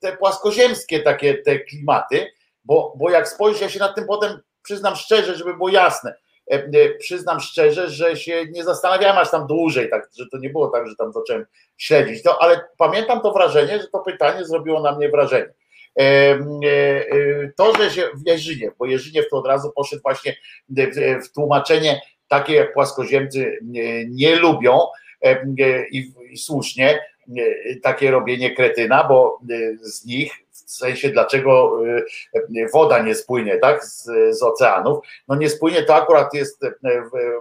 te 0.00 0.16
płaskoziemskie 0.16 1.00
takie 1.00 1.34
te 1.34 1.58
klimaty, 1.58 2.26
bo, 2.64 2.94
bo 2.96 3.10
jak 3.10 3.28
spojrzę 3.28 3.70
się 3.70 3.78
na 3.78 3.92
tym 3.92 4.06
potem, 4.06 4.40
przyznam 4.62 4.96
szczerze, 4.96 5.36
żeby 5.36 5.54
było 5.54 5.68
jasne, 5.68 6.14
e, 6.50 6.54
e, 6.54 6.94
przyznam 6.98 7.40
szczerze, 7.40 7.90
że 7.90 8.16
się 8.16 8.46
nie 8.50 8.64
zastanawiałem 8.64 9.18
aż 9.18 9.30
tam 9.30 9.46
dłużej, 9.46 9.90
tak, 9.90 10.08
że 10.18 10.24
to 10.32 10.38
nie 10.38 10.50
było 10.50 10.68
tak, 10.68 10.88
że 10.88 10.96
tam 10.96 11.12
zacząłem 11.12 11.46
śledzić 11.76 12.22
to, 12.22 12.42
ale 12.42 12.60
pamiętam 12.78 13.20
to 13.20 13.32
wrażenie, 13.32 13.78
że 13.78 13.88
to 13.88 13.98
pytanie 13.98 14.44
zrobiło 14.44 14.80
na 14.80 14.92
mnie 14.96 15.08
wrażenie. 15.08 15.52
To, 17.56 17.74
że 17.76 17.90
się 17.90 18.02
w 18.14 18.28
Jerzyniew, 18.28 18.74
bo 18.78 18.86
Jerzyniew 18.86 19.28
to 19.30 19.36
od 19.36 19.46
razu 19.46 19.72
poszedł 19.76 20.02
właśnie 20.02 20.36
w 21.24 21.32
tłumaczenie 21.34 22.00
takie 22.28 22.54
jak 22.54 22.72
płaskoziemcy 22.72 23.58
nie 24.08 24.36
lubią 24.36 24.78
i 25.90 26.12
słusznie 26.36 27.00
takie 27.82 28.10
robienie 28.10 28.54
kretyna, 28.54 29.04
bo 29.04 29.40
z 29.80 30.04
nich 30.04 30.32
w 30.50 30.70
sensie 30.70 31.08
dlaczego 31.08 31.80
woda 32.72 33.02
nie 33.02 33.14
spłynie 33.14 33.58
tak, 33.58 33.84
z, 33.84 34.04
z 34.30 34.42
oceanów. 34.42 34.98
No 35.28 35.36
nie 35.36 35.50
spłynie, 35.50 35.82
to 35.82 35.94
akurat 35.94 36.34
jest, 36.34 36.60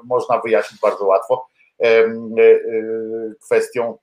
można 0.03 0.39
wyjaśnić 0.39 0.81
bardzo 0.81 1.05
łatwo 1.05 1.47
kwestią 3.45 3.97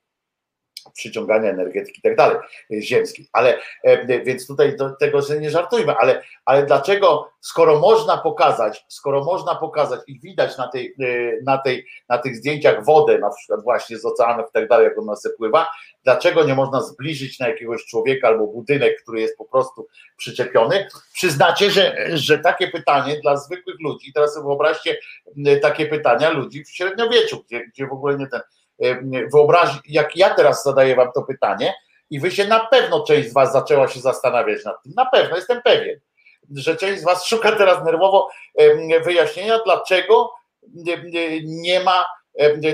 przyciągania 0.93 1.49
energetyki 1.49 1.99
i 1.99 2.01
tak 2.01 2.15
dalej, 2.15 2.37
ziemskiej. 2.81 3.27
Ale 3.33 3.59
e, 3.83 4.23
więc 4.23 4.47
tutaj 4.47 4.77
do 4.77 4.89
tego 4.89 5.19
nie 5.39 5.49
żartujmy, 5.49 5.95
ale, 5.95 6.23
ale 6.45 6.65
dlaczego, 6.65 7.29
skoro 7.41 7.79
można 7.79 8.17
pokazać, 8.17 8.85
skoro 8.87 9.23
można 9.23 9.55
pokazać 9.55 9.99
i 10.07 10.19
widać 10.19 10.57
na, 10.57 10.67
tej, 10.67 10.95
e, 10.99 11.43
na, 11.43 11.57
tej, 11.57 11.87
na 12.09 12.17
tych 12.17 12.35
zdjęciach 12.35 12.85
wodę, 12.85 13.17
na 13.17 13.29
przykład 13.29 13.63
właśnie 13.63 13.97
z 13.97 14.05
oceanów 14.05 14.45
i 14.49 14.53
tak 14.53 14.67
dalej, 14.67 14.85
jak 14.85 14.97
ona 14.97 15.15
se 15.15 15.29
pływa, 15.29 15.67
dlaczego 16.03 16.43
nie 16.43 16.55
można 16.55 16.81
zbliżyć 16.81 17.39
na 17.39 17.47
jakiegoś 17.47 17.85
człowieka 17.85 18.27
albo 18.27 18.47
budynek, 18.47 19.01
który 19.01 19.21
jest 19.21 19.37
po 19.37 19.45
prostu 19.45 19.87
przyczepiony? 20.17 20.87
Przyznacie, 21.13 21.71
że, 21.71 22.07
że 22.13 22.39
takie 22.39 22.67
pytanie 22.67 23.19
dla 23.21 23.37
zwykłych 23.37 23.75
ludzi, 23.79 24.13
teraz 24.13 24.33
sobie 24.33 24.47
wyobraźcie 24.47 24.97
takie 25.61 25.85
pytania 25.85 26.29
ludzi 26.29 26.63
w 26.63 26.69
średniowieczu, 26.69 27.43
gdzie, 27.47 27.67
gdzie 27.67 27.87
w 27.87 27.93
ogóle 27.93 28.17
nie 28.17 28.27
ten 28.27 28.41
wyobraź, 29.33 29.69
jak 29.85 30.15
ja 30.15 30.29
teraz 30.29 30.63
zadaję 30.63 30.95
wam 30.95 31.11
to 31.15 31.21
pytanie 31.21 31.73
i 32.09 32.19
wy 32.19 32.31
się 32.31 32.47
na 32.47 32.59
pewno 32.59 33.03
część 33.03 33.29
z 33.29 33.33
was 33.33 33.53
zaczęła 33.53 33.87
się 33.87 33.99
zastanawiać 33.99 34.65
nad 34.65 34.83
tym, 34.83 34.93
na 34.95 35.05
pewno, 35.05 35.35
jestem 35.35 35.61
pewien, 35.61 35.99
że 36.55 36.75
część 36.75 37.01
z 37.01 37.05
was 37.05 37.25
szuka 37.25 37.51
teraz 37.51 37.85
nerwowo 37.85 38.29
wyjaśnienia, 39.03 39.59
dlaczego 39.65 40.31
nie 41.43 41.79
ma 41.79 42.05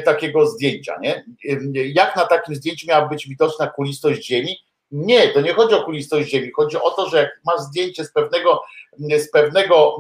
takiego 0.06 0.48
zdjęcia, 0.48 1.00
nie? 1.02 1.26
Jak 1.74 2.16
na 2.16 2.26
takim 2.26 2.56
zdjęciu 2.56 2.88
miała 2.88 3.08
być 3.08 3.28
widoczna 3.28 3.68
kulistość 3.68 4.26
Ziemi? 4.26 4.58
Nie, 4.92 5.28
to 5.28 5.42
nie 5.42 5.54
chodzi 5.54 5.76
o 5.76 5.84
kulistość 5.84 6.30
Ziemi, 6.30 6.52
chodzi 6.56 6.78
o 6.78 6.92
to, 6.92 7.10
że 7.10 7.18
jak 7.18 7.42
masz 7.46 7.60
zdjęcie 7.60 8.06
z 8.06 8.12
pewnego, 8.12 8.62
z 9.00 9.32
pewnego 9.32 9.98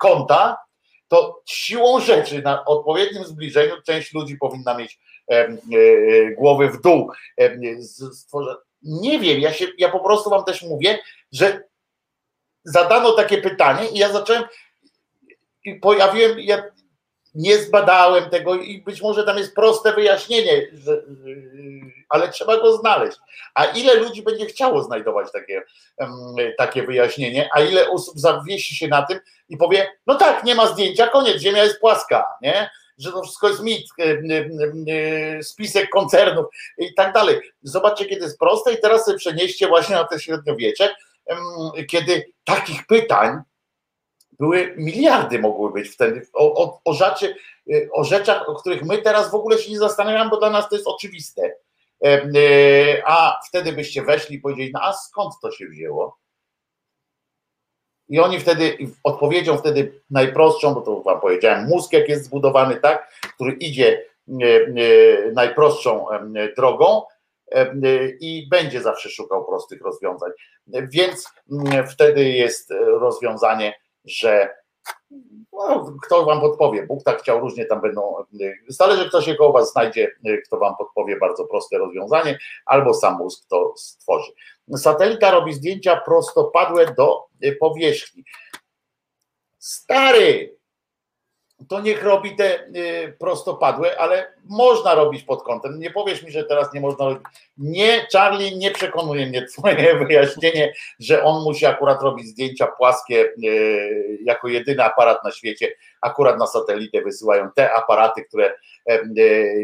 kąta, 0.00 0.56
to 1.08 1.42
siłą 1.46 2.00
rzeczy 2.00 2.42
na 2.42 2.64
odpowiednim 2.64 3.24
zbliżeniu 3.24 3.74
część 3.86 4.14
ludzi 4.14 4.36
powinna 4.36 4.78
mieć 4.78 4.98
głowy 6.36 6.68
w 6.68 6.80
dół. 6.80 7.12
Nie 8.82 9.18
wiem, 9.18 9.40
ja, 9.40 9.52
się, 9.52 9.66
ja 9.78 9.88
po 9.88 10.00
prostu 10.00 10.30
wam 10.30 10.44
też 10.44 10.62
mówię, 10.62 10.98
że 11.32 11.62
zadano 12.64 13.12
takie 13.12 13.38
pytanie 13.38 13.88
i 13.88 13.98
ja 13.98 14.12
zacząłem 14.12 14.42
i 15.64 15.74
pojawiłem, 15.74 16.40
ja 16.40 16.62
nie 17.34 17.58
zbadałem 17.58 18.30
tego 18.30 18.54
i 18.54 18.82
być 18.82 19.02
może 19.02 19.24
tam 19.24 19.38
jest 19.38 19.54
proste 19.54 19.92
wyjaśnienie, 19.92 20.66
że, 20.72 21.02
ale 22.08 22.28
trzeba 22.28 22.56
go 22.56 22.76
znaleźć. 22.76 23.18
A 23.54 23.64
ile 23.64 23.94
ludzi 23.94 24.22
będzie 24.22 24.46
chciało 24.46 24.82
znajdować 24.82 25.32
takie, 25.32 25.62
takie 26.58 26.82
wyjaśnienie, 26.82 27.48
a 27.54 27.60
ile 27.60 27.90
osób 27.90 28.18
zawiesi 28.18 28.76
się 28.76 28.88
na 28.88 29.02
tym 29.02 29.20
i 29.48 29.56
powie, 29.56 29.88
no 30.06 30.14
tak, 30.14 30.44
nie 30.44 30.54
ma 30.54 30.66
zdjęcia, 30.66 31.08
koniec, 31.08 31.42
ziemia 31.42 31.64
jest 31.64 31.80
płaska, 31.80 32.26
nie? 32.42 32.70
Że 32.98 33.12
to 33.12 33.22
wszystko 33.22 33.48
jest 33.48 33.62
mit, 33.62 33.86
e, 33.98 34.04
e, 34.04 35.42
spisek 35.42 35.90
koncernów 35.90 36.46
i 36.78 36.94
tak 36.94 37.12
dalej. 37.12 37.40
Zobaczcie, 37.62 38.04
kiedy 38.04 38.22
jest 38.22 38.38
proste 38.38 38.72
i 38.72 38.80
teraz 38.80 39.04
sobie 39.04 39.18
przenieście 39.18 39.68
właśnie 39.68 39.94
na 39.94 40.04
te 40.04 40.20
średniowiecze, 40.20 40.94
kiedy 41.88 42.32
takich 42.44 42.86
pytań 42.86 43.38
były 44.38 44.74
miliardy 44.76 45.38
mogły 45.38 45.72
być 45.72 45.88
wtedy 45.88 46.26
o, 46.32 46.64
o, 46.64 46.80
o, 46.84 46.92
rzeczy, 46.92 47.36
e, 47.72 47.90
o 47.92 48.04
rzeczach, 48.04 48.48
o 48.48 48.54
których 48.54 48.82
my 48.82 48.98
teraz 48.98 49.30
w 49.30 49.34
ogóle 49.34 49.58
się 49.58 49.70
nie 49.70 49.78
zastanawiamy, 49.78 50.30
bo 50.30 50.36
dla 50.36 50.50
nas 50.50 50.68
to 50.68 50.76
jest 50.76 50.88
oczywiste. 50.88 51.52
A 53.06 53.40
wtedy 53.48 53.72
byście 53.72 54.02
weszli 54.02 54.36
i 54.36 54.40
powiedzieli, 54.40 54.70
no 54.74 54.80
a 54.82 54.92
skąd 54.92 55.34
to 55.42 55.50
się 55.50 55.66
wzięło? 55.66 56.18
I 58.08 58.20
oni 58.20 58.40
wtedy, 58.40 58.78
odpowiedzią 59.04 59.56
wtedy 59.56 60.00
najprostszą, 60.10 60.74
bo 60.74 60.80
to 60.80 61.02
wam 61.02 61.20
powiedziałem, 61.20 61.68
mózg 61.68 61.92
jak 61.92 62.08
jest 62.08 62.24
zbudowany 62.24 62.76
tak, 62.80 63.10
który 63.34 63.52
idzie 63.52 64.02
e, 64.28 64.46
e, 64.46 65.32
najprostszą 65.32 66.10
e, 66.10 66.24
drogą 66.56 67.02
i 68.20 68.48
będzie 68.50 68.82
zawsze 68.82 69.08
szukał 69.08 69.44
prostych 69.44 69.82
rozwiązań. 69.82 70.30
Więc 70.66 71.32
mm, 71.52 71.88
wtedy 71.88 72.28
jest 72.28 72.70
rozwiązanie, 73.00 73.74
że 74.04 74.54
no, 75.52 75.92
kto 76.02 76.24
wam 76.24 76.40
podpowie, 76.40 76.86
Bóg 76.86 77.02
tak 77.04 77.22
chciał, 77.22 77.40
różnie 77.40 77.64
tam 77.64 77.80
będą, 77.80 78.14
zależy 78.68 79.08
kto 79.08 79.22
się 79.22 79.34
koło 79.34 79.52
was 79.52 79.72
znajdzie, 79.72 80.12
kto 80.46 80.58
wam 80.58 80.76
podpowie 80.76 81.16
bardzo 81.18 81.44
proste 81.44 81.78
rozwiązanie, 81.78 82.38
albo 82.66 82.94
sam 82.94 83.18
mózg 83.18 83.48
to 83.48 83.74
stworzy. 83.76 84.32
Satelita 84.76 85.30
robi 85.30 85.54
zdjęcia 85.54 85.96
prostopadłe 85.96 86.94
do 86.94 87.26
powierzchni. 87.60 88.24
Stary, 89.58 90.56
to 91.68 91.80
niech 91.80 92.02
robi 92.04 92.36
te 92.36 92.66
y, 92.66 93.16
prostopadłe, 93.18 94.00
ale 94.00 94.32
można 94.44 94.94
robić 94.94 95.22
pod 95.22 95.42
kątem. 95.42 95.78
Nie 95.78 95.90
powiesz 95.90 96.22
mi, 96.22 96.30
że 96.30 96.44
teraz 96.44 96.72
nie 96.74 96.80
można 96.80 97.04
robić. 97.04 97.24
Nie, 97.56 98.06
Charlie, 98.12 98.56
nie 98.56 98.70
przekonuje 98.70 99.26
mnie 99.26 99.46
twoje 99.46 99.96
wyjaśnienie, 100.06 100.72
że 101.00 101.22
on 101.22 101.42
musi 101.44 101.66
akurat 101.66 102.02
robić 102.02 102.26
zdjęcia 102.26 102.66
płaskie 102.66 103.24
y, 103.44 104.18
jako 104.24 104.48
jedyny 104.48 104.84
aparat 104.84 105.24
na 105.24 105.32
świecie. 105.32 105.72
Akurat 106.00 106.38
na 106.38 106.46
satelitę 106.46 107.02
wysyłają 107.02 107.50
te 107.54 107.72
aparaty, 107.72 108.24
które 108.24 108.54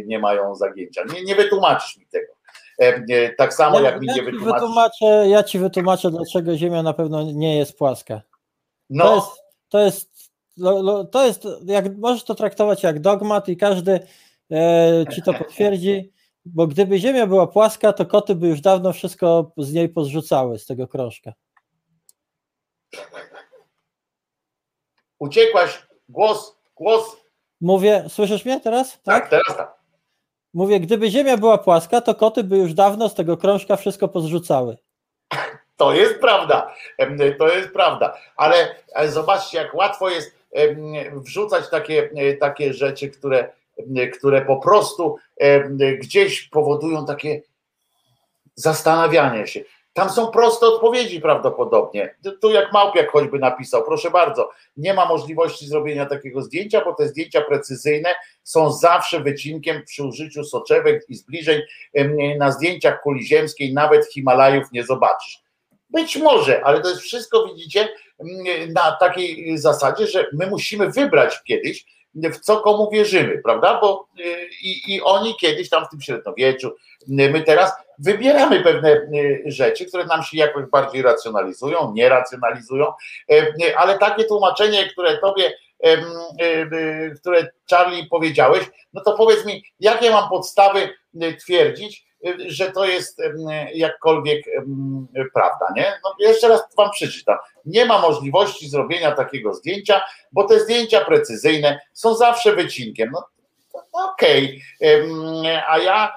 nie 0.04 0.18
mają 0.18 0.54
zagięcia. 0.54 1.02
Nie, 1.12 1.24
nie 1.24 1.34
wytłumaczysz 1.34 1.96
mi 1.96 2.06
tego. 2.06 2.32
Tak 3.38 3.54
samo 3.54 3.80
ja, 3.80 3.90
jak 3.90 4.00
mi 4.00 4.06
nie. 4.06 4.22
Wytłumaczę, 4.22 5.28
ja 5.28 5.42
ci 5.42 5.58
wytłumaczę, 5.58 6.10
dlaczego 6.10 6.56
Ziemia 6.56 6.82
na 6.82 6.92
pewno 6.92 7.22
nie 7.22 7.58
jest 7.58 7.78
płaska. 7.78 8.22
No. 8.90 9.04
To 9.04 9.14
jest, 9.14 9.32
to 9.68 9.80
jest 9.80 10.12
to 11.12 11.26
jest, 11.26 11.46
jak 11.64 11.96
możesz 11.96 12.24
to 12.24 12.34
traktować 12.34 12.82
jak 12.82 13.00
dogmat 13.00 13.48
i 13.48 13.56
każdy 13.56 14.00
e, 14.50 15.04
ci 15.14 15.22
to 15.22 15.34
potwierdzi, 15.34 16.12
bo 16.44 16.66
gdyby 16.66 16.98
Ziemia 16.98 17.26
była 17.26 17.46
płaska, 17.46 17.92
to 17.92 18.06
koty 18.06 18.34
by 18.34 18.48
już 18.48 18.60
dawno 18.60 18.92
wszystko 18.92 19.52
z 19.56 19.72
niej 19.72 19.88
pozrzucały, 19.88 20.58
z 20.58 20.66
tego 20.66 20.88
krążka. 20.88 21.32
Uciekłaś, 25.18 25.86
głos, 26.08 26.56
głos. 26.76 27.16
Mówię, 27.60 28.04
słyszysz 28.08 28.44
mnie 28.44 28.60
teraz? 28.60 28.92
Tak, 29.02 29.02
tak 29.02 29.30
teraz 29.30 29.56
tak. 29.56 29.81
Mówię, 30.54 30.80
gdyby 30.80 31.10
Ziemia 31.10 31.36
była 31.36 31.58
płaska, 31.58 32.00
to 32.00 32.14
koty 32.14 32.44
by 32.44 32.56
już 32.56 32.74
dawno 32.74 33.08
z 33.08 33.14
tego 33.14 33.36
krążka 33.36 33.76
wszystko 33.76 34.08
pozrzucały. 34.08 34.76
To 35.76 35.92
jest 35.92 36.20
prawda, 36.20 36.74
to 37.38 37.48
jest 37.48 37.72
prawda, 37.72 38.16
ale 38.36 38.74
zobaczcie, 39.08 39.58
jak 39.58 39.74
łatwo 39.74 40.10
jest 40.10 40.34
wrzucać 41.12 41.70
takie, 41.70 42.10
e, 42.16 42.36
takie 42.36 42.74
rzeczy, 42.74 43.08
które, 43.08 43.52
które 44.18 44.42
po 44.42 44.56
prostu 44.56 45.16
gdzieś 46.00 46.42
powodują 46.48 47.06
takie 47.06 47.42
zastanawianie 48.54 49.46
się. 49.46 49.60
Tam 49.92 50.10
są 50.10 50.30
proste 50.30 50.66
odpowiedzi 50.66 51.20
prawdopodobnie. 51.20 52.14
Tu 52.40 52.50
jak 52.50 52.72
Małpiak 52.72 53.10
choćby 53.10 53.38
napisał, 53.38 53.84
proszę 53.84 54.10
bardzo, 54.10 54.50
nie 54.76 54.94
ma 54.94 55.06
możliwości 55.06 55.66
zrobienia 55.66 56.06
takiego 56.06 56.42
zdjęcia, 56.42 56.84
bo 56.84 56.94
te 56.94 57.08
zdjęcia 57.08 57.40
precyzyjne 57.40 58.14
są 58.42 58.72
zawsze 58.72 59.20
wycinkiem 59.20 59.82
przy 59.84 60.04
użyciu 60.04 60.44
soczewek 60.44 61.04
i 61.08 61.14
zbliżeń. 61.14 61.60
Na 62.38 62.52
zdjęciach 62.52 63.02
kuli 63.02 63.26
ziemskiej 63.26 63.74
nawet 63.74 64.12
Himalajów 64.12 64.72
nie 64.72 64.84
zobaczysz. 64.84 65.42
Być 65.90 66.16
może, 66.16 66.64
ale 66.64 66.80
to 66.80 66.88
jest 66.88 67.00
wszystko, 67.00 67.46
widzicie, 67.46 67.88
na 68.74 68.96
takiej 69.00 69.58
zasadzie, 69.58 70.06
że 70.06 70.26
my 70.32 70.46
musimy 70.46 70.90
wybrać 70.90 71.42
kiedyś, 71.42 71.84
w 72.14 72.38
co 72.40 72.60
komu 72.60 72.90
wierzymy, 72.90 73.38
prawda? 73.44 73.80
Bo 73.80 74.08
y, 74.20 74.48
i, 74.62 74.94
i 74.94 75.02
oni 75.02 75.34
kiedyś 75.40 75.68
tam 75.68 75.84
w 75.84 75.88
tym 75.88 76.00
średniowieczu, 76.00 76.74
my 77.08 77.42
teraz 77.42 77.72
wybieramy 77.98 78.60
pewne 78.60 78.90
y, 78.90 79.42
rzeczy, 79.46 79.86
które 79.86 80.04
nam 80.04 80.22
się 80.22 80.36
jakoś 80.36 80.64
bardziej 80.64 81.02
racjonalizują, 81.02 81.92
nie 81.94 82.08
racjonalizują, 82.08 82.86
y, 83.32 83.76
ale 83.76 83.98
takie 83.98 84.24
tłumaczenie, 84.24 84.88
które 84.88 85.18
tobie, 85.18 85.52
które 87.20 87.48
Charlie 87.70 88.06
powiedziałeś, 88.10 88.64
no 88.92 89.02
to 89.04 89.12
powiedz 89.12 89.46
mi, 89.46 89.64
jakie 89.80 90.10
mam 90.10 90.28
podstawy 90.28 90.88
twierdzić, 91.40 92.06
że 92.46 92.72
to 92.72 92.84
jest 92.84 93.22
jakkolwiek 93.74 94.44
prawda, 95.34 95.66
nie? 95.76 95.92
No 96.04 96.14
jeszcze 96.18 96.48
raz 96.48 96.62
wam 96.76 96.90
przeczytam. 96.90 97.38
Nie 97.64 97.86
ma 97.86 97.98
możliwości 97.98 98.68
zrobienia 98.68 99.12
takiego 99.12 99.54
zdjęcia, 99.54 100.00
bo 100.32 100.44
te 100.44 100.60
zdjęcia 100.60 101.04
precyzyjne 101.04 101.80
są 101.92 102.14
zawsze 102.14 102.56
wycinkiem. 102.56 103.10
No, 103.12 103.24
okej, 103.92 104.62
okay. 104.80 105.62
a 105.68 105.78
ja 105.78 106.12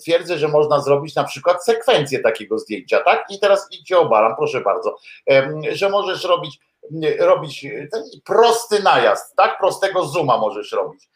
twierdzę, 0.00 0.38
że 0.38 0.48
można 0.48 0.80
zrobić 0.80 1.14
na 1.14 1.24
przykład 1.24 1.64
sekwencję 1.64 2.18
takiego 2.18 2.58
zdjęcia, 2.58 3.00
tak? 3.04 3.24
I 3.30 3.40
teraz 3.40 3.68
idźcie 3.70 3.98
obalam, 3.98 4.36
proszę 4.36 4.60
bardzo, 4.60 4.96
że 5.72 5.88
możesz 5.88 6.24
robić 6.24 6.58
robić 7.18 7.66
prosty 8.24 8.82
najazd, 8.82 9.36
tak? 9.36 9.58
Prostego 9.58 10.04
zooma 10.04 10.38
możesz 10.38 10.72
robić, 10.72 11.08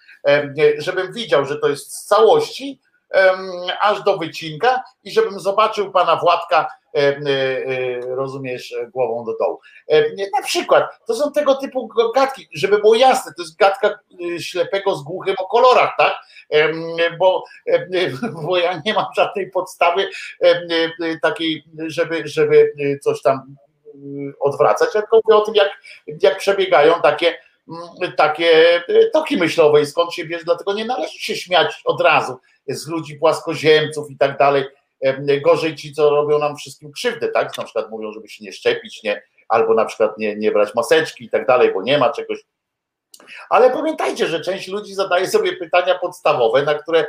żebym 0.78 1.12
widział, 1.12 1.44
że 1.44 1.58
to 1.58 1.68
jest 1.68 1.92
z 1.92 2.04
całości, 2.04 2.80
aż 3.80 4.02
do 4.02 4.18
wycinka 4.18 4.82
i 5.04 5.10
żebym 5.10 5.40
zobaczył 5.40 5.92
pana 5.92 6.16
Władka, 6.16 6.68
rozumiesz, 8.06 8.74
głową 8.92 9.24
do 9.24 9.36
dołu. 9.38 9.60
Na 10.36 10.42
przykład, 10.42 10.84
to 11.06 11.14
są 11.14 11.32
tego 11.32 11.54
typu 11.54 11.88
gadki, 12.14 12.48
żeby 12.54 12.78
było 12.78 12.94
jasne, 12.94 13.32
to 13.36 13.42
jest 13.42 13.56
gadka 13.56 13.98
y, 14.20 14.42
ślepego 14.42 14.96
z 14.96 15.02
głuchym 15.02 15.34
o 15.38 15.46
kolorach, 15.46 15.94
tak? 15.98 16.14
Bo, 17.18 17.44
bo 18.46 18.56
ja 18.56 18.82
nie 18.86 18.94
mam 18.94 19.06
żadnej 19.16 19.50
podstawy 19.50 20.08
takiej, 21.22 21.64
żeby, 21.86 22.22
żeby 22.24 22.72
coś 23.02 23.22
tam 23.22 23.56
odwracać, 24.40 24.92
tylko 24.92 25.20
mówię 25.24 25.36
o 25.36 25.44
tym, 25.44 25.54
jak, 25.54 25.70
jak 26.22 26.38
przebiegają 26.38 26.94
takie, 27.02 27.38
takie 28.16 28.82
toki 29.12 29.36
myślowe 29.36 29.80
i 29.80 29.86
skąd 29.86 30.14
się 30.14 30.24
bierze, 30.24 30.44
dlatego 30.44 30.72
nie 30.72 30.84
należy 30.84 31.18
się 31.18 31.36
śmiać 31.36 31.82
od 31.84 32.00
razu 32.00 32.38
z 32.68 32.88
ludzi 32.88 33.16
płaskoziemców 33.16 34.10
i 34.10 34.16
tak 34.16 34.38
dalej. 34.38 34.64
Gorzej 35.44 35.74
ci, 35.74 35.92
co 35.92 36.10
robią 36.10 36.38
nam 36.38 36.56
wszystkim 36.56 36.92
krzywdę, 36.92 37.28
tak? 37.28 37.58
Na 37.58 37.64
przykład 37.64 37.90
mówią, 37.90 38.12
żeby 38.12 38.28
się 38.28 38.44
nie 38.44 38.52
szczepić, 38.52 39.02
nie, 39.02 39.22
albo 39.48 39.74
na 39.74 39.84
przykład 39.84 40.18
nie, 40.18 40.36
nie 40.36 40.52
brać 40.52 40.74
maseczki 40.74 41.24
i 41.24 41.30
tak 41.30 41.46
dalej, 41.46 41.72
bo 41.74 41.82
nie 41.82 41.98
ma 41.98 42.12
czegoś. 42.12 42.38
Ale 43.50 43.70
pamiętajcie, 43.70 44.26
że 44.26 44.40
część 44.40 44.68
ludzi 44.68 44.94
zadaje 44.94 45.26
sobie 45.26 45.56
pytania 45.56 45.98
podstawowe, 45.98 46.62
na 46.62 46.74
które 46.74 47.06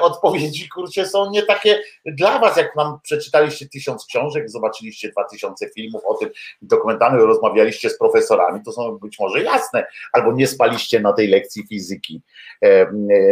odpowiedzi 0.00 0.68
kurczę 0.68 1.06
są 1.06 1.30
nie 1.30 1.42
takie 1.42 1.82
dla 2.06 2.38
was, 2.38 2.56
jak 2.56 2.76
nam 2.76 2.98
przeczytaliście 3.02 3.68
tysiąc 3.68 4.06
książek, 4.06 4.50
zobaczyliście 4.50 5.08
dwa 5.08 5.24
tysiące 5.24 5.70
filmów 5.70 6.02
o 6.06 6.14
tym 6.14 6.30
dokumentalnych, 6.62 7.22
rozmawialiście 7.22 7.90
z 7.90 7.98
profesorami, 7.98 8.60
to 8.64 8.72
są 8.72 8.98
być 8.98 9.18
może 9.18 9.42
jasne, 9.42 9.86
albo 10.12 10.32
nie 10.32 10.46
spaliście 10.46 11.00
na 11.00 11.12
tej 11.12 11.28
lekcji 11.28 11.66
fizyki 11.68 12.22
e, 12.60 12.86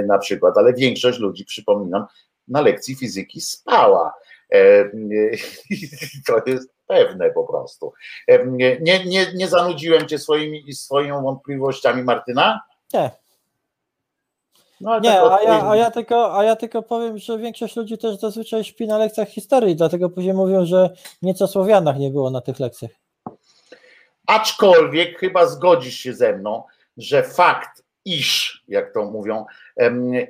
na 0.06 0.18
przykład, 0.18 0.58
ale 0.58 0.74
większość 0.74 1.18
ludzi, 1.18 1.44
przypominam, 1.44 2.06
na 2.48 2.60
lekcji 2.60 2.96
fizyki 2.96 3.40
spała. 3.40 4.14
E, 4.52 4.84
to 6.26 6.40
jest 6.46 6.68
pewne 6.92 7.30
po 7.30 7.44
prostu. 7.44 7.92
Nie, 8.80 9.04
nie, 9.04 9.32
nie 9.34 9.48
zanudziłem 9.48 10.08
cię 10.08 10.18
swoimi, 10.18 10.72
swoimi 10.72 11.12
wątpliwościami, 11.12 12.02
Martyna? 12.02 12.60
Nie. 12.94 13.10
No, 14.80 15.00
nie, 15.00 15.10
tak 15.10 15.32
a, 15.32 15.42
ja, 15.42 15.70
a, 15.70 15.76
ja 15.76 15.90
tylko, 15.90 16.38
a 16.38 16.44
ja 16.44 16.56
tylko 16.56 16.82
powiem, 16.82 17.18
że 17.18 17.38
większość 17.38 17.76
ludzi 17.76 17.98
też 17.98 18.18
zazwyczaj 18.18 18.64
śpi 18.64 18.86
na 18.86 18.98
lekcjach 18.98 19.28
historii, 19.28 19.76
dlatego 19.76 20.10
później 20.10 20.34
mówią, 20.34 20.66
że 20.66 20.90
nieco 21.22 21.46
Słowianach 21.46 21.98
nie 21.98 22.10
było 22.10 22.30
na 22.30 22.40
tych 22.40 22.60
lekcjach. 22.60 22.90
Aczkolwiek 24.26 25.18
chyba 25.18 25.46
zgodzisz 25.46 25.94
się 25.94 26.14
ze 26.14 26.36
mną, 26.36 26.62
że 26.96 27.22
fakt, 27.22 27.82
iż, 28.04 28.62
jak 28.68 28.94
to 28.94 29.04
mówią, 29.04 29.46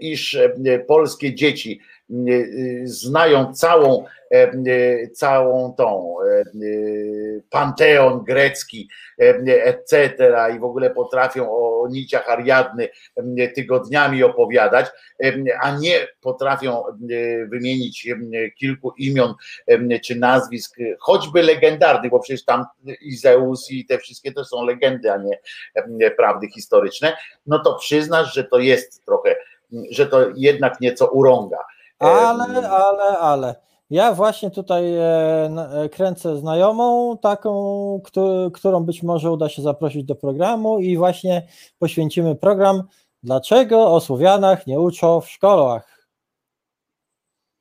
iż 0.01 0.39
polskie 0.89 1.35
dzieci 1.35 1.81
znają 2.85 3.55
całą 3.55 4.05
E, 4.33 5.09
całą 5.09 5.75
tą 5.75 6.17
e, 6.21 6.45
panteon 7.51 8.25
grecki, 8.25 8.89
etc. 9.19 10.17
i 10.57 10.59
w 10.59 10.65
ogóle 10.65 10.91
potrafią 10.91 11.51
o 11.51 11.89
niciach 11.91 12.31
Ariadny 12.31 12.89
tygodniami 13.55 14.23
opowiadać, 14.23 14.87
a 15.63 15.77
nie 15.77 16.09
potrafią 16.21 16.83
wymienić 17.49 18.09
kilku 18.59 18.93
imion 18.99 19.35
czy 20.05 20.17
nazwisk, 20.17 20.77
choćby 21.01 21.43
legendarnych, 21.43 22.11
bo 22.11 22.21
przecież 22.21 22.45
tam 22.45 22.65
i 23.01 23.17
Zeus 23.17 23.71
i 23.71 23.87
te 23.87 23.99
wszystkie 23.99 24.33
to 24.33 24.45
są 24.45 24.65
legendy, 24.65 25.13
a 25.13 25.19
nie 25.89 26.11
prawdy 26.11 26.49
historyczne, 26.49 27.17
no 27.47 27.59
to 27.59 27.77
przyznasz, 27.77 28.35
że 28.35 28.45
to 28.45 28.59
jest 28.59 29.05
trochę, 29.05 29.37
że 29.91 30.07
to 30.07 30.27
jednak 30.37 30.81
nieco 30.81 31.07
urąga. 31.07 31.59
Ale, 32.03 32.71
ale, 32.71 33.19
ale 33.19 33.55
ja 33.91 34.15
właśnie 34.15 34.51
tutaj 34.51 34.95
e, 34.95 35.05
e, 35.05 35.89
kręcę 35.89 36.37
znajomą, 36.37 37.19
taką, 37.19 38.01
którą 38.53 38.81
być 38.81 39.03
może 39.03 39.31
uda 39.31 39.49
się 39.49 39.63
zaprosić 39.63 40.05
do 40.05 40.15
programu 40.15 40.79
i 40.79 40.97
właśnie 40.97 41.49
poświęcimy 41.79 42.37
program 42.37 42.83
Dlaczego 43.23 43.95
o 43.95 44.01
Słowianach 44.01 44.67
nie 44.67 44.81
uczą 44.81 45.21
w 45.21 45.31
szkołach? 45.31 46.09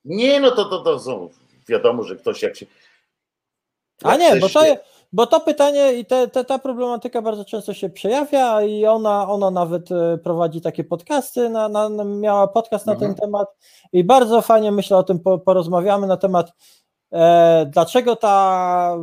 Nie, 0.06 0.40
no 0.40 0.52
to, 0.52 0.66
to, 0.66 0.84
to 0.84 1.00
są, 1.00 1.30
wiadomo, 1.68 2.04
że 2.04 2.16
ktoś 2.16 2.42
jak 2.42 2.56
się. 2.56 2.66
Jak 4.04 4.14
A 4.14 4.18
nie, 4.18 4.36
bo 4.36 4.50
to, 4.50 4.60
bo 5.14 5.28
to 5.28 5.40
pytanie 5.40 5.94
i 5.94 6.06
te, 6.06 6.28
te, 6.28 6.46
ta 6.46 6.60
problematyka 6.60 7.22
bardzo 7.22 7.46
często 7.46 7.74
się 7.74 7.90
przejawia 7.90 8.62
i 8.62 8.86
ona, 8.86 9.30
ona 9.30 9.52
nawet 9.52 9.92
e, 9.92 10.18
prowadzi 10.18 10.62
takie 10.62 10.84
podcasty, 10.84 11.50
na, 11.50 11.70
na, 11.70 11.90
miała 12.04 12.48
podcast 12.48 12.86
na 12.86 12.94
mhm. 12.94 13.14
ten 13.14 13.22
temat 13.22 13.48
i 13.94 14.04
bardzo 14.04 14.42
fajnie 14.42 14.72
myślę 14.72 14.98
o 14.98 15.04
tym 15.04 15.20
porozmawiamy 15.46 16.08
na 16.08 16.18
temat 16.18 16.54
e, 17.12 17.66
dlaczego 17.66 18.16
ta 18.16 18.98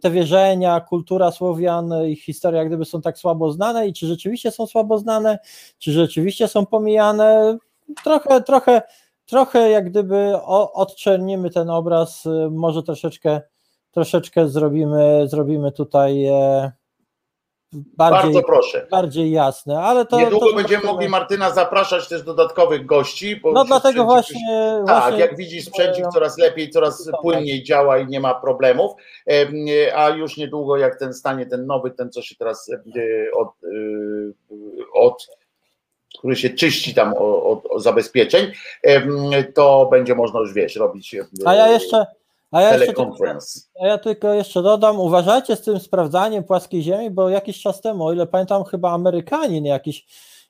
te 0.00 0.10
wierzenia, 0.10 0.80
kultura 0.80 1.30
Słowian, 1.30 1.94
ich 2.06 2.24
historia 2.24 2.64
gdyby 2.64 2.84
są 2.84 3.02
tak 3.02 3.18
słabo 3.18 3.52
znane 3.52 3.88
i 3.88 3.92
czy 3.92 4.06
rzeczywiście 4.06 4.50
są 4.50 4.66
słabo 4.66 4.98
znane, 4.98 5.38
czy 5.78 5.92
rzeczywiście 5.92 6.48
są 6.48 6.66
pomijane, 6.66 7.58
trochę, 8.04 8.42
trochę, 8.42 8.82
trochę 9.26 9.70
jak 9.70 9.90
gdyby 9.90 10.32
odczernimy 10.74 11.50
ten 11.50 11.70
obraz, 11.70 12.26
e, 12.26 12.50
może 12.50 12.82
troszeczkę 12.82 13.40
troszeczkę 13.96 14.48
zrobimy, 14.48 15.28
zrobimy 15.28 15.72
tutaj 15.72 16.26
e, 16.26 16.72
bardziej, 17.72 18.22
Bardzo 18.22 18.42
proszę. 18.42 18.86
bardziej 18.90 19.30
jasne. 19.30 19.80
Ale 19.80 20.06
to, 20.06 20.18
Niedługo 20.18 20.50
to 20.50 20.56
będziemy 20.56 20.84
mogli 20.84 21.08
Martyna 21.08 21.50
zapraszać 21.50 22.08
też 22.08 22.22
dodatkowych 22.22 22.86
gości. 22.86 23.40
no 23.52 23.64
dlatego 23.64 24.04
właśnie, 24.04 24.82
Tak, 24.86 25.02
właśnie, 25.02 25.18
jak 25.18 25.36
widzisz 25.36 25.64
sprzęcik 25.64 26.04
coraz 26.12 26.38
lepiej, 26.38 26.70
coraz 26.70 27.10
płynniej 27.22 27.62
działa 27.62 27.98
i 27.98 28.06
nie 28.06 28.20
ma 28.20 28.34
problemów, 28.34 28.92
a 29.94 30.08
już 30.08 30.36
niedługo 30.36 30.76
jak 30.76 30.98
ten 30.98 31.14
stanie 31.14 31.46
ten 31.46 31.66
nowy, 31.66 31.90
ten 31.90 32.12
co 32.12 32.22
się 32.22 32.34
teraz 32.36 32.68
e, 32.68 32.78
od, 33.36 33.48
e, 33.48 33.68
od 34.94 35.26
który 36.18 36.36
się 36.36 36.50
czyści 36.50 36.94
tam 36.94 37.14
od, 37.18 37.66
od 37.66 37.82
zabezpieczeń, 37.82 38.52
to 39.54 39.88
będzie 39.90 40.14
można 40.14 40.40
już 40.40 40.52
wiesz, 40.52 40.76
robić. 40.76 41.16
A 41.44 41.54
ja 41.54 41.68
jeszcze 41.68 42.06
a 42.56 42.62
ja, 42.62 42.78
tylko, 42.78 43.14
a 43.82 43.86
ja 43.86 43.98
tylko 43.98 44.34
jeszcze 44.34 44.62
dodam, 44.62 45.00
uważajcie 45.00 45.56
z 45.56 45.62
tym 45.62 45.78
sprawdzaniem 45.80 46.44
płaskiej 46.44 46.82
ziemi, 46.82 47.10
bo 47.10 47.28
jakiś 47.28 47.62
czas 47.62 47.80
temu, 47.80 48.04
o 48.04 48.12
ile 48.12 48.26
pamiętam, 48.26 48.64
chyba 48.64 48.90
Amerykanin 48.90 49.64
jakiś 49.64 50.06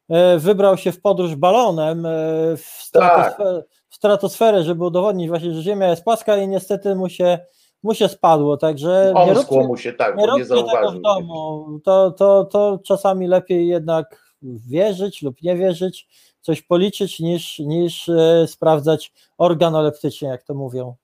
e, 0.09 0.39
wybrał 0.39 0.77
się 0.77 0.93
w 0.93 1.01
podróż 1.01 1.35
balonem 1.35 2.07
e, 2.07 2.11
w 2.57 2.65
stratosferę, 2.65 3.63
tak. 3.63 3.79
w 3.89 3.95
stratosferę, 3.95 4.63
żeby 4.63 4.85
udowodnić 4.85 5.29
właśnie, 5.29 5.55
że 5.55 5.63
Ziemia 5.63 5.89
jest 5.89 6.05
płaska 6.05 6.37
i 6.37 6.49
niestety 6.49 6.95
mu 6.95 7.09
się, 7.09 7.39
mu 7.83 7.95
się 7.95 8.09
spadło, 8.09 8.57
także 8.57 9.13
nie 9.27 9.35
róbcie, 9.35 9.61
mu 9.61 9.77
się, 9.77 9.93
tak, 9.93 10.17
nie, 10.17 10.27
róbcie 10.27 10.65
tego 10.73 10.91
w 10.93 11.01
domu, 11.01 11.67
to, 11.85 12.11
to, 12.11 12.45
to 12.45 12.79
czasami 12.85 13.27
lepiej 13.27 13.69
jednak 13.69 14.27
wierzyć 14.43 15.23
lub 15.23 15.43
nie 15.43 15.57
wierzyć, 15.57 16.09
coś 16.41 16.63
policzyć 16.63 17.21
niż, 17.21 17.59
niż 17.59 18.09
e, 18.09 18.47
sprawdzać 18.47 19.13
organoleptycznie, 19.39 20.29
jak 20.29 20.43
to 20.43 20.55
mówią. 20.55 20.95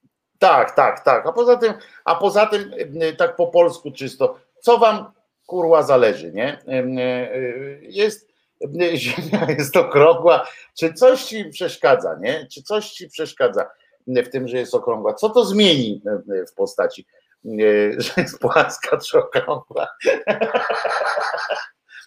Tak, 0.43 0.75
tak, 0.75 1.05
tak. 1.05 1.27
A 1.27 1.33
poza 1.33 1.57
tym, 1.57 1.73
a 2.05 2.15
poza 2.15 2.47
tym, 2.47 2.73
y, 3.03 3.17
tak 3.17 3.37
po 3.37 3.47
polsku 3.47 3.91
czysto, 3.91 4.39
co 4.61 4.79
wam 4.79 5.13
kurwa 5.47 5.83
zależy, 5.83 6.33
nie? 6.33 6.59
Y, 6.69 7.01
y, 7.01 7.81
jest 7.83 8.29
ziemia 8.95 9.47
jest 9.59 9.77
okrągła. 9.77 10.47
Czy 10.79 10.95
coś 10.95 11.25
ci 11.25 11.45
przeszkadza, 11.45 12.19
nie? 12.21 12.47
Czy 12.47 12.63
coś 12.63 12.91
ci 12.91 13.09
przeszkadza 13.09 13.71
w 14.07 14.29
tym, 14.29 14.49
że 14.49 14.57
jest 14.57 14.75
okrągła? 14.75 15.15
Co 15.15 15.31
to 15.31 15.45
zmieni 15.45 16.03
w 16.51 16.55
postaci, 16.55 17.07
że 17.99 18.13
jest 18.17 18.39
płaska 18.39 18.97
czy 18.97 19.19
okrągła? 19.19 19.89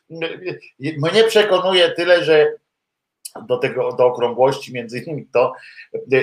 Mnie 0.81 1.23
przekonuje 1.27 1.91
tyle, 1.91 2.23
że 2.23 2.53
do 3.47 3.57
tego, 3.57 3.93
do 3.93 4.05
okrągłości, 4.05 4.73
między 4.73 4.99
innymi 4.99 5.27
to, 5.33 5.53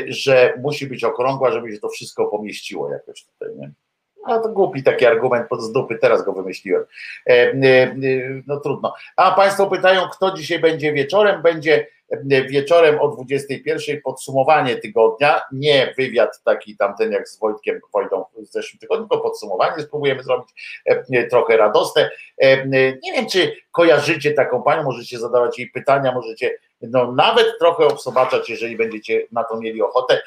że 0.09 0.55
musi 0.63 0.87
być 0.87 1.05
okrągła, 1.05 1.53
żeby 1.53 1.73
się 1.73 1.79
to 1.79 1.89
wszystko 1.89 2.27
pomieściło 2.27 2.91
jakoś 2.91 3.25
tutaj, 3.25 3.49
nie? 3.57 3.73
A 4.25 4.39
to 4.39 4.49
głupi 4.49 4.83
taki 4.83 5.07
argument 5.07 5.49
pod 5.49 5.63
z 5.63 5.73
dupy, 5.73 5.99
teraz 5.99 6.25
go 6.25 6.33
wymyśliłem. 6.33 6.85
E, 7.27 7.33
e, 7.33 7.55
e, 7.65 7.97
no 8.47 8.61
trudno. 8.61 8.95
A 9.17 9.33
Państwo 9.33 9.67
pytają, 9.67 10.09
kto 10.09 10.37
dzisiaj 10.37 10.59
będzie 10.59 10.93
wieczorem? 10.93 11.43
Będzie 11.43 11.87
wieczorem 12.49 13.01
o 13.01 13.09
21 13.09 14.01
podsumowanie 14.01 14.77
tygodnia, 14.77 15.43
nie 15.53 15.95
wywiad 15.99 16.43
taki 16.45 16.77
tamten 16.77 17.13
jak 17.13 17.29
z 17.29 17.39
Wojtkiem 17.39 17.81
Wojdą 17.93 18.25
w 18.37 18.47
zeszłym 18.47 18.79
tygodniu, 18.79 19.09
tylko 19.09 19.25
podsumowanie 19.25 19.83
spróbujemy 19.83 20.23
zrobić 20.23 20.49
trochę 21.31 21.57
radosne. 21.57 22.11
Nie 22.75 23.13
wiem, 23.13 23.27
czy 23.27 23.53
kojarzycie 23.71 24.33
taką 24.33 24.63
panią, 24.63 24.83
możecie 24.83 25.19
zadawać 25.19 25.59
jej 25.59 25.71
pytania, 25.71 26.13
możecie 26.13 26.59
no, 26.83 27.13
nawet 27.13 27.59
trochę 27.59 27.87
obsobaczać, 27.87 28.51
jeżeli 28.51 28.77
będziecie 28.77 29.27
na 29.33 29.45
to 29.45 29.61
mieli 29.61 29.83
ochotę. 29.83 30.23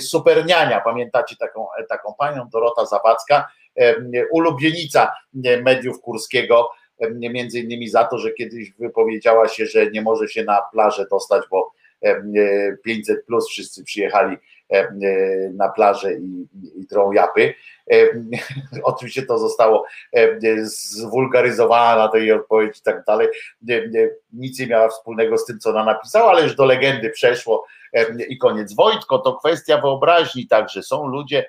Superniania, 0.00 0.80
pamiętacie 0.80 1.36
taką, 1.36 1.66
taką 1.88 2.14
panią, 2.18 2.48
Dorota 2.52 2.86
Zawadzka, 2.86 3.48
ulubienica 4.32 5.12
mediów 5.62 6.00
Kurskiego, 6.00 6.70
między 7.10 7.60
innymi 7.60 7.88
za 7.88 8.04
to, 8.04 8.18
że 8.18 8.32
kiedyś 8.32 8.72
wypowiedziała 8.72 9.48
się, 9.48 9.66
że 9.66 9.90
nie 9.90 10.02
może 10.02 10.28
się 10.28 10.44
na 10.44 10.62
plażę 10.72 11.06
dostać, 11.10 11.42
bo 11.50 11.72
500 12.84 13.26
plus 13.26 13.48
wszyscy 13.48 13.84
przyjechali 13.84 14.36
na 15.54 15.68
plażę 15.68 16.14
i, 16.14 16.46
i 16.76 16.86
drą 16.86 17.12
japy. 17.12 17.54
Oczywiście 18.82 19.22
to 19.22 19.38
zostało 19.38 19.84
zwulgaryzowane 20.62 22.12
tej 22.12 22.32
odpowiedzi 22.32 22.80
i 22.80 22.82
tak 22.82 23.04
dalej. 23.04 23.28
Nic 24.32 24.60
nie 24.60 24.66
miała 24.66 24.88
wspólnego 24.88 25.38
z 25.38 25.44
tym, 25.44 25.58
co 25.58 25.70
ona 25.70 25.84
napisała, 25.84 26.30
ale 26.30 26.42
już 26.42 26.54
do 26.54 26.64
legendy 26.64 27.10
przeszło 27.10 27.66
i 28.28 28.38
koniec. 28.38 28.74
Wojtko, 28.74 29.18
to 29.18 29.36
kwestia 29.36 29.80
wyobraźni 29.80 30.46
także. 30.46 30.82
Są 30.82 31.06
ludzie, 31.06 31.46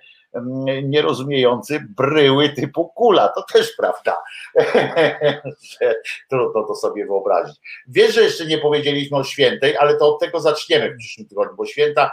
nierozumiejący 0.84 1.80
bryły 1.98 2.50
typu 2.50 2.90
kula. 2.90 3.28
To 3.28 3.44
też 3.54 3.74
prawda. 3.78 4.18
Trudno 6.30 6.64
to 6.64 6.76
sobie 6.76 7.06
wyobrazić. 7.06 7.58
Wiesz, 7.88 8.14
że 8.14 8.22
jeszcze 8.22 8.46
nie 8.46 8.58
powiedzieliśmy 8.58 9.18
o 9.18 9.24
świętej, 9.24 9.78
ale 9.78 9.98
to 9.98 10.14
od 10.14 10.20
tego 10.20 10.40
zaczniemy 10.40 10.94
w 10.94 10.98
przyszłym 10.98 11.28
tygodniu, 11.28 11.56
bo 11.56 11.66
święta 11.66 12.12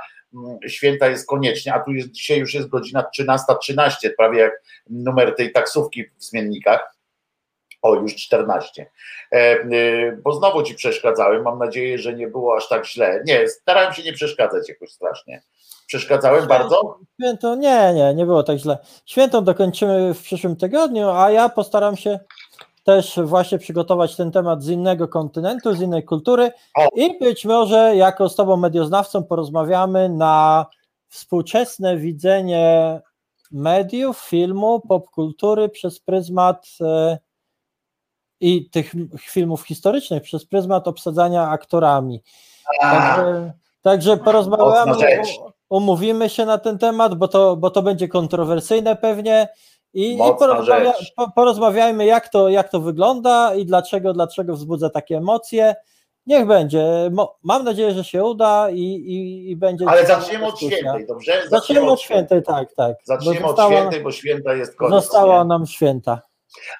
święta 0.69 1.09
jest 1.09 1.27
koniecznie, 1.27 1.75
a 1.75 1.81
tu 1.81 1.93
jest, 1.93 2.11
dzisiaj 2.11 2.39
już 2.39 2.55
jest 2.55 2.69
godzina 2.69 3.05
13.13, 3.19 3.59
13, 3.61 4.11
prawie 4.11 4.41
jak 4.41 4.63
numer 4.91 5.35
tej 5.37 5.53
taksówki 5.53 6.05
w 6.05 6.25
zmiennikach. 6.25 6.97
O, 7.83 7.95
już 7.95 8.17
14. 8.17 8.87
E, 9.33 9.37
e, 9.37 9.67
bo 10.13 10.33
znowu 10.33 10.63
ci 10.63 10.75
przeszkadzałem. 10.75 11.43
Mam 11.43 11.59
nadzieję, 11.59 11.99
że 11.99 12.15
nie 12.15 12.29
było 12.29 12.57
aż 12.57 12.69
tak 12.69 12.87
źle. 12.87 13.23
Nie, 13.27 13.49
starałem 13.49 13.93
się 13.93 14.03
nie 14.03 14.13
przeszkadzać 14.13 14.69
jakoś 14.69 14.91
strasznie. 14.91 15.43
Przeszkadzałem 15.87 16.41
Święto, 16.41 16.59
bardzo? 16.59 16.99
Święto, 17.21 17.55
nie, 17.55 17.93
nie, 17.95 18.15
nie 18.15 18.27
było 18.27 18.43
tak 18.43 18.59
źle. 18.59 18.79
Świętą 19.07 19.45
dokończymy 19.45 20.15
w 20.15 20.23
przyszłym 20.23 20.57
tygodniu, 20.57 21.11
a 21.11 21.31
ja 21.31 21.49
postaram 21.49 21.97
się 21.97 22.19
też 22.87 23.19
właśnie 23.25 23.59
przygotować 23.59 24.17
ten 24.17 24.33
temat 24.33 24.63
z 24.63 24.69
innego 24.69 25.09
kontynentu, 25.09 25.73
z 25.73 25.81
innej 25.81 26.05
kultury 26.05 26.53
i 26.95 27.19
być 27.19 27.45
może 27.45 27.97
jako 27.97 28.29
z 28.29 28.37
Tobą 28.37 28.57
medioznawcą 28.57 29.25
porozmawiamy 29.25 30.09
na 30.09 30.67
współczesne 31.09 31.97
widzenie 31.97 33.01
mediów, 33.51 34.19
filmu, 34.19 34.81
popkultury 34.81 35.69
przez 35.69 36.01
pryzmat 36.01 36.69
e, 36.81 37.19
i 38.41 38.71
tych 38.71 38.93
filmów 39.21 39.67
historycznych 39.67 40.23
przez 40.23 40.47
pryzmat 40.47 40.89
obsadzania 40.89 41.49
aktorami. 41.49 42.23
Także, 42.81 43.53
także 43.83 44.17
porozmawiamy, 44.17 44.95
umówimy 45.69 46.29
się 46.29 46.47
na 46.47 46.59
ten 46.59 46.79
temat, 46.79 47.15
bo 47.15 47.29
to, 47.29 47.57
bo 47.57 47.71
to 47.71 47.83
będzie 47.83 48.09
kontrowersyjne 48.09 48.97
pewnie 48.97 49.49
i, 49.97 50.15
i 50.15 50.19
porozmawia, 50.39 50.93
porozmawiajmy 51.35 52.07
jak 52.07 52.29
to, 52.29 52.49
jak 52.49 52.69
to 52.69 52.81
wygląda 52.81 53.55
i 53.55 53.67
dlaczego, 53.67 54.13
dlaczego 54.13 54.55
wzbudza 54.55 54.91
takie 54.91 55.17
emocje. 55.17 55.75
Niech 56.27 56.47
będzie. 56.47 57.11
Mam 57.43 57.65
nadzieję, 57.65 57.93
że 57.93 58.05
się 58.05 58.25
uda 58.25 58.71
i, 58.71 58.81
i, 58.81 59.51
i 59.51 59.57
będzie. 59.57 59.85
Ale 59.89 60.07
zaczniemy 60.07 60.47
od 60.47 60.59
świętej, 60.59 61.07
dobrze? 61.07 61.33
Zaczniemy, 61.33 61.51
zaczniemy 61.51 61.91
od 61.91 62.01
świętej, 62.01 62.43
tak, 62.43 62.75
tak. 62.75 62.97
Zaczniemy 63.05 63.41
została, 63.41 63.69
od 63.69 63.75
świętej, 63.75 64.01
bo 64.01 64.13
święta 64.13 64.55
jest 64.55 64.77
koniec. 64.77 64.95
Została 64.95 65.45
nam 65.45 65.67
święta. 65.67 66.21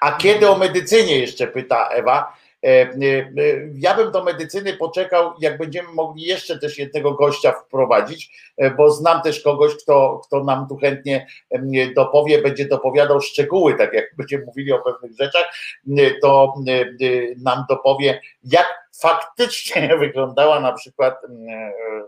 A 0.01 0.13
kiedy 0.13 0.51
o 0.51 0.59
medycynie 0.59 1.19
jeszcze 1.19 1.47
pyta 1.47 1.89
Ewa? 1.89 2.33
E, 2.67 2.69
e, 2.69 2.87
e, 2.93 3.69
ja 3.75 3.95
bym 3.95 4.11
do 4.11 4.25
medycyny 4.25 4.73
poczekał, 4.73 5.33
jak 5.41 5.59
będziemy 5.59 5.89
mogli 5.93 6.23
jeszcze 6.23 6.59
też 6.59 6.79
jednego 6.79 7.13
gościa 7.13 7.53
wprowadzić, 7.53 8.31
bo 8.77 8.91
znam 8.91 9.23
też 9.23 9.41
kogoś, 9.41 9.77
kto, 9.77 10.21
kto 10.27 10.45
nam 10.45 10.69
tu 10.69 10.77
chętnie 10.77 11.27
dopowie, 11.97 12.43
będzie 12.43 12.69
dopowiadał 12.69 13.21
szczegóły, 13.21 13.75
tak 13.75 13.93
jak 13.93 14.05
będziemy 14.17 14.45
mówili 14.45 14.73
o 14.73 14.79
pewnych 14.79 15.13
rzeczach, 15.19 15.45
to 16.23 16.55
nam 17.37 17.65
dopowie, 17.69 18.21
jak 18.45 18.89
faktycznie 19.01 19.97
wyglądała 19.99 20.61
na 20.61 20.73
przykład 20.73 21.15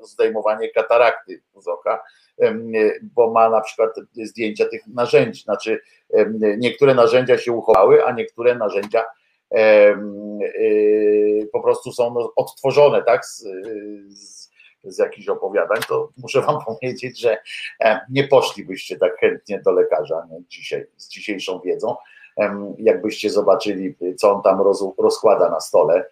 zdejmowanie 0.03 0.71
katarakty 0.71 1.43
z 1.57 1.69
oka, 1.69 2.03
bo 3.03 3.31
ma 3.31 3.51
na 3.51 3.61
przykład 3.61 3.91
zdjęcia 4.15 4.65
tych 4.69 4.87
narzędzi, 4.87 5.43
znaczy 5.43 5.81
niektóre 6.59 6.95
narzędzia 6.95 7.39
się 7.39 7.53
uchowały, 7.53 8.05
a 8.05 8.13
niektóre 8.13 8.55
narzędzia 8.55 9.05
po 11.53 11.61
prostu 11.61 11.93
są 11.93 12.15
odtworzone 12.37 13.03
tak, 13.03 13.27
z, 13.27 13.47
z, 14.09 14.51
z 14.85 14.99
jakichś 14.99 15.29
opowiadań, 15.29 15.81
to 15.89 16.09
muszę 16.17 16.43
wam 16.43 16.59
powiedzieć, 16.67 17.21
że 17.21 17.39
nie 18.11 18.29
poszlibyście 18.29 18.97
tak 18.97 19.19
chętnie 19.21 19.61
do 19.65 19.73
lekarza 19.73 20.27
nie, 20.31 20.39
dzisiaj, 20.49 20.87
z 20.97 21.09
dzisiejszą 21.09 21.61
wiedzą, 21.61 21.97
jakbyście 22.79 23.31
zobaczyli, 23.31 23.95
co 24.17 24.33
on 24.33 24.43
tam 24.43 24.61
roz, 24.61 24.85
rozkłada 24.99 25.51
na 25.51 25.61
stole. 25.61 26.11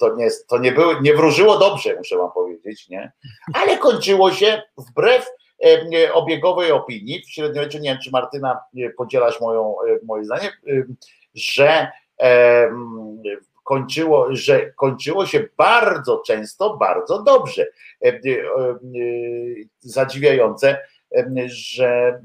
To, 0.00 0.16
nie, 0.16 0.28
to 0.48 0.58
nie, 0.58 0.72
było, 0.72 1.00
nie 1.00 1.14
wróżyło 1.14 1.58
dobrze, 1.58 1.96
muszę 1.96 2.16
wam 2.16 2.32
powiedzieć, 2.32 2.88
nie? 2.88 3.12
Ale 3.54 3.78
kończyło 3.78 4.32
się 4.32 4.62
wbrew 4.78 5.30
obiegowej 6.12 6.72
opinii 6.72 7.22
w 7.22 7.30
średniowieczu, 7.30 7.78
nie 7.78 7.90
wiem, 7.90 7.98
czy 8.04 8.10
Martyna 8.10 8.60
podzielasz 8.96 9.40
moją, 9.40 9.74
moje 10.02 10.24
zdanie, 10.24 10.52
że 11.34 11.88
kończyło, 13.68 14.28
że 14.30 14.72
kończyło 14.72 15.26
się 15.26 15.48
bardzo 15.56 16.22
często, 16.26 16.76
bardzo 16.76 17.22
dobrze. 17.22 17.66
E, 18.04 18.08
e, 18.08 18.20
zadziwiające, 19.80 20.78
że 21.46 22.20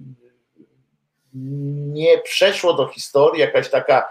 nie 1.94 2.18
przeszło 2.18 2.74
do 2.74 2.88
historii 2.88 3.42
jakaś 3.42 3.70
taka 3.70 4.10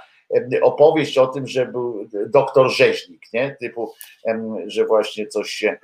opowieść 0.62 1.18
o 1.18 1.26
tym, 1.26 1.46
że 1.46 1.66
był 1.66 2.08
doktor 2.26 2.70
rzeźnik, 2.70 3.22
nie? 3.32 3.56
Typu, 3.60 3.92
że 4.66 4.86
właśnie 4.86 5.26
coś 5.26 5.50
się 5.50 5.76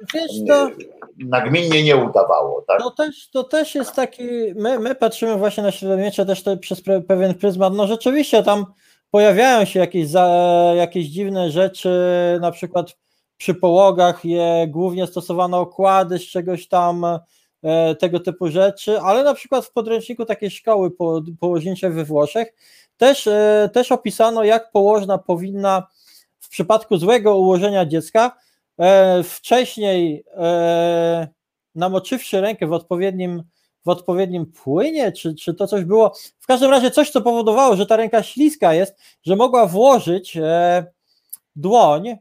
to, 0.49 0.71
nagminnie 1.19 1.83
nie 1.83 1.97
udawało. 1.97 2.65
Tak? 2.69 2.79
To, 2.79 2.91
też, 2.91 3.31
to 3.31 3.45
też 3.45 3.75
jest 3.75 3.95
taki, 3.95 4.25
my, 4.57 4.79
my 4.79 4.95
patrzymy 4.95 5.37
właśnie 5.37 5.63
na 5.63 5.73
średniowiecze 5.73 6.27
też 6.27 6.45
przez 6.61 6.83
pewien 7.09 7.35
pryzmat, 7.35 7.75
no 7.75 7.87
rzeczywiście 7.87 8.43
tam 8.43 8.67
pojawiają 9.11 9.65
się 9.65 9.81
jakieś, 9.81 10.09
za, 10.09 10.27
jakieś 10.77 11.07
dziwne 11.07 11.51
rzeczy, 11.51 11.91
na 12.41 12.51
przykład 12.51 12.97
przy 13.37 13.55
połogach 13.55 14.25
je 14.25 14.67
głównie 14.69 15.07
stosowano 15.07 15.61
okłady 15.61 16.19
z 16.19 16.23
czegoś 16.23 16.69
tam, 16.69 17.05
e, 17.63 17.95
tego 17.95 18.21
typu 18.21 18.49
rzeczy, 18.49 19.01
ale 19.01 19.25
na 19.25 19.35
przykład 19.35 19.65
w 19.65 19.73
podręczniku 19.73 20.25
takiej 20.25 20.51
szkoły 20.51 20.91
po, 20.91 21.23
położniczej 21.41 21.91
we 21.91 22.05
Włoszech 22.05 22.55
też, 22.97 23.27
e, 23.27 23.71
też 23.73 23.93
opisano, 23.93 24.45
jak 24.45 24.71
położna 24.73 25.19
powinna 25.19 25.87
w 26.41 26.49
przypadku 26.49 26.97
złego 26.97 27.37
ułożenia 27.37 27.87
dziecka 27.87 28.37
e, 28.79 29.23
wcześniej 29.23 30.25
namoczywszy 31.75 32.41
rękę 32.41 32.67
w 32.67 32.73
odpowiednim 32.73 33.43
w 33.87 33.89
odpowiednim 33.89 34.47
płynie, 34.47 35.13
czy, 35.13 35.35
czy 35.35 35.55
to 35.55 35.67
coś 35.67 35.85
było. 35.85 36.13
W 36.39 36.47
każdym 36.47 36.71
razie 36.71 36.91
coś, 36.91 37.11
co 37.11 37.21
powodowało, 37.21 37.77
że 37.77 37.87
ta 37.87 37.97
ręka 37.97 38.23
śliska 38.23 38.75
jest, 38.75 38.97
że 39.23 39.37
mogła 39.37 39.67
włożyć 39.67 40.37
e, 40.37 40.87
dłoń 41.57 42.17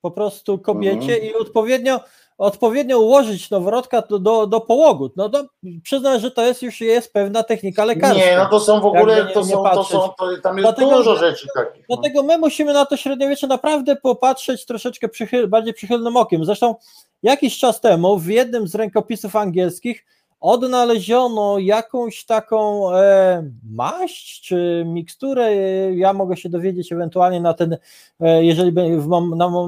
po 0.00 0.10
prostu 0.10 0.58
kobiecie 0.58 1.14
mhm. 1.14 1.22
i 1.22 1.34
odpowiednio, 1.34 2.00
odpowiednio 2.38 2.98
ułożyć 2.98 3.50
noworodka 3.50 4.02
do, 4.02 4.18
do, 4.18 4.46
do 4.46 4.60
połogu. 4.60 5.10
No 5.16 5.28
to 5.28 5.44
przyznam, 5.82 6.20
że 6.20 6.30
to 6.30 6.42
jest 6.42 6.62
już 6.62 6.80
jest 6.80 7.12
pewna 7.12 7.42
technika 7.42 7.84
lekarska. 7.84 8.18
Nie, 8.18 8.36
no 8.36 8.46
to 8.46 8.60
są 8.60 8.80
w 8.80 8.86
ogóle, 8.86 9.24
nie, 9.24 9.32
to, 9.32 9.44
są, 9.44 9.64
to 9.64 9.84
są, 9.84 9.98
to 10.18 10.36
tam 10.42 10.56
jest 10.56 10.68
dlatego, 10.68 10.96
dużo 10.96 11.16
rzeczy 11.16 11.46
takich. 11.54 11.88
No. 11.88 11.96
Dlatego 11.96 12.22
my 12.22 12.38
musimy 12.38 12.72
na 12.72 12.86
to 12.86 12.96
średniowiecze 12.96 13.46
naprawdę 13.46 13.96
popatrzeć 13.96 14.66
troszeczkę 14.66 15.08
przychyl, 15.08 15.48
bardziej 15.48 15.74
przychylnym 15.74 16.16
okiem. 16.16 16.44
Zresztą 16.44 16.74
jakiś 17.22 17.58
czas 17.58 17.80
temu 17.80 18.18
w 18.18 18.26
jednym 18.26 18.68
z 18.68 18.74
rękopisów 18.74 19.36
angielskich 19.36 20.04
odnaleziono 20.40 21.58
jakąś 21.58 22.24
taką 22.24 22.90
e, 22.94 23.44
maść 23.70 24.40
czy 24.42 24.82
miksturę. 24.86 25.54
Ja 25.94 26.12
mogę 26.12 26.36
się 26.36 26.48
dowiedzieć 26.48 26.92
ewentualnie 26.92 27.40
na 27.40 27.54
ten, 27.54 27.76
e, 28.20 28.44
jeżeli 28.44 28.72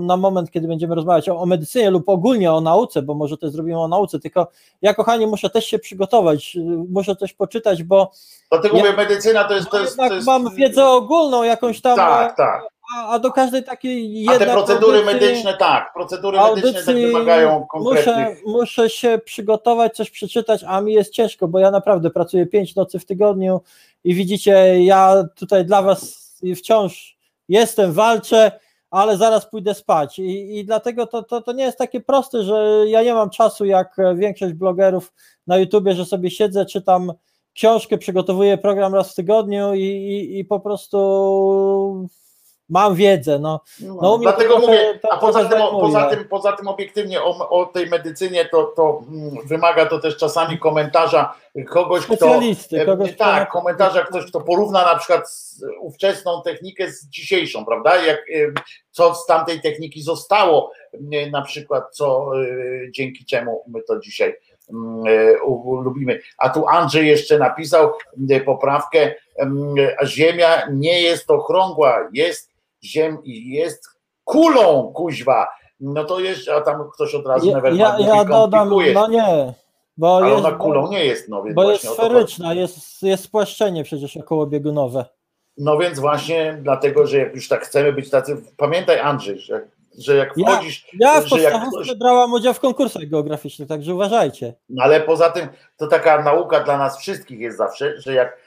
na, 0.00 0.16
moment, 0.16 0.50
kiedy 0.50 0.68
będziemy 0.68 0.94
rozmawiać 0.94 1.28
o, 1.28 1.46
medycynie 1.46 1.90
lub 1.90 2.08
ogólnie 2.08 2.52
o 2.52 2.60
nauce, 2.60 3.02
bo 3.02 3.14
może 3.14 3.36
to 3.36 3.50
zrobimy 3.50 3.80
o 3.80 3.88
nauce, 3.88 4.18
tylko 4.20 4.46
ja, 4.82 4.94
kochani, 4.94 5.26
muszę 5.26 5.50
też 5.50 5.66
się 5.66 5.78
przygotować, 5.78 6.56
muszę 6.88 7.16
coś 7.16 7.32
poczytać, 7.32 7.82
bo. 7.82 8.10
Dlatego 8.50 8.76
ja, 8.76 8.82
mówię, 8.82 8.96
medycyna 8.96 9.44
to 9.44 9.54
jest. 9.54 9.70
To 9.70 9.80
jest, 9.80 9.96
to 9.96 10.14
jest... 10.14 10.26
Mam 10.26 10.54
wiedzę 10.54 10.86
ogólną, 10.86 11.42
jakąś 11.42 11.80
tam. 11.80 11.96
Tak, 11.96 12.36
tak 12.36 12.71
a, 12.96 13.18
do 13.18 13.32
każdej 13.32 13.64
takiej 13.64 14.26
A 14.28 14.38
te 14.38 14.46
procedury 14.46 14.98
audycji, 14.98 15.20
medyczne, 15.20 15.56
tak, 15.56 15.92
procedury 15.94 16.38
medyczne 16.38 16.72
tak 16.72 16.94
wymagają 16.94 17.66
konkretnych... 17.66 18.16
Muszę, 18.16 18.36
muszę 18.46 18.90
się 18.90 19.20
przygotować, 19.24 19.96
coś 19.96 20.10
przeczytać, 20.10 20.64
a 20.66 20.80
mi 20.80 20.92
jest 20.92 21.12
ciężko, 21.12 21.48
bo 21.48 21.58
ja 21.58 21.70
naprawdę 21.70 22.10
pracuję 22.10 22.46
pięć 22.46 22.74
nocy 22.74 22.98
w 22.98 23.04
tygodniu 23.04 23.60
i 24.04 24.14
widzicie, 24.14 24.84
ja 24.84 25.24
tutaj 25.36 25.64
dla 25.64 25.82
was 25.82 26.32
wciąż 26.56 27.16
jestem, 27.48 27.92
walczę, 27.92 28.52
ale 28.90 29.16
zaraz 29.16 29.46
pójdę 29.46 29.74
spać. 29.74 30.18
I, 30.18 30.58
i 30.58 30.64
dlatego 30.64 31.06
to, 31.06 31.22
to, 31.22 31.42
to 31.42 31.52
nie 31.52 31.64
jest 31.64 31.78
takie 31.78 32.00
proste, 32.00 32.42
że 32.42 32.84
ja 32.86 33.02
nie 33.02 33.14
mam 33.14 33.30
czasu 33.30 33.64
jak 33.64 33.96
większość 34.14 34.52
blogerów 34.52 35.12
na 35.46 35.58
YouTubie, 35.58 35.94
że 35.94 36.04
sobie 36.04 36.30
siedzę, 36.30 36.66
czytam 36.66 37.12
książkę, 37.54 37.98
przygotowuję 37.98 38.58
program 38.58 38.94
raz 38.94 39.12
w 39.12 39.14
tygodniu 39.14 39.74
i, 39.74 39.84
i, 39.84 40.38
i 40.38 40.44
po 40.44 40.60
prostu 40.60 42.08
mam 42.72 42.94
wiedzę. 42.94 43.38
No, 43.38 43.60
No, 43.80 43.96
no 44.02 44.18
dlatego 44.18 44.50
trochę- 44.50 44.66
mówię, 44.66 44.98
to 45.02 45.12
a 45.12 45.18
poza 45.18 45.44
tym, 45.44 45.58
poza, 45.58 46.10
tym, 46.10 46.28
poza 46.28 46.52
tym 46.52 46.68
obiektywnie 46.68 47.22
o, 47.22 47.48
o 47.48 47.66
tej 47.66 47.86
medycynie 47.86 48.44
to, 48.44 48.64
to 48.64 49.02
mm, 49.08 49.46
wymaga 49.46 49.86
to 49.86 49.98
też 49.98 50.16
czasami 50.16 50.58
komentarza 50.58 51.34
kogoś, 51.68 52.04
kto... 52.04 52.16
Specjalisty, 52.16 52.80
e, 52.80 52.84
kogoś, 52.86 53.16
tak, 53.16 53.50
komentarza 53.50 54.04
ktoś, 54.04 54.26
kto 54.26 54.40
porówna 54.40 54.84
na 54.84 54.96
przykład 54.96 55.30
z 55.30 55.64
ówczesną 55.80 56.42
technikę 56.42 56.92
z 56.92 57.08
dzisiejszą, 57.08 57.64
prawda? 57.64 57.96
Jak, 57.96 58.18
e, 58.18 58.52
co 58.90 59.14
z 59.14 59.26
tamtej 59.26 59.60
techniki 59.60 60.02
zostało, 60.02 60.72
e, 61.12 61.30
na 61.30 61.42
przykład 61.42 61.84
co 61.96 62.32
e, 62.40 62.46
dzięki 62.90 63.24
czemu 63.24 63.64
my 63.66 63.82
to 63.82 64.00
dzisiaj 64.00 64.36
mm, 64.72 65.04
lubimy. 65.84 66.20
A 66.38 66.48
tu 66.48 66.68
Andrzej 66.68 67.08
jeszcze 67.08 67.38
napisał 67.38 67.92
e, 68.30 68.40
poprawkę, 68.40 69.14
em, 69.36 69.74
ziemia 70.04 70.62
nie 70.72 71.02
jest 71.02 71.30
okrągła, 71.30 72.08
jest 72.12 72.51
ziem 72.84 73.18
jest 73.24 73.88
kulą, 74.24 74.92
kuźwa. 74.94 75.46
No 75.80 76.04
to 76.04 76.20
jeszcze, 76.20 76.54
a 76.54 76.60
tam 76.60 76.90
ktoś 76.94 77.14
od 77.14 77.26
razu 77.26 77.46
Ja, 77.46 77.54
nawet 77.56 77.76
ja, 77.76 77.96
ja 77.98 78.24
dodam, 78.24 78.70
no 78.94 79.08
nie, 79.08 79.52
bo 79.96 80.16
ale 80.16 80.30
jest, 80.30 80.44
ona 80.44 80.56
kulą 80.56 80.88
nie 80.90 81.04
jest, 81.04 81.28
no 81.28 81.42
więc 81.42 81.56
bo 81.56 81.70
jest 81.70 81.88
sferyczna, 81.88 82.54
jest, 82.54 83.02
jest 83.02 83.24
spłaszczenie 83.24 83.84
przecież 83.84 84.16
okołobiegunowe. 84.16 85.04
No 85.58 85.78
więc 85.78 85.98
właśnie 85.98 86.58
dlatego, 86.62 87.06
że 87.06 87.18
jak 87.18 87.34
już 87.34 87.48
tak 87.48 87.64
chcemy 87.64 87.92
być 87.92 88.10
tacy, 88.10 88.42
pamiętaj 88.56 88.98
Andrzej, 89.00 89.38
że, 89.38 89.68
że 89.98 90.16
jak 90.16 90.32
Ja- 90.36 90.46
wchodzisz, 90.52 90.86
Ja 91.00 91.20
w 91.20 91.26
że 91.26 91.40
jak 91.40 91.52
podstawówce 91.52 91.84
ktoś, 91.84 91.98
brałam 91.98 92.32
udział 92.32 92.54
w 92.54 92.60
konkursach 92.60 93.04
geograficznych, 93.08 93.68
także 93.68 93.94
uważajcie. 93.94 94.54
no 94.68 94.84
ale 94.84 95.00
poza 95.00 95.30
tym 95.30 95.48
to 95.76 95.86
taka 95.86 96.22
nauka 96.22 96.60
dla 96.60 96.78
nas 96.78 96.98
wszystkich 96.98 97.40
jest 97.40 97.58
zawsze, 97.58 98.00
że 98.00 98.14
jak 98.14 98.38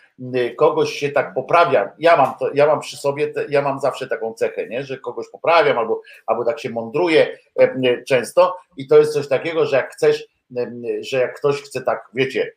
kogoś 0.56 0.94
się 0.94 1.10
tak 1.10 1.34
poprawia, 1.34 1.92
ja 2.00 2.18
mam 2.18 2.34
to, 2.40 2.54
ja 2.54 2.68
mam 2.68 2.80
przy 2.80 2.98
sobie, 2.98 3.28
te, 3.28 3.46
ja 3.50 3.62
mam 3.62 3.80
zawsze 3.80 4.08
taką 4.08 4.34
cechę, 4.34 4.68
nie? 4.68 4.84
że 4.84 4.98
kogoś 4.98 5.26
poprawiam 5.32 5.78
albo, 5.78 6.02
albo 6.28 6.46
tak 6.46 6.60
się 6.60 6.70
mądruję 6.70 7.38
e, 7.60 7.64
y, 7.64 8.04
często 8.08 8.58
i 8.78 8.88
to 8.88 8.98
jest 8.98 9.14
coś 9.14 9.28
takiego, 9.28 9.66
że 9.66 9.78
jak 9.78 9.94
chcesz, 9.94 10.22
y, 10.22 10.60
y, 10.60 11.04
że 11.04 11.18
jak 11.18 11.40
ktoś 11.40 11.62
chce 11.62 11.82
tak, 11.82 12.10
wiecie, 12.14 12.52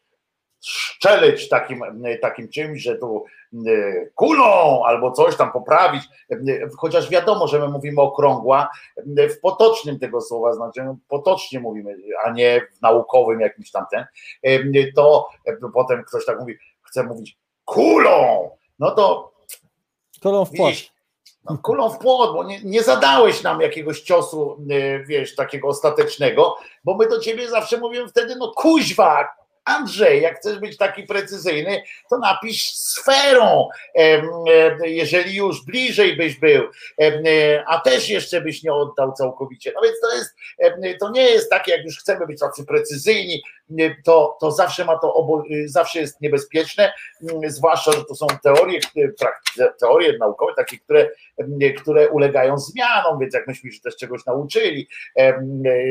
szczelić 0.61 1.49
takim, 1.49 1.83
y, 2.07 2.19
takim 2.19 2.49
czymś, 2.49 2.83
że 2.83 2.97
tu 2.97 3.25
y, 3.67 4.13
kulą 4.15 4.85
albo 4.85 5.11
coś 5.11 5.37
tam 5.37 5.53
poprawić, 5.53 6.03
y, 6.33 6.69
chociaż 6.79 7.11
wiadomo, 7.11 7.49
że 7.49 7.59
my 7.59 7.69
mówimy 7.69 8.01
okrągła 8.01 8.69
y, 9.19 9.29
w 9.29 9.41
potocznym 9.41 9.99
tego 9.99 10.21
słowa 10.21 10.53
znaczeniu, 10.53 10.99
potocznie 11.09 11.61
mówimy, 11.61 11.97
a 12.25 12.31
nie 12.31 12.61
w 12.79 12.83
naukowym 12.83 13.41
jakimś 13.41 13.71
tamten, 13.71 14.05
y, 14.47 14.93
to 14.97 15.29
y, 15.49 15.59
potem 15.75 16.05
ktoś 16.05 16.25
tak 16.27 16.41
mówi, 16.41 16.59
chce 16.83 17.03
mówić 17.03 17.39
kulą, 17.69 18.51
no 18.79 18.91
to 18.91 19.33
Kolą 20.23 20.45
w 20.45 20.53
płaszcz. 20.53 20.93
no, 21.51 21.59
kulą 21.63 21.91
w 21.91 21.99
płot, 21.99 22.33
bo 22.35 22.45
nie, 22.45 22.61
nie 22.65 22.83
zadałeś 22.83 23.43
nam 23.43 23.61
jakiegoś 23.61 24.01
ciosu, 24.01 24.57
y, 24.71 25.05
wiesz, 25.07 25.35
takiego 25.35 25.69
ostatecznego, 25.69 26.57
bo 26.85 26.95
my 26.95 27.09
do 27.09 27.21
ciebie 27.21 27.49
zawsze 27.49 27.77
mówimy 27.77 28.09
wtedy, 28.09 28.37
no 28.37 28.53
kuźwa, 28.57 29.29
Andrzej, 29.65 30.23
jak 30.23 30.37
chcesz 30.37 30.59
być 30.59 30.77
taki 30.77 31.03
precyzyjny, 31.03 31.83
to 32.11 32.19
napisz 32.19 32.71
sferą, 32.75 33.69
jeżeli 34.85 35.37
już 35.37 35.65
bliżej 35.65 36.17
byś 36.17 36.39
był, 36.39 36.65
e, 37.01 37.65
a 37.67 37.81
też 37.81 38.09
jeszcze 38.09 38.41
byś 38.41 38.63
nie 38.63 38.73
oddał 38.73 39.13
całkowicie. 39.13 39.73
No 39.75 39.81
więc 39.83 40.01
to 40.01 40.17
jest, 40.17 40.37
to 41.01 41.11
nie 41.11 41.23
jest 41.23 41.51
takie, 41.51 41.73
jak 41.73 41.85
już 41.85 41.99
chcemy 41.99 42.27
być 42.27 42.41
tacy 42.41 42.65
precyzyjni, 42.65 43.35
y, 43.35 43.43
to, 44.05 44.37
to 44.41 44.51
zawsze 44.51 44.85
ma 44.85 44.99
to, 44.99 45.15
obo, 45.15 45.43
y, 45.51 45.69
zawsze 45.69 45.99
jest 46.01 46.21
niebezpieczne, 46.21 46.93
mm, 47.23 47.51
zwłaszcza, 47.51 47.93
że 47.93 48.05
to 48.05 48.15
są 48.15 48.27
teorie, 48.43 48.81
y, 48.97 49.15
teorie 49.81 50.19
naukowe, 50.19 50.53
takie, 50.57 50.79
które, 50.79 51.11
em, 51.39 51.59
które 51.79 52.09
ulegają 52.09 52.59
zmianom, 52.59 53.19
więc 53.19 53.35
jak 53.35 53.47
myśmy 53.47 53.73
się 53.73 53.81
też 53.81 53.97
czegoś 53.97 54.27
nauczyli, 54.27 54.89
e, 55.19 55.43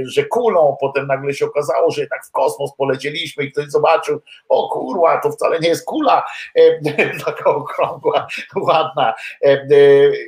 że 0.04 0.26
kulą, 0.26 0.78
potem 0.80 1.08
nagle 1.08 1.34
się 1.34 1.46
okazało, 1.46 1.92
że 1.92 2.08
tak 2.08 2.26
w 2.26 2.32
kosmos 2.32 2.72
polecieliśmy 2.78 3.44
i 3.44 3.52
ktoś 3.52 3.70
zobaczył, 3.70 4.22
o 4.50 4.70
kurwa, 4.70 5.22
to 5.22 5.32
wcale 5.32 5.60
nie 5.60 5.70
jest 5.70 5.86
kula, 5.86 6.26
taka 7.26 7.50
okrągła, 7.50 8.28
ładna, 8.56 9.14
e, 9.42 9.68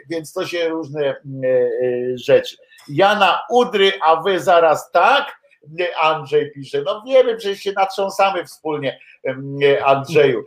więc 0.10 0.34
to 0.34 0.48
się 0.48 0.70
różne 0.70 1.06
e, 1.06 1.16
rzeczy. 2.16 2.58
Jana 2.90 3.42
Udry, 3.50 3.92
a 4.02 4.22
wy 4.22 4.40
zaraz 4.40 4.92
tak? 4.92 5.39
Nie, 5.72 5.98
Andrzej 5.98 6.52
pisze, 6.52 6.82
no 6.86 7.04
wiemy, 7.08 7.36
przecież 7.38 7.60
się 7.60 7.72
natrząsamy 7.72 8.46
wspólnie, 8.46 9.00
Andrzeju. 9.86 10.44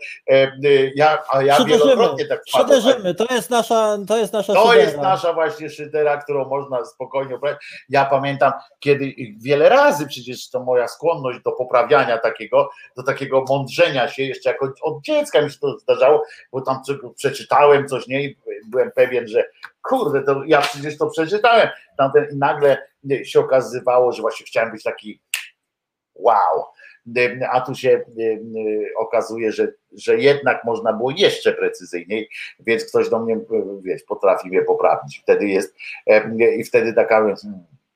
Ja, 0.95 1.23
a 1.33 1.43
ja 1.43 1.65
wielokrotnie 1.65 2.27
tak 2.27 2.43
wpadłem. 2.49 2.81
przyderzymy, 2.81 3.15
to 3.15 3.35
jest 3.35 3.51
nasza, 3.51 3.99
to 4.09 4.19
jest 4.19 4.33
nasza 4.33 4.55
To 4.55 4.63
szydera. 4.63 4.83
jest 4.85 4.97
nasza 4.97 5.33
właśnie 5.33 5.71
szydera, 5.71 6.17
którą 6.17 6.49
można 6.49 6.85
spokojnie 6.85 7.37
uprawiać. 7.37 7.85
Ja 7.89 8.05
pamiętam, 8.05 8.53
kiedy 8.81 9.15
wiele 9.43 9.69
razy 9.69 10.07
przecież 10.07 10.51
to 10.51 10.61
moja 10.61 10.89
skłonność 10.89 11.39
do 11.45 11.53
poprawiania 11.53 12.19
takiego, 12.19 12.71
do 12.97 13.03
takiego 13.03 13.45
mądrzenia 13.49 14.09
się, 14.09 14.23
jeszcze 14.23 14.51
jako 14.51 14.69
od 14.83 15.03
dziecka 15.03 15.43
mi 15.43 15.51
się 15.51 15.59
to 15.59 15.79
zdarzało, 15.79 16.23
bo 16.53 16.61
tam 16.61 16.81
przeczytałem 17.17 17.89
coś, 17.89 18.07
nie, 18.07 18.25
i 18.25 18.37
byłem 18.67 18.91
pewien, 18.95 19.29
że 19.29 19.45
kurde, 19.83 20.23
to 20.23 20.43
ja 20.47 20.61
przecież 20.61 20.99
to 20.99 21.11
przeczytałem. 21.11 21.69
Tamten, 21.99 22.27
I 22.33 22.37
nagle 22.37 22.89
się 23.25 23.41
okazywało, 23.41 24.13
że 24.13 24.23
właśnie 24.23 24.47
chciałem 24.47 24.73
być 24.73 24.83
taki 24.83 25.21
wow. 26.15 26.65
A 27.51 27.61
tu 27.61 27.75
się 27.75 28.05
okazuje, 28.99 29.53
że, 29.53 29.69
że 29.93 30.17
jednak 30.17 30.65
można 30.65 30.93
było 30.93 31.11
jeszcze 31.11 31.53
precyzyjniej, 31.53 32.29
więc 32.61 32.85
ktoś 32.85 33.09
do 33.09 33.19
mnie, 33.19 33.41
wiesz, 33.83 34.03
potrafi 34.03 34.49
mnie 34.49 34.63
poprawić. 34.63 35.21
Wtedy 35.23 35.49
jest, 35.49 35.77
i 36.59 36.65
wtedy 36.65 36.93
taka, 36.93 37.25
więc, 37.27 37.47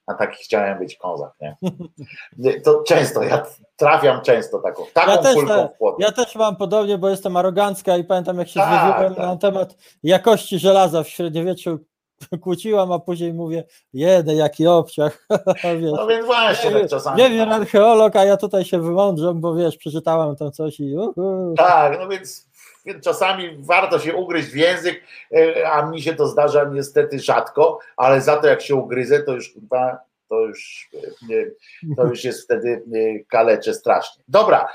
a 0.06 0.14
taki 0.14 0.44
chciałem 0.44 0.78
być 0.78 0.96
kozak, 0.96 1.32
nie? 1.40 1.56
To 2.64 2.82
często, 2.82 3.22
ja 3.22 3.46
trafiam 3.76 4.20
często 4.20 4.58
taką, 4.58 4.82
taką 4.92 5.10
Ja 5.10 5.18
też, 5.18 5.34
kulką 5.34 5.48
tak, 5.48 5.70
w 5.98 6.00
ja 6.00 6.12
też 6.12 6.34
mam 6.34 6.56
podobnie, 6.56 6.98
bo 6.98 7.08
jestem 7.08 7.36
arogancka 7.36 7.96
i 7.96 8.04
pamiętam 8.04 8.38
jak 8.38 8.48
się 8.48 8.60
Tak, 8.60 8.90
zwiedziłem 8.90 9.14
tak. 9.14 9.26
na 9.26 9.36
temat 9.36 9.76
jakości 10.02 10.58
żelaza 10.58 11.02
w 11.02 11.08
średniowieczu 11.08 11.78
kłóciłam, 12.42 12.92
a 12.92 12.98
później 12.98 13.34
mówię, 13.34 13.64
jeden 13.92 14.36
jaki 14.36 14.66
obciach. 14.66 15.26
wiesz. 15.80 15.92
No 15.96 16.06
więc 16.06 16.26
właśnie, 16.26 16.70
tak 16.70 16.88
czasami. 16.88 17.22
Nie 17.22 17.30
wiem, 17.30 17.52
archeolog, 17.52 18.16
a 18.16 18.24
ja 18.24 18.36
tutaj 18.36 18.64
się 18.64 18.80
wymądrzam, 18.80 19.40
bo 19.40 19.54
wiesz, 19.54 19.76
przeczytałem 19.76 20.36
tam 20.36 20.52
coś 20.52 20.80
i 20.80 20.96
uhu. 20.98 21.54
Tak, 21.56 21.98
no 22.00 22.08
więc 22.08 22.46
czasami 23.04 23.56
warto 23.58 23.98
się 23.98 24.14
ugryźć 24.14 24.48
w 24.48 24.56
język, 24.56 25.02
e, 25.36 25.70
a 25.70 25.86
mi 25.86 26.02
się 26.02 26.14
to 26.14 26.26
zdarza 26.26 26.64
niestety 26.64 27.18
rzadko, 27.18 27.78
ale 27.96 28.20
za 28.20 28.36
to 28.36 28.46
jak 28.46 28.62
się 28.62 28.74
ugryzę, 28.74 29.22
to 29.22 29.32
już 29.32 29.54
to 30.28 30.40
już, 30.40 30.90
e, 31.30 31.94
to 31.96 32.04
już 32.04 32.24
jest 32.24 32.44
wtedy 32.44 32.82
e, 32.94 33.24
kalecze 33.28 33.74
strasznie. 33.74 34.24
Dobra, 34.28 34.68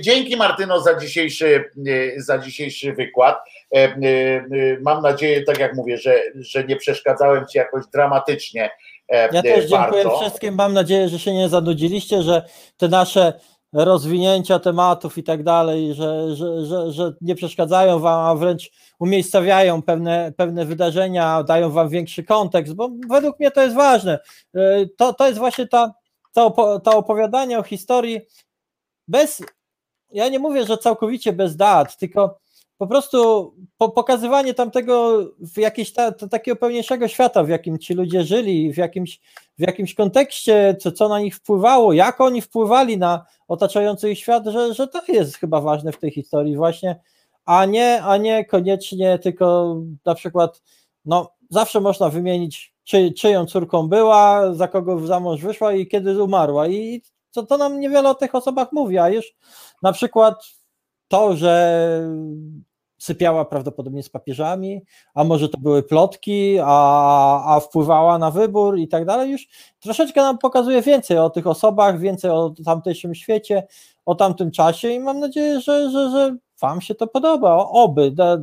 dzięki 0.00 0.36
Martyno 0.36 0.80
za 0.80 0.94
dzisiejszy, 0.94 1.70
za 2.16 2.38
dzisiejszy 2.38 2.92
wykład. 2.92 3.38
Mam 4.80 5.02
nadzieję, 5.02 5.42
tak 5.42 5.58
jak 5.58 5.74
mówię, 5.74 5.98
że, 5.98 6.22
że 6.34 6.64
nie 6.64 6.76
przeszkadzałem 6.76 7.46
Ci 7.46 7.58
jakoś 7.58 7.86
dramatycznie. 7.92 8.70
Ja 9.08 9.42
też 9.42 9.64
dziękuję 9.64 10.04
bardzo. 10.04 10.20
wszystkim. 10.20 10.54
Mam 10.54 10.72
nadzieję, 10.72 11.08
że 11.08 11.18
się 11.18 11.34
nie 11.34 11.48
zanudziliście, 11.48 12.22
że 12.22 12.42
te 12.76 12.88
nasze 12.88 13.32
rozwinięcia 13.84 14.58
tematów 14.58 15.18
i 15.18 15.22
tak 15.22 15.42
dalej, 15.42 15.94
że, 15.94 16.36
że, 16.36 16.66
że, 16.66 16.92
że 16.92 17.12
nie 17.20 17.34
przeszkadzają 17.34 17.98
wam, 17.98 18.20
a 18.20 18.34
wręcz 18.34 18.70
umiejscawiają 18.98 19.82
pewne, 19.82 20.32
pewne 20.36 20.64
wydarzenia, 20.64 21.42
dają 21.42 21.70
wam 21.70 21.88
większy 21.88 22.24
kontekst, 22.24 22.74
bo 22.74 22.90
według 23.08 23.38
mnie 23.38 23.50
to 23.50 23.62
jest 23.62 23.74
ważne. 23.76 24.18
Y, 24.56 24.90
To, 24.98 25.14
to 25.14 25.26
jest 25.26 25.38
właśnie 25.38 25.66
ta, 25.68 25.94
opo- 26.36 26.80
to 26.80 26.98
opowiadanie 26.98 27.58
o 27.58 27.62
historii 27.62 28.20
bez, 29.08 29.42
ja 30.12 30.28
nie 30.28 30.38
mówię, 30.38 30.66
że 30.66 30.78
całkowicie 30.78 31.32
bez 31.32 31.56
dat, 31.56 31.96
tylko 31.96 32.38
po 32.78 32.86
prostu 32.86 33.52
po, 33.78 33.88
pokazywanie 33.88 34.54
tamtego 34.54 35.18
w 35.40 35.58
jakiejś 35.58 35.92
ta, 35.92 36.12
ta, 36.12 36.28
takiego 36.28 36.56
pełniejszego 36.56 37.08
świata, 37.08 37.44
w 37.44 37.48
jakim 37.48 37.78
ci 37.78 37.94
ludzie 37.94 38.24
żyli, 38.24 38.72
w 38.72 38.76
jakimś, 38.76 39.20
w 39.58 39.60
jakimś 39.60 39.94
kontekście, 39.94 40.76
co, 40.80 40.92
co 40.92 41.08
na 41.08 41.20
nich 41.20 41.36
wpływało, 41.36 41.92
jak 41.92 42.20
oni 42.20 42.42
wpływali 42.42 42.98
na 42.98 43.24
otaczający 43.48 44.10
ich 44.10 44.18
świat, 44.18 44.46
że, 44.46 44.74
że 44.74 44.88
to 44.88 45.00
jest 45.08 45.36
chyba 45.36 45.60
ważne 45.60 45.92
w 45.92 45.98
tej 45.98 46.10
historii 46.10 46.56
właśnie, 46.56 47.00
a 47.44 47.64
nie, 47.64 48.02
a 48.02 48.16
nie 48.16 48.44
koniecznie 48.44 49.18
tylko 49.18 49.76
na 50.04 50.14
przykład, 50.14 50.62
no 51.04 51.32
zawsze 51.50 51.80
można 51.80 52.08
wymienić, 52.08 52.74
czy, 52.84 53.12
czyją 53.12 53.46
córką 53.46 53.88
była, 53.88 54.54
za 54.54 54.68
kogo 54.68 55.06
za 55.06 55.20
mąż 55.20 55.40
wyszła 55.40 55.72
i 55.72 55.86
kiedy 55.86 56.22
umarła. 56.22 56.68
I 56.68 57.02
to, 57.32 57.42
to 57.42 57.56
nam 57.56 57.80
niewiele 57.80 58.10
o 58.10 58.14
tych 58.14 58.34
osobach 58.34 58.72
mówi, 58.72 58.98
a 58.98 59.08
już 59.08 59.34
na 59.82 59.92
przykład 59.92 60.55
to, 61.08 61.36
że 61.36 62.00
sypiała 62.98 63.44
prawdopodobnie 63.44 64.02
z 64.02 64.08
papieżami, 64.08 64.82
a 65.14 65.24
może 65.24 65.48
to 65.48 65.58
były 65.58 65.82
plotki, 65.82 66.58
a, 66.62 67.54
a 67.54 67.60
wpływała 67.60 68.18
na 68.18 68.30
wybór 68.30 68.78
i 68.78 68.88
tak 68.88 69.04
dalej. 69.04 69.30
Już 69.30 69.46
troszeczkę 69.80 70.20
nam 70.20 70.38
pokazuje 70.38 70.82
więcej 70.82 71.18
o 71.18 71.30
tych 71.30 71.46
osobach, 71.46 71.98
więcej 71.98 72.30
o 72.30 72.54
tamtejszym 72.64 73.14
świecie, 73.14 73.66
o 74.06 74.14
tamtym 74.14 74.50
czasie 74.50 74.90
i 74.90 75.00
mam 75.00 75.20
nadzieję, 75.20 75.60
że, 75.60 75.90
że, 75.90 76.10
że 76.10 76.36
Wam 76.60 76.80
się 76.80 76.94
to 76.94 77.06
podoba. 77.06 77.56
Oby. 77.56 78.10
Da, 78.10 78.38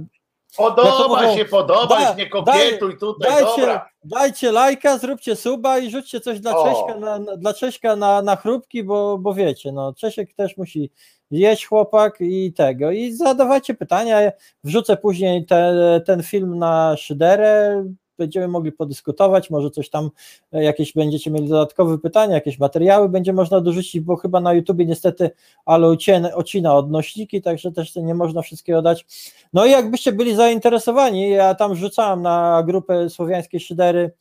Podoba 0.57 1.35
się, 1.35 1.45
podoba, 1.45 1.87
da, 1.87 2.09
już 2.09 2.17
nie 2.17 2.29
kokietuj 2.29 2.97
tutaj, 2.97 3.31
dajcie, 3.31 3.61
dobra. 3.61 3.89
Dajcie 4.03 4.51
lajka, 4.51 4.97
zróbcie 4.97 5.35
suba 5.35 5.79
i 5.79 5.91
rzućcie 5.91 6.19
coś 6.19 6.39
dla 6.39 6.57
o. 6.57 6.63
Cześka, 6.63 6.99
na, 6.99 7.19
dla 7.37 7.53
Cześka 7.53 7.95
na, 7.95 8.21
na 8.21 8.35
chrupki, 8.35 8.83
bo, 8.83 9.17
bo 9.17 9.33
wiecie, 9.33 9.71
no 9.71 9.93
Czesiek 9.93 10.33
też 10.33 10.57
musi 10.57 10.91
jeść 11.39 11.65
chłopak 11.65 12.17
i 12.19 12.53
tego. 12.53 12.91
I 12.91 13.13
zadawajcie 13.13 13.73
pytania, 13.73 14.31
wrzucę 14.63 14.97
później 14.97 15.45
te, 15.45 16.01
ten 16.05 16.23
film 16.23 16.59
na 16.59 16.97
szyderę, 16.97 17.83
będziemy 18.17 18.47
mogli 18.47 18.71
podyskutować, 18.71 19.49
może 19.49 19.69
coś 19.69 19.89
tam, 19.89 20.09
e, 20.51 20.63
jakieś 20.63 20.93
będziecie 20.93 21.31
mieli 21.31 21.49
dodatkowe 21.49 21.97
pytania, 21.97 22.33
jakieś 22.35 22.59
materiały 22.59 23.09
będzie 23.09 23.33
można 23.33 23.61
dorzucić, 23.61 24.01
bo 24.01 24.15
chyba 24.15 24.41
na 24.41 24.53
YouTubie 24.53 24.85
niestety, 24.85 25.31
ale 25.65 25.97
ocina 26.35 26.75
odnośniki, 26.75 27.41
także 27.41 27.71
też 27.71 27.95
nie 27.95 28.15
można 28.15 28.41
wszystkiego 28.41 28.81
dać. 28.81 29.05
No 29.53 29.65
i 29.65 29.71
jakbyście 29.71 30.11
byli 30.11 30.35
zainteresowani, 30.35 31.29
ja 31.29 31.55
tam 31.55 31.75
rzucałem 31.75 32.21
na 32.21 32.63
grupę 32.65 33.09
Słowiańskiej 33.09 33.59
Szydery 33.59 34.11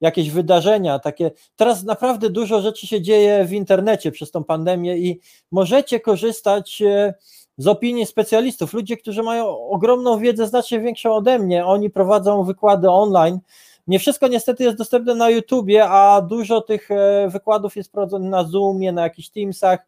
jakieś 0.00 0.30
wydarzenia, 0.30 0.98
takie, 0.98 1.30
teraz 1.56 1.84
naprawdę 1.84 2.30
dużo 2.30 2.60
rzeczy 2.60 2.86
się 2.86 3.02
dzieje 3.02 3.44
w 3.44 3.52
internecie 3.52 4.12
przez 4.12 4.30
tą 4.30 4.44
pandemię 4.44 4.98
i 4.98 5.20
możecie 5.50 6.00
korzystać 6.00 6.82
e, 6.82 7.14
z 7.56 7.66
opinii 7.66 8.06
specjalistów, 8.06 8.72
ludzie, 8.72 8.96
którzy 8.96 9.22
mają 9.22 9.58
ogromną 9.68 10.18
wiedzę, 10.18 10.46
znacznie 10.46 10.80
większą 10.80 11.14
ode 11.14 11.38
mnie, 11.38 11.66
oni 11.66 11.90
prowadzą 11.90 12.44
wykłady 12.44 12.90
online. 12.90 13.38
Nie 13.86 13.98
wszystko 13.98 14.28
niestety 14.28 14.64
jest 14.64 14.76
dostępne 14.76 15.14
na 15.14 15.30
YouTubie, 15.30 15.88
a 15.88 16.22
dużo 16.22 16.60
tych 16.60 16.90
e, 16.90 17.28
wykładów 17.28 17.76
jest 17.76 17.92
prowadzonych 17.92 18.30
na 18.30 18.44
Zoomie, 18.44 18.92
na 18.92 19.02
jakichś 19.02 19.28
Teamsach. 19.28 19.86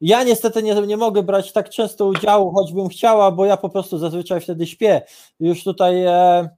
Ja 0.00 0.24
niestety 0.24 0.62
nie, 0.62 0.74
nie 0.74 0.96
mogę 0.96 1.22
brać 1.22 1.52
tak 1.52 1.70
często 1.70 2.06
udziału, 2.06 2.52
choćbym 2.52 2.88
chciała, 2.88 3.30
bo 3.30 3.44
ja 3.44 3.56
po 3.56 3.68
prostu 3.68 3.98
zazwyczaj 3.98 4.40
wtedy 4.40 4.66
śpię. 4.66 5.02
Już 5.40 5.64
tutaj 5.64 6.04
e, 6.04 6.48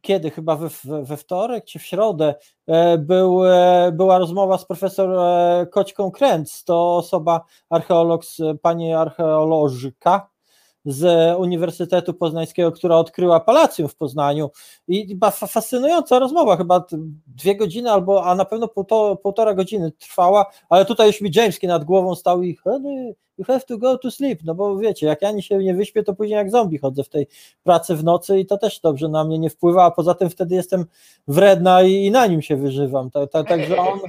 kiedy, 0.00 0.30
chyba 0.30 0.56
we, 0.56 0.68
we 1.02 1.16
wtorek 1.16 1.64
czy 1.64 1.78
w 1.78 1.82
środę, 1.82 2.34
e, 2.66 2.98
był, 2.98 3.44
e, 3.44 3.92
była 3.92 4.18
rozmowa 4.18 4.58
z 4.58 4.64
profesor 4.64 5.10
e, 5.10 5.66
Koćką 5.66 6.10
Kręc, 6.10 6.64
to 6.64 6.96
osoba 6.96 7.44
archeolog, 7.70 8.22
pani 8.62 8.94
archeolożka, 8.94 10.30
z 10.84 11.36
Uniwersytetu 11.38 12.14
Poznańskiego, 12.14 12.72
która 12.72 12.96
odkryła 12.96 13.40
Palacjum 13.40 13.88
w 13.88 13.96
Poznaniu. 13.96 14.50
I 14.88 15.18
fascynująca 15.32 16.18
rozmowa, 16.18 16.56
chyba 16.56 16.84
dwie 17.26 17.56
godziny 17.56 17.90
albo, 17.90 18.24
a 18.24 18.34
na 18.34 18.44
pewno 18.44 18.68
półtora, 18.68 19.16
półtora 19.16 19.54
godziny 19.54 19.92
trwała, 19.92 20.46
ale 20.68 20.84
tutaj 20.84 21.06
już 21.06 21.20
mi 21.20 21.30
Jameski 21.34 21.66
nad 21.66 21.84
głową 21.84 22.14
stał 22.14 22.42
i 22.42 22.56
you 23.38 23.44
have 23.44 23.60
to 23.60 23.78
go 23.78 23.98
to 23.98 24.10
sleep, 24.10 24.40
no 24.44 24.54
bo 24.54 24.76
wiecie, 24.76 25.06
jak 25.06 25.22
ja 25.22 25.42
się 25.42 25.58
nie 25.58 25.74
wyśpię, 25.74 26.02
to 26.02 26.14
później 26.14 26.36
jak 26.36 26.50
zombie 26.50 26.78
chodzę 26.78 27.04
w 27.04 27.08
tej 27.08 27.26
pracy 27.62 27.96
w 27.96 28.04
nocy 28.04 28.40
i 28.40 28.46
to 28.46 28.58
też 28.58 28.80
dobrze 28.80 29.08
na 29.08 29.24
mnie 29.24 29.38
nie 29.38 29.50
wpływa, 29.50 29.84
a 29.84 29.90
poza 29.90 30.14
tym 30.14 30.30
wtedy 30.30 30.54
jestem 30.54 30.84
wredna 31.28 31.82
i, 31.82 31.92
i 31.92 32.10
na 32.10 32.26
nim 32.26 32.42
się 32.42 32.56
wyżywam, 32.56 33.10
Także 33.10 33.76
tak, 33.76 33.78
on, 33.78 34.00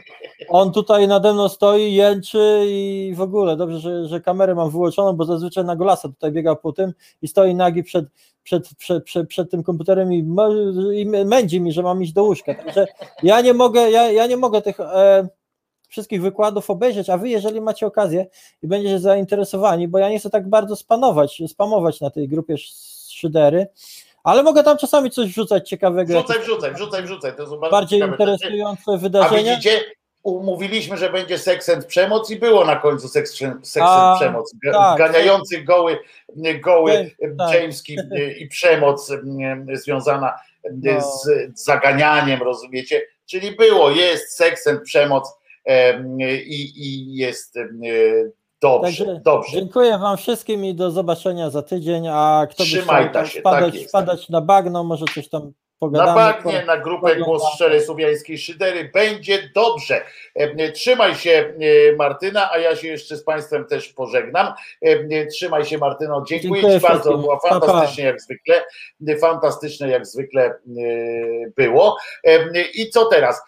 on 0.49 0.71
tutaj 0.71 1.07
nade 1.07 1.33
mną 1.33 1.49
stoi, 1.49 1.93
jęczy 1.93 2.63
i 2.67 3.13
w 3.15 3.21
ogóle 3.21 3.57
dobrze, 3.57 3.79
że, 3.79 4.07
że 4.07 4.21
kamerę 4.21 4.55
mam 4.55 4.69
wyłączoną, 4.69 5.13
bo 5.13 5.25
zazwyczaj 5.25 5.65
na 5.65 5.75
golasa 5.75 6.09
tutaj 6.09 6.31
biega 6.31 6.55
po 6.55 6.71
tym 6.71 6.93
i 7.21 7.27
stoi 7.27 7.55
nagi 7.55 7.83
przed, 7.83 8.05
przed, 8.43 8.75
przed, 8.75 9.03
przed, 9.03 9.27
przed 9.27 9.51
tym 9.51 9.63
komputerem 9.63 10.13
i, 10.13 10.25
i 10.93 11.05
mędzi 11.25 11.61
mi, 11.61 11.71
że 11.71 11.83
mam 11.83 12.03
iść 12.03 12.13
do 12.13 12.23
łóżka, 12.23 12.55
także 12.55 12.85
ja 13.23 13.41
nie 13.41 13.53
mogę, 13.53 13.91
ja, 13.91 14.11
ja 14.11 14.27
nie 14.27 14.37
mogę 14.37 14.61
tych... 14.61 14.79
E, 14.79 15.40
wszystkich 15.91 16.21
wykładów 16.21 16.69
obejrzeć, 16.69 17.09
a 17.09 17.17
wy 17.17 17.29
jeżeli 17.29 17.61
macie 17.61 17.87
okazję 17.87 18.25
i 18.63 18.67
będziecie 18.67 18.99
zainteresowani, 18.99 19.87
bo 19.87 19.99
ja 19.99 20.09
nie 20.09 20.19
chcę 20.19 20.29
tak 20.29 20.49
bardzo 20.49 20.75
spanować, 20.75 21.41
spamować 21.47 22.01
na 22.01 22.09
tej 22.09 22.27
grupie 22.27 22.55
szydery, 23.09 23.67
ale 24.23 24.43
mogę 24.43 24.63
tam 24.63 24.77
czasami 24.77 25.11
coś 25.11 25.27
wrzucać 25.27 25.69
ciekawego. 25.69 26.13
Wrzucaj, 26.13 26.41
wrzucaj, 26.41 26.73
wrzucaj, 26.73 27.03
wrzucaj. 27.03 27.35
To 27.35 27.47
są 27.47 27.57
bardzo 27.57 27.71
bardziej 27.71 27.99
interesujące 27.99 28.97
wydarzenia. 28.97 29.51
A 29.51 29.55
widzicie, 29.55 29.79
umówiliśmy, 30.23 30.97
że 30.97 31.09
będzie 31.09 31.37
seksent 31.37 31.85
przemoc 31.85 32.29
i 32.29 32.39
było 32.39 32.65
na 32.65 32.75
końcu 32.75 33.07
seksent 33.07 33.61
przemoc. 34.15 34.51
Tak, 34.73 34.97
Ganiający 34.97 35.55
tak. 35.55 35.65
goły, 35.65 35.97
goły 36.63 37.11
tak. 37.37 37.61
Jamski 37.61 37.97
i 38.39 38.47
przemoc 38.47 39.11
związana 39.73 40.33
no. 40.73 41.01
z 41.01 41.29
zaganianiem, 41.63 42.41
rozumiecie? 42.41 43.01
Czyli 43.25 43.51
było, 43.51 43.91
jest 43.91 44.35
seksent, 44.35 44.81
przemoc, 44.83 45.33
i, 46.45 46.73
i 46.75 47.15
jest 47.15 47.55
dobrze, 48.61 49.05
Także 49.05 49.21
dobrze. 49.25 49.51
Dziękuję 49.51 49.97
Wam 49.97 50.17
wszystkim 50.17 50.65
i 50.65 50.75
do 50.75 50.91
zobaczenia 50.91 51.49
za 51.49 51.61
tydzień, 51.61 52.07
a 52.07 52.47
kto 52.49 52.63
by 52.63 52.69
chciał 52.69 52.79
się, 52.79 52.83
spadać, 52.83 53.73
tak 53.73 53.89
spadać 53.89 54.29
na 54.29 54.41
bagno, 54.41 54.83
może 54.83 55.05
coś 55.15 55.29
tam 55.29 55.51
pogadamy. 55.79 56.07
Na 56.07 56.15
bagnie, 56.15 56.65
na 56.65 56.77
grupę 56.77 57.15
Głos 57.15 57.43
Szczerej 57.55 57.81
Słowiańskiej 57.81 58.37
Szydery 58.37 58.89
będzie 58.93 59.49
dobrze. 59.55 60.01
Trzymaj 60.73 61.15
się 61.15 61.53
Martyna, 61.97 62.51
a 62.51 62.57
ja 62.57 62.75
się 62.75 62.87
jeszcze 62.87 63.17
z 63.17 63.23
Państwem 63.23 63.65
też 63.65 63.89
pożegnam. 63.93 64.53
Trzymaj 65.31 65.65
się 65.65 65.77
Martyno, 65.77 66.23
dziękuję, 66.27 66.61
dziękuję 66.61 66.79
Ci 66.79 66.87
bardzo, 66.87 67.17
była 67.17 67.39
fantastycznie 67.39 68.03
jak 68.03 68.21
zwykle, 68.21 68.63
fantastyczne 69.21 69.89
jak 69.89 70.05
zwykle 70.05 70.53
było. 71.55 71.97
I 72.73 72.89
co 72.89 73.05
teraz? 73.05 73.41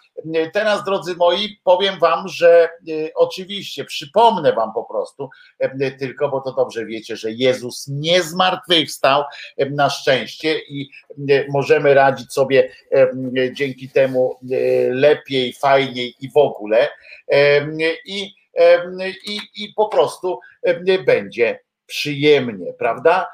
Teraz, 0.52 0.84
drodzy 0.84 1.16
moi, 1.16 1.60
powiem 1.64 1.98
Wam, 1.98 2.28
że 2.28 2.64
e, 2.64 2.68
oczywiście 3.14 3.84
przypomnę 3.84 4.52
Wam 4.52 4.72
po 4.74 4.84
prostu, 4.84 5.30
e, 5.58 5.90
tylko 5.90 6.28
bo 6.28 6.40
to 6.40 6.52
dobrze 6.52 6.86
wiecie, 6.86 7.16
że 7.16 7.32
Jezus 7.32 7.88
nie 7.88 8.22
zmartwychwstał 8.22 9.24
e, 9.56 9.70
na 9.70 9.90
szczęście 9.90 10.58
i 10.58 10.90
możemy 11.48 11.94
radzić 11.94 12.32
sobie 12.32 12.70
dzięki 13.52 13.88
temu 13.88 14.38
lepiej, 14.90 15.52
fajniej 15.52 16.14
i 16.20 16.30
w 16.30 16.36
ogóle. 16.36 16.88
I, 18.06 18.34
i, 19.26 19.40
i 19.56 19.72
po 19.76 19.88
prostu 19.88 20.40
będzie 21.06 21.58
przyjemnie, 21.86 22.72
prawda? 22.72 23.26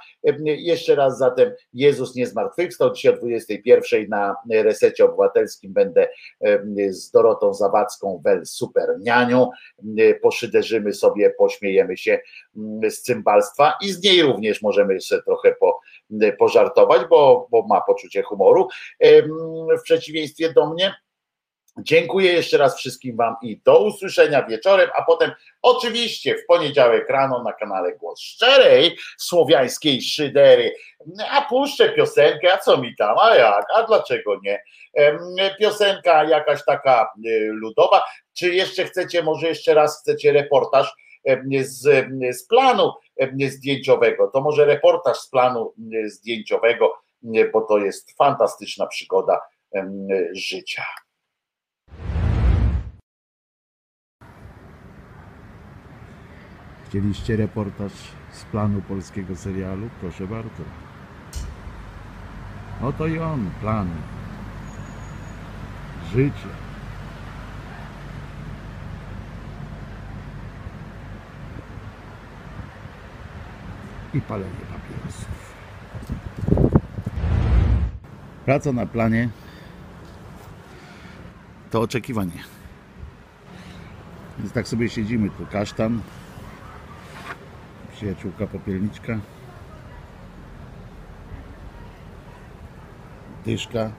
Jeszcze 0.45 0.95
raz 0.95 1.19
zatem 1.19 1.53
Jezus 1.73 2.15
nie 2.15 2.27
zmartwychwstał. 2.27 2.93
Dzisiaj 2.93 3.15
o 3.15 3.17
21 3.17 4.09
na 4.09 4.37
resecie 4.51 5.05
obywatelskim 5.05 5.73
będę 5.73 6.09
z 6.89 7.11
Dorotą 7.11 7.55
Zawadzką 7.55 8.21
wel 8.25 8.47
super 8.47 8.89
nianią. 9.01 9.51
Poszyderzymy 10.23 10.93
sobie, 10.93 11.31
pośmiejemy 11.31 11.97
się 11.97 12.21
z 12.89 13.03
cymbalstwa 13.03 13.73
i 13.83 13.93
z 13.93 14.03
niej 14.03 14.23
również 14.23 14.63
możemy 14.63 15.01
sobie 15.01 15.23
trochę 15.23 15.55
po, 15.61 15.81
pożartować, 16.39 17.03
bo, 17.11 17.49
bo 17.51 17.67
ma 17.67 17.81
poczucie 17.81 18.23
humoru. 18.23 18.69
W 19.79 19.83
przeciwieństwie 19.83 20.53
do 20.53 20.71
mnie 20.71 20.95
Dziękuję 21.83 22.33
jeszcze 22.33 22.59
raz 22.59 22.77
wszystkim 22.77 23.17
Wam 23.17 23.37
i 23.43 23.61
do 23.65 23.85
usłyszenia 23.85 24.47
wieczorem, 24.47 24.91
a 24.95 25.03
potem 25.03 25.33
oczywiście 25.63 26.35
w 26.39 26.47
poniedziałek 26.47 27.11
rano 27.11 27.43
na 27.43 27.53
kanale 27.53 27.93
Głos 27.93 28.21
Szczerej 28.21 28.97
Słowiańskiej 29.19 30.03
Szydery. 30.03 30.75
A 31.31 31.43
puszczę 31.43 31.89
piosenkę, 31.89 32.53
a 32.53 32.59
co 32.59 32.77
mi 32.77 32.97
tam, 32.97 33.19
a 33.19 33.35
jak, 33.35 33.65
a 33.75 33.83
dlaczego 33.83 34.41
nie? 34.43 34.63
Piosenka 35.59 36.25
jakaś 36.25 36.65
taka 36.65 37.13
y, 37.27 37.49
ludowa. 37.53 38.03
Czy 38.33 38.55
jeszcze 38.55 38.85
chcecie, 38.85 39.23
może 39.23 39.49
jeszcze 39.49 39.75
raz 39.75 40.01
chcecie 40.01 40.33
reportaż 40.33 40.95
z, 41.63 42.07
z 42.37 42.47
planu 42.47 42.93
zdjęciowego? 43.49 44.31
To 44.33 44.41
może 44.41 44.65
reportaż 44.65 45.19
z 45.19 45.29
planu 45.29 45.75
zdjęciowego, 46.07 46.95
bo 47.53 47.61
to 47.61 47.79
jest 47.79 48.17
fantastyczna 48.17 48.87
przygoda 48.87 49.41
życia. 50.33 50.83
Chcieliście 56.91 57.37
reportaż 57.37 57.93
z 58.33 58.45
planu 58.45 58.83
polskiego 58.83 59.37
serialu? 59.37 59.89
Proszę 60.01 60.27
bardzo. 60.27 60.63
Oto 62.83 63.07
i 63.07 63.19
on, 63.19 63.51
plan. 63.61 63.89
Życie. 66.13 66.49
I 74.15 74.21
palenie 74.21 74.51
papierosów. 74.73 75.55
Praca 78.45 78.73
na 78.73 78.87
planie 78.87 79.29
to 81.71 81.81
oczekiwanie. 81.81 82.45
Więc 84.39 84.53
tak 84.53 84.69
sobie 84.69 84.89
siedzimy 84.89 85.31
tu 85.31 85.47
kasztan, 85.47 86.01
Przyjaciółka 88.01 88.47
popielniczka. 88.47 89.19
Dyszka. 93.45 93.93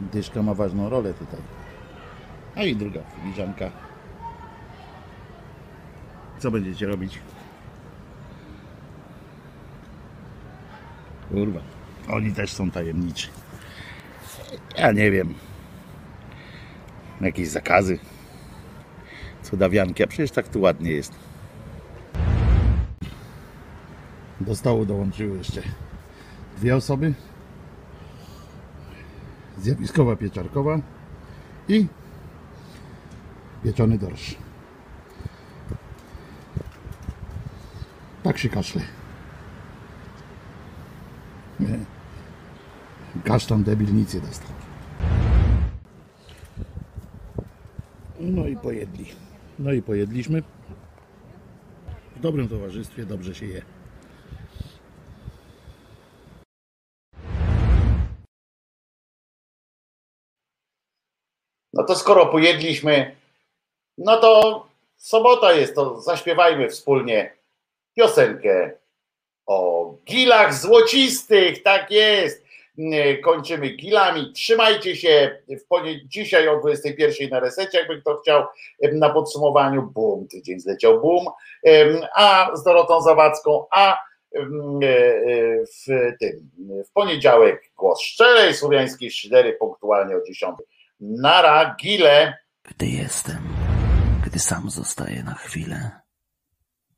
Dyszka 0.00 0.42
ma 0.42 0.54
ważną 0.54 0.88
rolę 0.88 1.14
tutaj. 1.14 1.40
A 2.56 2.62
i 2.62 2.76
druga 2.76 3.00
filiżanka. 3.02 3.70
Co 6.38 6.50
będziecie 6.50 6.86
robić? 6.86 7.18
Kurwa. 11.30 11.60
Oni 12.10 12.32
też 12.32 12.52
są 12.52 12.70
tajemniczy. 12.70 13.28
Ja 14.78 14.92
nie 14.92 15.10
wiem. 15.10 15.34
Jakieś 17.20 17.48
zakazy. 17.48 17.98
Cudawianki, 19.42 20.02
a 20.02 20.06
przecież 20.06 20.30
tak 20.30 20.48
tu 20.48 20.60
ładnie 20.60 20.90
jest. 20.90 21.27
Do 24.48 24.56
stołu 24.56 24.86
dołączyły 24.86 25.38
jeszcze 25.38 25.62
dwie 26.56 26.76
osoby. 26.76 27.14
Zjawiskowa 29.58 30.16
pieczarkowa 30.16 30.80
i 31.68 31.86
pieczony 33.64 33.98
dorsz. 33.98 34.36
Tak 38.22 38.38
się 38.38 38.48
kaszle. 38.48 38.82
Nie. 41.60 41.78
Kasztan 43.24 43.64
debil 43.64 43.94
nic 43.94 44.14
nie 44.14 44.20
dostał. 44.20 44.50
No 48.20 48.46
i 48.46 48.56
pojedli. 48.56 49.06
No 49.58 49.72
i 49.72 49.82
pojedliśmy. 49.82 50.42
W 52.16 52.20
dobrym 52.20 52.48
towarzystwie 52.48 53.06
dobrze 53.06 53.34
się 53.34 53.46
je. 53.46 53.77
Skoro 62.08 62.26
pojedliśmy, 62.26 63.16
no 63.98 64.16
to 64.16 64.66
sobota 64.96 65.52
jest, 65.52 65.74
to 65.74 66.00
zaśpiewajmy 66.00 66.68
wspólnie 66.68 67.32
piosenkę 67.96 68.70
o 69.46 69.94
gilach 70.04 70.54
złocistych, 70.54 71.62
tak 71.62 71.90
jest. 71.90 72.44
Kończymy 73.24 73.68
gilami. 73.68 74.32
Trzymajcie 74.32 74.96
się 74.96 75.38
w 75.48 75.84
dzisiaj 76.04 76.48
o 76.48 76.60
21 76.60 77.30
na 77.30 77.40
resecie, 77.40 77.78
jakby 77.78 78.00
kto 78.00 78.16
chciał 78.16 78.44
na 78.92 79.10
podsumowaniu. 79.10 79.82
Bum, 79.82 80.28
tydzień 80.28 80.60
zleciał 80.60 81.00
bum. 81.00 81.26
A 82.14 82.50
z 82.54 82.62
Dorotą 82.62 83.00
Zawadzką, 83.00 83.66
a 83.70 83.98
w 85.84 85.86
tym 86.20 86.50
w 86.88 86.92
poniedziałek 86.92 87.70
głos 87.76 88.00
szczerej 88.00 88.54
słowiańskiej 88.54 89.10
szydery 89.10 89.52
punktualnie 89.52 90.16
o 90.16 90.22
10. 90.26 90.56
Nara, 91.00 91.76
gile. 91.78 92.34
Gdy 92.64 92.86
jestem, 92.86 93.42
gdy 94.26 94.38
sam 94.38 94.70
zostaję 94.70 95.22
na 95.22 95.34
chwilę, 95.34 95.90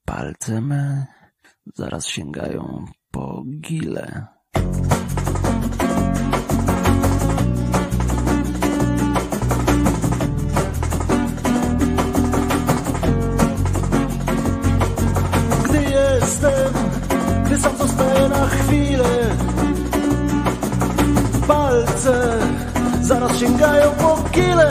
palce 0.05 0.61
me 0.61 1.07
zaraz 1.75 2.07
sięgają 2.07 2.85
po 3.11 3.45
gile. 3.61 4.27
Gdy 15.65 15.83
jestem, 15.83 16.75
gdy 17.45 17.59
sam 17.59 17.77
zostaję 17.77 18.29
na 18.29 18.47
chwilę, 18.47 19.37
palce 21.49 22.41
zaraz 23.11 23.39
sięgają 23.39 23.91
po 23.91 24.31
kile. 24.31 24.71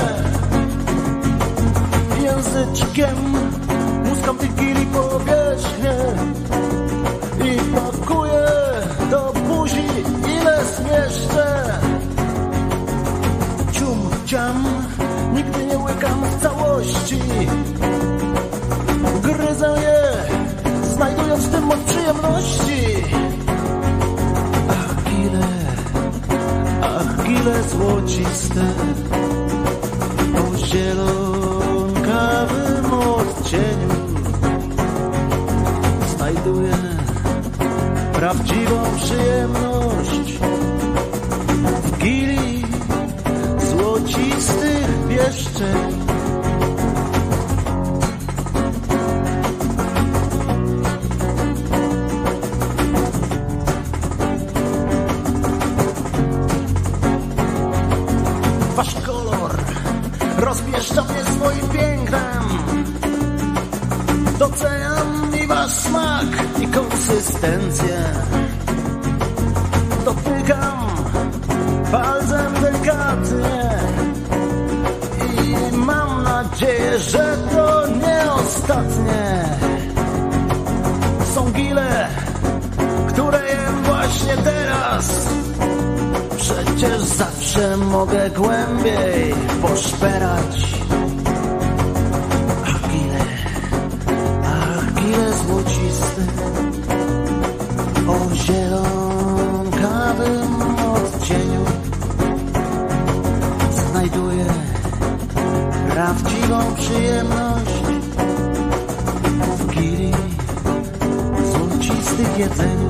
Języczkiem 2.23 3.17
muskam 4.05 4.37
tych 4.37 4.55
kili 4.55 4.85
powierzchnię 4.85 5.95
i 7.45 7.57
pakuję 7.75 8.47
do 9.11 9.33
buzi 9.47 9.83
ile 10.39 10.65
zmieszczę. 10.65 11.79
Cium, 13.71 14.09
ciam, 14.25 14.63
nigdy 15.33 15.65
nie 15.65 15.77
łykam 15.77 16.21
w 16.23 16.41
całości. 16.41 17.21
Gryzę 19.23 19.75
je, 19.81 20.01
znajdując 20.93 21.43
w 21.43 21.51
tym 21.51 21.63
moc 21.63 21.79
przyjemności. 21.79 22.79
Ach, 27.39 27.45
gile 27.45 27.63
złociste, 27.63 28.65
o 30.35 30.57
zielonkawym 30.57 32.13
odcieniu. 32.93 33.89
Znajduję 36.17 36.77
prawdziwą 38.13 38.83
przyjemność 38.97 40.33
w 41.83 41.97
gili 41.97 42.63
złocistych 43.71 45.07
wieszczeń. 45.07 45.98
Konsystencję. 66.79 67.99
Dotykam 70.05 70.89
palcem 71.91 72.53
delikatnie 72.61 73.69
i 75.25 75.75
mam 75.75 76.23
nadzieję, 76.23 76.99
że 76.99 77.37
to 77.51 77.87
nie 77.87 78.31
ostatnie. 78.31 79.45
Są 81.35 81.51
gile, 81.51 82.07
które 83.07 83.39
jem 83.49 83.83
właśnie 83.83 84.37
teraz. 84.37 85.27
Przecież 86.37 87.01
zawsze 87.01 87.77
mogę 87.77 88.29
głębiej 88.29 89.35
poszperać. 89.61 90.78
Przyjemność. 106.89 107.71
W 109.57 109.67
gili 109.67 110.13
złocistych 111.51 112.37
jedzeniu. 112.37 112.89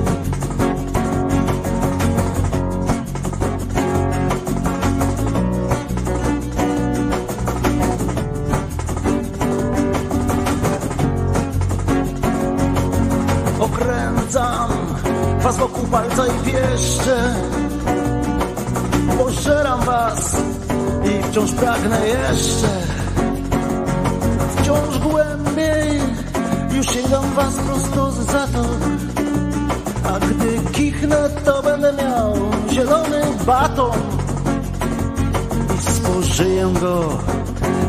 Okręcam 13.60 14.70
was 15.40 15.56
wokół 15.56 15.86
palca 15.86 16.26
i 16.26 16.44
pieszcze 16.44 17.34
Pożeram 19.18 19.80
was 19.80 20.36
i 21.04 21.22
wciąż 21.30 21.52
pragnę 21.52 22.08
jeszcze 22.08 22.79
Wciąż 24.70 24.98
głębiej. 24.98 26.00
Już 26.72 26.86
sięgam 26.86 27.34
was 27.34 27.54
prosto 27.56 28.10
za 28.10 28.46
to 28.46 28.64
A 30.04 30.18
gdy 30.18 30.72
kichnę 30.72 31.30
to 31.44 31.62
będę 31.62 31.92
miał 31.92 32.34
zielony 32.72 33.22
baton. 33.46 33.92
I 35.78 35.92
spożyję 35.92 36.72
go 36.80 37.08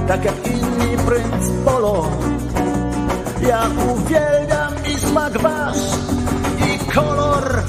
tak 0.07 0.25
jak 0.25 0.47
inni 0.47 0.97
prync 0.97 1.51
polo. 1.65 2.07
Ja 3.47 3.61
uwielbiam 3.93 4.73
i 4.95 4.99
smak 4.99 5.37
wasz 5.37 5.77
i 6.67 6.91
kolor. 6.93 7.60